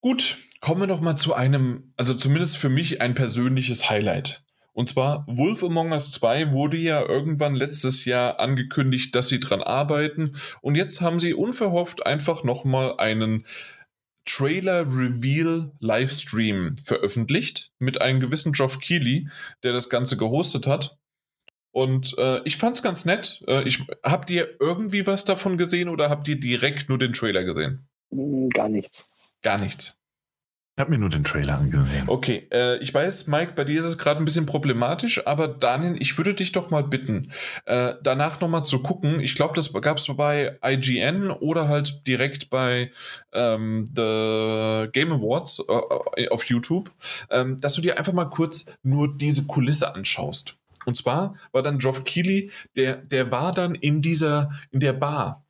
Gut, 0.02 0.38
kommen 0.60 0.82
wir 0.82 0.88
noch 0.88 1.02
mal 1.02 1.16
zu 1.16 1.34
einem, 1.34 1.94
also 1.96 2.14
zumindest 2.14 2.58
für 2.58 2.70
mich 2.70 3.02
ein 3.02 3.14
persönliches 3.14 3.90
Highlight. 3.90 4.44
Und 4.74 4.90
zwar 4.90 5.26
Wolf 5.28 5.64
Among 5.64 5.92
Us 5.92 6.12
2 6.14 6.52
wurde 6.52 6.78
ja 6.78 7.02
irgendwann 7.02 7.56
letztes 7.56 8.06
Jahr 8.06 8.40
angekündigt, 8.40 9.14
dass 9.16 9.30
sie 9.30 9.40
dran 9.40 9.62
arbeiten. 9.62 10.32
Und 10.62 10.76
jetzt 10.76 11.00
haben 11.00 11.20
sie 11.20 11.34
unverhofft 11.36 12.06
einfach 12.08 12.44
noch 12.44 12.66
mal 12.66 12.98
einen 12.98 13.46
Trailer-Reveal-Livestream 14.26 16.78
veröffentlicht 16.78 17.72
mit 17.78 18.02
einem 18.02 18.20
gewissen 18.20 18.54
Geoff 18.54 18.80
Keighley, 18.80 19.30
der 19.62 19.74
das 19.74 19.90
Ganze 19.90 20.18
gehostet 20.18 20.66
hat. 20.66 20.98
Und 21.74 22.16
äh, 22.20 22.40
ich 22.45 22.58
fand's 22.58 22.84
ganz 22.84 23.04
nett. 23.04 23.44
Äh, 23.48 23.64
ich, 23.64 23.84
habt 24.04 24.30
ihr 24.30 24.48
irgendwie 24.60 25.06
was 25.08 25.26
davon 25.26 25.58
gesehen 25.58 25.90
oder 25.90 26.10
habt 26.10 26.28
ihr 26.28 26.40
direkt 26.40 26.88
nur 26.88 27.00
den 27.00 27.14
Trailer 27.14 27.44
gesehen? 27.44 27.88
Hm, 28.12 28.50
Gar 28.50 28.70
nichts. 28.70 29.10
Gar 29.41 29.58
nichts. 29.58 29.98
Ich 30.76 30.82
habe 30.82 30.90
mir 30.90 30.98
nur 30.98 31.10
den 31.10 31.24
Trailer 31.24 31.60
angesehen. 31.60 32.06
Okay, 32.08 32.48
äh, 32.52 32.78
ich 32.78 32.91
weiß, 32.91 33.28
Mike, 33.28 33.54
bei 33.56 33.64
dir 33.64 33.78
ist 33.78 33.86
es 33.86 34.00
gerade 34.00 34.20
ein 34.20 34.26
bisschen 34.26 34.48
problematisch, 34.48 35.26
aber 35.28 35.48
Daniel, 35.48 35.95
ich 36.00 36.18
würde 36.18 36.34
dich 36.34 36.52
doch 36.52 36.72
mal 36.72 36.84
bitten, 36.84 37.32
äh, 37.66 37.94
danach 38.02 38.40
nochmal 38.40 38.66
zu 38.66 38.82
gucken. 38.82 39.20
Ich 39.20 39.36
glaube, 39.36 39.54
das 39.54 39.72
gab 39.72 39.98
es 39.98 40.08
bei 40.16 40.58
IGN 40.64 41.30
oder 41.30 41.68
halt 41.68 42.08
direkt 42.08 42.50
bei 42.50 42.91
ähm, 43.34 43.86
The 43.86 44.88
Game 44.91 45.12
Awards 45.12 45.64
äh, 46.18 46.28
auf 46.30 46.45
YouTube, 46.45 46.91
ähm, 47.30 47.60
dass 47.60 47.76
du 47.76 47.82
dir 47.82 48.00
einfach 48.00 48.14
mal 48.14 48.26
kurz 48.26 48.66
nur 48.82 49.16
diese 49.16 49.45
Kulisse 49.45 49.94
anschaust. 49.94 50.58
Und 50.85 50.97
zwar 50.97 51.35
war 51.51 51.61
dann 51.61 51.80
Geoff 51.80 52.03
Keighley, 52.03 52.51
der, 52.76 52.97
der 52.97 53.31
war 53.31 53.53
dann 53.53 53.76
in 53.76 54.01
dieser, 54.01 54.51
in 54.72 54.80
der 54.80 54.93
Bar 54.93 55.45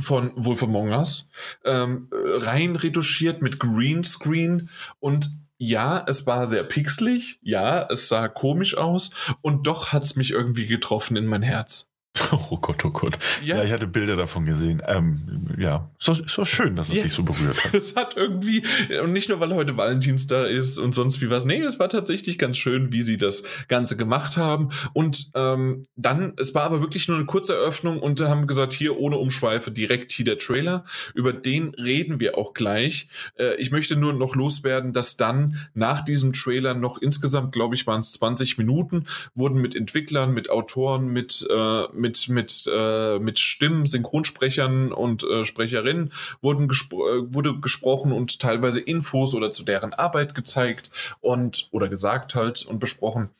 von 0.00 0.32
Wolf 0.36 0.62
Among 0.62 0.90
Us, 0.90 1.30
ähm, 1.64 2.08
äh, 2.12 2.44
rein 2.44 2.76
retuschiert 2.76 3.42
mit 3.42 3.58
Greenscreen 3.58 4.70
und 5.00 5.30
ja, 5.58 6.04
es 6.06 6.24
war 6.24 6.46
sehr 6.46 6.62
pixelig, 6.62 7.40
ja, 7.42 7.84
es 7.90 8.06
sah 8.06 8.28
komisch 8.28 8.76
aus 8.76 9.10
und 9.42 9.66
doch 9.66 9.92
hat 9.92 10.04
es 10.04 10.14
mich 10.14 10.30
irgendwie 10.30 10.68
getroffen 10.68 11.16
in 11.16 11.26
mein 11.26 11.42
Herz. 11.42 11.87
Oh 12.50 12.56
Gott, 12.58 12.84
oh 12.84 12.90
Gott. 12.90 13.18
Ja, 13.44 13.62
ich 13.64 13.72
hatte 13.72 13.86
Bilder 13.86 14.16
davon 14.16 14.46
gesehen. 14.46 14.82
Ähm, 14.86 15.48
ja, 15.58 15.90
so, 15.98 16.14
so 16.14 16.44
schön, 16.44 16.76
dass 16.76 16.88
es 16.88 16.96
Ja. 16.96 17.02
dich 17.02 17.12
so 17.12 17.22
berührt 17.22 17.62
hat. 17.64 17.74
Es 17.78 17.96
hat 17.96 18.16
irgendwie, 18.16 18.62
und 19.02 19.12
nicht 19.12 19.28
nur, 19.28 19.40
weil 19.40 19.54
heute 19.54 19.76
Valentinstag 19.76 20.48
ist 20.48 20.78
und 20.78 20.94
sonst 20.94 21.20
wie 21.20 21.30
was, 21.30 21.44
nee, 21.44 21.60
es 21.60 21.78
war 21.78 21.88
tatsächlich 21.88 22.38
ganz 22.38 22.56
schön, 22.58 22.92
wie 22.92 23.02
sie 23.02 23.16
das 23.16 23.44
Ganze 23.68 23.96
gemacht 23.96 24.36
haben. 24.36 24.70
Und 24.92 25.30
ähm, 25.34 25.86
dann, 25.96 26.34
es 26.38 26.54
war 26.54 26.62
aber 26.64 26.80
wirklich 26.80 27.08
nur 27.08 27.16
eine 27.16 27.26
kurze 27.26 27.54
Eröffnung 27.54 27.98
und 28.00 28.20
haben 28.20 28.46
gesagt, 28.46 28.72
hier 28.72 28.98
ohne 28.98 29.16
Umschweife 29.18 29.70
direkt 29.70 30.12
hier 30.12 30.24
der 30.24 30.38
Trailer. 30.38 30.84
Über 31.14 31.32
den 31.32 31.74
reden 31.74 32.20
wir 32.20 32.36
auch 32.36 32.52
gleich. 32.54 33.08
Äh, 33.38 33.56
ich 33.56 33.70
möchte 33.70 33.96
nur 33.96 34.12
noch 34.12 34.34
loswerden, 34.34 34.92
dass 34.92 35.16
dann 35.16 35.56
nach 35.74 36.04
diesem 36.04 36.32
Trailer 36.32 36.74
noch 36.74 36.98
insgesamt, 36.98 37.52
glaube 37.52 37.74
ich, 37.74 37.86
waren 37.86 38.00
es 38.00 38.12
20 38.12 38.58
Minuten, 38.58 39.04
wurden 39.34 39.60
mit 39.60 39.74
Entwicklern, 39.76 40.32
mit 40.32 40.50
Autoren, 40.50 41.08
mit, 41.08 41.46
äh, 41.50 41.82
mit, 41.94 42.07
mit, 42.28 42.68
äh, 42.72 43.18
mit 43.18 43.38
Stimmen, 43.38 43.86
Synchronsprechern 43.86 44.92
und 44.92 45.22
äh, 45.24 45.44
Sprecherinnen 45.44 46.12
wurden 46.40 46.68
gespro 46.68 47.08
äh, 47.08 47.32
wurde 47.34 47.60
gesprochen 47.60 48.12
und 48.12 48.40
teilweise 48.40 48.80
Infos 48.80 49.34
oder 49.34 49.50
zu 49.50 49.64
deren 49.64 49.92
Arbeit 49.92 50.34
gezeigt 50.34 50.90
und 51.20 51.68
oder 51.70 51.88
gesagt 51.88 52.34
halt 52.34 52.64
und 52.64 52.78
besprochen. 52.78 53.30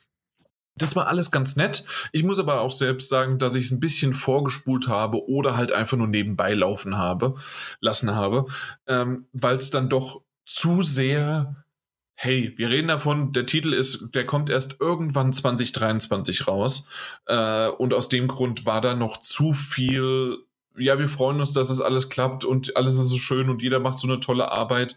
Das 0.78 0.94
war 0.94 1.08
alles 1.08 1.30
ganz 1.30 1.56
nett. 1.56 1.84
Ich 2.12 2.22
muss 2.22 2.38
aber 2.38 2.60
auch 2.60 2.72
selbst 2.72 3.08
sagen, 3.08 3.38
dass 3.38 3.56
ich 3.56 3.64
es 3.64 3.70
ein 3.72 3.80
bisschen 3.80 4.14
vorgespult 4.14 4.88
habe 4.88 5.28
oder 5.28 5.56
halt 5.56 5.72
einfach 5.72 5.96
nur 5.96 6.06
nebenbei 6.06 6.54
laufen 6.54 6.96
habe, 6.96 7.34
lassen 7.80 8.14
habe, 8.14 8.46
ähm, 8.86 9.26
weil 9.32 9.56
es 9.56 9.70
dann 9.70 9.88
doch 9.88 10.22
zu 10.46 10.82
sehr 10.82 11.56
Hey, 12.20 12.52
wir 12.56 12.68
reden 12.68 12.88
davon, 12.88 13.32
der 13.32 13.46
Titel 13.46 13.72
ist, 13.72 14.08
der 14.12 14.26
kommt 14.26 14.50
erst 14.50 14.74
irgendwann 14.80 15.32
2023 15.32 16.48
raus. 16.48 16.88
Äh, 17.26 17.68
und 17.68 17.94
aus 17.94 18.08
dem 18.08 18.26
Grund 18.26 18.66
war 18.66 18.80
da 18.80 18.94
noch 18.96 19.18
zu 19.18 19.52
viel. 19.52 20.38
Ja, 20.76 20.98
wir 20.98 21.08
freuen 21.08 21.38
uns, 21.38 21.52
dass 21.52 21.70
es 21.70 21.80
alles 21.80 22.08
klappt 22.08 22.44
und 22.44 22.76
alles 22.76 22.98
ist 22.98 23.10
so 23.10 23.18
schön 23.18 23.48
und 23.48 23.62
jeder 23.62 23.78
macht 23.78 24.00
so 24.00 24.08
eine 24.08 24.18
tolle 24.18 24.50
Arbeit. 24.50 24.96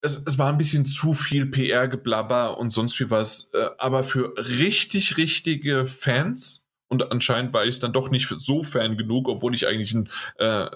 Es, 0.00 0.24
es 0.26 0.36
war 0.36 0.48
ein 0.48 0.56
bisschen 0.58 0.84
zu 0.84 1.14
viel 1.14 1.46
PR-Geblabber 1.46 2.58
und 2.58 2.70
sonst 2.70 2.98
wie 2.98 3.10
was. 3.10 3.50
Äh, 3.54 3.68
aber 3.78 4.02
für 4.02 4.34
richtig, 4.36 5.16
richtige 5.16 5.84
Fans, 5.84 6.63
und 6.88 7.10
anscheinend 7.10 7.52
war 7.52 7.64
ich 7.64 7.80
dann 7.80 7.92
doch 7.92 8.10
nicht 8.10 8.28
so 8.28 8.62
Fan 8.62 8.96
genug, 8.96 9.28
obwohl 9.28 9.54
ich 9.54 9.66
eigentlich 9.66 9.96
äh, 10.36 10.66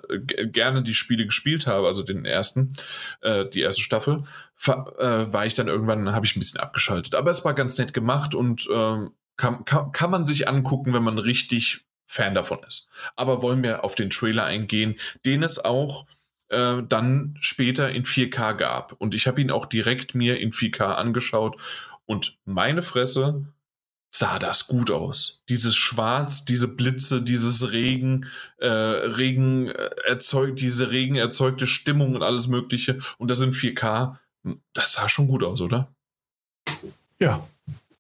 gerne 0.46 0.82
die 0.82 0.94
Spiele 0.94 1.26
gespielt 1.26 1.66
habe, 1.66 1.86
also 1.86 2.02
den 2.02 2.24
ersten, 2.24 2.72
äh, 3.20 3.44
die 3.46 3.60
erste 3.60 3.82
Staffel, 3.82 4.24
äh, 4.66 4.72
war 4.72 5.46
ich 5.46 5.54
dann 5.54 5.68
irgendwann, 5.68 6.12
habe 6.12 6.26
ich 6.26 6.34
ein 6.34 6.40
bisschen 6.40 6.60
abgeschaltet. 6.60 7.14
Aber 7.14 7.30
es 7.30 7.44
war 7.44 7.54
ganz 7.54 7.78
nett 7.78 7.92
gemacht 7.92 8.34
und 8.34 8.68
ähm, 8.72 9.10
kann, 9.36 9.64
kann, 9.64 9.92
kann 9.92 10.10
man 10.10 10.24
sich 10.24 10.48
angucken, 10.48 10.92
wenn 10.94 11.04
man 11.04 11.18
richtig 11.18 11.84
Fan 12.06 12.34
davon 12.34 12.58
ist. 12.66 12.88
Aber 13.14 13.42
wollen 13.42 13.62
wir 13.62 13.84
auf 13.84 13.94
den 13.94 14.10
Trailer 14.10 14.44
eingehen, 14.44 14.98
den 15.26 15.42
es 15.42 15.62
auch 15.62 16.06
äh, 16.48 16.82
dann 16.88 17.36
später 17.40 17.90
in 17.90 18.04
4K 18.04 18.54
gab. 18.54 18.92
Und 18.92 19.14
ich 19.14 19.26
habe 19.26 19.40
ihn 19.40 19.50
auch 19.50 19.66
direkt 19.66 20.14
mir 20.14 20.40
in 20.40 20.52
4K 20.52 20.94
angeschaut 20.94 21.60
und 22.06 22.38
meine 22.46 22.82
Fresse 22.82 23.52
sah 24.10 24.38
das 24.38 24.66
gut 24.66 24.90
aus. 24.90 25.42
Dieses 25.48 25.76
Schwarz, 25.76 26.44
diese 26.44 26.68
Blitze, 26.68 27.22
dieses 27.22 27.72
Regen, 27.72 28.26
äh, 28.58 28.68
Regen 28.68 29.68
äh, 29.68 29.90
erzeugt, 30.06 30.60
diese 30.60 30.90
Regen 30.90 31.16
erzeugte 31.16 31.66
Stimmung 31.66 32.14
und 32.14 32.22
alles 32.22 32.48
Mögliche. 32.48 32.98
Und 33.18 33.30
das 33.30 33.40
in 33.40 33.52
4K, 33.52 34.16
das 34.72 34.94
sah 34.94 35.08
schon 35.08 35.28
gut 35.28 35.42
aus, 35.42 35.60
oder? 35.60 35.92
Ja. 37.18 37.46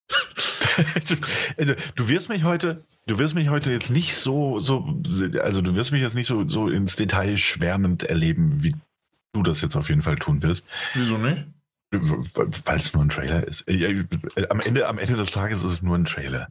du 1.96 2.08
wirst 2.08 2.28
mich 2.28 2.44
heute, 2.44 2.82
du 3.06 3.18
wirst 3.18 3.34
mich 3.34 3.48
heute 3.48 3.70
jetzt 3.70 3.90
nicht 3.90 4.16
so, 4.16 4.60
so, 4.60 5.02
also 5.42 5.60
du 5.60 5.76
wirst 5.76 5.92
mich 5.92 6.00
jetzt 6.00 6.14
nicht 6.14 6.26
so, 6.26 6.48
so 6.48 6.68
ins 6.68 6.96
Detail 6.96 7.36
schwärmend 7.36 8.04
erleben, 8.04 8.62
wie 8.62 8.74
du 9.32 9.42
das 9.42 9.60
jetzt 9.60 9.76
auf 9.76 9.90
jeden 9.90 10.02
Fall 10.02 10.16
tun 10.16 10.42
wirst. 10.42 10.66
Wieso 10.94 11.18
nicht? 11.18 11.44
Weil 11.90 12.76
es 12.76 12.92
nur 12.92 13.02
ein 13.02 13.08
Trailer 13.08 13.46
ist. 13.46 13.66
Äh, 13.66 14.04
Am 14.50 14.60
Ende, 14.60 14.86
am 14.86 14.98
Ende 14.98 15.16
des 15.16 15.30
Tages 15.30 15.62
ist 15.64 15.72
es 15.72 15.82
nur 15.82 15.96
ein 15.96 16.04
Trailer. 16.04 16.48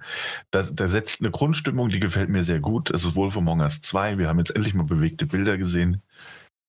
Da, 0.51 0.63
da 0.63 0.87
setzt 0.87 1.19
eine 1.21 1.29
Grundstimmung, 1.29 1.89
die 1.89 1.99
gefällt 1.99 2.29
mir 2.29 2.43
sehr 2.43 2.59
gut. 2.59 2.89
Es 2.89 3.03
ist 3.05 3.15
Wolf 3.15 3.37
Among 3.37 3.59
Us 3.61 3.81
2. 3.81 4.17
Wir 4.17 4.29
haben 4.29 4.39
jetzt 4.39 4.55
endlich 4.55 4.73
mal 4.73 4.83
bewegte 4.83 5.25
Bilder 5.27 5.57
gesehen. 5.57 6.01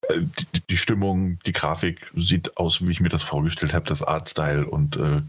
Äh, 0.08 0.20
Die, 0.54 0.60
die 0.68 0.76
Stimmung, 0.76 1.38
die 1.46 1.52
Grafik 1.52 2.12
sieht 2.14 2.58
aus, 2.58 2.86
wie 2.86 2.90
ich 2.90 3.00
mir 3.00 3.08
das 3.08 3.22
vorgestellt 3.22 3.72
habe, 3.72 3.86
das 3.86 4.02
Artstyle 4.02 4.66
und 4.66 4.96
äh, 4.96 5.22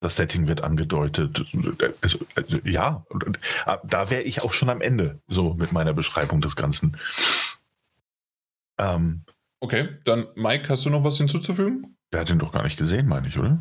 Das 0.00 0.16
Setting 0.16 0.48
wird 0.48 0.62
angedeutet. 0.62 1.44
Also, 2.02 2.18
also, 2.34 2.58
ja, 2.64 3.04
ah, 3.66 3.78
da 3.84 4.10
wäre 4.10 4.22
ich 4.22 4.42
auch 4.42 4.52
schon 4.52 4.68
am 4.70 4.80
Ende, 4.80 5.20
so 5.28 5.54
mit 5.54 5.72
meiner 5.72 5.92
Beschreibung 5.94 6.40
des 6.40 6.56
Ganzen. 6.56 6.96
Ähm, 8.78 9.22
okay, 9.60 9.88
dann 10.04 10.26
Mike, 10.34 10.68
hast 10.68 10.84
du 10.84 10.90
noch 10.90 11.04
was 11.04 11.16
hinzuzufügen? 11.18 11.93
Der 12.14 12.20
hat 12.20 12.28
den 12.28 12.38
doch 12.38 12.52
gar 12.52 12.62
nicht 12.62 12.78
gesehen, 12.78 13.08
meine 13.08 13.26
ich, 13.26 13.36
oder? 13.36 13.58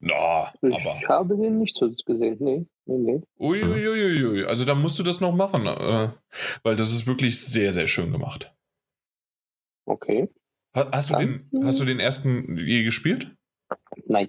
Na, 0.00 0.52
no, 0.62 0.76
aber. 0.76 0.96
Ich 1.00 1.08
habe 1.08 1.36
den 1.36 1.58
nicht 1.58 1.76
so 1.76 1.88
gesehen, 2.06 2.36
nee. 2.40 2.66
nee, 2.86 2.98
nee. 2.98 3.22
Uiuiuiui, 3.38 4.24
ui, 4.24 4.40
ui. 4.40 4.44
also 4.46 4.64
da 4.64 4.74
musst 4.74 4.98
du 4.98 5.04
das 5.04 5.20
noch 5.20 5.32
machen, 5.32 5.64
äh, 5.68 6.08
weil 6.64 6.74
das 6.74 6.90
ist 6.90 7.06
wirklich 7.06 7.40
sehr, 7.40 7.72
sehr 7.72 7.86
schön 7.86 8.10
gemacht. 8.10 8.52
Okay. 9.84 10.28
Ha 10.74 10.90
hast, 10.90 11.10
du 11.10 11.18
den, 11.18 11.48
hast 11.62 11.78
du 11.78 11.84
den 11.84 12.00
ersten 12.00 12.56
je 12.56 12.82
gespielt? 12.82 13.32
Nein. 14.06 14.28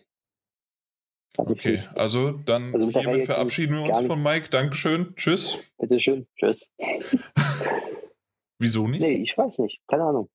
Okay, 1.36 1.82
also 1.96 2.34
dann 2.34 2.76
also 2.76 3.00
hiermit 3.00 3.26
verabschieden 3.26 3.78
wir 3.78 3.96
uns 3.96 4.06
von 4.06 4.22
Mike. 4.22 4.50
Dankeschön. 4.50 5.16
Tschüss. 5.16 5.58
Bitteschön. 5.80 6.28
Tschüss. 6.36 6.72
Wieso 8.60 8.88
nicht? 8.88 9.02
Nee, 9.02 9.24
ich 9.24 9.36
weiß 9.36 9.58
nicht. 9.58 9.82
Keine 9.88 10.04
Ahnung. 10.04 10.30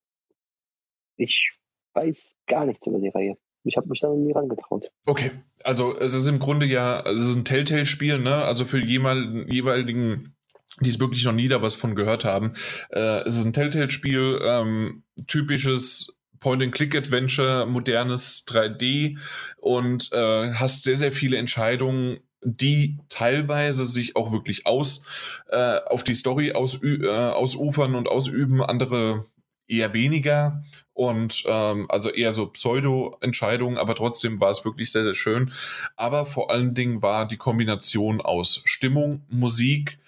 Ich 1.16 1.54
weiß 1.94 2.36
gar 2.46 2.66
nichts 2.66 2.86
über 2.86 2.98
die 2.98 3.08
Reihe. 3.08 3.36
Ich 3.64 3.76
habe 3.76 3.88
mich 3.88 4.00
da 4.00 4.08
noch 4.08 4.16
nie 4.16 4.32
rangetraut. 4.32 4.90
Okay, 5.06 5.30
also 5.62 5.96
es 5.96 6.12
ist 6.12 6.26
im 6.26 6.38
Grunde 6.38 6.66
ja, 6.66 7.00
es 7.00 7.26
ist 7.26 7.36
ein 7.36 7.46
Telltale-Spiel, 7.46 8.18
ne? 8.18 8.44
Also 8.44 8.66
für 8.66 8.78
jeweiligen, 8.78 9.50
jeweiligen 9.50 10.34
die 10.80 10.90
es 10.90 11.00
wirklich 11.00 11.24
noch 11.24 11.32
nie 11.32 11.48
da 11.48 11.62
was 11.62 11.74
von 11.74 11.94
gehört 11.94 12.24
haben. 12.24 12.54
Äh, 12.90 13.22
es 13.24 13.36
ist 13.36 13.44
ein 13.44 13.52
Telltale-Spiel, 13.52 14.40
ähm, 14.42 15.04
typisches 15.28 16.18
Point-and-Click-Adventure, 16.40 17.66
modernes 17.66 18.44
3D 18.46 19.18
und 19.56 20.12
äh, 20.12 20.52
hast 20.52 20.82
sehr, 20.82 20.96
sehr 20.96 21.12
viele 21.12 21.38
Entscheidungen, 21.38 22.18
die 22.42 22.98
teilweise 23.08 23.86
sich 23.86 24.16
auch 24.16 24.32
wirklich 24.32 24.66
aus 24.66 25.06
äh, 25.48 25.78
auf 25.86 26.04
die 26.04 26.14
Story 26.14 26.52
ausü 26.52 27.06
äh, 27.06 27.08
ausufern 27.08 27.94
und 27.94 28.08
ausüben, 28.08 28.62
andere 28.62 29.24
eher 29.66 29.92
weniger 29.92 30.62
und 30.92 31.42
ähm, 31.46 31.86
also 31.88 32.10
eher 32.10 32.32
so 32.32 32.46
Pseudo-Entscheidungen, 32.46 33.78
aber 33.78 33.94
trotzdem 33.94 34.40
war 34.40 34.50
es 34.50 34.64
wirklich 34.64 34.92
sehr, 34.92 35.04
sehr 35.04 35.14
schön. 35.14 35.52
Aber 35.96 36.26
vor 36.26 36.50
allen 36.50 36.74
Dingen 36.74 37.02
war 37.02 37.26
die 37.26 37.36
Kombination 37.36 38.20
aus 38.20 38.62
Stimmung, 38.64 39.24
Musik 39.28 39.98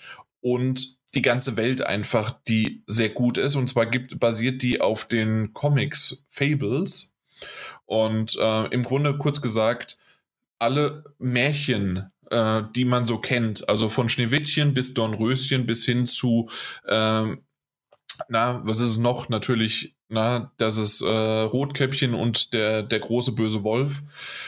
und 0.41 0.97
die 1.15 1.23
ganze 1.23 1.57
Welt 1.57 1.83
einfach, 1.83 2.39
die 2.47 2.83
sehr 2.87 3.09
gut 3.09 3.39
ist. 3.39 3.57
Und 3.57 3.69
zwar 3.69 3.87
gibt, 3.87 4.21
basiert 4.21 4.63
die 4.63 4.81
auf 4.81 5.07
den 5.07 5.53
Comics 5.55 6.25
Fables. 6.29 7.15
Und 7.87 8.37
äh, 8.37 8.67
im 8.67 8.83
Grunde 8.83 9.19
kurz 9.19 9.41
gesagt, 9.41 9.97
alle 10.59 11.05
Märchen, 11.19 12.11
äh, 12.31 12.63
die 12.75 12.85
man 12.85 13.05
so 13.05 13.19
kennt, 13.19 13.69
also 13.69 13.89
von 13.89 14.09
Schneewittchen 14.09 14.75
bis 14.75 14.95
Dornröschen 14.95 15.67
bis 15.67 15.85
hin 15.85 16.07
zu, 16.07 16.49
äh, 16.87 17.37
na, 18.29 18.61
was 18.65 18.81
ist 18.81 18.91
es 18.91 18.99
noch? 18.99 19.29
Natürlich 19.29 19.97
na, 20.09 20.53
das 20.57 20.79
ist 20.79 21.01
äh, 21.01 21.09
Rotkäppchen 21.09 22.15
und 22.15 22.53
der, 22.53 22.85
der 22.85 23.01
große 23.01 23.33
böse 23.33 23.65
Wolf. 23.65 24.03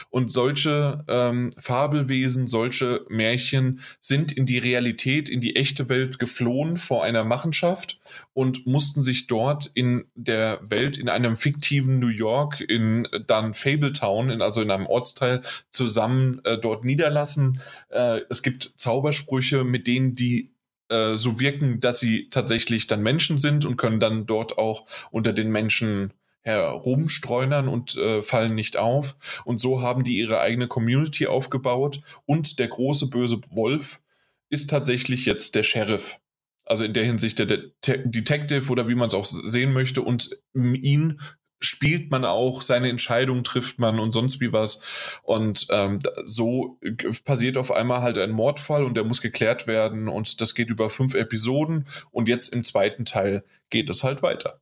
Und 0.09 0.31
solche 0.31 1.03
ähm, 1.09 1.51
Fabelwesen, 1.57 2.47
solche 2.47 3.05
Märchen 3.09 3.81
sind 3.99 4.31
in 4.31 4.45
die 4.45 4.57
Realität, 4.57 5.27
in 5.27 5.41
die 5.41 5.57
echte 5.57 5.89
Welt 5.89 6.17
geflohen 6.17 6.77
vor 6.77 7.03
einer 7.03 7.25
Machenschaft 7.25 7.99
und 8.31 8.67
mussten 8.67 9.01
sich 9.01 9.27
dort 9.27 9.69
in 9.73 10.05
der 10.15 10.61
Welt, 10.61 10.97
in 10.97 11.09
einem 11.09 11.35
fiktiven 11.35 11.99
New 11.99 12.07
York, 12.07 12.61
in 12.61 13.05
dann 13.27 13.53
Fabletown, 13.53 14.29
in, 14.29 14.41
also 14.41 14.61
in 14.61 14.71
einem 14.71 14.87
Ortsteil, 14.87 15.41
zusammen 15.71 16.39
äh, 16.45 16.57
dort 16.57 16.85
niederlassen. 16.85 17.59
Äh, 17.89 18.21
es 18.29 18.43
gibt 18.43 18.63
Zaubersprüche, 18.77 19.65
mit 19.65 19.87
denen 19.87 20.15
die 20.15 20.53
äh, 20.89 21.15
so 21.15 21.39
wirken, 21.39 21.79
dass 21.79 21.99
sie 21.99 22.29
tatsächlich 22.29 22.87
dann 22.87 23.01
Menschen 23.01 23.37
sind 23.37 23.65
und 23.65 23.77
können 23.77 23.99
dann 23.99 24.25
dort 24.25 24.57
auch 24.57 24.85
unter 25.11 25.33
den 25.33 25.49
Menschen 25.49 26.13
herumstreunern 26.41 27.67
und 27.67 27.95
äh, 27.97 28.23
fallen 28.23 28.55
nicht 28.55 28.77
auf. 28.77 29.15
Und 29.45 29.59
so 29.59 29.81
haben 29.81 30.03
die 30.03 30.17
ihre 30.17 30.39
eigene 30.39 30.67
Community 30.67 31.27
aufgebaut. 31.27 32.01
Und 32.25 32.59
der 32.59 32.67
große 32.67 33.09
böse 33.09 33.41
Wolf 33.51 34.01
ist 34.49 34.69
tatsächlich 34.69 35.25
jetzt 35.25 35.55
der 35.55 35.63
Sheriff. 35.63 36.19
Also 36.65 36.83
in 36.83 36.93
der 36.93 37.03
Hinsicht 37.03 37.39
der 37.39 37.45
Detective 37.45 38.71
oder 38.71 38.87
wie 38.87 38.95
man 38.95 39.07
es 39.07 39.15
auch 39.15 39.25
sehen 39.25 39.73
möchte. 39.73 40.01
Und 40.01 40.37
ihn 40.55 41.19
spielt 41.59 42.09
man 42.11 42.25
auch, 42.25 42.61
seine 42.61 42.89
Entscheidung 42.89 43.43
trifft 43.43 43.79
man 43.79 43.99
und 43.99 44.11
sonst 44.11 44.39
wie 44.39 44.53
was. 44.53 44.81
Und 45.23 45.67
ähm, 45.71 45.99
so 46.25 46.79
passiert 47.25 47.57
auf 47.57 47.71
einmal 47.71 48.01
halt 48.01 48.17
ein 48.17 48.31
Mordfall 48.31 48.83
und 48.85 48.95
der 48.95 49.03
muss 49.03 49.21
geklärt 49.21 49.67
werden 49.67 50.07
und 50.07 50.41
das 50.41 50.55
geht 50.55 50.69
über 50.69 50.89
fünf 50.89 51.13
Episoden 51.13 51.85
und 52.11 52.29
jetzt 52.29 52.53
im 52.53 52.63
zweiten 52.63 53.05
Teil 53.05 53.43
geht 53.69 53.89
es 53.89 54.03
halt 54.03 54.21
weiter. 54.21 54.61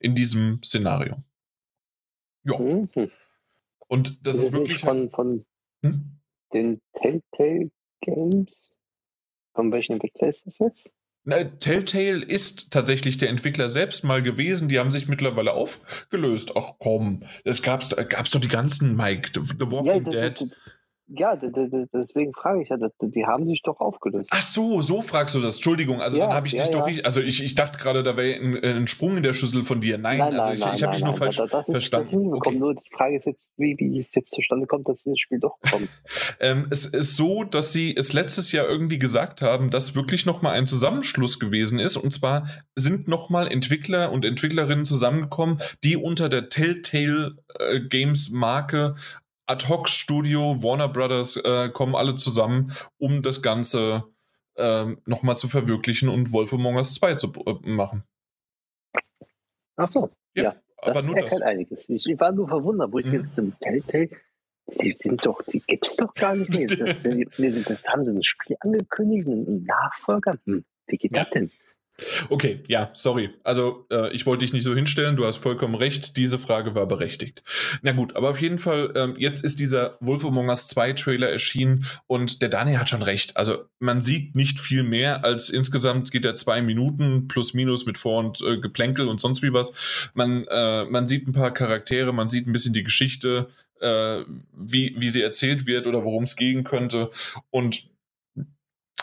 In 0.00 0.14
diesem 0.14 0.60
Szenario. 0.64 1.22
Ja. 2.44 2.58
Mhm. 2.58 2.88
Und 3.86 4.26
das 4.26 4.36
ist, 4.36 4.46
ist 4.46 4.52
wirklich. 4.52 4.80
Von, 4.80 5.10
von 5.10 5.44
hm? 5.82 6.18
den 6.52 6.80
Telltale 6.94 7.70
Games. 8.00 8.80
Von 9.54 9.70
welchen 9.70 9.92
Entwickler 9.92 10.28
ist 10.28 10.46
das 10.46 10.58
jetzt? 10.58 10.92
Telltale 11.24 12.24
ist 12.24 12.72
tatsächlich 12.72 13.16
der 13.16 13.28
Entwickler 13.28 13.68
selbst 13.68 14.02
mal 14.02 14.22
gewesen. 14.22 14.68
Die 14.68 14.78
haben 14.78 14.90
sich 14.90 15.06
mittlerweile 15.06 15.52
aufgelöst. 15.52 16.52
Ach 16.56 16.72
komm, 16.78 17.20
es 17.44 17.62
gab's, 17.62 17.94
gab's 18.08 18.32
doch 18.32 18.40
die 18.40 18.48
ganzen 18.48 18.96
Mike, 18.96 19.30
The 19.34 19.70
Walking 19.70 20.12
ja, 20.12 20.28
Dead. 20.30 20.50
Ja, 21.14 21.36
deswegen 21.36 22.32
frage 22.32 22.62
ich 22.62 22.70
ja, 22.70 22.76
die 23.00 23.26
haben 23.26 23.46
sich 23.46 23.60
doch 23.62 23.80
aufgelöst. 23.80 24.28
Ach 24.30 24.40
so, 24.40 24.80
so 24.80 25.02
fragst 25.02 25.34
du 25.34 25.40
das. 25.40 25.56
Entschuldigung, 25.56 26.00
also 26.00 26.18
ja, 26.18 26.26
dann 26.26 26.34
habe 26.34 26.46
ich 26.46 26.54
ja, 26.54 26.62
dich 26.62 26.72
doch 26.72 26.86
richtig. 26.86 27.04
Also 27.04 27.20
ich, 27.20 27.42
ich 27.42 27.54
dachte 27.54 27.78
gerade, 27.78 28.02
da 28.02 28.16
wäre 28.16 28.40
ein, 28.40 28.64
ein, 28.64 28.86
Sprung 28.86 29.18
in 29.18 29.22
der 29.22 29.34
Schüssel 29.34 29.64
von 29.64 29.80
dir. 29.80 29.98
Nein, 29.98 30.18
nein 30.18 30.40
also 30.40 30.52
ich, 30.52 30.74
ich 30.74 30.82
habe 30.82 30.94
dich 30.94 31.04
nur 31.04 31.14
falsch 31.14 31.36
das, 31.36 31.50
das 31.50 31.66
verstanden. 31.66 32.32
Okay. 32.32 32.56
Nur 32.56 32.74
die 32.74 32.88
Frage 32.96 33.16
ist 33.16 33.26
jetzt, 33.26 33.50
wie, 33.58 33.76
wie 33.78 34.00
es 34.00 34.14
jetzt 34.14 34.32
zustande 34.32 34.66
kommt, 34.66 34.88
dass 34.88 35.02
dieses 35.02 35.20
Spiel 35.20 35.38
doch 35.38 35.58
kommt. 35.70 35.88
ähm, 36.40 36.66
es 36.70 36.86
ist 36.86 37.16
so, 37.16 37.44
dass 37.44 37.72
sie 37.72 37.94
es 37.94 38.12
letztes 38.12 38.52
Jahr 38.52 38.66
irgendwie 38.66 38.98
gesagt 38.98 39.42
haben, 39.42 39.70
dass 39.70 39.94
wirklich 39.94 40.24
nochmal 40.24 40.54
ein 40.54 40.66
Zusammenschluss 40.66 41.38
gewesen 41.38 41.78
ist. 41.78 41.96
Und 41.98 42.12
zwar 42.12 42.48
sind 42.74 43.06
nochmal 43.06 43.48
Entwickler 43.52 44.12
und 44.12 44.24
Entwicklerinnen 44.24 44.86
zusammengekommen, 44.86 45.58
die 45.84 45.96
unter 45.96 46.30
der 46.30 46.48
Telltale 46.48 47.36
äh, 47.58 47.80
Games 47.80 48.30
Marke 48.30 48.94
Ad-Hoc-Studio, 49.46 50.62
Warner 50.62 50.88
Brothers 50.88 51.36
äh, 51.36 51.68
kommen 51.70 51.94
alle 51.94 52.16
zusammen, 52.16 52.72
um 52.98 53.22
das 53.22 53.42
Ganze 53.42 54.04
äh, 54.54 54.86
nochmal 55.06 55.36
zu 55.36 55.48
verwirklichen 55.48 56.08
und 56.08 56.32
Wolf 56.32 56.52
Among 56.52 56.76
Us 56.76 56.94
2 56.94 57.14
zu 57.14 57.32
äh, 57.46 57.68
machen. 57.68 58.04
Ach 59.76 59.88
so, 59.88 60.10
ja. 60.34 60.42
ja 60.44 60.62
aber 60.82 60.94
das 60.94 61.04
nur 61.04 61.16
erklärt 61.16 61.42
das. 61.42 61.48
einiges. 61.48 61.88
Ich 61.88 62.20
war 62.20 62.32
nur 62.32 62.48
verwundert, 62.48 62.92
wo 62.92 62.98
ich 62.98 63.06
mhm. 63.06 63.30
jetzt 63.36 63.60
Telltale, 63.60 64.10
die 64.80 64.96
sind 65.00 65.24
doch, 65.24 65.42
die 65.42 65.60
gibt 65.60 65.86
es 65.86 65.96
doch 65.96 66.12
gar 66.14 66.34
nicht 66.34 66.50
mehr. 66.50 66.66
Das, 66.76 67.02
das, 67.02 67.64
das, 67.64 67.84
haben 67.84 68.04
sie 68.04 68.10
ein 68.10 68.22
Spiel 68.22 68.56
angekündigt, 68.60 69.26
einen 69.26 69.64
Nachfolger. 69.64 70.38
Hm, 70.44 70.64
wie 70.86 70.96
geht 70.96 71.12
ja. 71.12 71.24
das 71.24 71.30
denn? 71.30 71.50
Okay, 72.30 72.62
ja, 72.66 72.90
sorry. 72.94 73.30
Also 73.44 73.86
äh, 73.90 74.12
ich 74.12 74.26
wollte 74.26 74.44
dich 74.44 74.52
nicht 74.52 74.64
so 74.64 74.74
hinstellen, 74.74 75.16
du 75.16 75.26
hast 75.26 75.36
vollkommen 75.36 75.74
recht, 75.74 76.16
diese 76.16 76.38
Frage 76.38 76.74
war 76.74 76.86
berechtigt. 76.86 77.42
Na 77.82 77.92
gut, 77.92 78.16
aber 78.16 78.30
auf 78.30 78.40
jeden 78.40 78.58
Fall, 78.58 78.92
ähm, 78.96 79.14
jetzt 79.18 79.44
ist 79.44 79.60
dieser 79.60 79.96
Wolf 80.00 80.24
Among 80.24 80.48
Us 80.48 80.68
2 80.68 80.94
Trailer 80.94 81.28
erschienen 81.28 81.86
und 82.06 82.42
der 82.42 82.48
Daniel 82.48 82.78
hat 82.78 82.88
schon 82.88 83.02
recht. 83.02 83.36
Also 83.36 83.64
man 83.78 84.00
sieht 84.00 84.34
nicht 84.34 84.58
viel 84.58 84.82
mehr 84.82 85.24
als 85.24 85.50
insgesamt 85.50 86.10
geht 86.10 86.24
er 86.24 86.34
zwei 86.34 86.62
Minuten 86.62 87.28
plus 87.28 87.54
minus 87.54 87.86
mit 87.86 87.98
Vor- 87.98 88.18
und 88.18 88.40
äh, 88.40 88.58
Geplänkel 88.58 89.08
und 89.08 89.20
sonst 89.20 89.42
wie 89.42 89.52
was. 89.52 89.72
Man, 90.14 90.46
äh, 90.48 90.84
man 90.86 91.06
sieht 91.06 91.28
ein 91.28 91.32
paar 91.32 91.52
Charaktere, 91.52 92.12
man 92.12 92.28
sieht 92.28 92.46
ein 92.46 92.52
bisschen 92.52 92.74
die 92.74 92.84
Geschichte, 92.84 93.48
äh, 93.80 94.20
wie, 94.56 94.94
wie 94.96 95.08
sie 95.08 95.22
erzählt 95.22 95.66
wird 95.66 95.86
oder 95.86 96.04
worum 96.04 96.24
es 96.24 96.36
gehen 96.36 96.64
könnte 96.64 97.10
und 97.50 97.91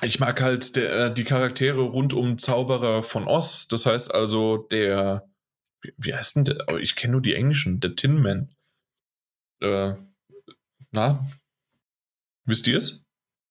ich 0.01 0.19
mag 0.19 0.41
halt 0.41 0.75
der, 0.75 0.91
äh, 0.91 1.13
die 1.13 1.23
Charaktere 1.23 1.81
rund 1.81 2.13
um 2.13 2.37
Zauberer 2.37 3.03
von 3.03 3.27
Oz. 3.27 3.67
Das 3.67 3.85
heißt 3.85 4.13
also 4.13 4.57
der, 4.57 5.29
wie, 5.97 6.13
heißt 6.13 6.37
denn 6.37 6.45
der? 6.45 6.65
Oh, 6.71 6.77
ich 6.77 6.95
kenne 6.95 7.13
nur 7.13 7.21
die 7.21 7.35
englischen, 7.35 7.79
der 7.79 7.95
Tin 7.95 8.21
Man. 8.21 8.53
Äh, 9.61 9.93
na, 10.91 11.27
wisst 12.45 12.67
ihr 12.67 12.77
es? 12.77 13.03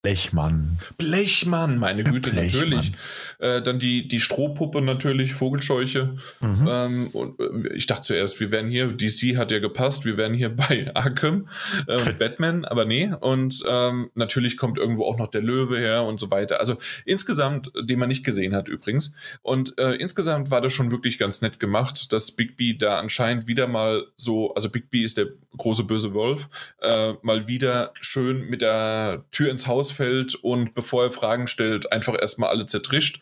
Blechmann. 0.02 0.78
Blechmann, 0.96 1.78
meine 1.78 2.04
Güte, 2.04 2.30
Blechmann. 2.30 2.70
natürlich. 2.70 2.92
Äh, 3.38 3.62
dann 3.62 3.78
die, 3.78 4.08
die 4.08 4.20
Strohpuppe 4.20 4.82
natürlich, 4.82 5.34
Vogelscheuche. 5.34 6.16
Mhm. 6.40 6.68
Ähm, 6.68 7.06
und 7.12 7.38
äh, 7.38 7.72
ich 7.74 7.86
dachte 7.86 8.02
zuerst, 8.02 8.40
wir 8.40 8.50
wären 8.50 8.68
hier, 8.68 8.88
DC 8.88 9.36
hat 9.36 9.52
ja 9.52 9.60
gepasst, 9.60 10.04
wir 10.04 10.16
wären 10.16 10.34
hier 10.34 10.48
bei 10.56 10.90
Arkham 10.94 11.48
äh, 11.86 12.00
und 12.00 12.18
Batman, 12.18 12.64
aber 12.64 12.84
nee. 12.84 13.10
Und 13.20 13.62
ähm, 13.68 14.10
natürlich 14.14 14.56
kommt 14.56 14.76
irgendwo 14.76 15.04
auch 15.04 15.18
noch 15.18 15.28
der 15.28 15.42
Löwe 15.42 15.78
her 15.78 16.02
und 16.04 16.18
so 16.18 16.30
weiter. 16.30 16.58
Also 16.58 16.78
insgesamt, 17.04 17.70
den 17.80 17.98
man 17.98 18.08
nicht 18.08 18.24
gesehen 18.24 18.56
hat 18.56 18.68
übrigens. 18.68 19.14
Und 19.42 19.78
äh, 19.78 19.94
insgesamt 19.94 20.50
war 20.50 20.60
das 20.60 20.72
schon 20.72 20.90
wirklich 20.90 21.18
ganz 21.18 21.40
nett 21.40 21.60
gemacht, 21.60 22.12
dass 22.12 22.32
Bigby 22.32 22.76
da 22.76 22.98
anscheinend 22.98 23.46
wieder 23.46 23.68
mal 23.68 24.04
so, 24.16 24.52
also 24.54 24.68
Bigby 24.68 25.04
ist 25.04 25.16
der 25.16 25.28
große 25.56 25.84
böse 25.84 26.12
Wolf, 26.12 26.48
äh, 26.80 27.14
mal 27.22 27.46
wieder 27.46 27.92
schön 28.00 28.48
mit 28.48 28.62
der 28.62 29.24
Tür 29.30 29.50
ins 29.50 29.66
Haus 29.66 29.90
fällt 29.90 30.34
und 30.34 30.74
bevor 30.74 31.04
er 31.04 31.10
Fragen 31.10 31.46
stellt, 31.46 31.92
einfach 31.92 32.16
erstmal 32.18 32.50
alle 32.50 32.66
zertrischt. 32.66 33.20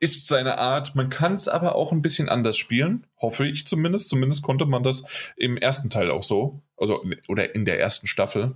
Ist 0.00 0.28
seine 0.28 0.58
Art. 0.58 0.94
Man 0.94 1.10
kann 1.10 1.34
es 1.34 1.48
aber 1.48 1.74
auch 1.74 1.90
ein 1.90 2.02
bisschen 2.02 2.28
anders 2.28 2.56
spielen, 2.56 3.06
hoffe 3.20 3.46
ich 3.46 3.66
zumindest. 3.66 4.08
Zumindest 4.08 4.42
konnte 4.42 4.64
man 4.66 4.82
das 4.82 5.04
im 5.36 5.56
ersten 5.56 5.90
Teil 5.90 6.10
auch 6.10 6.22
so, 6.22 6.62
also 6.76 7.04
oder 7.26 7.54
in 7.54 7.64
der 7.64 7.80
ersten 7.80 8.06
Staffel. 8.06 8.54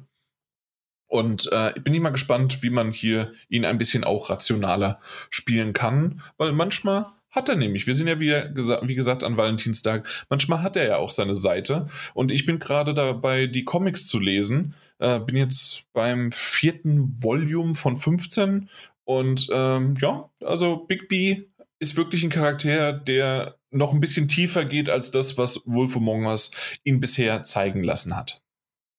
Und 1.08 1.52
äh, 1.52 1.76
ich 1.76 1.84
bin 1.84 1.92
immer 1.92 2.10
gespannt, 2.10 2.62
wie 2.62 2.70
man 2.70 2.90
hier 2.90 3.32
ihn 3.48 3.66
ein 3.66 3.76
bisschen 3.76 4.02
auch 4.02 4.30
rationaler 4.30 4.98
spielen 5.28 5.74
kann, 5.74 6.22
weil 6.38 6.52
manchmal 6.52 7.06
hat 7.32 7.48
er 7.48 7.56
nämlich. 7.56 7.86
Wir 7.86 7.94
sind 7.94 8.06
ja, 8.06 8.20
wie, 8.20 8.28
gesa 8.54 8.80
wie 8.84 8.94
gesagt, 8.94 9.24
an 9.24 9.36
Valentinstag. 9.36 10.06
Manchmal 10.28 10.62
hat 10.62 10.76
er 10.76 10.86
ja 10.86 10.96
auch 10.98 11.10
seine 11.10 11.34
Seite. 11.34 11.88
Und 12.14 12.30
ich 12.30 12.46
bin 12.46 12.58
gerade 12.58 12.94
dabei, 12.94 13.46
die 13.46 13.64
Comics 13.64 14.06
zu 14.06 14.20
lesen. 14.20 14.74
Äh, 14.98 15.18
bin 15.18 15.36
jetzt 15.36 15.84
beim 15.94 16.30
vierten 16.32 17.22
Volume 17.22 17.74
von 17.74 17.96
15. 17.96 18.68
Und 19.04 19.48
ähm, 19.50 19.94
ja, 20.00 20.30
also 20.44 20.76
Bigby 20.76 21.52
ist 21.78 21.96
wirklich 21.96 22.22
ein 22.22 22.30
Charakter, 22.30 22.92
der 22.92 23.58
noch 23.70 23.92
ein 23.92 24.00
bisschen 24.00 24.28
tiefer 24.28 24.64
geht 24.64 24.88
als 24.88 25.10
das, 25.10 25.36
was 25.38 25.62
Wolf 25.66 25.96
Among 25.96 26.26
Us 26.26 26.52
ihn 26.84 27.00
bisher 27.00 27.42
zeigen 27.42 27.82
lassen 27.82 28.16
hat. 28.16 28.42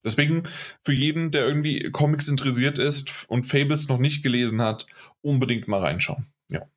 Deswegen 0.04 0.44
für 0.84 0.94
jeden, 0.94 1.32
der 1.32 1.48
irgendwie 1.48 1.90
Comics 1.92 2.28
interessiert 2.28 2.78
ist 2.78 3.30
und 3.30 3.46
Fables 3.46 3.88
noch 3.88 4.00
nicht 4.00 4.22
gelesen 4.22 4.62
hat, 4.62 4.86
unbedingt 5.22 5.68
mal 5.68 5.80
reinschauen. 5.80 6.28
Ja. 6.50 6.68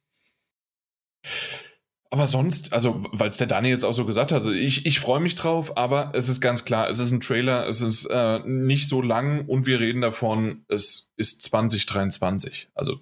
Aber 2.10 2.28
sonst, 2.28 2.72
also, 2.72 3.04
weil 3.10 3.30
es 3.30 3.38
der 3.38 3.48
Daniel 3.48 3.72
jetzt 3.72 3.84
auch 3.84 3.92
so 3.92 4.06
gesagt 4.06 4.30
hat, 4.30 4.38
also 4.38 4.52
ich, 4.52 4.86
ich 4.86 5.00
freue 5.00 5.18
mich 5.18 5.34
drauf, 5.34 5.76
aber 5.76 6.12
es 6.14 6.28
ist 6.28 6.40
ganz 6.40 6.64
klar, 6.64 6.88
es 6.88 7.00
ist 7.00 7.10
ein 7.10 7.20
Trailer, 7.20 7.68
es 7.68 7.80
ist 7.80 8.06
äh, 8.06 8.38
nicht 8.44 8.88
so 8.88 9.02
lang 9.02 9.44
und 9.46 9.66
wir 9.66 9.80
reden 9.80 10.02
davon, 10.02 10.64
es 10.68 11.12
ist 11.16 11.42
2023. 11.42 12.70
Also 12.74 13.00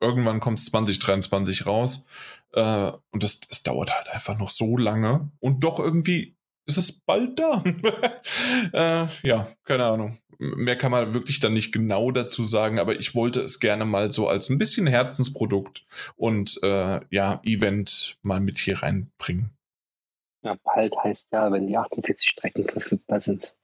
irgendwann 0.00 0.40
kommt 0.40 0.58
es 0.58 0.66
2023 0.66 1.66
raus 1.66 2.06
äh, 2.52 2.92
und 3.10 3.22
das, 3.22 3.40
das 3.40 3.62
dauert 3.62 3.94
halt 3.94 4.08
einfach 4.08 4.38
noch 4.38 4.50
so 4.50 4.76
lange 4.76 5.30
und 5.40 5.60
doch 5.64 5.78
irgendwie 5.78 6.36
ist 6.68 6.78
es 6.78 7.00
bald 7.00 7.38
da. 7.38 7.62
äh, 8.72 9.06
ja, 9.22 9.48
keine 9.64 9.84
Ahnung 9.84 10.18
mehr 10.38 10.76
kann 10.76 10.90
man 10.90 11.14
wirklich 11.14 11.40
dann 11.40 11.52
nicht 11.52 11.72
genau 11.72 12.10
dazu 12.10 12.42
sagen, 12.42 12.78
aber 12.78 12.98
ich 12.98 13.14
wollte 13.14 13.40
es 13.40 13.60
gerne 13.60 13.84
mal 13.84 14.12
so 14.12 14.28
als 14.28 14.50
ein 14.50 14.58
bisschen 14.58 14.86
Herzensprodukt 14.86 15.84
und 16.16 16.60
äh, 16.62 17.00
ja, 17.10 17.40
Event 17.42 18.18
mal 18.22 18.40
mit 18.40 18.58
hier 18.58 18.82
reinbringen. 18.82 19.50
Ja, 20.42 20.56
bald 20.62 20.94
heißt 21.02 21.28
ja, 21.32 21.50
wenn 21.50 21.66
die 21.66 21.76
48 21.76 22.30
Strecken 22.30 22.68
verfügbar 22.68 23.20
sind. 23.20 23.56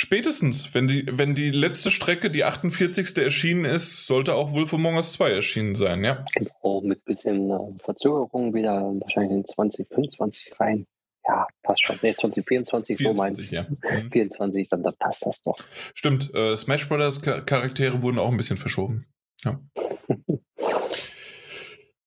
Spätestens, 0.00 0.76
wenn 0.76 0.86
die, 0.86 1.06
wenn 1.10 1.34
die 1.34 1.50
letzte 1.50 1.90
Strecke, 1.90 2.30
die 2.30 2.44
48. 2.44 3.18
erschienen 3.18 3.64
ist, 3.64 4.06
sollte 4.06 4.36
auch 4.36 4.52
Wolf 4.52 4.72
Among 4.72 4.94
Us 4.94 5.14
2 5.14 5.32
erschienen 5.32 5.74
sein, 5.74 6.04
ja. 6.04 6.24
Genau, 6.34 6.82
mit 6.82 7.04
bisschen 7.04 7.50
äh, 7.50 7.82
Verzögerung 7.82 8.54
wieder 8.54 8.94
wahrscheinlich 9.00 9.32
in 9.32 9.44
2025 9.44 10.52
rein 10.60 10.86
ja, 11.26 11.48
passt 11.64 11.84
schon. 11.84 11.96
Nee, 12.00 12.14
2024, 12.14 12.96
24, 12.96 13.50
so 13.50 13.54
mein. 13.56 13.66
ja. 13.66 13.66
Mhm. 14.04 14.12
24, 14.12 14.68
dann, 14.68 14.84
dann 14.84 14.94
passt 15.00 15.26
das 15.26 15.42
doch. 15.42 15.58
Stimmt, 15.94 16.32
äh, 16.32 16.56
Smash 16.56 16.88
Brothers 16.88 17.20
Charaktere 17.20 18.00
wurden 18.00 18.20
auch 18.20 18.30
ein 18.30 18.36
bisschen 18.36 18.56
verschoben. 18.56 19.04
Ja. 19.44 19.60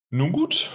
Nun 0.10 0.32
gut. 0.32 0.72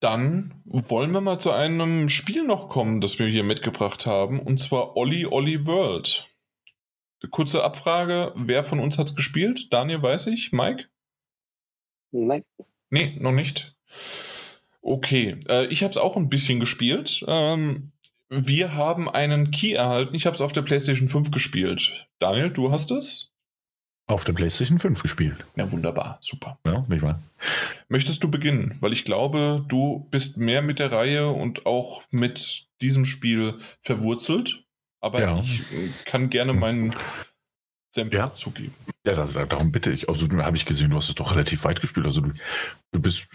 Dann 0.00 0.62
wollen 0.64 1.10
wir 1.12 1.20
mal 1.20 1.38
zu 1.38 1.50
einem 1.50 2.08
Spiel 2.08 2.44
noch 2.44 2.68
kommen, 2.68 3.00
das 3.00 3.18
wir 3.18 3.26
hier 3.26 3.42
mitgebracht 3.42 4.06
haben, 4.06 4.40
und 4.40 4.58
zwar 4.58 4.96
Olli 4.96 5.26
Olli 5.26 5.66
World. 5.66 6.26
Kurze 7.30 7.64
Abfrage, 7.64 8.32
wer 8.36 8.62
von 8.62 8.78
uns 8.78 8.96
hat 8.96 9.08
es 9.08 9.16
gespielt? 9.16 9.72
Daniel 9.72 10.02
weiß 10.02 10.28
ich, 10.28 10.52
Mike? 10.52 10.84
Nein. 12.12 12.44
Nee, 12.90 13.16
noch 13.18 13.32
nicht. 13.32 13.76
Okay, 14.80 15.40
äh, 15.48 15.66
ich 15.66 15.82
habe 15.82 15.90
es 15.90 15.98
auch 15.98 16.16
ein 16.16 16.28
bisschen 16.28 16.60
gespielt. 16.60 17.24
Ähm, 17.26 17.92
wir 18.28 18.74
haben 18.74 19.10
einen 19.10 19.50
Key 19.50 19.72
erhalten. 19.72 20.14
Ich 20.14 20.26
habe 20.26 20.34
es 20.34 20.40
auf 20.40 20.52
der 20.52 20.62
PlayStation 20.62 21.08
5 21.08 21.30
gespielt. 21.30 22.08
Daniel, 22.18 22.50
du 22.50 22.70
hast 22.70 22.90
es? 22.90 23.27
Auf 24.08 24.24
der 24.24 24.32
PlayStation 24.32 24.78
5 24.78 25.02
gespielt. 25.02 25.36
Ja, 25.54 25.70
wunderbar, 25.70 26.18
super. 26.22 26.58
Ja, 26.64 26.84
nicht 26.88 27.02
wahr? 27.02 27.20
Möchtest 27.88 28.24
du 28.24 28.30
beginnen? 28.30 28.76
Weil 28.80 28.92
ich 28.92 29.04
glaube, 29.04 29.64
du 29.68 30.08
bist 30.10 30.38
mehr 30.38 30.62
mit 30.62 30.78
der 30.78 30.90
Reihe 30.90 31.28
und 31.28 31.66
auch 31.66 32.02
mit 32.10 32.66
diesem 32.80 33.04
Spiel 33.04 33.58
verwurzelt. 33.82 34.64
Aber 35.00 35.20
Ja. 35.20 35.38
ich 35.38 35.60
äh, 35.60 35.88
kann 36.06 36.30
gerne 36.30 36.54
meinen 36.54 36.94
Senf 37.94 38.12
Ja. 38.14 38.28
dazugeben. 38.28 38.72
Ja, 39.06 39.14
da, 39.14 39.26
da, 39.26 39.44
darum 39.44 39.72
bitte 39.72 39.90
ich. 39.90 40.08
Also, 40.08 40.26
habe 40.42 40.56
ich 40.56 40.64
gesehen, 40.64 40.90
du 40.90 40.96
hast 40.96 41.10
es 41.10 41.14
doch 41.14 41.30
relativ 41.32 41.64
weit 41.64 41.80
gespielt. 41.82 42.06
Also, 42.06 42.22
du, 42.22 42.32
du 42.92 43.00
bist, 43.00 43.28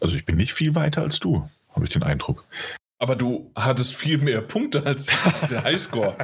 also 0.00 0.16
ich 0.16 0.24
bin 0.24 0.36
nicht 0.36 0.52
viel 0.52 0.74
weiter 0.74 1.02
als 1.02 1.20
du, 1.20 1.48
habe 1.72 1.84
ich 1.84 1.90
den 1.90 2.02
Eindruck. 2.02 2.44
Aber 3.00 3.16
du 3.16 3.50
hattest 3.56 3.96
viel 3.96 4.18
mehr 4.18 4.42
Punkte 4.42 4.84
als 4.84 5.06
der 5.50 5.64
Highscore. 5.64 6.16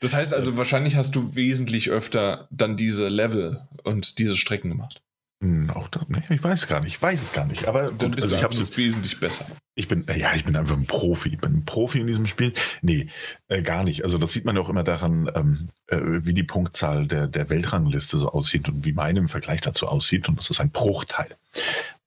Das 0.00 0.12
heißt 0.12 0.34
also, 0.34 0.56
wahrscheinlich 0.56 0.96
hast 0.96 1.14
du 1.14 1.34
wesentlich 1.36 1.88
öfter 1.90 2.48
dann 2.50 2.76
diese 2.76 3.08
Level 3.08 3.66
und 3.84 4.18
diese 4.18 4.36
Strecken 4.36 4.70
gemacht. 4.70 5.02
Hm, 5.42 5.68
auch 5.70 5.88
da, 5.88 6.00
nee, 6.08 6.22
ich 6.30 6.42
weiß 6.42 6.66
gar 6.66 6.80
nicht, 6.80 6.94
ich 6.94 7.02
weiß 7.02 7.22
es 7.22 7.32
gar 7.32 7.46
nicht. 7.46 7.68
Aber 7.68 7.92
Dann 7.92 8.10
bist 8.10 8.24
also 8.24 8.30
du 8.30 8.36
ich 8.36 8.42
habe 8.42 8.52
absolut 8.54 8.76
wesentlich 8.76 9.20
besser. 9.20 9.46
Ich 9.74 9.86
bin, 9.86 10.06
ja, 10.16 10.34
ich 10.34 10.44
bin 10.44 10.56
einfach 10.56 10.76
ein 10.76 10.86
Profi. 10.86 11.28
Ich 11.28 11.38
bin 11.38 11.58
ein 11.58 11.64
Profi 11.66 12.00
in 12.00 12.06
diesem 12.06 12.26
Spiel. 12.26 12.54
Nee, 12.80 13.10
äh, 13.48 13.60
gar 13.60 13.84
nicht. 13.84 14.02
Also 14.02 14.16
das 14.16 14.32
sieht 14.32 14.46
man 14.46 14.56
ja 14.56 14.62
auch 14.62 14.70
immer 14.70 14.82
daran, 14.82 15.30
ähm, 15.34 15.68
äh, 15.88 15.98
wie 16.00 16.32
die 16.32 16.42
Punktzahl 16.42 17.06
der, 17.06 17.26
der 17.26 17.50
Weltrangliste 17.50 18.18
so 18.18 18.30
aussieht 18.30 18.68
und 18.68 18.86
wie 18.86 18.94
meine 18.94 19.18
im 19.18 19.28
Vergleich 19.28 19.60
dazu 19.60 19.86
aussieht. 19.86 20.26
Und 20.28 20.38
das 20.38 20.48
ist 20.48 20.60
ein 20.60 20.70
Bruchteil. 20.70 21.36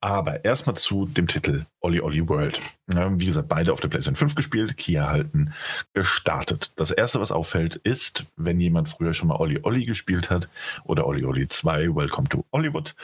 Aber 0.02 0.46
erstmal 0.46 0.78
zu 0.78 1.06
dem 1.06 1.28
Titel 1.28 1.66
Olli 1.82 2.00
Olli 2.00 2.28
World. 2.28 2.60
Wie 2.88 3.26
gesagt, 3.26 3.50
beide 3.50 3.74
auf 3.74 3.82
der 3.82 3.90
PlayStation 3.90 4.16
5 4.16 4.36
gespielt, 4.36 4.78
Key 4.78 4.96
erhalten, 4.96 5.54
gestartet. 5.94 6.72
Das 6.78 6.92
erste, 6.92 7.20
was 7.20 7.34
auffällt, 7.34 7.76
ist, 7.76 8.26
wenn 8.38 8.62
jemand 8.62 8.88
früher 8.88 9.14
schon 9.14 9.28
mal 9.28 9.36
Olli 9.36 9.60
Olli 9.64 9.84
gespielt 9.84 10.30
hat 10.30 10.48
oder 10.86 11.06
Olli 11.06 11.26
Olli 11.26 11.50
2, 11.50 11.96
Welcome 11.96 12.30
to 12.30 12.46
Hollywood, 12.54 12.96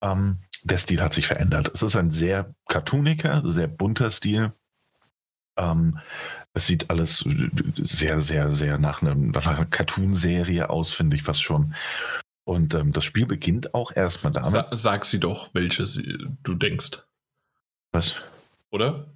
ähm, 0.00 0.38
der 0.62 0.78
Stil 0.78 1.00
hat 1.00 1.12
sich 1.12 1.26
verändert. 1.26 1.70
Es 1.74 1.82
ist 1.82 1.96
ein 1.96 2.12
sehr 2.12 2.54
cartooniger, 2.68 3.42
sehr 3.44 3.66
bunter 3.66 4.10
Stil. 4.10 4.52
Ähm, 5.58 5.98
es 6.54 6.66
sieht 6.66 6.88
alles 6.90 7.24
sehr, 7.76 8.20
sehr, 8.20 8.52
sehr 8.52 8.78
nach, 8.78 9.02
einem, 9.02 9.30
nach 9.30 9.46
einer 9.46 9.64
Cartoon-Serie 9.64 10.70
aus, 10.70 10.92
finde 10.92 11.16
ich 11.16 11.22
fast 11.22 11.42
schon. 11.42 11.74
Und 12.48 12.72
ähm, 12.72 12.92
das 12.92 13.04
Spiel 13.04 13.26
beginnt 13.26 13.74
auch 13.74 13.94
erstmal 13.94 14.32
damit. 14.32 14.50
Sa 14.50 14.68
sag 14.70 15.04
sie 15.04 15.20
doch, 15.20 15.50
welche 15.52 15.86
sie, 15.86 16.16
du 16.42 16.54
denkst, 16.54 17.02
was? 17.92 18.14
oder? 18.70 19.12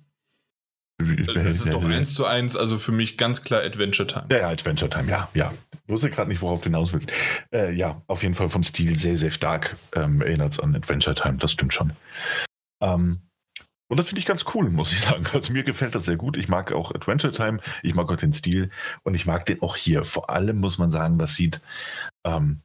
Es 0.98 1.60
ist 1.60 1.72
doch 1.72 1.82
eins 1.86 2.12
zu 2.12 2.26
eins, 2.26 2.56
also 2.56 2.76
für 2.76 2.92
mich 2.92 3.16
ganz 3.16 3.42
klar 3.42 3.62
Adventure 3.62 4.06
Time. 4.06 4.26
Ja, 4.30 4.38
ja, 4.38 4.48
Adventure 4.50 4.90
Time, 4.90 5.10
ja, 5.10 5.30
ja. 5.32 5.54
Ich 5.72 5.88
wusste 5.88 6.10
gerade 6.10 6.28
nicht, 6.28 6.42
worauf 6.42 6.60
du 6.60 6.64
hinaus 6.64 6.92
willst. 6.92 7.10
Äh, 7.54 7.72
ja, 7.72 8.02
auf 8.06 8.22
jeden 8.22 8.34
Fall 8.34 8.50
vom 8.50 8.62
Stil 8.64 8.98
sehr, 8.98 9.16
sehr 9.16 9.30
stark 9.30 9.78
ähm, 9.94 10.20
erinnert 10.20 10.52
es 10.52 10.60
an 10.60 10.76
Adventure 10.76 11.14
Time, 11.14 11.38
das 11.38 11.52
stimmt 11.52 11.72
schon. 11.72 11.94
Ähm, 12.82 13.22
und 13.88 13.96
das 13.96 14.08
finde 14.08 14.20
ich 14.20 14.26
ganz 14.26 14.44
cool, 14.54 14.68
muss 14.68 14.92
ich 14.92 15.00
sagen. 15.00 15.24
Also 15.32 15.54
mir 15.54 15.64
gefällt 15.64 15.94
das 15.94 16.04
sehr 16.04 16.16
gut. 16.16 16.36
Ich 16.36 16.48
mag 16.48 16.70
auch 16.72 16.94
Adventure 16.94 17.32
Time, 17.32 17.60
ich 17.82 17.94
mag 17.94 18.12
auch 18.12 18.16
den 18.16 18.34
Stil 18.34 18.68
und 19.04 19.14
ich 19.14 19.24
mag 19.24 19.46
den 19.46 19.62
auch 19.62 19.76
hier. 19.76 20.04
Vor 20.04 20.28
allem 20.28 20.58
muss 20.58 20.76
man 20.76 20.90
sagen, 20.90 21.18
das 21.18 21.34
sieht, 21.34 21.62
ähm, 22.24 22.60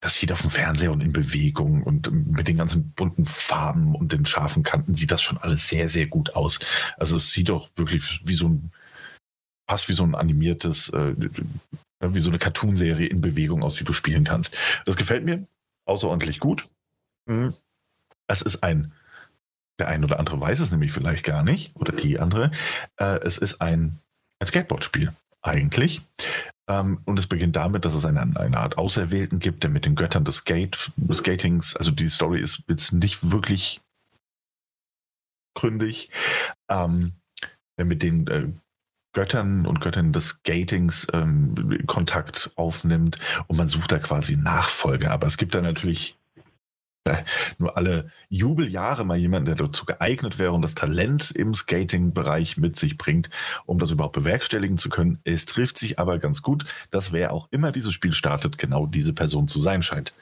das 0.00 0.16
sieht 0.16 0.30
auf 0.30 0.42
dem 0.42 0.50
Fernseher 0.50 0.92
und 0.92 1.00
in 1.00 1.12
Bewegung 1.12 1.82
und 1.82 2.10
mit 2.12 2.46
den 2.46 2.58
ganzen 2.58 2.92
bunten 2.92 3.26
Farben 3.26 3.94
und 3.96 4.12
den 4.12 4.26
scharfen 4.26 4.62
Kanten 4.62 4.94
sieht 4.94 5.10
das 5.10 5.22
schon 5.22 5.38
alles 5.38 5.68
sehr, 5.68 5.88
sehr 5.88 6.06
gut 6.06 6.34
aus. 6.36 6.60
Also 6.96 7.16
es 7.16 7.32
sieht 7.32 7.48
doch 7.48 7.70
wirklich 7.76 8.22
wie 8.24 8.34
so 8.34 8.48
ein, 8.48 8.70
fast 9.68 9.88
wie 9.88 9.94
so 9.94 10.04
ein 10.04 10.14
animiertes, 10.14 10.90
äh, 10.90 11.14
wie 12.00 12.20
so 12.20 12.30
eine 12.30 12.38
Cartoonserie 12.38 13.08
in 13.08 13.20
Bewegung 13.20 13.62
aus, 13.64 13.74
die 13.74 13.84
du 13.84 13.92
spielen 13.92 14.24
kannst. 14.24 14.56
Das 14.86 14.96
gefällt 14.96 15.24
mir 15.24 15.46
außerordentlich 15.84 16.38
gut. 16.38 16.68
Mhm. 17.26 17.54
Es 18.28 18.42
ist 18.42 18.62
ein, 18.62 18.92
der 19.80 19.88
ein 19.88 20.04
oder 20.04 20.20
andere 20.20 20.40
weiß 20.40 20.60
es 20.60 20.70
nämlich 20.70 20.92
vielleicht 20.92 21.24
gar 21.24 21.42
nicht, 21.42 21.74
oder 21.74 21.92
die 21.92 22.20
andere, 22.20 22.52
äh, 22.98 23.18
es 23.24 23.36
ist 23.36 23.60
ein, 23.60 23.98
ein 24.38 24.46
Skateboard-Spiel 24.46 25.12
eigentlich. 25.42 26.02
Ähm, 26.68 27.00
und 27.06 27.18
es 27.18 27.26
beginnt 27.26 27.56
damit, 27.56 27.84
dass 27.84 27.94
es 27.94 28.04
eine, 28.04 28.20
eine 28.20 28.58
Art 28.58 28.78
Auserwählten 28.78 29.38
gibt, 29.38 29.62
der 29.62 29.70
mit 29.70 29.84
den 29.84 29.96
Göttern 29.96 30.24
des 30.24 30.38
Skate, 30.38 30.92
Skatings, 31.12 31.74
also 31.76 31.90
die 31.90 32.08
Story 32.08 32.40
ist 32.40 32.62
jetzt 32.68 32.92
nicht 32.92 33.30
wirklich 33.30 33.80
gründig, 35.54 36.10
ähm, 36.68 37.14
der 37.78 37.86
mit 37.86 38.02
den 38.02 38.26
äh, 38.28 38.48
Göttern 39.14 39.66
und 39.66 39.80
Göttinnen 39.80 40.12
des 40.12 40.28
Skatings 40.28 41.06
ähm, 41.12 41.82
Kontakt 41.86 42.50
aufnimmt 42.56 43.18
und 43.46 43.56
man 43.56 43.68
sucht 43.68 43.90
da 43.90 43.98
quasi 43.98 44.36
Nachfolger. 44.36 45.10
Aber 45.10 45.26
es 45.26 45.38
gibt 45.38 45.54
da 45.54 45.62
natürlich 45.62 46.17
nur 47.58 47.76
alle 47.76 48.10
Jubeljahre 48.28 49.04
mal 49.04 49.16
jemanden, 49.16 49.46
der 49.46 49.54
dazu 49.54 49.84
geeignet 49.84 50.38
wäre 50.38 50.52
und 50.52 50.62
das 50.62 50.74
Talent 50.74 51.30
im 51.30 51.54
Skating-Bereich 51.54 52.56
mit 52.56 52.76
sich 52.76 52.98
bringt, 52.98 53.30
um 53.66 53.78
das 53.78 53.90
überhaupt 53.90 54.14
bewerkstelligen 54.14 54.78
zu 54.78 54.88
können. 54.88 55.20
Es 55.24 55.46
trifft 55.46 55.78
sich 55.78 55.98
aber 55.98 56.18
ganz 56.18 56.42
gut, 56.42 56.64
dass 56.90 57.12
wer 57.12 57.32
auch 57.32 57.48
immer 57.50 57.72
dieses 57.72 57.92
Spiel 57.92 58.12
startet, 58.12 58.58
genau 58.58 58.86
diese 58.86 59.12
Person 59.12 59.48
zu 59.48 59.60
sein 59.60 59.82
scheint. 59.82 60.12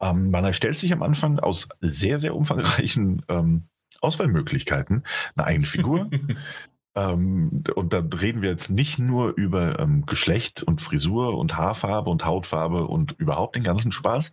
Ähm, 0.00 0.30
man 0.30 0.44
erstellt 0.44 0.78
sich 0.78 0.92
am 0.92 1.02
Anfang 1.02 1.38
aus 1.38 1.68
sehr, 1.80 2.18
sehr 2.18 2.34
umfangreichen 2.34 3.22
ähm, 3.28 3.68
Auswahlmöglichkeiten 4.00 5.04
eine 5.36 5.46
eigene 5.46 5.66
Figur. 5.66 6.10
ähm, 6.94 7.64
und 7.74 7.92
da 7.92 7.98
reden 8.20 8.42
wir 8.42 8.50
jetzt 8.50 8.70
nicht 8.70 8.98
nur 8.98 9.34
über 9.36 9.78
ähm, 9.80 10.06
Geschlecht 10.06 10.62
und 10.62 10.80
Frisur 10.80 11.36
und 11.36 11.56
Haarfarbe 11.56 12.10
und 12.10 12.24
Hautfarbe 12.24 12.86
und 12.86 13.12
überhaupt 13.12 13.56
den 13.56 13.64
ganzen 13.64 13.92
Spaß, 13.92 14.32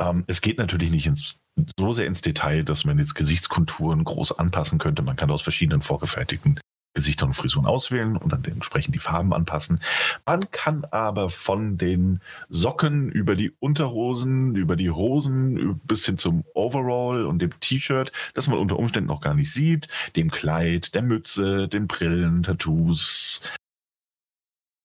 ähm, 0.00 0.24
es 0.26 0.40
geht 0.40 0.58
natürlich 0.58 0.90
nicht 0.90 1.06
ins, 1.06 1.40
so 1.78 1.92
sehr 1.92 2.06
ins 2.06 2.22
Detail, 2.22 2.64
dass 2.64 2.84
man 2.84 2.98
jetzt 2.98 3.14
Gesichtskonturen 3.14 4.02
groß 4.02 4.38
anpassen 4.38 4.78
könnte. 4.78 5.02
Man 5.02 5.16
kann 5.16 5.30
aus 5.30 5.42
verschiedenen 5.42 5.82
vorgefertigten 5.82 6.58
Gesichtern 6.94 7.28
und 7.28 7.34
Frisuren 7.34 7.66
auswählen 7.66 8.16
und 8.16 8.32
dann 8.32 8.44
entsprechend 8.44 8.96
die 8.96 9.00
Farben 9.00 9.32
anpassen. 9.32 9.80
Man 10.26 10.50
kann 10.50 10.84
aber 10.90 11.28
von 11.28 11.78
den 11.78 12.20
Socken 12.48 13.10
über 13.10 13.36
die 13.36 13.52
Unterhosen, 13.60 14.56
über 14.56 14.74
die 14.74 14.90
Hosen 14.90 15.80
bis 15.84 16.04
hin 16.06 16.18
zum 16.18 16.44
Overall 16.54 17.26
und 17.26 17.40
dem 17.40 17.58
T-Shirt, 17.60 18.10
das 18.34 18.48
man 18.48 18.58
unter 18.58 18.76
Umständen 18.76 19.08
noch 19.08 19.20
gar 19.20 19.34
nicht 19.34 19.52
sieht, 19.52 19.86
dem 20.16 20.32
Kleid, 20.32 20.94
der 20.94 21.02
Mütze, 21.02 21.68
den 21.68 21.86
Brillen, 21.86 22.42
Tattoos, 22.42 23.40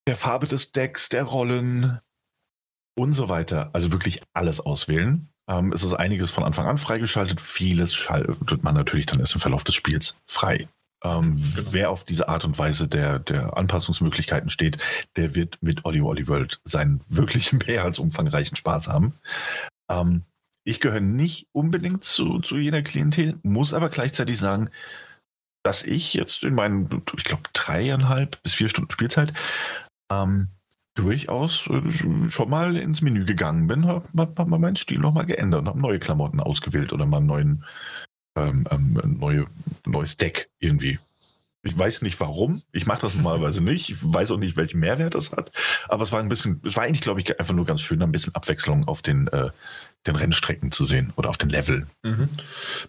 der 0.08 0.16
Farbe 0.16 0.48
des 0.48 0.72
Decks, 0.72 1.10
der 1.10 1.24
Rollen, 1.24 2.00
und 2.96 3.14
so 3.14 3.30
weiter. 3.30 3.70
Also 3.74 3.92
wirklich 3.92 4.22
alles 4.34 4.60
auswählen. 4.60 5.30
Ähm, 5.48 5.72
es 5.74 5.84
ist 5.84 5.94
einiges 5.94 6.32
von 6.32 6.44
Anfang 6.44 6.66
an 6.66 6.78
freigeschaltet. 6.78 7.40
Vieles 7.40 7.94
schaltet 7.94 8.64
man 8.64 8.74
natürlich 8.74 9.06
dann 9.06 9.20
erst 9.20 9.36
im 9.36 9.42
Verlauf 9.42 9.64
des 9.64 9.76
Spiels 9.76 10.18
frei. 10.26 10.68
Ähm, 11.04 11.36
genau. 11.36 11.68
Wer 11.72 11.90
auf 11.92 12.04
diese 12.04 12.30
Art 12.30 12.46
und 12.46 12.58
Weise 12.58 12.88
der, 12.88 13.20
der 13.20 13.56
Anpassungsmöglichkeiten 13.58 14.50
steht, 14.50 14.78
der 15.16 15.36
wird 15.36 15.62
mit 15.62 15.86
Olli 15.86 16.02
Olli 16.02 16.28
World 16.28 16.60
seinen 16.64 17.02
wirklich 17.08 17.54
mehr 17.68 17.84
als 17.84 18.00
umfangreichen 18.00 18.56
Spaß 18.56 18.88
haben. 18.88 19.14
Ähm, 19.90 20.24
ich 20.68 20.80
gehöre 20.80 21.02
nicht 21.02 21.48
unbedingt 21.52 22.04
zu, 22.04 22.40
zu 22.40 22.58
jener 22.58 22.82
Klientel, 22.82 23.40
muss 23.44 23.74
aber 23.74 23.90
gleichzeitig 23.90 24.40
sagen, 24.40 24.72
dass 25.64 25.84
ich 25.84 26.14
jetzt 26.16 26.44
in 26.44 26.56
meinen, 26.56 27.04
ich 27.18 27.24
glaube, 27.24 27.44
dreieinhalb 27.54 28.42
bis 28.42 28.56
vier 28.56 28.70
Stunden 28.70 28.92
Spielzeit 28.92 29.34
ähm, 30.12 30.50
durchaus 30.96 31.68
äh, 31.68 32.30
schon 32.30 32.50
mal 32.50 32.76
ins 32.78 33.02
Menü 33.02 33.26
gegangen 33.26 33.68
bin, 33.68 33.86
habe 33.86 34.06
hab 34.18 34.48
mal 34.48 34.60
meinen 34.60 34.78
Stil 34.78 35.00
nochmal 35.00 35.26
geändert 35.26 35.62
und 35.62 35.68
habe 35.68 35.80
neue 35.82 36.00
Klamotten 36.00 36.40
ausgewählt 36.40 36.94
oder 36.94 37.06
mal 37.06 37.18
einen 37.18 37.28
neuen, 37.28 37.66
ähm, 38.38 38.66
ähm, 38.72 39.18
neue, 39.20 39.46
neues 39.86 40.18
Deck 40.18 40.50
irgendwie. 40.60 41.00
Ich 41.64 41.78
weiß 41.78 42.04
nicht 42.04 42.20
warum. 42.20 42.62
Ich 42.72 42.86
mache 42.86 43.02
das 43.02 43.16
normalerweise 43.16 43.64
nicht. 43.64 43.90
Ich 43.90 43.98
weiß 44.02 44.32
auch 44.32 44.38
nicht, 44.38 44.56
welchen 44.56 44.80
Mehrwert 44.80 45.16
das 45.16 45.32
hat. 45.32 45.52
Aber 45.90 46.04
es 46.04 46.12
war 46.12 46.20
ein 46.20 46.30
bisschen, 46.30 46.62
es 46.64 46.76
war 46.76 46.84
eigentlich, 46.84 47.02
glaube 47.02 47.22
ich, 47.22 47.40
einfach 47.40 47.56
nur 47.56 47.66
ganz 47.66 47.82
schön, 47.82 48.04
ein 48.04 48.12
bisschen 48.12 48.36
Abwechslung 48.36 48.88
auf 48.88 49.02
den 49.02 49.28
äh, 49.30 49.50
den 50.08 50.16
Rennstrecken 50.16 50.72
zu 50.72 50.86
sehen 50.86 51.12
oder 51.16 51.30
auf 51.30 51.38
den 51.38 51.50
Level. 51.50 51.88
Mhm. 52.04 52.30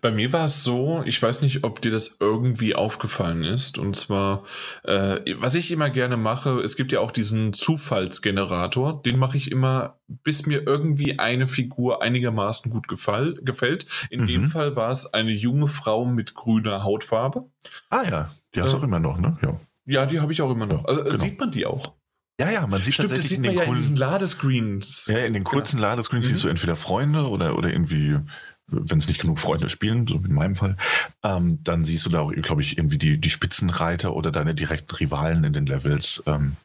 Bei 0.01 0.11
mir 0.11 0.33
war 0.33 0.45
es 0.45 0.65
so, 0.65 1.03
ich 1.07 1.21
weiß 1.21 1.41
nicht, 1.43 1.65
ob 1.65 1.81
dir 1.81 1.91
das 1.91 2.17
irgendwie 2.21 2.75
aufgefallen 2.75 3.45
ist. 3.45 3.79
Und 3.79 3.97
zwar, 3.97 4.45
äh, 4.85 5.21
was 5.37 5.55
ich 5.55 5.71
immer 5.71 5.91
gerne 5.91 6.17
mache, 6.17 6.61
es 6.61 6.77
gibt 6.77 6.93
ja 6.93 7.01
auch 7.01 7.11
diesen 7.11 7.53
Zufallsgenerator, 7.53 9.03
den 9.03 9.19
mache 9.19 9.37
ich 9.37 9.51
immer, 9.51 9.99
bis 10.07 10.47
mir 10.47 10.67
irgendwie 10.67 11.19
eine 11.19 11.47
Figur 11.47 12.03
einigermaßen 12.03 12.71
gut 12.71 12.89
gefall, 12.89 13.35
gefällt. 13.43 13.87
In 14.11 14.23
mhm. 14.23 14.27
dem 14.27 14.51
Fall 14.51 14.77
war 14.77 14.91
es 14.91 15.13
eine 15.15 15.33
junge 15.33 15.69
Frau 15.69 16.05
mit 16.05 16.35
grüner 16.35 16.85
Hautfarbe. 16.85 17.45
Ah 17.91 18.03
ja, 18.09 18.31
die 18.55 18.61
hast 18.61 18.73
du 18.73 18.77
äh, 18.77 18.81
auch 18.81 18.85
immer 18.85 19.01
noch, 19.01 19.19
ne? 19.19 19.39
Ja. 19.43 19.59
Ja, 19.89 20.05
die 20.05 20.21
habe 20.21 20.33
ich 20.33 20.43
auch 20.43 20.51
immer 20.51 20.67
noch. 20.67 20.85
Also, 20.85 21.05
genau. 21.05 21.17
Sieht 21.17 21.39
man 21.39 21.51
die 21.53 21.65
auch? 21.65 21.93
Ja, 22.39 22.51
ja, 22.51 22.67
man 22.67 22.83
sieht 22.83 22.95
Stimmt, 22.95 23.11
tatsächlich 23.11 23.23
das 23.23 23.31
sieht 23.31 23.41
man 23.41 23.51
in 23.53 23.59
ja 23.59 23.65
in 23.65 23.75
diesen 23.77 23.97
Ladescreens. 23.97 25.07
Ja, 25.07 25.19
in 25.19 25.33
den 25.33 25.45
kurzen 25.45 25.77
genau. 25.77 25.89
Ladescreens 25.89 26.27
mhm. 26.27 26.31
siehst 26.31 26.45
du 26.45 26.49
entweder 26.49 26.77
Freunde 26.77 27.29
oder, 27.29 27.57
oder 27.57 27.71
irgendwie, 27.71 28.19
wenn 28.67 28.99
es 28.99 29.09
nicht 29.09 29.21
genug 29.21 29.39
Freunde 29.39 29.69
spielen, 29.71 30.07
so 30.07 30.17
in 30.17 30.35
meinem 30.35 30.55
Fall, 30.55 30.77
ähm, 31.23 31.61
dann 31.65 31.85
siehst 31.85 32.05
du 32.05 32.11
da 32.11 32.21
auch, 32.21 32.33
glaube 32.33 32.61
ich, 32.61 32.77
irgendwie 32.77 32.99
die, 32.99 33.19
die 33.19 33.31
Spitzenreiter 33.31 34.15
oder 34.15 34.31
deine 34.31 34.55
direkten 34.55 34.95
Rivalen 34.97 35.45
in 35.45 35.55
den 35.55 35.67
Levels. 35.67 36.23
Ähm, 36.27 36.57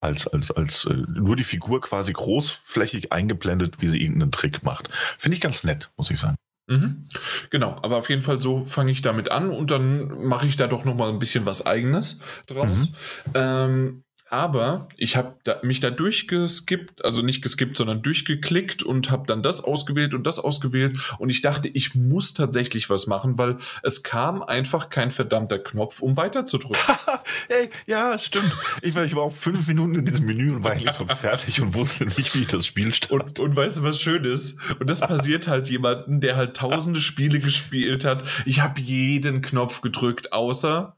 als, 0.00 0.26
als, 0.26 0.50
als 0.50 0.84
äh, 0.86 0.94
nur 0.94 1.36
die 1.36 1.44
Figur 1.44 1.80
quasi 1.80 2.12
großflächig 2.12 3.12
eingeblendet, 3.12 3.76
wie 3.80 3.86
sie 3.86 4.02
irgendeinen 4.02 4.32
Trick 4.32 4.64
macht. 4.64 4.88
Finde 4.92 5.36
ich 5.36 5.40
ganz 5.40 5.62
nett, 5.62 5.90
muss 5.96 6.10
ich 6.10 6.18
sagen. 6.18 6.34
Mhm. 6.66 7.06
Genau, 7.50 7.76
aber 7.82 7.98
auf 7.98 8.08
jeden 8.08 8.22
Fall 8.22 8.40
so 8.40 8.64
fange 8.64 8.90
ich 8.90 9.02
damit 9.02 9.30
an 9.30 9.50
und 9.50 9.70
dann 9.70 10.26
mache 10.26 10.46
ich 10.46 10.56
da 10.56 10.66
doch 10.66 10.84
noch 10.84 10.96
mal 10.96 11.08
ein 11.08 11.18
bisschen 11.18 11.46
was 11.46 11.66
Eigenes 11.66 12.18
draus. 12.46 12.90
Mhm. 12.90 13.32
Ähm, 13.34 14.01
aber 14.32 14.88
ich 14.96 15.16
habe 15.16 15.34
da, 15.44 15.60
mich 15.62 15.80
da 15.80 15.90
durchgeskippt, 15.90 17.04
also 17.04 17.20
nicht 17.20 17.42
geskippt, 17.42 17.76
sondern 17.76 18.00
durchgeklickt 18.00 18.82
und 18.82 19.10
habe 19.10 19.26
dann 19.26 19.42
das 19.42 19.62
ausgewählt 19.62 20.14
und 20.14 20.26
das 20.26 20.38
ausgewählt. 20.38 20.96
Und 21.18 21.28
ich 21.28 21.42
dachte, 21.42 21.68
ich 21.68 21.94
muss 21.94 22.32
tatsächlich 22.32 22.88
was 22.88 23.06
machen, 23.06 23.36
weil 23.36 23.58
es 23.82 24.02
kam 24.02 24.42
einfach 24.42 24.88
kein 24.88 25.10
verdammter 25.10 25.58
Knopf, 25.58 26.00
um 26.00 26.16
weiterzudrücken. 26.16 26.82
hey, 27.48 27.68
ja, 27.86 28.18
stimmt. 28.18 28.56
Ich 28.80 28.94
war, 28.94 29.04
ich 29.04 29.14
war 29.14 29.24
auch 29.24 29.34
fünf 29.34 29.66
Minuten 29.68 29.96
in 29.96 30.06
diesem 30.06 30.24
Menü 30.24 30.54
und 30.54 30.64
war 30.64 30.72
eigentlich 30.72 30.96
schon 30.96 31.08
fertig 31.08 31.60
und 31.60 31.74
wusste 31.74 32.06
nicht, 32.06 32.34
wie 32.34 32.40
ich 32.40 32.46
das 32.46 32.64
Spiel 32.64 32.94
starte. 32.94 33.12
Und, 33.14 33.38
und 33.38 33.54
weißt 33.54 33.78
du, 33.78 33.82
was 33.82 34.00
schön 34.00 34.24
ist? 34.24 34.56
Und 34.80 34.88
das 34.88 35.00
passiert 35.00 35.46
halt 35.46 35.68
jemanden, 35.68 36.22
der 36.22 36.36
halt 36.36 36.56
tausende 36.56 37.00
Spiele 37.00 37.38
gespielt 37.38 38.06
hat. 38.06 38.24
Ich 38.46 38.62
habe 38.62 38.80
jeden 38.80 39.42
Knopf 39.42 39.82
gedrückt, 39.82 40.32
außer 40.32 40.96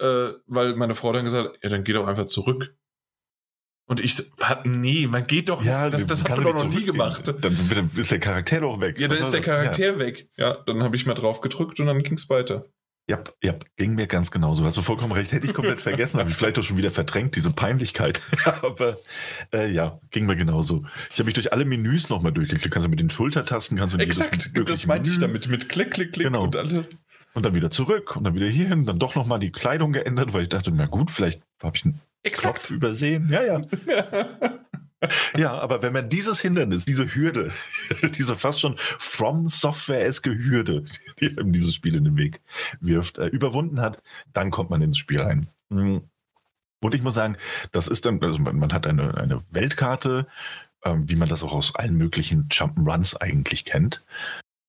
äh, 0.00 0.34
weil 0.46 0.74
meine 0.76 0.94
Frau 0.94 1.12
dann 1.12 1.24
gesagt 1.24 1.48
hat, 1.48 1.58
ja, 1.62 1.68
dann 1.70 1.84
geh 1.84 1.92
doch 1.92 2.06
einfach 2.06 2.26
zurück. 2.26 2.74
Und 3.86 4.00
ich 4.00 4.14
so, 4.14 4.22
nee, 4.64 5.08
man 5.08 5.26
geht 5.26 5.48
doch, 5.48 5.64
ja, 5.64 5.90
das, 5.90 6.06
das 6.06 6.22
hat 6.22 6.36
man 6.36 6.44
doch 6.44 6.54
noch 6.54 6.72
nie 6.72 6.84
gemacht. 6.84 7.26
Dann, 7.26 7.40
dann, 7.40 7.90
ist 7.96 8.12
der 8.12 8.20
Charakter 8.20 8.60
doch 8.60 8.80
weg. 8.80 9.00
Ja, 9.00 9.08
dann 9.08 9.18
ist 9.18 9.32
der 9.32 9.40
Charakter 9.40 9.84
ja. 9.84 9.98
weg. 9.98 10.28
Ja, 10.36 10.58
dann 10.64 10.84
habe 10.84 10.94
ich 10.94 11.06
mal 11.06 11.14
drauf 11.14 11.40
gedrückt 11.40 11.80
und 11.80 11.86
dann 11.86 12.00
ging 12.00 12.14
es 12.14 12.30
weiter. 12.30 12.66
Ja, 13.08 13.24
ja, 13.42 13.56
ging 13.76 13.96
mir 13.96 14.06
ganz 14.06 14.30
genauso. 14.30 14.64
Hast 14.64 14.76
du 14.76 14.82
vollkommen 14.82 15.10
recht. 15.10 15.32
Hätte 15.32 15.44
ich 15.44 15.54
komplett 15.54 15.80
vergessen, 15.80 16.20
habe 16.20 16.30
ich 16.30 16.36
vielleicht 16.36 16.56
auch 16.60 16.62
schon 16.62 16.76
wieder 16.76 16.92
verdrängt, 16.92 17.34
diese 17.34 17.50
Peinlichkeit. 17.50 18.20
Aber 18.62 18.96
äh, 19.52 19.68
ja, 19.72 19.98
ging 20.12 20.26
mir 20.26 20.36
genauso. 20.36 20.84
Ich 21.10 21.16
habe 21.16 21.24
mich 21.24 21.34
durch 21.34 21.52
alle 21.52 21.64
Menüs 21.64 22.08
nochmal 22.08 22.30
durchgeklickt. 22.30 22.72
Kannst 22.72 22.86
du 22.86 22.90
mit 22.90 23.00
den 23.00 23.10
Schultertasten, 23.10 23.76
kannst 23.76 23.96
du 23.96 23.98
Exakt, 23.98 24.50
das 24.54 24.86
meinte 24.86 25.10
ich 25.10 25.18
damit, 25.18 25.48
mit 25.48 25.68
Klick, 25.68 25.90
Klick, 25.90 26.12
Klick 26.12 26.26
genau. 26.26 26.44
und 26.44 26.54
alle. 26.54 26.82
Und 27.32 27.46
dann 27.46 27.54
wieder 27.54 27.70
zurück 27.70 28.16
und 28.16 28.24
dann 28.24 28.34
wieder 28.34 28.48
hierhin, 28.48 28.86
dann 28.86 28.98
doch 28.98 29.14
nochmal 29.14 29.38
die 29.38 29.52
Kleidung 29.52 29.92
geändert, 29.92 30.32
weil 30.32 30.42
ich 30.42 30.48
dachte, 30.48 30.72
na 30.72 30.86
gut, 30.86 31.10
vielleicht 31.10 31.42
habe 31.62 31.76
ich 31.76 31.84
einen 31.84 32.00
Exakt. 32.22 32.58
Knopf 32.58 32.70
übersehen. 32.70 33.28
Ja, 33.30 33.42
ja. 33.42 33.60
ja, 35.36 35.52
aber 35.58 35.82
wenn 35.82 35.92
man 35.92 36.08
dieses 36.08 36.40
Hindernis, 36.40 36.84
diese 36.84 37.14
Hürde, 37.14 37.52
diese 38.14 38.36
fast 38.36 38.60
schon 38.60 38.76
from 38.98 39.48
Software-eske 39.48 40.36
Hürde, 40.36 40.84
die 41.20 41.28
einem 41.28 41.52
dieses 41.52 41.74
Spiel 41.74 41.94
in 41.94 42.04
den 42.04 42.16
Weg 42.16 42.40
wirft, 42.80 43.18
äh, 43.18 43.26
überwunden 43.26 43.80
hat, 43.80 44.02
dann 44.32 44.50
kommt 44.50 44.70
man 44.70 44.82
ins 44.82 44.98
Spiel 44.98 45.20
rein. 45.20 45.48
Mhm. 45.68 46.02
Und 46.82 46.94
ich 46.94 47.02
muss 47.02 47.14
sagen, 47.14 47.36
das 47.72 47.88
ist 47.88 48.06
dann, 48.06 48.22
also 48.22 48.38
man, 48.38 48.58
man 48.58 48.72
hat 48.72 48.86
eine, 48.86 49.16
eine 49.16 49.42
Weltkarte, 49.50 50.26
ähm, 50.84 51.08
wie 51.08 51.16
man 51.16 51.28
das 51.28 51.42
auch 51.42 51.52
aus 51.52 51.74
allen 51.74 51.96
möglichen 51.96 52.48
Jump'n'Runs 52.48 53.16
eigentlich 53.16 53.64
kennt. 53.64 54.02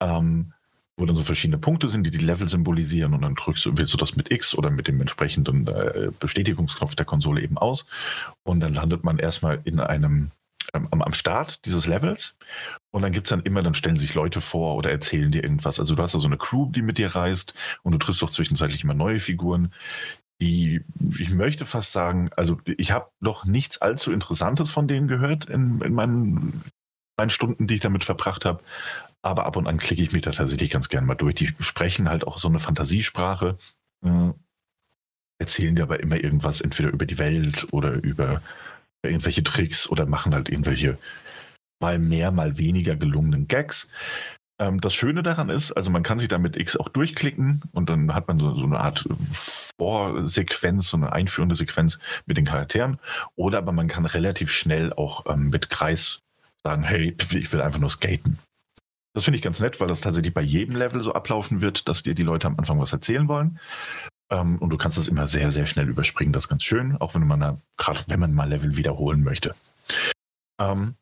Ähm, 0.02 0.54
wo 0.98 1.06
dann 1.06 1.16
so 1.16 1.24
verschiedene 1.24 1.58
Punkte 1.58 1.88
sind, 1.88 2.04
die 2.04 2.12
die 2.12 2.18
Level 2.18 2.48
symbolisieren 2.48 3.14
und 3.14 3.22
dann 3.22 3.36
drückst 3.36 3.66
du, 3.66 3.78
wählst 3.78 3.94
du 3.94 3.98
das 3.98 4.16
mit 4.16 4.32
X 4.32 4.56
oder 4.56 4.70
mit 4.70 4.88
dem 4.88 5.00
entsprechenden 5.00 5.68
äh, 5.68 6.10
Bestätigungsknopf 6.20 6.96
der 6.96 7.06
Konsole 7.06 7.42
eben 7.42 7.58
aus 7.58 7.86
und 8.44 8.60
dann 8.60 8.74
landet 8.74 9.04
man 9.04 9.18
erstmal 9.18 9.62
in 9.64 9.80
einem 9.80 10.30
ähm, 10.74 10.88
am 10.92 11.14
Start 11.14 11.66
dieses 11.66 11.88
Levels 11.88 12.38
und 12.92 13.02
dann 13.02 13.12
gibt 13.12 13.28
es 13.28 13.30
dann 13.30 13.42
immer, 13.42 13.64
dann 13.64 13.74
stellen 13.74 13.98
sich 13.98 14.14
Leute 14.14 14.42
vor 14.42 14.76
oder 14.76 14.92
erzählen 14.92 15.32
dir 15.32 15.44
irgendwas. 15.44 15.80
Also 15.80 15.96
du 15.96 16.04
hast 16.04 16.14
da 16.14 16.20
so 16.20 16.28
eine 16.28 16.38
Crew, 16.38 16.70
die 16.70 16.82
mit 16.82 16.98
dir 16.98 17.16
reist 17.16 17.54
und 17.84 17.94
du 17.94 17.98
triffst 17.98 18.24
auch 18.24 18.30
zwischenzeitlich 18.30 18.84
immer 18.84 18.94
neue 18.94 19.20
Figuren, 19.20 19.74
die, 20.42 20.82
ich 21.20 21.30
möchte 21.30 21.66
fast 21.66 21.92
sagen, 21.92 22.32
also 22.36 22.60
ich 22.66 22.92
habe 22.92 23.12
noch 23.20 23.46
nichts 23.46 23.80
allzu 23.80 24.12
Interessantes 24.12 24.72
von 24.72 24.88
denen 24.88 25.08
gehört 25.08 25.46
in, 25.46 25.82
in 25.82 25.94
meinen, 25.94 26.64
meinen 27.18 27.30
Stunden, 27.30 27.68
die 27.68 27.76
ich 27.76 27.80
damit 27.80 28.04
verbracht 28.04 28.44
habe. 28.46 28.64
Aber 29.24 29.46
ab 29.46 29.56
und 29.56 29.68
an 29.68 29.78
klicke 29.78 30.02
ich 30.02 30.12
mich 30.12 30.24
da 30.24 30.32
tatsächlich 30.32 30.72
ganz 30.72 30.90
gern 30.90 31.06
mal 31.06 31.16
durch. 31.16 31.36
Die 31.36 31.54
sprechen 31.60 32.10
halt 32.10 32.26
auch 32.26 32.38
so 32.38 32.48
eine 32.48 32.60
Fantasiesprache, 32.60 33.58
äh, 34.04 34.30
erzählen 35.40 35.76
dir 35.76 35.84
aber 35.84 36.00
immer 36.00 36.18
irgendwas, 36.18 36.62
entweder 36.62 36.90
über 36.90 37.06
die 37.06 37.18
Welt 37.18 37.68
oder 37.72 37.94
über 37.94 38.42
irgendwelche 39.04 39.44
Tricks 39.44 39.90
oder 39.90 40.06
machen 40.06 40.34
halt 40.34 40.50
irgendwelche 40.50 40.98
mal 41.80 42.00
mehr, 42.00 42.32
mal 42.32 42.58
weniger 42.58 42.96
gelungenen 42.96 43.48
Gags. 43.48 43.90
Ähm, 44.60 44.80
das 44.80 44.94
Schöne 44.94 45.24
daran 45.24 45.50
ist, 45.50 45.72
also 45.72 45.90
man 45.90 46.04
kann 46.04 46.20
sich 46.20 46.28
da 46.28 46.38
mit 46.38 46.56
X 46.56 46.78
auch 46.78 46.90
durchklicken 46.90 47.64
und 47.72 47.90
dann 47.90 48.14
hat 48.14 48.28
man 48.28 48.40
so, 48.40 48.54
so 48.56 48.66
eine 48.66 48.80
Art 48.80 49.08
Vorsequenz, 49.78 50.90
so 50.90 50.98
eine 50.98 51.12
einführende 51.12 51.56
Sequenz 51.56 51.98
mit 52.28 52.38
den 52.38 52.46
Charakteren. 52.46 53.00
Oder 53.36 53.58
aber 53.58 53.72
man 53.72 53.88
kann 53.88 54.06
relativ 54.06 54.52
schnell 54.52 54.94
auch 54.94 55.26
ähm, 55.26 55.50
mit 55.50 55.72
Kreis 55.72 56.20
sagen, 56.64 56.84
hey, 56.84 57.16
ich 57.20 57.52
will 57.52 57.62
einfach 57.62 57.80
nur 57.80 57.90
skaten. 57.90 58.38
Das 59.14 59.26
finde 59.26 59.38
ich 59.38 59.44
ganz 59.44 59.60
nett, 59.60 59.80
weil 59.80 59.88
das 59.88 60.02
tatsächlich 60.02 60.34
bei 60.34 60.42
jedem 60.42 60.76
Level 60.76 61.02
so 61.02 61.14
ablaufen 61.14 61.62
wird, 61.62 61.90
dass 61.90 62.04
dir 62.04 62.16
die 62.16 62.24
Leute 62.24 62.48
am 62.48 62.58
Anfang 62.58 62.80
was 62.80 62.94
erzählen 62.94 63.28
wollen. 63.28 63.60
Ähm, 64.32 64.58
und 64.60 64.70
du 64.70 64.78
kannst 64.78 64.98
das 64.98 65.08
immer 65.08 65.28
sehr, 65.28 65.52
sehr 65.52 65.66
schnell 65.66 65.90
überspringen. 65.90 66.34
Das 66.34 66.44
ist 66.44 66.50
ganz 66.50 66.64
schön, 66.64 66.96
auch 66.98 67.14
wenn 67.14 67.28
man 67.28 67.62
gerade 67.78 68.00
wenn 68.08 68.20
man 68.20 68.34
mal 68.34 68.50
Level 68.50 68.78
wiederholen 68.78 69.24
möchte. 69.24 69.54
Ähm, 70.60 70.96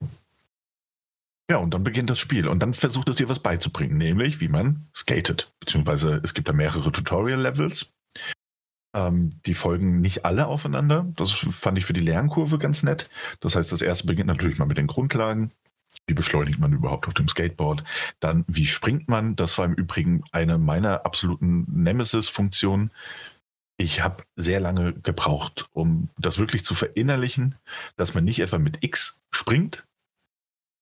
ja, 1.49 1.57
und 1.57 1.73
dann 1.73 1.84
beginnt 1.84 2.10
das 2.10 2.19
Spiel 2.19 2.48
und 2.48 2.60
dann 2.60 2.76
versucht 2.76 3.10
es 3.10 3.15
dir 3.15 3.27
was 3.27 3.40
beizubringen, 3.40 3.98
nämlich 3.98 4.40
wie 4.40 4.49
man 4.49 4.88
skatet. 4.95 5.52
Beziehungsweise 5.60 6.22
es 6.23 6.34
gibt 6.34 6.48
da 6.48 6.53
mehrere 6.53 6.91
Tutorial-Levels. 6.91 7.91
Ähm, 8.95 9.40
die 9.45 9.53
folgen 9.56 10.02
nicht 10.02 10.26
alle 10.26 10.48
aufeinander. 10.48 11.07
Das 11.15 11.31
fand 11.31 11.77
ich 11.77 11.86
für 11.86 11.94
die 11.94 11.99
Lernkurve 12.02 12.57
ganz 12.57 12.84
nett. 12.84 13.10
Das 13.40 13.56
heißt, 13.56 13.72
das 13.72 13.81
erste 13.81 14.07
beginnt 14.07 14.27
natürlich 14.27 14.60
mal 14.60 14.65
mit 14.65 14.77
den 14.77 14.88
Grundlagen. 14.88 15.52
Wie 16.10 16.15
beschleunigt 16.15 16.60
man 16.60 16.73
überhaupt 16.73 17.07
auf 17.07 17.14
dem 17.14 17.27
Skateboard? 17.27 17.84
Dann, 18.19 18.44
wie 18.48 18.65
springt 18.65 19.07
man? 19.07 19.36
Das 19.36 19.57
war 19.57 19.65
im 19.65 19.76
Übrigen 19.76 20.23
eine 20.31 20.57
meiner 20.57 21.06
absoluten 21.06 21.65
Nemesis-Funktionen. 21.72 22.91
Ich 23.77 24.02
habe 24.02 24.23
sehr 24.36 24.60
lange 24.60 24.94
gebraucht, 24.94 25.69
um 25.72 26.10
das 26.18 26.40
wirklich 26.40 26.65
zu 26.65 26.73
verinnerlichen, 26.73 27.56
dass 27.95 28.14
man 28.15 28.26
nicht 28.26 28.40
etwa 28.40 28.57
mit 28.57 28.84
X 28.84 29.22
springt, 29.31 29.86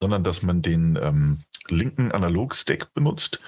sondern 0.01 0.23
dass 0.23 0.41
man 0.43 0.61
den 0.61 0.97
ähm, 1.01 1.43
linken 1.67 2.11
Analog-Stack 2.11 2.93
benutzt, 2.93 3.41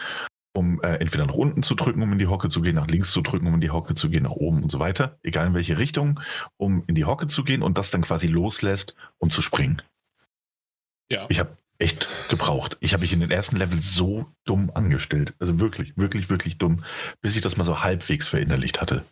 um 0.54 0.82
äh, 0.82 0.98
entweder 0.98 1.26
nach 1.26 1.36
unten 1.36 1.64
zu 1.64 1.76
drücken, 1.76 2.02
um 2.02 2.12
in 2.12 2.20
die 2.20 2.28
Hocke 2.28 2.50
zu 2.50 2.62
gehen, 2.62 2.76
nach 2.76 2.88
links 2.88 3.12
zu 3.12 3.22
drücken, 3.22 3.48
um 3.48 3.54
in 3.54 3.62
die 3.62 3.72
Hocke 3.72 3.94
zu 3.94 4.10
gehen, 4.10 4.24
nach 4.24 4.32
oben 4.32 4.64
und 4.64 4.72
so 4.72 4.80
weiter, 4.80 5.18
egal 5.24 5.48
in 5.48 5.54
welche 5.54 5.78
Richtung, 5.78 6.20
um 6.58 6.84
in 6.88 6.96
die 6.96 7.06
Hocke 7.06 7.28
zu 7.28 7.44
gehen 7.44 7.64
und 7.64 7.78
das 7.78 7.92
dann 7.92 8.02
quasi 8.02 8.28
loslässt, 8.28 8.96
um 9.18 9.32
zu 9.32 9.42
springen. 9.42 9.82
Ja. 11.12 11.26
Ich 11.30 11.40
habe 11.40 11.58
echt 11.80 12.10
gebraucht. 12.28 12.78
Ich 12.82 12.92
habe 12.92 13.02
mich 13.02 13.14
in 13.14 13.22
den 13.22 13.32
ersten 13.32 13.56
Level 13.56 13.82
so 13.82 14.26
dumm 14.44 14.70
angestellt. 14.74 15.34
Also 15.40 15.62
wirklich, 15.62 15.94
wirklich, 15.96 16.30
wirklich 16.30 16.58
dumm, 16.58 16.84
bis 17.22 17.36
ich 17.36 17.42
das 17.42 17.56
mal 17.56 17.64
so 17.64 17.82
halbwegs 17.82 18.28
verinnerlicht 18.28 18.82
hatte. 18.82 19.06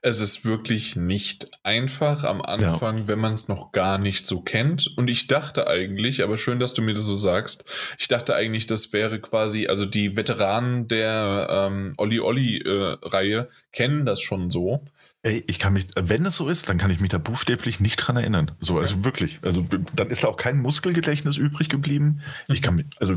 Es 0.00 0.20
ist 0.20 0.44
wirklich 0.44 0.94
nicht 0.94 1.48
einfach 1.64 2.22
am 2.22 2.40
Anfang, 2.40 2.98
ja. 2.98 3.08
wenn 3.08 3.18
man 3.18 3.34
es 3.34 3.48
noch 3.48 3.72
gar 3.72 3.98
nicht 3.98 4.26
so 4.26 4.40
kennt. 4.42 4.96
Und 4.96 5.10
ich 5.10 5.26
dachte 5.26 5.66
eigentlich, 5.66 6.22
aber 6.22 6.38
schön, 6.38 6.60
dass 6.60 6.72
du 6.72 6.82
mir 6.82 6.94
das 6.94 7.04
so 7.04 7.16
sagst, 7.16 7.64
ich 7.98 8.06
dachte 8.06 8.36
eigentlich, 8.36 8.66
das 8.66 8.92
wäre 8.92 9.20
quasi, 9.20 9.66
also 9.66 9.84
die 9.84 10.16
Veteranen 10.16 10.86
der 10.86 11.48
ähm, 11.50 11.94
Olli 11.96 12.20
Olli-Reihe 12.20 13.38
äh, 13.40 13.46
kennen 13.72 14.06
das 14.06 14.20
schon 14.20 14.50
so. 14.50 14.84
Ey, 15.24 15.42
ich 15.46 15.58
kann 15.58 15.72
mich, 15.72 15.86
wenn 15.96 16.26
es 16.26 16.36
so 16.36 16.48
ist, 16.48 16.68
dann 16.68 16.76
kann 16.76 16.90
ich 16.90 17.00
mich 17.00 17.08
da 17.08 17.16
buchstäblich 17.16 17.80
nicht 17.80 17.96
dran 17.96 18.16
erinnern. 18.16 18.50
So, 18.60 18.78
also 18.78 18.96
ja. 18.96 19.04
wirklich. 19.06 19.40
Also 19.42 19.64
dann 19.96 20.10
ist 20.10 20.22
da 20.22 20.28
auch 20.28 20.36
kein 20.36 20.60
Muskelgedächtnis 20.60 21.38
übrig 21.38 21.70
geblieben. 21.70 22.20
Ich 22.46 22.60
kann 22.60 22.74
mich, 22.74 22.86
also 23.00 23.16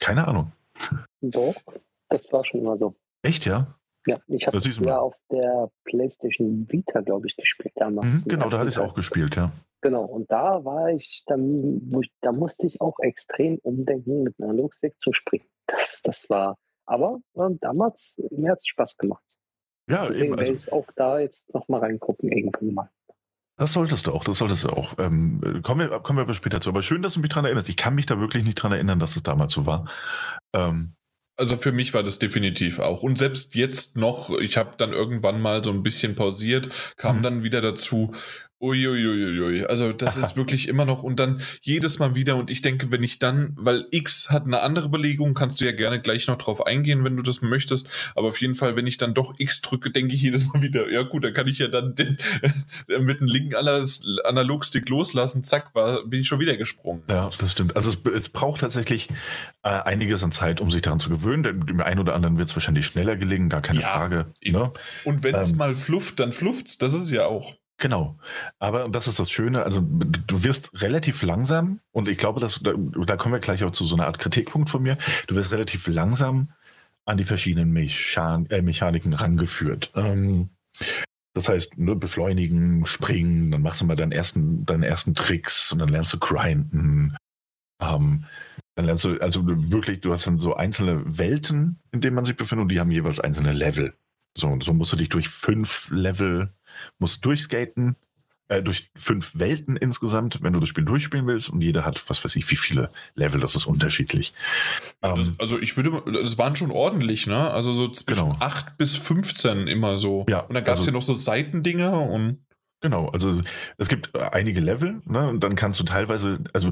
keine 0.00 0.26
Ahnung. 0.26 0.50
Doch, 1.20 1.54
das 2.08 2.32
war 2.32 2.44
schon 2.44 2.60
immer 2.60 2.76
so. 2.76 2.96
Echt, 3.22 3.46
ja? 3.46 3.78
Ja, 4.06 4.18
ich 4.26 4.48
habe 4.48 4.58
es 4.58 4.78
ja 4.78 4.98
auf 4.98 5.14
der 5.30 5.70
PlayStation 5.84 6.66
Vita, 6.68 7.00
glaube 7.02 7.28
ich, 7.28 7.36
gespielt 7.36 7.72
damals. 7.76 8.06
Mhm, 8.06 8.24
genau, 8.26 8.48
da 8.48 8.58
hatte 8.58 8.68
ich 8.68 8.74
es 8.74 8.80
auch 8.80 8.94
gespielt, 8.94 9.36
ja. 9.36 9.52
Genau, 9.80 10.04
und 10.04 10.30
da 10.32 10.64
war 10.64 10.90
ich 10.90 11.22
dann, 11.26 11.88
ich, 12.02 12.12
da 12.20 12.32
musste 12.32 12.66
ich 12.66 12.80
auch 12.80 12.98
extrem 12.98 13.58
umdenken, 13.62 14.24
mit 14.24 14.34
einem 14.40 14.50
Analogstick 14.50 14.98
zu 14.98 15.12
springen. 15.12 15.46
Das, 15.66 16.02
das 16.02 16.28
war, 16.28 16.58
aber 16.84 17.20
äh, 17.34 17.50
damals, 17.60 18.20
mir 18.30 18.50
hat 18.50 18.58
es 18.58 18.66
Spaß 18.66 18.96
gemacht. 18.96 19.22
Ja, 19.88 20.06
Deswegen 20.06 20.24
eben. 20.26 20.38
Also, 20.38 20.52
werde 20.52 20.62
ich 20.64 20.72
auch 20.72 20.86
da 20.96 21.18
jetzt 21.18 21.52
nochmal 21.54 21.80
reingucken, 21.80 22.30
irgendwann 22.30 22.74
mal. 22.74 22.90
Das 23.56 23.72
solltest 23.72 24.06
du 24.06 24.12
auch, 24.12 24.24
das 24.24 24.38
solltest 24.38 24.64
du 24.64 24.70
auch. 24.70 24.94
Ähm, 24.98 25.60
kommen, 25.62 25.88
wir, 25.88 26.00
kommen 26.00 26.18
wir 26.18 26.22
aber 26.22 26.34
später 26.34 26.60
zu. 26.60 26.70
Aber 26.70 26.82
schön, 26.82 27.02
dass 27.02 27.14
du 27.14 27.20
mich 27.20 27.28
daran 27.28 27.44
erinnerst. 27.44 27.68
Ich 27.68 27.76
kann 27.76 27.94
mich 27.94 28.06
da 28.06 28.18
wirklich 28.18 28.44
nicht 28.44 28.58
daran 28.58 28.72
erinnern, 28.72 28.98
dass 28.98 29.14
es 29.14 29.22
damals 29.22 29.52
so 29.52 29.64
war. 29.64 29.88
Ähm, 30.52 30.94
also 31.36 31.56
für 31.56 31.72
mich 31.72 31.94
war 31.94 32.02
das 32.02 32.18
definitiv 32.18 32.78
auch. 32.78 33.02
Und 33.02 33.18
selbst 33.18 33.54
jetzt 33.54 33.96
noch, 33.96 34.30
ich 34.38 34.56
habe 34.56 34.72
dann 34.76 34.92
irgendwann 34.92 35.40
mal 35.40 35.62
so 35.64 35.70
ein 35.70 35.82
bisschen 35.82 36.14
pausiert, 36.14 36.68
kam 36.96 37.18
mhm. 37.18 37.22
dann 37.22 37.42
wieder 37.42 37.60
dazu, 37.60 38.12
Uiuiuiui. 38.60 39.66
Also 39.66 39.92
das 39.92 40.16
ist 40.16 40.36
wirklich 40.36 40.68
immer 40.68 40.84
noch 40.84 41.02
und 41.02 41.18
dann 41.18 41.40
jedes 41.60 41.98
Mal 41.98 42.14
wieder 42.14 42.36
und 42.36 42.50
ich 42.50 42.62
denke, 42.62 42.90
wenn 42.90 43.02
ich 43.02 43.18
dann, 43.18 43.52
weil 43.56 43.86
X 43.90 44.30
hat 44.30 44.44
eine 44.44 44.62
andere 44.62 44.88
Belegung, 44.88 45.34
kannst 45.34 45.60
du 45.60 45.64
ja 45.64 45.72
gerne 45.72 46.00
gleich 46.00 46.26
noch 46.26 46.38
drauf 46.38 46.66
eingehen, 46.66 47.04
wenn 47.04 47.16
du 47.16 47.22
das 47.22 47.42
möchtest, 47.42 47.88
aber 48.14 48.28
auf 48.28 48.40
jeden 48.40 48.54
Fall, 48.54 48.76
wenn 48.76 48.86
ich 48.86 48.96
dann 48.96 49.14
doch 49.14 49.34
X 49.38 49.60
drücke, 49.60 49.90
denke 49.90 50.14
ich 50.14 50.22
jedes 50.22 50.46
Mal 50.46 50.62
wieder, 50.62 50.90
ja 50.90 51.02
gut, 51.02 51.24
dann 51.24 51.34
kann 51.34 51.46
ich 51.46 51.58
ja 51.58 51.68
dann 51.68 51.94
den, 51.94 52.18
mit 53.00 53.20
dem 53.20 53.26
linken 53.26 53.54
Analogstick 53.54 54.88
loslassen, 54.88 55.42
zack, 55.42 55.74
war, 55.74 56.04
bin 56.06 56.20
ich 56.20 56.28
schon 56.28 56.40
wieder 56.40 56.56
gesprungen. 56.56 57.02
Ja, 57.08 57.28
das 57.38 57.52
stimmt. 57.52 57.76
Also 57.76 57.90
es, 57.90 57.98
es 58.12 58.28
braucht 58.28 58.60
tatsächlich 58.60 59.08
äh, 59.62 59.68
einiges 59.68 60.22
an 60.22 60.32
Zeit, 60.32 60.60
um 60.60 60.70
sich 60.70 60.82
daran 60.82 61.00
zu 61.00 61.10
gewöhnen. 61.10 61.42
Dem 61.66 61.80
einen 61.80 62.00
oder 62.00 62.14
anderen 62.14 62.38
wird 62.38 62.48
es 62.48 62.56
wahrscheinlich 62.56 62.86
schneller 62.86 63.16
gelingen, 63.16 63.48
gar 63.48 63.62
keine 63.62 63.80
ja, 63.80 63.88
Frage. 63.88 64.26
Ne? 64.44 64.72
Und 65.04 65.22
wenn 65.22 65.34
es 65.34 65.52
ähm, 65.52 65.58
mal 65.58 65.74
flufft, 65.74 66.20
dann 66.20 66.32
flufft's, 66.32 66.78
das 66.78 66.94
ist 66.94 67.10
ja 67.10 67.26
auch. 67.26 67.54
Genau. 67.78 68.18
Aber 68.58 68.88
das 68.88 69.08
ist 69.08 69.18
das 69.18 69.30
Schöne, 69.30 69.64
also 69.64 69.80
du 69.80 70.44
wirst 70.44 70.70
relativ 70.80 71.22
langsam, 71.22 71.80
und 71.90 72.08
ich 72.08 72.18
glaube, 72.18 72.40
dass, 72.40 72.60
da, 72.60 72.72
da 72.74 73.16
kommen 73.16 73.34
wir 73.34 73.40
gleich 73.40 73.64
auch 73.64 73.72
zu 73.72 73.84
so 73.84 73.96
einer 73.96 74.06
Art 74.06 74.18
Kritikpunkt 74.18 74.70
von 74.70 74.82
mir, 74.82 74.96
du 75.26 75.34
wirst 75.34 75.50
relativ 75.50 75.86
langsam 75.88 76.52
an 77.04 77.16
die 77.16 77.24
verschiedenen 77.24 77.72
Mechan 77.72 78.46
äh, 78.46 78.62
Mechaniken 78.62 79.12
rangeführt. 79.12 79.90
Ähm, 79.96 80.50
das 81.34 81.48
heißt, 81.48 81.76
ne, 81.78 81.96
beschleunigen, 81.96 82.86
springen, 82.86 83.50
dann 83.50 83.62
machst 83.62 83.80
du 83.80 83.86
mal 83.86 83.96
deinen 83.96 84.12
ersten, 84.12 84.64
deine 84.64 84.86
ersten 84.86 85.14
Tricks 85.14 85.72
und 85.72 85.80
dann 85.80 85.88
lernst 85.88 86.12
du 86.12 86.18
grinden. 86.18 87.16
Ähm, 87.82 88.24
dann 88.76 88.86
lernst 88.86 89.04
du, 89.04 89.20
also 89.20 89.42
wirklich, 89.44 90.00
du 90.00 90.12
hast 90.12 90.26
dann 90.26 90.38
so 90.38 90.54
einzelne 90.54 91.02
Welten, 91.18 91.78
in 91.90 92.00
denen 92.00 92.14
man 92.14 92.24
sich 92.24 92.36
befindet 92.36 92.62
und 92.62 92.68
die 92.68 92.78
haben 92.78 92.90
jeweils 92.90 93.20
einzelne 93.20 93.52
Level. 93.52 93.94
So, 94.36 94.58
so 94.60 94.72
musst 94.72 94.92
du 94.92 94.96
dich 94.96 95.08
durch 95.08 95.28
fünf 95.28 95.90
Level 95.90 96.52
musst 96.98 97.24
durchskaten, 97.24 97.96
äh, 98.48 98.62
durch 98.62 98.90
fünf 98.94 99.32
Welten 99.38 99.76
insgesamt, 99.76 100.42
wenn 100.42 100.52
du 100.52 100.60
das 100.60 100.68
Spiel 100.68 100.84
durchspielen 100.84 101.26
willst. 101.26 101.48
Und 101.48 101.62
jeder 101.62 101.84
hat, 101.84 102.02
was 102.10 102.22
weiß 102.22 102.36
ich, 102.36 102.50
wie 102.50 102.56
viele 102.56 102.90
Level, 103.14 103.40
das 103.40 103.56
ist 103.56 103.66
unterschiedlich. 103.66 104.34
Ja, 105.02 105.16
das, 105.16 105.28
ähm, 105.28 105.36
also 105.38 105.58
ich 105.58 105.76
würde, 105.76 106.02
es 106.20 106.36
waren 106.36 106.54
schon 106.54 106.70
ordentlich, 106.70 107.26
ne? 107.26 107.50
Also 107.50 107.72
so 107.72 107.88
zwischen 107.88 108.28
genau. 108.30 108.36
8 108.40 108.76
bis 108.76 108.96
15 108.96 109.66
immer 109.66 109.98
so. 109.98 110.26
Ja, 110.28 110.40
und 110.40 110.54
dann 110.54 110.64
gab 110.64 110.74
es 110.74 110.80
also, 110.80 110.90
ja 110.90 110.92
noch 110.92 111.02
so 111.02 111.14
Seitendinger 111.14 112.00
und. 112.02 112.38
Genau, 112.82 113.08
also 113.08 113.40
es 113.78 113.88
gibt 113.88 114.14
einige 114.14 114.60
Level, 114.60 115.00
ne, 115.06 115.26
und 115.26 115.40
dann 115.42 115.56
kannst 115.56 115.80
du 115.80 115.84
teilweise, 115.84 116.44
also 116.52 116.70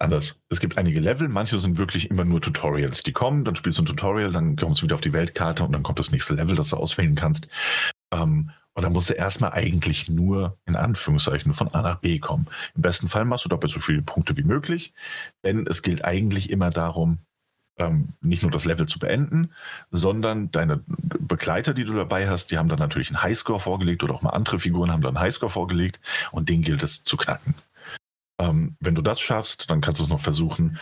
anders, 0.00 0.40
es 0.48 0.58
gibt 0.58 0.78
einige 0.78 1.00
Level, 1.00 1.28
manche 1.28 1.58
sind 1.58 1.76
wirklich 1.76 2.10
immer 2.10 2.24
nur 2.24 2.40
Tutorials, 2.40 3.02
die 3.02 3.12
kommen, 3.12 3.44
dann 3.44 3.54
spielst 3.54 3.76
du 3.76 3.82
ein 3.82 3.86
Tutorial, 3.86 4.32
dann 4.32 4.56
kommst 4.56 4.80
du 4.80 4.84
wieder 4.84 4.94
auf 4.94 5.02
die 5.02 5.12
Weltkarte 5.12 5.62
und 5.62 5.72
dann 5.72 5.82
kommt 5.82 5.98
das 5.98 6.12
nächste 6.12 6.32
Level, 6.32 6.56
das 6.56 6.70
du 6.70 6.76
auswählen 6.76 7.14
kannst. 7.14 7.48
Ähm, 8.10 8.52
und 8.74 8.82
dann 8.82 8.92
musst 8.92 9.10
du 9.10 9.14
erstmal 9.14 9.52
eigentlich 9.52 10.08
nur 10.08 10.58
in 10.66 10.76
Anführungszeichen 10.76 11.54
von 11.54 11.72
A 11.72 11.82
nach 11.82 12.00
B 12.00 12.18
kommen. 12.18 12.46
Im 12.74 12.82
besten 12.82 13.08
Fall 13.08 13.24
machst 13.24 13.44
du 13.44 13.48
doppelt 13.48 13.72
so 13.72 13.80
viele 13.80 14.02
Punkte 14.02 14.36
wie 14.36 14.42
möglich, 14.42 14.92
denn 15.44 15.66
es 15.66 15.82
gilt 15.82 16.04
eigentlich 16.04 16.50
immer 16.50 16.70
darum, 16.70 17.18
ähm, 17.78 18.10
nicht 18.20 18.42
nur 18.42 18.52
das 18.52 18.64
Level 18.64 18.86
zu 18.86 18.98
beenden, 18.98 19.52
sondern 19.90 20.50
deine 20.50 20.82
Begleiter, 20.86 21.74
die 21.74 21.84
du 21.84 21.94
dabei 21.94 22.28
hast, 22.28 22.50
die 22.50 22.58
haben 22.58 22.68
dann 22.68 22.78
natürlich 22.78 23.08
einen 23.08 23.22
Highscore 23.22 23.60
vorgelegt 23.60 24.02
oder 24.02 24.14
auch 24.14 24.22
mal 24.22 24.30
andere 24.30 24.58
Figuren 24.58 24.90
haben 24.90 25.02
dann 25.02 25.16
einen 25.16 25.24
Highscore 25.24 25.50
vorgelegt 25.50 26.00
und 26.30 26.48
den 26.48 26.62
gilt 26.62 26.82
es 26.82 27.04
zu 27.04 27.16
knacken. 27.16 27.54
Ähm, 28.40 28.76
wenn 28.80 28.94
du 28.94 29.02
das 29.02 29.20
schaffst, 29.20 29.70
dann 29.70 29.80
kannst 29.80 30.00
du 30.00 30.04
es 30.04 30.10
noch 30.10 30.20
versuchen, 30.20 30.78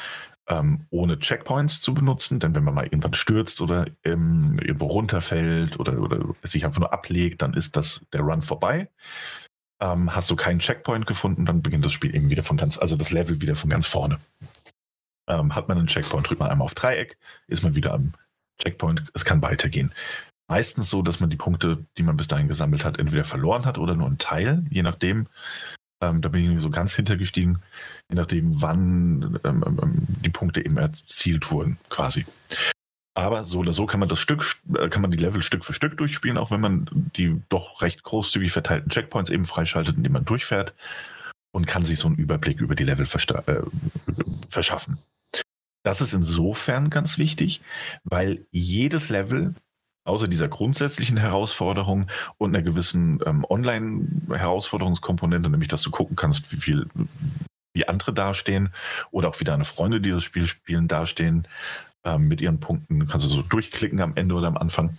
ähm, 0.49 0.87
ohne 0.91 1.19
Checkpoints 1.19 1.81
zu 1.81 1.95
benutzen, 1.95 2.41
denn 2.41 2.55
wenn 2.55 2.65
man 2.65 2.75
mal 2.75 2.85
irgendwann 2.85 3.15
stürzt 3.15 3.61
oder 3.61 3.87
ähm, 4.05 4.59
irgendwo 4.61 4.87
runterfällt 4.87 5.79
oder, 5.79 6.01
oder 6.01 6.35
sich 6.43 6.65
einfach 6.65 6.81
nur 6.81 6.93
ablegt, 6.93 7.43
dann 7.43 7.55
ist 7.55 7.77
das 7.77 8.05
der 8.13 8.23
Run 8.23 8.43
vorbei. 8.43 8.89
Ähm, 9.81 10.15
hast 10.15 10.31
du 10.31 10.37
keinen 10.37 10.59
Checkpoint 10.59 11.07
gefunden, 11.07 11.47
dann 11.47 11.63
beginnt 11.63 11.85
das 11.85 11.93
Spiel 11.93 12.15
eben 12.15 12.31
wieder 12.31 12.43
von 12.43 12.57
ganz, 12.57 12.79
also 12.79 12.97
das 12.97 13.13
Level 13.13 13.41
wieder 13.41 13.57
von 13.57 13.71
ganz 13.71 13.87
vorne. 13.87 14.19
Ähm, 15.29 15.55
hat 15.55 15.69
man 15.69 15.79
einen 15.79 15.87
Checkpoint, 15.87 16.29
drückt 16.29 16.41
man 16.41 16.51
einmal 16.51 16.67
auf 16.67 16.75
Dreieck, 16.75 17.17
ist 17.47 17.63
man 17.63 17.75
wieder 17.75 17.95
am 17.95 18.13
Checkpoint, 18.61 19.05
es 19.15 19.25
kann 19.25 19.43
weitergehen. 19.43 19.93
Meistens 20.49 20.91
so, 20.91 21.03
dass 21.03 21.21
man 21.21 21.31
die 21.31 21.37
Punkte, 21.37 21.87
die 21.97 22.03
man 22.03 22.17
bis 22.17 22.29
dahin 22.29 22.49
gesammelt 22.49 22.85
hat, 22.85 22.99
entweder 22.99 23.25
verloren 23.25 23.65
hat 23.65 23.79
oder 23.79 23.95
nur 23.95 24.07
einen 24.07 24.19
Teil, 24.19 24.65
je 24.71 24.83
nachdem, 24.83 25.29
ähm, 26.03 26.21
da 26.21 26.29
bin 26.29 26.53
ich 26.53 26.61
so 26.61 26.71
ganz 26.71 26.95
hintergestiegen, 26.95 27.59
je 28.11 28.17
nachdem, 28.17 28.61
wann 28.61 29.39
ähm, 29.45 29.65
ähm, 29.67 29.81
ähm, 29.83 30.07
die 30.25 30.31
Punkte 30.31 30.65
eben 30.65 30.77
erzielt 30.77 31.51
wurden, 31.51 31.79
quasi. 31.89 32.27
Aber 33.15 33.45
so 33.45 33.59
oder 33.59 33.73
so 33.73 33.87
kann 33.87 34.01
man 34.01 34.09
das 34.09 34.21
Stück, 34.21 34.45
äh, 34.75 34.89
kann 34.89 35.03
man 35.03 35.11
die 35.11 35.19
Level 35.19 35.43
Stück 35.43 35.65
für 35.65 35.75
Stück 35.75 35.99
durchspielen, 35.99 36.39
auch 36.39 36.51
wenn 36.51 36.61
man 36.61 36.89
die 37.17 37.41
doch 37.49 37.83
recht 37.83 38.03
großzügig 38.03 38.53
verteilten 38.53 38.91
Checkpoints 38.91 39.31
eben 39.31 39.45
freischaltet, 39.45 39.97
indem 39.97 40.13
man 40.13 40.25
durchfährt. 40.25 40.75
und 41.55 41.67
kann 41.67 41.85
sich 41.85 41.99
so 41.99 42.09
einen 42.09 42.17
Überblick 42.17 42.61
über 42.61 42.75
die 42.75 42.85
Level 42.85 43.07
äh, 43.07 43.63
verschaffen. 44.49 44.99
Das 45.85 46.01
ist 46.01 46.15
insofern 46.15 46.91
ganz 46.91 47.19
wichtig, 47.19 47.61
weil 48.05 48.47
jedes 48.51 49.09
Level, 49.09 49.55
außer 50.05 50.29
dieser 50.29 50.49
grundsätzlichen 50.49 51.17
Herausforderung 51.17 52.09
und 52.39 52.55
einer 52.55 52.63
gewissen 52.63 53.21
ähm, 53.25 53.47
Online-Herausforderungskomponente, 53.49 55.49
nämlich 55.49 55.69
dass 55.69 55.83
du 55.83 55.91
gucken 55.91 56.17
kannst, 56.17 56.53
wie 56.53 56.57
viel 56.57 56.89
wie 57.75 57.89
andere 57.89 58.13
dastehen 58.13 58.73
oder 59.11 59.29
auch 59.29 59.41
wie 59.41 59.45
deine 59.45 59.65
Freunde, 59.65 60.01
die 60.01 60.11
das 60.11 60.25
Spiel 60.25 60.47
spielen, 60.47 60.89
dastehen 60.89 61.49
ähm, 62.05 62.29
mit 62.29 62.41
ihren 62.41 62.61
Punkten. 62.61 63.07
Kannst 63.07 63.27
du 63.27 63.31
so 63.31 63.43
durchklicken 63.43 64.01
am 64.01 64.15
Ende 64.15 64.35
oder 64.35 64.49
am 64.49 64.59
Anfang, 64.59 64.99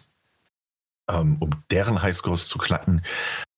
ähm, 1.10 1.38
um 1.40 1.52
deren 1.70 2.02
Highscores 2.02 2.48
zu 2.48 2.58
knacken. 2.58 3.04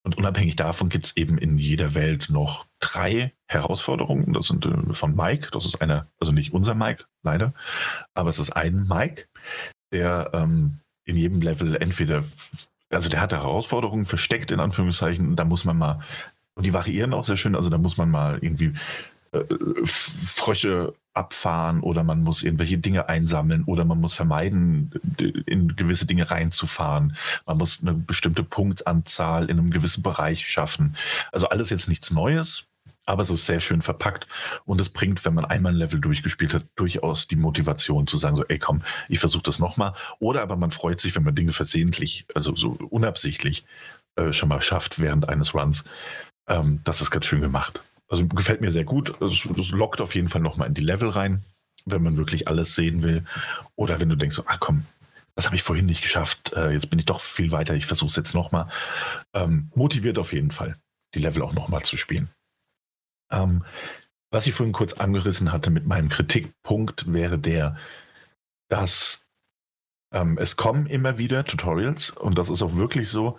Und 0.03 0.17
unabhängig 0.17 0.55
davon 0.55 0.89
gibt 0.89 1.07
es 1.07 1.17
eben 1.17 1.37
in 1.37 1.57
jeder 1.57 1.95
Welt 1.95 2.27
noch 2.29 2.65
drei 2.79 3.33
Herausforderungen. 3.47 4.33
Das 4.33 4.47
sind 4.47 4.65
äh, 4.65 4.93
von 4.93 5.15
Mike, 5.15 5.49
das 5.51 5.65
ist 5.65 5.81
einer, 5.81 6.07
also 6.19 6.31
nicht 6.31 6.53
unser 6.53 6.75
Mike, 6.75 7.05
leider, 7.23 7.53
aber 8.13 8.29
es 8.29 8.39
ist 8.39 8.51
ein 8.51 8.85
Mike, 8.87 9.27
der 9.91 10.31
ähm, 10.33 10.79
in 11.05 11.15
jedem 11.15 11.41
Level 11.41 11.75
entweder, 11.75 12.23
also 12.89 13.09
der 13.09 13.21
hat 13.21 13.31
Herausforderungen 13.31 14.05
versteckt, 14.05 14.51
in 14.51 14.59
Anführungszeichen, 14.59 15.35
da 15.35 15.45
muss 15.45 15.65
man 15.65 15.77
mal, 15.77 15.99
und 16.55 16.65
die 16.65 16.73
variieren 16.73 17.13
auch 17.13 17.23
sehr 17.23 17.37
schön, 17.37 17.55
also 17.55 17.69
da 17.69 17.77
muss 17.77 17.97
man 17.97 18.09
mal 18.09 18.39
irgendwie 18.41 18.73
äh, 19.31 19.43
Frösche 19.83 20.93
abfahren 21.13 21.79
oder 21.79 22.03
man 22.03 22.21
muss 22.21 22.43
irgendwelche 22.43 22.77
Dinge 22.77 23.07
einsammeln 23.07 23.63
oder 23.63 23.85
man 23.85 24.01
muss 24.01 24.13
vermeiden, 24.13 24.91
in 25.45 25.75
gewisse 25.75 26.05
Dinge 26.05 26.29
reinzufahren. 26.29 27.15
Man 27.45 27.57
muss 27.57 27.79
eine 27.81 27.93
bestimmte 27.93 28.43
Punktanzahl 28.43 29.49
in 29.49 29.57
einem 29.57 29.69
gewissen 29.69 30.03
Bereich 30.03 30.47
schaffen. 30.47 30.97
Also 31.31 31.47
alles 31.47 31.69
jetzt 31.69 31.87
nichts 31.87 32.11
Neues, 32.11 32.67
aber 33.05 33.21
es 33.21 33.29
ist 33.29 33.45
sehr 33.45 33.59
schön 33.59 33.81
verpackt 33.81 34.27
und 34.65 34.81
es 34.81 34.89
bringt, 34.89 35.23
wenn 35.25 35.33
man 35.33 35.45
einmal 35.45 35.73
ein 35.73 35.77
Level 35.77 35.99
durchgespielt 35.99 36.53
hat, 36.53 36.65
durchaus 36.75 37.27
die 37.27 37.35
Motivation 37.35 38.07
zu 38.07 38.17
sagen, 38.17 38.35
so, 38.35 38.45
ey 38.45 38.59
komm, 38.59 38.81
ich 39.09 39.19
versuche 39.19 39.43
das 39.43 39.59
nochmal. 39.59 39.93
Oder 40.19 40.41
aber 40.41 40.55
man 40.55 40.71
freut 40.71 40.99
sich, 40.99 41.15
wenn 41.15 41.23
man 41.23 41.35
Dinge 41.35 41.51
versehentlich, 41.51 42.25
also 42.33 42.55
so 42.55 42.71
unabsichtlich 42.89 43.65
äh, 44.15 44.33
schon 44.33 44.49
mal 44.49 44.61
schafft 44.61 44.99
während 44.99 45.29
eines 45.29 45.53
Runs. 45.53 45.85
Ähm, 46.47 46.81
das 46.83 47.01
ist 47.01 47.11
ganz 47.11 47.25
schön 47.25 47.41
gemacht. 47.41 47.81
Also 48.07 48.25
gefällt 48.27 48.61
mir 48.61 48.71
sehr 48.71 48.85
gut. 48.85 49.19
Es, 49.21 49.45
es 49.45 49.69
lockt 49.71 50.01
auf 50.01 50.15
jeden 50.15 50.27
Fall 50.27 50.41
nochmal 50.41 50.67
in 50.67 50.73
die 50.73 50.81
Level 50.81 51.09
rein, 51.09 51.43
wenn 51.85 52.03
man 52.03 52.17
wirklich 52.17 52.47
alles 52.47 52.75
sehen 52.75 53.03
will. 53.03 53.25
Oder 53.75 53.99
wenn 53.99 54.09
du 54.09 54.15
denkst, 54.15 54.35
so, 54.35 54.43
ach 54.47 54.59
komm, 54.59 54.85
das 55.35 55.45
habe 55.45 55.55
ich 55.55 55.63
vorhin 55.63 55.85
nicht 55.85 56.01
geschafft, 56.01 56.53
äh, 56.55 56.71
jetzt 56.71 56.89
bin 56.89 56.99
ich 56.99 57.05
doch 57.05 57.19
viel 57.19 57.51
weiter, 57.51 57.73
ich 57.73 57.85
versuche 57.85 58.09
es 58.09 58.15
jetzt 58.15 58.33
nochmal. 58.33 58.67
Ähm, 59.33 59.69
motiviert 59.75 60.17
auf 60.17 60.31
jeden 60.31 60.51
Fall, 60.51 60.77
die 61.13 61.19
Level 61.19 61.43
auch 61.43 61.53
nochmal 61.53 61.83
zu 61.83 61.97
spielen. 61.97 62.29
Ähm, 63.31 63.63
was 64.31 64.47
ich 64.47 64.53
vorhin 64.53 64.73
kurz 64.73 64.93
angerissen 64.93 65.51
hatte 65.51 65.71
mit 65.71 65.85
meinem 65.85 66.09
Kritikpunkt 66.09 67.11
wäre 67.11 67.39
der, 67.39 67.77
dass 68.67 69.27
ähm, 70.11 70.37
es 70.37 70.55
kommen 70.55 70.87
immer 70.87 71.17
wieder 71.17 71.45
Tutorials 71.45 72.09
und 72.09 72.37
das 72.37 72.49
ist 72.49 72.61
auch 72.61 72.75
wirklich 72.75 73.09
so, 73.09 73.37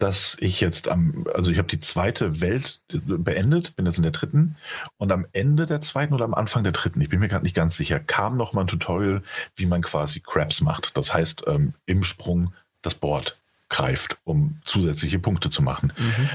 dass 0.00 0.36
ich 0.40 0.60
jetzt 0.60 0.88
am, 0.88 1.26
also 1.34 1.50
ich 1.50 1.58
habe 1.58 1.68
die 1.68 1.78
zweite 1.78 2.40
Welt 2.40 2.80
beendet, 2.88 3.76
bin 3.76 3.86
jetzt 3.86 3.98
in 3.98 4.02
der 4.02 4.12
dritten 4.12 4.56
und 4.96 5.12
am 5.12 5.26
Ende 5.32 5.66
der 5.66 5.80
zweiten 5.82 6.14
oder 6.14 6.24
am 6.24 6.34
Anfang 6.34 6.64
der 6.64 6.72
dritten, 6.72 7.00
ich 7.00 7.10
bin 7.10 7.20
mir 7.20 7.28
gerade 7.28 7.44
nicht 7.44 7.54
ganz 7.54 7.76
sicher, 7.76 8.00
kam 8.00 8.36
noch 8.36 8.52
mal 8.52 8.62
ein 8.62 8.66
Tutorial, 8.66 9.22
wie 9.56 9.66
man 9.66 9.82
quasi 9.82 10.20
Crabs 10.20 10.62
macht. 10.62 10.96
Das 10.96 11.12
heißt, 11.12 11.44
ähm, 11.46 11.74
im 11.84 12.02
Sprung 12.02 12.54
das 12.82 12.94
Board 12.94 13.38
greift, 13.68 14.18
um 14.24 14.60
zusätzliche 14.64 15.18
Punkte 15.18 15.50
zu 15.50 15.62
machen. 15.62 15.92
Mhm. 15.96 16.30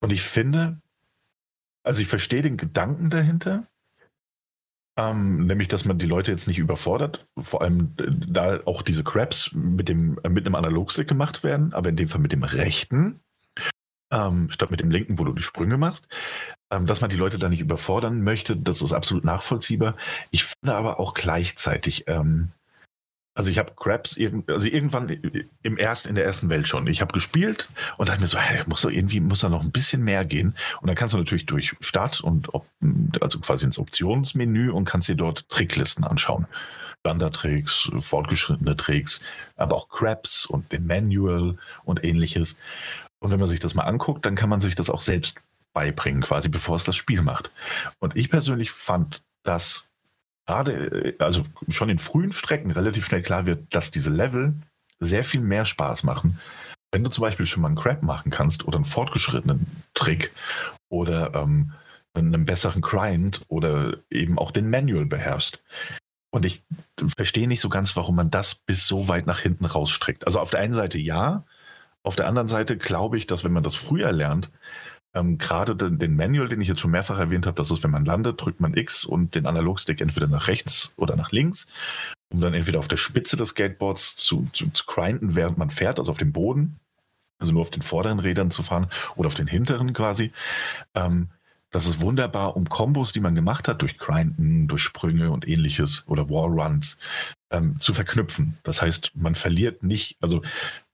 Und 0.00 0.12
ich 0.12 0.22
finde, 0.22 0.80
also 1.86 2.02
ich 2.02 2.08
verstehe 2.08 2.42
den 2.42 2.56
Gedanken 2.56 3.10
dahinter, 3.10 3.66
ähm, 4.98 5.46
nämlich, 5.46 5.68
dass 5.68 5.84
man 5.84 5.98
die 5.98 6.06
Leute 6.06 6.32
jetzt 6.32 6.48
nicht 6.48 6.58
überfordert. 6.58 7.26
Vor 7.38 7.62
allem, 7.62 7.94
äh, 8.00 8.10
da 8.10 8.60
auch 8.64 8.82
diese 8.82 9.04
Crabs 9.04 9.52
mit, 9.52 9.88
dem, 9.88 10.18
äh, 10.24 10.28
mit 10.28 10.46
einem 10.46 10.54
Analogstick 10.54 11.06
gemacht 11.06 11.44
werden, 11.44 11.72
aber 11.74 11.90
in 11.90 11.96
dem 11.96 12.08
Fall 12.08 12.20
mit 12.20 12.32
dem 12.32 12.42
rechten, 12.42 13.20
ähm, 14.10 14.50
statt 14.50 14.70
mit 14.70 14.80
dem 14.80 14.90
linken, 14.90 15.18
wo 15.18 15.24
du 15.24 15.32
die 15.32 15.42
Sprünge 15.42 15.76
machst. 15.76 16.08
Ähm, 16.72 16.86
dass 16.86 17.00
man 17.00 17.10
die 17.10 17.16
Leute 17.16 17.38
da 17.38 17.48
nicht 17.48 17.60
überfordern 17.60 18.22
möchte, 18.22 18.56
das 18.56 18.82
ist 18.82 18.92
absolut 18.92 19.24
nachvollziehbar. 19.24 19.96
Ich 20.30 20.44
finde 20.44 20.74
aber 20.74 20.98
auch 20.98 21.14
gleichzeitig, 21.14 22.04
ähm, 22.08 22.52
also 23.36 23.50
ich 23.50 23.58
habe 23.58 23.74
Crabs 23.76 24.18
also 24.48 24.66
irgendwann 24.66 25.10
im 25.62 25.76
ersten, 25.76 26.08
in 26.08 26.14
der 26.14 26.24
ersten 26.24 26.48
Welt 26.48 26.66
schon. 26.66 26.86
Ich 26.86 27.02
habe 27.02 27.12
gespielt 27.12 27.68
und 27.98 28.08
dachte 28.08 28.22
mir 28.22 28.28
so, 28.28 28.38
hey, 28.38 28.62
muss 28.66 28.80
doch 28.80 28.90
irgendwie, 28.90 29.20
muss 29.20 29.40
da 29.40 29.50
noch 29.50 29.62
ein 29.62 29.70
bisschen 29.70 30.02
mehr 30.02 30.24
gehen. 30.24 30.56
Und 30.80 30.86
dann 30.88 30.96
kannst 30.96 31.12
du 31.12 31.18
natürlich 31.18 31.44
durch 31.44 31.76
Start 31.80 32.22
und 32.22 32.48
also 33.20 33.38
quasi 33.40 33.66
ins 33.66 33.78
Optionsmenü 33.78 34.70
und 34.70 34.86
kannst 34.86 35.08
dir 35.08 35.16
dort 35.16 35.46
Tricklisten 35.50 36.02
anschauen. 36.04 36.46
Wandertricks, 37.04 37.90
fortgeschrittene 38.00 38.74
Tricks, 38.74 39.20
aber 39.56 39.76
auch 39.76 39.90
Crabs 39.90 40.46
und 40.46 40.72
den 40.72 40.86
Manual 40.86 41.58
und 41.84 42.02
ähnliches. 42.02 42.56
Und 43.18 43.30
wenn 43.30 43.38
man 43.38 43.50
sich 43.50 43.60
das 43.60 43.74
mal 43.74 43.84
anguckt, 43.84 44.24
dann 44.24 44.34
kann 44.34 44.48
man 44.48 44.62
sich 44.62 44.74
das 44.74 44.88
auch 44.88 45.02
selbst 45.02 45.42
beibringen, 45.74 46.22
quasi 46.22 46.48
bevor 46.48 46.76
es 46.76 46.84
das 46.84 46.96
Spiel 46.96 47.20
macht. 47.20 47.50
Und 47.98 48.16
ich 48.16 48.30
persönlich 48.30 48.70
fand 48.70 49.22
das 49.42 49.90
gerade, 50.46 50.72
äh, 50.72 51.16
also 51.18 51.44
schon 51.68 51.88
in 51.88 51.98
frühen 51.98 52.32
Strecken 52.32 52.70
relativ 52.70 53.06
schnell 53.06 53.22
klar 53.22 53.46
wird, 53.46 53.74
dass 53.74 53.90
diese 53.90 54.10
Level 54.10 54.54
sehr 54.98 55.24
viel 55.24 55.40
mehr 55.40 55.64
Spaß 55.64 56.04
machen. 56.04 56.40
Wenn 56.92 57.04
du 57.04 57.10
zum 57.10 57.22
Beispiel 57.22 57.46
schon 57.46 57.62
mal 57.62 57.68
einen 57.68 57.76
Crab 57.76 58.02
machen 58.02 58.30
kannst 58.30 58.64
oder 58.64 58.76
einen 58.76 58.84
fortgeschrittenen 58.84 59.66
Trick 59.94 60.32
oder 60.88 61.34
ähm, 61.34 61.72
einen 62.14 62.46
besseren 62.46 62.80
Grind 62.80 63.42
oder 63.48 63.98
eben 64.10 64.38
auch 64.38 64.50
den 64.50 64.70
Manual 64.70 65.04
beherrschst. 65.04 65.62
Und 66.30 66.46
ich 66.46 66.62
verstehe 67.16 67.48
nicht 67.48 67.60
so 67.60 67.68
ganz, 67.68 67.96
warum 67.96 68.16
man 68.16 68.30
das 68.30 68.54
bis 68.54 68.86
so 68.86 69.08
weit 69.08 69.26
nach 69.26 69.40
hinten 69.40 69.64
rausstreckt. 69.64 70.26
Also 70.26 70.40
auf 70.40 70.50
der 70.50 70.60
einen 70.60 70.72
Seite 70.72 70.98
ja, 70.98 71.44
auf 72.02 72.16
der 72.16 72.28
anderen 72.28 72.48
Seite 72.48 72.76
glaube 72.76 73.16
ich, 73.18 73.26
dass 73.26 73.44
wenn 73.44 73.52
man 73.52 73.62
das 73.62 73.74
früher 73.74 74.12
lernt, 74.12 74.50
ähm, 75.16 75.38
Gerade 75.38 75.74
den, 75.74 75.98
den, 75.98 76.14
Manual, 76.14 76.48
den 76.48 76.60
ich 76.60 76.68
jetzt 76.68 76.80
schon 76.80 76.90
mehrfach 76.90 77.18
erwähnt 77.18 77.46
habe, 77.46 77.56
das 77.56 77.70
ist, 77.70 77.82
wenn 77.82 77.90
man 77.90 78.04
landet, 78.04 78.40
drückt 78.40 78.60
man 78.60 78.74
X 78.74 79.04
und 79.04 79.34
den 79.34 79.46
Analogstick 79.46 80.00
entweder 80.00 80.28
nach 80.28 80.46
rechts 80.46 80.92
oder 80.96 81.16
nach 81.16 81.32
links, 81.32 81.66
um 82.28 82.40
dann 82.40 82.54
entweder 82.54 82.78
auf 82.78 82.88
der 82.88 82.98
Spitze 82.98 83.36
des 83.36 83.50
Skateboards 83.50 84.16
zu, 84.16 84.46
zu, 84.52 84.70
zu 84.70 84.84
grinden, 84.84 85.34
während 85.34 85.56
man 85.56 85.70
fährt, 85.70 85.98
also 85.98 86.12
auf 86.12 86.18
dem 86.18 86.32
Boden, 86.32 86.78
also 87.38 87.52
nur 87.52 87.62
auf 87.62 87.70
den 87.70 87.82
vorderen 87.82 88.18
Rädern 88.18 88.50
zu 88.50 88.62
fahren 88.62 88.88
oder 89.16 89.28
auf 89.28 89.34
den 89.34 89.46
hinteren 89.46 89.94
quasi. 89.94 90.32
Ähm, 90.94 91.30
das 91.70 91.86
ist 91.86 92.00
wunderbar, 92.00 92.56
um 92.56 92.68
Kombos, 92.68 93.12
die 93.12 93.20
man 93.20 93.34
gemacht 93.34 93.68
hat, 93.68 93.82
durch 93.82 93.98
Grinden, 93.98 94.68
durch 94.68 94.82
Sprünge 94.82 95.30
und 95.30 95.48
ähnliches 95.48 96.04
oder 96.06 96.28
Wallruns, 96.28 96.98
ähm, 97.50 97.80
zu 97.80 97.94
verknüpfen. 97.94 98.58
Das 98.62 98.82
heißt, 98.82 99.12
man 99.14 99.34
verliert 99.34 99.82
nicht, 99.82 100.16
also 100.20 100.42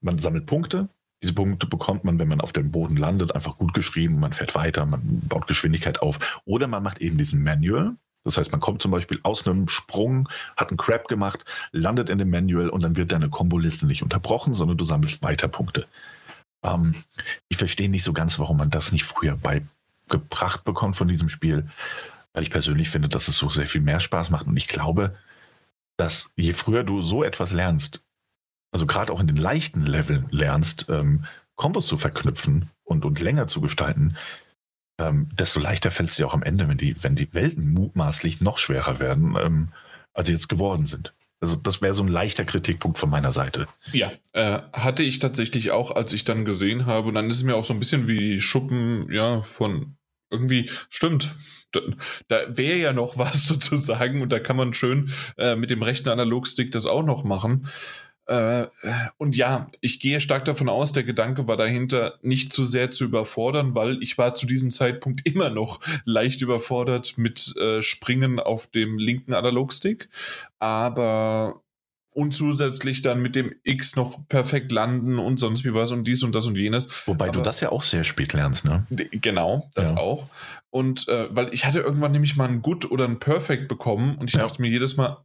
man 0.00 0.18
sammelt 0.18 0.46
Punkte, 0.46 0.88
diese 1.22 1.34
Punkte 1.34 1.66
bekommt 1.66 2.04
man, 2.04 2.18
wenn 2.18 2.28
man 2.28 2.40
auf 2.40 2.52
dem 2.52 2.70
Boden 2.72 2.96
landet, 2.96 3.34
einfach 3.34 3.56
gut 3.56 3.74
geschrieben, 3.74 4.18
man 4.18 4.32
fährt 4.32 4.54
weiter, 4.54 4.84
man 4.84 5.22
baut 5.28 5.46
Geschwindigkeit 5.46 6.02
auf. 6.02 6.42
Oder 6.44 6.66
man 6.66 6.82
macht 6.82 6.98
eben 6.98 7.16
diesen 7.16 7.42
Manual. 7.42 7.96
Das 8.24 8.38
heißt, 8.38 8.50
man 8.52 8.60
kommt 8.60 8.82
zum 8.82 8.90
Beispiel 8.90 9.20
aus 9.22 9.46
einem 9.46 9.68
Sprung, 9.68 10.28
hat 10.56 10.68
einen 10.68 10.76
Crap 10.76 11.08
gemacht, 11.08 11.44
landet 11.72 12.08
in 12.08 12.18
dem 12.18 12.30
Manual 12.30 12.68
und 12.68 12.82
dann 12.82 12.96
wird 12.96 13.12
deine 13.12 13.28
Komboliste 13.28 13.86
nicht 13.86 14.02
unterbrochen, 14.02 14.54
sondern 14.54 14.76
du 14.76 14.84
sammelst 14.84 15.22
weiter 15.22 15.48
Punkte. 15.48 15.86
Ähm, 16.62 16.94
ich 17.48 17.56
verstehe 17.56 17.88
nicht 17.88 18.04
so 18.04 18.12
ganz, 18.12 18.38
warum 18.38 18.56
man 18.56 18.70
das 18.70 18.92
nicht 18.92 19.04
früher 19.04 19.36
beigebracht 19.36 20.64
bekommt 20.64 20.96
von 20.96 21.08
diesem 21.08 21.28
Spiel, 21.28 21.68
weil 22.32 22.42
ich 22.42 22.50
persönlich 22.50 22.90
finde, 22.90 23.08
dass 23.08 23.28
es 23.28 23.36
so 23.36 23.48
sehr 23.48 23.66
viel 23.66 23.80
mehr 23.80 24.00
Spaß 24.00 24.30
macht. 24.30 24.46
Und 24.46 24.56
ich 24.56 24.68
glaube, 24.68 25.16
dass 25.96 26.32
je 26.36 26.52
früher 26.52 26.84
du 26.84 27.02
so 27.02 27.24
etwas 27.24 27.52
lernst, 27.52 28.04
also 28.72 28.86
gerade 28.86 29.12
auch 29.12 29.20
in 29.20 29.26
den 29.26 29.36
leichten 29.36 29.82
Leveln 29.82 30.26
lernst, 30.30 30.86
ähm, 30.88 31.24
Kombos 31.54 31.86
zu 31.86 31.96
verknüpfen 31.96 32.70
und, 32.82 33.04
und 33.04 33.20
länger 33.20 33.46
zu 33.46 33.60
gestalten, 33.60 34.16
ähm, 34.98 35.28
desto 35.32 35.60
leichter 35.60 35.90
fällt 35.90 36.08
es 36.08 36.16
dir 36.16 36.26
auch 36.26 36.34
am 36.34 36.42
Ende, 36.42 36.68
wenn 36.68 36.78
die, 36.78 36.96
wenn 37.02 37.14
die 37.14 37.32
Welten 37.34 37.72
mutmaßlich 37.72 38.40
noch 38.40 38.58
schwerer 38.58 38.98
werden, 38.98 39.36
ähm, 39.38 39.68
als 40.12 40.26
sie 40.26 40.32
jetzt 40.32 40.48
geworden 40.48 40.86
sind. 40.86 41.12
Also 41.40 41.56
das 41.56 41.82
wäre 41.82 41.92
so 41.92 42.04
ein 42.04 42.08
leichter 42.08 42.44
Kritikpunkt 42.44 42.98
von 42.98 43.10
meiner 43.10 43.32
Seite. 43.32 43.66
Ja, 43.92 44.12
äh, 44.32 44.60
hatte 44.72 45.02
ich 45.02 45.18
tatsächlich 45.18 45.72
auch, 45.72 45.90
als 45.90 46.12
ich 46.12 46.22
dann 46.22 46.44
gesehen 46.44 46.86
habe, 46.86 47.08
und 47.08 47.14
dann 47.14 47.28
ist 47.28 47.38
es 47.38 47.42
mir 47.42 47.56
auch 47.56 47.64
so 47.64 47.74
ein 47.74 47.80
bisschen 47.80 48.06
wie 48.06 48.40
Schuppen, 48.40 49.10
ja, 49.12 49.42
von 49.42 49.96
irgendwie, 50.30 50.70
stimmt, 50.88 51.34
da, 51.72 51.80
da 52.28 52.56
wäre 52.56 52.78
ja 52.78 52.92
noch 52.92 53.18
was 53.18 53.46
sozusagen 53.48 54.22
und 54.22 54.30
da 54.30 54.38
kann 54.38 54.56
man 54.56 54.72
schön 54.72 55.12
äh, 55.36 55.56
mit 55.56 55.70
dem 55.70 55.82
rechten 55.82 56.08
Analogstick 56.08 56.70
das 56.70 56.86
auch 56.86 57.02
noch 57.02 57.24
machen. 57.24 57.66
Äh, 58.26 58.66
und 59.18 59.36
ja, 59.36 59.70
ich 59.80 59.98
gehe 59.98 60.20
stark 60.20 60.44
davon 60.44 60.68
aus, 60.68 60.92
der 60.92 61.02
Gedanke 61.02 61.48
war 61.48 61.56
dahinter, 61.56 62.18
nicht 62.22 62.52
zu 62.52 62.64
sehr 62.64 62.90
zu 62.90 63.04
überfordern, 63.04 63.74
weil 63.74 64.02
ich 64.02 64.16
war 64.18 64.34
zu 64.34 64.46
diesem 64.46 64.70
Zeitpunkt 64.70 65.26
immer 65.26 65.50
noch 65.50 65.80
leicht 66.04 66.42
überfordert 66.42 67.18
mit 67.18 67.54
äh, 67.56 67.82
Springen 67.82 68.38
auf 68.38 68.68
dem 68.68 68.98
linken 68.98 69.34
Analogstick. 69.34 70.08
Aber 70.58 71.62
und 72.14 72.34
zusätzlich 72.34 73.00
dann 73.00 73.22
mit 73.22 73.34
dem 73.34 73.54
X 73.62 73.96
noch 73.96 74.28
perfekt 74.28 74.70
landen 74.70 75.18
und 75.18 75.40
sonst 75.40 75.64
wie 75.64 75.72
was 75.72 75.92
und 75.92 76.04
dies 76.04 76.22
und 76.22 76.34
das 76.34 76.46
und 76.46 76.56
jenes. 76.56 76.88
Wobei 77.06 77.26
Aber, 77.26 77.38
du 77.38 77.42
das 77.42 77.60
ja 77.60 77.70
auch 77.70 77.82
sehr 77.82 78.04
spät 78.04 78.34
lernst, 78.34 78.64
ne? 78.64 78.86
Genau, 78.90 79.70
das 79.74 79.90
ja. 79.90 79.96
auch. 79.96 80.28
Und 80.70 81.08
äh, 81.08 81.34
weil 81.34 81.52
ich 81.54 81.64
hatte 81.64 81.80
irgendwann 81.80 82.12
nämlich 82.12 82.36
mal 82.36 82.48
ein 82.48 82.60
Good 82.60 82.90
oder 82.90 83.06
ein 83.06 83.18
Perfect 83.18 83.68
bekommen 83.68 84.16
und 84.16 84.28
ich 84.28 84.34
ja. 84.34 84.42
dachte 84.42 84.60
mir 84.60 84.68
jedes 84.68 84.96
Mal, 84.96 85.24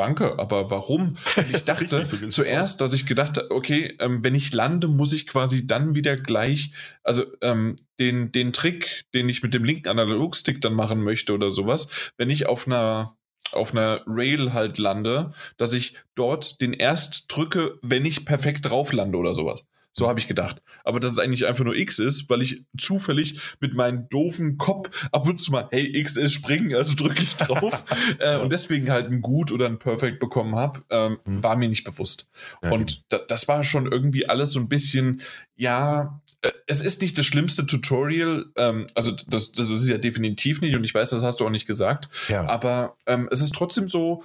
Danke, 0.00 0.38
aber 0.38 0.70
warum? 0.70 1.18
Ich 1.52 1.64
dachte 1.66 2.06
so 2.06 2.28
zuerst, 2.28 2.80
dass 2.80 2.94
ich 2.94 3.04
gedacht 3.04 3.36
habe, 3.36 3.50
okay, 3.50 3.98
ähm, 3.98 4.24
wenn 4.24 4.34
ich 4.34 4.50
lande, 4.54 4.88
muss 4.88 5.12
ich 5.12 5.26
quasi 5.26 5.66
dann 5.66 5.94
wieder 5.94 6.16
gleich, 6.16 6.72
also 7.02 7.26
ähm, 7.42 7.76
den, 7.98 8.32
den 8.32 8.54
Trick, 8.54 9.04
den 9.12 9.28
ich 9.28 9.42
mit 9.42 9.52
dem 9.52 9.62
linken 9.62 9.88
Analogstick 9.88 10.62
dann 10.62 10.72
machen 10.72 11.04
möchte 11.04 11.34
oder 11.34 11.50
sowas, 11.50 11.88
wenn 12.16 12.30
ich 12.30 12.46
auf 12.46 12.66
einer 12.66 13.14
auf 13.52 13.72
einer 13.72 14.02
Rail 14.06 14.54
halt 14.54 14.78
lande, 14.78 15.32
dass 15.58 15.74
ich 15.74 15.96
dort 16.14 16.62
den 16.62 16.72
erst 16.72 17.26
drücke, 17.28 17.78
wenn 17.82 18.06
ich 18.06 18.24
perfekt 18.24 18.70
drauf 18.70 18.94
lande 18.94 19.18
oder 19.18 19.34
sowas. 19.34 19.64
So 19.92 20.08
habe 20.08 20.20
ich 20.20 20.28
gedacht. 20.28 20.62
Aber 20.84 21.00
dass 21.00 21.12
es 21.12 21.18
eigentlich 21.18 21.46
einfach 21.46 21.64
nur 21.64 21.74
X 21.74 21.98
ist, 21.98 22.30
weil 22.30 22.42
ich 22.42 22.64
zufällig 22.78 23.40
mit 23.58 23.74
meinem 23.74 24.08
doofen 24.08 24.56
Kopf 24.56 25.08
ab 25.10 25.26
und 25.28 25.40
zu 25.40 25.50
mal, 25.50 25.68
hey, 25.70 25.84
X 25.98 26.16
ist 26.16 26.32
springen, 26.32 26.74
also 26.74 26.94
drücke 26.94 27.22
ich 27.22 27.34
drauf. 27.36 27.84
äh, 28.18 28.36
und 28.36 28.52
deswegen 28.52 28.90
halt 28.90 29.06
ein 29.06 29.20
Gut 29.20 29.50
oder 29.50 29.66
ein 29.66 29.78
Perfect 29.78 30.20
bekommen 30.20 30.54
habe, 30.54 30.82
ähm, 30.90 31.18
mhm. 31.24 31.42
war 31.42 31.56
mir 31.56 31.68
nicht 31.68 31.84
bewusst. 31.84 32.28
Ja, 32.62 32.70
und 32.70 33.02
da, 33.08 33.18
das 33.26 33.48
war 33.48 33.64
schon 33.64 33.90
irgendwie 33.90 34.28
alles 34.28 34.52
so 34.52 34.60
ein 34.60 34.68
bisschen, 34.68 35.22
ja, 35.56 36.20
äh, 36.42 36.52
es 36.66 36.80
ist 36.80 37.02
nicht 37.02 37.18
das 37.18 37.26
schlimmste 37.26 37.66
Tutorial, 37.66 38.46
ähm, 38.56 38.86
also 38.94 39.12
das, 39.26 39.52
das 39.52 39.70
ist 39.70 39.86
ja 39.88 39.98
definitiv 39.98 40.60
nicht 40.60 40.76
und 40.76 40.84
ich 40.84 40.94
weiß, 40.94 41.10
das 41.10 41.22
hast 41.22 41.40
du 41.40 41.46
auch 41.46 41.50
nicht 41.50 41.66
gesagt, 41.66 42.08
ja. 42.28 42.46
aber 42.46 42.96
ähm, 43.06 43.28
es 43.30 43.40
ist 43.40 43.54
trotzdem 43.54 43.88
so, 43.88 44.22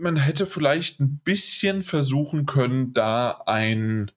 man 0.00 0.16
hätte 0.16 0.46
vielleicht 0.46 1.00
ein 1.00 1.18
bisschen 1.18 1.82
versuchen 1.82 2.46
können, 2.46 2.92
da 2.92 3.42
ein, 3.46 4.10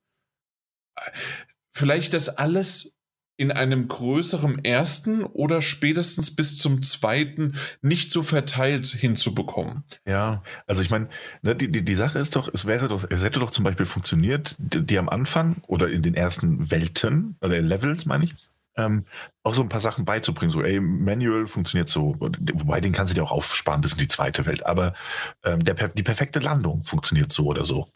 vielleicht 1.74 2.14
das 2.14 2.30
alles 2.30 2.98
in 3.36 3.52
einem 3.52 3.88
größeren 3.88 4.64
ersten 4.64 5.24
oder 5.24 5.62
spätestens 5.62 6.36
bis 6.36 6.60
zum 6.60 6.84
zweiten 6.84 7.56
nicht 7.82 8.12
so 8.12 8.22
verteilt 8.22 8.86
hinzubekommen. 8.86 9.84
Ja, 10.06 10.44
also 10.68 10.84
ich 10.84 10.92
meine, 10.92 11.10
ne, 11.42 11.56
die, 11.56 11.72
die, 11.72 11.84
die 11.84 11.96
Sache 11.96 12.20
ist 12.20 12.36
doch, 12.36 12.54
es 12.54 12.66
wäre 12.66 12.88
doch, 12.88 13.04
es 13.10 13.24
hätte 13.24 13.40
doch 13.40 13.50
zum 13.50 13.64
Beispiel 13.64 13.88
funktioniert, 13.88 14.56
die, 14.60 14.86
die 14.86 15.00
am 15.00 15.10
Anfang 15.10 15.64
oder 15.68 15.90
in 15.90 16.04
den 16.04 16.14
ersten 16.14 16.70
Welten 16.70 17.36
oder 17.42 17.60
Levels, 17.60 18.06
meine 18.06 18.26
ich, 18.26 18.36
ähm, 18.76 19.06
auch 19.44 19.54
so 19.54 19.62
ein 19.62 19.70
paar 19.70 19.82
Sachen 19.82 20.06
beizubringen. 20.06 20.52
So, 20.52 20.62
ey, 20.64 20.80
Manual 20.80 21.48
funktioniert 21.48 21.90
so, 21.90 22.16
wobei 22.20 22.82
den 22.82 22.94
kannst 22.94 23.12
du 23.12 23.16
dir 23.16 23.24
auch 23.24 23.32
aufsparen 23.32 23.82
bis 23.82 23.94
in 23.94 24.00
die 24.00 24.08
zweite 24.08 24.46
Welt, 24.46 24.66
aber 24.66 24.94
ähm, 25.44 25.64
der, 25.64 25.76
die 25.90 26.04
perfekte 26.04 26.40
Landung 26.40 26.84
funktioniert 26.84 27.32
so 27.32 27.46
oder 27.48 27.66
so. 27.66 27.90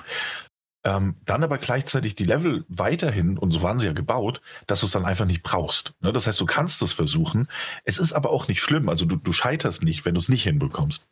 Ähm, 0.88 1.16
dann 1.26 1.44
aber 1.44 1.58
gleichzeitig 1.58 2.16
die 2.16 2.24
Level 2.24 2.64
weiterhin, 2.70 3.38
und 3.38 3.52
so 3.52 3.62
waren 3.62 3.78
sie 3.78 3.88
ja 3.88 3.94
gebaut, 3.94 4.42
dass 4.68 4.82
du 4.82 4.86
es 4.86 4.92
dann 4.92 5.06
einfach 5.06 5.26
nicht 5.26 5.44
brauchst. 5.44 5.94
Ne? 6.00 6.14
Das 6.14 6.28
heißt, 6.28 6.40
du 6.40 6.46
kannst 6.46 6.82
es 6.82 6.94
versuchen. 6.94 7.48
Es 7.84 8.00
ist 8.00 8.14
aber 8.14 8.32
auch 8.32 8.48
nicht 8.48 8.62
schlimm. 8.62 8.88
Also 8.88 9.06
du, 9.06 9.18
du 9.18 9.34
scheiterst 9.34 9.84
nicht, 9.84 10.06
wenn 10.06 10.14
du 10.14 10.20
es 10.22 10.30
nicht 10.30 10.44
hinbekommst. 10.44 11.06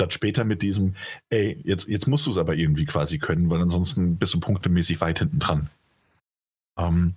Statt 0.00 0.12
später 0.12 0.44
mit 0.44 0.62
diesem, 0.62 0.94
ey, 1.28 1.60
jetzt, 1.64 1.88
jetzt 1.88 2.06
musst 2.06 2.26
du 2.26 2.30
es 2.30 2.38
aber 2.38 2.54
irgendwie 2.54 2.84
quasi 2.84 3.18
können, 3.18 3.50
weil 3.50 3.60
ansonsten 3.60 4.16
bist 4.16 4.32
du 4.32 4.40
punktemäßig 4.40 5.00
weit 5.00 5.18
hinten 5.18 5.40
dran. 5.40 5.70
Ähm, 6.78 7.16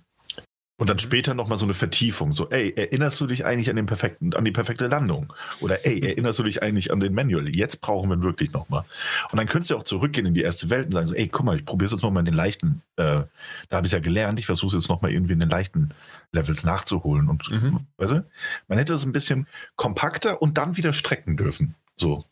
und 0.76 0.90
dann 0.90 0.96
mhm. 0.96 1.00
später 1.00 1.34
nochmal 1.34 1.58
so 1.58 1.66
eine 1.66 1.74
Vertiefung. 1.74 2.32
So, 2.32 2.50
ey, 2.50 2.74
erinnerst 2.76 3.20
du 3.20 3.26
dich 3.26 3.44
eigentlich 3.44 3.70
an, 3.70 3.76
den 3.76 3.86
perfekten, 3.86 4.34
an 4.34 4.44
die 4.44 4.50
perfekte 4.50 4.88
Landung? 4.88 5.32
Oder 5.60 5.86
ey, 5.86 6.00
erinnerst 6.00 6.38
du 6.40 6.42
dich 6.42 6.62
eigentlich 6.62 6.92
an 6.92 7.00
den 7.00 7.14
Manual? 7.14 7.48
Jetzt 7.48 7.80
brauchen 7.80 8.10
wir 8.10 8.16
ihn 8.16 8.22
wirklich 8.22 8.52
nochmal. 8.52 8.84
Und 9.30 9.38
dann 9.38 9.46
könntest 9.46 9.70
du 9.70 9.76
auch 9.76 9.84
zurückgehen 9.84 10.26
in 10.26 10.34
die 10.34 10.42
erste 10.42 10.70
Welt 10.70 10.86
und 10.86 10.92
sagen 10.92 11.06
so, 11.06 11.14
ey, 11.14 11.28
guck 11.28 11.46
mal, 11.46 11.56
ich 11.56 11.64
probiere 11.64 11.86
es 11.86 11.92
jetzt 11.92 12.02
nochmal 12.02 12.22
in 12.22 12.26
den 12.26 12.34
leichten, 12.34 12.82
äh, 12.96 13.22
da 13.68 13.76
habe 13.76 13.86
ich 13.86 13.92
es 13.92 13.92
ja 13.92 14.00
gelernt, 14.00 14.38
ich 14.40 14.46
versuche 14.46 14.76
es 14.76 14.82
jetzt 14.82 14.88
nochmal 14.88 15.12
irgendwie 15.12 15.34
in 15.34 15.40
den 15.40 15.50
leichten 15.50 15.94
Levels 16.32 16.64
nachzuholen. 16.64 17.28
Und 17.28 17.48
mhm. 17.50 17.86
weißt 17.98 18.12
du, 18.12 18.26
man 18.66 18.78
hätte 18.78 18.94
es 18.94 19.04
ein 19.04 19.12
bisschen 19.12 19.46
kompakter 19.76 20.42
und 20.42 20.58
dann 20.58 20.76
wieder 20.76 20.92
strecken 20.92 21.36
dürfen. 21.36 21.76
So. 21.96 22.24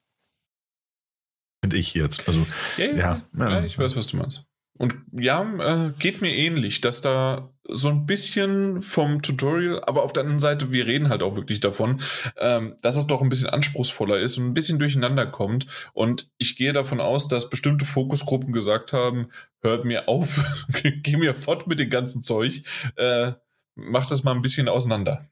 Finde 1.64 1.76
ich 1.76 1.94
jetzt. 1.94 2.26
Also, 2.26 2.44
ja, 2.76 2.86
ja, 2.86 3.20
ja, 3.38 3.50
ja, 3.50 3.64
ich 3.64 3.78
weiß, 3.78 3.94
was 3.94 4.08
du 4.08 4.16
meinst. 4.16 4.51
Und 4.82 4.96
ja, 5.12 5.42
äh, 5.60 5.92
geht 5.96 6.22
mir 6.22 6.34
ähnlich, 6.34 6.80
dass 6.80 7.02
da 7.02 7.54
so 7.68 7.88
ein 7.88 8.04
bisschen 8.04 8.82
vom 8.82 9.22
Tutorial, 9.22 9.80
aber 9.84 10.02
auf 10.02 10.12
der 10.12 10.24
anderen 10.24 10.40
Seite, 10.40 10.72
wir 10.72 10.86
reden 10.86 11.08
halt 11.08 11.22
auch 11.22 11.36
wirklich 11.36 11.60
davon, 11.60 12.00
ähm, 12.36 12.76
dass 12.82 12.96
es 12.96 13.06
doch 13.06 13.22
ein 13.22 13.28
bisschen 13.28 13.48
anspruchsvoller 13.48 14.18
ist 14.18 14.38
und 14.38 14.46
ein 14.46 14.54
bisschen 14.54 14.80
durcheinander 14.80 15.24
kommt. 15.24 15.68
Und 15.92 16.32
ich 16.36 16.56
gehe 16.56 16.72
davon 16.72 17.00
aus, 17.00 17.28
dass 17.28 17.48
bestimmte 17.48 17.84
Fokusgruppen 17.84 18.52
gesagt 18.52 18.92
haben, 18.92 19.28
hört 19.60 19.84
mir 19.84 20.08
auf, 20.08 20.40
geh 20.82 21.16
mir 21.16 21.36
fort 21.36 21.68
mit 21.68 21.78
dem 21.78 21.88
ganzen 21.88 22.20
Zeug, 22.20 22.64
äh, 22.96 23.34
mach 23.76 24.06
das 24.06 24.24
mal 24.24 24.34
ein 24.34 24.42
bisschen 24.42 24.68
auseinander. 24.68 25.28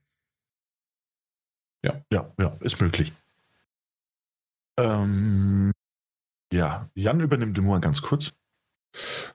Ja. 1.83 2.05
Ja, 2.13 2.33
ja, 2.39 2.57
ist 2.61 2.81
möglich. 2.81 3.13
Ähm, 4.79 5.73
ja, 6.53 6.89
Jan 6.95 7.19
übernimmt 7.19 7.59
mal 7.59 7.81
ganz 7.81 8.01
kurz. 8.01 8.31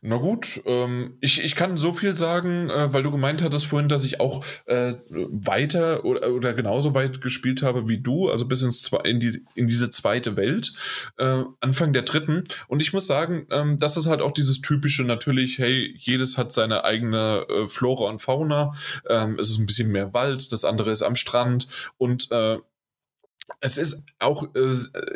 Na 0.01 0.17
gut, 0.17 0.61
ähm, 0.65 1.17
ich, 1.21 1.41
ich 1.41 1.55
kann 1.55 1.77
so 1.77 1.93
viel 1.93 2.15
sagen, 2.15 2.69
äh, 2.69 2.93
weil 2.93 3.03
du 3.03 3.11
gemeint 3.11 3.41
hattest 3.41 3.65
vorhin, 3.65 3.89
dass 3.89 4.03
ich 4.03 4.19
auch 4.19 4.43
äh, 4.65 4.95
weiter 5.09 6.03
oder, 6.03 6.31
oder 6.33 6.53
genauso 6.53 6.93
weit 6.93 7.21
gespielt 7.21 7.61
habe 7.61 7.87
wie 7.87 7.99
du, 7.99 8.29
also 8.29 8.45
bis 8.47 8.61
ins, 8.61 8.91
in, 9.03 9.19
die, 9.19 9.41
in 9.55 9.67
diese 9.67 9.89
zweite 9.91 10.35
Welt, 10.35 10.73
äh, 11.17 11.43
Anfang 11.61 11.93
der 11.93 12.01
dritten. 12.01 12.43
Und 12.67 12.81
ich 12.81 12.91
muss 12.93 13.07
sagen, 13.07 13.47
ähm, 13.49 13.77
das 13.77 13.97
ist 13.97 14.07
halt 14.07 14.21
auch 14.21 14.31
dieses 14.31 14.61
typische, 14.61 15.03
natürlich, 15.03 15.57
hey, 15.57 15.95
jedes 15.97 16.37
hat 16.37 16.51
seine 16.51 16.83
eigene 16.83 17.45
äh, 17.49 17.67
Flora 17.69 18.09
und 18.09 18.19
Fauna. 18.19 18.73
Ähm, 19.09 19.39
es 19.39 19.49
ist 19.49 19.59
ein 19.59 19.65
bisschen 19.65 19.91
mehr 19.91 20.13
Wald, 20.13 20.51
das 20.51 20.65
andere 20.65 20.91
ist 20.91 21.01
am 21.01 21.15
Strand 21.15 21.67
und 21.97 22.29
äh, 22.31 22.57
es 23.61 23.77
ist 23.77 24.05
auch, 24.19 24.53
äh, 24.55 24.71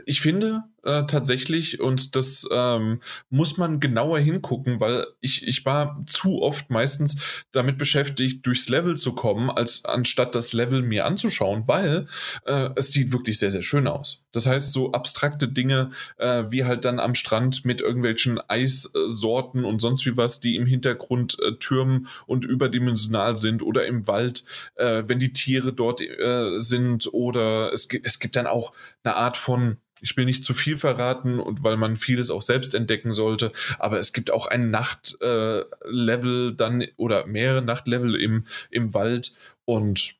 ich 0.06 0.22
finde, 0.22 0.64
äh, 0.84 1.06
tatsächlich 1.06 1.80
und 1.80 2.16
das 2.16 2.48
ähm, 2.52 3.02
muss 3.30 3.58
man 3.58 3.80
genauer 3.80 4.20
hingucken, 4.20 4.80
weil 4.80 5.06
ich, 5.20 5.46
ich 5.46 5.66
war 5.66 6.04
zu 6.06 6.42
oft 6.42 6.70
meistens 6.70 7.22
damit 7.52 7.78
beschäftigt, 7.78 8.46
durchs 8.46 8.70
Level 8.70 8.98
zu 8.98 9.14
kommen, 9.14 9.50
als 9.50 9.86
anstatt 9.86 10.36
das 10.36 10.54
Level 10.54 10.82
mir 10.82 11.06
anzuschauen, 11.06 11.68
weil 11.68 12.08
äh, 12.46 12.70
es 12.76 12.92
sieht 12.92 13.12
wirklich 13.12 13.40
sehr, 13.40 13.52
sehr 13.52 13.64
schön 13.64 13.88
aus. 13.88 14.26
Das 14.32 14.46
heißt, 14.46 14.72
so 14.72 14.92
abstrakte 14.92 15.48
Dinge 15.48 15.90
äh, 16.18 16.44
wie 16.50 16.66
halt 16.66 16.86
dann 16.86 17.00
am 17.00 17.16
Strand 17.16 17.66
mit 17.66 17.82
irgendwelchen 17.82 18.40
Eissorten 18.48 19.66
und 19.66 19.80
sonst 19.80 20.06
wie 20.06 20.18
was, 20.18 20.40
die 20.40 20.56
im 20.56 20.66
Hintergrund 20.66 21.38
äh, 21.40 21.54
türmen 21.56 22.08
und 22.26 22.46
überdimensional 22.46 23.38
sind 23.38 23.64
oder 23.64 23.86
im 23.86 24.08
Wald, 24.08 24.44
äh, 24.76 25.04
wenn 25.08 25.20
die 25.20 25.34
Tiere 25.34 25.74
dort 25.74 26.02
äh, 26.02 26.60
sind 26.60 27.14
oder 27.14 27.74
es, 27.74 27.88
es 28.04 28.20
gibt 28.20 28.36
dann 28.36 28.48
auch 28.48 28.74
eine 29.04 29.16
Art 29.16 29.38
von 29.38 29.78
ich 30.02 30.16
will 30.18 30.26
nicht 30.26 30.44
zu 30.44 30.54
viel 30.54 30.78
verraten 30.78 31.40
und 31.40 31.64
weil 31.64 31.78
man 31.78 31.98
vieles 31.98 32.32
auch 32.32 32.42
selbst 32.42 32.76
entdecken 32.76 33.14
sollte, 33.14 33.52
aber 33.78 34.00
es 34.00 34.14
gibt 34.14 34.32
auch 34.32 34.48
ein 34.48 34.70
Nachtlevel 34.70 36.52
äh, 36.52 36.56
dann 36.56 36.86
oder 36.98 37.26
mehrere 37.26 37.62
Nachtlevel 37.62 38.16
im, 38.16 38.46
im 38.70 38.94
Wald 38.94 39.34
und 39.66 40.16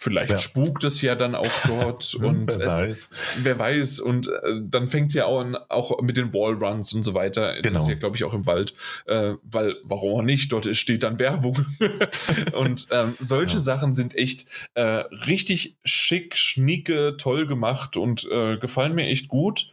Vielleicht 0.00 0.30
ja. 0.30 0.38
spukt 0.38 0.84
es 0.84 1.02
ja 1.02 1.16
dann 1.16 1.34
auch 1.34 1.50
dort 1.66 2.14
und 2.14 2.56
wer, 2.56 2.66
es, 2.66 2.80
weiß. 2.80 3.08
wer 3.38 3.58
weiß. 3.58 3.98
Und 3.98 4.28
äh, 4.28 4.30
dann 4.62 4.86
fängt 4.86 5.08
es 5.08 5.14
ja 5.14 5.24
auch 5.24 5.40
an, 5.40 5.56
auch 5.68 6.00
mit 6.02 6.16
den 6.16 6.32
Wallruns 6.32 6.92
und 6.92 7.02
so 7.02 7.14
weiter. 7.14 7.54
Genau. 7.60 7.74
Das 7.74 7.82
ist 7.82 7.88
ja, 7.88 7.94
glaube 7.96 8.14
ich, 8.14 8.22
auch 8.22 8.32
im 8.32 8.46
Wald. 8.46 8.74
Äh, 9.06 9.34
weil, 9.42 9.74
warum 9.82 10.20
auch 10.20 10.22
nicht? 10.22 10.52
Dort 10.52 10.72
steht 10.76 11.02
dann 11.02 11.18
Werbung. 11.18 11.66
und 12.52 12.86
ähm, 12.92 13.16
solche 13.18 13.56
ja. 13.56 13.60
Sachen 13.60 13.96
sind 13.96 14.14
echt 14.14 14.46
äh, 14.74 14.82
richtig 14.82 15.76
schick, 15.84 16.36
schnieke, 16.36 17.16
toll 17.18 17.48
gemacht 17.48 17.96
und 17.96 18.24
äh, 18.30 18.56
gefallen 18.56 18.94
mir 18.94 19.06
echt 19.08 19.26
gut. 19.26 19.68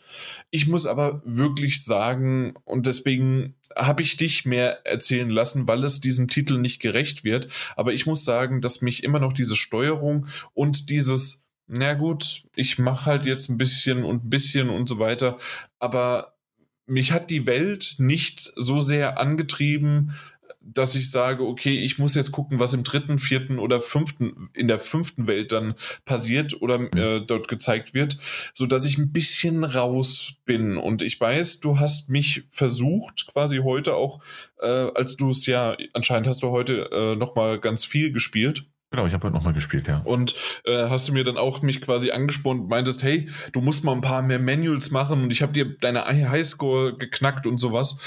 Ich 0.52 0.68
muss 0.68 0.86
aber 0.86 1.22
wirklich 1.26 1.84
sagen, 1.84 2.54
und 2.64 2.86
deswegen 2.88 3.56
habe 3.76 4.04
ich 4.04 4.18
dich 4.18 4.46
mehr 4.46 4.86
erzählen 4.86 5.30
lassen, 5.30 5.68
weil 5.68 5.84
es 5.84 6.02
diesem 6.02 6.28
Titel 6.28 6.58
nicht 6.58 6.82
gerecht 6.82 7.24
wird. 7.24 7.48
Aber 7.76 7.94
ich 7.94 8.06
muss 8.06 8.26
sagen, 8.26 8.62
dass 8.62 8.82
mich 8.82 9.04
immer 9.04 9.20
noch 9.20 9.34
diese 9.34 9.56
Steuerung 9.56 10.28
und 10.54 10.90
dieses, 10.90 11.46
na 11.68 11.94
gut, 11.94 12.44
ich 12.56 12.80
mache 12.80 13.06
halt 13.06 13.26
jetzt 13.26 13.50
ein 13.50 13.58
bisschen 13.58 14.04
und 14.04 14.26
ein 14.26 14.30
bisschen 14.30 14.70
und 14.70 14.88
so 14.88 15.00
weiter. 15.00 15.38
Aber 15.80 16.36
mich 16.88 17.12
hat 17.12 17.30
die 17.30 17.48
Welt 17.48 17.96
nicht 17.98 18.40
so 18.40 18.80
sehr 18.80 19.20
angetrieben, 19.20 20.14
dass 20.66 20.96
ich 20.96 21.12
sage, 21.12 21.46
okay, 21.46 21.78
ich 21.78 22.00
muss 22.00 22.16
jetzt 22.16 22.32
gucken, 22.32 22.60
was 22.60 22.74
im 22.74 22.84
dritten, 22.84 23.20
vierten 23.20 23.60
oder 23.60 23.82
fünften, 23.82 24.50
in 24.54 24.68
der 24.68 24.80
fünften 24.80 25.28
Welt 25.28 25.52
dann 25.52 25.76
passiert 26.06 26.62
oder 26.62 26.80
äh, 26.96 27.22
dort 27.26 27.48
gezeigt 27.48 27.94
wird, 27.94 28.18
so 28.54 28.66
dass 28.66 28.86
ich 28.86 28.98
ein 28.98 29.12
bisschen 29.12 29.64
raus 29.64 30.34
bin. 30.46 30.78
Und 30.78 31.02
ich 31.02 31.20
weiß, 31.20 31.60
du 31.60 31.80
hast 31.80 32.10
mich 32.10 32.44
versucht, 32.50 33.28
quasi 33.28 33.58
heute 33.58 33.96
auch, 33.96 34.22
äh, 34.60 34.68
als 34.68 35.16
du 35.16 35.30
es 35.30 35.46
ja, 35.46 35.78
anscheinend 35.94 36.28
hast 36.28 36.42
du 36.42 36.50
heute 36.50 36.90
äh, 36.92 37.16
nochmal 37.16 37.60
ganz 37.60 37.86
viel 37.86 38.12
gespielt. 38.12 38.66
Genau, 38.92 39.08
ich 39.08 39.14
habe 39.14 39.28
heute 39.28 39.36
nochmal 39.36 39.54
gespielt, 39.54 39.88
ja. 39.88 40.02
Und 40.06 40.36
äh, 40.64 40.88
hast 40.90 41.08
du 41.08 41.14
mir 41.14 41.24
dann 41.24 41.38
auch 41.38 41.62
mich 41.62 41.82
quasi 41.82 42.12
angespornt 42.12 42.62
und 42.62 42.70
meintest, 42.70 43.04
hey, 43.04 43.30
du 43.52 43.62
musst 43.62 43.84
mal 43.84 43.92
ein 43.92 44.02
paar 44.02 44.22
mehr 44.22 44.40
Manuals 44.40 44.90
machen 44.90 45.24
und 45.24 45.32
ich 45.32 45.42
habe 45.42 45.54
dir 45.54 45.78
deine 45.80 46.06
Highscore 46.06 46.98
geknackt 46.98 47.46
und 47.46 47.58
sowas. 47.58 48.00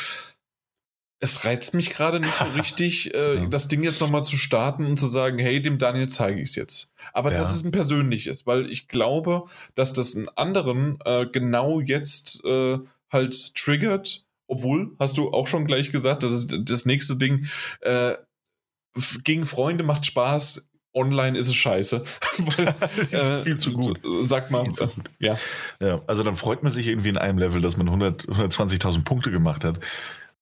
Es 1.20 1.45
reizt 1.45 1.74
mich 1.74 1.90
gerade 1.90 2.20
nicht 2.20 2.35
so 2.35 2.45
richtig, 2.57 3.15
äh, 3.15 3.36
ja. 3.36 3.47
das 3.47 3.69
Ding 3.69 3.82
jetzt 3.82 4.01
nochmal 4.01 4.24
zu 4.24 4.36
starten 4.36 4.86
und 4.86 4.99
zu 4.99 5.09
sagen, 5.09 5.39
hey, 5.39 5.61
dem 5.61 5.78
Daniel 5.78 6.09
zeige 6.09 6.40
ich 6.40 6.51
es 6.51 6.57
jetzt. 6.57 6.93
Aber 7.12 7.32
ja. 7.32 7.39
das 7.39 7.55
ist 7.55 7.65
ein 7.65 7.73
persönliches, 7.73 8.47
weil 8.47 8.70
ich 8.70 8.89
glaube, 8.89 9.45
dass 9.74 9.93
das 9.93 10.16
einen 10.16 10.28
anderen 10.36 10.99
äh, 11.05 11.27
genau 11.27 11.81
jetzt 11.81 12.45
äh, 12.45 12.78
halt 13.11 13.55
triggert. 13.55 14.24
Obwohl, 14.47 14.97
hast 14.99 15.19
du 15.19 15.31
auch 15.31 15.47
schon 15.47 15.66
gleich 15.66 15.90
gesagt, 15.93 16.23
das 16.23 16.32
ist 16.32 16.55
das 16.62 16.86
nächste 16.86 17.16
Ding. 17.16 17.47
Äh, 17.81 18.15
gegen 19.23 19.45
Freunde 19.45 19.85
macht 19.85 20.07
Spaß, 20.07 20.69
online 20.95 21.39
ist 21.39 21.49
es 21.49 21.55
scheiße. 21.55 22.03
Weil, 22.57 22.69
äh, 23.11 23.43
viel 23.43 23.59
zu 23.59 23.73
gut. 23.73 24.01
Sag 24.23 24.51
mal. 24.51 24.66
Ja. 25.19 25.36
ja. 25.81 26.03
Also 26.07 26.23
dann 26.23 26.36
freut 26.36 26.62
man 26.62 26.73
sich 26.73 26.86
irgendwie 26.86 27.11
in 27.11 27.19
einem 27.19 27.39
Level, 27.39 27.61
dass 27.61 27.77
man 27.77 27.89
120.000 27.89 29.05
Punkte 29.05 29.31
gemacht 29.31 29.65
hat. 29.65 29.81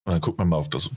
Und 0.07 0.12
dann 0.12 0.20
guckt 0.20 0.39
man 0.39 0.49
mal 0.49 0.57
auf 0.57 0.70
das, 0.70 0.89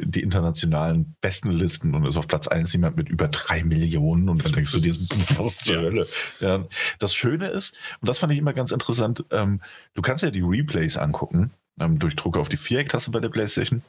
die 0.00 0.20
internationalen 0.20 1.14
besten 1.20 1.52
Listen 1.52 1.94
und 1.94 2.04
ist 2.04 2.16
auf 2.16 2.26
Platz 2.26 2.48
1 2.48 2.72
jemand 2.72 2.96
mit 2.96 3.08
über 3.08 3.28
drei 3.28 3.62
Millionen 3.62 4.28
und 4.28 4.44
dann 4.44 4.50
denkst 4.50 4.72
du 4.72 4.80
dir, 4.80 4.92
was 5.38 5.58
zur 5.58 5.76
Hölle. 5.76 6.08
Ja. 6.40 6.64
Das 6.98 7.14
Schöne 7.14 7.46
ist, 7.46 7.76
und 8.00 8.08
das 8.08 8.18
fand 8.18 8.32
ich 8.32 8.38
immer 8.40 8.52
ganz 8.52 8.72
interessant, 8.72 9.24
ähm, 9.30 9.60
du 9.94 10.02
kannst 10.02 10.24
ja 10.24 10.32
die 10.32 10.40
Replays 10.40 10.96
angucken, 10.96 11.52
ähm, 11.78 12.00
durch 12.00 12.16
Druck 12.16 12.36
auf 12.36 12.48
die 12.48 12.56
Viereck-Taste 12.56 13.12
bei 13.12 13.20
der 13.20 13.28
Playstation. 13.28 13.82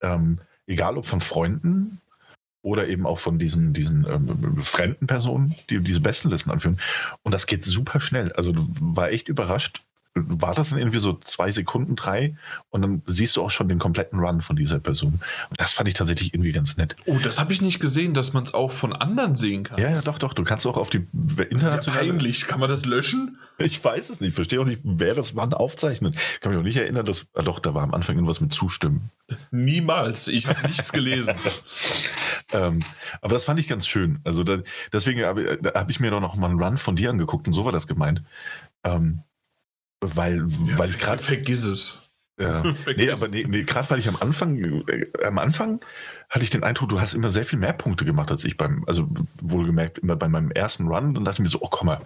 Ähm, 0.00 0.40
egal 0.66 0.98
ob 0.98 1.06
von 1.06 1.20
Freunden 1.20 2.00
oder 2.62 2.88
eben 2.88 3.06
auch 3.06 3.20
von 3.20 3.38
diesen, 3.38 3.72
diesen 3.72 4.04
ähm, 4.04 4.60
fremden 4.60 5.06
Personen, 5.06 5.54
die 5.70 5.78
diese 5.80 6.00
Bestenlisten 6.00 6.50
anführen. 6.50 6.80
Und 7.22 7.32
das 7.32 7.46
geht 7.46 7.64
super 7.64 8.00
schnell. 8.00 8.32
Also 8.32 8.52
war 8.56 9.12
echt 9.12 9.28
überrascht. 9.28 9.84
War 10.26 10.54
das 10.54 10.70
dann 10.70 10.78
irgendwie 10.78 10.98
so 10.98 11.14
zwei 11.14 11.50
Sekunden, 11.50 11.96
drei 11.96 12.36
und 12.70 12.82
dann 12.82 13.02
siehst 13.06 13.36
du 13.36 13.42
auch 13.42 13.50
schon 13.50 13.68
den 13.68 13.78
kompletten 13.78 14.18
Run 14.18 14.40
von 14.40 14.56
dieser 14.56 14.78
Person. 14.78 15.20
Und 15.50 15.60
das 15.60 15.74
fand 15.74 15.88
ich 15.88 15.94
tatsächlich 15.94 16.34
irgendwie 16.34 16.52
ganz 16.52 16.76
nett. 16.76 16.96
Oh, 17.06 17.18
das 17.22 17.40
habe 17.40 17.52
ich 17.52 17.62
nicht 17.62 17.80
gesehen, 17.80 18.14
dass 18.14 18.32
man 18.32 18.42
es 18.42 18.54
auch 18.54 18.72
von 18.72 18.92
anderen 18.92 19.36
sehen 19.36 19.64
kann. 19.64 19.78
Ja, 19.78 19.90
ja, 19.90 20.02
doch, 20.02 20.18
doch. 20.18 20.34
Du 20.34 20.44
kannst 20.44 20.66
auch 20.66 20.76
auf 20.76 20.90
die 20.90 21.06
internationale. 21.50 22.06
Ja 22.06 22.12
peinlich. 22.12 22.46
Kann 22.46 22.60
man 22.60 22.68
das 22.68 22.84
löschen? 22.84 23.38
Ich 23.58 23.82
weiß 23.82 24.10
es 24.10 24.20
nicht. 24.20 24.34
Verstehe 24.34 24.60
auch 24.60 24.64
nicht, 24.64 24.80
wer 24.82 25.14
das 25.14 25.36
wann 25.36 25.52
aufzeichnet. 25.52 26.14
Ich 26.34 26.40
kann 26.40 26.52
mich 26.52 26.60
auch 26.60 26.64
nicht 26.64 26.76
erinnern, 26.76 27.04
dass. 27.04 27.26
Ah, 27.34 27.42
doch, 27.42 27.58
da 27.58 27.74
war 27.74 27.82
am 27.82 27.94
Anfang 27.94 28.16
irgendwas 28.16 28.40
mit 28.40 28.52
Zustimmen. 28.52 29.10
Niemals. 29.50 30.28
Ich 30.28 30.46
habe 30.46 30.66
nichts 30.66 30.92
gelesen. 30.92 31.34
ähm, 32.52 32.80
aber 33.20 33.34
das 33.34 33.44
fand 33.44 33.60
ich 33.60 33.68
ganz 33.68 33.86
schön. 33.86 34.20
Also 34.24 34.44
da, 34.44 34.58
deswegen 34.92 35.22
habe 35.22 35.58
hab 35.74 35.90
ich 35.90 36.00
mir 36.00 36.10
doch 36.10 36.20
noch 36.20 36.36
mal 36.36 36.50
einen 36.50 36.62
Run 36.62 36.78
von 36.78 36.96
dir 36.96 37.10
angeguckt 37.10 37.46
und 37.46 37.52
so 37.52 37.64
war 37.64 37.72
das 37.72 37.86
gemeint. 37.86 38.22
Ähm, 38.84 39.22
weil, 40.00 40.46
ja, 40.66 40.78
weil 40.78 40.90
ich 40.90 40.98
gerade. 40.98 41.22
Vergiss 41.22 41.64
es. 41.64 42.02
Ja. 42.40 42.62
nee, 42.96 43.10
aber 43.10 43.28
nee, 43.28 43.44
nee 43.48 43.64
gerade 43.64 43.90
weil 43.90 43.98
ich 43.98 44.08
am 44.08 44.16
Anfang, 44.16 44.58
äh, 44.86 45.06
am 45.24 45.38
Anfang 45.38 45.80
hatte 46.30 46.44
ich 46.44 46.50
den 46.50 46.62
Eindruck, 46.62 46.88
du 46.88 47.00
hast 47.00 47.14
immer 47.14 47.30
sehr 47.30 47.44
viel 47.44 47.58
mehr 47.58 47.72
Punkte 47.72 48.04
gemacht 48.04 48.30
als 48.30 48.44
ich 48.44 48.56
beim, 48.56 48.84
also 48.86 49.08
wohlgemerkt, 49.40 49.98
immer 49.98 50.16
bei 50.16 50.28
meinem 50.28 50.50
ersten 50.50 50.86
Run. 50.86 51.14
Dann 51.14 51.24
dachte 51.24 51.36
ich 51.36 51.44
mir 51.44 51.48
so, 51.48 51.60
oh 51.60 51.68
komm 51.68 51.86
mal, 51.86 52.00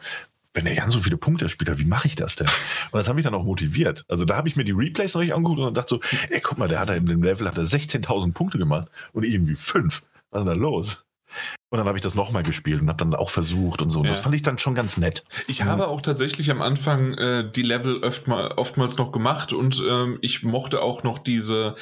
wenn 0.54 0.66
er 0.66 0.74
Jan 0.74 0.90
so 0.90 1.00
viele 1.00 1.16
Punkte 1.16 1.48
spielt, 1.48 1.78
wie 1.78 1.84
mache 1.84 2.06
ich 2.06 2.14
das 2.14 2.36
denn? 2.36 2.46
Und 2.46 2.98
das 2.98 3.08
hat 3.08 3.14
mich 3.14 3.24
dann 3.24 3.34
auch 3.34 3.44
motiviert. 3.44 4.04
Also 4.08 4.24
da 4.24 4.36
habe 4.36 4.48
ich 4.48 4.56
mir 4.56 4.64
die 4.64 4.72
Replays 4.72 5.14
noch 5.14 5.22
nicht 5.22 5.34
angeguckt 5.34 5.60
und 5.60 5.76
dachte 5.76 5.96
so, 5.96 6.00
ey, 6.30 6.40
guck 6.40 6.58
mal, 6.58 6.68
der 6.68 6.80
hat 6.80 6.88
da 6.88 6.94
in 6.94 7.06
dem 7.06 7.22
Level 7.22 7.48
hat 7.48 7.58
er 7.58 7.64
16.000 7.64 8.32
Punkte 8.32 8.58
gemacht 8.58 8.88
und 9.12 9.24
irgendwie 9.24 9.56
fünf. 9.56 10.02
Was 10.30 10.40
ist 10.40 10.48
denn 10.48 10.58
da 10.58 10.62
los? 10.62 11.04
Und 11.72 11.78
dann 11.78 11.86
habe 11.86 11.96
ich 11.96 12.02
das 12.02 12.14
nochmal 12.14 12.42
gespielt 12.42 12.82
und 12.82 12.88
habe 12.88 12.98
dann 12.98 13.14
auch 13.14 13.30
versucht 13.30 13.80
und 13.80 13.88
so. 13.88 14.00
Und 14.00 14.04
ja. 14.04 14.10
das 14.10 14.20
fand 14.20 14.34
ich 14.34 14.42
dann 14.42 14.58
schon 14.58 14.74
ganz 14.74 14.98
nett. 14.98 15.24
Ich 15.46 15.62
habe 15.62 15.88
auch 15.88 16.02
tatsächlich 16.02 16.50
am 16.50 16.60
Anfang 16.60 17.14
äh, 17.14 17.50
die 17.50 17.62
Level 17.62 18.04
oftmal, 18.04 18.48
oftmals 18.56 18.98
noch 18.98 19.10
gemacht 19.10 19.54
und 19.54 19.82
ähm, 19.88 20.18
ich 20.20 20.42
mochte 20.42 20.82
auch 20.82 21.02
noch 21.02 21.18
diese. 21.18 21.74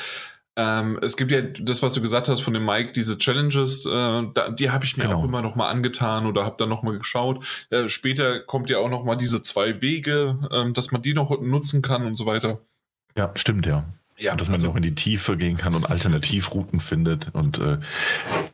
Ähm, 0.54 0.96
es 1.02 1.16
gibt 1.16 1.32
ja 1.32 1.40
das, 1.40 1.82
was 1.82 1.94
du 1.94 2.00
gesagt 2.00 2.28
hast 2.28 2.38
von 2.38 2.54
dem 2.54 2.64
Mike, 2.64 2.92
diese 2.92 3.18
Challenges, 3.18 3.84
äh, 3.84 3.90
da, 4.32 4.50
die 4.50 4.70
habe 4.70 4.84
ich 4.84 4.96
mir 4.96 5.04
genau. 5.06 5.18
auch 5.18 5.24
immer 5.24 5.42
noch 5.42 5.56
mal 5.56 5.68
angetan 5.68 6.26
oder 6.26 6.44
habe 6.44 6.54
dann 6.56 6.68
noch 6.68 6.84
mal 6.84 6.96
geschaut. 6.96 7.44
Äh, 7.70 7.88
später 7.88 8.38
kommt 8.38 8.70
ja 8.70 8.78
auch 8.78 8.90
noch 8.90 9.02
mal 9.02 9.16
diese 9.16 9.42
zwei 9.42 9.82
Wege, 9.82 10.38
ähm, 10.52 10.72
dass 10.72 10.92
man 10.92 11.02
die 11.02 11.14
noch 11.14 11.36
nutzen 11.40 11.82
kann 11.82 12.06
und 12.06 12.14
so 12.14 12.26
weiter. 12.26 12.60
Ja, 13.16 13.32
stimmt, 13.34 13.66
ja. 13.66 13.84
Ja, 14.20 14.32
und 14.32 14.40
dass 14.40 14.48
man 14.48 14.56
also, 14.56 14.66
noch 14.66 14.76
in 14.76 14.82
die 14.82 14.94
Tiefe 14.94 15.36
gehen 15.36 15.56
kann 15.56 15.74
und 15.74 15.88
Alternativrouten 15.88 16.78
findet. 16.78 17.34
Und 17.34 17.58
äh, 17.58 17.78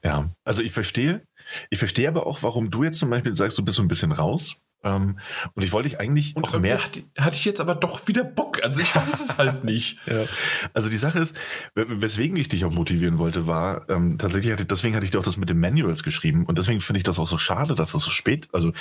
ja, 0.05 0.31
also 0.45 0.63
ich 0.63 0.73
verstehe. 0.73 1.23
Ich 1.71 1.79
verstehe 1.79 2.09
aber 2.09 2.27
auch, 2.27 2.43
warum 2.43 2.71
du 2.71 2.85
jetzt 2.85 2.99
zum 2.99 3.11
Beispiel 3.11 3.37
sagst, 3.37 3.59
du 3.59 3.65
bist 3.65 3.77
so 3.77 3.83
ein 3.83 3.89
bisschen 3.89 4.13
raus. 4.13 4.57
Ähm, 4.85 5.19
und 5.55 5.65
ich 5.65 5.73
wollte 5.73 5.89
dich 5.89 5.99
eigentlich 5.99 6.37
und 6.37 6.47
auch 6.49 6.61
mehr. 6.61 6.83
Hatte, 6.83 7.03
hatte 7.19 7.35
ich 7.35 7.45
jetzt 7.45 7.61
aber 7.61 7.75
doch 7.75 8.07
wieder 8.07 8.23
Bock. 8.23 8.63
Also 8.63 8.81
ich 8.81 8.95
weiß 8.95 9.21
es 9.21 9.39
halt 9.39 9.65
nicht. 9.65 10.01
Ja. 10.07 10.27
Also 10.73 10.89
die 10.89 10.99
Sache 10.99 11.19
ist, 11.19 11.37
weswegen 11.75 12.37
ich 12.37 12.49
dich 12.49 12.65
auch 12.65 12.73
motivieren 12.73 13.19
wollte, 13.19 13.49
war 13.49 13.89
ähm, 13.91 14.19
tatsächlich, 14.19 14.53
hatte, 14.53 14.67
deswegen 14.67 14.95
hatte 14.95 15.05
ich 15.05 15.11
dir 15.11 15.19
auch 15.19 15.25
das 15.25 15.37
mit 15.37 15.49
den 15.49 15.59
Manuals 15.59 16.05
geschrieben. 16.05 16.47
Und 16.47 16.59
deswegen 16.59 16.81
finde 16.81 16.99
ich 16.99 17.03
das 17.03 17.19
auch 17.19 17.27
so 17.27 17.39
schade, 17.39 17.75
dass 17.75 17.93
es 17.93 18.03
so 18.03 18.11
spät, 18.11 18.49
also 18.53 18.73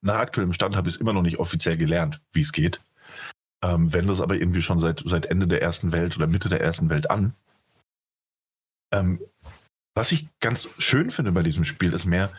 nach 0.00 0.16
aktuellem 0.16 0.54
Stand 0.54 0.76
habe 0.76 0.88
ich 0.88 0.94
es 0.94 1.00
immer 1.00 1.12
noch 1.12 1.22
nicht 1.22 1.38
offiziell 1.38 1.76
gelernt, 1.76 2.20
wie 2.32 2.40
es 2.40 2.52
geht. 2.52 2.80
Ähm, 3.62 3.92
wende 3.92 4.12
es 4.12 4.20
aber 4.20 4.36
irgendwie 4.36 4.62
schon 4.62 4.78
seit, 4.78 5.02
seit 5.04 5.26
Ende 5.26 5.46
der 5.46 5.60
ersten 5.60 5.92
Welt 5.92 6.16
oder 6.16 6.26
Mitte 6.26 6.48
der 6.48 6.62
ersten 6.62 6.88
Welt 6.88 7.10
an. 7.10 7.34
Ähm, 8.92 9.20
was 9.94 10.12
ich 10.12 10.28
ganz 10.40 10.68
schön 10.78 11.10
finde 11.10 11.32
bei 11.32 11.42
diesem 11.42 11.64
Spiel, 11.64 11.92
ist 11.92 12.06
mehr, 12.06 12.30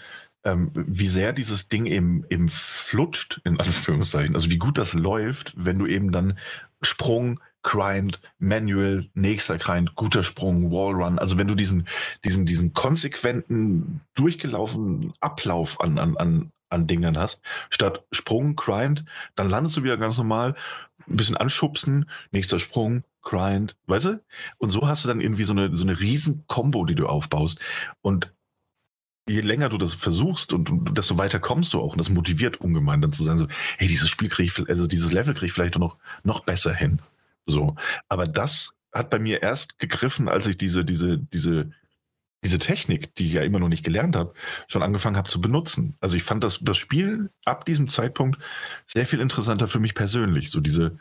ähm, 0.43 0.71
wie 0.73 1.07
sehr 1.07 1.33
dieses 1.33 1.69
Ding 1.69 1.85
eben, 1.85 2.25
eben 2.29 2.49
flutscht, 2.49 3.41
in 3.43 3.59
Anführungszeichen. 3.59 4.35
Also 4.35 4.49
wie 4.49 4.57
gut 4.57 4.77
das 4.77 4.93
läuft, 4.93 5.53
wenn 5.57 5.79
du 5.79 5.85
eben 5.85 6.11
dann 6.11 6.37
Sprung, 6.81 7.39
Grind, 7.63 8.19
Manual, 8.39 9.07
nächster 9.13 9.57
Grind, 9.57 9.95
guter 9.95 10.23
Sprung, 10.23 10.71
Wallrun. 10.71 11.19
Also 11.19 11.37
wenn 11.37 11.47
du 11.47 11.55
diesen, 11.55 11.87
diesen, 12.25 12.45
diesen 12.45 12.73
konsequenten, 12.73 14.01
durchgelaufenen 14.15 15.13
Ablauf 15.19 15.79
an, 15.79 15.99
an, 15.99 16.17
an, 16.17 16.51
an 16.69 16.87
Dingern 16.87 17.19
hast, 17.19 17.41
statt 17.69 18.03
Sprung, 18.11 18.55
Grind, 18.55 19.05
dann 19.35 19.49
landest 19.49 19.77
du 19.77 19.83
wieder 19.83 19.97
ganz 19.97 20.17
normal 20.17 20.55
ein 21.07 21.17
bisschen 21.17 21.37
anschubsen, 21.37 22.09
nächster 22.31 22.59
Sprung, 22.59 23.03
Grind, 23.21 23.75
weißt 23.87 24.05
du? 24.05 24.23
Und 24.57 24.71
so 24.71 24.87
hast 24.87 25.03
du 25.03 25.07
dann 25.07 25.21
irgendwie 25.21 25.43
so 25.43 25.53
eine, 25.53 25.75
so 25.75 25.83
eine 25.83 25.99
riesen 25.99 26.43
Combo, 26.47 26.85
die 26.85 26.95
du 26.95 27.07
aufbaust. 27.07 27.59
Und 28.01 28.33
je 29.29 29.41
länger 29.41 29.69
du 29.69 29.77
das 29.77 29.93
versuchst 29.93 30.53
und, 30.53 30.69
und 30.69 30.97
desto 30.97 31.17
weiter 31.17 31.39
kommst 31.39 31.73
du 31.73 31.79
auch. 31.79 31.93
Und 31.93 31.99
das 31.99 32.09
motiviert 32.09 32.57
ungemein 32.57 33.01
dann 33.01 33.13
zu 33.13 33.23
sagen 33.23 33.37
so, 33.37 33.47
hey, 33.77 33.87
dieses 33.87 34.09
Spiel 34.09 34.29
kriege 34.29 34.51
ich, 34.51 34.69
also 34.69 34.87
dieses 34.87 35.11
Level 35.11 35.33
kriege 35.33 35.47
ich 35.47 35.53
vielleicht 35.53 35.77
noch, 35.77 35.97
noch 36.23 36.41
besser 36.41 36.73
hin. 36.73 37.01
So. 37.45 37.75
Aber 38.09 38.25
das 38.25 38.73
hat 38.91 39.09
bei 39.09 39.19
mir 39.19 39.41
erst 39.41 39.79
gegriffen, 39.79 40.27
als 40.27 40.47
ich 40.47 40.57
diese, 40.57 40.83
diese, 40.83 41.17
diese, 41.17 41.71
diese 42.43 42.59
Technik, 42.59 43.15
die 43.15 43.27
ich 43.27 43.33
ja 43.33 43.43
immer 43.43 43.59
noch 43.59 43.69
nicht 43.69 43.83
gelernt 43.83 44.15
habe, 44.15 44.33
schon 44.67 44.81
angefangen 44.81 45.17
habe 45.17 45.29
zu 45.29 45.41
benutzen. 45.41 45.95
Also 45.99 46.15
ich 46.15 46.23
fand 46.23 46.43
das, 46.43 46.59
das 46.61 46.77
Spiel 46.77 47.29
ab 47.45 47.65
diesem 47.65 47.87
Zeitpunkt 47.87 48.39
sehr 48.87 49.05
viel 49.05 49.19
interessanter 49.19 49.67
für 49.67 49.79
mich 49.79 49.93
persönlich. 49.93 50.49
So 50.49 50.59
diese, 50.59 50.97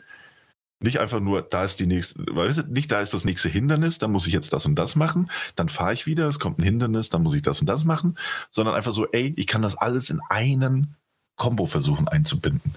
nicht 0.79 0.99
einfach 0.99 1.19
nur, 1.19 1.41
da 1.41 1.63
ist 1.63 1.79
die 1.79 1.87
nächste, 1.87 2.23
weißt 2.27 2.59
du, 2.59 2.63
nicht 2.63 2.91
da 2.91 3.01
ist 3.01 3.13
das 3.13 3.25
nächste 3.25 3.49
Hindernis, 3.49 3.97
dann 3.97 4.11
muss 4.11 4.27
ich 4.27 4.33
jetzt 4.33 4.53
das 4.53 4.65
und 4.65 4.75
das 4.75 4.95
machen, 4.95 5.31
dann 5.55 5.69
fahre 5.69 5.93
ich 5.93 6.05
wieder, 6.05 6.27
es 6.27 6.39
kommt 6.39 6.59
ein 6.59 6.63
Hindernis, 6.63 7.09
dann 7.09 7.23
muss 7.23 7.35
ich 7.35 7.41
das 7.41 7.59
und 7.61 7.67
das 7.67 7.85
machen, 7.85 8.17
sondern 8.51 8.75
einfach 8.75 8.93
so, 8.93 9.07
ey, 9.11 9.33
ich 9.35 9.47
kann 9.47 9.61
das 9.61 9.75
alles 9.75 10.09
in 10.09 10.19
einen 10.29 10.95
Combo 11.37 11.65
versuchen 11.65 12.07
einzubinden. 12.07 12.75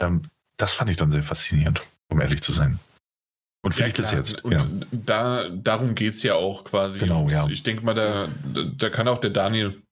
Ähm, 0.00 0.22
das 0.56 0.72
fand 0.72 0.90
ich 0.90 0.96
dann 0.96 1.10
sehr 1.10 1.22
faszinierend, 1.22 1.80
um 2.08 2.20
ehrlich 2.20 2.42
zu 2.42 2.52
sein. 2.52 2.78
Und 3.62 3.74
finde 3.74 3.90
ja, 3.90 3.94
ich 3.94 3.94
das 3.94 4.12
jetzt. 4.12 4.44
Und 4.44 4.52
ja. 4.52 4.66
da, 4.92 5.48
darum 5.48 5.94
geht 5.94 6.14
es 6.14 6.22
ja 6.22 6.34
auch 6.34 6.64
quasi. 6.64 7.00
Genau, 7.00 7.22
und 7.22 7.32
ja. 7.32 7.46
Ich 7.48 7.62
denke 7.62 7.84
mal, 7.84 7.94
da, 7.94 8.28
da 8.76 8.90
kann 8.90 9.08
auch 9.08 9.18
der 9.18 9.30
Daniel, 9.30 9.82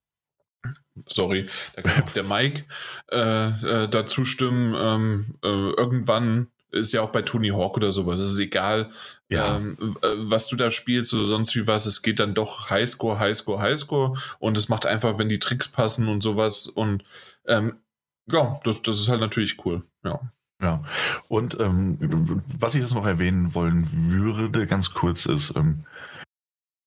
sorry, 1.09 1.49
da 1.75 1.83
kann 1.83 2.05
auch 2.05 2.11
der 2.13 2.25
Mike 2.25 2.65
äh, 3.11 3.49
äh, 3.49 3.89
dazu 3.89 4.25
stimmen. 4.25 4.75
Ähm, 4.79 5.35
äh, 5.43 5.49
irgendwann 5.49 6.49
ist 6.71 6.93
ja 6.93 7.03
auch 7.03 7.11
bei 7.11 7.23
Tony 7.23 7.49
Hawk 7.49 7.77
oder 7.77 7.91
sowas. 7.91 8.21
Es 8.21 8.33
ist 8.33 8.39
egal, 8.39 8.91
ja. 9.29 9.57
ähm, 9.57 9.97
was 10.03 10.47
du 10.49 10.57
da 10.57 10.71
spielst 10.71 11.13
oder 11.15 11.25
sonst 11.25 11.55
wie 11.57 11.67
was. 11.67 11.87
Es 11.87 12.03
geht 12.03 12.21
dann 12.21 12.35
doch 12.35 12.71
Highscore, 12.71 13.19
Highscore, 13.19 13.61
Highscore. 13.61 14.19
Und 14.39 14.57
es 14.57 14.69
macht 14.69 14.87
einfach, 14.87 15.19
wenn 15.19 15.29
die 15.29 15.39
Tricks 15.39 15.69
passen 15.69 16.09
und 16.09 16.23
sowas. 16.23 16.69
Und 16.69 17.03
ähm, 17.47 17.77
ja, 18.31 18.61
das, 18.65 18.83
das 18.83 19.01
ist 19.01 19.09
halt 19.09 19.21
natürlich 19.21 19.65
cool. 19.65 19.83
Ja. 20.05 20.21
Ja, 20.63 20.83
und 21.29 21.59
ähm, 21.61 22.43
was 22.59 22.75
ich 22.75 22.81
jetzt 22.81 22.95
noch 22.95 23.07
erwähnen 23.07 23.55
wollen 23.55 24.11
würde, 24.11 24.67
ganz 24.67 24.95
kurz, 24.95 25.27
ist, 25.27 25.55
ähm, 25.55 25.85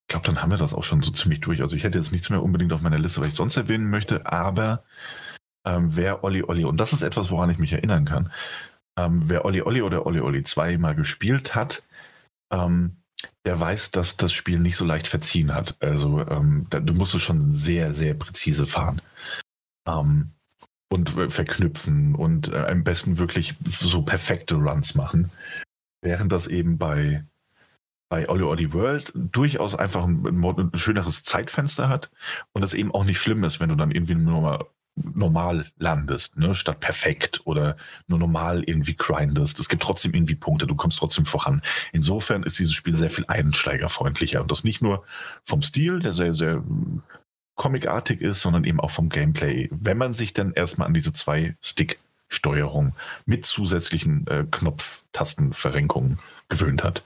ich 0.08 0.12
glaube, 0.12 0.26
dann 0.26 0.42
haben 0.42 0.50
wir 0.50 0.58
das 0.58 0.74
auch 0.74 0.84
schon 0.84 1.02
so 1.02 1.12
ziemlich 1.12 1.42
durch. 1.42 1.62
Also 1.62 1.76
ich 1.76 1.84
hätte 1.84 2.00
jetzt 2.00 2.12
nichts 2.12 2.32
mehr 2.32 2.42
unbedingt 2.42 2.74
auf 2.74 2.82
meiner 2.82 2.98
Liste, 2.98 3.22
was 3.22 3.28
ich 3.28 3.36
sonst 3.36 3.58
erwähnen 3.58 3.90
möchte, 3.92 4.26
aber 4.26 4.84
ähm, 5.66 5.96
wer 5.96 6.24
Olli 6.24 6.44
Olli, 6.44 6.66
und 6.66 6.78
das 6.80 6.94
ist 6.94 7.04
etwas, 7.04 7.30
woran 7.30 7.52
ich 7.52 7.60
mich 7.60 7.74
erinnern 7.74 8.06
kann, 8.06 8.32
ähm, 8.98 9.30
wer 9.30 9.46
Olli 9.46 9.62
Olli 9.62 9.84
oder 9.84 10.06
Olli 10.08 10.20
Olli 10.20 10.44
2 10.44 10.80
mal 10.80 10.96
gespielt 10.96 11.54
hat, 11.54 11.84
ähm, 12.52 12.98
der 13.46 13.60
weiß, 13.60 13.92
dass 13.92 14.18
das 14.18 14.34
Spiel 14.34 14.60
nicht 14.60 14.78
so 14.78 14.86
leicht 14.86 15.08
verziehen 15.08 15.54
hat. 15.54 15.76
Also 15.80 16.26
ähm, 16.28 16.66
da, 16.70 16.80
du 16.80 16.94
musst 16.94 17.14
es 17.14 17.22
schon 17.22 17.52
sehr, 17.52 17.94
sehr 17.94 18.14
präzise 18.16 18.66
fahren. 18.66 19.02
Ähm, 19.88 20.32
und 20.90 21.10
verknüpfen 21.10 22.16
und 22.16 22.52
äh, 22.52 22.66
am 22.66 22.84
besten 22.84 23.20
wirklich 23.20 23.56
so 23.68 24.02
perfekte 24.02 24.56
Runs 24.56 24.96
machen. 24.96 25.32
Während 26.02 26.32
das 26.32 26.48
eben 26.48 26.78
bei, 26.78 27.24
bei 28.10 28.28
Olli 28.28 28.44
Olli 28.44 28.74
World 28.74 29.12
durchaus 29.14 29.76
einfach 29.76 30.06
ein, 30.06 30.26
ein, 30.26 30.72
schöneres 30.74 31.24
Zeitfenster 31.24 31.90
hat 31.90 32.10
und 32.54 32.64
es 32.64 32.74
eben 32.74 32.94
auch 32.94 33.06
nicht 33.06 33.20
schlimm 33.20 33.44
ist, 33.44 33.60
wenn 33.60 33.70
du 33.70 33.76
dann 33.76 33.92
irgendwie 33.92 34.16
nur 34.16 34.42
mal 34.42 34.66
normal 34.96 35.68
landest, 35.78 36.38
ne, 36.38 36.54
statt 36.56 36.80
perfekt 36.80 37.42
oder 37.46 37.78
nur 38.08 38.20
normal 38.20 38.64
irgendwie 38.66 38.96
grindest. 38.96 39.60
Es 39.60 39.70
gibt 39.70 39.84
trotzdem 39.84 40.14
irgendwie 40.14 40.36
Punkte, 40.36 40.68
du 40.68 40.76
kommst 40.76 41.00
trotzdem 41.00 41.26
voran. 41.26 41.62
Insofern 41.94 42.44
ist 42.44 42.60
dieses 42.60 42.74
Spiel 42.74 42.98
sehr 42.98 43.10
viel 43.10 43.26
einsteigerfreundlicher 43.28 44.42
und 44.42 44.52
das 44.52 44.64
nicht 44.64 44.82
nur 44.82 45.06
vom 45.46 45.62
Stil, 45.62 46.00
der 46.00 46.14
sehr, 46.14 46.34
sehr 46.34 46.64
comicartig 47.60 48.22
ist, 48.22 48.42
sondern 48.42 48.64
eben 48.64 48.80
auch 48.80 48.90
vom 48.90 49.10
Gameplay. 49.10 49.68
Wenn 49.70 49.98
man 49.98 50.14
sich 50.14 50.32
dann 50.32 50.54
erstmal 50.54 50.88
an 50.88 50.94
diese 50.94 51.12
zwei 51.12 51.58
Stick-Steuerung 51.62 52.96
mit 53.26 53.46
zusätzlichen 53.46 54.26
äh, 54.28 54.46
Knopftastenverrenkungen 54.50 56.20
gewöhnt 56.48 56.86
hat. 56.86 57.04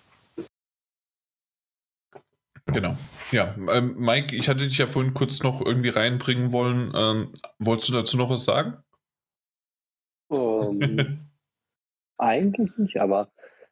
Genau. 2.67 2.95
Ja, 3.31 3.55
ähm, 3.71 3.95
Mike, 3.97 4.35
ich 4.35 4.47
hatte 4.47 4.67
dich 4.67 4.77
ja 4.77 4.85
vorhin 4.85 5.15
kurz 5.15 5.41
noch 5.41 5.59
irgendwie 5.59 5.89
reinbringen 5.89 6.51
wollen. 6.51 6.93
Ähm, 6.95 7.33
wolltest 7.57 7.89
du 7.89 7.93
dazu 7.93 8.15
noch 8.15 8.29
was 8.29 8.45
sagen? 8.45 8.77
Um, 10.29 10.79
ähm, 10.83 11.29
eigentlich 12.19 12.77
nicht, 12.77 12.97
aber 13.01 13.31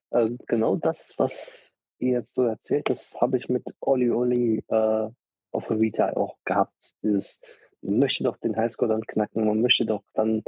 äh, 0.10 0.32
genau 0.48 0.78
das, 0.78 1.14
was 1.18 1.72
ihr 2.00 2.14
jetzt 2.14 2.34
so 2.34 2.42
erzählt, 2.42 2.90
das 2.90 3.14
habe 3.22 3.38
ich 3.38 3.50
mit 3.50 3.64
Oli 3.82 4.10
Oli 4.10 4.64
äh, 4.68 5.10
auf 5.52 5.68
der 5.68 5.80
Vita 5.80 6.14
auch 6.14 6.38
gehabt. 6.46 6.74
Dieses, 7.04 7.40
man 7.82 8.00
möchte 8.00 8.24
doch 8.24 8.38
den 8.38 8.56
Highscore 8.56 8.92
dann 8.92 9.06
knacken, 9.06 9.46
man 9.46 9.62
möchte 9.62 9.86
doch 9.86 10.04
dann 10.14 10.44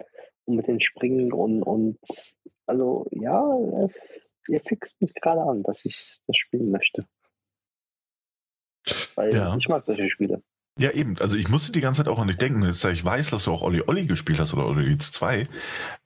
mit 0.46 0.68
den 0.68 0.82
Springen 0.82 1.32
und, 1.32 1.64
und 1.64 1.98
also 2.66 3.08
ja, 3.12 3.44
es, 3.86 4.34
ihr 4.48 4.62
fixt 4.62 5.02
mich 5.02 5.14
gerade 5.14 5.42
an, 5.42 5.64
dass 5.64 5.86
ich 5.86 6.20
das 6.28 6.38
spielen 6.38 6.72
möchte. 6.72 7.06
Weil 9.16 9.34
ja. 9.34 9.56
ich 9.58 9.68
mag 9.68 9.84
solche 9.84 10.10
Spiele. 10.10 10.42
Ja, 10.80 10.92
eben. 10.92 11.18
Also 11.20 11.38
ich 11.38 11.50
musste 11.50 11.72
die 11.72 11.82
ganze 11.82 12.00
Zeit 12.00 12.08
auch 12.08 12.20
an 12.20 12.28
dich 12.28 12.38
denken. 12.38 12.64
Jetzt, 12.64 12.84
da 12.84 12.90
ich 12.90 13.06
weiß, 13.06 13.30
dass 13.30 13.44
du 13.44 13.52
auch 13.52 13.62
Olli 13.62 13.84
Olli 13.86 14.08
gespielt 14.08 14.40
hast 14.40 14.54
oder 14.54 14.66
Olli 14.66 14.98
2, 14.98 15.48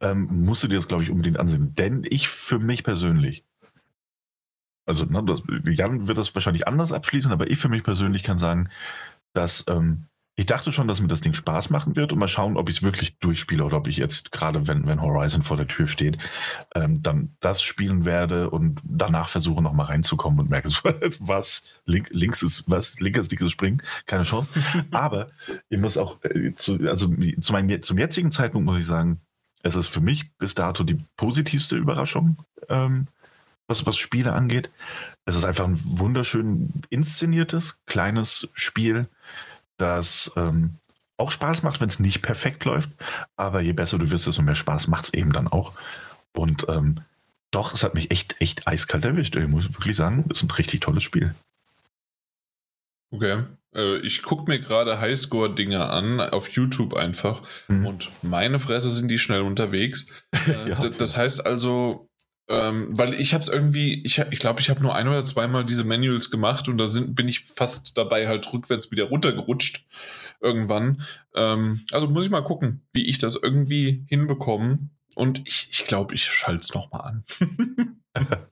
ähm, 0.01 0.27
musst 0.29 0.63
du 0.63 0.67
dir 0.67 0.75
das, 0.75 0.89
glaube 0.89 1.03
ich, 1.03 1.09
unbedingt 1.09 1.39
ansehen. 1.39 1.73
Denn 1.75 2.05
ich 2.09 2.27
für 2.27 2.59
mich 2.59 2.83
persönlich, 2.83 3.45
also 4.87 5.05
ne, 5.05 5.23
das, 5.23 5.43
Jan 5.65 6.07
wird 6.07 6.17
das 6.17 6.33
wahrscheinlich 6.33 6.67
anders 6.67 6.91
abschließen, 6.91 7.31
aber 7.31 7.49
ich 7.49 7.59
für 7.59 7.69
mich 7.69 7.83
persönlich 7.83 8.23
kann 8.23 8.39
sagen, 8.39 8.69
dass 9.33 9.65
ähm, 9.67 10.07
ich 10.39 10.45
dachte 10.45 10.71
schon, 10.71 10.87
dass 10.87 11.01
mir 11.01 11.07
das 11.07 11.21
Ding 11.21 11.33
Spaß 11.33 11.71
machen 11.71 11.95
wird 11.95 12.13
und 12.13 12.19
mal 12.19 12.27
schauen, 12.27 12.57
ob 12.57 12.69
ich 12.69 12.77
es 12.77 12.83
wirklich 12.83 13.17
durchspiele 13.17 13.63
oder 13.63 13.77
ob 13.77 13.87
ich 13.87 13.97
jetzt 13.97 14.31
gerade, 14.31 14.67
wenn, 14.67 14.85
wenn 14.85 15.01
Horizon 15.01 15.41
vor 15.41 15.57
der 15.57 15.67
Tür 15.67 15.87
steht, 15.87 16.19
ähm, 16.75 17.01
dann 17.01 17.35
das 17.39 17.63
spielen 17.63 18.05
werde 18.05 18.51
und 18.51 18.79
danach 18.83 19.29
versuche 19.29 19.63
nochmal 19.63 19.87
reinzukommen 19.87 20.39
und 20.39 20.49
merke, 20.49 20.69
was, 21.19 21.63
Link, 21.85 22.09
links 22.11 22.43
ist, 22.43 22.65
was, 22.67 22.99
linker 22.99 23.23
Stick 23.23 23.41
ist 23.41 23.51
springen, 23.51 23.81
keine 24.05 24.23
Chance. 24.23 24.49
Aber 24.91 25.29
ich 25.69 25.79
muss 25.79 25.97
auch, 25.97 26.23
äh, 26.23 26.53
zu, 26.55 26.77
also 26.87 27.11
zu 27.41 27.51
meinem, 27.51 27.81
zum 27.81 27.97
jetzigen 27.97 28.29
Zeitpunkt 28.29 28.67
muss 28.67 28.77
ich 28.77 28.85
sagen, 28.85 29.19
es 29.63 29.75
ist 29.75 29.87
für 29.87 30.01
mich 30.01 30.31
bis 30.37 30.53
dato 30.53 30.83
die 30.83 31.03
positivste 31.17 31.75
Überraschung, 31.77 32.37
ähm, 32.69 33.07
was, 33.67 33.85
was 33.85 33.97
Spiele 33.97 34.33
angeht. 34.33 34.69
Es 35.25 35.35
ist 35.35 35.43
einfach 35.43 35.65
ein 35.65 35.79
wunderschön 35.83 36.71
inszeniertes, 36.89 37.81
kleines 37.85 38.49
Spiel 38.53 39.07
das 39.77 40.31
ähm, 40.35 40.75
auch 41.17 41.31
Spaß 41.31 41.63
macht, 41.63 41.81
wenn 41.81 41.89
es 41.89 41.99
nicht 41.99 42.21
perfekt 42.21 42.65
läuft. 42.65 42.89
Aber 43.35 43.61
je 43.61 43.73
besser 43.73 43.97
du 43.97 44.09
wirst, 44.09 44.27
desto 44.27 44.41
mehr 44.41 44.55
Spaß 44.55 44.87
macht 44.87 45.05
es 45.05 45.13
eben 45.13 45.31
dann 45.31 45.47
auch. 45.47 45.73
Und 46.35 46.65
ähm, 46.69 47.01
doch, 47.51 47.73
es 47.73 47.83
hat 47.83 47.93
mich 47.93 48.11
echt, 48.11 48.35
echt 48.39 48.67
eiskalt 48.67 49.05
erwischt. 49.05 49.35
Ich 49.35 49.47
muss 49.47 49.73
wirklich 49.73 49.95
sagen, 49.95 50.25
es 50.29 50.37
ist 50.37 50.43
ein 50.43 50.51
richtig 50.51 50.81
tolles 50.81 51.03
Spiel. 51.03 51.33
Okay. 53.11 53.43
Äh, 53.73 53.97
ich 53.99 54.21
gucke 54.21 54.49
mir 54.49 54.59
gerade 54.59 54.99
Highscore-Dinger 54.99 55.89
an, 55.89 56.19
auf 56.19 56.49
YouTube 56.49 56.93
einfach. 56.93 57.41
Mhm. 57.67 57.85
Und 57.85 58.09
meine 58.21 58.59
Fresse 58.59 58.89
sind 58.89 59.07
die 59.09 59.19
schnell 59.19 59.41
unterwegs. 59.41 60.07
Äh, 60.47 60.69
ja. 60.69 60.89
Das 60.89 61.17
heißt 61.17 61.45
also, 61.45 62.06
ähm, 62.49 62.97
weil 62.97 63.13
ich 63.13 63.33
habe 63.33 63.43
es 63.43 63.49
irgendwie, 63.49 64.03
ich 64.03 64.15
glaube, 64.15 64.33
ich, 64.33 64.39
glaub, 64.39 64.59
ich 64.59 64.69
habe 64.69 64.81
nur 64.81 64.95
ein 64.95 65.07
oder 65.07 65.25
zweimal 65.25 65.65
diese 65.65 65.83
Manuals 65.83 66.31
gemacht 66.31 66.69
und 66.69 66.77
da 66.77 66.87
sind, 66.87 67.15
bin 67.15 67.27
ich 67.27 67.45
fast 67.45 67.97
dabei 67.97 68.27
halt 68.27 68.51
rückwärts 68.53 68.89
wieder 68.91 69.05
runtergerutscht 69.05 69.85
irgendwann. 70.39 71.01
Ähm, 71.35 71.85
also 71.91 72.07
muss 72.07 72.25
ich 72.25 72.31
mal 72.31 72.43
gucken, 72.43 72.87
wie 72.93 73.07
ich 73.07 73.17
das 73.17 73.35
irgendwie 73.35 74.05
hinbekomme. 74.07 74.89
Und 75.15 75.45
ich, 75.47 75.69
ich 75.71 75.85
glaube, 75.85 76.13
ich 76.13 76.25
schalte 76.25 76.61
es 76.61 76.73
nochmal 76.73 77.01
an. 77.01 77.23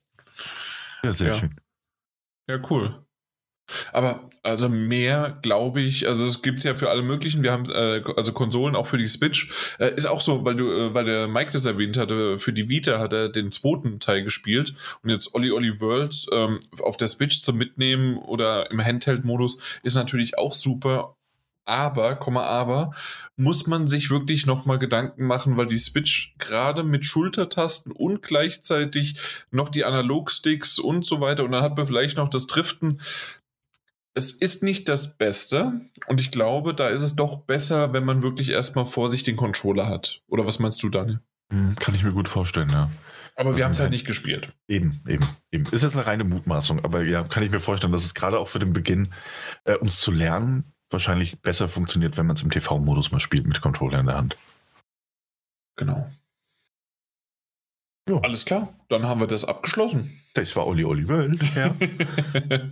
ja, 1.03 1.13
sehr 1.13 1.27
ja. 1.27 1.34
schön. 1.34 1.55
Ja, 2.49 2.59
cool. 2.69 3.05
Aber 3.91 4.29
also 4.43 4.69
mehr 4.69 5.39
glaube 5.41 5.81
ich, 5.81 6.07
also 6.07 6.25
es 6.25 6.41
gibt 6.41 6.59
es 6.59 6.63
ja 6.63 6.75
für 6.75 6.89
alle 6.89 7.01
möglichen. 7.01 7.43
Wir 7.43 7.51
haben 7.51 7.69
äh, 7.69 8.01
also 8.15 8.31
Konsolen 8.31 8.75
auch 8.75 8.87
für 8.87 8.97
die 8.97 9.07
Switch. 9.07 9.51
Äh, 9.79 9.95
ist 9.95 10.05
auch 10.05 10.21
so, 10.21 10.45
weil 10.45 10.55
du, 10.55 10.69
äh, 10.69 10.93
weil 10.93 11.05
der 11.05 11.27
Mike 11.27 11.51
das 11.51 11.65
erwähnt 11.65 11.97
hatte, 11.97 12.39
für 12.39 12.53
die 12.53 12.69
Vita 12.69 12.99
hat 12.99 13.13
er 13.13 13.29
den 13.29 13.51
zweiten 13.51 13.99
Teil 13.99 14.23
gespielt 14.23 14.73
und 15.03 15.09
jetzt 15.09 15.33
Olli 15.33 15.51
Olli 15.51 15.79
World 15.79 16.27
ähm, 16.31 16.59
auf 16.81 16.97
der 16.97 17.07
Switch 17.07 17.41
zum 17.41 17.57
Mitnehmen 17.57 18.17
oder 18.17 18.69
im 18.71 18.83
Handheld-Modus 18.83 19.59
ist 19.83 19.95
natürlich 19.95 20.37
auch 20.37 20.53
super. 20.53 21.15
Aber, 21.67 22.15
Komma, 22.15 22.43
aber, 22.43 22.91
muss 23.37 23.65
man 23.65 23.87
sich 23.87 24.11
wirklich 24.11 24.45
nochmal 24.45 24.77
Gedanken 24.77 25.25
machen, 25.25 25.57
weil 25.57 25.65
die 25.65 25.79
Switch 25.79 26.35
gerade 26.37 26.83
mit 26.83 27.05
Schultertasten 27.05 27.91
und 27.91 28.21
gleichzeitig 28.21 29.15
noch 29.49 29.69
die 29.69 29.83
Analogsticks 29.83 30.77
und 30.77 31.05
so 31.05 31.21
weiter 31.21 31.43
und 31.43 31.51
dann 31.51 31.63
hat 31.63 31.75
man 31.75 31.87
vielleicht 31.87 32.17
noch 32.17 32.29
das 32.29 32.45
Driften 32.45 33.01
es 34.15 34.31
ist 34.31 34.63
nicht 34.63 34.87
das 34.87 35.17
Beste 35.17 35.81
und 36.07 36.21
ich 36.21 36.31
glaube, 36.31 36.73
da 36.73 36.87
ist 36.87 37.01
es 37.01 37.15
doch 37.15 37.41
besser, 37.41 37.93
wenn 37.93 38.05
man 38.05 38.23
wirklich 38.23 38.49
erstmal 38.49 38.85
vor 38.85 39.09
sich 39.09 39.23
den 39.23 39.35
Controller 39.35 39.87
hat. 39.87 40.21
Oder 40.27 40.47
was 40.47 40.59
meinst 40.59 40.81
du, 40.81 40.89
Daniel? 40.89 41.19
Hm, 41.51 41.75
kann 41.75 41.93
ich 41.93 42.03
mir 42.03 42.13
gut 42.13 42.29
vorstellen, 42.29 42.69
ja. 42.69 42.89
Aber 43.35 43.51
das 43.51 43.57
wir 43.57 43.65
haben 43.65 43.73
es 43.73 43.79
halt 43.81 43.91
nicht 43.91 44.07
gespielt. 44.07 44.53
Eben, 44.69 45.01
eben, 45.07 45.25
eben. 45.51 45.65
Ist 45.65 45.83
jetzt 45.83 45.97
eine 45.97 46.05
reine 46.05 46.23
Mutmaßung, 46.23 46.83
aber 46.85 47.03
ja, 47.03 47.23
kann 47.23 47.43
ich 47.43 47.51
mir 47.51 47.59
vorstellen, 47.59 47.91
dass 47.91 48.05
es 48.05 48.13
gerade 48.13 48.39
auch 48.39 48.47
für 48.47 48.59
den 48.59 48.71
Beginn, 48.71 49.13
äh, 49.65 49.75
um 49.75 49.87
es 49.87 49.99
zu 49.99 50.11
lernen, 50.11 50.73
wahrscheinlich 50.89 51.41
besser 51.41 51.67
funktioniert, 51.67 52.17
wenn 52.17 52.25
man 52.25 52.37
es 52.37 52.41
im 52.41 52.51
TV-Modus 52.51 53.11
mal 53.11 53.19
spielt 53.19 53.45
mit 53.45 53.59
Controller 53.59 53.99
in 53.99 54.05
der 54.05 54.15
Hand. 54.15 54.37
Genau. 55.75 56.09
Jo. 58.07 58.19
Alles 58.19 58.45
klar, 58.45 58.73
dann 58.87 59.05
haben 59.07 59.19
wir 59.19 59.27
das 59.27 59.43
abgeschlossen. 59.43 60.21
Das 60.36 60.53
war 60.57 60.68
Oli 60.68 60.84
Oli 60.84 61.07
World. 61.07 61.41
Ja. 61.56 61.76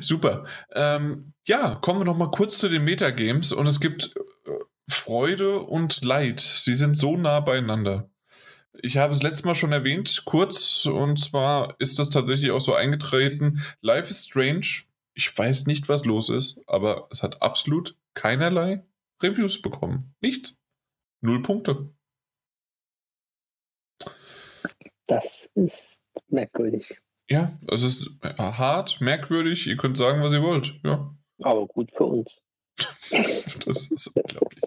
Super. 0.00 0.46
Ähm, 0.74 1.34
ja, 1.46 1.74
kommen 1.74 2.00
wir 2.00 2.04
noch 2.06 2.16
mal 2.16 2.30
kurz 2.30 2.56
zu 2.56 2.70
den 2.70 2.84
Metagames 2.84 3.52
und 3.52 3.66
es 3.66 3.80
gibt 3.80 4.14
äh, 4.46 4.50
Freude 4.88 5.60
und 5.60 6.02
Leid. 6.02 6.40
Sie 6.40 6.74
sind 6.74 6.96
so 6.96 7.18
nah 7.18 7.40
beieinander. 7.40 8.10
Ich 8.80 8.96
habe 8.96 9.12
es 9.12 9.22
letztes 9.22 9.44
Mal 9.44 9.54
schon 9.54 9.72
erwähnt, 9.72 10.22
kurz, 10.24 10.86
und 10.86 11.20
zwar 11.20 11.76
ist 11.78 11.98
das 11.98 12.08
tatsächlich 12.08 12.50
auch 12.50 12.62
so 12.62 12.74
eingetreten. 12.74 13.62
Life 13.82 14.10
is 14.10 14.24
Strange. 14.24 14.84
Ich 15.12 15.36
weiß 15.36 15.66
nicht, 15.66 15.90
was 15.90 16.06
los 16.06 16.30
ist, 16.30 16.60
aber 16.66 17.08
es 17.10 17.22
hat 17.22 17.42
absolut 17.42 17.94
keinerlei 18.14 18.82
Reviews 19.22 19.60
bekommen. 19.60 20.14
Nichts. 20.22 20.62
Null 21.20 21.42
Punkte. 21.42 21.92
Das 25.06 25.50
ist 25.54 26.00
merkwürdig. 26.28 27.01
Ja, 27.32 27.58
es 27.66 27.82
ist 27.82 28.10
hart, 28.22 29.00
merkwürdig. 29.00 29.66
Ihr 29.66 29.78
könnt 29.78 29.96
sagen, 29.96 30.20
was 30.20 30.34
ihr 30.34 30.42
wollt. 30.42 30.74
Ja. 30.84 31.16
Aber 31.42 31.66
gut 31.66 31.90
für 31.96 32.04
uns. 32.04 32.36
das 33.64 33.90
ist 33.90 34.08
unglaublich. 34.08 34.60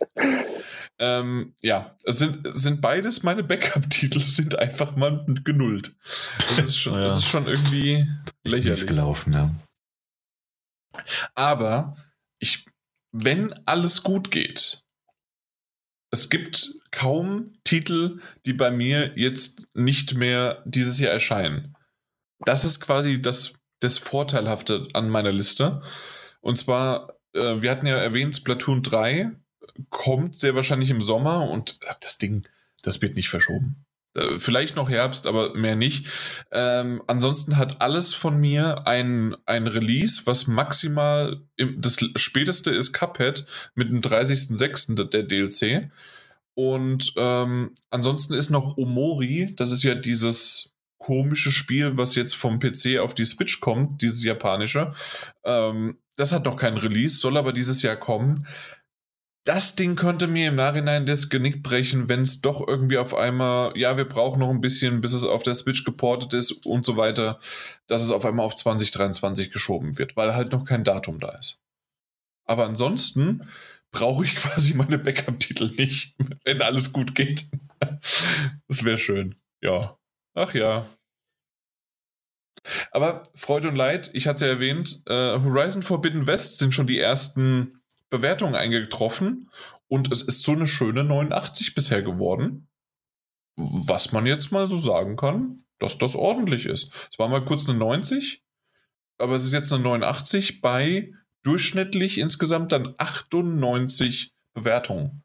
ähm, 0.98 1.54
ja, 1.62 1.96
es 2.06 2.18
sind, 2.18 2.40
sind 2.50 2.82
beides 2.82 3.22
meine 3.22 3.44
Backup-Titel, 3.44 4.20
sind 4.20 4.58
einfach 4.58 4.96
mal 4.96 5.24
genullt. 5.44 5.96
Das 6.40 6.58
ist 6.58 6.78
schon, 6.80 6.96
ja. 6.96 7.02
das 7.02 7.18
ist 7.18 7.28
schon 7.28 7.46
irgendwie 7.46 8.08
lächerlich. 8.44 8.80
Ist 8.80 8.88
gelaufen, 8.88 9.34
ja. 9.34 9.54
Aber 11.36 11.96
ich, 12.40 12.66
wenn 13.12 13.54
alles 13.68 14.02
gut 14.02 14.32
geht, 14.32 14.84
es 16.10 16.32
gibt 16.32 16.80
kaum 16.90 17.60
Titel, 17.64 18.22
die 18.48 18.54
bei 18.54 18.72
mir 18.72 19.12
jetzt 19.16 19.68
nicht 19.76 20.16
mehr 20.16 20.64
dieses 20.66 20.98
Jahr 20.98 21.12
erscheinen. 21.12 21.76
Das 22.46 22.66
ist 22.66 22.80
quasi 22.80 23.22
das, 23.22 23.56
das 23.80 23.98
Vorteilhafte 23.98 24.88
an 24.94 25.10
meiner 25.10 25.32
Liste. 25.32 25.82
Und 26.42 26.58
zwar, 26.58 27.16
äh, 27.34 27.62
wir 27.62 27.72
hatten 27.72 27.88
ja 27.88 27.98
erwähnt, 27.98 28.36
Splatoon 28.36 28.84
3 28.84 29.32
kommt 29.90 30.36
sehr 30.36 30.56
wahrscheinlich 30.56 30.90
im 30.90 31.02
Sommer 31.02 31.50
und 31.50 31.80
das 32.02 32.18
Ding, 32.18 32.48
das 32.82 33.02
wird 33.02 33.16
nicht 33.16 33.30
verschoben. 33.30 33.86
Äh, 34.16 34.40
vielleicht 34.40 34.76
noch 34.76 34.90
Herbst, 34.90 35.28
aber 35.28 35.54
mehr 35.56 35.76
nicht. 35.76 36.08
Ähm, 36.52 37.02
ansonsten 37.08 37.58
hat 37.58 37.82
alles 37.82 38.14
von 38.14 38.40
mir 38.40 38.88
ein, 38.88 39.36
ein 39.46 39.68
Release, 39.68 40.22
was 40.26 40.48
maximal 40.48 41.42
im, 41.58 41.82
das 41.82 41.98
späteste 42.16 42.72
ist 42.72 42.94
Cuphead 42.94 43.46
mit 43.76 43.90
dem 43.90 44.02
30.06. 44.02 45.10
der 45.10 45.24
DLC. 45.24 45.92
Und 46.54 47.14
ähm, 47.18 47.72
ansonsten 47.90 48.34
ist 48.34 48.50
noch 48.50 48.78
Omori, 48.78 49.54
das 49.56 49.72
ist 49.72 49.84
ja 49.84 49.94
dieses 49.94 50.75
komische 51.06 51.52
Spiel, 51.52 51.98
was 51.98 52.16
jetzt 52.16 52.36
vom 52.36 52.60
PC 52.60 53.00
auf 53.00 53.14
die 53.14 53.26
Switch 53.26 53.60
kommt, 53.60 54.02
dieses 54.02 54.24
japanische. 54.24 54.94
Ähm, 55.44 55.98
das 56.18 56.32
hat 56.32 56.46
noch 56.46 56.56
kein 56.56 56.78
Release, 56.78 57.20
soll 57.20 57.38
aber 57.38 57.54
dieses 57.54 57.82
Jahr 57.82 57.98
kommen 57.98 58.48
das 59.46 59.76
Ding 59.76 59.96
könnte 59.96 60.26
mir 60.26 60.50
im 60.50 60.56
Nachhinein 60.56 61.06
das 61.06 61.30
Genick 61.30 61.62
brechen, 61.62 62.10
wenn 62.10 62.24
es 62.24 62.42
doch 62.42 62.68
irgendwie 62.68 62.98
auf 62.98 63.14
einmal, 63.14 63.78
ja, 63.78 63.96
wir 63.96 64.06
brauchen 64.06 64.40
noch 64.40 64.50
ein 64.50 64.60
bisschen, 64.60 65.02
bis 65.02 65.14
es 65.14 65.24
auf 65.24 65.44
der 65.44 65.54
Switch 65.54 65.86
geportet 65.86 66.34
ist 66.34 66.66
und 66.66 66.84
so 66.84 66.98
weiter, 66.98 67.40
dass 67.86 68.02
es 68.02 68.12
auf 68.12 68.26
einmal 68.26 68.46
auf 68.46 68.56
2023 68.56 69.52
geschoben 69.52 70.00
wird, 70.00 70.18
weil 70.18 70.34
halt 70.34 70.52
noch 70.52 70.66
kein 70.66 70.84
Datum 70.84 71.20
da 71.20 71.30
ist. 71.38 71.62
Aber 72.46 72.66
ansonsten 72.66 73.48
brauche 73.92 74.26
ich 74.26 74.36
quasi 74.36 74.74
meine 74.74 74.98
Backup-Titel 74.98 75.72
nicht, 75.78 76.16
wenn 76.44 76.64
alles 76.64 76.92
gut 76.92 77.14
geht. 77.14 77.46
das 77.80 78.84
wäre 78.84 78.98
schön. 78.98 79.36
Ja. 79.62 79.96
Ach 80.34 80.56
ja. 80.56 80.90
Aber 82.92 83.24
Freude 83.36 83.70
und 83.70 83.76
Leid, 83.76 84.10
ich 84.14 84.28
hatte 84.28 84.36
es 84.36 84.42
ja 84.42 84.48
erwähnt, 84.48 85.04
äh, 85.08 85.40
Horizon 85.40 85.84
Forbidden 85.84 86.28
West 86.28 86.58
sind 86.58 86.74
schon 86.74 86.88
die 86.88 87.00
ersten 87.00 87.82
Bewertungen 88.10 88.56
eingetroffen 88.56 89.50
und 89.88 90.12
es 90.12 90.22
ist 90.22 90.44
so 90.44 90.54
eine 90.54 90.68
schöne 90.68 91.04
89 91.04 91.76
bisher 91.76 92.02
geworden. 92.02 92.68
Was 93.56 94.12
man 94.12 94.26
jetzt 94.26 94.52
mal 94.52 94.68
so 94.68 94.78
sagen 94.78 95.16
kann, 95.16 95.66
dass 95.80 95.98
das 95.98 96.16
ordentlich 96.16 96.66
ist. 96.66 96.92
Es 97.12 97.20
war 97.20 97.28
mal 97.28 97.46
kurz 97.46 97.68
eine 97.70 97.78
90, 97.78 98.44
aber 99.18 99.36
es 99.36 99.46
ist 99.46 99.54
jetzt 99.54 99.72
eine 99.72 99.84
89 99.84 100.62
bei 100.62 101.14
durchschnittlich 101.44 102.18
insgesamt 102.18 102.72
dann 102.72 102.96
98 102.98 104.34
Bewertungen. 104.54 105.24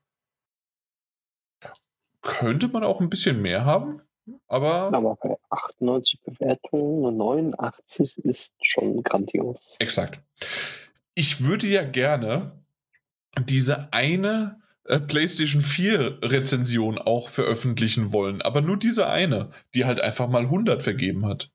Könnte 2.23 2.69
man 2.69 2.85
auch 2.85 3.01
ein 3.01 3.11
bisschen 3.11 3.41
mehr 3.41 3.65
haben, 3.65 4.03
aber. 4.49 4.93
Aber 4.93 5.17
bei 5.17 5.37
98 5.51 6.21
Bewertungen 6.23 7.07
eine 7.07 7.17
89 7.17 8.19
ist 8.25 8.55
schon 8.63 9.03
grandios. 9.03 9.77
Exakt. 9.79 10.21
Ich 11.15 11.45
würde 11.45 11.67
ja 11.67 11.85
gerne 11.85 12.53
diese 13.39 13.93
eine 13.93 14.61
äh, 14.85 14.99
PlayStation 14.99 15.63
4 15.63 16.19
Rezension 16.23 16.99
auch 16.99 17.29
veröffentlichen 17.29 18.13
wollen, 18.13 18.43
aber 18.43 18.61
nur 18.61 18.77
diese 18.77 19.09
eine, 19.09 19.51
die 19.75 19.85
halt 19.85 20.01
einfach 20.01 20.29
mal 20.29 20.43
100 20.43 20.83
vergeben 20.83 21.27
hat. 21.27 21.51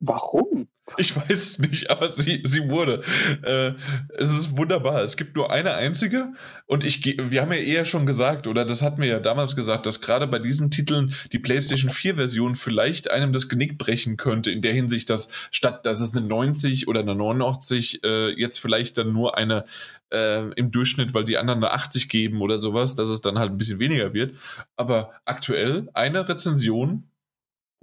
Warum? 0.00 0.68
Ich 0.96 1.14
weiß 1.14 1.30
es 1.30 1.58
nicht, 1.58 1.90
aber 1.90 2.08
sie, 2.08 2.42
sie 2.44 2.68
wurde. 2.68 3.02
Äh, 3.42 3.72
es 4.16 4.30
ist 4.30 4.56
wunderbar. 4.56 5.02
Es 5.02 5.16
gibt 5.16 5.36
nur 5.36 5.52
eine 5.52 5.74
einzige 5.74 6.32
und 6.66 6.84
ich 6.84 7.04
wir 7.04 7.42
haben 7.42 7.52
ja 7.52 7.58
eher 7.58 7.84
schon 7.84 8.06
gesagt, 8.06 8.46
oder 8.46 8.64
das 8.64 8.80
hat 8.80 8.98
mir 8.98 9.06
ja 9.06 9.20
damals 9.20 9.54
gesagt, 9.54 9.86
dass 9.86 10.00
gerade 10.00 10.26
bei 10.26 10.38
diesen 10.38 10.70
Titeln 10.70 11.14
die 11.32 11.38
PlayStation 11.38 11.90
4 11.90 12.14
Version 12.14 12.56
vielleicht 12.56 13.10
einem 13.10 13.32
das 13.32 13.48
Genick 13.48 13.76
brechen 13.76 14.16
könnte, 14.16 14.50
in 14.50 14.62
der 14.62 14.72
Hinsicht, 14.72 15.10
dass 15.10 15.28
statt 15.50 15.84
dass 15.84 16.00
es 16.00 16.16
eine 16.16 16.26
90 16.26 16.88
oder 16.88 17.00
eine 17.00 17.14
89 17.14 18.02
äh, 18.04 18.30
jetzt 18.30 18.58
vielleicht 18.58 18.96
dann 18.98 19.12
nur 19.12 19.36
eine 19.36 19.64
äh, 20.10 20.50
im 20.52 20.70
Durchschnitt, 20.70 21.12
weil 21.12 21.24
die 21.24 21.38
anderen 21.38 21.62
eine 21.62 21.72
80 21.72 22.08
geben 22.08 22.40
oder 22.40 22.58
sowas, 22.58 22.94
dass 22.94 23.08
es 23.08 23.20
dann 23.20 23.38
halt 23.38 23.50
ein 23.50 23.58
bisschen 23.58 23.78
weniger 23.78 24.14
wird. 24.14 24.34
Aber 24.76 25.12
aktuell 25.26 25.88
eine 25.92 26.28
Rezension 26.28 27.10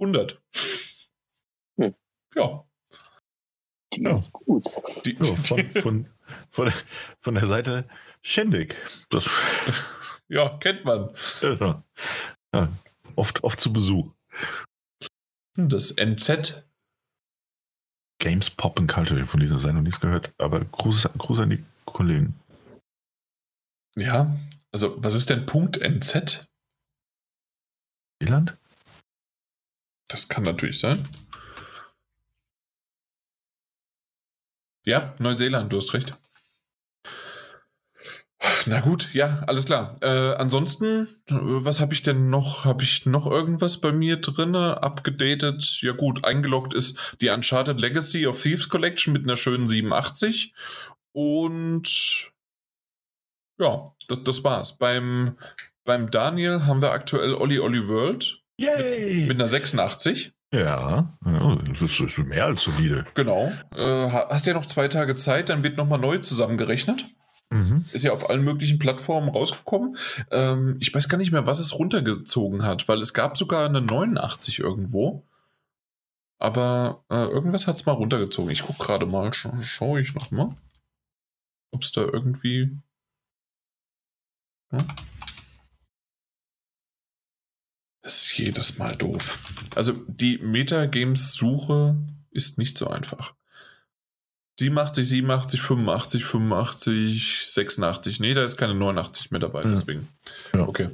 100. 0.00 0.40
Hm. 1.78 1.94
Ja. 2.36 2.64
Die 3.94 4.02
ja. 4.02 4.16
ist 4.16 4.32
gut. 4.32 4.66
Die, 5.04 5.16
ja, 5.16 5.24
von, 5.36 5.70
von, 5.70 6.08
von, 6.50 6.72
von, 7.20 7.34
der 7.34 7.46
Seite 7.46 7.88
Schendig. 8.22 8.76
Das, 9.10 9.30
ja, 10.28 10.58
kennt 10.58 10.84
man. 10.84 11.14
Ja, 11.40 11.82
ja, 12.54 12.68
oft, 13.14 13.42
oft 13.44 13.60
zu 13.60 13.72
Besuch. 13.72 14.12
Das 15.56 15.96
NZ. 15.96 16.66
Games 18.18 18.50
Pop 18.50 18.78
and 18.78 18.90
Culture, 18.90 19.26
von 19.26 19.40
dieser 19.40 19.58
Seite 19.58 19.74
noch 19.74 19.82
nichts 19.82 20.00
gehört, 20.00 20.32
aber 20.38 20.64
Gruß, 20.64 21.08
Gruß 21.18 21.40
an 21.40 21.50
die 21.50 21.64
Kollegen. 21.84 22.34
Ja, 23.94 24.36
also 24.72 25.02
was 25.02 25.14
ist 25.14 25.30
denn 25.30 25.46
Punkt 25.46 25.80
NZ? 25.80 26.46
Irland? 28.20 28.56
Das 30.08 30.28
kann 30.28 30.44
natürlich 30.44 30.78
sein. 30.78 31.08
Ja, 34.86 35.14
Neuseeland, 35.18 35.72
du 35.72 35.78
hast 35.78 35.92
recht. 35.94 36.16
Na 38.66 38.80
gut, 38.80 39.12
ja, 39.12 39.42
alles 39.48 39.66
klar. 39.66 39.96
Äh, 40.00 40.34
ansonsten, 40.36 41.08
was 41.28 41.80
habe 41.80 41.92
ich 41.92 42.02
denn 42.02 42.30
noch? 42.30 42.64
Habe 42.64 42.84
ich 42.84 43.04
noch 43.04 43.26
irgendwas 43.26 43.80
bei 43.80 43.90
mir 43.90 44.18
drin? 44.20 44.54
Abgedatet? 44.54 45.80
Ja 45.82 45.92
gut, 45.92 46.24
eingeloggt 46.24 46.72
ist 46.72 47.16
die 47.20 47.30
Uncharted 47.30 47.80
Legacy 47.80 48.28
of 48.28 48.40
Thieves 48.40 48.68
Collection 48.68 49.12
mit 49.12 49.24
einer 49.24 49.36
schönen 49.36 49.68
87. 49.68 50.54
Und 51.12 52.30
ja, 53.58 53.92
das, 54.06 54.22
das 54.22 54.44
war's. 54.44 54.78
Beim, 54.78 55.36
beim 55.84 56.12
Daniel 56.12 56.66
haben 56.66 56.82
wir 56.82 56.92
aktuell 56.92 57.34
Olli 57.34 57.58
Olli 57.58 57.88
World. 57.88 58.40
Yay! 58.58 59.20
Mit, 59.20 59.28
mit 59.28 59.40
einer 59.40 59.48
86. 59.48 60.32
Ja, 60.52 61.18
das 61.58 62.00
ist 62.00 62.18
mehr 62.18 62.46
als 62.46 62.62
solide. 62.62 63.04
Genau. 63.14 63.52
Äh, 63.74 64.10
hast 64.10 64.46
ja 64.46 64.54
noch 64.54 64.66
zwei 64.66 64.88
Tage 64.88 65.16
Zeit, 65.16 65.48
dann 65.48 65.62
wird 65.62 65.76
nochmal 65.76 65.98
neu 65.98 66.18
zusammengerechnet. 66.18 67.06
Mhm. 67.50 67.84
Ist 67.92 68.02
ja 68.02 68.12
auf 68.12 68.28
allen 68.28 68.42
möglichen 68.42 68.78
Plattformen 68.78 69.28
rausgekommen. 69.28 69.96
Ähm, 70.30 70.76
ich 70.80 70.92
weiß 70.92 71.08
gar 71.08 71.18
nicht 71.18 71.30
mehr, 71.30 71.46
was 71.46 71.58
es 71.58 71.78
runtergezogen 71.78 72.64
hat, 72.64 72.88
weil 72.88 73.00
es 73.00 73.14
gab 73.14 73.36
sogar 73.36 73.68
eine 73.68 73.80
89 73.80 74.58
irgendwo. 74.58 75.24
Aber 76.38 77.04
äh, 77.08 77.24
irgendwas 77.24 77.66
hat 77.66 77.76
es 77.76 77.86
mal 77.86 77.92
runtergezogen. 77.92 78.50
Ich 78.50 78.62
gucke 78.62 78.84
gerade 78.84 79.06
mal, 79.06 79.32
scha 79.32 79.60
schaue 79.62 80.00
ich 80.00 80.14
nochmal, 80.14 80.56
ob 81.70 81.82
es 81.82 81.92
da 81.92 82.02
irgendwie. 82.02 82.78
Hm? 84.70 84.84
Das 88.06 88.22
ist 88.22 88.38
jedes 88.38 88.78
Mal 88.78 88.94
doof. 88.94 89.36
Also 89.74 89.92
die 90.06 90.38
Metagames-Suche 90.38 91.96
ist 92.30 92.56
nicht 92.56 92.78
so 92.78 92.86
einfach. 92.86 93.34
87, 94.60 95.08
87, 95.08 95.60
85, 95.60 96.24
85, 96.24 97.46
86. 97.48 98.20
Nee, 98.20 98.34
da 98.34 98.44
ist 98.44 98.58
keine 98.58 98.76
89 98.76 99.32
mehr 99.32 99.40
dabei, 99.40 99.64
deswegen. 99.64 100.06
Ja. 100.54 100.68
Okay. 100.68 100.90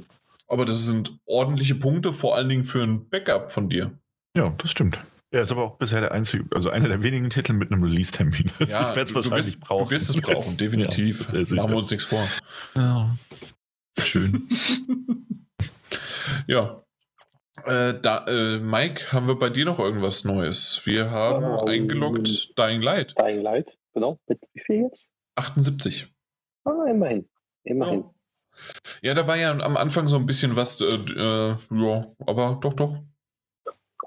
Aber 0.47 0.65
das 0.65 0.87
sind 0.87 1.11
ordentliche 1.27 1.75
Punkte, 1.75 2.13
vor 2.13 2.35
allen 2.35 2.49
Dingen 2.49 2.63
für 2.63 2.81
ein 2.81 3.07
Backup 3.07 3.51
von 3.51 3.69
dir. 3.69 3.91
Ja, 4.35 4.51
das 4.57 4.71
stimmt. 4.71 4.97
Er 5.29 5.43
ist 5.43 5.51
aber 5.51 5.65
auch 5.65 5.77
bisher 5.77 6.01
der 6.01 6.13
einzige, 6.13 6.45
also 6.55 6.71
einer 6.71 6.87
der 6.87 7.03
wenigen 7.03 7.29
Titel 7.29 7.53
mit 7.53 7.71
einem 7.71 7.83
Release-Termin. 7.83 8.51
Ja, 8.67 8.89
ich 8.89 8.95
werde 8.95 9.01
es 9.01 9.13
wahrscheinlich 9.13 9.45
wirst, 9.45 9.59
brauchen. 9.59 9.85
Du 9.85 9.91
wirst 9.91 10.09
es 10.09 10.19
brauchen, 10.19 10.57
definitiv. 10.57 11.31
Ja, 11.31 11.41
Machen 11.57 11.73
wir 11.73 11.77
uns 11.77 11.91
nichts 11.91 12.05
vor. 12.05 12.27
Ja. 12.75 13.15
Schön. 13.99 14.49
ja, 16.47 16.83
äh, 17.65 17.93
da, 18.01 18.25
äh, 18.27 18.59
Mike, 18.59 19.11
haben 19.13 19.27
wir 19.27 19.37
bei 19.37 19.49
dir 19.49 19.65
noch 19.65 19.79
irgendwas 19.79 20.23
Neues? 20.23 20.81
Wir 20.85 21.11
haben 21.11 21.43
ähm, 21.43 21.67
eingeloggt 21.67 22.57
Dying 22.57 22.81
Light. 22.81 23.15
Dying 23.19 23.41
Light, 23.41 23.77
genau. 23.93 24.19
Mit 24.27 24.39
wie 24.53 24.59
viel 24.59 24.81
jetzt? 24.83 25.11
78. 25.35 26.07
Ah, 26.65 26.85
immerhin. 26.89 27.29
Immerhin. 27.63 28.05
Ja. 29.01 29.09
ja, 29.09 29.13
da 29.13 29.27
war 29.27 29.37
ja 29.37 29.51
am 29.51 29.77
Anfang 29.77 30.07
so 30.07 30.15
ein 30.15 30.25
bisschen 30.25 30.55
was, 30.55 30.81
äh, 30.81 30.85
äh 30.85 31.55
ja, 31.71 32.05
aber 32.25 32.57
doch, 32.59 32.73
doch. 32.73 32.97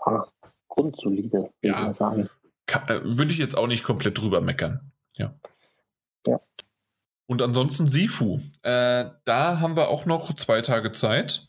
Ah, 0.00 0.24
grundsolide, 0.68 1.38
würde 1.38 1.52
ja. 1.62 1.90
ich 1.90 1.96
sagen. 1.96 2.28
Äh, 2.66 3.00
würde 3.02 3.30
ich 3.30 3.38
jetzt 3.38 3.56
auch 3.56 3.68
nicht 3.68 3.84
komplett 3.84 4.18
drüber 4.18 4.40
meckern. 4.40 4.92
Ja. 5.14 5.34
Ja. 6.26 6.40
Und 7.26 7.42
ansonsten 7.42 7.86
Sifu. 7.86 8.40
Äh, 8.62 9.06
da 9.24 9.60
haben 9.60 9.76
wir 9.76 9.88
auch 9.88 10.04
noch 10.04 10.34
zwei 10.34 10.60
Tage 10.62 10.90
Zeit 10.90 11.48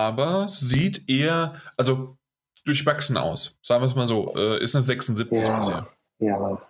aber 0.00 0.48
sieht 0.48 1.08
eher, 1.08 1.54
also 1.76 2.16
durchwachsen 2.64 3.16
aus. 3.16 3.58
Sagen 3.62 3.82
wir 3.82 3.86
es 3.86 3.94
mal 3.94 4.06
so. 4.06 4.34
Äh, 4.36 4.62
ist 4.62 4.74
eine 4.74 4.82
76 4.82 5.38
ja, 5.38 5.54
bisher. 5.56 5.88
Ja. 6.18 6.62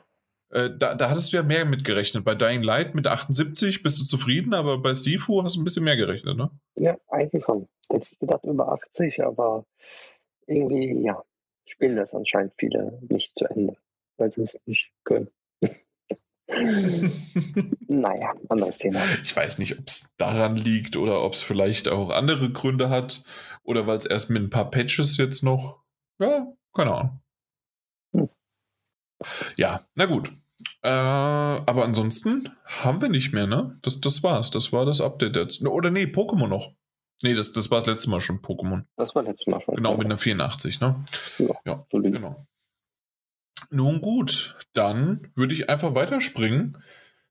Äh, 0.51 0.71
da, 0.77 0.95
da 0.95 1.11
hattest 1.11 1.33
du 1.33 1.37
ja 1.37 1.43
mehr 1.43 1.65
mitgerechnet. 1.65 2.25
Bei 2.25 2.35
Dying 2.35 2.63
Light 2.63 2.95
mit 2.95 3.07
78 3.07 3.83
bist 3.83 4.01
du 4.01 4.05
zufrieden, 4.05 4.55
aber 4.55 4.79
bei 4.79 4.95
Sifu 4.95 5.43
hast 5.43 5.57
du 5.57 5.61
ein 5.61 5.65
bisschen 5.65 5.85
mehr 5.85 5.97
gerechnet, 5.97 6.37
ne? 6.37 6.51
Ja, 6.77 6.97
eigentlich 7.09 7.45
schon. 7.45 7.69
Hätte 7.91 8.07
ich 8.11 8.19
gedacht 8.19 8.45
über 8.45 8.73
80, 8.73 9.25
aber 9.25 9.65
irgendwie, 10.47 11.05
ja, 11.05 11.23
spielen 11.67 11.97
das 11.97 12.15
anscheinend 12.15 12.53
viele 12.59 12.99
nicht 13.09 13.37
zu 13.37 13.45
Ende, 13.47 13.77
weil 14.17 14.31
sie 14.31 14.43
es 14.43 14.59
nicht 14.67 14.91
können. 15.05 15.29
Naja, 17.89 18.33
anderes 18.49 18.79
Thema. 18.79 19.01
Ich 19.23 19.35
weiß 19.35 19.59
nicht, 19.59 19.79
ob 19.79 19.87
es 19.87 20.13
daran 20.17 20.57
liegt 20.57 20.97
oder 20.97 21.23
ob 21.23 21.35
es 21.35 21.43
vielleicht 21.43 21.89
auch 21.89 22.11
andere 22.11 22.51
Gründe 22.51 22.91
hat 22.91 23.23
oder 23.63 23.87
weil 23.87 23.99
es 23.99 24.07
erst 24.07 24.31
mit 24.31 24.43
ein 24.43 24.51
paar 24.51 24.71
Patches 24.71 25.17
jetzt 25.17 25.43
noch. 25.43 25.83
Ja, 26.19 26.47
keine 26.75 26.95
Ahnung. 26.95 27.21
Hm. 28.15 28.29
Ja, 29.57 29.87
na 29.95 30.07
gut. 30.07 30.33
Äh, 30.83 30.89
aber 30.89 31.85
ansonsten 31.85 32.51
haben 32.65 33.01
wir 33.01 33.09
nicht 33.09 33.33
mehr, 33.33 33.47
ne? 33.47 33.79
Das, 33.83 34.01
das 34.01 34.23
war's. 34.23 34.51
Das 34.51 34.73
war 34.73 34.87
das 34.87 35.01
Update 35.01 35.37
jetzt. 35.37 35.67
Oder 35.67 35.91
nee, 35.91 36.05
Pokémon 36.05 36.49
noch. 36.49 36.75
Nee, 37.23 37.35
das, 37.35 37.53
das 37.53 37.71
war 37.71 37.79
das 37.79 37.87
letzte 37.87 38.11
Mal 38.11 38.21
schon 38.21 38.41
Pokémon. 38.41 38.85
Das 38.97 39.15
war 39.15 39.23
letztes 39.23 39.47
Mal 39.47 39.61
schon. 39.61 39.75
Genau, 39.75 39.97
mit 39.97 40.07
einer 40.07 40.17
84, 40.17 40.81
ne? 40.81 41.05
Ja, 41.39 41.55
ja 41.67 41.87
genau. 41.91 42.47
Nun 43.71 44.01
gut, 44.01 44.57
dann 44.73 45.31
würde 45.35 45.55
ich 45.55 45.69
einfach 45.69 45.95
weiterspringen, 45.95 46.83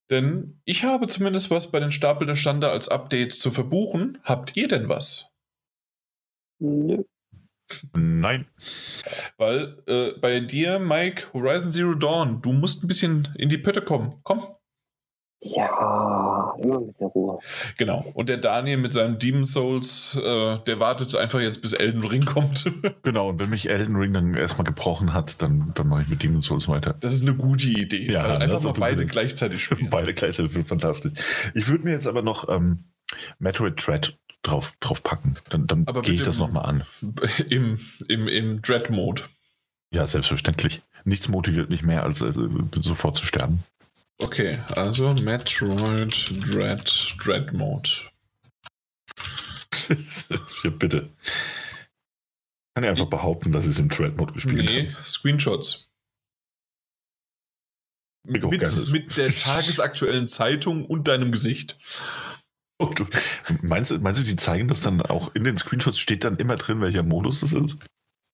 denn 0.10 0.60
ich 0.66 0.84
habe 0.84 1.08
zumindest 1.08 1.50
was 1.52 1.72
bei 1.72 1.80
den 1.80 1.92
Stapel 1.92 2.28
der 2.28 2.36
Stande 2.36 2.70
als 2.70 2.90
Update 2.90 3.34
zu 3.34 3.52
verbuchen. 3.52 4.20
Habt 4.24 4.56
ihr 4.56 4.68
denn 4.68 4.90
was? 4.90 5.30
Nö. 6.60 7.04
Nein. 7.96 8.48
Weil 9.38 9.82
äh, 9.88 10.12
bei 10.20 10.40
dir, 10.40 10.80
Mike, 10.80 11.34
Horizon 11.34 11.72
Zero 11.72 11.94
Dawn, 11.94 12.42
du 12.42 12.52
musst 12.52 12.84
ein 12.84 12.88
bisschen 12.88 13.28
in 13.38 13.50
die 13.50 13.60
Pötte 13.60 13.82
kommen. 13.82 14.20
Komm. 14.24 14.56
Ja, 15.42 16.54
immer 16.62 16.82
mit 16.82 17.00
der 17.00 17.08
Ruhe. 17.08 17.40
Genau. 17.78 18.06
Und 18.14 18.28
der 18.28 18.38
Daniel 18.38 18.78
mit 18.78 18.92
seinem 18.92 19.20
Demon 19.20 19.46
Souls, 19.46 20.20
äh, 20.22 20.58
der 20.68 20.80
wartet 20.80 21.16
einfach 21.16 21.40
jetzt, 21.40 21.62
bis 21.62 21.72
Elden 21.72 22.04
Ring 22.04 22.26
kommt. 22.26 22.70
genau, 23.04 23.30
und 23.30 23.40
wenn 23.40 23.50
mich 23.50 23.70
Elden 23.70 23.96
Ring 23.96 24.14
dann 24.14 24.34
erstmal 24.36 24.66
gebrochen 24.66 25.14
hat, 25.14 25.42
dann, 25.42 25.72
dann 25.76 25.88
mache 25.88 26.02
ich 26.02 26.08
mit 26.10 26.24
Demon 26.24 26.42
Souls 26.42 26.68
weiter. 26.68 26.96
Das 27.00 27.14
ist 27.14 27.22
eine 27.22 27.36
gute 27.36 27.68
Idee. 27.68 28.12
Ja, 28.12 28.24
also 28.24 28.56
einfach 28.56 28.64
mal 28.64 28.74
beide 28.90 29.06
gleichzeitig 29.06 29.64
spielen. 29.64 29.90
beide 29.90 30.14
gleichzeitig 30.14 30.52
sind 30.52 30.68
fantastisch. 30.68 31.14
Ich 31.54 31.70
würde 31.70 31.86
mir 31.86 31.92
jetzt 31.92 32.08
aber 32.08 32.22
noch 32.22 32.50
ähm, 32.50 32.90
Metroid 33.40 33.76
Dread 33.86 34.18
drauf, 34.44 34.74
drauf 34.82 35.04
packen. 35.04 35.38
Dann, 35.50 35.68
dann 35.68 35.86
gehe 36.02 36.16
ich 36.16 36.22
das 36.22 36.38
nochmal 36.38 36.66
an. 36.66 36.84
Im, 37.50 37.80
im, 38.10 38.28
im 38.28 38.62
Dread-Mode. 38.62 39.24
Ja, 39.94 40.06
selbstverständlich. 40.06 40.82
Nichts 41.06 41.30
motiviert 41.30 41.70
mich 41.70 41.82
mehr, 41.82 42.04
als 42.04 42.22
also, 42.22 42.48
sofort 42.82 43.18
zu 43.18 43.26
sterben. 43.26 43.64
Okay, 44.22 44.60
also 44.76 45.14
Metroid 45.14 46.34
Dread 46.46 47.16
Dread 47.20 47.54
Mode. 47.54 47.90
ja, 50.64 50.70
bitte. 50.72 51.10
Kann 52.76 52.84
ich 52.84 52.90
einfach 52.90 53.10
behaupten, 53.10 53.52
dass 53.52 53.66
ich 53.66 53.72
es 53.72 53.80
im 53.80 53.90
Dread 53.90 54.18
Mode 54.18 54.34
gespielt 54.34 54.70
habe. 54.70 54.84
Nee, 54.84 54.96
Screenshots. 55.06 55.90
Mit, 58.26 58.44
mit, 58.44 59.18
der 59.18 59.30
tagesaktuellen 59.30 60.28
Zeitung 60.28 60.86
und 60.86 61.08
deinem 61.08 61.32
Gesicht. 61.32 61.80
Und 62.78 63.00
du, 63.00 63.08
meinst, 63.62 63.98
meinst 64.02 64.22
du, 64.22 64.26
die 64.26 64.36
zeigen 64.36 64.68
das 64.68 64.82
dann 64.82 65.02
auch 65.02 65.34
in 65.34 65.46
den 65.46 65.58
Screenshots? 65.58 65.98
Steht 65.98 66.24
dann 66.24 66.38
immer 66.38 66.58
drin, 66.58 66.82
welcher 66.82 67.04
Modus 67.04 67.40
das 67.40 67.54
ist? 67.54 67.78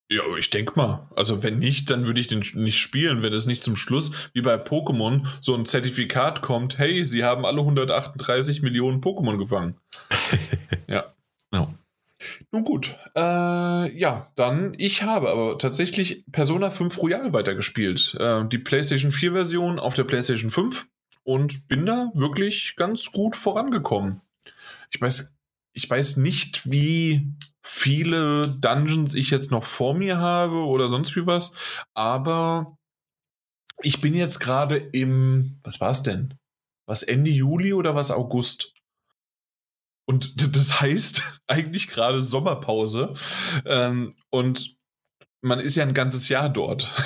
Ja, 0.10 0.22
ich 0.38 0.52
denke 0.52 0.74
mal. 0.76 1.10
Also 1.16 1.42
wenn 1.42 1.58
nicht, 1.58 1.90
dann 1.90 2.06
würde 2.06 2.20
ich 2.20 2.28
den 2.28 2.44
nicht 2.54 2.80
spielen, 2.80 3.24
wenn 3.24 3.34
es 3.34 3.48
nicht 3.48 3.64
zum 3.64 3.76
Schluss, 3.76 4.12
wie 4.34 4.42
bei 4.42 4.56
Pokémon, 4.56 5.26
so 5.42 5.56
ein 5.56 5.66
Zertifikat 5.66 6.42
kommt, 6.42 6.78
hey, 6.78 7.08
sie 7.08 7.24
haben 7.24 7.46
alle 7.46 7.62
138 7.62 8.62
Millionen 8.62 9.02
Pokémon 9.02 9.38
gefangen. 9.38 9.80
ja. 10.88 11.16
No. 11.52 11.74
Nun 12.52 12.64
gut. 12.64 12.96
Äh, 13.16 13.98
ja, 13.98 14.32
dann, 14.36 14.76
ich 14.78 15.04
habe 15.04 15.30
aber 15.30 15.58
tatsächlich 15.58 16.24
Persona 16.32 16.70
5 16.70 17.02
Royal 17.02 17.34
weitergespielt. 17.34 18.16
Äh, 18.20 18.48
die 18.48 18.60
PlayStation 18.60 19.12
4 19.12 19.34
Version 19.34 19.80
auf 19.80 19.96
der 19.96 20.04
PlayStation 20.04 20.52
5 20.52 20.88
und 21.24 21.68
bin 21.68 21.86
da 21.86 22.12
wirklich 22.14 22.76
ganz 22.76 23.12
gut 23.12 23.36
vorangekommen. 23.36 24.22
Ich 24.92 25.02
weiß, 25.02 25.36
ich 25.74 25.90
weiß 25.90 26.18
nicht, 26.18 26.72
wie 26.72 27.34
viele 27.68 28.44
Dungeons 28.60 29.16
ich 29.16 29.32
jetzt 29.32 29.50
noch 29.50 29.66
vor 29.66 29.96
mir 29.96 30.20
habe 30.20 30.66
oder 30.66 30.88
sonst 30.88 31.16
wie 31.16 31.26
was. 31.26 31.56
Aber 31.96 32.78
ich 33.82 34.00
bin 34.02 34.14
jetzt 34.14 34.40
gerade 34.40 34.78
im, 34.78 35.60
was 35.64 35.82
war 35.82 35.90
es 35.90 36.04
denn? 36.04 36.36
Was 36.88 37.02
Ende 37.02 37.32
Juli 37.32 37.74
oder 37.74 37.96
was 37.96 38.12
August? 38.12 38.76
Und 40.08 40.56
das 40.56 40.80
heißt 40.82 41.42
eigentlich 41.48 41.88
gerade 41.88 42.22
Sommerpause. 42.22 43.14
Ähm, 43.66 44.16
und 44.30 44.78
man 45.46 45.60
ist 45.60 45.76
ja 45.76 45.84
ein 45.84 45.94
ganzes 45.94 46.28
Jahr 46.28 46.50
dort. 46.50 46.92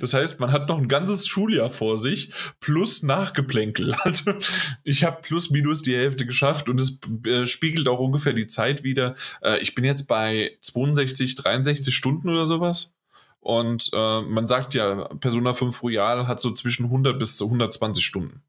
Das 0.00 0.12
heißt, 0.12 0.40
man 0.40 0.52
hat 0.52 0.68
noch 0.68 0.78
ein 0.78 0.88
ganzes 0.88 1.26
Schuljahr 1.26 1.70
vor 1.70 1.96
sich 1.96 2.32
plus 2.60 3.02
Nachgeplänkel. 3.02 3.96
Also 4.04 4.34
ich 4.82 5.04
habe 5.04 5.22
plus 5.22 5.50
minus 5.50 5.82
die 5.82 5.96
Hälfte 5.96 6.26
geschafft 6.26 6.68
und 6.68 6.80
es 6.80 7.00
äh, 7.26 7.46
spiegelt 7.46 7.88
auch 7.88 7.98
ungefähr 7.98 8.34
die 8.34 8.46
Zeit 8.46 8.84
wieder. 8.84 9.14
Äh, 9.42 9.58
ich 9.60 9.74
bin 9.74 9.84
jetzt 9.84 10.06
bei 10.06 10.56
62, 10.60 11.34
63 11.36 11.94
Stunden 11.94 12.28
oder 12.28 12.46
sowas. 12.46 12.92
Und 13.40 13.90
äh, 13.92 14.20
man 14.20 14.46
sagt 14.46 14.74
ja, 14.74 15.08
Persona 15.16 15.54
5 15.54 15.82
Royal 15.82 16.28
hat 16.28 16.40
so 16.40 16.50
zwischen 16.52 16.86
100 16.86 17.18
bis 17.18 17.40
120 17.40 18.04
Stunden. 18.04 18.42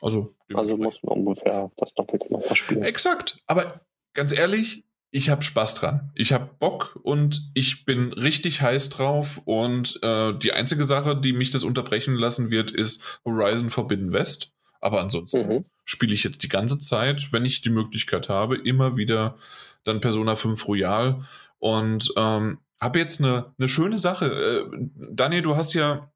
Also, 0.00 0.34
also 0.52 0.76
muss 0.76 1.00
man 1.02 1.18
ungefähr 1.18 1.70
das 1.76 1.94
Doppelte 1.94 2.32
noch 2.32 2.56
spielen. 2.56 2.82
Exakt. 2.82 3.40
Aber 3.46 3.80
ganz 4.14 4.36
ehrlich, 4.36 4.84
ich 5.14 5.28
habe 5.28 5.42
Spaß 5.42 5.74
dran. 5.74 6.10
Ich 6.14 6.32
habe 6.32 6.50
Bock 6.58 6.98
und 7.02 7.50
ich 7.52 7.84
bin 7.84 8.14
richtig 8.14 8.62
heiß 8.62 8.88
drauf. 8.88 9.42
Und 9.44 10.02
äh, 10.02 10.32
die 10.32 10.52
einzige 10.52 10.84
Sache, 10.84 11.14
die 11.14 11.34
mich 11.34 11.50
das 11.50 11.64
unterbrechen 11.64 12.14
lassen 12.14 12.50
wird, 12.50 12.70
ist 12.70 13.20
Horizon 13.24 13.68
Forbidden 13.68 14.12
West. 14.12 14.52
Aber 14.80 15.00
ansonsten 15.00 15.46
mhm. 15.46 15.64
spiele 15.84 16.14
ich 16.14 16.24
jetzt 16.24 16.42
die 16.42 16.48
ganze 16.48 16.78
Zeit, 16.78 17.30
wenn 17.30 17.44
ich 17.44 17.60
die 17.60 17.70
Möglichkeit 17.70 18.30
habe, 18.30 18.56
immer 18.56 18.96
wieder 18.96 19.36
dann 19.84 20.00
Persona 20.00 20.34
5 20.34 20.66
Royal. 20.66 21.20
Und 21.58 22.10
ähm, 22.16 22.58
habe 22.80 22.98
jetzt 22.98 23.20
eine, 23.20 23.52
eine 23.58 23.68
schöne 23.68 23.98
Sache. 23.98 24.70
Äh, 24.72 24.78
Daniel, 25.10 25.42
du 25.42 25.56
hast 25.56 25.74
ja 25.74 26.10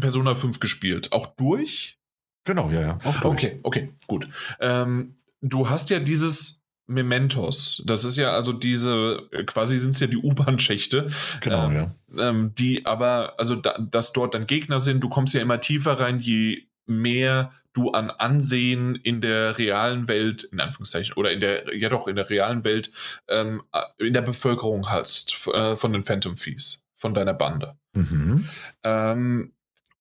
Persona 0.00 0.36
5 0.36 0.60
gespielt. 0.60 1.12
Auch 1.12 1.26
durch? 1.34 1.98
Genau, 2.44 2.70
ja, 2.70 2.80
ja. 2.80 2.98
Okay, 3.24 3.58
okay, 3.64 3.92
gut. 4.06 4.28
Ähm, 4.60 5.16
du 5.40 5.68
hast 5.68 5.90
ja 5.90 5.98
dieses 5.98 6.62
Mementos. 6.86 7.82
Das 7.84 8.04
ist 8.04 8.16
ja 8.16 8.30
also 8.30 8.52
diese, 8.52 9.28
quasi 9.46 9.78
sind 9.78 9.90
es 9.90 10.00
ja 10.00 10.06
die 10.06 10.18
U-Bahn-Schächte. 10.18 11.10
Genau, 11.40 11.66
ähm, 11.66 11.74
ja. 11.74 12.28
Ähm, 12.28 12.54
die 12.54 12.86
aber, 12.86 13.34
also 13.38 13.56
da, 13.56 13.76
dass 13.78 14.12
dort 14.12 14.34
dann 14.34 14.46
Gegner 14.46 14.78
sind, 14.80 15.02
du 15.02 15.08
kommst 15.08 15.34
ja 15.34 15.40
immer 15.40 15.60
tiefer 15.60 15.98
rein, 15.98 16.18
je 16.18 16.62
mehr 16.86 17.50
du 17.72 17.90
an 17.90 18.10
Ansehen 18.10 18.94
in 18.94 19.20
der 19.20 19.58
realen 19.58 20.08
Welt, 20.08 20.44
in 20.44 20.60
Anführungszeichen, 20.60 21.14
oder 21.16 21.32
in 21.32 21.40
der, 21.40 21.76
ja 21.76 21.88
doch, 21.88 22.06
in 22.06 22.16
der 22.16 22.30
realen 22.30 22.64
Welt, 22.64 22.90
ähm, 23.28 23.62
in 23.98 24.12
der 24.12 24.22
Bevölkerung 24.22 24.88
hast, 24.88 25.48
äh, 25.48 25.76
von 25.76 25.92
den 25.92 26.04
Phantom 26.04 26.36
Fees, 26.36 26.84
von 26.96 27.12
deiner 27.12 27.34
Bande. 27.34 27.76
Mhm. 27.94 28.48
Ähm, 28.84 29.52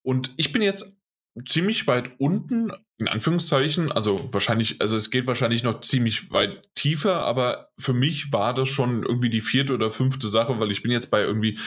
und 0.03 0.33
ich 0.37 0.51
bin 0.51 0.61
jetzt 0.61 0.94
ziemlich 1.43 1.87
weit 1.87 2.11
unten, 2.17 2.71
in 2.97 3.09
Anführungszeichen, 3.09 3.91
also 3.91 4.15
wahrscheinlich, 4.31 4.79
also 4.79 4.95
es 4.95 5.11
geht 5.11 5.27
wahrscheinlich 5.27 5.63
noch 5.63 5.81
ziemlich 5.81 6.31
weit 6.31 6.63
tiefer, 6.75 7.25
aber 7.25 7.69
für 7.77 7.93
mich 7.93 8.31
war 8.31 8.53
das 8.53 8.69
schon 8.69 9.03
irgendwie 9.03 9.29
die 9.29 9.41
vierte 9.41 9.73
oder 9.73 9.91
fünfte 9.91 10.29
Sache, 10.29 10.59
weil 10.59 10.71
ich 10.71 10.81
bin 10.81 10.91
jetzt 10.91 11.11
bei 11.11 11.21
irgendwie 11.21 11.59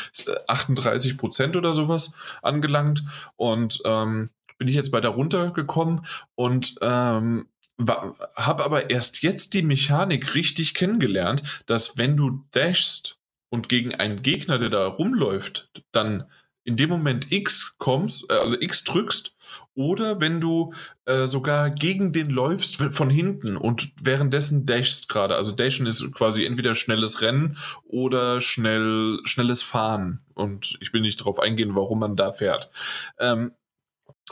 38 0.47 1.19
Prozent 1.19 1.57
oder 1.57 1.75
sowas 1.75 2.15
angelangt 2.43 3.05
und 3.37 3.83
ähm, 3.85 4.31
bin 4.57 4.69
ich 4.69 4.75
jetzt 4.75 4.93
weiter 4.93 5.11
runtergekommen 5.11 6.07
und 6.35 6.77
ähm, 6.81 7.49
habe 7.79 8.65
aber 8.65 8.91
erst 8.91 9.23
jetzt 9.23 9.55
die 9.55 9.63
Mechanik 9.63 10.35
richtig 10.35 10.75
kennengelernt, 10.75 11.63
dass 11.67 11.97
wenn 11.97 12.17
du 12.17 12.45
dashst 12.51 13.19
und 13.51 13.69
gegen 13.69 13.95
einen 13.95 14.23
Gegner, 14.23 14.59
der 14.59 14.71
da 14.71 14.87
rumläuft, 14.87 15.71
dann 15.93 16.25
in 16.69 16.77
dem 16.77 16.91
Moment 16.91 17.33
X 17.33 17.77
kommst, 17.79 18.25
äh, 18.31 18.35
also 18.35 18.61
X 18.61 18.85
drückst 18.85 19.35
oder 19.75 20.21
wenn 20.21 20.41
du 20.41 20.75
äh, 21.07 21.27
sogar 21.27 21.71
gegen 21.71 22.13
den 22.13 22.31
läufst 22.31 22.77
von 22.77 23.11
hinten 23.11 23.57
und 23.57 23.91
währenddessen 24.03 24.67
dashst 24.67 25.09
gerade. 25.09 25.37
Also 25.37 25.53
dashen 25.53 25.87
ist 25.87 26.13
quasi 26.13 26.45
entweder 26.45 26.75
schnelles 26.75 27.23
Rennen 27.23 27.57
oder 27.85 28.41
schnell, 28.41 29.21
schnelles 29.25 29.63
Fahren. 29.63 30.21
Und 30.35 30.77
ich 30.81 30.93
will 30.93 31.01
nicht 31.01 31.21
darauf 31.21 31.39
eingehen, 31.39 31.75
warum 31.75 32.01
man 32.01 32.17
da 32.17 32.33
fährt. 32.33 32.71
Ähm, 33.19 33.53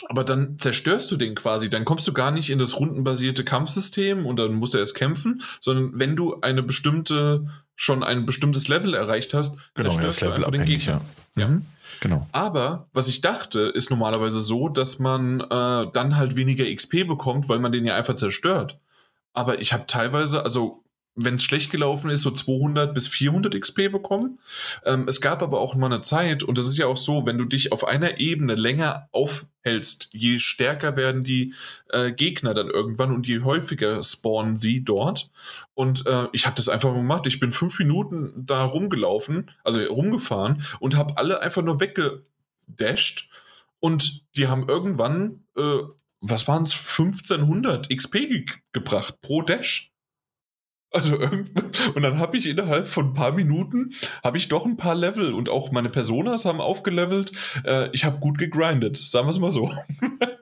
aber 0.08 0.24
dann 0.24 0.58
zerstörst 0.58 1.10
du 1.10 1.16
den 1.16 1.34
quasi, 1.34 1.70
dann 1.70 1.84
kommst 1.84 2.06
du 2.06 2.12
gar 2.12 2.32
nicht 2.32 2.50
in 2.50 2.58
das 2.58 2.78
rundenbasierte 2.78 3.44
Kampfsystem 3.44 4.26
und 4.26 4.36
dann 4.36 4.52
musst 4.52 4.74
du 4.74 4.78
erst 4.78 4.94
kämpfen, 4.94 5.42
sondern 5.60 5.92
wenn 5.98 6.16
du 6.16 6.40
eine 6.40 6.62
bestimmte, 6.62 7.46
schon 7.76 8.02
ein 8.02 8.26
bestimmtes 8.26 8.68
Level 8.68 8.94
erreicht 8.94 9.32
hast, 9.32 9.58
genau, 9.74 9.90
zerstörst 9.90 10.20
ja, 10.20 10.26
du 10.26 10.34
einfach 10.34 10.50
den 10.50 10.64
Gegner. 10.64 11.00
Ja. 11.36 11.42
ja. 11.42 11.48
Mhm. 11.48 11.66
Genau. 12.00 12.26
Aber 12.32 12.88
was 12.92 13.08
ich 13.08 13.20
dachte, 13.20 13.60
ist 13.60 13.90
normalerweise 13.90 14.40
so, 14.40 14.68
dass 14.68 14.98
man 14.98 15.40
äh, 15.40 15.86
dann 15.92 16.16
halt 16.16 16.36
weniger 16.36 16.64
XP 16.64 17.06
bekommt, 17.06 17.48
weil 17.48 17.58
man 17.58 17.72
den 17.72 17.84
ja 17.84 17.94
einfach 17.94 18.14
zerstört. 18.14 18.78
Aber 19.32 19.60
ich 19.60 19.72
habe 19.72 19.86
teilweise, 19.86 20.42
also 20.42 20.82
wenn 21.16 21.36
es 21.36 21.42
schlecht 21.42 21.70
gelaufen 21.70 22.10
ist, 22.10 22.22
so 22.22 22.30
200 22.30 22.94
bis 22.94 23.08
400 23.08 23.58
XP 23.58 23.90
bekommen. 23.90 24.38
Ähm, 24.84 25.08
es 25.08 25.22
gab 25.22 25.42
aber 25.42 25.60
auch 25.60 25.74
mal 25.74 25.86
eine 25.86 26.02
Zeit, 26.02 26.42
und 26.42 26.58
das 26.58 26.68
ist 26.68 26.76
ja 26.76 26.86
auch 26.86 26.98
so, 26.98 27.24
wenn 27.24 27.38
du 27.38 27.46
dich 27.46 27.72
auf 27.72 27.86
einer 27.86 28.20
Ebene 28.20 28.54
länger 28.54 29.08
aufhältst, 29.12 30.10
je 30.12 30.38
stärker 30.38 30.96
werden 30.96 31.24
die 31.24 31.54
äh, 31.88 32.12
Gegner 32.12 32.52
dann 32.52 32.68
irgendwann 32.68 33.14
und 33.14 33.26
je 33.26 33.40
häufiger 33.40 34.02
spawnen 34.02 34.58
sie 34.58 34.84
dort. 34.84 35.30
Und 35.74 36.06
äh, 36.06 36.28
ich 36.32 36.44
habe 36.44 36.56
das 36.56 36.68
einfach 36.68 36.92
gemacht. 36.92 37.26
Ich 37.26 37.40
bin 37.40 37.50
fünf 37.50 37.78
Minuten 37.78 38.32
da 38.36 38.64
rumgelaufen, 38.64 39.50
also 39.64 39.82
rumgefahren 39.82 40.62
und 40.80 40.96
habe 40.96 41.16
alle 41.16 41.40
einfach 41.40 41.62
nur 41.62 41.80
weggedasht. 41.80 43.30
Und 43.80 44.22
die 44.36 44.48
haben 44.48 44.68
irgendwann, 44.68 45.44
äh, 45.56 45.78
was 46.20 46.46
waren 46.46 46.64
es, 46.64 46.72
1500 46.72 47.88
XP 47.88 48.12
ge 48.12 48.44
gebracht 48.72 49.22
pro 49.22 49.40
Dash. 49.40 49.92
Also 50.96 51.18
und 51.94 52.02
dann 52.02 52.18
habe 52.18 52.36
ich 52.36 52.48
innerhalb 52.48 52.86
von 52.86 53.08
ein 53.08 53.14
paar 53.14 53.32
Minuten 53.32 53.92
habe 54.24 54.38
ich 54.38 54.48
doch 54.48 54.64
ein 54.64 54.76
paar 54.76 54.94
Level 54.94 55.34
und 55.34 55.48
auch 55.48 55.70
meine 55.70 55.90
Personas 55.90 56.44
haben 56.44 56.60
aufgelevelt. 56.60 57.32
Äh, 57.64 57.90
ich 57.92 58.04
habe 58.04 58.18
gut 58.18 58.38
gegrindet, 58.38 58.96
sagen 58.96 59.26
wir 59.26 59.32
es 59.32 59.38
mal 59.38 59.52
so. 59.52 59.70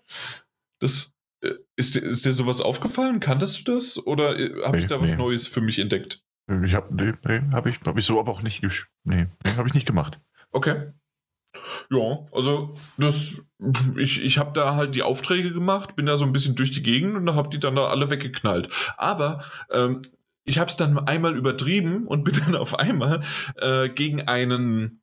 das 0.81 1.15
äh, 1.43 1.55
ist, 1.77 1.97
ist 1.97 2.25
dir 2.25 2.33
sowas 2.33 2.61
aufgefallen? 2.61 3.21
Kanntest 3.21 3.67
du 3.67 3.75
das 3.75 4.05
oder 4.07 4.39
äh, 4.39 4.63
habe 4.65 4.77
nee, 4.77 4.85
ich 4.85 4.87
da 4.87 5.01
was 5.01 5.11
nee. 5.11 5.17
Neues 5.17 5.47
für 5.47 5.61
mich 5.61 5.79
entdeckt? 5.79 6.23
Ich 6.65 6.75
habe 6.75 6.95
nee, 6.95 7.13
nee 7.27 7.41
habe 7.55 7.71
ich, 7.71 7.81
hab 7.85 7.97
ich 7.97 8.05
so 8.05 8.21
aber 8.21 8.31
auch 8.31 8.43
nicht 8.43 8.63
nee, 8.63 9.27
nee 9.45 9.51
habe 9.57 9.67
ich 9.67 9.75
nicht 9.75 9.87
gemacht. 9.87 10.21
Okay. 10.53 10.93
Ja, 11.91 12.27
also 12.33 12.75
das, 12.99 13.47
ich, 13.97 14.23
ich 14.23 14.39
habe 14.39 14.53
da 14.55 14.75
halt 14.75 14.95
die 14.95 15.03
Aufträge 15.03 15.53
gemacht, 15.53 15.95
bin 15.97 16.07
da 16.07 16.17
so 16.17 16.25
ein 16.25 16.33
bisschen 16.33 16.57
durch 16.57 16.73
die 16.73 16.83
Gegend 16.83 17.15
und 17.15 17.35
habe 17.35 17.49
die 17.49 17.61
dann 17.61 17.77
da 17.77 17.87
alle 17.87 18.11
weggeknallt. 18.11 18.69
Aber 18.97 19.45
ähm, 19.71 20.03
ich 20.45 20.59
habe 20.59 20.71
es 20.71 20.77
dann 20.77 20.99
einmal 20.99 21.37
übertrieben 21.37 22.07
und 22.07 22.25
bin 22.25 22.35
dann 22.45 22.57
auf 22.57 22.79
einmal 22.79 23.23
äh, 23.57 23.89
gegen 23.89 24.23
einen 24.23 25.03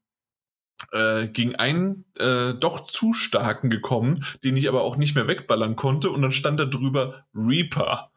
äh, 0.92 1.28
gegen 1.28 1.56
einen 1.56 2.06
äh, 2.18 2.54
doch 2.54 2.86
zu 2.86 3.14
starken 3.14 3.70
gekommen, 3.70 4.26
den 4.44 4.58
ich 4.58 4.68
aber 4.68 4.82
auch 4.82 4.98
nicht 4.98 5.16
mehr 5.16 5.28
wegballern 5.28 5.76
konnte 5.76 6.10
und 6.10 6.22
dann 6.22 6.32
stand 6.32 6.60
da 6.60 6.66
drüber 6.66 7.26
Reaper. 7.36 8.12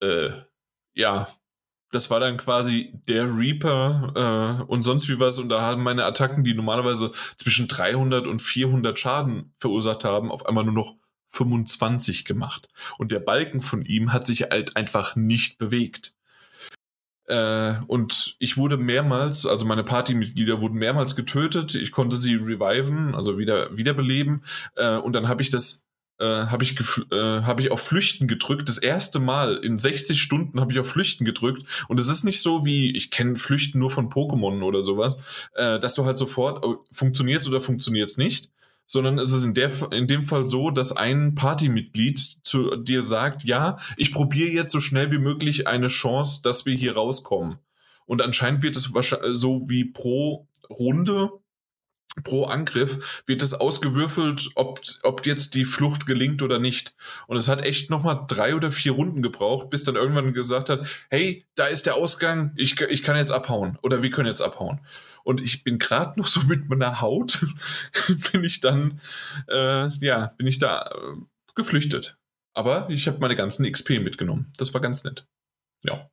Äh, 0.00 0.30
ja, 0.94 1.28
das 1.90 2.10
war 2.10 2.20
dann 2.20 2.38
quasi 2.38 2.92
der 3.08 3.24
Reaper 3.36 4.58
äh, 4.60 4.62
und 4.64 4.82
sonst 4.82 5.08
wie 5.08 5.20
was 5.20 5.38
und 5.38 5.48
da 5.48 5.60
haben 5.60 5.82
meine 5.82 6.04
Attacken, 6.04 6.44
die 6.44 6.54
normalerweise 6.54 7.12
zwischen 7.36 7.68
300 7.68 8.26
und 8.26 8.40
400 8.40 8.98
Schaden 8.98 9.54
verursacht 9.58 10.04
haben, 10.04 10.30
auf 10.30 10.46
einmal 10.46 10.64
nur 10.64 10.74
noch 10.74 10.96
25 11.28 12.24
gemacht. 12.24 12.68
Und 12.98 13.12
der 13.12 13.20
Balken 13.20 13.62
von 13.62 13.84
ihm 13.84 14.12
hat 14.12 14.26
sich 14.26 14.42
halt 14.42 14.76
einfach 14.76 15.16
nicht 15.16 15.58
bewegt. 15.58 16.14
Äh, 17.26 17.74
und 17.86 18.36
ich 18.38 18.56
wurde 18.56 18.76
mehrmals, 18.76 19.46
also 19.46 19.64
meine 19.64 19.84
Partymitglieder 19.84 20.60
wurden 20.60 20.78
mehrmals 20.78 21.16
getötet. 21.16 21.74
Ich 21.74 21.92
konnte 21.92 22.16
sie 22.16 22.34
reviven, 22.34 23.14
also 23.14 23.38
wieder 23.38 23.76
wiederbeleben. 23.76 24.44
Äh, 24.76 24.96
und 24.96 25.12
dann 25.12 25.28
habe 25.28 25.42
ich 25.42 25.50
das, 25.50 25.86
äh, 26.18 26.24
habe 26.24 26.64
ich, 26.64 26.78
äh, 27.10 27.42
habe 27.42 27.62
ich 27.62 27.70
auf 27.70 27.80
Flüchten 27.80 28.26
gedrückt. 28.26 28.68
Das 28.68 28.78
erste 28.78 29.20
Mal 29.20 29.56
in 29.56 29.78
60 29.78 30.20
Stunden 30.20 30.60
habe 30.60 30.72
ich 30.72 30.78
auf 30.78 30.88
Flüchten 30.88 31.24
gedrückt. 31.24 31.64
Und 31.88 32.00
es 32.00 32.08
ist 32.08 32.24
nicht 32.24 32.40
so 32.42 32.66
wie, 32.66 32.94
ich 32.94 33.10
kenne 33.10 33.36
Flüchten 33.36 33.78
nur 33.78 33.90
von 33.90 34.10
Pokémon 34.10 34.62
oder 34.62 34.82
sowas, 34.82 35.16
äh, 35.54 35.78
dass 35.78 35.94
du 35.94 36.04
halt 36.04 36.18
sofort, 36.18 36.64
oh, 36.64 36.84
funktioniert 36.90 37.46
oder 37.46 37.60
funktioniert 37.60 38.10
es 38.10 38.16
nicht 38.16 38.51
sondern 38.86 39.18
es 39.18 39.32
ist 39.32 39.42
in, 39.42 39.54
der, 39.54 39.70
in 39.92 40.06
dem 40.06 40.24
Fall 40.24 40.46
so, 40.46 40.70
dass 40.70 40.96
ein 40.96 41.34
Partymitglied 41.34 42.18
zu 42.18 42.76
dir 42.76 43.02
sagt, 43.02 43.44
ja, 43.44 43.78
ich 43.96 44.12
probiere 44.12 44.50
jetzt 44.50 44.72
so 44.72 44.80
schnell 44.80 45.10
wie 45.10 45.18
möglich 45.18 45.66
eine 45.66 45.88
Chance, 45.88 46.42
dass 46.42 46.66
wir 46.66 46.74
hier 46.74 46.94
rauskommen. 46.94 47.58
Und 48.06 48.20
anscheinend 48.20 48.62
wird 48.62 48.76
es 48.76 48.92
so 49.32 49.68
wie 49.70 49.84
pro 49.84 50.48
Runde, 50.68 51.30
pro 52.24 52.44
Angriff, 52.44 53.22
wird 53.26 53.42
es 53.42 53.54
ausgewürfelt, 53.54 54.50
ob, 54.54 54.80
ob 55.02 55.24
jetzt 55.24 55.54
die 55.54 55.64
Flucht 55.64 56.06
gelingt 56.06 56.42
oder 56.42 56.58
nicht. 56.58 56.94
Und 57.26 57.38
es 57.38 57.48
hat 57.48 57.62
echt 57.62 57.90
nochmal 57.90 58.24
drei 58.28 58.54
oder 58.54 58.70
vier 58.70 58.92
Runden 58.92 59.22
gebraucht, 59.22 59.70
bis 59.70 59.84
dann 59.84 59.96
irgendwann 59.96 60.34
gesagt 60.34 60.68
hat, 60.68 60.86
hey, 61.08 61.46
da 61.54 61.66
ist 61.66 61.86
der 61.86 61.94
Ausgang, 61.94 62.52
ich, 62.56 62.78
ich 62.80 63.02
kann 63.02 63.16
jetzt 63.16 63.32
abhauen 63.32 63.78
oder 63.82 64.02
wir 64.02 64.10
können 64.10 64.28
jetzt 64.28 64.42
abhauen. 64.42 64.80
Und 65.24 65.40
ich 65.40 65.64
bin 65.64 65.78
gerade 65.78 66.18
noch 66.18 66.26
so 66.26 66.42
mit 66.42 66.68
meiner 66.68 67.00
Haut, 67.00 67.44
bin 68.32 68.44
ich 68.44 68.60
dann, 68.60 69.00
äh, 69.48 69.88
ja, 70.04 70.26
bin 70.36 70.46
ich 70.46 70.58
da 70.58 70.82
äh, 70.90 71.16
geflüchtet. 71.54 72.18
Aber 72.54 72.88
ich 72.90 73.08
habe 73.08 73.18
meine 73.18 73.36
ganzen 73.36 73.70
XP 73.70 74.00
mitgenommen. 74.00 74.52
Das 74.58 74.74
war 74.74 74.80
ganz 74.80 75.04
nett. 75.04 75.26
Ja. 75.82 76.11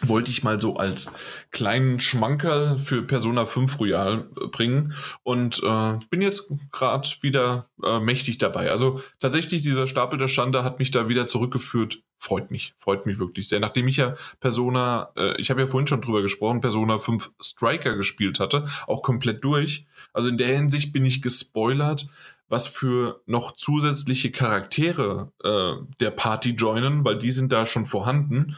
Wollte 0.00 0.30
ich 0.30 0.42
mal 0.42 0.60
so 0.60 0.76
als 0.76 1.12
kleinen 1.50 2.00
Schmankerl 2.00 2.78
für 2.78 3.02
Persona 3.02 3.46
5 3.46 3.78
Royal 3.78 4.28
äh, 4.40 4.46
bringen 4.48 4.94
und 5.22 5.62
äh, 5.62 5.98
bin 6.10 6.22
jetzt 6.22 6.52
gerade 6.72 7.08
wieder 7.20 7.68
äh, 7.84 8.00
mächtig 8.00 8.38
dabei. 8.38 8.70
Also 8.70 9.00
tatsächlich, 9.20 9.62
dieser 9.62 9.86
Stapel 9.86 10.18
der 10.18 10.28
Schande 10.28 10.64
hat 10.64 10.78
mich 10.78 10.90
da 10.90 11.08
wieder 11.08 11.26
zurückgeführt 11.26 12.02
freut 12.22 12.52
mich, 12.52 12.74
freut 12.78 13.04
mich 13.04 13.18
wirklich 13.18 13.48
sehr. 13.48 13.58
Nachdem 13.58 13.88
ich 13.88 13.96
ja 13.96 14.14
Persona, 14.38 15.10
äh, 15.16 15.40
ich 15.40 15.50
habe 15.50 15.62
ja 15.62 15.66
vorhin 15.66 15.88
schon 15.88 16.00
drüber 16.00 16.22
gesprochen, 16.22 16.60
Persona 16.60 17.00
5 17.00 17.32
Striker 17.42 17.96
gespielt 17.96 18.38
hatte, 18.38 18.64
auch 18.86 19.02
komplett 19.02 19.42
durch. 19.42 19.86
Also 20.12 20.28
in 20.28 20.38
der 20.38 20.54
Hinsicht 20.54 20.92
bin 20.92 21.04
ich 21.04 21.20
gespoilert, 21.20 22.06
was 22.48 22.68
für 22.68 23.22
noch 23.26 23.52
zusätzliche 23.52 24.30
Charaktere 24.30 25.32
äh, 25.42 25.84
der 25.98 26.12
Party 26.12 26.50
joinen, 26.50 27.04
weil 27.04 27.18
die 27.18 27.32
sind 27.32 27.50
da 27.50 27.66
schon 27.66 27.86
vorhanden. 27.86 28.56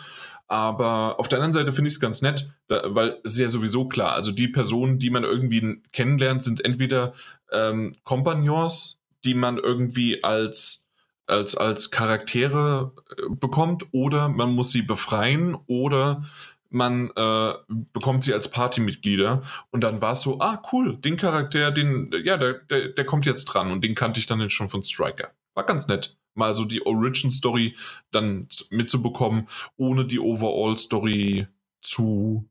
Aber 0.55 1.18
auf 1.18 1.26
der 1.26 1.39
anderen 1.39 1.52
Seite 1.52 1.72
finde 1.72 1.89
ich 1.89 1.94
es 1.94 2.01
ganz 2.01 2.22
nett, 2.22 2.55
da, 2.68 2.81
weil 2.86 3.18
es 3.24 3.32
ist 3.32 3.39
ja 3.40 3.48
sowieso 3.48 3.89
klar, 3.89 4.12
also 4.12 4.31
die 4.31 4.47
Personen, 4.47 5.01
die 5.01 5.10
man 5.10 5.24
irgendwie 5.24 5.82
kennenlernt, 5.90 6.44
sind 6.44 6.64
entweder 6.64 7.12
ähm, 7.51 7.93
Kompagnons, 8.05 9.01
die 9.24 9.35
man 9.35 9.59
irgendwie 9.59 10.22
als 10.22 10.89
als, 11.26 11.56
als 11.56 11.90
Charaktere 11.90 12.93
äh, 13.18 13.35
bekommt 13.35 13.86
oder 13.90 14.28
man 14.28 14.55
muss 14.55 14.70
sie 14.70 14.82
befreien 14.82 15.56
oder 15.66 16.22
man 16.70 17.10
äh, 17.16 17.55
bekommt 17.93 18.22
sie 18.22 18.32
als 18.32 18.48
Partymitglieder 18.48 19.43
und 19.72 19.82
dann 19.82 20.02
war 20.02 20.12
es 20.12 20.20
so, 20.20 20.39
ah 20.39 20.62
cool, 20.72 20.98
den 20.98 21.16
Charakter, 21.16 21.72
den, 21.72 22.12
ja, 22.22 22.36
der, 22.36 22.55
der, 22.55 22.90
der 22.90 23.05
kommt 23.05 23.26
jetzt 23.26 23.47
dran 23.47 23.72
und 23.72 23.82
den 23.82 23.97
kannte 23.97 24.20
ich 24.20 24.26
dann 24.26 24.48
schon 24.51 24.68
von 24.68 24.85
Striker. 24.85 25.32
War 25.55 25.64
ganz 25.64 25.89
nett, 25.89 26.16
mal 26.35 26.55
so 26.55 26.65
die 26.65 26.85
Origin 26.85 27.31
Story 27.31 27.77
dann 28.11 28.48
mitzubekommen, 28.70 29.48
ohne 29.77 30.05
die 30.05 30.20
Overall 30.20 30.78
Story 30.78 31.47
zu 31.82 32.48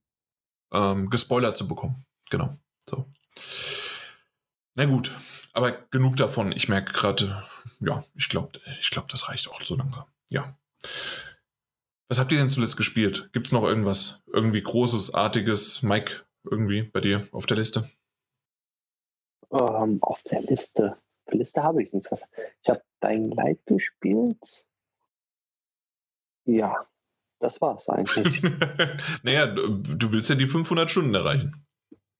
ähm, 0.72 1.10
gespoilert 1.10 1.57
zu 1.57 1.68
bekommen. 1.68 2.05
Genau. 2.30 2.57
So. 2.89 3.05
Na 4.76 4.85
gut, 4.85 5.14
aber 5.53 5.72
genug 5.91 6.18
davon. 6.18 6.51
Ich 6.51 6.68
merke 6.68 6.93
gerade, 6.93 7.43
ja, 7.80 8.03
ich 8.15 8.30
glaube, 8.30 8.60
ich 8.80 8.89
glaub, 8.89 9.07
das 9.10 9.30
reicht 9.30 9.47
auch 9.49 9.61
so 9.64 9.76
langsam. 9.76 10.05
Ja. 10.30 10.57
Was 12.10 12.19
habt 12.19 12.31
ihr 12.31 12.38
denn 12.38 12.49
zuletzt 12.49 12.77
gespielt? 12.77 13.30
Gibt 13.34 13.47
es 13.47 13.53
noch 13.53 13.64
irgendwas, 13.64 14.23
irgendwie 14.27 14.61
Großes, 14.61 15.14
Artiges, 15.14 15.84
Mike, 15.84 16.26
irgendwie 16.43 16.84
bei 16.84 16.99
dir 16.99 17.27
auf 17.31 17.45
der 17.45 17.57
Liste? 17.57 17.89
Um, 19.49 19.60
ähm, 19.60 20.03
auf 20.03 20.22
der 20.23 20.41
Liste. 20.41 20.97
Liste 21.32 21.64
habe 21.64 21.84
ich 21.84 21.94
nichts. 21.94 22.10
Ich 22.62 22.70
habe 22.70 22.82
Dein 23.00 23.32
Light 23.32 23.60
gespielt. 23.66 24.38
Ja, 26.45 26.88
das 27.40 27.60
war 27.60 27.78
es 27.78 27.90
eigentlich. 27.90 28.41
naja, 29.24 29.48
du 29.48 30.12
willst 30.14 30.30
ja 30.30 30.36
die 30.36 30.48
500 30.48 30.90
Stunden 30.90 31.14
erreichen. 31.14 31.66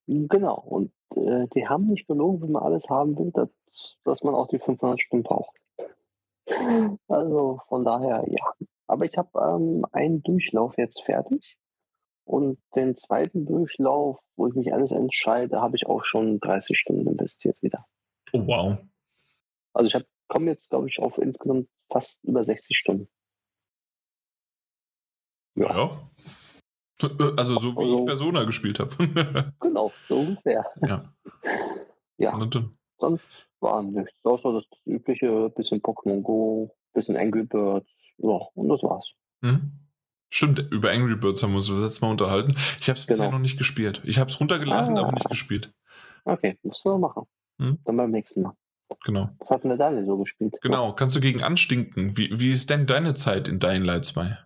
Genau, 0.08 0.60
und 0.60 0.92
äh, 1.16 1.48
die 1.56 1.68
haben 1.68 1.86
nicht 1.86 2.08
gelogen, 2.08 2.42
wenn 2.42 2.52
man 2.52 2.64
alles 2.64 2.84
haben 2.90 3.18
will, 3.18 3.32
dass, 3.32 3.98
dass 4.04 4.24
man 4.24 4.36
auch 4.36 4.48
die 4.50 4.60
500 4.60 5.00
Stunden 5.00 5.24
braucht. 5.24 5.56
Also 7.08 7.62
von 7.70 7.86
daher, 7.86 8.26
ja. 8.28 8.44
Aber 8.88 9.06
ich 9.06 9.18
habe 9.18 9.30
ähm, 9.40 9.86
einen 9.94 10.22
Durchlauf 10.24 10.78
jetzt 10.78 11.02
fertig 11.04 11.58
und 12.26 12.60
den 12.76 12.98
zweiten 12.98 13.46
Durchlauf, 13.46 14.20
wo 14.36 14.48
ich 14.48 14.56
mich 14.56 14.74
alles 14.74 14.92
entscheide, 14.92 15.62
habe 15.62 15.78
ich 15.78 15.88
auch 15.88 16.04
schon 16.04 16.42
30 16.42 16.78
Stunden 16.78 17.08
investiert 17.08 17.56
wieder. 17.62 17.86
Oh, 18.34 18.46
wow. 18.46 18.78
Also 19.74 19.88
ich 19.88 20.06
komme 20.28 20.52
jetzt, 20.52 20.70
glaube 20.70 20.90
ich, 20.90 21.00
auf 21.00 21.18
insgesamt 21.18 21.68
fast 21.92 22.24
über 22.24 22.44
60 22.44 22.78
Stunden. 22.78 23.08
Ja. 25.56 25.76
ja. 25.76 25.92
Äh, 27.02 27.34
also 27.38 27.60
so 27.60 27.76
wie 27.76 27.84
also, 27.84 28.00
ich 28.00 28.06
Persona 28.06 28.44
gespielt 28.46 28.80
habe. 28.80 29.54
genau, 29.60 29.92
so 30.08 30.18
ungefähr. 30.18 30.66
Ja. 30.88 31.14
ja. 32.18 32.50
Sonst 33.00 33.50
war 33.60 33.84
nichts. 33.84 34.14
Außer 34.24 34.54
das 34.54 34.66
übliche 34.86 35.50
bisschen 35.50 35.82
Pokémon 35.82 36.22
Go, 36.22 36.76
bisschen 36.94 37.18
Angry 37.18 37.44
Birds. 37.44 37.90
Ja, 38.18 38.40
und 38.54 38.70
das 38.70 38.82
war's. 38.84 39.14
Mhm. 39.42 39.80
Stimmt, 40.30 40.60
über 40.72 40.92
Angry 40.92 41.16
Birds 41.16 41.44
haben 41.44 41.52
wir 41.52 41.58
uns 41.58 41.68
das 41.68 41.78
letzte 41.78 42.06
Mal 42.06 42.12
unterhalten. 42.12 42.56
Ich 42.80 42.90
habe 42.90 42.98
es 42.98 43.06
genau. 43.06 43.18
bisher 43.18 43.32
noch 43.32 43.40
nicht 43.40 43.58
gespielt. 43.58 44.02
Ich 44.04 44.18
habe 44.18 44.32
es 44.32 44.40
runtergeladen, 44.40 44.98
ah. 44.98 45.02
aber 45.02 45.12
nicht 45.12 45.30
gespielt. 45.30 45.72
Okay, 46.26 46.58
musst 46.64 46.84
du 46.86 46.98
machen. 46.98 47.28
Hm? 47.60 47.78
Dann 47.84 47.98
beim 47.98 48.12
nächsten 48.12 48.42
Mal. 48.42 48.56
Genau. 49.04 49.30
Was 49.40 49.50
hat 49.50 49.64
Daniel 49.64 50.06
so 50.06 50.18
gespielt? 50.18 50.56
Genau, 50.62 50.94
kannst 50.94 51.16
du 51.16 51.20
gegen 51.20 51.44
anstinken. 51.44 52.18
Wie, 52.18 52.30
wie 52.40 52.52
ist 52.52 52.70
denn 52.70 52.88
deine 52.88 53.14
Zeit 53.14 53.48
in 53.48 53.60
Dying 53.60 53.84
Light 53.84 54.06
2? 54.06 54.38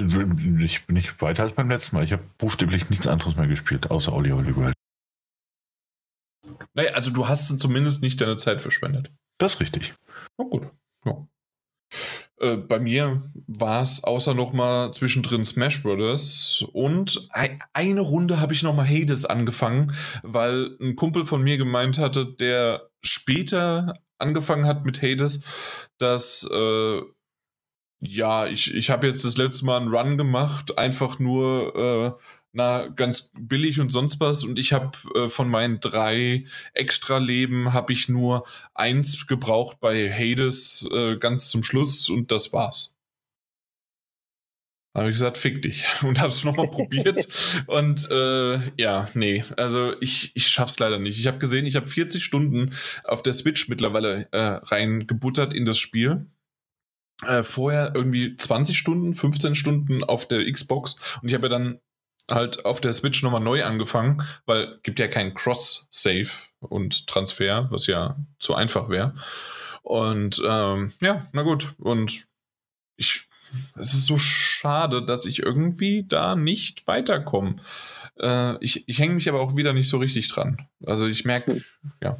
Ich 0.00 0.86
bin 0.86 0.94
nicht 0.94 1.20
weiter 1.20 1.44
als 1.44 1.52
beim 1.52 1.68
letzten 1.68 1.96
Mal. 1.96 2.04
Ich 2.04 2.12
habe 2.12 2.24
buchstäblich 2.38 2.90
nichts 2.90 3.06
anderes 3.06 3.36
mehr 3.36 3.46
gespielt, 3.46 3.90
außer 3.90 4.12
Oli 4.12 4.32
Oli 4.32 4.56
World. 4.56 4.74
Naja, 6.74 6.92
also 6.92 7.10
du 7.10 7.28
hast 7.28 7.46
zumindest 7.58 8.02
nicht 8.02 8.20
deine 8.20 8.36
Zeit 8.36 8.60
verschwendet. 8.60 9.10
Das 9.38 9.54
ist 9.54 9.60
richtig. 9.60 9.94
Na 10.38 10.44
gut. 10.44 10.68
Ja. 11.04 11.26
Äh, 12.42 12.56
bei 12.56 12.80
mir 12.80 13.22
war 13.46 13.82
es 13.82 14.02
außer 14.02 14.34
noch 14.34 14.52
mal 14.52 14.92
zwischendrin 14.92 15.44
Smash 15.44 15.82
Brothers 15.82 16.64
und 16.72 17.28
ein, 17.30 17.62
eine 17.72 18.00
Runde 18.00 18.40
habe 18.40 18.52
ich 18.52 18.64
noch 18.64 18.74
mal 18.74 18.86
Hades 18.86 19.24
angefangen, 19.24 19.94
weil 20.22 20.76
ein 20.80 20.96
Kumpel 20.96 21.24
von 21.24 21.42
mir 21.42 21.56
gemeint 21.56 21.98
hatte, 21.98 22.26
der 22.26 22.88
später 23.00 23.94
angefangen 24.18 24.66
hat 24.66 24.84
mit 24.84 25.02
Hades, 25.02 25.42
dass 25.98 26.48
äh, 26.52 27.00
ja, 28.04 28.46
ich, 28.46 28.74
ich 28.74 28.90
habe 28.90 29.06
jetzt 29.06 29.24
das 29.24 29.36
letzte 29.36 29.64
Mal 29.64 29.80
einen 29.80 29.94
Run 29.94 30.18
gemacht, 30.18 30.76
einfach 30.76 31.20
nur 31.20 32.18
äh, 32.18 32.22
na, 32.52 32.88
ganz 32.88 33.30
billig 33.38 33.80
und 33.80 33.90
sonst 33.90 34.20
was. 34.20 34.44
Und 34.44 34.58
ich 34.58 34.72
habe 34.72 34.90
äh, 35.14 35.28
von 35.28 35.48
meinen 35.48 35.80
drei 35.80 36.46
Extra-Leben 36.74 37.72
habe 37.72 37.92
ich 37.92 38.08
nur 38.08 38.44
eins 38.74 39.26
gebraucht 39.26 39.80
bei 39.80 40.10
Hades 40.10 40.86
äh, 40.92 41.16
ganz 41.16 41.48
zum 41.48 41.62
Schluss 41.62 42.08
und 42.10 42.30
das 42.30 42.52
war's. 42.52 42.94
Habe 44.94 45.08
ich 45.08 45.14
gesagt, 45.14 45.38
fick 45.38 45.62
dich. 45.62 45.84
Und 46.02 46.20
habe 46.20 46.32
es 46.32 46.44
nochmal 46.44 46.68
probiert. 46.68 47.26
Und 47.66 48.10
äh, 48.10 48.60
ja, 48.76 49.08
nee, 49.14 49.42
also 49.56 49.94
ich, 50.00 50.32
ich 50.34 50.48
schaff's 50.48 50.78
leider 50.78 50.98
nicht. 50.98 51.18
Ich 51.18 51.26
habe 51.26 51.38
gesehen, 51.38 51.64
ich 51.64 51.76
habe 51.76 51.88
40 51.88 52.22
Stunden 52.22 52.74
auf 53.04 53.22
der 53.22 53.32
Switch 53.32 53.68
mittlerweile 53.68 54.28
äh, 54.32 54.38
reingebuttert 54.38 55.54
in 55.54 55.64
das 55.64 55.78
Spiel. 55.78 56.26
Äh, 57.26 57.42
vorher 57.42 57.92
irgendwie 57.94 58.36
20 58.36 58.76
Stunden, 58.76 59.14
15 59.14 59.54
Stunden 59.54 60.04
auf 60.04 60.28
der 60.28 60.50
Xbox. 60.50 60.96
Und 61.22 61.28
ich 61.28 61.34
habe 61.34 61.46
ja 61.46 61.50
dann 61.50 61.80
halt 62.30 62.64
auf 62.64 62.80
der 62.80 62.92
Switch 62.92 63.22
nochmal 63.22 63.40
neu 63.40 63.64
angefangen, 63.64 64.22
weil 64.46 64.78
gibt 64.82 64.98
ja 64.98 65.08
keinen 65.08 65.34
Cross-Save 65.34 66.28
und 66.60 67.06
Transfer, 67.06 67.68
was 67.70 67.86
ja 67.86 68.16
zu 68.38 68.54
einfach 68.54 68.88
wäre. 68.88 69.14
Und 69.82 70.40
ähm, 70.46 70.92
ja, 71.00 71.26
na 71.32 71.42
gut. 71.42 71.74
Und 71.78 72.26
ich, 72.96 73.28
es 73.76 73.92
ist 73.94 74.06
so 74.06 74.18
schade, 74.18 75.04
dass 75.04 75.26
ich 75.26 75.40
irgendwie 75.40 76.04
da 76.06 76.36
nicht 76.36 76.86
weiterkomme. 76.86 77.56
Äh, 78.18 78.62
ich 78.64 78.88
ich 78.88 78.98
hänge 78.98 79.14
mich 79.14 79.28
aber 79.28 79.40
auch 79.40 79.56
wieder 79.56 79.72
nicht 79.72 79.88
so 79.88 79.98
richtig 79.98 80.28
dran. 80.28 80.68
Also 80.86 81.06
ich 81.06 81.24
merke, 81.24 81.52
hm. 81.52 81.64
ja. 82.02 82.18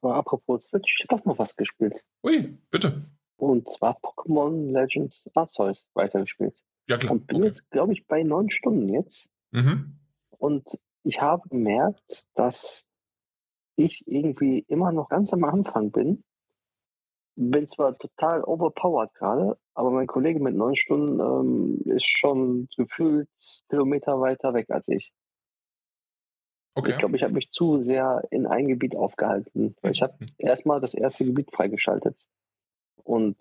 Aber 0.00 0.16
apropos 0.16 0.66
Switch, 0.66 0.96
ich 0.98 1.08
habe 1.08 1.20
auch 1.20 1.24
noch 1.24 1.38
was 1.38 1.56
gespielt. 1.56 2.04
Ui, 2.22 2.58
bitte. 2.70 3.04
Und 3.36 3.68
zwar 3.68 3.98
Pokémon 4.00 4.72
Legends 4.72 5.28
Arceus 5.34 5.86
weitergespielt. 5.94 6.54
Ja, 6.86 6.98
klar. 6.98 7.12
Und 7.12 7.26
bin 7.26 7.38
okay. 7.38 7.46
jetzt, 7.46 7.70
glaube 7.70 7.92
ich, 7.92 8.06
bei 8.06 8.22
neun 8.22 8.50
Stunden 8.50 8.88
jetzt. 8.88 9.30
Mhm. 9.52 9.98
Und 10.38 10.66
ich 11.02 11.20
habe 11.20 11.48
gemerkt, 11.48 12.26
dass 12.34 12.86
ich 13.76 14.04
irgendwie 14.06 14.64
immer 14.68 14.92
noch 14.92 15.08
ganz 15.08 15.32
am 15.32 15.44
Anfang 15.44 15.90
bin. 15.90 16.24
Bin 17.36 17.68
zwar 17.68 17.98
total 17.98 18.44
overpowered 18.44 19.12
gerade, 19.14 19.58
aber 19.74 19.90
mein 19.90 20.06
Kollege 20.06 20.38
mit 20.38 20.54
neun 20.54 20.76
Stunden 20.76 21.18
ähm, 21.18 21.80
ist 21.84 22.06
schon 22.06 22.68
gefühlt 22.76 23.28
Kilometer 23.68 24.20
weiter 24.20 24.54
weg 24.54 24.70
als 24.70 24.86
ich. 24.88 25.12
Okay. 26.76 26.90
Ich 26.90 26.98
glaube, 26.98 27.16
ich 27.16 27.22
habe 27.22 27.34
mich 27.34 27.50
zu 27.50 27.78
sehr 27.78 28.22
in 28.30 28.46
ein 28.46 28.68
Gebiet 28.68 28.96
aufgehalten. 28.96 29.76
Ich 29.82 30.02
habe 30.02 30.14
erstmal 30.38 30.80
das 30.80 30.94
erste 30.94 31.24
Gebiet 31.24 31.50
freigeschaltet. 31.52 32.16
Und 33.02 33.36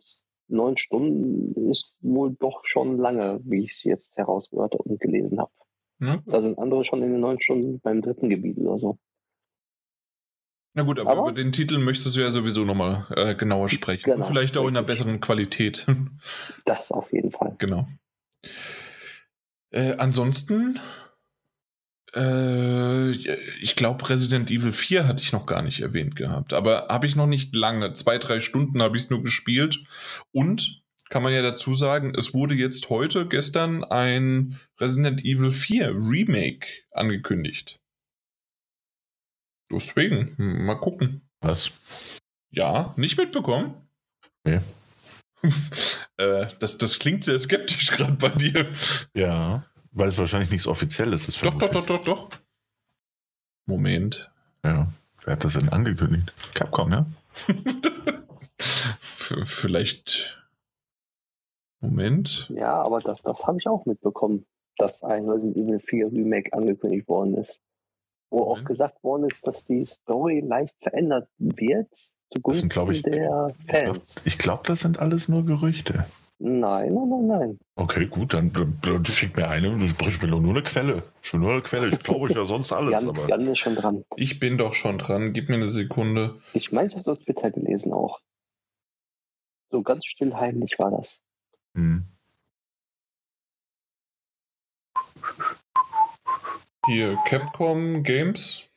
neun 0.48 0.78
Stunden 0.78 1.70
ist 1.70 1.98
wohl 2.02 2.36
doch 2.40 2.62
schon 2.64 2.98
lange, 2.98 3.40
wie 3.44 3.64
ich 3.64 3.74
es 3.74 3.84
jetzt 3.84 4.18
herausgehört 4.18 4.76
und 4.76 5.00
gelesen 5.00 5.40
habe. 5.40 5.52
Ja. 6.00 6.22
Da 6.26 6.42
sind 6.42 6.60
andere 6.60 6.84
schon 6.86 7.02
in 7.02 7.12
den 7.12 7.22
neun 7.22 7.40
Stunden 7.40 7.80
beim 7.80 8.02
dritten 8.02 8.30
Gebiet 8.30 8.58
oder 8.58 8.78
so. 8.78 8.98
Na 10.76 10.84
gut, 10.84 11.00
aber, 11.00 11.12
aber, 11.12 11.22
über 11.22 11.32
den 11.32 11.52
Titel 11.52 11.78
möchtest 11.78 12.16
du 12.16 12.22
ja 12.22 12.30
sowieso 12.30 12.66
nochmal 12.66 13.06
äh, 13.16 13.36
genauer 13.36 13.70
sprechen. 13.70 14.06
Genau, 14.06 14.18
und 14.18 14.24
vielleicht 14.24 14.58
auch 14.58 14.64
in 14.64 14.76
einer 14.76 14.86
besseren 14.86 15.20
Qualität. 15.20 15.86
Das 16.66 16.92
auf 16.92 17.12
jeden 17.12 17.32
Fall. 17.32 17.56
Genau. 17.60 17.88
Äh, 19.70 19.96
ansonsten 19.98 20.80
äh, 22.16 23.12
ich 23.12 23.76
glaube, 23.76 24.08
Resident 24.10 24.52
Evil 24.52 24.74
4 24.74 25.08
hatte 25.08 25.22
ich 25.22 25.32
noch 25.32 25.46
gar 25.46 25.62
nicht 25.62 25.82
erwähnt 25.82 26.16
gehabt. 26.16 26.54
Aber 26.54 26.88
habe 26.90 27.08
ich 27.08 27.16
noch 27.16 27.28
nicht 27.28 27.56
lange. 27.56 27.94
Zwei, 27.94 28.18
drei 28.18 28.40
Stunden 28.40 28.82
habe 28.82 28.96
ich 28.96 29.04
es 29.04 29.10
nur 29.10 29.24
gespielt. 29.24 29.84
Und 30.32 30.84
kann 31.10 31.24
man 31.24 31.34
ja 31.34 31.42
dazu 31.42 31.74
sagen, 31.74 32.14
es 32.18 32.34
wurde 32.34 32.56
jetzt 32.56 32.90
heute, 32.90 33.28
gestern, 33.28 33.84
ein 33.84 34.60
Resident 34.80 35.24
Evil 35.24 35.52
4 35.52 35.90
Remake 35.90 36.68
angekündigt. 36.92 37.80
Deswegen, 39.72 40.36
hm, 40.38 40.66
mal 40.66 40.80
gucken. 40.80 41.22
Was? 41.42 41.72
Ja, 42.52 42.94
nicht 42.98 43.18
mitbekommen? 43.18 43.76
Nee. 44.44 44.60
äh, 46.18 46.48
das, 46.60 46.78
das 46.78 47.00
klingt 47.00 47.24
sehr 47.24 47.40
skeptisch 47.40 47.92
gerade 47.92 48.14
bei 48.14 48.30
dir. 48.30 48.72
Ja. 49.14 49.66
Weil 49.94 50.08
es 50.08 50.18
wahrscheinlich 50.18 50.52
nichts 50.52 50.68
Offizielles 50.68 51.28
ist. 51.28 51.44
Doch, 51.46 51.54
doch, 51.54 51.70
doch, 51.70 51.86
doch, 51.86 52.04
doch. 52.04 52.30
Moment. 53.66 54.32
Ja. 54.64 54.88
Wer 55.24 55.34
hat 55.34 55.44
das 55.44 55.54
denn 55.54 55.70
angekündigt? 55.70 56.34
Capcom, 56.54 56.92
ja? 56.92 57.06
Vielleicht. 59.44 60.44
Moment. 61.80 62.50
Ja, 62.56 62.82
aber 62.82 63.00
das, 63.00 63.22
das 63.22 63.46
habe 63.46 63.58
ich 63.60 63.68
auch 63.68 63.86
mitbekommen, 63.86 64.46
dass 64.78 65.04
ein 65.04 65.30
Resident 65.30 65.58
Evil 65.58 65.80
4 65.80 66.08
Remake 66.12 66.54
angekündigt 66.54 67.08
worden 67.08 67.36
ist. 67.36 67.62
Wo 68.30 68.40
Moment. 68.40 68.60
auch 68.60 68.68
gesagt 68.68 69.04
worden 69.04 69.30
ist, 69.30 69.46
dass 69.46 69.64
die 69.64 69.86
Story 69.86 70.42
leicht 70.42 70.76
verändert 70.82 71.30
wird 71.38 71.90
zugunsten 72.34 72.70
sind, 72.70 72.92
ich, 72.92 73.04
der 73.04 73.48
Fans. 73.68 74.16
Ich 74.26 74.38
glaube, 74.38 74.64
glaub, 74.64 74.64
das 74.66 74.82
sind 74.82 75.00
alles 75.00 75.30
nur 75.30 75.46
Gerüchte. 75.46 76.06
Nein, 76.40 76.94
nein, 76.94 77.10
nein, 77.10 77.28
nein. 77.28 77.60
Okay, 77.76 78.08
gut, 78.08 78.34
dann, 78.34 78.52
dann 78.52 79.06
schick 79.06 79.38
mir 79.38 79.48
eine, 79.48 79.78
du 79.78 79.88
sprichst 79.88 80.22
mir 80.22 80.28
nur 80.28 80.42
eine 80.42 80.64
Quelle. 80.64 81.04
Schon 81.22 81.40
nur 81.42 81.52
eine 81.52 81.62
Quelle. 81.62 81.88
Ich 81.88 82.00
glaube 82.00 82.28
ich 82.28 82.36
ja 82.36 82.44
sonst 82.44 82.74
alles. 82.74 82.92
Jan, 82.92 83.10
aber. 83.10 83.30
Jan 83.30 83.48
ist 83.48 83.60
schon 83.60 83.76
dran. 83.76 84.04
Ich 84.18 84.40
bin 84.40 84.58
doch 84.58 84.74
schon 84.74 84.98
dran. 84.98 85.32
Gib 85.32 85.50
mir 85.50 85.56
eine 85.56 85.70
Sekunde. 85.70 86.42
Ich 86.54 86.72
meine, 86.72 86.88
ich 86.88 86.94
habe 86.94 87.02
es 87.02 87.08
auf 87.08 87.20
Twitter 87.20 87.52
gelesen 87.52 87.94
auch. 87.94 88.20
So 89.72 89.82
ganz 89.82 90.06
still 90.06 90.34
heimlich 90.36 90.78
war 90.78 90.92
das. 90.92 91.22
Hm. 91.76 92.06
Hier, 96.86 97.18
Capcom 97.26 98.04
Games. 98.04 98.68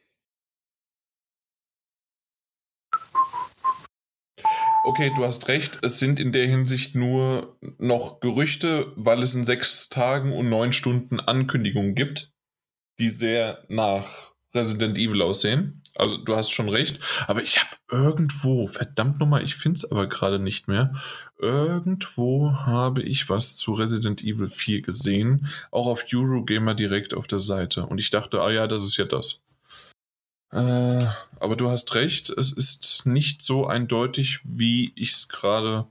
Okay, 4.87 5.13
du 5.15 5.25
hast 5.25 5.49
recht, 5.49 5.81
es 5.83 5.99
sind 5.99 6.21
in 6.21 6.33
der 6.33 6.47
Hinsicht 6.47 6.95
nur 6.95 7.59
noch 7.79 8.21
Gerüchte, 8.21 8.93
weil 8.95 9.23
es 9.23 9.35
in 9.35 9.45
sechs 9.45 9.89
Tagen 9.89 10.33
und 10.33 10.49
neun 10.49 10.73
Stunden 10.73 11.19
Ankündigungen 11.19 11.95
gibt, 11.95 12.33
die 12.99 13.11
sehr 13.11 13.65
nach 13.69 14.33
Resident 14.55 14.97
Evil 14.97 15.23
aussehen. 15.23 15.83
Also 15.97 16.19
du 16.19 16.37
hast 16.37 16.51
schon 16.51 16.69
recht, 16.69 17.01
aber 17.27 17.43
ich 17.43 17.59
habe 17.59 17.71
irgendwo, 17.91 18.69
verdammt 18.69 19.19
nochmal, 19.19 19.43
ich 19.43 19.57
finde 19.57 19.79
es 19.79 19.91
aber 19.91 20.09
gerade 20.09 20.39
nicht 20.39 20.69
mehr, 20.69 20.95
irgendwo 21.39 22.53
habe 22.53 23.03
ich 23.03 23.29
was 23.29 23.57
zu 23.57 23.73
Resident 23.73 24.23
Evil 24.23 24.49
4 24.49 24.83
gesehen, 24.83 25.49
auch 25.71 25.87
auf 25.87 26.05
Eurogamer 26.13 26.75
direkt 26.75 27.13
auf 27.13 27.27
der 27.27 27.41
Seite. 27.41 27.87
Und 27.87 27.99
ich 27.99 28.11
dachte, 28.11 28.41
ah 28.41 28.51
ja, 28.51 28.67
das 28.67 28.85
ist 28.85 28.97
ja 28.99 29.05
das. 29.05 29.43
Äh, 30.53 31.07
aber 31.39 31.57
du 31.57 31.71
hast 31.71 31.95
recht, 31.95 32.31
es 32.31 32.53
ist 32.53 33.05
nicht 33.07 33.43
so 33.43 33.67
eindeutig, 33.67 34.41
wie 34.45 34.93
ich 34.95 35.13
es 35.13 35.29
gerade. 35.29 35.87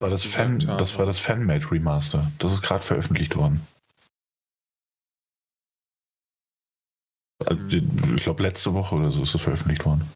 War 0.00 0.10
das, 0.10 0.24
Fan, 0.24 0.58
das 0.58 0.98
war 0.98 1.06
das 1.06 1.20
Fanmade 1.20 1.70
Remaster. 1.70 2.30
Das 2.38 2.52
ist 2.52 2.62
gerade 2.62 2.84
veröffentlicht 2.84 3.36
worden. 3.36 3.66
Hm. 7.48 8.16
Ich 8.16 8.24
glaube, 8.24 8.42
letzte 8.42 8.74
Woche 8.74 8.94
oder 8.94 9.10
so 9.10 9.22
ist 9.22 9.34
das 9.34 9.42
veröffentlicht 9.42 9.84
worden. 9.84 10.10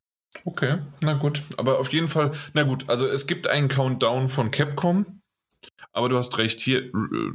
Okay, 0.44 0.78
na 1.00 1.14
gut. 1.14 1.44
Aber 1.56 1.78
auf 1.78 1.92
jeden 1.92 2.08
Fall, 2.08 2.32
na 2.52 2.62
gut, 2.64 2.88
also 2.88 3.06
es 3.06 3.26
gibt 3.26 3.48
einen 3.48 3.68
Countdown 3.68 4.28
von 4.28 4.50
Capcom, 4.50 5.20
aber 5.92 6.08
du 6.08 6.16
hast 6.16 6.36
recht, 6.38 6.60
hier. 6.60 6.84
Äh, 6.84 7.32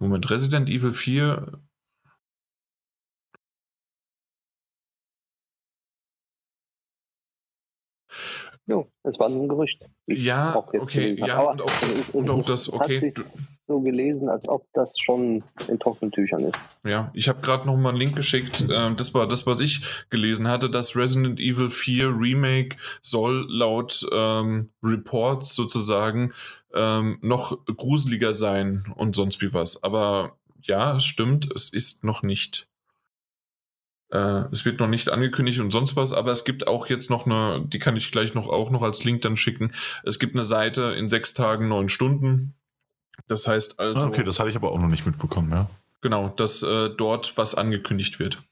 Moment, 0.00 0.28
Resident 0.30 0.68
Evil 0.68 0.92
4 0.92 1.60
Jo, 8.66 8.90
es 9.02 9.18
war 9.18 9.28
nur 9.28 9.42
ein 9.42 9.48
Gerücht. 9.48 9.84
Ja, 10.06 10.56
okay, 10.56 11.14
ja, 11.18 11.40
und 11.40 11.60
auch, 11.60 12.14
und 12.14 12.30
auch 12.30 12.46
das, 12.46 12.72
okay. 12.72 13.12
So 13.66 13.80
gelesen, 13.80 14.28
als 14.28 14.46
ob 14.46 14.66
das 14.74 14.92
schon 14.98 15.42
in 15.68 15.78
trockenen 15.78 16.12
Tüchern 16.12 16.44
ist. 16.44 16.58
Ja, 16.84 17.10
ich 17.14 17.28
habe 17.28 17.40
gerade 17.40 17.66
noch 17.66 17.76
mal 17.76 17.90
einen 17.90 17.98
Link 17.98 18.14
geschickt. 18.14 18.66
Ähm, 18.70 18.96
das 18.96 19.14
war 19.14 19.26
das, 19.26 19.46
was 19.46 19.60
ich 19.60 19.80
gelesen 20.10 20.48
hatte. 20.48 20.68
Das 20.68 20.96
Resident 20.96 21.40
Evil 21.40 21.70
4 21.70 22.08
Remake 22.08 22.76
soll 23.00 23.46
laut 23.48 24.06
ähm, 24.12 24.68
Reports 24.82 25.54
sozusagen 25.54 26.34
ähm, 26.74 27.18
noch 27.22 27.64
gruseliger 27.66 28.34
sein 28.34 28.84
und 28.96 29.14
sonst 29.14 29.40
wie 29.40 29.54
was. 29.54 29.82
Aber 29.82 30.36
ja, 30.62 30.96
es 30.96 31.04
stimmt, 31.04 31.50
es 31.54 31.72
ist 31.72 32.04
noch 32.04 32.22
nicht. 32.22 32.68
Äh, 34.10 34.44
es 34.52 34.64
wird 34.64 34.80
noch 34.80 34.88
nicht 34.88 35.10
angekündigt 35.10 35.60
und 35.60 35.70
sonst 35.70 35.96
was, 35.96 36.12
aber 36.12 36.30
es 36.30 36.44
gibt 36.44 36.66
auch 36.66 36.86
jetzt 36.86 37.10
noch 37.10 37.26
eine, 37.26 37.64
die 37.66 37.78
kann 37.78 37.96
ich 37.96 38.12
gleich 38.12 38.34
noch 38.34 38.48
auch 38.48 38.70
noch 38.70 38.82
als 38.82 39.04
Link 39.04 39.22
dann 39.22 39.36
schicken. 39.36 39.72
Es 40.04 40.18
gibt 40.18 40.34
eine 40.34 40.44
Seite 40.44 40.94
in 40.98 41.08
sechs 41.08 41.34
Tagen, 41.34 41.68
neun 41.68 41.88
Stunden. 41.88 42.54
Das 43.28 43.46
heißt 43.46 43.80
also. 43.80 44.00
Ah, 44.00 44.06
okay, 44.06 44.24
das 44.24 44.38
hatte 44.38 44.50
ich 44.50 44.56
aber 44.56 44.72
auch 44.72 44.78
noch 44.78 44.88
nicht 44.88 45.06
mitbekommen, 45.06 45.50
ja. 45.50 45.68
Genau, 46.00 46.28
dass 46.28 46.62
äh, 46.62 46.90
dort 46.90 47.36
was 47.38 47.54
angekündigt 47.54 48.18
wird. 48.18 48.42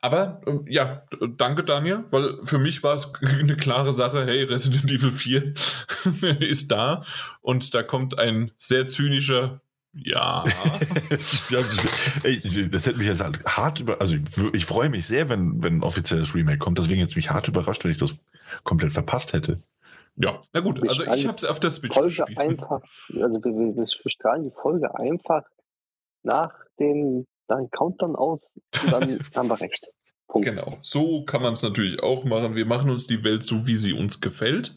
Aber 0.00 0.40
äh, 0.46 0.72
ja, 0.72 1.02
danke 1.36 1.64
Daniel, 1.64 2.04
weil 2.10 2.38
für 2.44 2.58
mich 2.58 2.82
war 2.82 2.94
es 2.94 3.12
eine 3.22 3.56
klare 3.56 3.92
Sache, 3.92 4.24
hey, 4.24 4.44
Resident 4.44 4.90
Evil 4.90 5.12
4 5.12 5.54
ist 6.40 6.70
da 6.70 7.04
und 7.40 7.74
da 7.74 7.82
kommt 7.82 8.18
ein 8.18 8.52
sehr 8.56 8.86
zynischer 8.86 9.60
ja. 9.94 10.44
das 11.10 11.50
hätte 11.50 12.98
mich 12.98 13.06
jetzt 13.06 13.22
halt 13.22 13.44
hart 13.44 13.80
über. 13.80 14.00
Also, 14.00 14.16
ich, 14.16 14.54
ich 14.54 14.66
freue 14.66 14.88
mich 14.88 15.06
sehr, 15.06 15.28
wenn, 15.28 15.62
wenn 15.62 15.78
ein 15.78 15.82
offizielles 15.82 16.34
Remake 16.34 16.58
kommt. 16.58 16.78
Deswegen 16.78 17.00
jetzt 17.00 17.16
mich 17.16 17.30
hart 17.30 17.48
überrascht, 17.48 17.84
wenn 17.84 17.90
ich 17.90 17.98
das 17.98 18.16
komplett 18.64 18.92
verpasst 18.92 19.32
hätte. 19.32 19.60
Ja, 20.16 20.40
na 20.52 20.60
gut. 20.60 20.86
Also, 20.88 21.04
ich 21.04 21.26
habe 21.26 21.36
es 21.36 21.44
auf 21.44 21.60
der 21.60 21.70
Switch 21.70 21.94
Folge 21.94 22.08
gespielt. 22.08 22.38
Einfach, 22.38 22.82
also, 23.20 23.42
wir, 23.44 23.76
wir 23.76 23.86
strahlen 24.06 24.44
die 24.44 24.52
Folge 24.60 24.94
einfach 24.98 25.42
nach 26.22 26.52
dem 26.80 27.26
dann 27.46 27.70
Countdown 27.70 28.16
aus 28.16 28.50
und 28.82 28.92
dann 28.92 29.20
haben 29.34 29.48
wir 29.48 29.60
recht. 29.60 29.86
Punkt. 30.26 30.48
Genau, 30.48 30.78
so 30.80 31.24
kann 31.24 31.42
man 31.42 31.52
es 31.52 31.62
natürlich 31.62 32.02
auch 32.02 32.24
machen. 32.24 32.54
Wir 32.54 32.66
machen 32.66 32.90
uns 32.90 33.06
die 33.06 33.22
Welt 33.24 33.44
so, 33.44 33.66
wie 33.66 33.74
sie 33.74 33.92
uns 33.92 34.20
gefällt. 34.20 34.74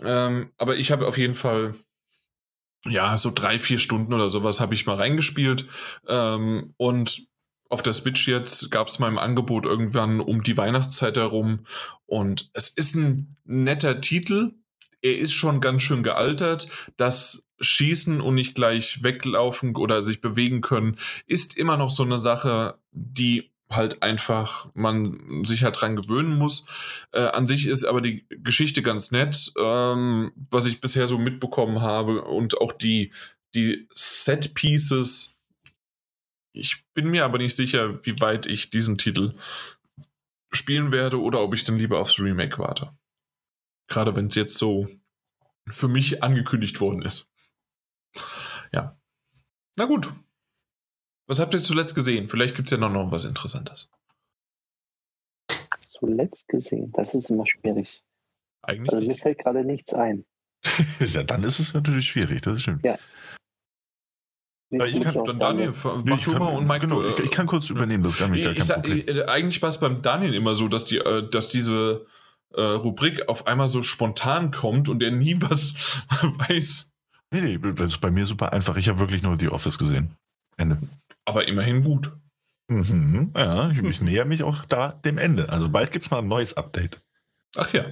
Ähm, 0.00 0.52
aber 0.58 0.76
ich 0.76 0.92
habe 0.92 1.06
auf 1.06 1.16
jeden 1.16 1.34
Fall, 1.34 1.74
ja, 2.84 3.16
so 3.18 3.30
drei, 3.32 3.58
vier 3.58 3.78
Stunden 3.78 4.12
oder 4.12 4.28
sowas 4.28 4.60
habe 4.60 4.74
ich 4.74 4.86
mal 4.86 4.96
reingespielt. 4.96 5.66
Ähm, 6.06 6.74
und 6.76 7.26
auf 7.68 7.82
der 7.82 7.92
Switch 7.92 8.28
jetzt 8.28 8.70
gab 8.70 8.88
es 8.88 8.98
mal 8.98 9.08
im 9.08 9.18
Angebot 9.18 9.64
irgendwann 9.64 10.20
um 10.20 10.42
die 10.42 10.56
Weihnachtszeit 10.56 11.16
herum. 11.16 11.66
Und 12.06 12.50
es 12.52 12.68
ist 12.68 12.94
ein 12.94 13.34
netter 13.44 14.00
Titel. 14.00 14.52
Er 15.00 15.18
ist 15.18 15.32
schon 15.32 15.60
ganz 15.60 15.82
schön 15.82 16.02
gealtert. 16.02 16.68
Das 16.96 17.48
schießen 17.62 18.20
und 18.20 18.34
nicht 18.34 18.54
gleich 18.54 19.02
weglaufen 19.02 19.76
oder 19.76 20.02
sich 20.02 20.20
bewegen 20.20 20.60
können, 20.60 20.96
ist 21.26 21.56
immer 21.56 21.76
noch 21.76 21.90
so 21.90 22.02
eine 22.02 22.16
Sache, 22.16 22.78
die 22.90 23.51
halt 23.76 24.02
einfach 24.02 24.70
man 24.74 25.44
sich 25.44 25.64
halt 25.64 25.80
dran 25.80 25.96
gewöhnen 25.96 26.38
muss. 26.38 26.66
Äh, 27.12 27.22
an 27.22 27.46
sich 27.46 27.66
ist 27.66 27.84
aber 27.84 28.00
die 28.00 28.26
Geschichte 28.28 28.82
ganz 28.82 29.10
nett, 29.10 29.52
ähm, 29.58 30.32
was 30.50 30.66
ich 30.66 30.80
bisher 30.80 31.06
so 31.06 31.18
mitbekommen 31.18 31.80
habe 31.80 32.22
und 32.22 32.60
auch 32.60 32.72
die, 32.72 33.12
die 33.54 33.88
Set 33.94 34.54
Pieces. 34.54 35.42
Ich 36.54 36.84
bin 36.94 37.08
mir 37.08 37.24
aber 37.24 37.38
nicht 37.38 37.56
sicher, 37.56 38.04
wie 38.04 38.20
weit 38.20 38.46
ich 38.46 38.70
diesen 38.70 38.98
Titel 38.98 39.34
spielen 40.52 40.92
werde 40.92 41.20
oder 41.20 41.40
ob 41.40 41.54
ich 41.54 41.64
dann 41.64 41.78
lieber 41.78 41.98
aufs 41.98 42.18
Remake 42.18 42.58
warte. 42.58 42.96
Gerade 43.88 44.14
wenn 44.16 44.26
es 44.26 44.34
jetzt 44.34 44.58
so 44.58 44.88
für 45.68 45.88
mich 45.88 46.22
angekündigt 46.22 46.80
worden 46.80 47.02
ist. 47.02 47.30
Ja. 48.72 48.98
Na 49.76 49.86
gut. 49.86 50.12
Was 51.32 51.40
habt 51.40 51.54
ihr 51.54 51.62
zuletzt 51.62 51.94
gesehen? 51.94 52.28
Vielleicht 52.28 52.54
gibt 52.54 52.68
es 52.68 52.72
ja 52.72 52.76
noch, 52.76 52.92
noch 52.92 53.10
was 53.10 53.24
Interessantes. 53.24 53.88
Zuletzt 55.98 56.46
gesehen? 56.46 56.92
Das 56.92 57.14
ist 57.14 57.30
immer 57.30 57.46
schwierig. 57.46 58.02
Eigentlich. 58.60 58.92
Also 58.92 59.06
mir 59.06 59.16
fällt 59.16 59.38
gerade 59.38 59.64
nichts 59.64 59.94
ein. 59.94 60.26
ja, 61.00 61.22
dann 61.22 61.42
ist 61.42 61.58
es 61.58 61.72
natürlich 61.72 62.06
schwierig, 62.06 62.42
das 62.42 62.60
stimmt. 62.60 62.84
Ja. 62.84 62.98
Ja, 64.72 64.84
ich 64.84 65.00
kann, 65.00 65.24
dann 65.24 65.38
Daniel, 65.38 65.72
mach 66.04 66.18
ich, 66.18 66.24
kann, 66.26 66.42
und 66.42 66.66
Mike, 66.66 66.80
genau, 66.80 67.02
ich, 67.02 67.18
ich, 67.18 67.30
kann 67.30 67.46
kurz 67.46 67.70
übernehmen, 67.70 68.02
das 68.02 68.18
gar 68.18 68.28
nicht. 68.28 68.44
Ich, 68.44 68.64
sag, 68.64 68.86
äh, 68.86 69.24
eigentlich 69.24 69.62
war 69.62 69.70
es 69.70 69.80
beim 69.80 70.02
Daniel 70.02 70.34
immer 70.34 70.54
so, 70.54 70.68
dass, 70.68 70.84
die, 70.84 70.98
äh, 70.98 71.26
dass 71.30 71.48
diese 71.48 72.04
äh, 72.52 72.60
Rubrik 72.60 73.30
auf 73.30 73.46
einmal 73.46 73.68
so 73.68 73.80
spontan 73.80 74.50
kommt 74.50 74.90
und 74.90 75.02
er 75.02 75.12
nie 75.12 75.36
was 75.40 76.04
weiß. 76.20 76.92
Nee, 77.32 77.40
nee, 77.40 77.72
das 77.72 77.92
ist 77.92 78.00
bei 78.02 78.10
mir 78.10 78.26
super 78.26 78.52
einfach. 78.52 78.76
Ich 78.76 78.90
habe 78.90 78.98
wirklich 78.98 79.22
nur 79.22 79.38
The 79.38 79.48
Office 79.48 79.78
gesehen. 79.78 80.14
Ende. 80.58 80.78
Aber 81.24 81.46
immerhin 81.48 81.82
gut. 81.82 82.12
Mhm, 82.68 83.32
ja, 83.36 83.70
ich, 83.70 83.82
ich 83.82 84.00
näher 84.02 84.24
mich 84.24 84.42
auch 84.42 84.64
da 84.64 84.92
dem 84.92 85.18
Ende. 85.18 85.48
Also 85.48 85.68
bald 85.68 85.92
gibt 85.92 86.04
es 86.04 86.10
mal 86.10 86.18
ein 86.18 86.28
neues 86.28 86.56
Update. 86.56 87.02
Ach 87.56 87.72
ja. 87.72 87.84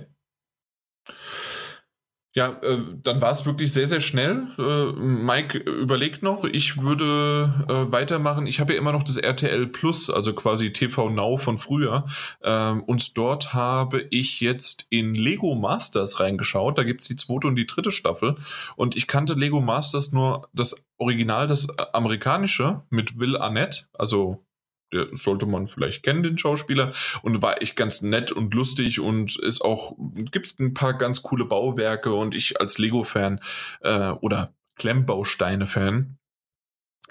Ja, 2.32 2.60
äh, 2.62 2.78
dann 3.02 3.20
war 3.20 3.32
es 3.32 3.44
wirklich 3.44 3.72
sehr, 3.72 3.88
sehr 3.88 4.00
schnell. 4.00 4.46
Äh, 4.56 4.92
Mike 4.92 5.58
überlegt 5.58 6.22
noch, 6.22 6.44
ich 6.44 6.80
würde 6.80 7.52
äh, 7.68 7.90
weitermachen. 7.90 8.46
Ich 8.46 8.60
habe 8.60 8.72
ja 8.72 8.78
immer 8.78 8.92
noch 8.92 9.02
das 9.02 9.16
RTL 9.16 9.66
Plus, 9.66 10.10
also 10.10 10.32
quasi 10.32 10.72
TV 10.72 11.10
Now 11.10 11.38
von 11.38 11.58
früher. 11.58 12.06
Ähm, 12.44 12.84
und 12.84 13.18
dort 13.18 13.52
habe 13.52 14.06
ich 14.10 14.40
jetzt 14.40 14.86
in 14.90 15.16
Lego 15.16 15.56
Masters 15.56 16.20
reingeschaut. 16.20 16.78
Da 16.78 16.84
gibt 16.84 17.00
es 17.00 17.08
die 17.08 17.16
zweite 17.16 17.48
und 17.48 17.56
die 17.56 17.66
dritte 17.66 17.90
Staffel. 17.90 18.36
Und 18.76 18.96
ich 18.96 19.08
kannte 19.08 19.34
Lego 19.34 19.60
Masters 19.60 20.12
nur 20.12 20.48
das 20.52 20.86
Original, 20.98 21.48
das 21.48 21.68
amerikanische 21.92 22.82
mit 22.90 23.18
Will 23.18 23.36
Arnett, 23.36 23.88
also 23.98 24.44
der 24.92 25.08
sollte 25.12 25.46
man 25.46 25.66
vielleicht 25.66 26.02
kennen, 26.02 26.22
den 26.22 26.38
Schauspieler. 26.38 26.92
Und 27.22 27.42
war 27.42 27.62
echt 27.62 27.76
ganz 27.76 28.02
nett 28.02 28.32
und 28.32 28.54
lustig 28.54 29.00
und 29.00 29.38
ist 29.38 29.62
auch, 29.62 29.96
gibt 29.98 30.58
ein 30.60 30.74
paar 30.74 30.94
ganz 30.94 31.22
coole 31.22 31.44
Bauwerke 31.44 32.12
und 32.12 32.34
ich 32.34 32.60
als 32.60 32.78
Lego-Fan 32.78 33.40
äh, 33.80 34.10
oder 34.10 34.54
Klemmbausteine-Fan 34.76 36.16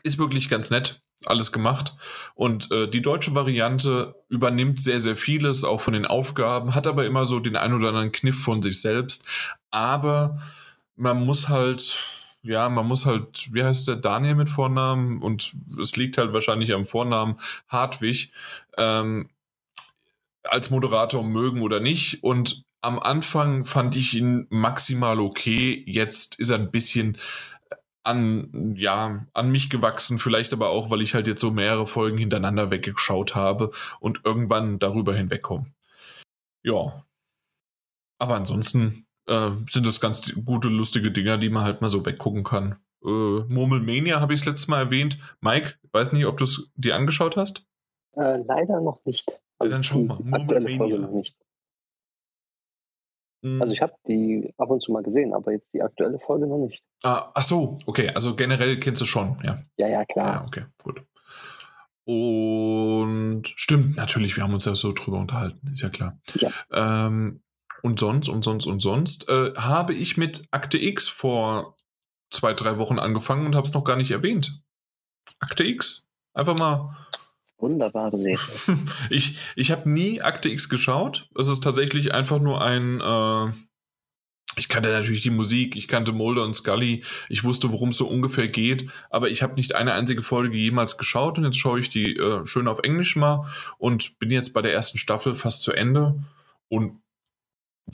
ist 0.03 0.17
wirklich 0.17 0.49
ganz 0.49 0.69
nett 0.71 1.01
alles 1.25 1.51
gemacht. 1.51 1.95
Und 2.35 2.71
äh, 2.71 2.89
die 2.89 3.01
deutsche 3.01 3.35
Variante 3.35 4.15
übernimmt 4.29 4.79
sehr, 4.79 4.99
sehr 4.99 5.15
vieles, 5.15 5.63
auch 5.63 5.81
von 5.81 5.93
den 5.93 6.05
Aufgaben, 6.05 6.75
hat 6.75 6.87
aber 6.87 7.05
immer 7.05 7.25
so 7.25 7.39
den 7.39 7.55
ein 7.55 7.73
oder 7.73 7.89
anderen 7.89 8.11
Kniff 8.11 8.41
von 8.41 8.61
sich 8.61 8.81
selbst. 8.81 9.27
Aber 9.69 10.41
man 10.95 11.25
muss 11.25 11.49
halt 11.49 11.99
ja, 12.41 12.69
man 12.69 12.87
muss 12.87 13.05
halt, 13.05 13.53
wie 13.53 13.63
heißt 13.63 13.87
der 13.87 13.97
Daniel 13.97 14.35
mit 14.35 14.49
Vornamen? 14.49 15.21
Und 15.21 15.55
es 15.81 15.95
liegt 15.95 16.17
halt 16.17 16.33
wahrscheinlich 16.33 16.73
am 16.73 16.85
Vornamen 16.85 17.37
Hartwig, 17.67 18.31
ähm, 18.77 19.29
als 20.43 20.69
Moderator 20.69 21.23
mögen 21.23 21.61
oder 21.61 21.79
nicht. 21.79 22.23
Und 22.23 22.63
am 22.81 22.97
Anfang 22.99 23.65
fand 23.65 23.95
ich 23.95 24.13
ihn 24.13 24.47
maximal 24.49 25.19
okay. 25.19 25.83
Jetzt 25.85 26.39
ist 26.39 26.49
er 26.49 26.57
ein 26.57 26.71
bisschen 26.71 27.17
an, 28.03 28.75
ja, 28.77 29.25
an 29.33 29.51
mich 29.51 29.69
gewachsen, 29.69 30.17
vielleicht 30.19 30.53
aber 30.53 30.69
auch, 30.69 30.89
weil 30.89 31.01
ich 31.01 31.13
halt 31.13 31.27
jetzt 31.27 31.41
so 31.41 31.51
mehrere 31.51 31.87
Folgen 31.87 32.17
hintereinander 32.17 32.71
weggeschaut 32.71 33.35
habe 33.35 33.71
und 33.99 34.21
irgendwann 34.23 34.79
darüber 34.79 35.13
hinwegkomme. 35.13 35.67
Ja. 36.63 37.05
Aber 38.17 38.35
ansonsten 38.35 39.05
äh, 39.29 39.51
sind 39.67 39.85
das 39.85 40.01
ganz 40.01 40.33
gute, 40.43 40.67
lustige 40.67 41.11
Dinger, 41.11 41.37
die 41.37 41.49
man 41.49 41.63
halt 41.63 41.81
mal 41.81 41.89
so 41.89 42.05
weggucken 42.05 42.43
kann. 42.43 42.77
Äh, 43.03 43.07
Murmelmania 43.47 44.19
habe 44.19 44.33
ich 44.33 44.41
das 44.41 44.47
letzte 44.47 44.71
Mal 44.71 44.85
erwähnt. 44.85 45.17
Mike, 45.41 45.75
weiß 45.91 46.13
nicht, 46.13 46.25
ob 46.25 46.37
du 46.37 46.43
es 46.43 46.71
dir 46.75 46.95
angeschaut 46.95 47.37
hast? 47.37 47.65
Äh, 48.15 48.37
leider 48.45 48.81
noch 48.81 49.03
nicht. 49.05 49.25
Also 49.59 49.71
dann 49.71 49.83
schau 49.83 49.99
mal. 49.99 50.19
Murmelmania. 50.21 50.97
Noch 50.97 51.11
nicht. 51.11 51.35
Hm. 53.43 53.61
Also 53.61 53.73
ich 53.73 53.81
habe 53.81 53.93
die 54.07 54.53
ab 54.57 54.69
und 54.69 54.81
zu 54.81 54.91
mal 54.91 55.03
gesehen, 55.03 55.33
aber 55.33 55.53
jetzt 55.53 55.67
die 55.73 55.81
aktuelle 55.81 56.19
Folge 56.19 56.47
noch 56.47 56.57
nicht. 56.57 56.83
Ah, 57.03 57.31
ach 57.33 57.43
so, 57.43 57.77
okay. 57.85 58.09
Also 58.09 58.35
generell 58.35 58.79
kennst 58.79 58.99
du 58.99 59.05
schon, 59.05 59.39
ja. 59.43 59.63
Ja, 59.77 59.87
ja, 59.87 60.05
klar. 60.05 60.33
Ja, 60.33 60.45
okay, 60.45 60.65
gut. 60.83 61.01
Und 62.05 63.43
stimmt, 63.55 63.95
natürlich, 63.95 64.35
wir 64.35 64.43
haben 64.43 64.53
uns 64.53 64.65
ja 64.65 64.75
so 64.75 64.91
drüber 64.93 65.19
unterhalten, 65.19 65.69
ist 65.71 65.83
ja 65.83 65.89
klar. 65.89 66.19
Ja. 66.39 66.49
Ähm, 66.71 67.43
und 67.81 67.99
sonst 67.99 68.29
und 68.29 68.43
sonst 68.43 68.65
und 68.65 68.79
sonst 68.79 69.27
äh, 69.29 69.53
habe 69.55 69.93
ich 69.93 70.17
mit 70.17 70.43
Akte 70.51 70.77
X 70.77 71.07
vor 71.07 71.75
zwei, 72.31 72.53
drei 72.53 72.77
Wochen 72.77 72.99
angefangen 72.99 73.45
und 73.45 73.55
habe 73.55 73.67
es 73.67 73.73
noch 73.73 73.83
gar 73.83 73.95
nicht 73.95 74.11
erwähnt. 74.11 74.61
Akte 75.39 75.63
X. 75.63 76.07
Einfach 76.33 76.57
mal. 76.57 76.95
Wunderbare 77.57 78.17
Serie. 78.17 78.39
ich 79.09 79.39
ich 79.55 79.71
habe 79.71 79.89
nie 79.89 80.21
Akte 80.21 80.49
X 80.49 80.69
geschaut. 80.69 81.27
Es 81.37 81.47
ist 81.47 81.63
tatsächlich 81.63 82.13
einfach 82.13 82.39
nur 82.39 82.61
ein. 82.61 83.01
Äh, 83.01 83.53
ich 84.55 84.67
kannte 84.67 84.89
natürlich 84.89 85.21
die 85.21 85.29
Musik, 85.29 85.75
ich 85.75 85.87
kannte 85.87 86.11
Mulder 86.11 86.43
und 86.43 86.55
Scully, 86.55 87.03
ich 87.29 87.43
wusste, 87.43 87.71
worum 87.71 87.89
es 87.89 87.97
so 87.97 88.07
ungefähr 88.07 88.47
geht, 88.47 88.89
aber 89.09 89.29
ich 89.29 89.43
habe 89.43 89.53
nicht 89.53 89.75
eine 89.75 89.93
einzige 89.93 90.23
Folge 90.23 90.57
jemals 90.57 90.97
geschaut 90.97 91.37
und 91.37 91.45
jetzt 91.45 91.59
schaue 91.59 91.79
ich 91.79 91.89
die 91.89 92.15
äh, 92.15 92.45
schön 92.45 92.67
auf 92.67 92.79
Englisch 92.79 93.15
mal 93.15 93.45
und 93.77 94.17
bin 94.17 94.31
jetzt 94.31 94.53
bei 94.53 94.61
der 94.61 94.73
ersten 94.73 94.97
Staffel 94.97 95.35
fast 95.35 95.61
zu 95.61 95.71
Ende 95.71 96.23
und 96.67 96.99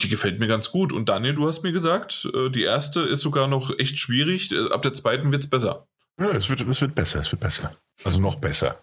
die 0.02 0.08
gefällt 0.08 0.38
mir 0.38 0.46
ganz 0.46 0.70
gut. 0.70 0.92
Und 0.92 1.08
Daniel, 1.08 1.34
du 1.34 1.46
hast 1.46 1.62
mir 1.62 1.72
gesagt, 1.72 2.28
äh, 2.34 2.50
die 2.50 2.62
erste 2.62 3.00
ist 3.00 3.20
sogar 3.20 3.46
noch 3.48 3.76
echt 3.78 3.98
schwierig. 3.98 4.52
Äh, 4.52 4.70
ab 4.70 4.82
der 4.82 4.92
zweiten 4.92 5.32
wird 5.32 5.44
es 5.44 5.50
besser. 5.50 5.86
Ja, 6.18 6.30
es 6.30 6.48
wird, 6.48 6.60
es 6.62 6.80
wird 6.80 6.94
besser, 6.94 7.20
es 7.20 7.30
wird 7.30 7.40
besser. 7.40 7.76
Also 8.04 8.20
noch 8.20 8.36
besser. 8.36 8.78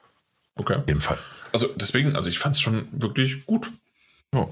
Okay. 0.56 0.82
Im 0.86 1.02
Fall. 1.02 1.18
Also 1.52 1.68
deswegen, 1.76 2.16
also 2.16 2.30
ich 2.30 2.40
fand 2.40 2.56
es 2.56 2.62
schon 2.62 2.88
wirklich 2.92 3.46
gut. 3.46 3.72
Ja. 4.34 4.48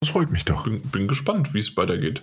Das 0.00 0.10
freut 0.10 0.30
mich 0.30 0.44
doch. 0.44 0.64
Bin, 0.64 0.80
bin 0.82 1.08
gespannt, 1.08 1.54
wie 1.54 1.60
es 1.60 1.76
weitergeht. 1.76 2.22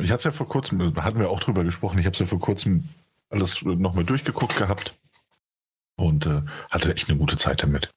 Ich 0.00 0.10
hatte 0.10 0.20
es 0.20 0.24
ja 0.24 0.30
vor 0.30 0.48
kurzem, 0.48 0.96
hatten 1.02 1.18
wir 1.18 1.28
auch 1.28 1.40
drüber 1.40 1.62
gesprochen, 1.62 1.98
ich 1.98 2.06
habe 2.06 2.14
es 2.14 2.18
ja 2.18 2.24
vor 2.24 2.40
kurzem 2.40 2.88
alles 3.28 3.60
nochmal 3.62 4.04
durchgeguckt 4.04 4.56
gehabt 4.56 4.94
und 5.96 6.26
äh, 6.26 6.42
hatte 6.70 6.94
echt 6.94 7.10
eine 7.10 7.18
gute 7.18 7.36
Zeit 7.36 7.62
damit. 7.62 7.90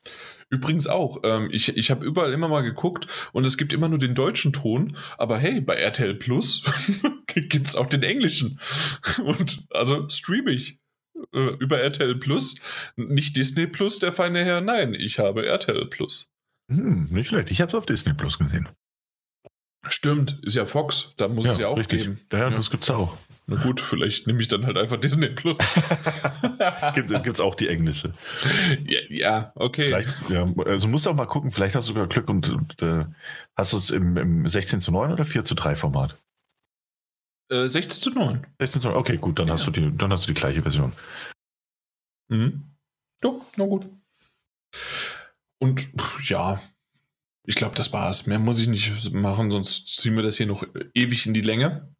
Übrigens 0.49 0.87
auch. 0.87 1.21
Ähm, 1.23 1.49
ich 1.51 1.75
ich 1.75 1.91
habe 1.91 2.05
überall 2.05 2.31
immer 2.31 2.47
mal 2.47 2.61
geguckt 2.61 3.07
und 3.33 3.45
es 3.45 3.57
gibt 3.57 3.73
immer 3.73 3.89
nur 3.89 3.99
den 3.99 4.15
deutschen 4.15 4.53
Ton, 4.53 4.97
aber 5.17 5.37
hey, 5.37 5.59
bei 5.59 5.75
RTL 5.75 6.15
Plus 6.15 6.63
gibt 7.27 7.67
es 7.67 7.75
auch 7.75 7.87
den 7.87 8.03
englischen. 8.03 8.59
Und 9.23 9.65
also 9.71 10.07
streame 10.09 10.51
ich 10.51 10.79
äh, 11.33 11.55
über 11.59 11.79
RTL 11.79 12.15
Plus. 12.15 12.55
Nicht 12.95 13.35
Disney 13.35 13.67
Plus, 13.67 13.99
der 13.99 14.13
feine 14.13 14.43
Herr, 14.45 14.61
nein, 14.61 14.93
ich 14.93 15.19
habe 15.19 15.45
RTL 15.45 15.85
Plus. 15.87 16.29
Hm, 16.71 17.07
nicht 17.11 17.27
schlecht. 17.29 17.51
Ich 17.51 17.61
habe 17.61 17.69
es 17.69 17.75
auf 17.75 17.85
Disney 17.85 18.13
Plus 18.13 18.37
gesehen. 18.37 18.69
Stimmt, 19.89 20.39
ist 20.43 20.55
ja 20.55 20.65
Fox, 20.65 21.13
da 21.17 21.27
muss 21.27 21.45
es 21.45 21.59
ja 21.59 21.67
auch 21.67 21.77
richtig. 21.77 22.03
geben. 22.03 22.21
Ja, 22.31 22.49
das 22.49 22.69
gibt's 22.69 22.89
auch. 22.89 23.17
Na 23.49 23.63
gut, 23.63 23.79
vielleicht 23.79 24.27
nehme 24.27 24.41
ich 24.41 24.49
dann 24.49 24.65
halt 24.65 24.77
einfach 24.77 24.97
Disney 24.97 25.29
Plus. 25.29 25.57
Gibt 26.93 27.27
es 27.27 27.39
auch 27.39 27.55
die 27.55 27.69
englische. 27.69 28.13
ja, 28.85 28.99
ja, 29.09 29.51
okay. 29.55 29.83
Vielleicht, 29.85 30.09
ja, 30.29 30.45
also 30.65 30.89
musst 30.89 31.05
du 31.05 31.11
auch 31.11 31.15
mal 31.15 31.27
gucken, 31.27 31.51
vielleicht 31.51 31.73
hast 31.75 31.87
du 31.87 31.93
sogar 31.93 32.07
Glück 32.07 32.27
und, 32.27 32.49
und 32.49 32.81
äh, 32.81 33.05
hast 33.55 33.71
du 33.71 33.77
es 33.77 33.89
im, 33.89 34.17
im 34.17 34.47
16 34.49 34.81
zu 34.81 34.91
9 34.91 35.13
oder 35.13 35.23
4 35.23 35.45
zu 35.45 35.55
3 35.55 35.77
Format? 35.77 36.21
Äh, 37.49 37.69
16 37.69 38.01
zu 38.01 38.09
9. 38.19 38.45
16 38.59 38.81
zu 38.81 38.89
9, 38.89 38.97
okay, 38.97 39.17
gut, 39.17 39.39
dann, 39.39 39.47
Ja. 39.47 39.53
hast, 39.53 39.65
du 39.65 39.71
die, 39.71 39.95
dann 39.95 40.11
hast 40.11 40.27
du 40.27 40.33
die 40.33 40.39
gleiche 40.39 40.61
Version. 40.61 40.91
Mhm. 42.29 42.75
Ja, 43.23 43.31
na 43.55 43.65
gut. 43.65 43.87
Und 45.59 45.87
ja, 46.27 46.61
ich 47.45 47.55
glaube, 47.55 47.75
das 47.75 47.93
war's. 47.93 48.27
Mehr 48.27 48.39
muss 48.39 48.59
ich 48.59 48.67
nicht 48.67 49.13
machen, 49.13 49.51
sonst 49.51 49.87
ziehen 49.95 50.17
wir 50.17 50.23
das 50.23 50.35
hier 50.35 50.47
noch 50.47 50.65
ewig 50.93 51.25
in 51.25 51.33
die 51.33 51.41
Länge. 51.41 51.95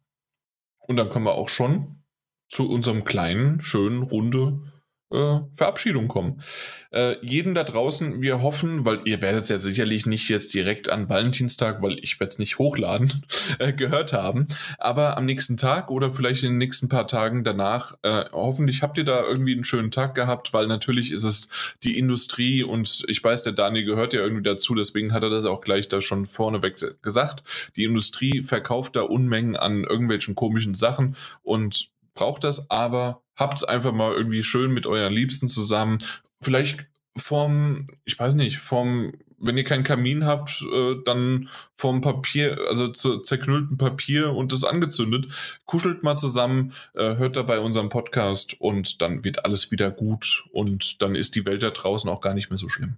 Und 0.88 0.96
dann 0.96 1.10
können 1.10 1.26
wir 1.26 1.34
auch 1.34 1.48
schon 1.48 2.02
zu 2.48 2.68
unserem 2.68 3.04
kleinen, 3.04 3.60
schönen 3.60 4.02
Runde 4.02 4.72
äh, 5.10 5.40
Verabschiedung 5.50 6.08
kommen. 6.08 6.42
Äh, 6.90 7.16
jeden 7.24 7.54
da 7.54 7.64
draußen, 7.64 8.22
wir 8.22 8.42
hoffen, 8.42 8.84
weil 8.84 9.00
ihr 9.04 9.20
werdet 9.20 9.44
es 9.44 9.50
ja 9.50 9.58
sicherlich 9.58 10.06
nicht 10.06 10.28
jetzt 10.28 10.54
direkt 10.54 10.88
an 10.90 11.08
Valentinstag, 11.08 11.82
weil 11.82 11.98
ich 12.00 12.18
werde 12.18 12.30
es 12.30 12.38
nicht 12.38 12.58
hochladen, 12.58 13.24
äh, 13.58 13.72
gehört 13.72 14.12
haben, 14.12 14.48
aber 14.78 15.16
am 15.16 15.26
nächsten 15.26 15.56
Tag 15.56 15.90
oder 15.90 16.12
vielleicht 16.12 16.44
in 16.44 16.50
den 16.50 16.58
nächsten 16.58 16.88
paar 16.88 17.06
Tagen 17.06 17.44
danach, 17.44 17.98
äh, 18.02 18.24
hoffentlich 18.32 18.82
habt 18.82 18.98
ihr 18.98 19.04
da 19.04 19.22
irgendwie 19.22 19.52
einen 19.52 19.64
schönen 19.64 19.90
Tag 19.90 20.14
gehabt, 20.14 20.52
weil 20.52 20.66
natürlich 20.66 21.12
ist 21.12 21.24
es 21.24 21.48
die 21.82 21.98
Industrie 21.98 22.62
und 22.62 23.04
ich 23.08 23.22
weiß, 23.22 23.42
der 23.42 23.52
Daniel 23.52 23.84
gehört 23.84 24.12
ja 24.12 24.20
irgendwie 24.20 24.42
dazu, 24.42 24.74
deswegen 24.74 25.12
hat 25.12 25.22
er 25.22 25.30
das 25.30 25.44
auch 25.44 25.60
gleich 25.60 25.88
da 25.88 26.00
schon 26.00 26.26
vorneweg 26.26 27.02
gesagt. 27.02 27.44
Die 27.76 27.84
Industrie 27.84 28.42
verkauft 28.42 28.96
da 28.96 29.02
Unmengen 29.02 29.56
an 29.56 29.84
irgendwelchen 29.84 30.34
komischen 30.34 30.74
Sachen 30.74 31.16
und 31.42 31.90
braucht 32.14 32.44
das, 32.44 32.70
aber 32.70 33.22
habt's 33.38 33.64
einfach 33.64 33.92
mal 33.92 34.12
irgendwie 34.12 34.42
schön 34.42 34.72
mit 34.72 34.86
euren 34.86 35.12
Liebsten 35.12 35.48
zusammen. 35.48 35.98
Vielleicht 36.42 36.86
vom, 37.16 37.86
ich 38.04 38.18
weiß 38.18 38.34
nicht, 38.34 38.58
vom, 38.58 39.12
wenn 39.38 39.56
ihr 39.56 39.64
keinen 39.64 39.84
Kamin 39.84 40.24
habt, 40.24 40.62
äh, 40.72 40.96
dann 41.04 41.48
vom 41.74 42.00
Papier, 42.00 42.58
also 42.68 42.88
zu 42.88 43.20
zerknüllten 43.20 43.76
Papier 43.76 44.32
und 44.32 44.52
das 44.52 44.64
angezündet. 44.64 45.28
Kuschelt 45.64 46.02
mal 46.02 46.16
zusammen, 46.16 46.72
äh, 46.94 47.16
hört 47.16 47.36
dabei 47.36 47.60
unseren 47.60 47.88
Podcast 47.88 48.60
und 48.60 49.00
dann 49.02 49.24
wird 49.24 49.44
alles 49.44 49.70
wieder 49.70 49.90
gut 49.90 50.44
und 50.52 51.00
dann 51.02 51.14
ist 51.14 51.34
die 51.34 51.46
Welt 51.46 51.62
da 51.62 51.70
draußen 51.70 52.10
auch 52.10 52.20
gar 52.20 52.34
nicht 52.34 52.50
mehr 52.50 52.58
so 52.58 52.68
schlimm. 52.68 52.96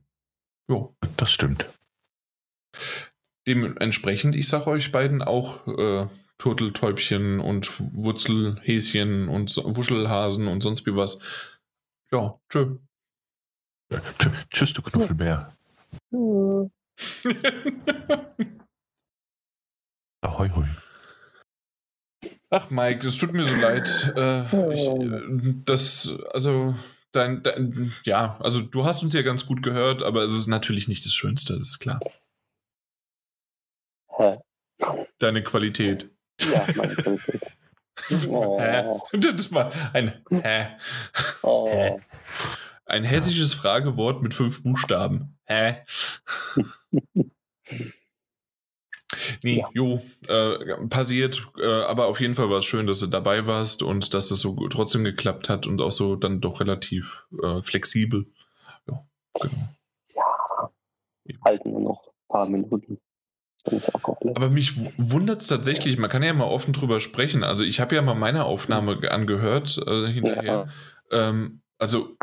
Jo. 0.69 0.95
Das 1.17 1.33
stimmt. 1.33 1.65
Dementsprechend, 3.47 4.37
ich 4.37 4.49
sage 4.49 4.69
euch 4.69 4.93
beiden 4.93 5.23
auch 5.23 5.67
äh, 5.67 6.07
Turteltäubchen 6.41 7.39
und 7.39 7.71
Wurzelhäschen 7.95 9.29
und 9.29 9.57
Wuschelhasen 9.59 10.49
und 10.49 10.63
sonst 10.63 10.87
wie 10.87 10.97
was. 10.97 11.21
Ja, 12.11 12.41
tschö. 12.49 12.79
Tsch- 13.93 14.33
Tschüss, 14.51 14.73
du 14.73 14.81
Knuffelbär. 14.83 15.55
Hm. 16.11 16.71
Ahoi, 20.23 20.49
hoi. 20.55 20.67
Ach, 22.51 22.71
Mike, 22.71 23.07
es 23.07 23.19
tut 23.19 23.33
mir 23.33 23.45
so 23.45 23.55
leid. 23.57 24.13
Äh, 24.17 24.41
ich, 24.73 24.87
äh, 24.89 25.55
das, 25.65 26.13
also, 26.33 26.75
dein, 27.13 27.43
dein, 27.43 27.93
ja, 28.05 28.39
also 28.41 28.61
du 28.63 28.85
hast 28.85 29.03
uns 29.03 29.13
ja 29.13 29.23
ganz 29.23 29.47
gut 29.47 29.63
gehört, 29.63 30.03
aber 30.03 30.23
es 30.25 30.33
ist 30.33 30.47
natürlich 30.47 30.89
nicht 30.89 31.05
das 31.05 31.13
Schönste, 31.13 31.59
das 31.59 31.69
ist 31.69 31.79
klar. 31.81 32.01
Deine 35.19 35.43
Qualität. 35.43 36.11
Ja, 36.53 36.67
meine 36.77 36.95
Qualität. 36.97 37.43
Hä? 38.09 38.85
Oh, 38.87 39.01
Das 39.13 39.53
war 39.53 39.73
ein 39.95 40.13
Hä. 40.31 40.69
oh. 41.43 42.01
Ein 42.87 43.05
hessisches 43.05 43.55
Fragewort 43.55 44.23
mit 44.23 44.35
fünf 44.35 44.63
Buchstaben. 44.63 45.39
Hä? 45.45 45.85
Nee, 49.43 49.59
Ja. 49.59 49.69
jo, 49.75 50.01
äh, 50.29 50.77
passiert, 50.89 51.45
äh, 51.61 51.67
aber 51.83 52.07
auf 52.07 52.21
jeden 52.21 52.37
Fall 52.37 52.49
war 52.49 52.59
es 52.59 52.65
schön, 52.65 52.87
dass 52.87 53.01
du 53.01 53.07
dabei 53.09 53.45
warst 53.47 53.83
und 53.83 54.15
dass 54.15 54.29
das 54.29 54.39
so 54.41 54.55
gut- 54.55 54.73
trotzdem 54.73 55.03
geklappt 55.03 55.49
hat 55.49 55.67
und 55.67 55.81
auch 55.81 55.91
so 55.91 56.15
dann 56.15 56.41
doch 56.41 56.61
relativ 56.61 57.27
äh, 57.43 57.61
flexibel. 57.61 58.27
Ja, 58.87 59.05
genau. 59.35 59.69
Ja, 60.15 60.71
halten 61.45 61.73
wir 61.73 61.81
noch 61.81 62.07
ein 62.07 62.29
paar 62.29 62.47
Minuten. 62.49 62.99
Aber 64.35 64.51
mich 64.51 64.73
wundert 64.99 65.43
es 65.43 65.49
tatsächlich, 65.49 65.99
man 65.99 66.11
kann 66.11 66.23
ja 66.23 66.33
mal 66.33 66.45
offen 66.45 66.73
drüber 66.73 67.01
sprechen. 67.01 67.45
Also 67.45 67.65
ich 67.65 67.81
habe 67.81 67.95
ja 67.95 68.03
mal 68.03 68.15
meine 68.15 68.45
Aufnahme 68.45 68.99
ge- 68.99 69.11
angehört 69.11 69.79
äh, 69.87 70.09
hinterher. 70.09 70.69
Ähm, 71.11 71.61
also 71.79 72.17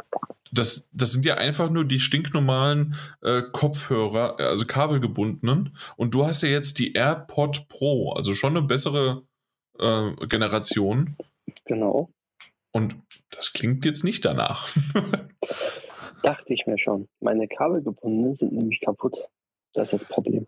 das, 0.52 0.90
das 0.94 1.12
sind 1.12 1.26
ja 1.26 1.36
einfach 1.36 1.70
nur 1.70 1.86
die 1.86 2.00
stinknormalen 2.00 2.96
äh, 3.22 3.42
Kopfhörer, 3.52 4.40
also 4.40 4.66
kabelgebundenen. 4.66 5.76
Und 5.96 6.14
du 6.14 6.26
hast 6.26 6.42
ja 6.42 6.50
jetzt 6.50 6.80
die 6.80 6.94
AirPod 6.94 7.68
Pro, 7.68 8.14
also 8.14 8.34
schon 8.34 8.56
eine 8.58 8.66
bessere 8.66 9.24
äh, 9.80 10.12
Generation. 10.28 11.18
Genau. 11.66 12.10
Und 12.72 12.96
das 13.30 13.54
klingt 13.54 13.86
jetzt 13.86 14.04
nicht 14.04 14.26
danach. 14.26 14.70
Dachte 16.24 16.54
ich 16.54 16.66
mir 16.66 16.78
schon. 16.80 17.08
Meine 17.20 17.48
kabelgebundenen 17.48 18.34
sind 18.34 18.54
nämlich 18.54 18.82
kaputt. 18.82 19.18
Das 19.74 19.94
ist 19.94 20.02
das 20.02 20.10
Problem. 20.10 20.48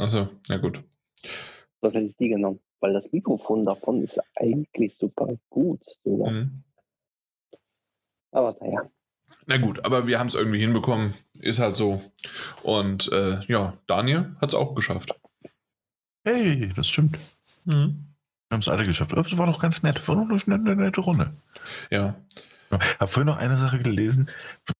Also, 0.00 0.28
na 0.48 0.56
gut. 0.56 0.82
Was 1.80 1.94
hätte 1.94 2.06
ich 2.06 2.16
die 2.16 2.28
genommen? 2.28 2.60
Weil 2.80 2.94
das 2.94 3.12
Mikrofon 3.12 3.64
davon 3.64 4.02
ist 4.02 4.20
eigentlich 4.36 4.96
super 4.96 5.36
gut. 5.50 5.84
Sogar. 6.04 6.30
Mhm. 6.30 6.64
Aber 8.32 8.56
naja. 8.60 8.90
Na 9.46 9.58
gut, 9.58 9.84
aber 9.84 10.06
wir 10.06 10.18
haben 10.18 10.28
es 10.28 10.34
irgendwie 10.34 10.60
hinbekommen. 10.60 11.14
Ist 11.40 11.58
halt 11.58 11.76
so. 11.76 12.02
Und 12.62 13.10
äh, 13.12 13.40
ja, 13.46 13.76
Daniel 13.86 14.36
hat 14.40 14.50
es 14.50 14.54
auch 14.54 14.74
geschafft. 14.74 15.14
Hey, 16.24 16.70
das 16.74 16.88
stimmt. 16.88 17.18
Mhm. 17.64 18.06
Wir 18.48 18.54
haben 18.54 18.60
es 18.60 18.68
alle 18.68 18.84
geschafft. 18.84 19.12
Das 19.12 19.38
war 19.38 19.46
doch 19.46 19.60
ganz 19.60 19.82
nett. 19.82 20.06
War 20.08 20.16
doch 20.16 20.46
eine, 20.46 20.54
eine 20.54 20.76
nette 20.76 21.00
Runde. 21.00 21.32
Ja. 21.90 22.16
Hab 22.70 23.10
vorhin 23.10 23.26
noch 23.26 23.36
eine 23.38 23.56
Sache 23.56 23.78
gelesen. 23.80 24.30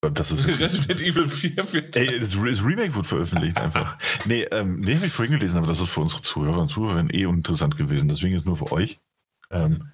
Das 0.00 0.30
ist. 0.30 0.46
Resident 0.60 1.00
Evil 1.00 1.28
4 1.28 1.72
wird. 1.72 1.96
Ey, 1.96 2.20
das, 2.20 2.36
Re- 2.36 2.50
das 2.50 2.64
Remake 2.64 2.94
wurde 2.94 3.08
veröffentlicht 3.08 3.56
einfach. 3.56 3.96
Nee, 4.26 4.42
ähm, 4.52 4.80
nee, 4.80 4.94
habe 4.94 5.06
ich 5.06 5.12
vorhin 5.12 5.32
gelesen, 5.38 5.58
aber 5.58 5.66
das 5.66 5.80
ist 5.80 5.90
für 5.90 6.00
unsere 6.00 6.22
Zuhörer 6.22 6.60
und 6.60 6.68
Zuhörerinnen 6.68 7.12
eh 7.12 7.26
uninteressant 7.26 7.76
gewesen. 7.76 8.08
Deswegen 8.08 8.36
ist 8.36 8.46
nur 8.46 8.56
für 8.56 8.70
euch. 8.72 9.00
Ähm, 9.50 9.88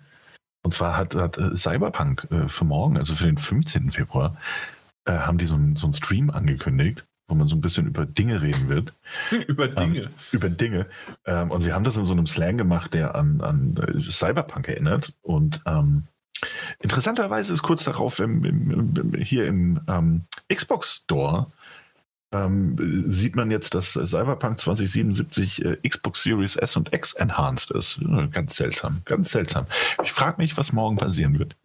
und 0.63 0.75
zwar 0.75 0.97
hat, 0.97 1.15
hat 1.15 1.39
äh, 1.39 1.57
Cyberpunk 1.57 2.27
äh, 2.31 2.49
für 2.49 2.65
morgen, 2.65 2.99
also 2.99 3.15
für 3.15 3.25
den 3.27 3.39
15. 3.39 3.91
Februar, 3.93 4.37
äh, 5.07 5.13
haben 5.13 5.39
die 5.39 5.47
so 5.47 5.55
einen 5.55 5.77
so 5.77 5.87
einen 5.87 5.95
Stream 5.95 6.29
angekündigt, 6.31 7.07
wo 7.29 7.35
man 7.35 7.49
so 7.49 7.57
ein 7.57 7.61
bisschen 7.63 7.87
über 7.87 8.05
Dinge 8.05 8.43
reden 8.43 8.69
wird. 8.69 8.93
über 9.47 9.69
Dinge. 9.69 10.11
Über 10.33 10.51
Dinge. 10.51 10.87
Ähm, 11.25 11.51
und 11.51 11.63
sie 11.63 11.73
haben 11.73 11.85
das 11.85 11.97
in 11.97 12.05
so 12.05 12.13
einem 12.13 12.27
Slang 12.27 12.59
gemacht, 12.59 12.93
der 12.93 13.15
an, 13.15 13.41
an 13.41 13.77
äh, 13.79 14.01
Cyberpunk 14.01 14.69
erinnert. 14.69 15.15
Und 15.23 15.63
ähm, 15.67 16.09
interessanterweise 16.81 17.53
ist 17.53 17.63
kurz 17.63 17.85
darauf 17.85 18.19
im, 18.21 18.45
im, 18.45 18.95
im, 18.97 19.23
hier 19.23 19.47
im 19.47 19.81
ähm, 19.89 20.25
Xbox 20.53 21.03
Store 21.03 21.47
ähm, 22.33 22.77
sieht 23.09 23.37
man 23.37 23.51
jetzt, 23.51 23.75
dass 23.75 23.93
Cyberpunk 23.93 24.59
2077 24.59 25.65
äh, 25.65 25.89
Xbox 25.89 26.23
Series 26.23 26.57
S 26.57 26.77
und 26.77 26.93
X 26.93 27.13
enhanced 27.15 27.71
ist. 27.71 28.01
Ganz 28.33 28.57
seltsam, 28.57 29.03
ganz 29.05 29.31
seltsam. 29.31 29.67
Ich 30.03 30.13
frage 30.13 30.43
mich, 30.43 30.57
was 30.57 30.73
morgen 30.73 30.97
passieren 30.97 31.39
wird. 31.39 31.57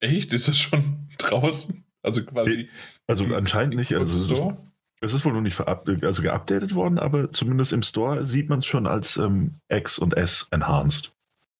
Echt? 0.00 0.32
Ist 0.32 0.48
das 0.48 0.58
schon 0.58 1.08
draußen? 1.18 1.84
Also 2.02 2.24
quasi. 2.24 2.68
Also 3.06 3.24
anscheinend 3.34 3.76
nicht. 3.76 3.94
Also 3.94 4.12
es 4.12 4.20
ist, 4.20 4.26
Store? 4.26 4.56
es 5.00 5.14
ist 5.14 5.24
wohl 5.24 5.32
noch 5.32 5.40
nicht 5.40 5.58
also 5.60 6.22
geupdatet 6.22 6.74
worden, 6.74 6.98
aber 6.98 7.30
zumindest 7.30 7.72
im 7.72 7.82
Store 7.82 8.26
sieht 8.26 8.48
man 8.48 8.60
es 8.60 8.66
schon 8.66 8.86
als 8.86 9.16
ähm, 9.16 9.54
X 9.68 9.98
und 9.98 10.16
S 10.16 10.48
enhanced. 10.50 11.12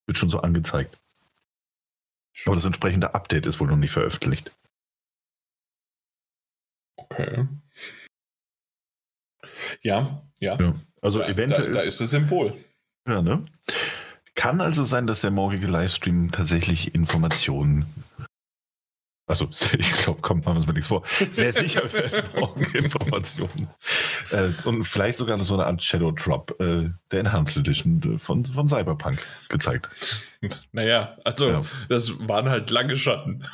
Wird 0.06 0.18
schon 0.18 0.30
so 0.30 0.40
angezeigt. 0.40 0.99
Aber 2.46 2.54
das 2.54 2.64
entsprechende 2.64 3.14
Update 3.14 3.46
ist 3.46 3.60
wohl 3.60 3.68
noch 3.68 3.76
nicht 3.76 3.92
veröffentlicht. 3.92 4.50
Okay. 6.96 7.46
Ja, 9.82 10.22
ja. 10.38 10.58
Ja. 10.58 10.74
Also 11.02 11.20
da, 11.20 11.28
eventuell. 11.28 11.72
Da, 11.72 11.78
da 11.78 11.80
ist 11.80 12.00
das 12.00 12.10
Symbol. 12.10 12.52
Ja, 13.06 13.22
ne? 13.22 13.44
Kann 14.34 14.60
also 14.60 14.84
sein, 14.84 15.06
dass 15.06 15.20
der 15.20 15.30
morgige 15.30 15.66
Livestream 15.66 16.30
tatsächlich 16.30 16.94
Informationen 16.94 17.86
also 19.30 19.48
ich 19.78 19.92
glaube, 19.92 20.20
kommt 20.22 20.44
man 20.44 20.56
uns 20.56 20.66
mal 20.66 20.72
nichts 20.72 20.88
vor. 20.88 21.04
Sehr 21.30 21.52
sicher 21.52 21.90
werden 21.92 22.28
morgen 22.34 22.64
Informationen. 22.74 23.68
Äh, 24.32 24.50
und 24.64 24.82
vielleicht 24.84 25.18
sogar 25.18 25.40
so 25.44 25.54
eine 25.54 25.66
Art 25.66 25.80
Shadow 25.80 26.10
Drop 26.10 26.60
äh, 26.60 26.90
der 27.12 27.20
Enhanced 27.20 27.56
Edition 27.56 28.18
von, 28.18 28.44
von 28.44 28.68
Cyberpunk 28.68 29.24
gezeigt. 29.48 29.88
Naja, 30.72 31.16
also 31.24 31.48
ja. 31.48 31.62
das 31.88 32.12
waren 32.28 32.48
halt 32.48 32.70
lange 32.70 32.96
Schatten. 32.96 33.44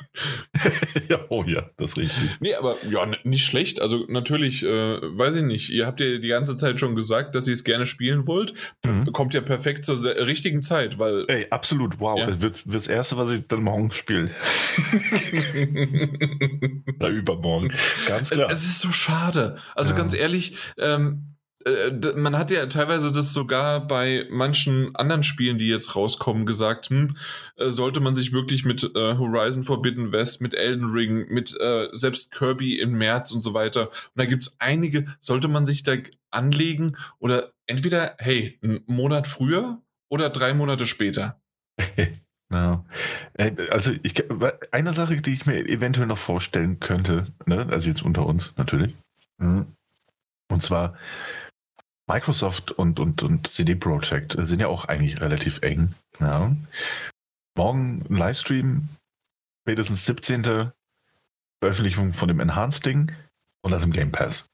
ja, 1.09 1.21
oh 1.29 1.45
ja, 1.45 1.71
das 1.77 1.93
ist 1.93 1.97
richtig. 1.97 2.41
Nee, 2.41 2.55
aber 2.55 2.77
ja, 2.89 3.07
nicht 3.25 3.45
schlecht. 3.45 3.81
Also 3.81 4.05
natürlich, 4.09 4.63
äh, 4.63 5.01
weiß 5.03 5.37
ich 5.37 5.43
nicht, 5.43 5.71
ihr 5.71 5.87
habt 5.87 6.01
ja 6.01 6.19
die 6.19 6.29
ganze 6.29 6.57
Zeit 6.57 6.79
schon 6.79 6.95
gesagt, 6.95 7.35
dass 7.35 7.49
ihr 7.49 7.55
es 7.55 7.65
gerne 7.65 7.87
spielen 7.87 8.27
wollt. 8.27 8.55
Mhm. 8.85 9.13
Kommt 9.13 9.35
ja 9.35 9.41
perfekt 9.41 9.85
zur 9.85 10.03
richtigen 10.05 10.63
Zeit, 10.63 10.99
weil. 10.99 11.25
Ey, 11.29 11.47
absolut, 11.51 11.99
wow. 12.01 12.19
Ja. 12.19 12.27
Das 12.27 12.41
wird, 12.41 12.67
wird 12.67 12.77
das 12.77 12.89
erste, 12.89 13.17
was 13.17 13.33
ich 13.33 13.47
dann 13.49 13.63
morgen 13.63 13.91
spiele. 13.91 14.31
Oder 16.97 17.09
übermorgen. 17.09 17.73
Ganz 18.07 18.31
klar. 18.31 18.51
Es, 18.51 18.59
es, 18.59 18.69
ist 18.69 18.81
so 18.81 18.93
schade. 18.93 19.57
Also 19.75 19.91
ja. 19.91 19.97
ganz 19.97 20.15
ehrlich, 20.15 20.57
ähm, 20.79 21.33
äh, 21.33 21.36
man 22.15 22.39
hat 22.39 22.51
ja 22.51 22.67
teilweise 22.67 23.11
das 23.11 23.33
sogar 23.33 23.87
bei 23.87 24.27
manchen 24.31 24.95
anderen 24.95 25.25
Spielen, 25.25 25.59
die 25.59 25.69
jetzt 25.69 25.97
rauskommen, 25.97 26.47
gesagt, 26.47 26.91
hm, 26.91 27.17
äh, 27.57 27.71
sollte 27.71 28.01
man 28.01 28.15
sich 28.15 28.33
wirklich 28.33 28.65
mit 28.65 28.85
äh, 28.85 29.17
Horizon 29.17 29.65
Forbidden 29.65 30.13
West, 30.13 30.41
mit 30.41 30.55
Elden 30.55 30.91
Ring, 30.91 31.27
mit 31.29 31.59
äh, 31.61 31.89
selbst 31.93 32.31
Kirby 32.33 32.79
im 32.79 32.93
März 32.93 33.33
und 33.33 33.41
so 33.41 33.53
weiter. 33.53 33.89
Und 33.89 34.17
da 34.17 34.27
gibt 34.27 34.45
es 34.45 34.57
einige, 34.61 35.07
sollte 35.19 35.49
man 35.49 35.67
sich 35.67 35.83
da 35.83 35.97
anlegen 36.31 36.97
oder 37.19 37.51
entweder, 37.67 38.15
hey, 38.19 38.59
einen 38.63 38.83
Monat 38.87 39.27
früher 39.27 39.83
oder 40.09 40.31
drei 40.31 40.55
Monate 40.55 40.87
später. 40.87 41.41
Ja. 42.53 42.85
Äh, 43.35 43.57
also 43.71 43.91
ich, 44.05 44.23
eine 44.71 44.93
Sache, 44.93 45.17
die 45.17 45.33
ich 45.33 45.47
mir 45.47 45.67
eventuell 45.67 46.07
noch 46.07 46.17
vorstellen 46.17 46.79
könnte, 46.79 47.27
ne? 47.45 47.67
also 47.73 47.89
jetzt 47.89 48.05
unter 48.05 48.25
uns 48.25 48.55
natürlich, 48.57 48.95
mhm. 49.39 49.75
und 50.49 50.63
zwar 50.63 50.97
Microsoft 52.09 52.73
und, 52.73 53.01
und, 53.01 53.23
und 53.23 53.49
CD 53.49 53.75
Projekt 53.75 54.37
sind 54.39 54.61
ja 54.61 54.69
auch 54.69 54.85
eigentlich 54.85 55.21
relativ 55.21 55.61
eng. 55.63 55.95
Ja. 56.21 56.55
Morgen 57.57 58.05
ein 58.09 58.17
Livestream, 58.17 58.89
spätestens 59.65 60.05
17. 60.07 60.73
Veröffentlichung 61.61 62.13
von 62.13 62.29
dem 62.29 62.41
Enhanced-Ding 62.41 63.13
und 63.63 63.71
das 63.71 63.83
im 63.83 63.93
Game 63.93 64.13
Pass. 64.13 64.49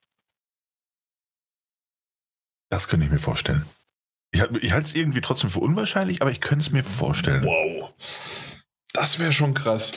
Das 2.71 2.89
könnte 2.89 3.05
ich 3.05 3.13
mir 3.13 3.19
vorstellen. 3.19 3.67
Ich, 4.31 4.41
ich 4.41 4.73
halte 4.73 4.87
es 4.87 4.95
irgendwie 4.95 5.21
trotzdem 5.21 5.51
für 5.51 5.61
unwahrscheinlich, 5.61 6.23
aber 6.23 6.31
ich 6.31 6.41
könnte 6.41 6.65
es 6.65 6.73
mir 6.73 6.85
vorstellen. 6.85 7.45
Wow. 7.45 7.93
Das 8.95 9.19
wäre 9.19 9.33
schon 9.33 9.53
krass. 9.53 9.93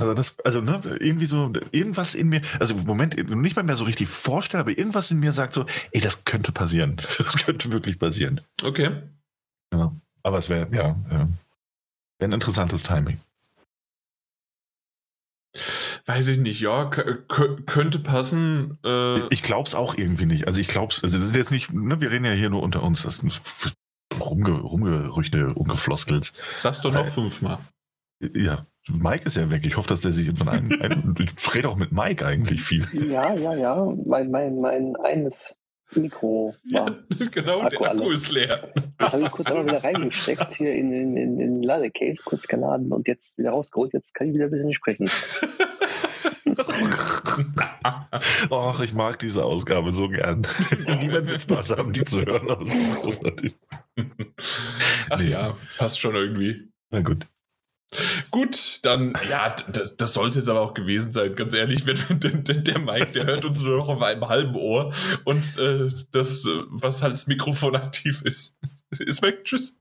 Also 0.00 0.14
das, 0.14 0.38
also 0.44 0.60
ne, 0.60 0.80
irgendwie 1.00 1.26
so, 1.26 1.52
irgendwas 1.72 2.14
in 2.14 2.28
mir, 2.28 2.40
also 2.60 2.74
im 2.74 2.84
Moment 2.84 3.16
nicht 3.30 3.56
mal 3.56 3.64
mehr 3.64 3.76
so 3.76 3.84
richtig 3.84 4.08
vorstellen, 4.08 4.60
aber 4.60 4.70
irgendwas 4.70 5.10
in 5.10 5.18
mir 5.18 5.32
sagt 5.32 5.54
so, 5.54 5.66
ey, 5.90 6.00
das 6.00 6.24
könnte 6.24 6.52
passieren. 6.52 6.96
Das 7.18 7.44
könnte 7.44 7.72
wirklich 7.72 7.98
passieren. 7.98 8.40
Okay. 8.62 9.02
Ja, 9.74 9.92
aber 10.22 10.38
es 10.38 10.48
wäre, 10.48 10.68
ja, 10.74 10.96
ja, 11.10 11.28
ein 12.20 12.32
interessantes 12.32 12.84
Timing. 12.84 13.18
Weiß 16.06 16.28
ich 16.28 16.38
nicht, 16.38 16.60
ja, 16.60 16.86
könnte 16.86 17.98
passen. 17.98 18.78
Äh 18.84 19.26
ich 19.28 19.42
glaub's 19.42 19.74
auch 19.74 19.94
irgendwie 19.96 20.26
nicht. 20.26 20.46
Also 20.46 20.60
ich 20.60 20.68
glaub's, 20.68 21.02
also 21.02 21.18
das 21.18 21.26
ist 21.26 21.36
jetzt 21.36 21.50
nicht, 21.50 21.72
ne, 21.72 22.00
wir 22.00 22.10
reden 22.10 22.24
ja 22.24 22.32
hier 22.32 22.50
nur 22.50 22.62
unter 22.62 22.82
uns, 22.84 23.02
das 23.02 23.16
sind 23.16 23.32
Rumge, 24.20 24.52
Rumgerüchte, 24.52 25.54
Umgefloskels. 25.54 26.34
Sagst 26.60 26.84
du 26.84 26.90
noch 26.90 27.06
äh, 27.06 27.10
fünfmal. 27.10 27.58
Ja, 28.34 28.66
Mike 28.88 29.26
ist 29.26 29.36
ja 29.36 29.50
weg. 29.50 29.66
Ich 29.66 29.76
hoffe, 29.76 29.88
dass 29.88 30.00
der 30.00 30.12
sich 30.12 30.26
irgendwann 30.26 30.48
ein. 30.48 30.82
ein 30.82 31.14
ich 31.18 31.54
rede 31.54 31.68
auch 31.68 31.76
mit 31.76 31.92
Mike 31.92 32.24
eigentlich 32.24 32.62
viel. 32.62 32.86
Ja, 32.92 33.34
ja, 33.34 33.54
ja. 33.54 33.94
Mein, 34.06 34.30
mein, 34.30 34.60
mein 34.60 34.96
eines 34.96 35.56
Mikro 35.94 36.54
war. 36.70 36.90
Ja, 37.18 37.26
genau, 37.30 37.60
Akku 37.60 37.82
der 37.82 37.90
Akku 37.90 38.04
alle. 38.04 38.12
ist 38.12 38.30
leer. 38.30 38.72
Das 38.98 39.12
habe 39.12 39.22
ich 39.22 39.30
kurz 39.30 39.48
einmal 39.48 39.66
wieder 39.66 39.82
reingesteckt, 39.82 40.56
hier 40.56 40.72
in 40.72 40.90
den 40.90 41.16
in, 41.16 41.40
in 41.40 41.62
Ladecase, 41.62 42.22
kurz 42.24 42.46
geladen 42.46 42.92
und 42.92 43.08
jetzt 43.08 43.38
wieder 43.38 43.50
rausgeholt. 43.50 43.92
Jetzt 43.92 44.14
kann 44.14 44.28
ich 44.28 44.34
wieder 44.34 44.46
ein 44.46 44.50
bisschen 44.50 44.74
sprechen. 44.74 45.10
Och, 48.50 48.80
ich 48.80 48.92
mag 48.92 49.18
diese 49.20 49.44
Ausgabe 49.44 49.92
so 49.92 50.08
gern. 50.08 50.46
Niemand 51.00 51.28
wird 51.28 51.42
Spaß 51.42 51.76
haben, 51.76 51.92
die 51.92 52.04
zu 52.04 52.24
hören. 52.24 52.48
Das 52.48 52.68
ist 52.68 53.00
großartig. 53.00 53.56
Ach 55.10 55.18
nee. 55.20 55.30
ja, 55.30 55.56
passt 55.76 56.00
schon 56.00 56.14
irgendwie. 56.14 56.70
Na 56.90 57.00
gut. 57.00 57.26
Gut, 58.30 58.80
dann, 58.82 59.14
ja, 59.30 59.54
das, 59.72 59.96
das 59.96 60.12
sollte 60.12 60.38
jetzt 60.38 60.48
aber 60.48 60.60
auch 60.60 60.74
gewesen 60.74 61.12
sein, 61.12 61.34
ganz 61.34 61.54
ehrlich. 61.54 61.86
Wenn, 61.86 62.44
der, 62.44 62.56
der 62.56 62.78
Mike, 62.78 63.12
der 63.12 63.24
hört 63.24 63.44
uns 63.44 63.62
nur 63.62 63.78
noch 63.78 63.88
auf 63.88 64.02
einem 64.02 64.28
halben 64.28 64.54
Ohr 64.56 64.92
und 65.24 65.56
äh, 65.56 65.88
das, 66.12 66.46
was 66.68 67.02
halt 67.02 67.14
das 67.14 67.26
Mikrofon 67.26 67.76
aktiv 67.76 68.22
ist, 68.22 68.58
ist 68.90 69.22
weg. 69.22 69.44
Tschüss. 69.44 69.80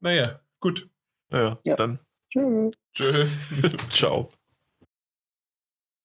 Naja, 0.00 0.40
gut. 0.60 0.88
Ja, 1.32 1.58
ja. 1.64 1.76
dann. 1.76 1.98
Tschö. 2.30 2.70
Tschö. 2.94 3.26
Ciao. 3.92 4.30